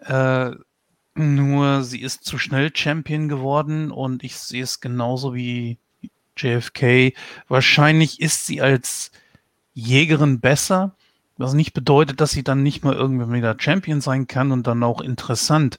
Äh, 0.00 0.52
nur 1.14 1.82
sie 1.84 2.00
ist 2.00 2.24
zu 2.24 2.38
schnell 2.38 2.74
Champion 2.74 3.28
geworden 3.28 3.90
und 3.90 4.24
ich 4.24 4.36
sehe 4.36 4.62
es 4.62 4.80
genauso 4.80 5.34
wie 5.34 5.78
JFK. 6.36 7.14
Wahrscheinlich 7.48 8.20
ist 8.20 8.46
sie 8.46 8.60
als 8.60 9.12
Jägerin 9.74 10.40
besser, 10.40 10.96
was 11.36 11.54
nicht 11.54 11.72
bedeutet, 11.72 12.20
dass 12.20 12.32
sie 12.32 12.44
dann 12.44 12.62
nicht 12.62 12.84
mal 12.84 12.94
irgendwann 12.94 13.32
wieder 13.32 13.56
Champion 13.58 14.00
sein 14.00 14.26
kann 14.26 14.52
und 14.52 14.66
dann 14.66 14.82
auch 14.82 15.00
interessant. 15.00 15.78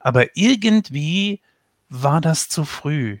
Aber 0.00 0.36
irgendwie 0.36 1.40
war 1.88 2.20
das 2.20 2.48
zu 2.48 2.64
früh. 2.64 3.18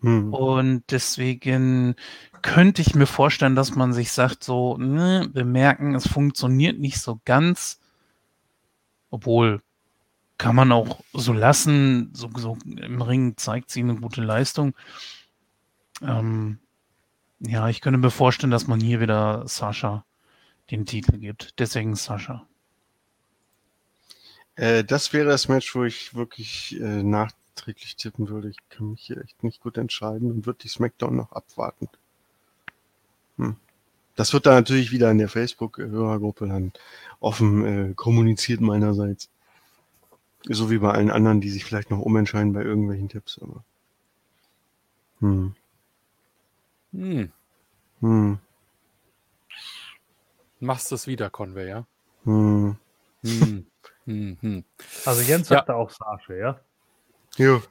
Hm. 0.00 0.32
Und 0.34 0.84
deswegen 0.90 1.94
könnte 2.42 2.82
ich 2.82 2.94
mir 2.94 3.06
vorstellen, 3.06 3.54
dass 3.54 3.74
man 3.74 3.92
sich 3.92 4.12
sagt, 4.12 4.44
so, 4.44 4.76
ne, 4.76 5.30
wir 5.32 5.44
merken, 5.44 5.94
es 5.94 6.06
funktioniert 6.08 6.78
nicht 6.78 6.98
so 6.98 7.20
ganz. 7.24 7.80
Obwohl, 9.10 9.62
kann 10.42 10.56
man 10.56 10.72
auch 10.72 10.98
so 11.12 11.32
lassen, 11.32 12.10
so, 12.14 12.28
so 12.36 12.58
im 12.66 13.00
Ring 13.00 13.36
zeigt 13.36 13.70
sie 13.70 13.78
eine 13.78 13.94
gute 13.94 14.22
Leistung. 14.22 14.74
Ähm, 16.02 16.58
ja, 17.38 17.68
ich 17.68 17.80
könnte 17.80 18.00
mir 18.00 18.10
vorstellen, 18.10 18.50
dass 18.50 18.66
man 18.66 18.80
hier 18.80 18.98
wieder 19.00 19.46
Sascha 19.46 20.04
den 20.72 20.84
Titel 20.84 21.18
gibt. 21.18 21.60
Deswegen 21.60 21.94
Sascha. 21.94 22.44
Äh, 24.56 24.82
das 24.82 25.12
wäre 25.12 25.26
das 25.26 25.46
Match, 25.46 25.76
wo 25.76 25.84
ich 25.84 26.12
wirklich 26.16 26.76
äh, 26.80 27.04
nachträglich 27.04 27.94
tippen 27.94 28.28
würde. 28.28 28.50
Ich 28.50 28.58
kann 28.68 28.90
mich 28.90 29.02
hier 29.02 29.18
echt 29.18 29.44
nicht 29.44 29.60
gut 29.60 29.78
entscheiden 29.78 30.32
und 30.32 30.44
würde 30.44 30.58
die 30.64 30.68
SmackDown 30.68 31.14
noch 31.14 31.30
abwarten. 31.30 31.88
Hm. 33.36 33.54
Das 34.16 34.32
wird 34.32 34.46
dann 34.46 34.54
natürlich 34.54 34.90
wieder 34.90 35.08
in 35.12 35.18
der 35.18 35.28
Facebook-Hörergruppe 35.28 36.48
dann 36.48 36.72
offen 37.20 37.64
äh, 37.64 37.94
kommuniziert 37.94 38.60
meinerseits. 38.60 39.31
So 40.48 40.70
wie 40.70 40.78
bei 40.78 40.90
allen 40.90 41.10
anderen, 41.10 41.40
die 41.40 41.50
sich 41.50 41.64
vielleicht 41.64 41.90
noch 41.90 42.00
umentscheiden 42.00 42.52
bei 42.52 42.62
irgendwelchen 42.62 43.08
Tipps. 43.08 43.40
Aber. 43.40 43.64
Hm. 45.20 45.54
Hm. 46.92 47.32
Hm. 48.00 48.38
Machst 50.60 50.92
es 50.92 51.06
wieder, 51.06 51.30
Conway, 51.30 51.68
ja? 51.68 51.86
Hm. 52.24 52.76
Hm. 53.22 53.66
hm, 54.04 54.36
hm. 54.40 54.64
Also 55.04 55.22
Jens 55.22 55.48
Ja. 55.48 55.58
sagte 55.58 55.74
auch 55.74 55.90
Sascha, 55.90 56.34
ja? 56.34 56.60
Jo. 57.36 57.62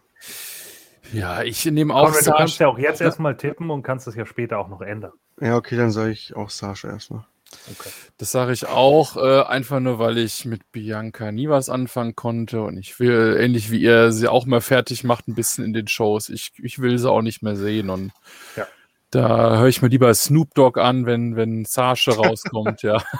Ja, 1.14 1.44
ich 1.44 1.66
nehme 1.66 1.94
auch 1.94 2.06
Conrad, 2.06 2.26
du 2.26 2.32
kannst 2.32 2.60
ja 2.60 2.68
auch 2.68 2.78
jetzt 2.78 3.02
erstmal 3.02 3.36
tippen 3.36 3.70
und 3.70 3.84
kannst 3.84 4.08
es 4.08 4.16
ja 4.16 4.26
später 4.26 4.60
auch 4.60 4.70
noch 4.70 4.82
ändern. 4.82 5.12
Ja, 5.40 5.58
okay, 5.58 5.76
dann 5.76 5.92
sage 5.92 6.12
ich 6.12 6.36
auch 6.36 6.50
Sascha 6.50 6.90
erstmal. 6.90 7.26
Okay. 7.72 7.90
Das 8.18 8.32
sage 8.32 8.54
ich 8.54 8.68
auch, 8.68 9.18
äh, 9.18 9.42
einfach 9.44 9.80
nur, 9.80 10.00
weil 10.00 10.18
ich 10.18 10.46
mit 10.46 10.72
Bianca 10.72 11.32
nie 11.32 11.50
was 11.50 11.70
anfangen 11.70 12.16
konnte 12.16 12.62
und 12.62 12.78
ich 12.78 13.00
will, 13.00 13.38
ähnlich 13.40 13.72
wie 13.72 13.80
ihr, 13.82 14.12
sie 14.12 14.28
auch 14.28 14.46
mal 14.46 14.62
fertig 14.62 15.04
macht, 15.04 15.28
ein 15.28 15.36
bisschen 15.36 15.66
in 15.66 15.74
den 15.74 15.88
Shows. 15.88 16.30
Ich, 16.30 16.52
ich 16.62 16.80
will 16.80 16.98
sie 16.98 17.10
auch 17.10 17.22
nicht 17.22 17.42
mehr 17.44 17.56
sehen 17.56 17.90
und 17.90 18.12
Ja. 18.56 18.68
da 19.12 19.58
höre 19.60 19.68
ich 19.68 19.82
mir 19.82 19.88
lieber 19.90 20.14
Snoop 20.14 20.54
Dogg 20.54 20.80
an, 20.80 21.06
wenn, 21.06 21.36
wenn 21.36 21.66
Sascha 21.66 22.12
rauskommt, 22.14 22.84
ja. 22.84 23.04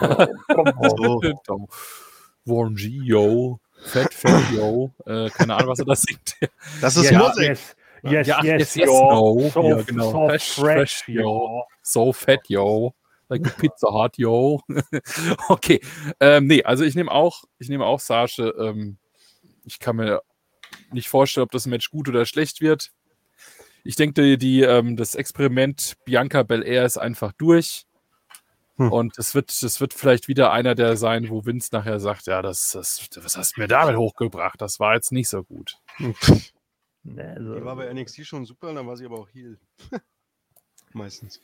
Warm 2.44 2.74
G, 2.76 2.88
yo. 3.04 3.58
Fett, 3.84 4.14
fett, 4.14 4.50
yo. 4.54 4.92
Äh, 5.06 5.28
keine 5.30 5.56
Ahnung, 5.56 5.70
was 5.70 5.80
er 5.80 5.84
da 5.86 5.94
singt. 5.96 6.36
Das 6.80 6.96
ist 6.96 7.10
yes, 7.10 7.18
Musik. 7.20 7.48
yes, 7.48 7.76
yes, 8.02 8.26
Ja, 8.28 8.42
yes, 8.44 8.58
yes, 8.58 8.74
yes, 8.76 8.86
yo. 8.86 9.10
no. 9.10 9.50
So, 9.50 9.62
Ja, 9.68 9.82
genau. 9.82 10.10
so 10.12 10.26
Fresh, 10.28 10.52
fresh, 10.52 11.02
fresh, 11.02 11.08
yo. 11.08 11.20
yo. 11.22 11.64
So 11.82 12.12
fett, 12.12 12.40
yo. 12.48 12.94
Like 13.28 13.46
a 13.46 13.50
Pizza 13.50 13.88
Hut, 13.88 14.18
yo. 14.18 14.60
okay. 15.48 15.80
Ähm, 16.20 16.46
nee, 16.46 16.62
also 16.62 16.84
ich 16.84 16.94
nehme 16.94 17.10
auch, 17.10 17.44
ich 17.58 17.68
nehme 17.68 17.86
auch 17.86 18.00
Sascha. 18.00 18.52
Ähm, 18.58 18.98
ich 19.64 19.78
kann 19.78 19.96
mir 19.96 20.22
nicht 20.90 21.08
vorstellen, 21.08 21.44
ob 21.44 21.50
das 21.50 21.66
Match 21.66 21.90
gut 21.90 22.08
oder 22.08 22.26
schlecht 22.26 22.60
wird. 22.60 22.92
Ich 23.84 23.96
denke, 23.96 24.38
die, 24.38 24.62
ähm, 24.62 24.96
das 24.96 25.14
Experiment 25.14 25.96
Bianca 26.04 26.42
Belair 26.42 26.84
ist 26.84 26.98
einfach 26.98 27.32
durch. 27.32 27.86
Hm. 28.76 28.92
Und 28.92 29.18
es 29.18 29.34
wird, 29.34 29.62
das 29.62 29.80
wird 29.80 29.92
vielleicht 29.92 30.28
wieder 30.28 30.52
einer 30.52 30.74
der 30.74 30.96
sein, 30.96 31.28
wo 31.28 31.44
Vince 31.44 31.70
nachher 31.72 32.00
sagt, 32.00 32.26
ja, 32.26 32.42
das, 32.42 32.70
das, 32.72 33.08
was 33.16 33.36
hast 33.36 33.56
du 33.56 33.60
mir 33.60 33.68
damit 33.68 33.96
hochgebracht? 33.96 34.60
Das 34.60 34.80
war 34.80 34.94
jetzt 34.94 35.12
nicht 35.12 35.28
so 35.28 35.42
gut. 35.42 35.78
Ne, 37.04 37.34
also, 37.36 37.56
Die 37.56 37.64
war 37.64 37.74
bei 37.74 37.92
NXT 37.92 38.24
schon 38.24 38.44
super, 38.44 38.72
dann 38.72 38.86
war 38.86 38.96
sie 38.96 39.06
aber 39.06 39.18
auch 39.18 39.28
Heal. 39.28 39.58
Meistens. 40.92 41.40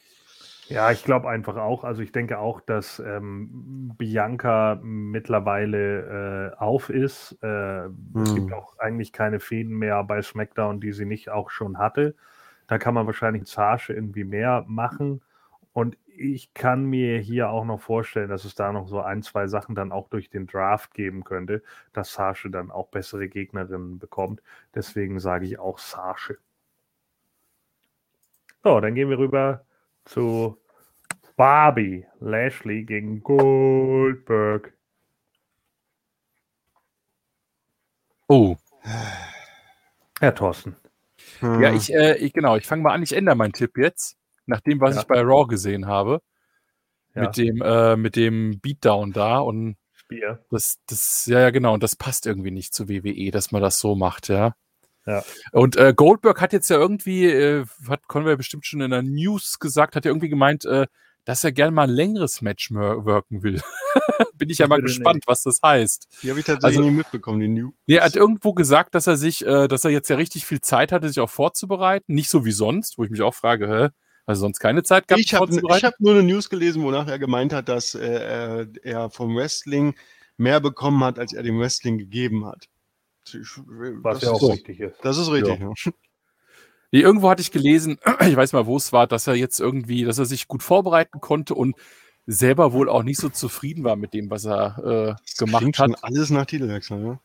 Ja, 0.71 0.93
ich 0.93 1.03
glaube 1.03 1.29
einfach 1.31 1.57
auch, 1.57 1.83
also 1.85 2.03
ich 2.03 2.13
denke 2.13 2.39
auch, 2.39 2.61
dass 2.61 2.99
ähm, 2.99 3.95
Bianca 3.97 4.79
mittlerweile 4.83 6.53
äh, 6.55 6.57
auf 6.59 6.91
ist. 6.91 7.39
Äh, 7.43 7.89
Es 8.21 8.35
gibt 8.35 8.53
Hm. 8.53 8.53
auch 8.53 8.79
eigentlich 8.79 9.13
keine 9.13 9.41
Fäden 9.41 9.79
mehr 9.79 10.05
bei 10.05 10.21
SmackDown, 10.21 10.81
die 10.81 10.93
sie 10.93 11.07
nicht 11.07 11.31
auch 11.31 11.49
schon 11.51 11.79
hatte. 11.79 12.15
Da 12.67 12.77
kann 12.79 12.93
man 12.95 13.07
wahrscheinlich 13.07 13.47
Zasche 13.47 13.95
irgendwie 13.95 14.25
mehr 14.25 14.65
machen. 14.69 15.23
Und 15.73 15.97
ich 16.07 16.53
kann 16.55 16.85
mir 16.85 17.19
hier 17.19 17.49
auch 17.51 17.65
noch 17.65 17.81
vorstellen, 17.81 18.29
dass 18.29 18.45
es 18.45 18.55
da 18.55 18.71
noch 18.73 18.89
so 18.89 19.01
ein, 19.01 19.23
zwei 19.23 19.47
Sachen 19.47 19.75
dann 19.75 19.91
auch 19.93 20.09
durch 20.09 20.29
den 20.31 20.47
Draft 20.47 20.93
geben 20.95 21.25
könnte, 21.25 21.63
dass 21.95 22.13
Sasche 22.13 22.51
dann 22.51 22.71
auch 22.71 22.89
bessere 22.89 23.29
Gegnerinnen 23.29 23.99
bekommt. 23.99 24.43
Deswegen 24.75 25.19
sage 25.21 25.47
ich 25.47 25.59
auch 25.59 25.79
Sasche. 25.79 26.39
So, 28.65 28.81
dann 28.81 28.95
gehen 28.95 29.11
wir 29.11 29.19
rüber 29.19 29.65
zu 30.09 30.57
Barbie 31.37 32.07
Lashley 32.21 32.85
gegen 32.85 33.23
Goldberg. 33.23 34.73
Oh. 38.29 38.57
Herr 40.21 40.35
Thorsten. 40.35 40.77
Ja, 41.41 41.71
Hm. 41.71 41.77
ich, 41.77 41.93
äh, 41.93 42.17
ich 42.19 42.33
genau, 42.33 42.57
ich 42.57 42.67
fange 42.67 42.83
mal 42.83 42.93
an, 42.95 43.03
ich 43.03 43.13
ändere 43.13 43.37
meinen 43.37 43.53
Tipp 43.53 43.77
jetzt, 43.77 44.17
nach 44.47 44.61
dem, 44.61 44.81
was 44.81 44.95
Ja. 44.97 45.03
ich 45.03 45.07
bei 45.07 45.21
Raw 45.21 45.47
gesehen 45.47 45.87
habe, 45.87 46.21
Ja, 47.15 47.23
mit 47.23 47.37
dem, 47.37 47.63
äh, 47.63 47.97
mit 47.97 48.17
dem 48.17 48.61
Beatdown 48.61 49.13
da 49.13 49.39
und 49.41 49.77
Bier. 50.09 50.45
das, 50.51 50.79
das, 50.87 51.27
ja, 51.27 51.41
ja, 51.41 51.51
genau, 51.51 51.75
und 51.75 51.83
das 51.83 51.97
passt 51.97 52.27
irgendwie 52.27 52.51
nicht 52.51 52.75
zu 52.75 52.89
WWE, 52.89 53.31
dass 53.31 53.53
man 53.53 53.63
das 53.63 53.79
so 53.79 53.95
macht, 53.95 54.29
ja. 54.29 54.55
Ja. 55.07 55.23
Und 55.53 55.77
äh, 55.77 55.95
Goldberg 55.97 56.41
hat 56.41 56.53
jetzt 56.53 56.69
ja 56.69 56.77
irgendwie, 56.77 57.25
äh, 57.27 57.65
hat 57.89 58.07
Conway 58.09 58.37
bestimmt 58.37 58.67
schon 58.67 58.81
in 58.81 58.91
der 58.91 59.03
News 59.03 59.59
gesagt, 59.59 59.97
hat 59.97 60.05
ja 60.05 60.11
irgendwie 60.11 60.29
gemeint, 60.29 60.65
äh, 60.67 60.87
dass 61.25 61.45
er 61.45 61.53
gerne 61.53 61.73
mal 61.73 61.83
ein 61.85 61.91
längeres 61.91 62.41
Match 62.43 62.71
worken 62.73 63.43
will. 63.43 63.61
Bin 64.35 64.49
ich 64.51 64.59
ja 64.59 64.67
mal 64.67 64.81
gespannt, 64.81 65.25
was 65.27 65.43
das 65.43 65.61
heißt. 65.63 66.09
Die 66.23 66.31
habe 66.31 66.41
ich 66.41 66.47
tatsächlich 66.47 66.79
Also- 66.79 66.91
nie 66.91 66.97
mitbekommen, 66.97 67.41
die 67.41 67.49
New. 67.49 67.73
Nee, 67.87 67.97
er 67.97 68.05
hat 68.05 68.17
irgendwo 68.17 68.55
gesagt, 68.55 68.95
dass 68.95 69.07
er 69.07 69.17
sich, 69.17 69.45
äh, 69.47 69.69
dass 69.69 69.85
er 69.85 69.91
jetzt 69.91 70.09
ja 70.09 70.17
richtig 70.17 70.47
viel 70.47 70.61
Zeit 70.61 70.91
hatte, 70.93 71.09
sich 71.09 71.21
auch 71.21 71.31
vorzubereiten. 71.31 72.15
Nicht 72.15 72.31
so 72.31 72.45
wie 72.45 72.53
sonst, 72.53 72.97
wo 72.99 73.05
ich 73.05 73.11
mich 73.11 73.21
auch 73.23 73.35
frage, 73.35 73.69
hä? 73.69 73.89
Also 74.27 74.41
sonst 74.43 74.59
keine 74.59 74.83
Zeit 74.83 75.09
gehabt, 75.09 75.23
Ich 75.25 75.33
habe 75.35 75.47
vorzubereiten? 75.47 75.87
hab 75.87 76.01
nur 76.01 76.13
eine 76.13 76.23
News 76.23 76.51
gelesen, 76.51 76.83
wonach 76.83 77.09
er 77.09 77.19
gemeint 77.19 77.53
hat, 77.55 77.69
dass 77.71 77.95
äh, 77.95 78.61
äh, 78.63 78.67
er 78.83 79.09
vom 79.11 79.35
Wrestling 79.37 79.95
mehr 80.37 80.61
bekommen 80.61 81.03
hat, 81.03 81.19
als 81.19 81.33
er 81.33 81.43
dem 81.43 81.59
Wrestling 81.59 81.97
gegeben 81.99 82.45
hat. 82.47 82.69
Was 84.03 84.21
das, 84.21 84.23
ja 84.25 84.31
auch 84.33 84.43
ist, 84.43 84.49
richtig 84.51 84.81
ist. 84.81 84.97
das 85.03 85.19
ist 85.19 85.31
richtig. 85.31 85.61
Ja. 85.61 85.73
Nee, 86.91 87.01
irgendwo 87.01 87.29
hatte 87.29 87.43
ich 87.43 87.51
gelesen, 87.51 87.99
ich 88.27 88.35
weiß 88.35 88.55
mal, 88.55 88.65
wo 88.65 88.75
es 88.77 88.95
war, 88.95 89.07
dass 89.07 89.27
er 89.27 89.35
jetzt 89.35 89.61
irgendwie, 89.61 90.05
dass 90.05 90.19
er 90.19 90.25
sich 90.25 90.49
gut 90.49 90.63
vorbereiten 90.63 91.21
konnte 91.21 91.55
und 91.55 91.77
selber 92.27 92.73
wohl 92.73 92.89
auch 92.89 93.03
nicht 93.03 93.19
so 93.21 93.29
zufrieden 93.29 93.85
war 93.85 93.95
mit 93.97 94.15
dem, 94.15 94.31
was 94.31 94.47
er 94.47 94.79
äh, 94.79 95.15
Das 95.23 95.37
gemacht 95.37 95.61
klingt 95.61 95.79
hat. 95.79 95.85
schon 95.91 95.97
alles 96.01 96.31
nach 96.31 96.47
Titelwechsel. 96.47 97.05
Ja? 97.05 97.21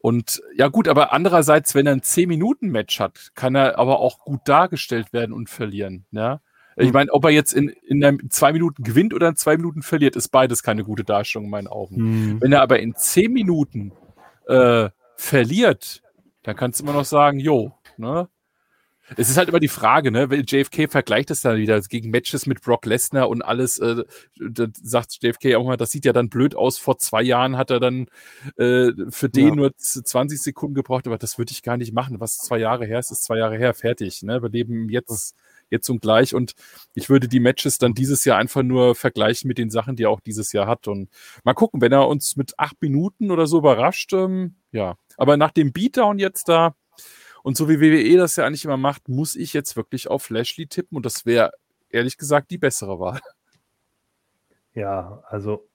Und 0.00 0.42
ja 0.56 0.68
gut, 0.68 0.88
aber 0.88 1.12
andererseits, 1.12 1.74
wenn 1.74 1.86
er 1.86 1.92
ein 1.94 2.02
10-Minuten-Match 2.02 3.00
hat, 3.00 3.30
kann 3.34 3.54
er 3.54 3.78
aber 3.78 3.98
auch 4.00 4.18
gut 4.20 4.40
dargestellt 4.44 5.12
werden 5.14 5.32
und 5.32 5.48
verlieren. 5.48 6.04
Ja? 6.10 6.42
Ich 6.76 6.88
Hm. 6.88 6.92
meine, 6.92 7.12
ob 7.12 7.24
er 7.24 7.30
jetzt 7.30 7.52
in, 7.54 7.68
in 7.70 8.04
einem 8.04 8.28
zwei 8.30 8.52
Minuten 8.52 8.82
gewinnt 8.84 9.14
oder 9.14 9.28
in 9.28 9.36
zwei 9.36 9.56
Minuten 9.56 9.80
verliert, 9.80 10.16
ist 10.16 10.28
beides 10.28 10.62
keine 10.62 10.84
gute 10.84 11.04
Darstellung 11.04 11.46
in 11.46 11.50
meinen 11.50 11.66
Augen. 11.66 11.96
Hm. 11.96 12.40
Wenn 12.42 12.52
er 12.52 12.60
aber 12.60 12.78
in 12.78 12.94
10 12.94 13.32
Minuten 13.32 13.92
äh, 14.48 14.90
verliert, 15.18 16.02
dann 16.44 16.56
kannst 16.56 16.78
du 16.80 16.84
immer 16.84 16.92
noch 16.94 17.04
sagen, 17.04 17.38
jo, 17.40 17.72
ne? 17.96 18.28
Es 19.16 19.30
ist 19.30 19.38
halt 19.38 19.48
immer 19.48 19.58
die 19.58 19.68
Frage, 19.68 20.10
ne? 20.10 20.24
JFK 20.46 20.86
vergleicht 20.86 21.30
es 21.30 21.40
dann 21.40 21.56
wieder 21.56 21.80
gegen 21.80 22.10
Matches 22.10 22.44
mit 22.44 22.60
Brock 22.60 22.84
Lesnar 22.84 23.30
und 23.30 23.40
alles. 23.40 23.78
Äh, 23.78 24.04
da 24.38 24.66
sagt 24.82 25.22
JFK 25.22 25.54
auch 25.56 25.64
mal, 25.64 25.78
das 25.78 25.90
sieht 25.90 26.04
ja 26.04 26.12
dann 26.12 26.28
blöd 26.28 26.54
aus. 26.54 26.76
Vor 26.76 26.98
zwei 26.98 27.22
Jahren 27.22 27.56
hat 27.56 27.70
er 27.70 27.80
dann 27.80 28.08
äh, 28.58 28.90
für 29.08 29.30
den 29.30 29.48
Ja. 29.48 29.54
nur 29.54 29.74
z- 29.78 30.06
20 30.06 30.42
Sekunden 30.42 30.74
gebraucht, 30.74 31.06
aber 31.06 31.16
das 31.16 31.38
würde 31.38 31.52
ich 31.52 31.62
gar 31.62 31.78
nicht 31.78 31.94
machen. 31.94 32.20
Was 32.20 32.36
zwei 32.36 32.58
Jahre 32.58 32.84
her 32.84 32.98
ist, 32.98 33.10
ist 33.10 33.24
zwei 33.24 33.38
Jahre 33.38 33.56
her, 33.56 33.72
fertig. 33.72 34.22
Ne? 34.22 34.42
Wir 34.42 34.50
leben 34.50 34.90
jetzt, 34.90 35.34
jetzt 35.70 35.88
und 35.88 36.02
gleich 36.02 36.34
und 36.34 36.52
ich 36.94 37.08
würde 37.08 37.28
die 37.28 37.40
Matches 37.40 37.78
dann 37.78 37.94
dieses 37.94 38.26
Jahr 38.26 38.36
einfach 38.36 38.62
nur 38.62 38.94
vergleichen 38.94 39.48
mit 39.48 39.56
den 39.56 39.70
Sachen, 39.70 39.96
die 39.96 40.02
er 40.02 40.10
auch 40.10 40.20
dieses 40.20 40.52
Jahr 40.52 40.66
hat. 40.66 40.86
Und 40.86 41.08
mal 41.44 41.54
gucken, 41.54 41.80
wenn 41.80 41.92
er 41.92 42.08
uns 42.08 42.36
mit 42.36 42.58
acht 42.58 42.76
Minuten 42.82 43.30
oder 43.30 43.46
so 43.46 43.56
überrascht, 43.56 44.12
ähm, 44.12 44.56
ja. 44.70 44.96
Aber 45.18 45.36
nach 45.36 45.52
dem 45.52 45.74
Beatdown 45.74 46.18
jetzt 46.20 46.48
da, 46.48 46.74
und 47.42 47.56
so 47.56 47.68
wie 47.68 47.80
WWE 47.80 48.16
das 48.18 48.36
ja 48.36 48.46
eigentlich 48.46 48.64
immer 48.64 48.78
macht, 48.78 49.08
muss 49.08 49.36
ich 49.36 49.52
jetzt 49.52 49.76
wirklich 49.76 50.08
auf 50.08 50.30
Lashley 50.30 50.66
tippen 50.68 50.96
und 50.96 51.06
das 51.06 51.26
wäre 51.26 51.52
ehrlich 51.90 52.18
gesagt 52.18 52.50
die 52.50 52.58
bessere 52.58 53.00
Wahl. 53.00 53.20
Ja, 54.74 55.22
also 55.28 55.68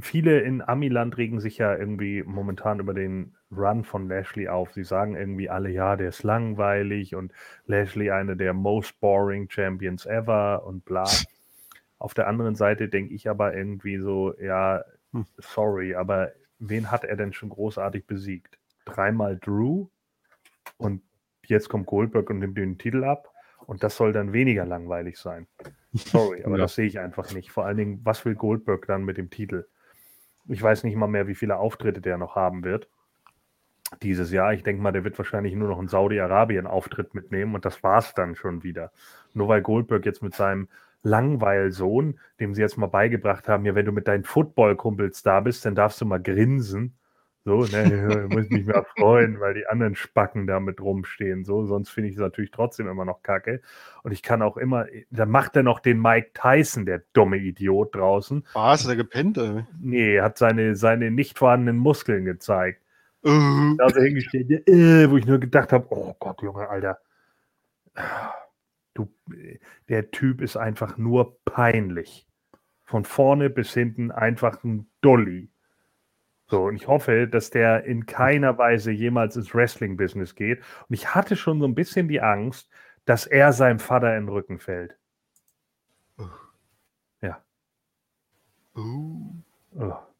viele 0.00 0.40
in 0.40 0.62
Amiland 0.62 1.16
regen 1.16 1.40
sich 1.40 1.58
ja 1.58 1.74
irgendwie 1.76 2.22
momentan 2.24 2.80
über 2.80 2.94
den 2.94 3.36
Run 3.50 3.84
von 3.84 4.08
Lashley 4.08 4.48
auf. 4.48 4.72
Sie 4.72 4.84
sagen 4.84 5.16
irgendwie 5.16 5.48
alle, 5.50 5.70
ja, 5.70 5.96
der 5.96 6.08
ist 6.08 6.22
langweilig 6.24 7.14
und 7.14 7.32
Lashley 7.66 8.10
eine 8.10 8.36
der 8.36 8.52
most 8.54 9.00
boring 9.00 9.48
Champions 9.50 10.06
ever 10.06 10.64
und 10.66 10.84
bla. 10.84 11.04
Auf 11.98 12.14
der 12.14 12.28
anderen 12.28 12.54
Seite 12.56 12.88
denke 12.88 13.14
ich 13.14 13.28
aber 13.30 13.54
irgendwie 13.56 13.98
so, 13.98 14.34
ja, 14.38 14.84
Hm. 15.12 15.26
sorry, 15.38 15.94
aber 15.94 16.32
wen 16.68 16.90
hat 16.90 17.04
er 17.04 17.16
denn 17.16 17.32
schon 17.32 17.48
großartig 17.50 18.06
besiegt? 18.06 18.58
Dreimal 18.84 19.38
Drew 19.38 19.88
und 20.76 21.02
jetzt 21.46 21.68
kommt 21.68 21.86
Goldberg 21.86 22.30
und 22.30 22.38
nimmt 22.38 22.58
den 22.58 22.78
Titel 22.78 23.04
ab 23.04 23.30
und 23.66 23.82
das 23.82 23.96
soll 23.96 24.12
dann 24.12 24.32
weniger 24.32 24.64
langweilig 24.66 25.18
sein. 25.18 25.46
Sorry, 25.92 26.42
aber 26.44 26.52
Ja. 26.56 26.62
das 26.62 26.74
sehe 26.74 26.86
ich 26.86 26.98
einfach 26.98 27.32
nicht. 27.32 27.50
Vor 27.50 27.64
allen 27.66 27.76
Dingen, 27.76 28.00
was 28.04 28.24
will 28.24 28.34
Goldberg 28.34 28.86
dann 28.86 29.04
mit 29.04 29.16
dem 29.16 29.30
Titel? 29.30 29.66
Ich 30.48 30.62
weiß 30.62 30.84
nicht 30.84 30.96
mal 30.96 31.06
mehr, 31.06 31.26
wie 31.26 31.34
viele 31.34 31.56
Auftritte 31.56 32.00
der 32.00 32.18
noch 32.18 32.36
haben 32.36 32.64
wird 32.64 32.88
dieses 34.02 34.32
Jahr. 34.32 34.52
Ich 34.54 34.62
denke 34.62 34.82
mal, 34.82 34.92
der 34.92 35.04
wird 35.04 35.16
wahrscheinlich 35.18 35.54
nur 35.54 35.68
noch 35.68 35.78
einen 35.78 35.88
Saudi-Arabien-Auftritt 35.88 37.14
mitnehmen 37.14 37.54
und 37.54 37.64
das 37.64 37.82
war's 37.82 38.14
dann 38.14 38.34
schon 38.34 38.62
wieder. 38.62 38.90
Nur 39.34 39.48
weil 39.48 39.62
Goldberg 39.62 40.04
jetzt 40.04 40.22
mit 40.22 40.34
seinem 40.34 40.68
Langweilsohn, 41.04 42.18
dem 42.40 42.54
sie 42.54 42.62
jetzt 42.62 42.76
mal 42.76 42.86
beigebracht 42.86 43.46
haben, 43.46 43.64
ja, 43.64 43.74
wenn 43.74 43.86
du 43.86 43.92
mit 43.92 44.08
deinen 44.08 44.24
Football-Kumpels 44.24 45.22
da 45.22 45.40
bist, 45.40 45.64
dann 45.64 45.74
darfst 45.74 46.00
du 46.00 46.06
mal 46.06 46.20
grinsen. 46.20 46.96
So, 47.44 47.64
ne, 47.66 48.26
muss 48.30 48.48
mich 48.48 48.64
mal 48.66 48.86
freuen, 48.96 49.38
weil 49.38 49.52
die 49.52 49.66
anderen 49.66 49.94
Spacken 49.94 50.46
da 50.46 50.60
mit 50.60 50.80
rumstehen. 50.80 51.44
So, 51.44 51.66
sonst 51.66 51.90
finde 51.90 52.08
ich 52.08 52.14
es 52.14 52.20
natürlich 52.20 52.50
trotzdem 52.50 52.88
immer 52.88 53.04
noch 53.04 53.22
kacke. 53.22 53.60
Und 54.02 54.12
ich 54.12 54.22
kann 54.22 54.40
auch 54.40 54.56
immer, 54.56 54.86
dann 55.10 55.30
macht 55.30 55.54
er 55.56 55.62
noch 55.62 55.80
den 55.80 56.00
Mike 56.00 56.30
Tyson, 56.32 56.86
der 56.86 57.02
dumme 57.12 57.36
Idiot 57.36 57.94
draußen. 57.94 58.46
Was, 58.54 58.84
hat 58.84 58.90
er 58.90 58.96
gepennt? 58.96 59.36
Ey? 59.36 59.64
Nee, 59.78 60.20
hat 60.22 60.38
seine, 60.38 60.74
seine 60.74 61.10
nicht 61.10 61.38
vorhandenen 61.38 61.76
Muskeln 61.76 62.24
gezeigt. 62.24 62.80
Uh, 63.22 63.74
Da 63.76 63.90
so 63.90 64.00
hingestellt, 64.00 64.50
äh, 64.68 65.10
wo 65.10 65.18
ich 65.18 65.26
nur 65.26 65.38
gedacht 65.38 65.72
habe, 65.72 65.86
oh 65.90 66.14
Gott, 66.18 66.42
Junge, 66.42 66.68
Alter. 66.68 66.98
Du, 68.94 69.12
der 69.88 70.10
Typ 70.10 70.40
ist 70.40 70.56
einfach 70.56 70.96
nur 70.96 71.38
peinlich. 71.44 72.26
Von 72.84 73.04
vorne 73.04 73.50
bis 73.50 73.74
hinten 73.74 74.10
einfach 74.10 74.62
ein 74.64 74.90
Dolly. 75.00 75.50
So, 76.46 76.64
und 76.64 76.76
ich 76.76 76.86
hoffe, 76.86 77.26
dass 77.26 77.50
der 77.50 77.84
in 77.84 78.06
keiner 78.06 78.58
Weise 78.58 78.92
jemals 78.92 79.36
ins 79.36 79.54
Wrestling-Business 79.54 80.34
geht. 80.34 80.60
Und 80.88 80.94
ich 80.94 81.14
hatte 81.14 81.36
schon 81.36 81.58
so 81.58 81.66
ein 81.66 81.74
bisschen 81.74 82.08
die 82.08 82.20
Angst, 82.20 82.70
dass 83.04 83.26
er 83.26 83.52
seinem 83.52 83.78
Vater 83.78 84.16
in 84.16 84.24
den 84.24 84.28
Rücken 84.28 84.58
fällt. 84.58 84.96
uh. 88.76 89.42
Oh. 89.76 90.13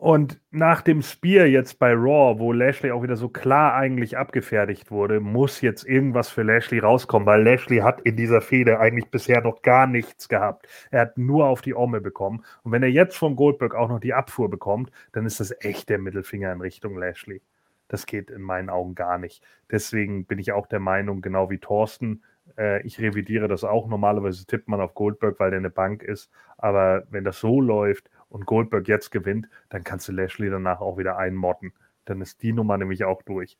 Und 0.00 0.40
nach 0.50 0.80
dem 0.80 1.02
Spear 1.02 1.44
jetzt 1.44 1.78
bei 1.78 1.92
Raw, 1.92 2.38
wo 2.38 2.52
Lashley 2.52 2.90
auch 2.90 3.02
wieder 3.02 3.16
so 3.16 3.28
klar 3.28 3.74
eigentlich 3.74 4.16
abgefertigt 4.16 4.90
wurde, 4.90 5.20
muss 5.20 5.60
jetzt 5.60 5.84
irgendwas 5.84 6.30
für 6.30 6.42
Lashley 6.42 6.78
rauskommen, 6.78 7.26
weil 7.26 7.42
Lashley 7.42 7.80
hat 7.80 8.00
in 8.00 8.16
dieser 8.16 8.40
Fehde 8.40 8.80
eigentlich 8.80 9.10
bisher 9.10 9.42
noch 9.42 9.60
gar 9.60 9.86
nichts 9.86 10.30
gehabt. 10.30 10.66
Er 10.90 11.02
hat 11.02 11.18
nur 11.18 11.48
auf 11.48 11.60
die 11.60 11.74
Omme 11.74 12.00
bekommen. 12.00 12.42
Und 12.62 12.72
wenn 12.72 12.82
er 12.82 12.88
jetzt 12.88 13.18
von 13.18 13.36
Goldberg 13.36 13.74
auch 13.74 13.90
noch 13.90 14.00
die 14.00 14.14
Abfuhr 14.14 14.48
bekommt, 14.48 14.90
dann 15.12 15.26
ist 15.26 15.38
das 15.38 15.54
echt 15.60 15.90
der 15.90 15.98
Mittelfinger 15.98 16.50
in 16.50 16.62
Richtung 16.62 16.96
Lashley. 16.96 17.42
Das 17.88 18.06
geht 18.06 18.30
in 18.30 18.40
meinen 18.40 18.70
Augen 18.70 18.94
gar 18.94 19.18
nicht. 19.18 19.44
Deswegen 19.70 20.24
bin 20.24 20.38
ich 20.38 20.52
auch 20.52 20.66
der 20.66 20.80
Meinung, 20.80 21.20
genau 21.20 21.50
wie 21.50 21.58
Thorsten, 21.58 22.22
äh, 22.56 22.80
ich 22.86 22.98
revidiere 22.98 23.48
das 23.48 23.64
auch. 23.64 23.86
Normalerweise 23.86 24.46
tippt 24.46 24.68
man 24.68 24.80
auf 24.80 24.94
Goldberg, 24.94 25.38
weil 25.38 25.50
der 25.50 25.58
eine 25.58 25.70
Bank 25.70 26.02
ist. 26.02 26.30
Aber 26.56 27.04
wenn 27.10 27.24
das 27.24 27.40
so 27.40 27.60
läuft 27.60 28.10
und 28.30 28.46
Goldberg 28.46 28.88
jetzt 28.88 29.10
gewinnt, 29.10 29.48
dann 29.68 29.84
kannst 29.84 30.08
du 30.08 30.12
Lashley 30.12 30.48
danach 30.48 30.80
auch 30.80 30.96
wieder 30.96 31.18
einmotten. 31.18 31.74
Dann 32.06 32.22
ist 32.22 32.42
die 32.42 32.52
Nummer 32.52 32.78
nämlich 32.78 33.04
auch 33.04 33.22
durch. 33.22 33.58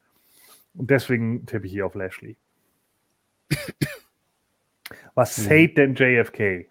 Und 0.75 0.91
deswegen 0.91 1.45
tippe 1.47 1.67
ich 1.67 1.73
hier 1.73 1.87
auf 1.87 1.95
Lashley. 1.95 2.37
Was 5.15 5.37
sagt 5.37 5.77
denn 5.77 5.95
JFK? 5.95 6.69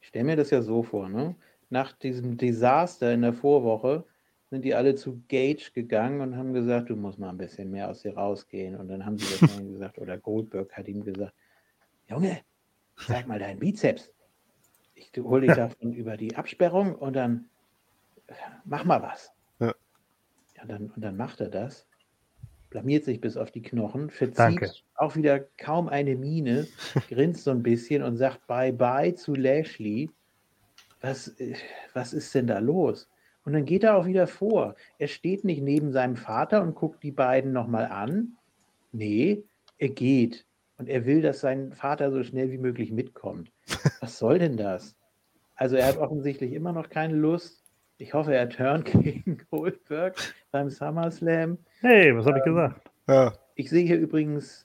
Ich 0.00 0.08
stelle 0.08 0.24
mir 0.24 0.36
das 0.36 0.50
ja 0.50 0.62
so 0.62 0.82
vor, 0.82 1.08
ne? 1.08 1.36
Nach 1.70 1.92
diesem 1.92 2.38
Desaster 2.38 3.12
in 3.12 3.20
der 3.22 3.34
Vorwoche 3.34 4.06
sind 4.50 4.64
die 4.64 4.74
alle 4.74 4.94
zu 4.94 5.22
Gage 5.28 5.70
gegangen 5.74 6.22
und 6.22 6.36
haben 6.36 6.54
gesagt, 6.54 6.88
du 6.88 6.96
musst 6.96 7.18
mal 7.18 7.28
ein 7.28 7.36
bisschen 7.36 7.70
mehr 7.70 7.90
aus 7.90 8.00
dir 8.00 8.16
rausgehen. 8.16 8.74
Und 8.76 8.88
dann 8.88 9.04
haben 9.04 9.18
sie 9.18 9.26
das 9.38 9.58
gesagt, 9.58 9.98
oder 9.98 10.16
Goldberg 10.16 10.72
hat 10.72 10.88
ihm 10.88 11.04
gesagt, 11.04 11.34
Junge, 12.08 12.40
zeig 12.96 13.26
mal 13.26 13.38
deinen 13.38 13.58
Bizeps. 13.58 14.10
Ich 14.98 15.22
hole 15.22 15.46
dich 15.46 15.56
davon 15.56 15.92
über 15.92 16.16
die 16.16 16.36
Absperrung 16.36 16.94
und 16.94 17.14
dann 17.14 17.48
äh, 18.26 18.34
mach 18.64 18.84
mal 18.84 19.02
was. 19.02 19.32
Ja. 19.60 19.74
Ja, 20.56 20.64
dann, 20.66 20.90
und 20.90 21.02
dann 21.02 21.16
macht 21.16 21.40
er 21.40 21.48
das, 21.48 21.86
blamiert 22.70 23.04
sich 23.04 23.20
bis 23.20 23.36
auf 23.36 23.50
die 23.50 23.62
Knochen, 23.62 24.10
verzieht 24.10 24.38
Danke. 24.38 24.72
auch 24.96 25.16
wieder 25.16 25.40
kaum 25.40 25.88
eine 25.88 26.16
Miene, 26.16 26.66
grinst 27.08 27.44
so 27.44 27.50
ein 27.50 27.62
bisschen 27.62 28.02
und 28.02 28.16
sagt 28.16 28.46
Bye-bye 28.46 29.14
zu 29.14 29.34
Lashley. 29.34 30.10
Was, 31.00 31.28
äh, 31.38 31.54
was 31.94 32.12
ist 32.12 32.34
denn 32.34 32.48
da 32.48 32.58
los? 32.58 33.08
Und 33.44 33.52
dann 33.52 33.64
geht 33.64 33.84
er 33.84 33.96
auch 33.96 34.06
wieder 34.06 34.26
vor. 34.26 34.74
Er 34.98 35.08
steht 35.08 35.44
nicht 35.44 35.62
neben 35.62 35.92
seinem 35.92 36.16
Vater 36.16 36.60
und 36.60 36.74
guckt 36.74 37.02
die 37.02 37.12
beiden 37.12 37.52
nochmal 37.52 37.86
an. 37.86 38.36
Nee, 38.92 39.44
er 39.78 39.88
geht. 39.88 40.44
Und 40.78 40.88
er 40.88 41.04
will, 41.06 41.22
dass 41.22 41.40
sein 41.40 41.72
Vater 41.72 42.10
so 42.12 42.22
schnell 42.22 42.50
wie 42.50 42.58
möglich 42.58 42.92
mitkommt. 42.92 43.50
Was 44.00 44.18
soll 44.18 44.38
denn 44.38 44.56
das? 44.56 44.94
Also 45.56 45.76
er 45.76 45.86
hat 45.88 45.96
offensichtlich 45.98 46.52
immer 46.52 46.72
noch 46.72 46.88
keine 46.88 47.14
Lust. 47.14 47.64
Ich 47.98 48.14
hoffe, 48.14 48.32
er 48.34 48.48
turnt 48.48 48.84
gegen 49.02 49.38
Goldberg 49.50 50.16
beim 50.52 50.70
SummerSlam. 50.70 51.58
Hey, 51.80 52.16
was 52.16 52.26
habe 52.26 52.38
ich 52.38 52.44
gesagt? 52.44 52.88
Ja, 53.08 53.32
Ich 53.56 53.70
sehe 53.70 53.84
hier 53.84 53.98
übrigens 53.98 54.64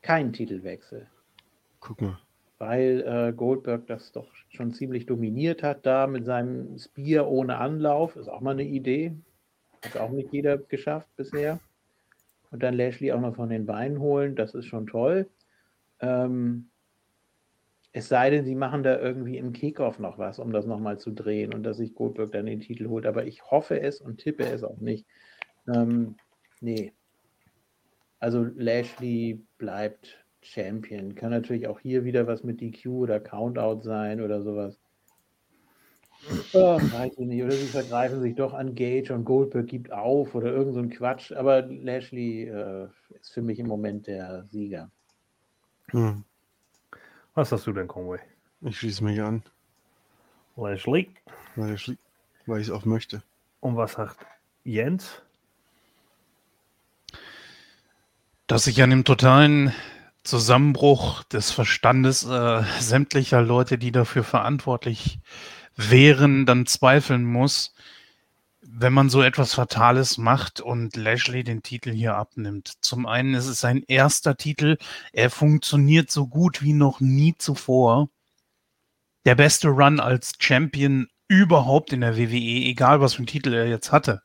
keinen 0.00 0.32
Titelwechsel, 0.32 1.06
guck 1.80 2.00
mal. 2.00 2.18
weil 2.58 3.04
äh, 3.06 3.32
Goldberg 3.34 3.86
das 3.86 4.12
doch 4.12 4.28
schon 4.48 4.72
ziemlich 4.72 5.04
dominiert 5.04 5.62
hat 5.62 5.84
da 5.84 6.06
mit 6.06 6.24
seinem 6.24 6.78
Spear 6.78 7.28
ohne 7.28 7.58
Anlauf. 7.58 8.16
Ist 8.16 8.28
auch 8.28 8.40
mal 8.40 8.52
eine 8.52 8.64
Idee. 8.64 9.12
Hat 9.84 9.98
auch 9.98 10.10
nicht 10.10 10.32
jeder 10.32 10.56
geschafft 10.56 11.08
bisher. 11.16 11.60
Und 12.50 12.62
dann 12.62 12.74
Lashley 12.74 13.12
auch 13.12 13.20
noch 13.20 13.36
von 13.36 13.48
den 13.48 13.66
Beinen 13.66 14.00
holen, 14.00 14.36
das 14.36 14.54
ist 14.54 14.66
schon 14.66 14.86
toll. 14.86 15.28
Ähm, 16.00 16.70
es 17.92 18.08
sei 18.08 18.28
denn, 18.28 18.44
sie 18.44 18.54
machen 18.54 18.82
da 18.82 18.98
irgendwie 18.98 19.38
im 19.38 19.52
Kickoff 19.52 19.98
noch 19.98 20.18
was, 20.18 20.38
um 20.38 20.52
das 20.52 20.66
nochmal 20.66 20.98
zu 20.98 21.12
drehen 21.12 21.54
und 21.54 21.62
dass 21.62 21.78
sich 21.78 21.94
Goldberg 21.94 22.32
dann 22.32 22.44
den 22.44 22.60
Titel 22.60 22.88
holt. 22.88 23.06
Aber 23.06 23.24
ich 23.24 23.50
hoffe 23.50 23.80
es 23.80 24.00
und 24.02 24.18
tippe 24.18 24.44
es 24.44 24.62
auch 24.62 24.78
nicht. 24.78 25.06
Ähm, 25.66 26.16
nee. 26.60 26.92
Also 28.18 28.46
Lashley 28.54 29.42
bleibt 29.56 30.24
Champion. 30.42 31.14
Kann 31.14 31.30
natürlich 31.30 31.68
auch 31.68 31.80
hier 31.80 32.04
wieder 32.04 32.26
was 32.26 32.44
mit 32.44 32.60
DQ 32.60 32.86
oder 32.86 33.18
Countout 33.18 33.82
sein 33.82 34.20
oder 34.20 34.42
sowas. 34.42 34.78
Oh, 36.52 36.78
weiß 36.80 37.12
ich 37.18 37.26
nicht. 37.26 37.42
Oder 37.42 37.52
sie 37.52 37.66
vergreifen 37.66 38.20
sich 38.20 38.34
doch 38.34 38.52
an 38.52 38.74
Gage 38.74 39.14
und 39.14 39.24
Goldberg 39.24 39.66
gibt 39.66 39.92
auf 39.92 40.34
oder 40.34 40.52
irgend 40.52 40.74
so 40.74 40.80
ein 40.80 40.90
Quatsch. 40.90 41.32
Aber 41.32 41.62
Lashley 41.62 42.44
äh, 42.44 42.88
ist 43.20 43.32
für 43.32 43.42
mich 43.42 43.58
im 43.58 43.68
Moment 43.68 44.06
der 44.06 44.44
Sieger. 44.44 44.90
Hm. 45.90 46.24
Was 47.34 47.52
hast 47.52 47.66
du 47.66 47.72
denn, 47.72 47.86
Conway? 47.86 48.18
Ich 48.62 48.78
schließe 48.78 49.04
mich 49.04 49.20
an, 49.20 49.42
Lashley. 50.56 51.10
weil 51.54 51.74
ich 51.74 51.96
weil 52.46 52.60
ich 52.60 52.68
es 52.68 52.72
auch 52.72 52.84
möchte. 52.84 53.22
Und 53.60 53.76
was 53.76 53.92
sagt 53.92 54.18
Jens? 54.64 55.22
dass 58.46 58.64
sich 58.64 58.82
an 58.82 58.90
dem 58.90 59.04
totalen 59.04 59.72
Zusammenbruch 60.22 61.24
des 61.24 61.50
Verstandes 61.50 62.24
äh, 62.24 62.62
sämtlicher 62.80 63.42
Leute, 63.42 63.78
die 63.78 63.92
dafür 63.92 64.24
verantwortlich 64.24 65.20
wären, 65.76 66.46
dann 66.46 66.66
zweifeln 66.66 67.24
muss, 67.24 67.74
wenn 68.62 68.92
man 68.92 69.08
so 69.08 69.22
etwas 69.22 69.54
Fatales 69.54 70.18
macht 70.18 70.60
und 70.60 70.96
Lashley 70.96 71.44
den 71.44 71.62
Titel 71.62 71.92
hier 71.92 72.16
abnimmt. 72.16 72.72
Zum 72.80 73.06
einen 73.06 73.34
ist 73.34 73.46
es 73.46 73.60
sein 73.60 73.84
erster 73.86 74.36
Titel, 74.36 74.78
er 75.12 75.30
funktioniert 75.30 76.10
so 76.10 76.26
gut 76.26 76.62
wie 76.62 76.72
noch 76.72 77.00
nie 77.00 77.34
zuvor. 77.38 78.08
Der 79.24 79.34
beste 79.34 79.68
Run 79.68 80.00
als 80.00 80.34
Champion 80.38 81.08
überhaupt 81.28 81.92
in 81.92 82.00
der 82.00 82.16
WWE, 82.16 82.66
egal 82.68 83.00
was 83.00 83.14
für 83.14 83.18
einen 83.18 83.26
Titel 83.26 83.52
er 83.52 83.68
jetzt 83.68 83.92
hatte. 83.92 84.22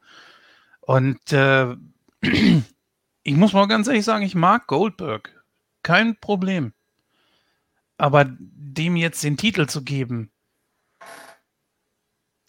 Und 0.82 1.32
äh, 1.32 1.76
ich 2.22 3.36
muss 3.36 3.54
mal 3.54 3.68
ganz 3.68 3.88
ehrlich 3.88 4.06
sagen, 4.06 4.24
ich 4.24 4.36
mag 4.36 4.68
Goldberg. 4.68 5.44
Kein 5.84 6.20
Problem. 6.20 6.74
Aber 7.98 8.26
dem 8.28 8.96
jetzt 8.96 9.24
den 9.24 9.38
Titel 9.38 9.68
zu 9.68 9.84
geben, 9.84 10.31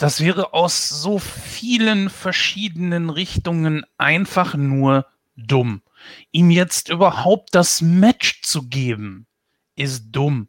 das 0.02 0.20
wäre 0.20 0.52
aus 0.52 0.88
so 0.88 1.20
vielen 1.20 2.10
verschiedenen 2.10 3.08
Richtungen 3.08 3.86
einfach 3.98 4.56
nur 4.56 5.06
dumm. 5.36 5.80
Ihm 6.32 6.50
jetzt 6.50 6.88
überhaupt 6.88 7.54
das 7.54 7.80
Match 7.80 8.42
zu 8.42 8.64
geben, 8.64 9.28
ist 9.76 10.06
dumm. 10.10 10.48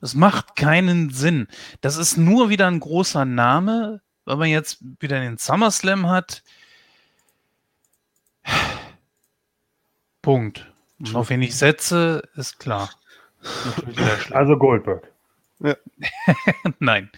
Das 0.00 0.14
macht 0.14 0.54
keinen 0.54 1.10
Sinn. 1.10 1.48
Das 1.80 1.96
ist 1.96 2.16
nur 2.16 2.48
wieder 2.48 2.68
ein 2.68 2.78
großer 2.78 3.24
Name, 3.24 4.02
weil 4.24 4.36
man 4.36 4.48
jetzt 4.48 4.78
wieder 5.00 5.18
den 5.18 5.36
SummerSlam 5.36 6.08
hat. 6.08 6.44
Punkt. 10.22 10.72
Und 11.00 11.16
auf 11.16 11.28
wen 11.28 11.42
ich 11.42 11.56
setze, 11.56 12.22
ist 12.36 12.60
klar. 12.60 12.88
Also 14.30 14.56
Goldberg. 14.56 15.10
Nein. 16.78 17.10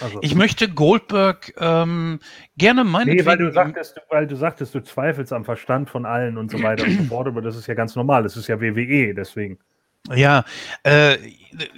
Also, 0.00 0.18
Ich 0.22 0.34
möchte 0.34 0.68
Goldberg 0.68 1.54
ähm, 1.58 2.20
gerne 2.56 2.84
meinen. 2.84 3.14
nee, 3.16 3.24
weil 3.24 3.38
du 3.38 3.52
sagtest, 3.52 4.00
weil 4.10 4.26
du 4.26 4.36
sagtest, 4.36 4.74
du 4.74 4.82
zweifelst 4.82 5.32
am 5.32 5.44
Verstand 5.44 5.90
von 5.90 6.04
allen 6.04 6.36
und 6.36 6.50
so 6.50 6.62
weiter 6.62 6.84
und 6.84 6.98
so 6.98 7.04
fort, 7.04 7.26
aber 7.26 7.42
das 7.42 7.56
ist 7.56 7.66
ja 7.66 7.74
ganz 7.74 7.96
normal. 7.96 8.22
Das 8.22 8.36
ist 8.36 8.48
ja 8.48 8.60
WWE, 8.60 9.14
deswegen. 9.14 9.58
Ja, 10.14 10.44
äh, 10.82 11.18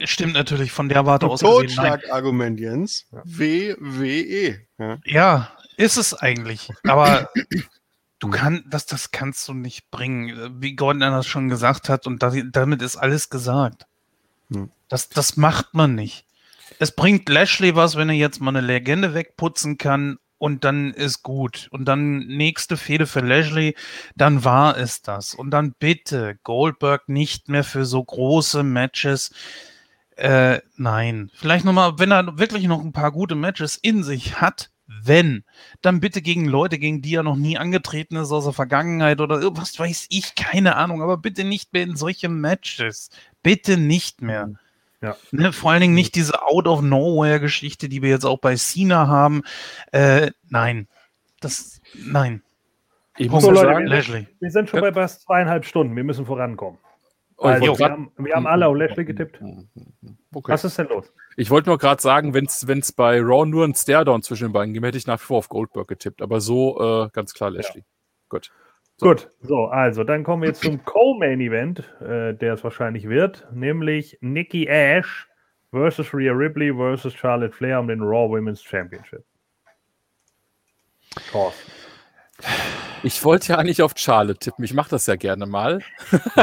stimmt 0.04 0.34
natürlich 0.34 0.72
von 0.72 0.88
der 0.88 1.06
Warte 1.06 1.26
aus. 1.26 1.40
Totschlagargument, 1.40 2.60
Jens. 2.60 3.06
WWE. 3.24 4.60
Ja. 4.78 4.98
Ja, 5.04 5.52
ist 5.76 5.96
es 5.96 6.14
eigentlich. 6.14 6.70
Aber 6.84 7.30
du 8.20 8.30
kannst, 8.30 8.64
das, 8.70 8.86
das 8.86 9.10
kannst 9.10 9.46
du 9.48 9.54
nicht 9.54 9.90
bringen, 9.90 10.60
wie 10.60 10.76
Gordon 10.76 11.00
das 11.00 11.26
schon 11.26 11.48
gesagt 11.48 11.88
hat, 11.88 12.06
und 12.06 12.22
da, 12.22 12.32
damit 12.52 12.82
ist 12.82 12.96
alles 12.96 13.28
gesagt. 13.28 13.86
Das, 14.88 15.08
das 15.08 15.36
macht 15.36 15.74
man 15.74 15.94
nicht. 15.94 16.26
Es 16.78 16.94
bringt 16.94 17.28
Lashley 17.28 17.74
was, 17.76 17.96
wenn 17.96 18.08
er 18.08 18.14
jetzt 18.14 18.40
mal 18.40 18.50
eine 18.50 18.66
Legende 18.66 19.14
wegputzen 19.14 19.78
kann 19.78 20.18
und 20.38 20.64
dann 20.64 20.92
ist 20.92 21.22
gut. 21.22 21.68
Und 21.70 21.84
dann 21.86 22.26
nächste 22.26 22.76
Fehde 22.76 23.06
für 23.06 23.20
Lashley, 23.20 23.76
dann 24.16 24.44
war 24.44 24.76
es 24.76 25.00
das. 25.00 25.34
Und 25.34 25.50
dann 25.50 25.74
bitte 25.78 26.38
Goldberg 26.42 27.08
nicht 27.08 27.48
mehr 27.48 27.62
für 27.62 27.84
so 27.84 28.02
große 28.02 28.64
Matches. 28.64 29.30
Äh, 30.16 30.60
nein. 30.76 31.30
Vielleicht 31.34 31.64
nochmal, 31.64 31.98
wenn 31.98 32.10
er 32.10 32.38
wirklich 32.38 32.64
noch 32.64 32.80
ein 32.82 32.92
paar 32.92 33.12
gute 33.12 33.36
Matches 33.36 33.76
in 33.76 34.02
sich 34.02 34.40
hat, 34.40 34.72
wenn, 34.86 35.44
dann 35.80 36.00
bitte 36.00 36.22
gegen 36.22 36.44
Leute, 36.44 36.78
gegen 36.78 37.02
die 37.02 37.14
er 37.14 37.22
noch 37.22 37.36
nie 37.36 37.56
angetreten 37.56 38.16
ist 38.16 38.32
aus 38.32 38.44
der 38.44 38.52
Vergangenheit 38.52 39.20
oder 39.20 39.40
was 39.56 39.78
weiß 39.78 40.06
ich, 40.10 40.34
keine 40.34 40.76
Ahnung, 40.76 41.02
aber 41.02 41.16
bitte 41.16 41.44
nicht 41.44 41.72
mehr 41.72 41.82
in 41.82 41.96
solche 41.96 42.28
Matches. 42.28 43.10
Bitte 43.42 43.76
nicht 43.76 44.22
mehr. 44.22 44.50
Ja. 45.00 45.16
Ne, 45.32 45.52
vor 45.52 45.72
allen 45.72 45.80
Dingen 45.80 45.94
nicht 45.94 46.14
diese 46.14 46.42
Out-of-Nowhere-Geschichte, 46.42 47.88
die 47.88 48.02
wir 48.02 48.10
jetzt 48.10 48.24
auch 48.24 48.38
bei 48.38 48.54
Cena 48.54 49.08
haben. 49.08 49.42
Äh, 49.90 50.30
nein. 50.48 50.86
Das, 51.40 51.80
nein. 51.94 52.42
Ich 53.18 53.28
muss 53.28 53.42
So, 53.42 53.48
ja 53.48 53.54
Leute, 53.54 53.66
sagen, 53.74 53.86
Lashley. 53.86 54.28
Wir 54.38 54.50
sind 54.50 54.70
schon 54.70 54.80
bei 54.80 54.92
fast 54.92 55.22
zweieinhalb 55.22 55.64
Stunden. 55.64 55.96
Wir 55.96 56.04
müssen 56.04 56.24
vorankommen. 56.24 56.78
oh, 57.36 57.46
Also, 57.46 57.66
wollte 57.66 57.80
wir, 57.80 57.90
haben, 57.90 58.12
wir 58.16 58.34
haben 58.34 58.46
alle 58.46 58.68
auf 58.68 58.76
Lashley 58.76 59.04
getippt. 59.04 59.40
okay. 60.32 60.52
Was 60.52 60.64
ist 60.64 60.78
denn 60.78 60.88
los? 60.88 61.12
Ich 61.36 61.50
wollte 61.50 61.68
nur 61.70 61.78
gerade 61.78 62.00
sagen, 62.00 62.32
wenn 62.32 62.46
es 62.46 62.92
bei 62.92 63.20
Raw 63.20 63.44
nur 63.44 63.64
einen 63.64 63.74
Staredown 63.74 64.22
zwischen 64.22 64.44
den 64.48 64.52
beiden 64.52 64.72
gegeben 64.72 64.86
hätte 64.86 64.98
ich 64.98 65.06
nach 65.08 65.20
wie 65.20 65.24
vor 65.24 65.38
auf 65.38 65.48
Goldberg 65.48 65.88
getippt. 65.88 66.22
Aber 66.22 66.40
so 66.40 67.06
äh, 67.06 67.08
ganz 67.12 67.34
klar 67.34 67.50
Lashley. 67.50 67.84
Gut. 68.28 68.52
So. 68.98 69.08
Gut, 69.08 69.30
so, 69.40 69.66
also 69.66 70.04
dann 70.04 70.22
kommen 70.22 70.42
wir 70.42 70.48
jetzt 70.50 70.62
zum 70.62 70.82
Co-Main-Event, 70.84 71.80
äh, 72.00 72.34
der 72.34 72.54
es 72.54 72.62
wahrscheinlich 72.64 73.08
wird, 73.08 73.46
nämlich 73.52 74.18
Nikki 74.20 74.66
Ash 74.66 75.28
versus 75.70 76.12
Rhea 76.14 76.32
Ripley 76.32 76.72
versus 76.74 77.14
Charlotte 77.14 77.54
Flair 77.54 77.80
um 77.80 77.88
den 77.88 78.00
Raw 78.02 78.28
Women's 78.30 78.62
Championship. 78.62 79.24
Thorsten. 81.30 81.72
Ich 83.02 83.24
wollte 83.24 83.52
ja 83.52 83.58
eigentlich 83.58 83.82
auf 83.82 83.92
Charlotte 83.96 84.38
tippen. 84.38 84.64
Ich 84.64 84.74
mache 84.74 84.90
das 84.90 85.06
ja 85.06 85.16
gerne 85.16 85.46
mal 85.46 85.80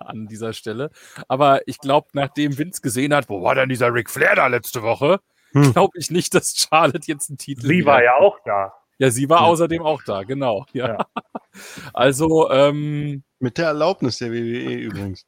an 0.00 0.26
dieser 0.28 0.52
Stelle. 0.52 0.90
Aber 1.26 1.60
ich 1.66 1.78
glaube, 1.78 2.08
nachdem 2.12 2.56
Vince 2.56 2.80
gesehen 2.80 3.12
hat, 3.14 3.28
wo 3.28 3.42
war 3.42 3.54
denn 3.54 3.68
dieser 3.68 3.92
Ric 3.92 4.08
Flair 4.10 4.36
da 4.36 4.46
letzte 4.46 4.82
Woche, 4.82 5.20
Hm. 5.52 5.72
glaube 5.72 5.96
ich 5.98 6.10
nicht, 6.10 6.34
dass 6.34 6.54
Charlotte 6.56 7.06
jetzt 7.06 7.30
einen 7.30 7.38
Titel 7.38 7.62
Sie 7.62 7.78
wieder- 7.78 7.86
war 7.86 8.02
ja 8.04 8.16
auch 8.16 8.38
da. 8.44 8.74
Ja, 8.98 9.10
sie 9.10 9.28
war 9.28 9.40
Ja. 9.42 9.46
außerdem 9.46 9.82
auch 9.82 10.02
da, 10.02 10.22
genau. 10.24 10.66
Ja. 10.72 10.88
Ja. 10.88 11.06
Also, 11.92 12.50
ähm, 12.52 13.24
Mit 13.40 13.58
der 13.58 13.66
Erlaubnis 13.68 14.18
der 14.18 14.30
WWE 14.32 14.74
übrigens. 14.80 15.26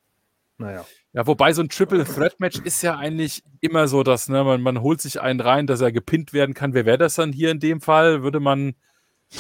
Naja. 0.59 0.85
ja, 1.15 1.27
wobei 1.27 1.53
so 1.55 1.63
ein 1.63 1.69
Triple 1.71 2.05
Threat 2.05 2.39
Match 2.39 2.59
ist 2.59 2.83
ja 2.83 2.97
eigentlich 2.99 3.43
immer 3.61 3.89
so, 3.89 4.03
dass 4.03 4.29
ne, 4.29 4.45
man, 4.45 4.61
man 4.61 4.81
holt 4.83 5.01
sich 5.01 5.21
einen 5.21 5.41
rein, 5.41 5.67
dass 5.67 5.81
er 5.81 5.91
gepinnt 5.91 6.33
werden 6.35 6.55
kann. 6.55 6.75
Wer 6.75 6.85
wäre 6.85 6.99
das 6.99 7.15
dann 7.15 7.33
hier 7.33 7.51
in 7.51 7.59
dem 7.61 7.81
Fall? 7.81 8.23
Würde 8.23 8.39
man. 8.41 8.75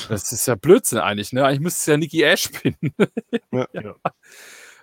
Das 0.08 0.32
ist 0.32 0.46
ja 0.46 0.54
Blödsinn 0.54 0.98
eigentlich, 0.98 1.32
ne? 1.32 1.44
Eigentlich 1.44 1.60
müsste 1.60 1.78
es 1.80 1.86
ja 1.86 1.96
Nikki 1.98 2.22
Ash 2.22 2.48
pinnen. 2.48 2.94
Ja. 3.52 3.66
Ja. 3.74 3.94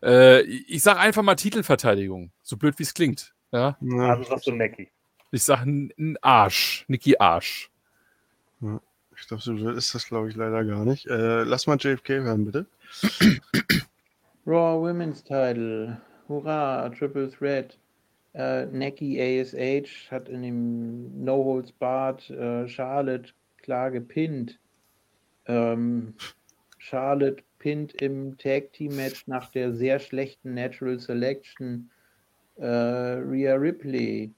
Äh, 0.04 0.42
ich 0.44 0.84
sage 0.84 1.00
einfach 1.00 1.24
mal 1.24 1.36
Titelverteidigung. 1.36 2.32
So 2.44 2.56
blöd 2.58 2.78
wie 2.78 2.84
es 2.84 2.94
klingt. 2.94 3.34
Ja? 3.52 3.78
Ja, 3.82 4.10
Also 4.14 4.24
sagst 4.30 4.46
du 4.48 4.52
Necki. 4.52 4.92
Ich 5.32 5.44
sage 5.44 5.68
ein 5.70 6.18
Arsch. 6.22 6.86
Nikki 6.88 7.18
Arsch. 7.18 7.72
Ich 9.20 9.28
glaube, 9.28 9.44
so 9.44 9.70
ist 9.70 9.96
das, 9.96 10.08
glaube 10.08 10.30
ich, 10.30 10.36
leider 10.36 10.64
gar 10.64 10.86
nicht. 10.86 11.08
Äh, 11.08 11.44
lass 11.44 11.68
mal 11.68 11.78
JFK 11.78 12.22
hören, 12.22 12.46
bitte. 12.46 12.66
Raw 14.46 14.82
Women's 14.82 15.24
Title. 15.24 16.02
Hurra, 16.28 16.90
Triple 16.90 17.30
Threat. 17.30 17.78
Äh, 18.34 18.68
Neki 18.68 19.20
ASH 19.20 20.12
hat 20.12 20.30
in 20.30 20.44
dem 20.44 21.24
No 21.24 21.44
Holds 21.44 21.72
Barred 21.72 22.30
äh, 22.30 22.68
Charlotte 22.68 23.32
klar 23.58 23.92
gepinnt. 23.92 24.60
Ähm, 25.48 26.14
Charlotte 26.78 27.44
pinnt 27.60 27.94
im 28.02 28.38
Tag 28.38 28.72
Team 28.74 28.96
Match 28.96 29.28
nach 29.28 29.50
der 29.52 29.74
sehr 29.74 30.00
schlechten 30.00 30.54
Natural 30.54 31.00
Selection 31.00 31.90
äh, 32.58 32.66
Rhea 32.66 33.56
Ripley. 33.56 34.34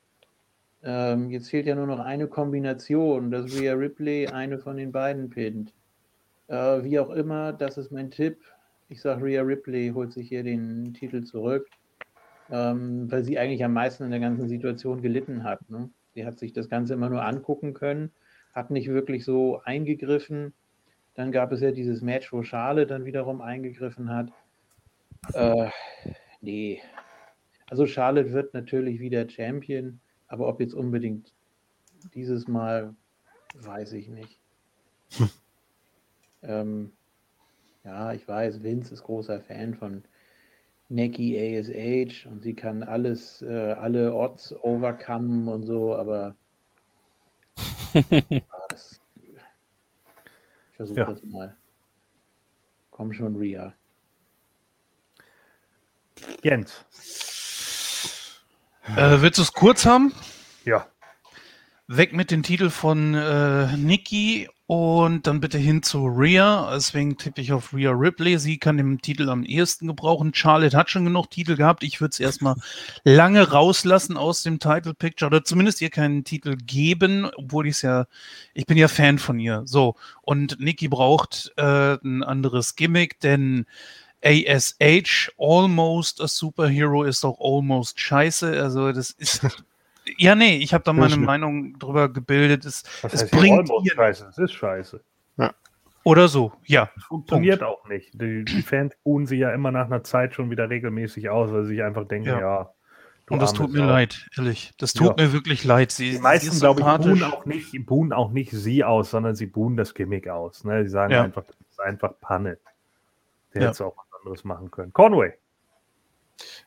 Ähm, 0.84 1.30
jetzt 1.30 1.50
fehlt 1.50 1.66
ja 1.66 1.76
nur 1.76 1.88
noch 1.88 2.00
eine 2.00 2.28
Kombination, 2.28 3.32
dass 3.32 3.54
Rhea 3.54 3.74
Ripley 3.74 4.28
eine 4.28 4.60
von 4.60 4.78
den 4.78 4.92
beiden 4.92 5.30
pinnt. 5.30 5.74
Äh, 6.48 6.84
wie 6.84 7.00
auch 7.00 7.10
immer, 7.10 7.54
das 7.54 7.78
ist 7.78 7.92
mein 7.92 8.12
Tipp. 8.12 8.40
Ich 8.88 9.02
sage, 9.02 9.24
Rhea 9.24 9.42
Ripley 9.42 9.92
holt 9.94 10.14
sich 10.14 10.30
hier 10.30 10.44
den 10.44 10.94
Titel 10.94 11.24
zurück, 11.24 11.68
ähm, 12.50 13.12
weil 13.12 13.24
sie 13.24 13.38
eigentlich 13.38 13.64
am 13.64 13.74
meisten 13.74 14.04
in 14.04 14.12
der 14.12 14.20
ganzen 14.20 14.48
Situation 14.48 15.02
gelitten 15.02 15.44
hat. 15.44 15.70
Ne? 15.70 15.90
Sie 16.16 16.26
hat 16.26 16.40
sich 16.40 16.54
das 16.54 16.70
Ganze 16.70 16.94
immer 16.94 17.10
nur 17.10 17.24
angucken 17.24 17.74
können, 17.74 18.12
hat 18.54 18.72
nicht 18.72 18.88
wirklich 18.88 19.26
so 19.26 19.62
eingegriffen. 19.64 20.54
Dann 21.14 21.32
gab 21.32 21.52
es 21.52 21.62
ja 21.62 21.72
dieses 21.72 22.02
Match, 22.02 22.32
wo 22.32 22.42
Charlotte 22.42 22.88
dann 22.88 23.06
wiederum 23.06 23.42
eingegriffen 23.42 24.10
hat. 24.10 24.32
Äh, 25.34 25.70
nee. 26.42 26.82
Also 27.70 27.86
Charlotte 27.86 28.32
wird 28.32 28.54
natürlich 28.54 29.00
wieder 29.00 29.30
Champion, 29.30 30.00
aber 30.30 30.48
ob 30.48 30.60
jetzt 30.62 30.74
unbedingt 30.74 31.34
dieses 32.14 32.48
Mal, 32.48 32.96
weiß 33.56 33.94
ich 33.94 34.08
nicht. 34.08 34.40
ähm, 36.44 36.92
ja, 37.84 38.14
ich 38.14 38.28
weiß, 38.28 38.64
Vince 38.64 38.94
ist 38.94 39.04
großer 39.04 39.42
Fan 39.42 39.74
von 39.76 40.04
Neki 40.90 41.38
ASH 41.38 42.26
und 42.28 42.42
sie 42.42 42.54
kann 42.54 42.84
alles, 42.84 43.42
äh, 43.42 43.74
alle 43.74 44.14
Odds 44.14 44.54
overcome 44.64 45.52
und 45.52 45.64
so, 45.64 45.96
aber 45.96 46.36
ja, 48.10 48.40
das, 48.70 49.02
ich 49.16 50.76
versuche 50.76 51.00
Ja. 51.00 51.06
das 51.06 51.24
mal. 51.24 51.58
Komm 52.92 53.14
schon, 53.14 53.36
Ria. 53.36 53.74
Jens. 56.44 56.86
Äh, 58.96 59.22
willst 59.22 59.38
du 59.38 59.44
es 59.44 59.54
kurz 59.54 59.86
haben? 59.86 60.14
Ja. 60.66 60.88
Weg 61.88 62.14
mit 62.14 62.32
dem 62.32 62.44
Titel 62.44 62.70
von 62.70 63.16
äh, 63.16 63.76
Nikki 63.76 64.48
und 64.68 65.26
dann 65.26 65.40
bitte 65.40 65.58
hin 65.58 65.82
zu 65.82 66.06
Rhea. 66.06 66.70
Deswegen 66.76 67.18
tippe 67.18 67.42
ich 67.42 67.52
auf 67.52 67.74
Rhea 67.74 67.90
Ripley. 67.90 68.38
Sie 68.38 68.60
kann 68.60 68.78
den 68.78 69.02
Titel 69.02 69.28
am 69.30 69.44
ehesten 69.44 69.88
gebrauchen. 69.88 70.32
Charlotte 70.36 70.78
hat 70.78 70.92
schon 70.92 71.06
genug 71.06 71.32
Titel 71.32 71.56
gehabt. 71.56 71.84
Ich 71.84 72.00
würde 72.00 72.12
es 72.12 72.20
erstmal 72.20 72.54
lange 73.04 73.50
rauslassen 73.50 74.16
aus 74.16 74.44
dem 74.44 74.60
Title 74.60 74.94
Picture 74.94 75.26
oder 75.26 75.44
zumindest 75.44 75.82
ihr 75.82 75.90
keinen 75.90 76.24
Titel 76.24 76.56
geben, 76.56 77.28
obwohl 77.36 77.66
ich 77.66 77.78
es 77.78 77.82
ja, 77.82 78.06
ich 78.54 78.68
bin 78.68 78.78
ja 78.78 78.88
Fan 78.88 79.18
von 79.18 79.40
ihr. 79.40 79.64
So. 79.66 79.96
Und 80.22 80.60
Nikki 80.60 80.88
braucht 80.88 81.52
äh, 81.58 81.98
ein 82.04 82.22
anderes 82.22 82.76
Gimmick, 82.76 83.20
denn 83.22 83.66
ASH, 84.24 85.32
Almost 85.38 86.22
a 86.22 86.28
Superhero, 86.28 87.04
ist 87.04 87.24
doch 87.24 87.38
almost 87.40 88.00
scheiße. 88.00 88.62
Also, 88.62 88.92
das 88.92 89.12
ist. 89.12 89.42
Ja, 90.18 90.34
nee, 90.34 90.58
ich 90.58 90.74
habe 90.74 90.84
da 90.84 90.92
meine. 90.92 91.18
Meinung 91.18 91.78
drüber 91.78 92.10
gebildet. 92.10 92.66
Es, 92.66 92.84
Was 93.04 93.14
es 93.14 93.22
heißt 93.24 93.32
bringt 93.32 93.70
almost 93.70 93.92
scheiße. 93.94 94.28
Es 94.32 94.38
ist 94.40 94.54
scheiße. 94.54 95.02
oder 96.04 96.28
so, 96.28 96.52
ja. 96.66 96.90
Es 96.98 97.04
funktioniert 97.04 97.62
auch 97.62 97.88
nicht. 97.88 98.10
Die, 98.20 98.44
die 98.44 98.62
Fans 98.64 98.96
buhen 99.04 99.28
sie 99.28 99.36
ja 99.38 99.54
immer 99.54 99.70
nach 99.72 99.86
einer 99.86 100.04
Zeit 100.04 100.34
schon 100.34 100.50
wieder 100.50 100.68
regelmäßig 100.68 101.30
aus, 101.30 101.52
weil 101.52 101.64
sie 101.66 101.76
sich 101.76 101.84
einfach 101.84 102.08
denken, 102.08 102.30
Ja. 102.30 102.40
ja. 102.40 102.70
du 103.28 103.34
Und 103.36 103.42
das 103.42 103.54
tut 103.54 103.72
mir 103.72 103.80
Sau. 103.80 103.86
leid, 103.86 104.26
ehrlich. 104.36 104.72
Das 104.80 104.94
tut 104.94 105.20
Ja. 105.20 105.26
mir 105.28 105.32
wirklich 105.34 105.64
leid. 105.64 105.92
Sie, 105.92 106.06
Die 106.10 106.16
sie 106.16 106.22
meisten, 106.24 106.48
ist 106.54 106.60
glaube 106.62 106.80
ich, 106.82 106.86
buhen 106.88 107.24
auch, 107.24 107.46
nicht, 107.46 107.86
buhen 107.86 108.12
auch 108.14 108.32
nicht 108.32 108.50
sie 108.52 108.84
aus, 108.84 109.12
sondern 109.12 109.36
sie 109.36 109.46
buhen 109.46 109.78
das 109.78 109.94
Gimmick 109.94 110.28
aus. 110.28 110.64
Ne? 110.64 110.86
Sie 110.86 110.90
sagen 110.90 111.14
Ja. 111.14 111.22
einfach, 111.22 111.44
das 111.46 111.56
ist 111.70 111.80
einfach 111.82 112.14
Panne. 112.20 112.58
Der 113.54 113.62
Ja. 113.62 113.68
hätte 113.70 113.86
auch 113.86 113.96
anderes 114.20 114.44
machen 114.44 114.72
können. 114.72 114.94
Conway. 114.94 115.34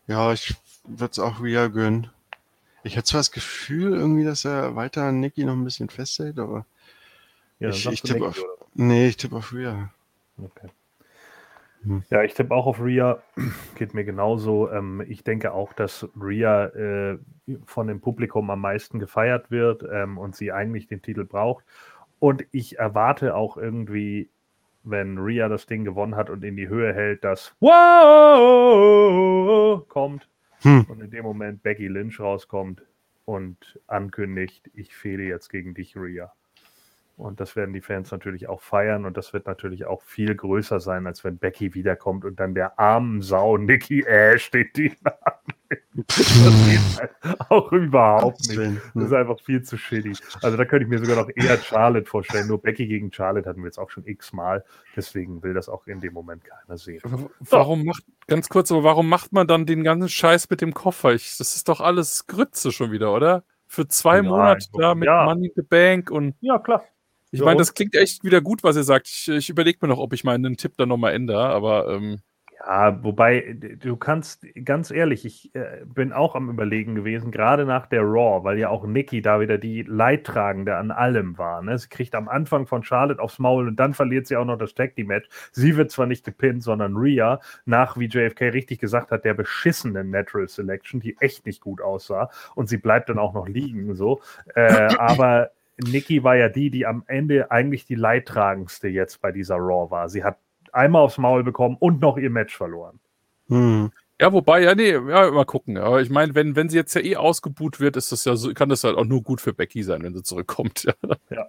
Ja, 0.07 0.33
ich 0.33 0.55
würde 0.85 1.13
es 1.13 1.19
auch 1.19 1.43
Rhea 1.43 1.69
gönnen. 1.69 2.11
Ich 2.85 2.97
hätte 2.97 3.05
zwar 3.07 3.21
das 3.21 3.31
Gefühl 3.33 3.93
irgendwie, 3.95 4.25
dass 4.25 4.45
er 4.45 4.75
weiter 4.77 5.05
an 5.05 5.21
Nikki 5.21 5.45
noch 5.45 5.53
ein 5.53 5.65
bisschen 5.65 5.89
festhält, 5.89 6.39
aber 6.39 6.67
Ja, 7.61 7.69
Ich- 7.69 7.87
ich 7.87 8.03
tippe 8.03 8.27
auf- 8.27 8.39
oder? 8.43 8.67
nee, 8.75 9.07
ich 9.07 9.17
tippe 9.17 9.37
auf 9.37 9.53
Rhea. 9.53 9.91
Okay. 10.37 10.69
Hm. 11.85 12.03
Ja, 12.11 12.25
ich 12.25 12.35
tippe 12.35 12.53
auch 12.53 12.67
auf 12.67 12.81
Rhea. 12.81 13.23
Geht 13.77 13.95
mir 13.95 14.05
genauso. 14.05 14.69
Ähm, 14.71 15.01
ich 15.07 15.23
denke 15.23 15.53
auch, 15.53 15.73
dass 15.73 16.09
Rhea 16.21 16.67
äh, 16.67 17.19
von 17.67 17.87
dem 17.87 18.01
Publikum 18.01 18.51
am 18.51 18.61
meisten 18.61 18.99
gefeiert 18.99 19.53
wird 19.53 19.85
ähm, 19.89 20.19
und 20.19 20.35
sie 20.35 20.51
eigentlich 20.51 20.89
den 20.89 21.03
Titel 21.03 21.25
braucht. 21.25 21.65
Und 22.19 22.45
ich 22.51 22.79
erwarte 22.81 23.37
auch 23.37 23.57
irgendwie, 23.57 24.29
wenn 24.85 25.19
Rhea 25.19 25.49
das 25.49 25.67
Ding 25.67 25.85
gewonnen 25.85 26.17
hat 26.17 26.31
und 26.31 26.43
in 26.45 26.57
die 26.57 26.69
Höhe 26.69 26.93
hält, 26.93 27.25
dass 27.25 27.55
Wow 27.61 27.79
kommt 29.89 30.29
Hm. 30.63 30.85
und 30.89 31.01
in 31.01 31.11
dem 31.11 31.25
Moment 31.25 31.63
Becky 31.63 31.89
Lynch 31.89 32.21
rauskommt 32.21 32.83
und 33.25 33.81
ankündigt, 33.87 34.71
ich 34.75 34.95
fehle 34.95 35.25
jetzt 35.25 35.49
gegen 35.49 35.75
dich, 35.75 35.97
Rhea. 35.97 36.33
Und 37.17 37.41
das 37.41 37.57
werden 37.57 37.73
die 37.73 37.81
Fans 37.81 38.11
natürlich 38.11 38.49
auch 38.49 38.63
feiern 38.63 39.05
und 39.05 39.17
das 39.17 39.33
wird 39.33 39.47
natürlich 39.47 39.85
auch 39.87 40.03
viel 40.03 40.35
größer 40.35 40.81
sein, 40.81 41.07
als 41.07 41.25
wenn 41.25 41.39
Becky 41.39 41.75
wiederkommt 41.75 42.25
und 42.25 42.41
dann 42.41 42.55
der 42.55 42.79
armen 42.79 43.23
Sau 43.23 43.57
Nikki 43.59 44.03
Ash 44.07 44.51
den 44.51 44.73
Titel 44.73 44.97
annimmt. 45.05 45.52
Das 46.09 46.17
geht 47.27 47.51
auch 47.51 47.73
überhaupt 47.73 48.41
nicht. 48.49 48.83
Das 48.95 49.05
ist 49.05 49.13
einfach 49.13 49.41
viel 49.41 49.63
zu 49.63 49.77
shitty. 49.77 50.13
Also 50.41 50.57
da 50.57 50.65
könnte 50.65 50.85
ich 50.85 50.91
mir 50.91 50.99
sogar 50.99 51.17
noch 51.17 51.29
eher 51.35 51.61
Charlotte 51.63 52.07
vorstellen. 52.07 52.49
Nur 52.49 52.61
Becky 52.61 52.87
gegen 52.87 53.13
Charlotte 53.13 53.49
hatten 53.49 53.61
wir 53.61 53.67
jetzt 53.67 53.79
auch 53.79 53.91
schon 53.91 54.07
x-mal. 54.07 54.65
Deswegen 54.97 55.43
will 55.43 55.55
das 55.55 55.69
auch 55.69 55.87
in 55.87 56.01
dem 56.01 56.13
Moment 56.13 56.43
keiner 56.45 56.79
sehen. 56.79 57.01
W- 57.05 57.29
Warum 57.51 57.85
macht, 57.85 58.05
ganz 58.27 58.49
kurz, 58.49 58.71
aber 58.73 58.85
warum 58.85 59.09
macht 59.09 59.33
man 59.33 59.47
dann 59.47 59.67
den 59.67 59.85
ganzen 59.85 60.09
Scheiß 60.09 60.51
mit 60.51 60.61
dem 60.61 60.75
Koffer? 60.75 61.13
Ich, 61.15 61.37
das 61.39 61.57
ist 61.57 61.69
doch 61.69 61.81
alles 61.81 62.27
Grütze 62.27 62.73
schon 62.73 62.93
wieder, 62.93 63.13
oder? 63.13 63.45
Für 63.67 63.89
zwei 63.89 64.17
Nein, 64.17 64.27
Monate 64.27 64.67
da 64.75 64.95
mit 64.95 65.07
ja. 65.07 65.25
Money 65.25 65.47
in 65.47 65.53
the 65.57 65.63
Bank 65.63 66.11
und 66.11 66.35
Ja, 66.41 66.59
klar. 66.59 66.85
ich 67.31 67.41
Ja, 67.41 67.47
meine, 67.47 67.59
das 67.59 67.73
klingt 67.73 67.95
echt 67.95 68.23
wieder 68.23 68.41
gut, 68.43 68.63
was 68.63 68.77
ihr 68.77 68.83
sagt. 68.85 69.09
Ich, 69.09 69.29
ich 69.29 69.49
überlege 69.49 69.79
mir 69.81 69.89
noch, 69.89 69.99
ob 69.99 70.13
ich 70.13 70.25
meinen 70.25 70.57
Tipp 70.59 70.73
dann 70.77 70.91
nochmal 70.91 71.15
ändere, 71.15 71.47
aber 71.47 71.89
ähm, 71.89 72.19
Ja, 72.65 73.03
wobei, 73.03 73.55
d- 73.55 73.75
du 73.77 73.97
kannst, 73.97 74.47
ganz 74.65 74.93
ehrlich, 74.93 75.25
ich 75.25 75.53
äh, 75.55 75.85
bin 75.85 76.13
auch 76.13 76.37
am 76.37 76.49
Überlegen 76.49 76.95
gewesen, 76.95 77.33
gerade 77.33 77.65
nach 77.65 77.87
der 77.87 78.03
Raw, 78.03 78.45
weil 78.45 78.57
ja 78.59 78.69
auch 78.69 78.87
Nikki 78.87 79.21
da 79.21 79.41
wieder 79.41 79.59
die 79.59 79.83
Leidtragende 79.83 80.77
an 80.77 80.93
allem 80.93 81.39
war. 81.39 81.61
Ne? 81.63 81.77
Sie 81.79 81.89
kriegt 81.89 82.15
am 82.15 82.29
Anfang 82.29 82.67
von 82.69 82.85
Charlotte 82.85 83.21
aufs 83.21 83.41
Maul 83.41 83.67
und 83.67 83.77
dann 83.81 83.95
verliert 83.95 84.29
sie 84.29 84.37
auch 84.37 84.45
noch 84.45 84.59
das 84.59 84.75
Tag 84.75 84.95
Team 84.95 85.09
Match. 85.09 85.29
Sie 85.51 85.77
wird 85.77 85.91
zwar 85.91 86.07
nicht 86.07 86.25
gepinnt, 86.25 86.63
sondern 86.63 86.97
Rhea 86.97 87.41
nach, 87.65 87.97
wie 87.99 88.07
JFK 88.07 88.53
richtig 88.53 88.79
gesagt 88.79 89.11
hat, 89.11 89.25
der 89.25 89.35
beschissenen 89.35 90.11
Natural 90.11 90.47
Selection, 90.49 91.01
die 91.01 91.17
echt 91.19 91.45
nicht 91.47 91.61
gut 91.63 91.81
aussah. 91.81 92.31
Und 92.55 92.69
sie 92.69 92.77
bleibt 92.79 93.09
dann 93.09 93.19
auch 93.19 93.35
noch 93.35 93.49
liegen, 93.49 93.97
so. 93.97 94.21
Äh, 94.55 94.95
aber 94.99 95.51
Nikki 95.79 96.23
war 96.23 96.37
ja 96.37 96.49
die, 96.49 96.71
die 96.71 96.87
am 96.87 97.03
Ende 97.09 97.51
eigentlich 97.51 97.87
die 97.87 97.97
Leidtragendste 97.97 98.87
jetzt 98.87 99.21
bei 99.21 99.33
dieser 99.33 99.57
Raw 99.57 99.91
war. 99.91 100.09
Sie 100.09 100.23
hat 100.23 100.39
einmal 100.73 101.03
aufs 101.03 101.19
Maul 101.19 101.45
bekommen 101.45 101.77
und 101.79 102.01
noch 102.01 102.17
ihr 102.19 102.31
Match 102.31 102.57
verloren. 102.57 102.99
Hm. 103.49 103.91
ja, 104.21 104.33
wobei, 104.33 104.63
ja, 104.63 104.75
nee, 104.75 104.91
ja, 104.93 105.31
mal 105.31 105.45
gucken. 105.45 105.77
Aber 105.79 106.01
ich 106.01 106.11
meine, 106.11 106.35
wenn, 106.35 106.57
wenn 106.57 106.69
sie 106.69 106.77
jetzt 106.77 106.95
ja 106.95 107.01
eh 107.03 107.17
ausgebuht 107.17 107.81
wird, 107.81 107.97
ist 107.97 108.11
das 108.13 108.25
ja 108.25 108.35
so, 108.37 108.53
kann 108.55 108.69
das 108.69 108.83
halt 108.85 108.97
auch 108.97 109.05
nur 109.05 109.23
gut 109.23 109.41
für 109.41 109.53
Becky 109.53 109.83
sein, 109.83 110.03
wenn 110.03 110.15
sie 110.15 110.23
zurückkommt. 110.23 110.85
Ja. 111.31 111.47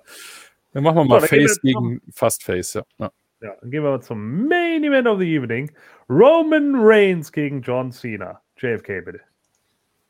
Dann 0.74 0.84
machen 0.84 0.96
wir 0.98 1.06
mal 1.06 1.22
wir 1.22 1.28
Face 1.28 1.58
noch- 1.58 1.62
gegen 1.62 2.02
Fast 2.12 2.44
Face, 2.44 2.74
ja. 2.74 2.84
ja. 2.98 3.12
Ja, 3.42 3.56
dann 3.62 3.70
gehen 3.72 3.84
wir 3.84 3.90
mal 3.92 4.02
zum 4.02 4.48
Main 4.48 4.84
Event 4.84 5.08
of 5.08 5.20
the 5.20 5.36
Evening. 5.36 5.72
Roman 6.10 6.76
Reigns 6.78 7.32
gegen 7.32 7.62
John 7.62 7.92
Cena. 7.92 8.42
JFK, 8.58 9.02
bitte. 9.02 9.20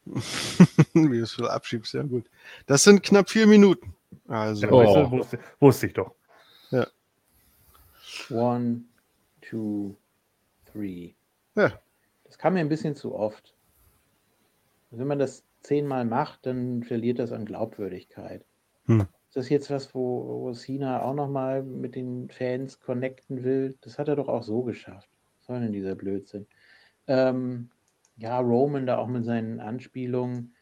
Wie 0.93 1.17
du 1.17 1.23
es 1.23 1.33
viel 1.33 1.47
abschiebst, 1.47 1.93
ja 1.95 2.03
gut. 2.03 2.25
Das 2.67 2.83
sind 2.83 3.03
knapp 3.03 3.29
vier 3.29 3.47
Minuten. 3.47 3.93
Also, 4.27 4.67
Ja, 4.67 4.71
Oh. 4.71 5.11
wusste, 5.11 5.39
wusste 5.59 5.87
ich 5.87 5.93
doch. 5.93 6.13
Ja. 6.71 6.85
One, 8.29 8.81
two, 9.53 9.95
three. 10.65 11.13
Ja. 11.55 11.79
Das 12.23 12.39
kam 12.39 12.55
mir 12.55 12.61
ein 12.61 12.69
bisschen 12.69 12.95
zu 12.95 13.13
oft. 13.13 13.55
Wenn 14.89 15.07
man 15.07 15.19
das 15.19 15.45
zehnmal 15.61 16.05
macht, 16.05 16.47
dann 16.47 16.83
verliert 16.83 17.19
das 17.19 17.31
an 17.31 17.45
Glaubwürdigkeit. 17.45 18.43
Hm. 18.85 19.01
Ist 19.27 19.35
das 19.35 19.49
jetzt 19.49 19.69
was, 19.69 19.93
wo, 19.93 20.41
wo 20.41 20.53
Cena 20.53 21.03
auch 21.03 21.13
nochmal 21.13 21.61
mit 21.61 21.95
den 21.95 22.29
Fans 22.29 22.79
connecten 22.79 23.43
will? 23.43 23.77
Das 23.81 23.99
hat 23.99 24.07
er 24.07 24.15
doch 24.15 24.27
auch 24.27 24.43
so 24.43 24.63
geschafft. 24.63 25.09
Was 25.37 25.47
soll 25.47 25.61
denn 25.61 25.71
dieser 25.71 25.95
Blödsinn? 25.95 26.47
Ähm, 27.07 27.69
ja, 28.17 28.39
Roman 28.39 28.87
da 28.87 28.97
auch 28.97 29.07
mit 29.07 29.25
seinen 29.25 29.59
Anspielungen, 29.59 30.55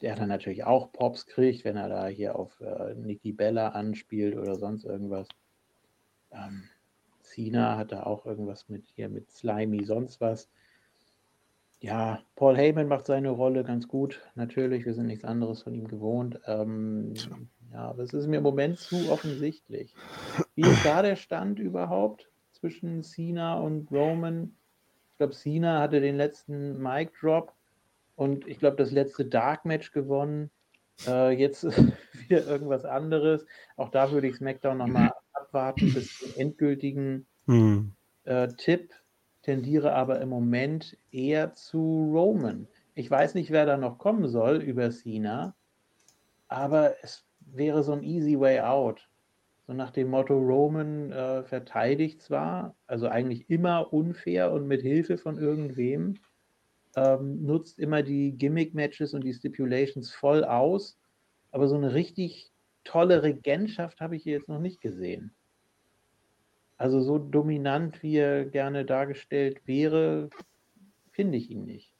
der 0.00 0.16
dann 0.16 0.28
natürlich 0.28 0.64
auch 0.64 0.90
Pops 0.90 1.26
kriegt, 1.26 1.64
wenn 1.64 1.76
er 1.76 1.88
da 1.88 2.06
hier 2.08 2.36
auf 2.36 2.60
äh, 2.60 2.94
Nikki 2.94 3.32
Bella 3.32 3.68
anspielt 3.68 4.36
oder 4.36 4.56
sonst 4.56 4.84
irgendwas. 4.84 5.28
Ähm, 6.32 6.64
Cena 7.32 7.78
hat 7.78 7.92
da 7.92 8.02
auch 8.02 8.26
irgendwas 8.26 8.68
mit 8.68 8.84
hier 8.94 9.08
mit 9.08 9.30
Slimy, 9.30 9.84
sonst 9.84 10.20
was. 10.20 10.50
Ja, 11.80 12.20
Paul 12.36 12.56
Heyman 12.56 12.86
macht 12.86 13.06
seine 13.06 13.30
Rolle 13.30 13.64
ganz 13.64 13.88
gut, 13.88 14.20
natürlich. 14.34 14.84
Wir 14.86 14.94
sind 14.94 15.06
nichts 15.06 15.24
anderes 15.24 15.62
von 15.62 15.74
ihm 15.74 15.88
gewohnt. 15.88 16.40
Ähm, 16.46 17.14
ja, 17.72 17.88
aber 17.88 18.02
es 18.02 18.12
ist 18.12 18.28
mir 18.28 18.36
im 18.36 18.42
Moment 18.42 18.78
zu 18.78 19.10
offensichtlich. 19.10 19.94
Wie 20.54 20.62
ist 20.62 20.84
da 20.84 21.02
der 21.02 21.16
Stand 21.16 21.58
überhaupt 21.58 22.28
zwischen 22.52 23.02
Cena 23.02 23.58
und 23.58 23.90
Roman? 23.90 24.54
Ich 25.12 25.18
glaube, 25.18 25.32
Cena 25.32 25.80
hatte 25.80 26.00
den 26.00 26.16
letzten 26.16 26.80
Mic 26.80 27.10
Drop 27.20 27.52
und 28.14 28.46
ich 28.46 28.58
glaube, 28.58 28.76
das 28.76 28.92
letzte 28.92 29.24
Dark 29.24 29.64
Match 29.64 29.90
gewonnen. 29.90 30.50
Äh, 31.06 31.30
jetzt 31.32 31.64
wieder 32.28 32.46
irgendwas 32.46 32.84
anderes. 32.84 33.44
Auch 33.76 33.88
da 33.88 34.12
würde 34.12 34.28
ich 34.28 34.36
SmackDown 34.36 34.78
nochmal 34.78 35.10
abwarten 35.52 35.92
bis 35.92 36.16
zum 36.16 36.32
endgültigen 36.34 37.26
Hm. 37.46 37.92
äh, 38.24 38.48
Tipp. 38.56 38.92
Tendiere 39.42 39.92
aber 39.94 40.20
im 40.20 40.28
Moment 40.28 40.98
eher 41.10 41.52
zu 41.54 42.10
Roman. 42.14 42.68
Ich 42.94 43.10
weiß 43.10 43.34
nicht, 43.34 43.50
wer 43.50 43.66
da 43.66 43.76
noch 43.76 43.98
kommen 43.98 44.28
soll 44.28 44.58
über 44.62 44.90
Cena, 44.90 45.56
aber 46.48 46.96
es 47.02 47.26
wäre 47.40 47.82
so 47.82 47.92
ein 47.92 48.04
easy 48.04 48.38
way 48.38 48.60
out. 48.60 49.08
So 49.66 49.74
nach 49.74 49.90
dem 49.90 50.10
Motto, 50.10 50.38
Roman 50.38 51.12
äh, 51.12 51.44
verteidigt 51.44 52.22
zwar, 52.22 52.76
also 52.86 53.08
eigentlich 53.08 53.50
immer 53.50 53.92
unfair 53.92 54.52
und 54.52 54.66
mit 54.68 54.82
Hilfe 54.82 55.18
von 55.18 55.38
irgendwem, 55.38 56.20
ähm, 56.96 57.42
nutzt 57.44 57.78
immer 57.78 58.02
die 58.02 58.36
Gimmick-Matches 58.38 59.14
und 59.14 59.24
die 59.24 59.34
Stipulations 59.34 60.12
voll 60.14 60.44
aus, 60.44 60.98
aber 61.52 61.68
so 61.68 61.76
eine 61.76 61.94
richtig 61.94 62.52
tolle 62.84 63.22
Regentschaft 63.22 64.00
habe 64.00 64.16
ich 64.16 64.24
hier 64.24 64.34
jetzt 64.34 64.48
noch 64.48 64.60
nicht 64.60 64.80
gesehen. 64.80 65.34
Also 66.82 67.00
so 67.00 67.16
dominant, 67.16 68.02
wie 68.02 68.16
er 68.16 68.44
gerne 68.44 68.84
dargestellt 68.84 69.68
wäre, 69.68 70.30
finde 71.12 71.38
ich 71.38 71.48
ihn 71.48 71.64
nicht. 71.64 71.94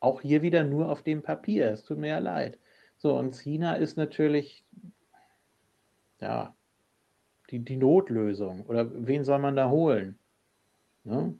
Auch 0.00 0.22
hier 0.22 0.40
wieder 0.40 0.64
nur 0.64 0.88
auf 0.88 1.02
dem 1.02 1.20
Papier. 1.22 1.70
Es 1.70 1.82
tut 1.84 1.98
mir 1.98 2.08
ja 2.08 2.18
leid. 2.18 2.58
So, 2.96 3.14
und 3.14 3.34
Cena 3.34 3.74
ist 3.74 3.98
natürlich, 3.98 4.64
ja, 6.18 6.54
die, 7.50 7.58
die 7.58 7.76
Notlösung. 7.76 8.64
Oder 8.64 8.90
wen 9.06 9.22
soll 9.22 9.38
man 9.38 9.54
da 9.54 9.68
holen? 9.68 10.18
Ne? 11.04 11.38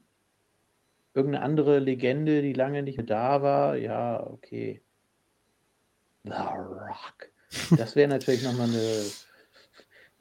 Irgendeine 1.14 1.42
andere 1.42 1.78
Legende, 1.78 2.42
die 2.42 2.52
lange 2.52 2.82
nicht 2.82 2.98
mehr 2.98 3.06
da 3.06 3.40
war? 3.40 3.76
Ja, 3.78 4.22
okay. 4.26 4.82
The 6.24 6.32
Rock. 6.32 7.32
Das 7.78 7.96
wäre 7.96 8.08
natürlich 8.08 8.42
nochmal 8.42 8.68
eine, 8.68 9.02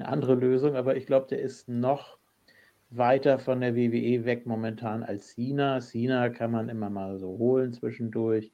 eine 0.01 0.11
andere 0.11 0.35
Lösung, 0.35 0.75
aber 0.75 0.95
ich 0.95 1.05
glaube, 1.05 1.27
der 1.29 1.39
ist 1.39 1.67
noch 1.69 2.17
weiter 2.89 3.39
von 3.39 3.61
der 3.61 3.75
WWE 3.75 4.25
weg 4.25 4.45
momentan 4.45 5.03
als 5.03 5.29
Cena. 5.29 5.79
Cena 5.79 6.29
kann 6.29 6.51
man 6.51 6.69
immer 6.69 6.89
mal 6.89 7.17
so 7.17 7.37
holen 7.37 7.73
zwischendurch. 7.73 8.51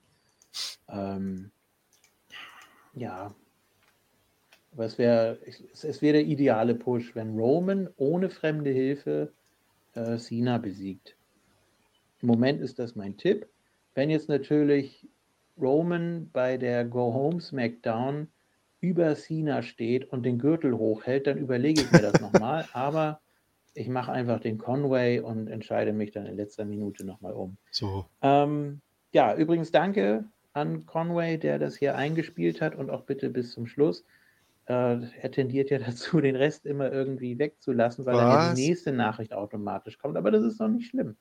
Ähm, 0.90 1.52
ja. 2.94 3.34
Aber 4.74 4.86
es 4.86 4.98
wäre 4.98 5.40
es, 5.46 5.84
es 5.84 6.02
wär 6.02 6.14
der 6.14 6.26
ideale 6.26 6.76
Push, 6.76 7.16
wenn 7.16 7.36
Roman 7.36 7.90
ohne 7.98 8.30
fremde 8.30 8.70
Hilfe 8.70 9.34
äh, 9.96 10.18
Cena 10.18 10.60
besiegt. 10.60 11.16
Im 12.22 12.28
Moment 12.28 12.62
ist 12.62 12.78
das 12.78 12.96
mein 12.96 13.18
Tipp. 13.18 13.48
Wenn 13.96 14.10
jetzt 14.10 14.30
natürlich 14.30 15.08
Roman 15.60 16.30
bei 16.32 16.58
der 16.58 16.86
Go 16.86 17.14
Home 17.14 17.42
SmackDown 17.42 18.28
über 18.80 19.16
Cena 19.16 19.62
steht 19.64 20.06
und 20.12 20.24
den 20.24 20.38
Gürtel 20.38 20.78
hochhält, 20.78 21.28
dann 21.28 21.38
überlege 21.38 21.82
ich 21.82 21.92
mir 21.92 22.02
das 22.02 22.22
nochmal. 22.22 22.66
Aber 22.74 23.20
ich 23.74 23.88
mache 23.88 24.12
einfach 24.12 24.40
den 24.40 24.58
Conway 24.58 25.20
und 25.20 25.48
entscheide 25.48 25.94
mich 25.94 26.12
dann 26.12 26.26
in 26.26 26.36
letzter 26.36 26.66
Minute 26.66 27.06
nochmal 27.06 27.34
um. 27.34 27.58
So. 27.72 28.06
Ähm, 28.22 28.82
ja, 29.14 29.36
übrigens 29.36 29.72
danke 29.72 30.26
an 30.54 30.86
Conway, 30.86 31.38
der 31.38 31.60
das 31.60 31.78
hier 31.78 31.96
eingespielt 31.96 32.62
hat 32.62 32.76
und 32.76 32.90
auch 32.90 33.04
bitte 33.04 33.30
bis 33.30 33.52
zum 33.52 33.68
Schluss. 33.68 34.04
Äh, 34.66 35.00
er 35.22 35.32
tendiert 35.32 35.70
ja 35.70 35.80
dazu, 35.86 36.20
den 36.20 36.36
Rest 36.36 36.66
immer 36.66 36.92
irgendwie 36.92 37.38
wegzulassen, 37.38 38.06
weil 38.06 38.18
dann 38.18 38.28
Was? 38.28 38.56
die 38.56 38.68
nächste 38.68 38.92
Nachricht 38.92 39.34
automatisch 39.34 39.98
kommt. 39.98 40.18
Aber 40.18 40.32
das 40.32 40.44
ist 40.44 40.60
doch 40.60 40.68
nicht 40.68 40.90
schlimm. 40.90 41.16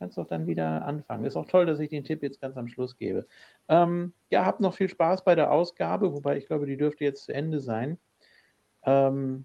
Kannst 0.00 0.16
doch 0.16 0.26
dann 0.26 0.46
wieder 0.46 0.86
anfangen. 0.86 1.26
Ist 1.26 1.36
auch 1.36 1.46
toll, 1.46 1.66
dass 1.66 1.78
ich 1.78 1.90
den 1.90 2.04
Tipp 2.04 2.22
jetzt 2.22 2.40
ganz 2.40 2.56
am 2.56 2.68
Schluss 2.68 2.96
gebe. 2.96 3.26
Ähm, 3.68 4.14
ja, 4.30 4.46
habt 4.46 4.60
noch 4.60 4.74
viel 4.74 4.88
Spaß 4.88 5.24
bei 5.24 5.34
der 5.34 5.52
Ausgabe, 5.52 6.14
wobei 6.14 6.38
ich 6.38 6.46
glaube, 6.46 6.64
die 6.64 6.78
dürfte 6.78 7.04
jetzt 7.04 7.26
zu 7.26 7.34
Ende 7.34 7.60
sein. 7.60 7.98
Ähm, 8.82 9.44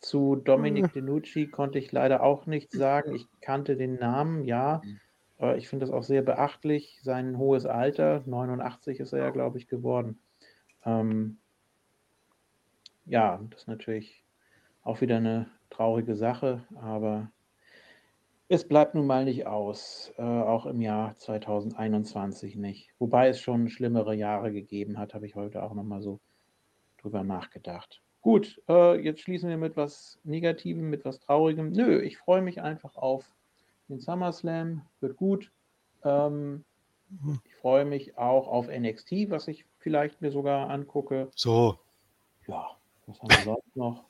zu 0.00 0.36
Dominic 0.36 0.92
DeNucci 0.92 1.46
konnte 1.46 1.78
ich 1.78 1.90
leider 1.90 2.22
auch 2.22 2.44
nichts 2.44 2.76
sagen. 2.76 3.14
Ich 3.14 3.26
kannte 3.40 3.78
den 3.78 3.94
Namen, 3.98 4.44
ja. 4.44 4.82
Aber 5.38 5.56
ich 5.56 5.68
finde 5.68 5.86
das 5.86 5.94
auch 5.94 6.02
sehr 6.02 6.20
beachtlich. 6.20 7.00
Sein 7.02 7.38
hohes 7.38 7.64
Alter, 7.64 8.22
89 8.26 9.00
ist 9.00 9.14
er 9.14 9.20
ja, 9.20 9.30
glaube 9.30 9.56
ich, 9.56 9.68
geworden. 9.68 10.18
Ähm, 10.84 11.38
ja, 13.06 13.40
das 13.50 13.62
ist 13.62 13.68
natürlich 13.68 14.22
auch 14.82 15.00
wieder 15.00 15.16
eine 15.16 15.46
traurige 15.70 16.14
Sache, 16.14 16.62
aber 16.74 17.30
es 18.48 18.66
bleibt 18.66 18.94
nun 18.94 19.06
mal 19.06 19.24
nicht 19.24 19.46
aus, 19.46 20.12
äh, 20.18 20.22
auch 20.22 20.66
im 20.66 20.80
Jahr 20.80 21.16
2021 21.16 22.56
nicht. 22.56 22.90
Wobei 22.98 23.28
es 23.28 23.40
schon 23.40 23.68
schlimmere 23.68 24.14
Jahre 24.14 24.52
gegeben 24.52 24.98
hat, 24.98 25.14
habe 25.14 25.26
ich 25.26 25.34
heute 25.34 25.62
auch 25.62 25.74
nochmal 25.74 26.02
so 26.02 26.20
drüber 26.98 27.24
nachgedacht. 27.24 28.02
Gut, 28.22 28.60
äh, 28.68 29.00
jetzt 29.00 29.20
schließen 29.20 29.48
wir 29.48 29.56
mit 29.56 29.76
was 29.76 30.18
Negativem, 30.24 30.90
mit 30.90 31.04
was 31.04 31.20
Traurigem. 31.20 31.70
Nö, 31.70 32.00
ich 32.00 32.18
freue 32.18 32.42
mich 32.42 32.60
einfach 32.60 32.96
auf 32.96 33.24
den 33.88 34.00
SummerSlam, 34.00 34.82
wird 35.00 35.16
gut. 35.16 35.52
Ähm, 36.04 36.64
ich 37.44 37.54
freue 37.54 37.84
mich 37.84 38.18
auch 38.18 38.48
auf 38.48 38.68
NXT, 38.68 39.30
was 39.30 39.46
ich 39.46 39.64
vielleicht 39.78 40.20
mir 40.22 40.32
sogar 40.32 40.70
angucke. 40.70 41.28
So. 41.36 41.78
Ja, 42.48 42.76
was 43.06 43.20
haben 43.22 43.30
wir 43.30 43.44
sonst 43.44 43.76
noch? 43.76 44.04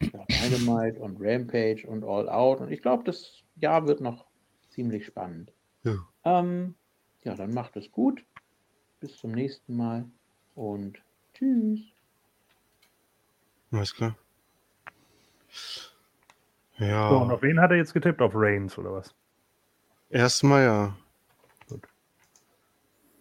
Ja, 0.00 0.24
Dynamite 0.28 1.00
und 1.00 1.16
Rampage 1.20 1.86
und 1.86 2.04
All 2.04 2.28
Out. 2.28 2.60
Und 2.60 2.70
ich 2.70 2.82
glaube, 2.82 3.04
das 3.04 3.42
Jahr 3.56 3.86
wird 3.86 4.00
noch 4.00 4.26
ziemlich 4.70 5.06
spannend. 5.06 5.52
Ja. 5.82 5.96
Ähm, 6.24 6.74
ja, 7.24 7.34
dann 7.34 7.52
macht 7.52 7.76
es 7.76 7.90
gut. 7.90 8.24
Bis 9.00 9.16
zum 9.16 9.32
nächsten 9.32 9.76
Mal 9.76 10.04
und 10.54 10.98
tschüss. 11.34 11.80
Alles 13.70 13.94
klar. 13.94 14.16
So, 16.78 16.84
und 16.84 16.88
Ja. 16.88 17.08
auf 17.10 17.42
wen 17.42 17.60
hat 17.60 17.70
er 17.70 17.76
jetzt 17.76 17.92
getippt? 17.92 18.20
Auf 18.22 18.32
Reigns 18.34 18.78
oder 18.78 18.92
was? 18.92 19.14
Erstmal 20.10 20.64
ja. 20.64 20.96
Gut. 21.68 21.82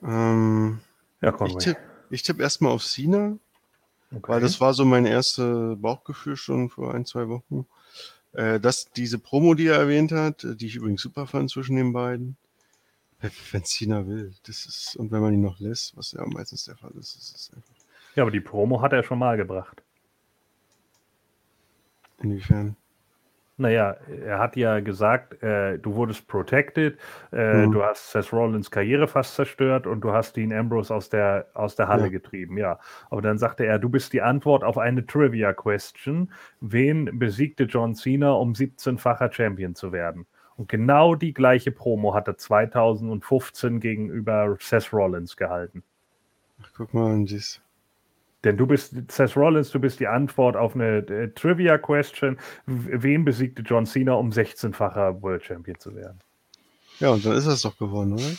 Ähm, 0.03 0.79
Ja, 1.21 1.29
ich 1.31 1.35
Conway. 1.35 1.57
tippe 1.59 1.81
ich 2.09 2.23
tipp 2.23 2.39
erstmal 2.39 2.71
auf 2.71 2.83
Cena, 2.83 3.37
Okay. 4.11 4.31
weil 4.31 4.41
das 4.41 4.61
war 4.61 4.73
so 4.73 4.85
mein 4.85 5.05
erste 5.05 5.75
Bauchgefühl 5.75 6.37
schon 6.37 6.69
vor 6.69 6.93
ein, 6.93 7.05
zwei 7.05 7.27
Wochen. 7.27 7.65
Äh, 8.33 8.59
dass 8.59 8.89
diese 8.91 9.19
Promo, 9.19 9.53
die 9.53 9.67
er 9.67 9.77
erwähnt 9.77 10.11
hat, 10.11 10.43
äh, 10.43 10.55
die 10.55 10.67
ich 10.67 10.75
übrigens 10.75 11.01
super 11.01 11.27
fand 11.27 11.49
zwischen 11.49 11.75
den 11.75 11.91
beiden, 11.91 12.37
wenn 13.51 13.63
Cena 13.65 14.05
will, 14.05 14.33
das 14.45 14.65
ist, 14.65 14.95
und 14.95 15.11
wenn 15.11 15.21
man 15.21 15.33
ihn 15.33 15.41
noch 15.41 15.59
lässt, 15.59 15.97
was 15.97 16.11
ja 16.11 16.23
meistens 16.25 16.65
der 16.65 16.77
Fall 16.77 16.91
ist, 16.99 17.15
ist 17.15 17.35
es 17.35 17.51
einfach. 17.55 17.73
ja, 18.15 18.23
aber 18.23 18.31
die 18.31 18.39
Promo 18.39 18.81
hat 18.81 18.93
er 18.93 19.03
schon 19.03 19.19
mal 19.19 19.37
gebracht. 19.37 19.81
Inwiefern? 22.19 22.75
Naja, 23.59 23.95
er 24.23 24.37
hat 24.37 24.55
ja 24.55 24.79
gesagt, 24.81 25.41
äh, 25.41 25.79
du 25.79 25.95
wurdest 25.95 26.27
protected, 26.27 26.99
äh, 27.31 27.65
Mhm. 27.65 27.71
du 27.71 27.83
hast 27.83 28.11
Seth 28.11 28.31
Rollins 28.31 28.69
Karriere 28.69 29.07
fast 29.07 29.33
zerstört 29.33 29.87
und 29.87 30.01
du 30.01 30.11
hast 30.11 30.35
Dean 30.35 30.53
Ambrose 30.53 30.93
aus 30.93 31.09
der, 31.09 31.47
aus 31.55 31.75
der 31.75 31.87
Halle 31.87 32.03
Ja. 32.03 32.09
getrieben, 32.09 32.57
ja. 32.57 32.79
Aber 33.09 33.21
dann 33.23 33.39
sagte 33.39 33.65
er, 33.65 33.79
du 33.79 33.89
bist 33.89 34.13
die 34.13 34.21
Antwort 34.21 34.63
auf 34.63 34.77
eine 34.77 35.05
Trivia-Question. 35.07 36.31
Wen 36.61 37.17
besiegte 37.17 37.63
John 37.63 37.95
Cena, 37.95 38.31
um 38.33 38.53
17-facher 38.53 39.31
Champion 39.31 39.73
zu 39.73 39.91
werden? 39.91 40.27
Und 40.55 40.69
genau 40.69 41.15
die 41.15 41.33
gleiche 41.33 41.71
Promo 41.71 42.13
hat 42.13 42.27
er 42.27 42.37
2015 42.37 43.79
gegenüber 43.79 44.55
Seth 44.59 44.93
Rollins 44.93 45.35
gehalten. 45.35 45.83
Ach, 46.61 46.71
guck 46.75 46.93
mal, 46.93 47.11
und 47.13 47.25
dies. 47.25 47.59
Denn 48.43 48.57
du 48.57 48.67
bist 48.67 48.95
Seth 49.11 49.35
Rollins, 49.35 49.71
du 49.71 49.79
bist 49.79 49.99
die 49.99 50.07
Antwort 50.07 50.55
auf 50.55 50.75
eine 50.75 50.97
äh, 50.97 51.29
Trivia-Question. 51.33 52.37
Wen 52.65 53.25
besiegte 53.25 53.63
John 53.63 53.85
Cena, 53.85 54.13
um 54.13 54.29
16-facher 54.29 55.21
World 55.21 55.43
Champion 55.43 55.79
zu 55.79 55.95
werden? 55.95 56.19
Ja, 56.99 57.09
und 57.09 57.25
dann 57.25 57.33
ist 57.35 57.45
es 57.45 57.61
doch 57.63 57.77
gewonnen, 57.77 58.13
oder? 58.13 58.37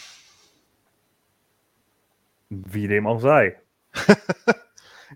Wie 2.50 2.88
dem 2.88 3.06
auch 3.06 3.20
sei. 3.20 3.60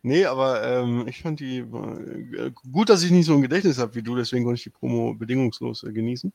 Nee, 0.02 0.24
aber 0.24 0.62
ähm, 0.64 1.06
ich 1.06 1.22
fand 1.22 1.40
die 1.40 1.58
äh, 1.58 2.50
gut, 2.72 2.88
dass 2.88 3.02
ich 3.02 3.10
nicht 3.10 3.26
so 3.26 3.34
ein 3.34 3.42
Gedächtnis 3.42 3.78
habe 3.78 3.94
wie 3.94 4.02
du, 4.02 4.16
deswegen 4.16 4.44
konnte 4.44 4.56
ich 4.56 4.64
die 4.64 4.70
Promo 4.70 5.14
bedingungslos 5.14 5.84
äh, 5.84 5.92
genießen. 5.92 6.32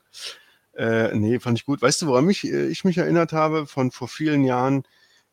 Äh, 0.74 1.16
nee, 1.16 1.40
fand 1.40 1.58
ich 1.58 1.66
gut. 1.66 1.82
Weißt 1.82 2.02
du, 2.02 2.08
woran 2.08 2.26
mich, 2.26 2.46
äh, 2.46 2.68
ich 2.68 2.86
mich 2.86 3.00
erinnert 3.00 3.34
habe? 3.34 3.66
Von 3.66 3.92
vor 3.92 4.08
vielen 4.08 4.44
Jahren 4.44 4.84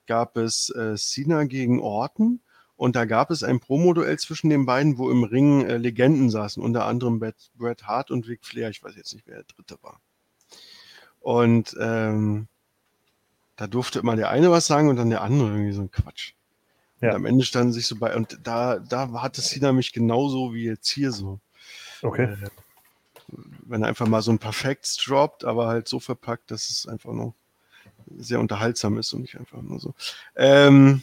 gab 0.07 0.37
es 0.39 0.71
äh, 0.71 0.97
Cena 0.97 1.45
gegen 1.45 1.81
Orton 1.81 2.41
und 2.77 2.97
da 2.97 3.05
gab 3.05 3.31
es 3.31 3.43
ein 3.43 3.61
Promo-Duell 3.61 4.19
zwischen 4.19 4.51
den 4.51 4.67
beiden, 4.67 4.99
wo 4.99 5.11
im 5.11 5.25
Ring 5.25 5.65
äh, 5.65 5.77
Legenden 5.77 6.31
saßen, 6.31 6.63
unter 6.63 6.87
anderem 6.87 7.21
Bret, 7.21 7.83
Hart 7.85 8.11
und 8.11 8.27
Ric 8.27 8.45
Flair. 8.45 8.71
Ich 8.71 8.83
weiß 8.83 8.97
jetzt 8.97 9.15
nicht, 9.15 9.27
wer 9.27 9.37
der 9.37 9.45
dritte 9.45 9.77
war. 9.83 10.01
Und 11.21 11.77
ähm, 11.81 12.49
da 13.57 13.67
durfte 13.67 14.01
immer 14.01 14.17
der 14.17 14.31
eine 14.31 14.51
was 14.51 14.67
sagen 14.67 14.89
und 14.89 14.97
dann 14.97 15.11
der 15.11 15.23
andere 15.23 15.51
irgendwie 15.51 15.73
so 15.73 15.83
ein 15.83 15.91
Quatsch. 15.91 16.35
Ja. 17.01 17.11
Und 17.11 17.17
am 17.17 17.27
Ende 17.27 17.45
standen 17.45 17.73
sich 17.73 17.87
so 17.87 17.97
bei, 17.97 18.17
und 18.17 18.41
da, 18.43 18.79
da 18.79 19.13
hatte 19.23 19.41
Cena 19.41 19.73
mich 19.73 19.93
genauso 19.93 20.53
wie 20.53 20.65
jetzt 20.65 20.89
hier 20.89 21.13
so. 21.13 21.41
Okay. 22.03 22.25
Äh, 22.25 22.37
wenn 23.67 23.83
er 23.83 23.89
einfach 23.89 24.07
mal 24.07 24.23
so 24.23 24.31
ein 24.31 24.39
Perfekts 24.39 24.97
droppt, 24.97 25.45
aber 25.45 25.69
halt 25.69 25.89
so 25.89 26.01
verpackt, 26.01 26.51
dass 26.51 26.69
es 26.69 26.87
einfach 26.87 27.13
noch 27.13 27.35
sehr 28.17 28.41
unterhaltsam 28.41 28.99
ist 28.99 29.13
und 29.13 29.23
nicht 29.23 29.39
einfach 29.39 29.63
nur 29.63 29.81
so. 29.81 29.95
Ähm, 30.37 31.03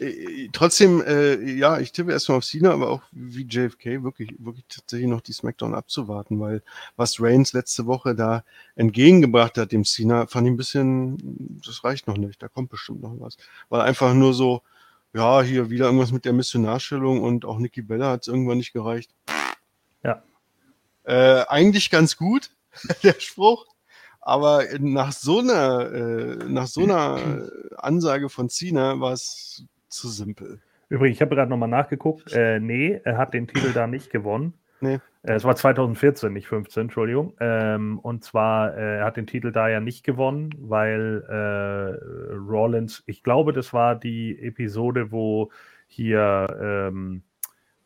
äh, 0.00 0.48
trotzdem, 0.52 1.02
äh, 1.02 1.42
ja, 1.52 1.78
ich 1.78 1.92
tippe 1.92 2.12
erstmal 2.12 2.38
auf 2.38 2.44
Cena, 2.44 2.72
aber 2.72 2.90
auch 2.90 3.02
wie 3.12 3.46
JFK 3.46 4.02
wirklich, 4.02 4.34
wirklich 4.38 4.64
tatsächlich 4.68 5.08
noch 5.08 5.20
die 5.20 5.32
Smackdown 5.32 5.74
abzuwarten, 5.74 6.40
weil 6.40 6.62
was 6.96 7.20
Reigns 7.20 7.52
letzte 7.52 7.86
Woche 7.86 8.14
da 8.14 8.44
entgegengebracht 8.76 9.58
hat 9.58 9.72
dem 9.72 9.84
Cena, 9.84 10.26
fand 10.26 10.46
ich 10.46 10.52
ein 10.52 10.56
bisschen, 10.56 11.60
das 11.64 11.84
reicht 11.84 12.06
noch 12.06 12.16
nicht, 12.16 12.42
da 12.42 12.48
kommt 12.48 12.70
bestimmt 12.70 13.02
noch 13.02 13.14
was. 13.18 13.36
Weil 13.68 13.82
einfach 13.82 14.14
nur 14.14 14.34
so, 14.34 14.62
ja, 15.12 15.42
hier 15.42 15.70
wieder 15.70 15.86
irgendwas 15.86 16.12
mit 16.12 16.24
der 16.24 16.32
Missionarstellung 16.32 17.22
und 17.22 17.44
auch 17.44 17.58
Nikki 17.58 17.82
Bella 17.82 18.10
hat 18.10 18.22
es 18.22 18.28
irgendwann 18.28 18.58
nicht 18.58 18.72
gereicht. 18.72 19.10
Ja. 20.02 20.22
Äh, 21.04 21.44
eigentlich 21.48 21.90
ganz 21.90 22.16
gut, 22.16 22.50
der 23.02 23.14
Spruch. 23.18 23.66
Aber 24.26 24.64
nach 24.80 25.12
so 25.12 25.40
einer, 25.40 25.92
äh, 25.92 26.36
nach 26.48 26.66
so 26.66 26.82
einer 26.82 27.18
Ansage 27.76 28.30
von 28.30 28.48
Cena 28.48 28.98
war 28.98 29.12
es 29.12 29.66
zu 29.88 30.08
simpel. 30.08 30.60
Übrigens, 30.88 31.16
ich 31.16 31.22
habe 31.22 31.34
gerade 31.34 31.50
nochmal 31.50 31.68
nachgeguckt. 31.68 32.32
Äh, 32.32 32.58
nee, 32.58 33.00
er 33.04 33.18
hat 33.18 33.34
den 33.34 33.46
Titel 33.46 33.72
da 33.74 33.86
nicht 33.86 34.10
gewonnen. 34.10 34.54
Nee. 34.80 35.00
Äh, 35.22 35.34
es 35.34 35.44
war 35.44 35.54
2014, 35.56 36.32
nicht 36.32 36.46
15, 36.46 36.84
Entschuldigung. 36.84 37.34
Ähm, 37.38 37.98
und 37.98 38.24
zwar, 38.24 38.74
äh, 38.74 38.98
er 38.98 39.04
hat 39.04 39.18
den 39.18 39.26
Titel 39.26 39.52
da 39.52 39.68
ja 39.68 39.80
nicht 39.80 40.04
gewonnen, 40.04 40.54
weil 40.58 41.22
äh, 41.28 42.34
Rollins, 42.34 43.02
ich 43.06 43.22
glaube, 43.22 43.52
das 43.52 43.74
war 43.74 43.94
die 43.94 44.38
Episode, 44.40 45.12
wo 45.12 45.50
hier, 45.86 46.46
ähm, 46.60 47.24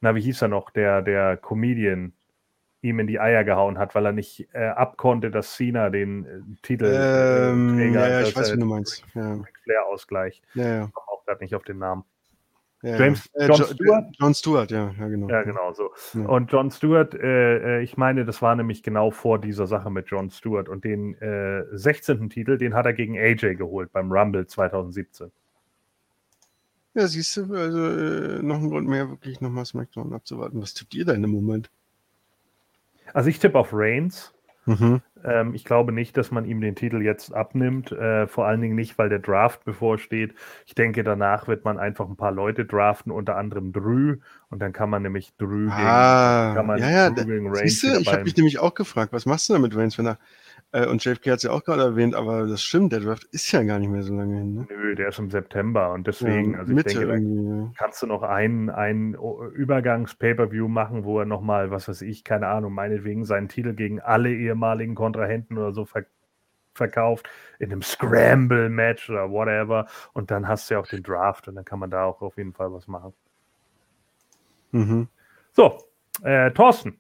na, 0.01 0.15
wie 0.15 0.21
hieß 0.21 0.43
er 0.43 0.49
noch, 0.49 0.71
der, 0.71 1.03
der 1.03 1.37
Comedian 1.37 2.13
ihm 2.83 3.01
in 3.01 3.07
die 3.07 3.19
Eier 3.21 3.45
gehauen 3.45 3.77
hat, 3.79 3.95
weil 3.95 4.07
er 4.07 4.13
nicht 4.13 4.49
äh, 4.53 4.67
abkonnte, 4.69 5.31
dass 5.31 5.55
Cena 5.57 5.91
den 5.91 6.25
äh, 6.27 6.41
Titel 6.63 6.85
äh, 6.87 7.51
Ähm, 7.51 7.77
Träger, 7.77 8.09
ja, 8.09 8.21
ja, 8.21 8.27
ich 8.29 8.37
weiß, 8.37 8.55
wie 8.55 8.59
du 8.61 8.67
meinst. 8.67 9.05
Ja, 9.15 9.39
Flair 9.65 9.87
ausgleicht. 9.87 10.43
ja, 10.55 10.65
ja. 10.67 10.85
Ich 10.87 10.93
komme 10.93 11.09
auch 11.09 11.25
gerade 11.25 11.43
nicht 11.43 11.55
auf 11.55 11.65
den 11.65 11.79
Namen. 11.79 12.05
ja, 12.83 12.97
James- 12.97 13.29
ja. 13.35 13.47
John 13.49 13.57
Jo- 13.59 13.65
Stewart? 13.65 14.05
John 14.21 14.35
Stewart, 14.35 14.71
ja, 14.71 14.95
ja, 14.97 15.09
genau. 15.09 15.29
Ja, 15.29 15.43
genau 15.43 15.73
so. 15.73 15.91
Ja. 16.15 16.27
Und 16.27 16.53
John 16.53 16.71
Stewart, 16.71 17.15
äh, 17.15 17.79
äh, 17.79 17.83
ich 17.83 17.97
meine, 17.97 18.25
das 18.25 18.41
war 18.43 18.55
nämlich 18.55 18.85
genau 18.85 19.11
vor 19.11 19.41
dieser 19.41 19.67
Sache 19.67 19.91
mit 19.91 20.07
John 20.09 20.31
Stewart. 20.31 20.69
Und 20.69 20.85
den 20.85 21.15
äh, 21.21 21.65
16. 21.73 22.31
Titel, 22.31 22.59
den 22.59 22.75
hat 22.75 22.87
er 22.87 22.93
gegen 22.93 23.19
AJ 23.19 23.57
geholt 23.57 23.91
beim 23.93 24.13
Rumble 24.13 24.47
2017. 24.47 25.33
Ja, 26.95 27.07
siehst 27.07 27.37
du, 27.37 27.53
also 27.55 27.85
äh, 27.87 28.43
noch 28.43 28.57
ein 28.59 28.71
Grund 28.71 28.89
mehr, 28.89 29.09
wirklich 29.11 29.41
nochmal 29.41 29.65
SmackDown 29.67 30.13
abzuwarten. 30.13 30.61
Was 30.63 30.75
tippt 30.75 30.95
ihr 30.95 31.05
denn 31.05 31.23
im 31.25 31.31
Moment? 31.31 31.71
Also 33.15 33.29
ich 33.29 33.39
tippe 33.39 33.59
auf 33.59 33.71
Reigns. 33.73 34.35
Mhm. 34.67 35.01
Ähm, 35.25 35.55
ich 35.55 35.65
glaube 35.65 35.93
nicht, 35.93 36.17
dass 36.17 36.31
man 36.31 36.45
ihm 36.45 36.61
den 36.61 36.75
Titel 36.75 37.03
jetzt 37.03 37.33
abnimmt. 37.33 37.91
Äh, 37.91 38.27
vor 38.27 38.47
allen 38.47 38.61
Dingen 38.61 38.75
nicht, 38.75 38.99
weil 38.99 39.09
der 39.09 39.19
Draft 39.19 39.65
bevorsteht. 39.65 40.35
Ich 40.67 40.75
denke, 40.75 41.03
danach 41.03 41.49
wird 41.49 41.65
man 41.65 41.79
einfach 41.79 42.09
ein 42.09 42.17
paar 42.17 42.33
Leute 42.33 42.67
draften, 42.67 43.11
unter 43.11 43.37
anderem 43.37 43.73
Drew. 43.73 44.17
Und 44.51 44.61
dann 44.61 44.73
kann 44.73 44.91
man 44.91 45.03
nämlich 45.03 45.35
Drew 45.39 45.69
Ah, 45.71 46.53
kann 46.55 46.67
man 46.67 46.79
ja, 46.79 46.91
ja, 46.91 47.11
Drew 47.11 47.25
gegen 47.25 47.47
Reigns 47.49 47.81
Siehst 47.81 47.83
du, 47.83 47.89
wieder 47.89 48.01
ich 48.01 48.13
habe 48.13 48.25
mich 48.25 48.37
nämlich 48.37 48.59
auch 48.59 48.75
gefragt, 48.75 49.13
was 49.13 49.27
machst 49.27 49.49
du 49.49 49.55
damit 49.55 49.75
Reigns, 49.75 49.97
wenn 49.99 50.07
er, 50.07 50.19
äh, 50.73 50.87
und 50.87 51.03
JFK 51.03 51.31
hat 51.31 51.39
es 51.39 51.43
ja 51.45 51.51
auch 51.51 51.65
gerade 51.65 51.83
erwähnt, 51.83 52.15
aber 52.15 52.47
das 52.47 52.63
stimmt, 52.63 52.93
der 52.93 53.01
Draft 53.01 53.25
ist 53.25 53.51
ja 53.53 53.63
gar 53.63 53.79
nicht 53.79 53.89
mehr 53.89 54.03
so 54.03 54.15
lange 54.15 54.37
hin. 54.37 54.55
Ne? 54.55 54.67
Nö, 54.69 54.95
der 54.95 55.09
ist 55.09 55.19
im 55.19 55.31
September. 55.31 55.93
Und 55.93 56.07
deswegen, 56.07 56.53
ja, 56.53 56.59
also 56.59 56.77
ich 56.77 56.85
denke, 56.85 57.73
kannst 57.77 58.03
du 58.03 58.07
noch 58.07 58.23
ein, 58.23 58.69
ein 58.69 59.15
Übergangs-Pay-Per-View 59.15 60.69
machen, 60.69 61.05
wo 61.05 61.21
er 61.21 61.25
nochmal, 61.25 61.71
was 61.71 61.89
weiß 61.89 62.03
ich, 62.03 62.23
keine 62.23 62.49
Ahnung, 62.49 62.75
meinetwegen 62.75 63.25
seinen 63.25 63.49
Titel 63.49 63.75
gegen 63.75 64.01
alle 64.01 64.31
ehemaligen 64.31 64.95
Kontrahenten 64.95 65.57
oder 65.57 65.73
so 65.73 65.85
ver 65.85 66.05
verkauft, 66.75 67.29
in 67.59 67.73
einem 67.73 67.83
Scramble-Match 67.83 69.11
oder 69.11 69.31
whatever. 69.33 69.87
Und 70.13 70.31
dann 70.31 70.47
hast 70.47 70.71
du 70.71 70.75
ja 70.75 70.81
auch 70.81 70.87
den 70.87 71.03
Draft 71.03 71.49
und 71.49 71.57
dann 71.57 71.65
kann 71.65 71.81
man 71.81 71.91
da 71.91 72.05
auch 72.05 72.23
auf 72.23 72.37
jeden 72.37 72.53
Fall 72.53 72.73
was 72.73 72.87
machen. 72.87 73.13
Mhm. 74.71 75.09
So, 75.53 75.79
äh, 76.23 76.53
Thorsten. 76.53 76.99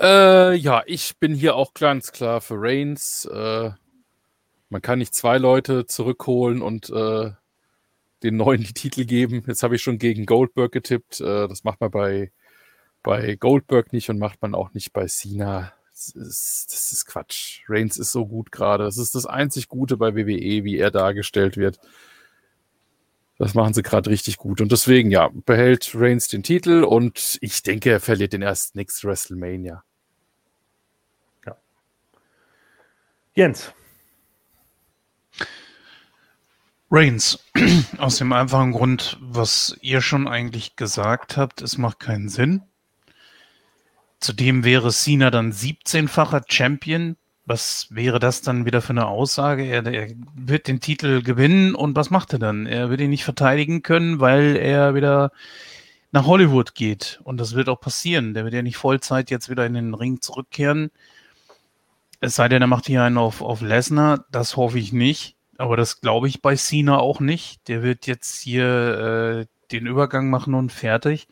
Äh, 0.00 0.54
ja, 0.54 0.82
ich 0.86 1.18
bin 1.18 1.34
hier 1.34 1.56
auch 1.56 1.74
ganz 1.74 2.12
klar 2.12 2.40
für 2.40 2.54
Reigns. 2.56 3.24
Äh, 3.24 3.70
man 4.68 4.82
kann 4.82 5.00
nicht 5.00 5.14
zwei 5.14 5.38
Leute 5.38 5.86
zurückholen 5.86 6.62
und 6.62 6.88
äh, 6.90 7.32
den 8.22 8.36
neuen 8.36 8.62
die 8.64 8.74
Titel 8.74 9.04
geben. 9.04 9.42
Jetzt 9.46 9.62
habe 9.62 9.76
ich 9.76 9.82
schon 9.82 9.98
gegen 9.98 10.26
Goldberg 10.26 10.72
getippt. 10.72 11.20
Äh, 11.20 11.48
das 11.48 11.64
macht 11.64 11.80
man 11.80 11.90
bei, 11.90 12.32
bei 13.02 13.34
Goldberg 13.34 13.92
nicht 13.92 14.08
und 14.10 14.18
macht 14.18 14.40
man 14.40 14.54
auch 14.54 14.72
nicht 14.72 14.92
bei 14.92 15.06
Cena. 15.06 15.72
Das 15.90 16.10
ist, 16.10 16.66
das 16.70 16.92
ist 16.92 17.06
Quatsch. 17.06 17.62
Reigns 17.68 17.98
ist 17.98 18.12
so 18.12 18.24
gut 18.26 18.52
gerade. 18.52 18.84
Das 18.84 18.98
ist 18.98 19.16
das 19.16 19.26
einzig 19.26 19.66
Gute 19.68 19.96
bei 19.96 20.14
WWE, 20.14 20.62
wie 20.64 20.76
er 20.78 20.92
dargestellt 20.92 21.56
wird. 21.56 21.80
Das 23.38 23.54
machen 23.54 23.74
sie 23.74 23.82
gerade 23.82 24.10
richtig 24.10 24.36
gut. 24.36 24.60
Und 24.60 24.70
deswegen, 24.70 25.10
ja, 25.10 25.28
behält 25.46 25.92
Reigns 25.94 26.28
den 26.28 26.44
Titel 26.44 26.84
und 26.84 27.38
ich 27.40 27.62
denke, 27.62 27.90
er 27.90 28.00
verliert 28.00 28.32
den 28.32 28.42
erst 28.42 28.76
nächste 28.76 29.08
WrestleMania. 29.08 29.84
Jens. 33.38 33.72
Reigns. 36.90 37.38
Aus 37.98 38.18
dem 38.18 38.32
einfachen 38.32 38.72
Grund, 38.72 39.16
was 39.20 39.76
ihr 39.80 40.00
schon 40.00 40.26
eigentlich 40.26 40.74
gesagt 40.74 41.36
habt, 41.36 41.62
es 41.62 41.78
macht 41.78 42.00
keinen 42.00 42.28
Sinn. 42.30 42.62
Zudem 44.18 44.64
wäre 44.64 44.90
Cena 44.90 45.30
dann 45.30 45.52
17-facher 45.52 46.46
Champion. 46.48 47.16
Was 47.44 47.86
wäre 47.90 48.18
das 48.18 48.42
dann 48.42 48.64
wieder 48.64 48.82
für 48.82 48.90
eine 48.90 49.06
Aussage? 49.06 49.62
Er, 49.62 49.86
er 49.86 50.08
wird 50.34 50.66
den 50.66 50.80
Titel 50.80 51.22
gewinnen 51.22 51.76
und 51.76 51.94
was 51.94 52.10
macht 52.10 52.32
er 52.32 52.40
dann? 52.40 52.66
Er 52.66 52.90
wird 52.90 53.00
ihn 53.00 53.10
nicht 53.10 53.22
verteidigen 53.22 53.82
können, 53.82 54.18
weil 54.18 54.56
er 54.56 54.96
wieder 54.96 55.30
nach 56.10 56.26
Hollywood 56.26 56.74
geht. 56.74 57.20
Und 57.22 57.36
das 57.36 57.54
wird 57.54 57.68
auch 57.68 57.80
passieren. 57.80 58.34
Der 58.34 58.42
wird 58.42 58.54
ja 58.54 58.62
nicht 58.62 58.78
Vollzeit 58.78 59.30
jetzt 59.30 59.48
wieder 59.48 59.64
in 59.64 59.74
den 59.74 59.94
Ring 59.94 60.20
zurückkehren. 60.20 60.90
Es 62.20 62.34
sei 62.34 62.48
denn, 62.48 62.62
er 62.62 62.68
macht 62.68 62.86
hier 62.86 63.02
einen 63.02 63.18
auf, 63.18 63.42
auf 63.42 63.60
Lesnar. 63.60 64.24
Das 64.30 64.56
hoffe 64.56 64.78
ich 64.78 64.92
nicht. 64.92 65.36
Aber 65.56 65.76
das 65.76 66.00
glaube 66.00 66.28
ich 66.28 66.42
bei 66.42 66.56
Cena 66.56 66.98
auch 66.98 67.20
nicht. 67.20 67.68
Der 67.68 67.82
wird 67.82 68.06
jetzt 68.06 68.40
hier 68.40 69.46
äh, 69.46 69.46
den 69.72 69.86
Übergang 69.86 70.30
machen 70.30 70.54
und 70.54 70.72
fertig. 70.72 71.28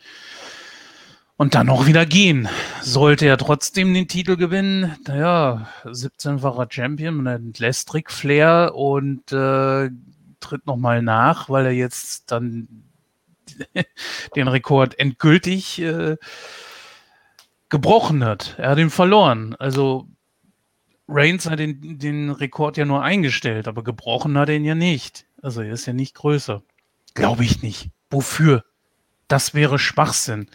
Und 1.36 1.55
dann 1.55 1.68
auch 1.68 1.86
wieder 1.86 2.06
gehen. 2.06 2.48
Sollte 2.81 3.26
er 3.26 3.36
trotzdem 3.36 3.92
den 3.92 4.08
Titel 4.08 4.36
gewinnen, 4.36 4.97
naja, 5.06 5.68
17-facher 5.84 6.66
Champion, 6.70 7.16
man 7.16 7.26
entlässt 7.26 7.92
Ric 7.92 8.10
Flair 8.10 8.74
und 8.74 9.32
äh, 9.32 9.90
tritt 10.40 10.66
nochmal 10.66 11.02
nach, 11.02 11.50
weil 11.50 11.66
er 11.66 11.73
jetzt 11.73 12.31
dann 12.32 12.68
den 14.36 14.48
Rekord 14.48 14.98
endgültig 14.98 15.81
äh, 15.82 16.16
gebrochen 17.68 18.24
hat. 18.24 18.55
Er 18.56 18.70
hat 18.70 18.78
ihn 18.78 18.90
verloren. 18.90 19.55
Also 19.58 20.08
Reigns 21.08 21.48
hat 21.48 21.58
den, 21.58 21.98
den 21.98 22.30
Rekord 22.30 22.76
ja 22.76 22.84
nur 22.84 23.02
eingestellt, 23.02 23.68
aber 23.68 23.84
gebrochen 23.84 24.36
hat 24.38 24.48
er 24.48 24.56
ihn 24.56 24.64
ja 24.64 24.74
nicht. 24.74 25.26
Also 25.42 25.62
er 25.62 25.72
ist 25.72 25.86
ja 25.86 25.92
nicht 25.92 26.14
größer. 26.14 26.62
Glaube 27.14 27.44
ich 27.44 27.62
nicht. 27.62 27.90
Wofür? 28.10 28.64
Das 29.28 29.54
wäre 29.54 29.78
Schwachsinn. 29.78 30.48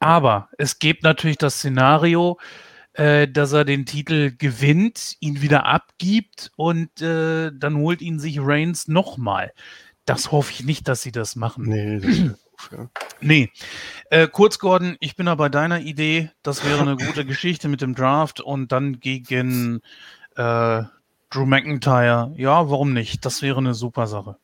Aber 0.00 0.48
es 0.58 0.78
gibt 0.78 1.02
natürlich 1.02 1.38
das 1.38 1.56
Szenario, 1.56 2.38
äh, 2.92 3.28
dass 3.28 3.52
er 3.52 3.64
den 3.64 3.86
Titel 3.86 4.32
gewinnt, 4.36 5.16
ihn 5.20 5.42
wieder 5.42 5.66
abgibt 5.66 6.52
und 6.56 7.02
äh, 7.02 7.50
dann 7.52 7.76
holt 7.76 8.00
ihn 8.00 8.20
sich 8.20 8.38
Reigns 8.40 8.88
nochmal. 8.88 9.52
Das 10.04 10.32
hoffe 10.32 10.52
ich 10.52 10.64
nicht, 10.64 10.88
dass 10.88 11.02
sie 11.02 11.12
das 11.12 11.36
machen. 11.36 11.64
Nee, 11.64 12.00
das 12.00 12.38
doof, 12.58 12.70
ja. 12.72 12.90
Nee. 13.20 13.50
Äh, 14.10 14.28
kurz, 14.28 14.58
Gordon, 14.58 14.96
ich 15.00 15.16
bin 15.16 15.26
da 15.26 15.34
bei 15.34 15.48
deiner 15.48 15.80
Idee. 15.80 16.30
Das 16.42 16.64
wäre 16.64 16.80
eine 16.80 16.96
gute 16.96 17.24
Geschichte 17.24 17.68
mit 17.68 17.80
dem 17.80 17.94
Draft 17.94 18.40
und 18.40 18.72
dann 18.72 19.00
gegen 19.00 19.80
äh, 20.36 20.82
Drew 21.30 21.46
McIntyre. 21.46 22.32
Ja, 22.36 22.70
warum 22.70 22.92
nicht? 22.92 23.24
Das 23.24 23.42
wäre 23.42 23.58
eine 23.58 23.74
super 23.74 24.06
Sache. 24.06 24.36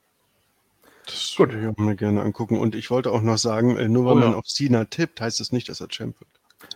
Das 1.06 1.38
würde 1.38 1.60
ich 1.60 1.66
auch 1.66 1.76
mir 1.76 1.96
gerne 1.96 2.22
angucken. 2.22 2.58
Und 2.58 2.74
ich 2.74 2.90
wollte 2.90 3.12
auch 3.12 3.22
noch 3.22 3.38
sagen, 3.38 3.76
äh, 3.76 3.88
nur 3.88 4.06
weil 4.06 4.14
Oh 4.14 4.20
ja. 4.20 4.24
man 4.26 4.34
auf 4.34 4.46
Cena 4.46 4.84
tippt, 4.84 5.20
heißt 5.20 5.40
das 5.40 5.52
nicht, 5.52 5.68
dass 5.68 5.80
er 5.80 5.88
Champ 5.88 6.18
wird. 6.20 6.30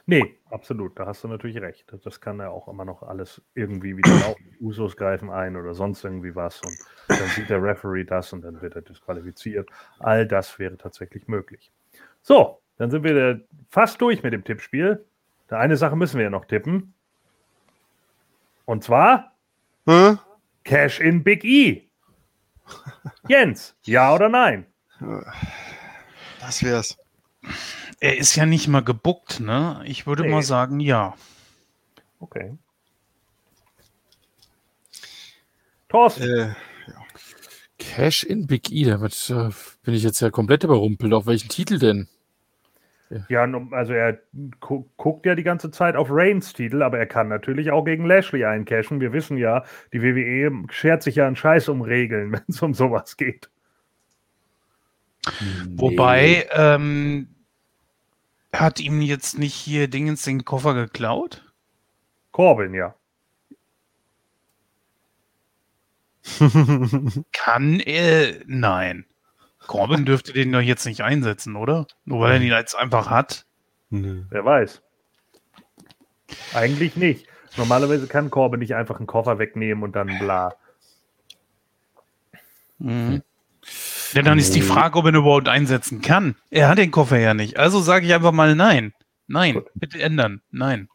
Nee, 0.07 0.39
absolut, 0.51 0.99
da 0.99 1.07
hast 1.07 1.25
du 1.25 1.29
natürlich 1.29 1.61
recht. 1.61 1.87
Das 2.05 2.21
kann 2.21 2.39
ja 2.39 2.49
auch 2.49 2.69
immer 2.69 2.85
noch 2.85 3.03
alles 3.03 3.43
irgendwie 3.55 3.97
wieder 3.97 4.11
laufen. 4.21 4.57
Usos 4.61 4.97
greifen 4.97 5.31
ein 5.31 5.57
oder 5.57 5.75
sonst 5.75 6.05
irgendwie 6.05 6.35
was 6.35 6.61
und 6.63 6.77
dann 7.09 7.29
sieht 7.29 7.51
der 7.51 7.63
Referee 7.63 8.05
das 8.05 8.33
und 8.33 8.43
dann 8.43 8.61
wird 8.61 8.75
er 8.75 8.83
disqualifiziert. 8.83 9.69
All 9.99 10.27
das 10.27 10.59
wäre 10.59 10.77
tatsächlich 10.77 11.29
möglich. 11.29 11.71
So, 12.23 12.61
dann 12.77 12.91
sind 12.91 13.05
wir 13.05 13.41
fast 13.71 14.01
durch 14.01 14.23
mit 14.23 14.33
dem 14.33 14.45
Tippspiel. 14.45 15.05
Da 15.49 15.59
eine 15.59 15.77
Sache 15.77 15.97
müssen 15.97 16.19
wir 16.19 16.25
ja 16.25 16.31
noch 16.31 16.45
tippen. 16.45 16.95
Und 18.65 18.85
zwar 18.85 19.33
Hä? 19.87 20.17
Cash 20.65 21.01
in 21.01 21.25
Big 21.25 21.45
E. 21.45 21.89
Jens, 23.29 23.75
ja 23.85 24.15
oder 24.15 24.29
nein? 24.29 24.67
Das 26.41 26.63
wär's. 26.63 26.99
Er 28.01 28.17
ist 28.17 28.37
ja 28.37 28.47
nicht 28.47 28.69
mal 28.69 28.83
gebuckt, 28.85 29.41
ne? 29.41 29.83
Ich 29.85 30.07
würde 30.07 30.23
Nee. 30.23 30.31
mal 30.31 30.43
sagen, 30.43 30.81
ja. 30.81 31.15
Okay. 32.21 32.57
Thorsten, 35.89 36.23
Äh, 36.23 36.55
Cash 37.79 38.25
in 38.25 38.47
Big 38.47 38.71
E, 38.71 38.85
damit 38.85 39.31
äh, 39.31 39.51
bin 39.83 39.95
ich 39.95 40.03
jetzt 40.03 40.21
ja 40.21 40.31
komplett 40.31 40.65
überrumpelt. 40.65 41.13
Auf 41.13 41.27
welchen 41.27 41.49
Titel 41.49 41.79
denn? 41.79 42.09
Ja, 43.31 43.49
also 43.71 43.95
er 43.95 44.19
gu 44.61 44.85
guckt 44.99 45.25
ja 45.25 45.35
die 45.35 45.43
ganze 45.43 45.71
Zeit 45.71 45.97
auf 45.97 46.09
Reigns 46.11 46.53
Titel, 46.53 46.83
aber 46.83 46.99
er 46.99 47.07
kann 47.07 47.29
natürlich 47.29 47.71
auch 47.71 47.85
gegen 47.85 48.05
Lashley 48.05 48.45
eincashen. 48.45 49.01
Wir 49.01 49.15
wissen 49.15 49.39
ja, 49.39 49.65
die 49.95 50.03
WWE 50.03 50.67
schert 50.71 51.03
sich 51.03 51.15
ja 51.15 51.27
einen 51.27 51.37
Scheiß 51.37 51.71
um 51.71 51.81
Regeln, 51.81 52.33
wenn 52.33 52.43
es 52.49 52.61
um 52.61 52.75
sowas 52.75 53.17
geht. 53.17 53.49
Wobei, 55.77 56.47
ähm, 56.53 57.29
hat 58.53 58.81
ihm 58.81 59.01
jetzt 59.01 59.39
nicht 59.39 59.55
hier 59.55 59.89
Dingens 59.89 60.23
den 60.23 60.45
Koffer 60.45 60.75
geklaut? 60.75 61.45
Corbin, 62.33 62.75
ja. 62.75 62.95
Kann 67.33 67.81
er? 67.81 68.35
Nein. 68.47 69.07
Corbin 69.67 70.05
dürfte 70.05 70.33
den 70.33 70.51
doch 70.51 70.61
jetzt 70.61 70.87
nicht 70.87 71.03
einsetzen, 71.03 71.55
oder? 71.55 71.87
Nur 72.05 72.21
weil 72.21 72.33
er 72.33 72.41
ihn 72.41 72.49
jetzt 72.49 72.75
einfach 72.75 73.11
hat. 73.11 73.45
nö. 73.91 74.25
Wer 74.31 74.45
weiß. 74.45 74.83
Eigentlich 76.55 76.97
nicht. 76.97 77.27
Normalerweise 77.57 78.07
kann 78.07 78.31
Corbin 78.31 78.61
nicht 78.61 78.75
einfach 78.75 78.97
einen 78.99 79.07
Koffer 79.07 79.39
wegnehmen 79.39 79.85
und 79.85 79.95
dann 79.95 80.19
bla. 80.19 80.55
Mhm. 82.79 83.23
Ja, 84.13 84.23
dann 84.23 84.39
ist 84.39 84.55
die 84.55 84.63
Frage, 84.63 84.99
ob 84.99 85.05
er 85.05 85.13
ihn 85.13 85.17
überhaupt 85.17 85.49
einsetzen 85.49 86.01
kann. 86.01 86.37
Er 86.51 86.69
hat 86.69 86.79
den 86.79 86.91
Koffer 86.91 87.19
ja 87.19 87.35
nicht. 87.35 87.59
Also 87.59 87.81
sage 87.81 88.07
ich 88.07 88.15
einfach 88.15 88.33
mal 88.33 88.55
nein. 88.55 88.93
Nein, 89.27 89.55
Gut. 89.55 89.67
bitte 89.75 90.01
ändern. 90.01 90.41
Nein. 90.51 90.89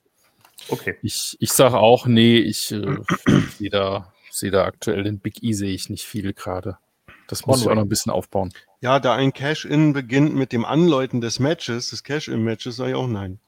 Okay. 0.70 0.98
Ich, 1.02 1.38
ich 1.40 1.52
sage 1.52 1.78
auch, 1.78 2.08
nee, 2.08 2.38
ich 2.38 2.72
äh, 2.72 2.98
sehe 3.58 3.70
da, 3.70 4.12
seh 4.32 4.50
da 4.50 4.66
aktuell 4.66 5.04
den 5.04 5.20
Big 5.20 5.44
E 5.44 5.54
sehe 5.54 5.74
ich 5.74 5.90
nicht 5.90 6.06
viel 6.06 6.34
gerade. 6.34 6.78
Das 7.28 7.46
muss 7.46 7.62
ich 7.62 7.68
auch 7.70 7.76
noch 7.76 7.84
ein 7.84 7.90
bisschen 7.90 8.12
aufbauen. 8.12 8.54
Ja, 8.82 9.00
da 9.00 9.16
ein 9.16 9.32
Cash-In 9.34 9.94
beginnt 9.94 10.36
mit 10.36 10.52
dem 10.52 10.66
Anläuten 10.66 11.22
des 11.22 11.40
Matches, 11.40 11.90
des 11.90 12.04
Cash-In-Matches, 12.04 12.76
sage 12.76 12.92
ich 12.92 12.96
auch 12.96 13.08
nein. 13.08 13.40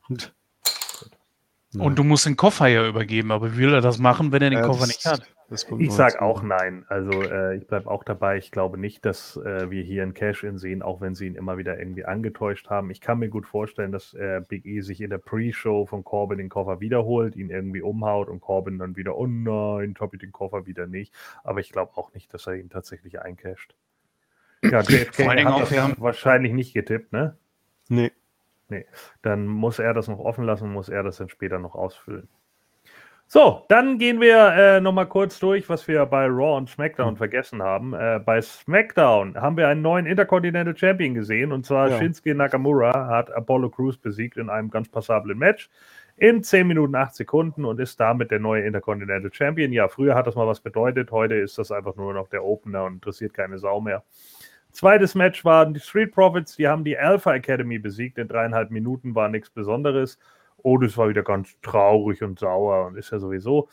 Und, 1.78 1.96
du 1.98 2.04
musst 2.06 2.26
den 2.26 2.38
Koffer 2.38 2.68
ja 2.68 2.88
übergeben. 2.88 3.32
Aber 3.32 3.54
wie 3.54 3.58
will 3.58 3.74
er 3.74 3.82
das 3.82 3.98
machen, 3.98 4.32
wenn 4.32 4.42
er 4.42 4.50
den 4.50 4.60
ja, 4.60 4.66
Koffer 4.66 4.88
nicht 4.88 5.06
hat? 5.06 5.24
Ich 5.50 5.70
noch 5.70 5.92
sag 5.92 6.14
dazu. 6.14 6.24
auch 6.26 6.42
nein. 6.44 6.86
Also 6.90 7.22
äh, 7.22 7.56
ich 7.58 7.68
bleibe 7.68 7.90
auch 7.90 8.04
dabei. 8.04 8.38
Ich 8.38 8.52
glaube 8.52 8.78
nicht, 8.80 9.06
dass 9.06 9.38
äh, 9.38 9.70
wir 9.70 9.84
hier 9.84 10.02
einen 10.04 10.14
Cash-In 10.14 10.58
sehen, 10.58 10.82
auch 10.82 11.02
wenn 11.02 11.14
sie 11.14 11.28
ihn 11.28 11.36
immer 11.36 11.58
wieder 11.58 11.78
irgendwie 11.78 12.04
angetäuscht 12.06 12.70
haben. 12.70 12.90
Ich 12.90 13.00
kann 13.00 13.20
mir 13.20 13.30
gut 13.30 13.46
vorstellen, 13.46 13.92
dass 13.92 14.14
äh, 14.16 14.42
Big 14.48 14.66
E 14.66 14.82
sich 14.82 15.02
in 15.02 15.12
der 15.12 15.20
Pre-Show 15.20 15.86
von 15.86 16.04
Corbin 16.04 16.40
den 16.40 16.50
Koffer 16.50 16.80
wiederholt, 16.80 17.36
ihn 17.36 17.50
irgendwie 17.52 17.82
umhaut 17.82 18.28
und 18.28 18.42
Corbin 18.42 18.80
dann 18.80 18.96
wieder, 18.96 19.16
oh 19.18 19.28
nein, 19.28 19.94
hab 20.00 20.14
ich 20.14 20.20
den 20.20 20.32
Koffer 20.32 20.66
wieder 20.66 20.88
nicht. 20.88 21.14
Aber 21.44 21.60
ich 21.60 21.72
glaube 21.72 21.92
auch 21.96 22.14
nicht, 22.14 22.34
dass 22.34 22.48
er 22.48 22.56
ihn 22.56 22.70
tatsächlich 22.70 23.22
eincasht. 23.22 23.76
Ja, 24.64 24.82
JFK 24.82 25.14
Vor 25.16 25.30
allen 25.30 25.38
Dingen 25.38 25.50
hat 25.50 25.56
auch, 25.56 25.60
das 25.62 25.72
wir 25.72 25.84
haben- 25.84 25.96
wahrscheinlich 26.00 26.54
nicht 26.54 26.74
getippt, 26.74 27.14
ne? 27.14 27.38
Nee. 28.68 28.86
Dann 29.22 29.46
muss 29.46 29.78
er 29.78 29.94
das 29.94 30.08
noch 30.08 30.18
offen 30.18 30.44
lassen, 30.44 30.74
muss 30.74 30.90
er 30.90 31.04
das 31.04 31.18
dann 31.18 31.30
später 31.30 31.60
noch 31.60 31.76
ausfüllen. 31.76 32.28
So, 33.28 33.66
dann 33.70 33.98
gehen 33.98 34.22
wir 34.22 34.54
äh, 34.54 34.82
nochmal 34.82 35.08
kurz 35.08 35.40
durch, 35.40 35.68
was 35.68 35.88
wir 35.88 36.06
bei 36.06 36.28
Raw 36.28 36.58
und 36.58 36.70
SmackDown 36.70 37.18
vergessen 37.18 37.62
haben. 37.62 37.94
Äh, 37.94 38.20
bei 38.24 38.40
SmackDown 38.40 39.36
haben 39.36 39.58
wir 39.58 39.68
einen 39.68 39.82
neuen 39.82 40.06
Intercontinental 40.06 40.78
Champion 40.78 41.16
gesehen 41.16 41.52
und 41.52 41.66
zwar 41.66 41.90
Ja. 41.90 41.98
Shinsuke 41.98 42.36
Nakamura 42.36 43.08
hat 43.08 43.32
Apollo 43.32 43.72
Crews 43.72 43.98
besiegt 43.98 44.38
in 44.38 44.50
einem 44.50 44.70
ganz 44.70 44.90
passablen 44.90 45.38
Match 45.40 45.70
in 46.18 46.44
10 46.44 46.68
Minuten 46.68 46.96
8 46.96 47.16
Sekunden 47.16 47.66
und 47.66 47.80
ist 47.80 48.00
damit 48.00 48.32
der 48.32 48.40
neue 48.40 48.62
Intercontinental 48.62 49.34
Champion. 49.34 49.74
Ja, 49.74 49.88
früher 49.88 50.16
hat 50.16 50.28
das 50.28 50.36
mal 50.36 50.48
was 50.48 50.62
bedeutet, 50.62 51.12
heute 51.12 51.36
ist 51.36 51.58
das 51.58 51.72
einfach 51.72 51.96
nur 51.96 52.14
noch 52.14 52.30
der 52.30 52.44
Opener 52.44 52.86
und 52.86 52.94
interessiert 52.94 53.34
keine 53.34 53.58
Sau 53.58 53.82
mehr. 53.82 54.04
Zweites 54.72 55.16
Match 55.16 55.44
waren 55.44 55.74
die 55.74 55.80
Street 55.80 56.12
Profits, 56.14 56.58
die 56.58 56.68
haben 56.68 56.84
die 56.84 56.98
Alpha 56.98 57.34
Academy 57.34 57.80
besiegt. 57.80 58.18
In 58.18 58.28
dreieinhalb 58.28 58.72
Minuten 58.72 59.16
war 59.16 59.30
nichts 59.30 59.50
Besonderes. 59.50 60.20
Otis 60.66 60.98
war 60.98 61.10
wieder 61.10 61.24
ganz 61.24 61.56
traurig 61.62 62.24
und 62.24 62.40
sauer 62.40 62.88
und 62.88 62.98
ist 62.98 63.12
ja 63.12 63.20
sowieso 63.20 63.70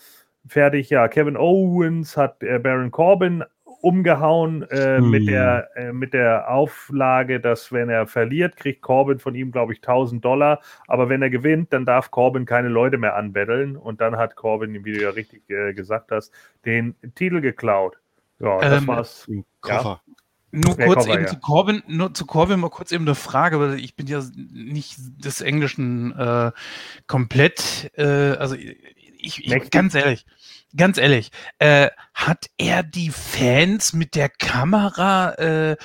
fertig. 0.46 0.90
Ja, 0.90 1.08
Kevin 1.08 1.36
Owens 1.36 2.16
hat 2.16 2.42
äh, 2.42 2.58
Baron 2.58 2.90
Corbin 2.90 3.44
umgehauen 3.80 4.62
äh, 4.70 4.98
Hm. 4.98 5.10
mit, 5.10 5.26
der, 5.28 5.68
äh, 5.76 5.92
mit 5.92 6.14
der 6.14 6.48
Auflage, 6.50 7.40
dass 7.40 7.72
wenn 7.72 7.88
er 7.88 8.06
verliert, 8.06 8.56
kriegt 8.56 8.82
Corbin 8.82 9.18
von 9.18 9.34
ihm, 9.34 9.50
glaube 9.50 9.72
ich, 9.72 9.80
1000 9.80 10.24
Dollar. 10.24 10.60
Aber 10.86 11.08
wenn 11.08 11.22
er 11.22 11.30
gewinnt, 11.30 11.72
dann 11.72 11.84
darf 11.84 12.10
Corbin 12.12 12.44
keine 12.46 12.68
Leute 12.68 12.98
mehr 12.98 13.16
anbetteln. 13.16 13.76
Und 13.76 14.00
dann 14.00 14.16
hat 14.16 14.36
Corbin, 14.36 14.84
wie 14.84 14.92
du 14.92 15.02
ja 15.02 15.10
richtig 15.10 15.48
äh, 15.50 15.72
gesagt 15.74 16.12
hast, 16.12 16.32
den 16.64 16.94
Titel 17.16 17.40
geklaut. 17.40 17.98
Ja, 18.38 18.58
das 18.60 18.82
Ähm, 18.82 18.86
war's. 18.88 19.26
Im 19.28 19.44
Koffer. 19.60 20.00
Nur 20.54 20.76
Der 20.76 20.86
kurz 20.86 21.06
Koffer, 21.06 21.14
eben 21.14 21.24
ja. 21.24 21.28
zu 21.30 21.40
Corbin, 21.40 21.82
nur 21.86 22.12
zu 22.12 22.26
Corbin 22.26 22.60
mal 22.60 22.68
kurz 22.68 22.92
eben 22.92 23.04
eine 23.04 23.14
Frage, 23.14 23.58
weil 23.58 23.80
ich 23.80 23.96
bin 23.96 24.06
ja 24.06 24.22
nicht 24.34 24.96
des 24.98 25.40
Englischen 25.40 26.12
äh, 26.12 26.52
komplett, 27.06 27.90
äh, 27.96 28.36
also 28.36 28.54
ich, 28.54 29.46
ich 29.46 29.70
ganz 29.70 29.94
ehrlich, 29.94 30.26
ganz 30.76 30.98
ehrlich, 30.98 31.30
äh, 31.58 31.88
hat 32.12 32.50
er 32.58 32.82
die 32.82 33.08
Fans 33.08 33.94
mit 33.94 34.14
der 34.14 34.28
Kamera, 34.28 35.32
äh, 35.38 35.76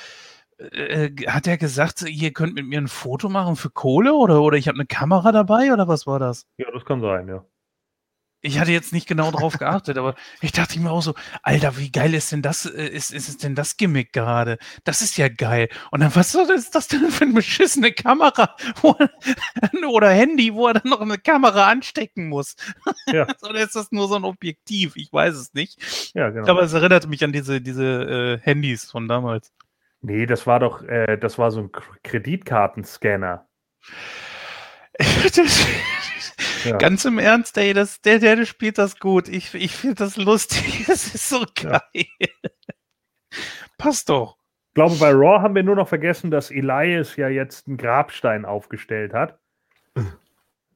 äh, 0.58 1.10
hat 1.26 1.46
er 1.46 1.56
gesagt, 1.56 2.02
ihr 2.02 2.34
könnt 2.34 2.54
mit 2.54 2.66
mir 2.66 2.78
ein 2.78 2.88
Foto 2.88 3.30
machen 3.30 3.56
für 3.56 3.70
Kohle 3.70 4.12
oder, 4.12 4.42
oder 4.42 4.58
ich 4.58 4.68
habe 4.68 4.76
eine 4.76 4.86
Kamera 4.86 5.32
dabei 5.32 5.72
oder 5.72 5.88
was 5.88 6.06
war 6.06 6.18
das? 6.18 6.46
Ja, 6.58 6.66
das 6.72 6.84
kann 6.84 7.00
sein, 7.00 7.26
ja. 7.26 7.42
Ich 8.40 8.60
hatte 8.60 8.70
jetzt 8.70 8.92
nicht 8.92 9.08
genau 9.08 9.32
drauf 9.32 9.58
geachtet, 9.58 9.98
aber 9.98 10.14
ich 10.40 10.52
dachte 10.52 10.78
mir 10.78 10.92
auch 10.92 11.02
so, 11.02 11.14
Alter, 11.42 11.76
wie 11.76 11.90
geil 11.90 12.14
ist 12.14 12.30
denn 12.30 12.40
das, 12.40 12.66
äh, 12.66 12.86
ist, 12.86 13.12
ist 13.12 13.42
denn 13.42 13.56
das 13.56 13.76
Gimmick 13.76 14.12
gerade? 14.12 14.58
Das 14.84 15.02
ist 15.02 15.16
ja 15.16 15.28
geil. 15.28 15.68
Und 15.90 16.00
dann, 16.00 16.14
was 16.14 16.36
ist 16.36 16.74
das 16.74 16.86
denn 16.86 17.10
für 17.10 17.24
eine 17.24 17.34
beschissene 17.34 17.90
Kamera 17.90 18.54
er, 18.82 19.88
oder 19.88 20.10
Handy, 20.10 20.54
wo 20.54 20.68
er 20.68 20.74
dann 20.74 20.90
noch 20.90 21.00
eine 21.00 21.18
Kamera 21.18 21.68
anstecken 21.68 22.28
muss? 22.28 22.54
Ja. 23.08 23.26
oder 23.42 23.60
ist 23.60 23.74
das 23.74 23.90
nur 23.90 24.06
so 24.06 24.16
ein 24.16 24.24
Objektiv? 24.24 24.94
Ich 24.96 25.10
weiß 25.12 25.34
es 25.34 25.54
nicht. 25.54 26.12
Ja, 26.14 26.28
genau. 26.28 26.46
Aber 26.46 26.62
es 26.62 26.74
erinnert 26.74 27.08
mich 27.08 27.24
an 27.24 27.32
diese, 27.32 27.60
diese 27.60 27.84
äh, 27.84 28.38
Handys 28.44 28.90
von 28.90 29.08
damals. 29.08 29.50
Nee, 30.02 30.26
das 30.26 30.46
war 30.46 30.60
doch, 30.60 30.82
äh, 30.82 31.16
das 31.16 31.38
war 31.38 31.50
so 31.50 31.60
ein 31.60 31.72
Kreditkartenscanner. 32.02 33.46
Das, 35.36 35.66
Ja. 36.64 36.76
Ganz 36.76 37.04
im 37.04 37.18
Ernst, 37.18 37.56
ey, 37.58 37.72
das, 37.72 38.00
der, 38.00 38.18
der 38.18 38.44
spielt 38.46 38.78
das 38.78 38.98
gut. 38.98 39.28
Ich, 39.28 39.54
ich 39.54 39.72
finde 39.72 39.96
das 39.96 40.16
lustig. 40.16 40.84
Das 40.88 41.14
ist 41.14 41.28
so 41.28 41.44
geil. 41.54 42.06
Passt 43.76 44.08
doch. 44.08 44.36
Ich 44.68 44.74
glaube, 44.74 44.96
bei 44.96 45.10
Raw 45.10 45.40
haben 45.40 45.54
wir 45.54 45.62
nur 45.62 45.76
noch 45.76 45.88
vergessen, 45.88 46.30
dass 46.30 46.50
Elias 46.50 47.16
ja 47.16 47.28
jetzt 47.28 47.66
einen 47.66 47.76
Grabstein 47.76 48.44
aufgestellt 48.44 49.12
hat. 49.12 49.38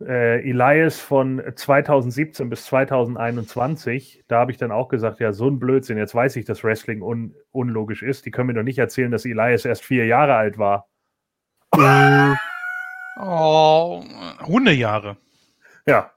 Äh, 0.01 0.49
Elias 0.49 0.99
von 0.99 1.43
2017 1.55 2.49
bis 2.49 2.65
2021, 2.67 4.25
da 4.27 4.41
habe 4.41 4.51
ich 4.51 4.59
dann 4.59 4.73
auch 4.73 4.89
gesagt, 4.89 5.21
ja, 5.21 5.33
so 5.33 5.49
ein 5.49 5.59
Blödsinn. 5.59 5.99
Jetzt 5.99 6.15
weiß 6.15 6.37
ich, 6.37 6.45
dass 6.45 6.65
Wrestling 6.65 7.03
un 7.03 7.35
unlogisch 7.53 8.03
ist. 8.03 8.27
Die 8.27 8.31
können 8.31 8.49
mir 8.49 8.55
doch 8.55 8.63
nicht 8.63 8.79
erzählen, 8.79 9.11
dass 9.11 9.25
Elias 9.25 9.65
erst 9.65 9.85
vier 9.85 10.07
Jahre 10.07 10.35
alt 10.35 10.59
war. 10.59 10.89
Oh, 13.17 14.05
Hundejahre. 14.45 15.17
Ja, 15.87 16.13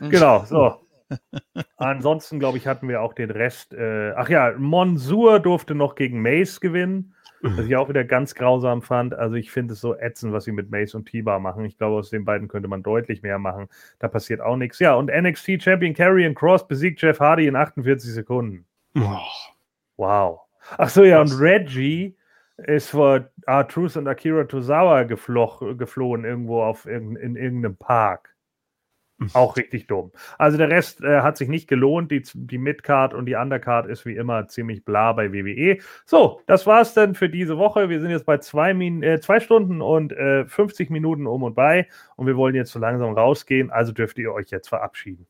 genau, 0.00 0.44
so. 0.44 0.80
Ansonsten, 1.76 2.38
glaube 2.38 2.58
ich, 2.58 2.66
hatten 2.66 2.88
wir 2.88 3.02
auch 3.02 3.12
den 3.12 3.30
Rest. 3.30 3.74
Äh, 3.74 4.12
ach 4.16 4.28
ja, 4.28 4.54
Monsur 4.56 5.40
durfte 5.40 5.74
noch 5.74 5.94
gegen 5.94 6.22
Mace 6.22 6.60
gewinnen. 6.60 7.14
Was 7.44 7.66
ich 7.66 7.74
auch 7.74 7.88
wieder 7.88 8.04
ganz 8.04 8.36
grausam 8.36 8.82
fand. 8.82 9.14
Also 9.14 9.34
ich 9.34 9.50
finde 9.50 9.74
es 9.74 9.80
so 9.80 9.96
ätzend, 9.96 10.32
was 10.32 10.44
sie 10.44 10.52
mit 10.52 10.70
Mace 10.70 10.94
und 10.94 11.06
T-Bar 11.06 11.40
machen. 11.40 11.64
Ich 11.64 11.76
glaube, 11.76 11.96
aus 11.96 12.08
den 12.08 12.24
beiden 12.24 12.46
könnte 12.46 12.68
man 12.68 12.84
deutlich 12.84 13.22
mehr 13.22 13.40
machen. 13.40 13.68
Da 13.98 14.06
passiert 14.06 14.40
auch 14.40 14.56
nichts. 14.56 14.78
Ja, 14.78 14.94
und 14.94 15.10
NXT 15.12 15.60
Champion 15.60 15.92
Karrion 15.92 16.36
Cross 16.36 16.68
besiegt 16.68 17.02
Jeff 17.02 17.18
Hardy 17.18 17.48
in 17.48 17.56
48 17.56 18.12
Sekunden. 18.12 18.64
Oh, 18.96 19.18
Wow. 19.96 20.42
Ach 20.78 20.88
so, 20.88 21.02
ja, 21.02 21.20
und 21.20 21.32
Reggie 21.38 22.16
ist 22.58 22.90
vor 22.90 23.28
R-Truth 23.46 23.96
und 23.96 24.06
Akira 24.06 24.44
Tozawa 24.44 25.02
geflohen 25.02 26.24
irgendwo 26.24 26.62
auf 26.62 26.86
irgend, 26.86 27.18
in 27.18 27.34
irgendeinem 27.34 27.76
Park. 27.76 28.31
Auch 29.34 29.56
richtig 29.56 29.86
dumm. 29.86 30.12
Also 30.38 30.58
der 30.58 30.68
Rest 30.68 31.02
äh, 31.02 31.20
hat 31.20 31.36
sich 31.36 31.48
nicht 31.48 31.68
gelohnt. 31.68 32.10
Die, 32.10 32.22
die 32.34 32.58
Midcard 32.58 33.14
und 33.14 33.26
die 33.26 33.34
Undercard 33.34 33.86
ist 33.86 34.04
wie 34.06 34.16
immer 34.16 34.48
ziemlich 34.48 34.84
bla 34.84 35.12
bei 35.12 35.32
WWE. 35.32 35.78
So, 36.04 36.40
das 36.46 36.66
war's 36.66 36.94
dann 36.94 37.14
für 37.14 37.28
diese 37.28 37.58
Woche. 37.58 37.88
Wir 37.88 38.00
sind 38.00 38.10
jetzt 38.10 38.26
bei 38.26 38.38
zwei, 38.38 38.74
Min 38.74 39.02
äh, 39.02 39.20
zwei 39.20 39.40
Stunden 39.40 39.80
und 39.80 40.12
äh, 40.12 40.46
50 40.46 40.90
Minuten 40.90 41.26
um 41.26 41.42
und 41.42 41.54
bei 41.54 41.88
und 42.16 42.26
wir 42.26 42.36
wollen 42.36 42.54
jetzt 42.54 42.72
so 42.72 42.78
langsam 42.78 43.12
rausgehen. 43.14 43.70
Also 43.70 43.92
dürft 43.92 44.18
ihr 44.18 44.32
euch 44.32 44.50
jetzt 44.50 44.68
verabschieden. 44.68 45.26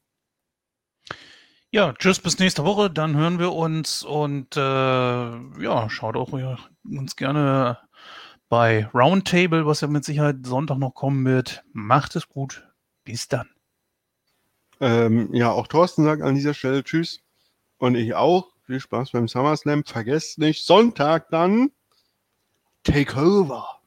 Ja, 1.71 1.95
tschüss, 1.95 2.21
bis 2.21 2.39
nächste 2.39 2.65
Woche. 2.65 2.91
Dann 2.91 3.17
hören 3.17 3.39
wir 3.39 3.53
uns 3.53 4.03
und 4.03 4.57
äh, 4.59 4.61
ja, 4.61 5.89
schaut 5.89 6.17
auch 6.17 6.33
uns 6.85 7.17
gerne 7.17 7.79
bei 8.51 8.87
Roundtable, 8.93 9.65
was 9.65 9.81
ja 9.81 9.89
mit 9.89 10.05
Sicherheit 10.05 10.45
Sonntag 10.45 10.77
noch 10.77 10.93
kommen 10.93 11.25
wird. 11.25 11.65
Macht 11.73 12.15
es 12.17 12.29
gut. 12.29 12.69
Bis 13.05 13.27
dann. 13.27 13.49
Ähm, 14.83 15.33
ja, 15.33 15.53
auch 15.53 15.69
Thorsten 15.69 16.03
sagt 16.03 16.23
an 16.23 16.35
dieser 16.35 16.55
Stelle 16.55 16.83
Tschüss. 16.83 17.23
Und 17.79 17.95
ich 17.95 18.15
auch. 18.15 18.51
Viel 18.67 18.81
Spaß 18.81 19.13
beim 19.13 19.29
SummerSlam. 19.29 19.85
Vergesst 19.85 20.39
nicht, 20.39 20.65
Sonntag 20.65 21.31
dann 21.31 21.71
Takeover. 22.83 23.81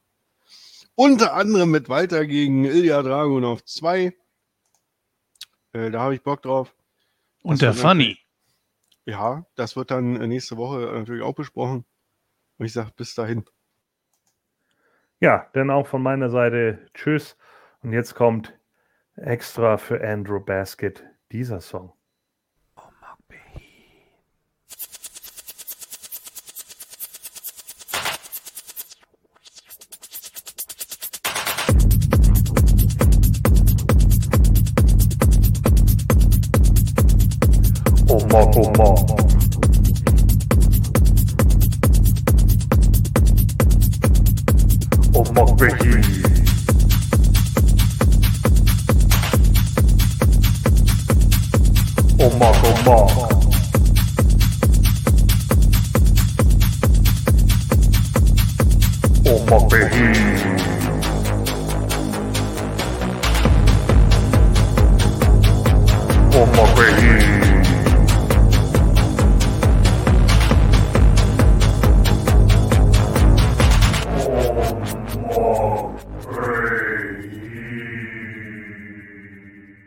Unter 0.94 1.34
anderem 1.34 1.70
mit 1.70 1.90
Walter 1.90 2.26
gegen 2.26 2.64
Ilya 2.64 3.02
Dragunov 3.02 3.64
2. 3.64 4.14
Äh, 5.72 5.90
da 5.90 6.00
habe 6.00 6.14
ich 6.14 6.22
Bock 6.22 6.42
drauf. 6.42 6.74
Und 7.42 7.54
Das 7.54 7.60
der 7.60 7.74
wird 7.74 7.82
Funny. 7.82 8.18
Ja, 9.04 9.44
das 9.54 9.76
wird 9.76 9.90
dann 9.90 10.14
nächste 10.28 10.56
Woche 10.56 10.78
natürlich 10.78 11.22
auch 11.22 11.34
besprochen. 11.34 11.84
Und 12.58 12.66
ich 12.66 12.72
sage 12.72 12.92
bis 12.96 13.14
dahin. 13.14 13.44
Ja, 15.20 15.48
dann 15.52 15.70
auch 15.70 15.86
von 15.86 16.02
meiner 16.02 16.30
Seite 16.30 16.86
Tschüss. 16.94 17.36
Und 17.82 17.92
jetzt 17.92 18.14
kommt 18.14 18.58
extra 19.16 19.78
für 19.78 20.02
Andrew 20.06 20.40
Basket 20.40 21.04
dieser 21.32 21.60
Song. 21.60 21.95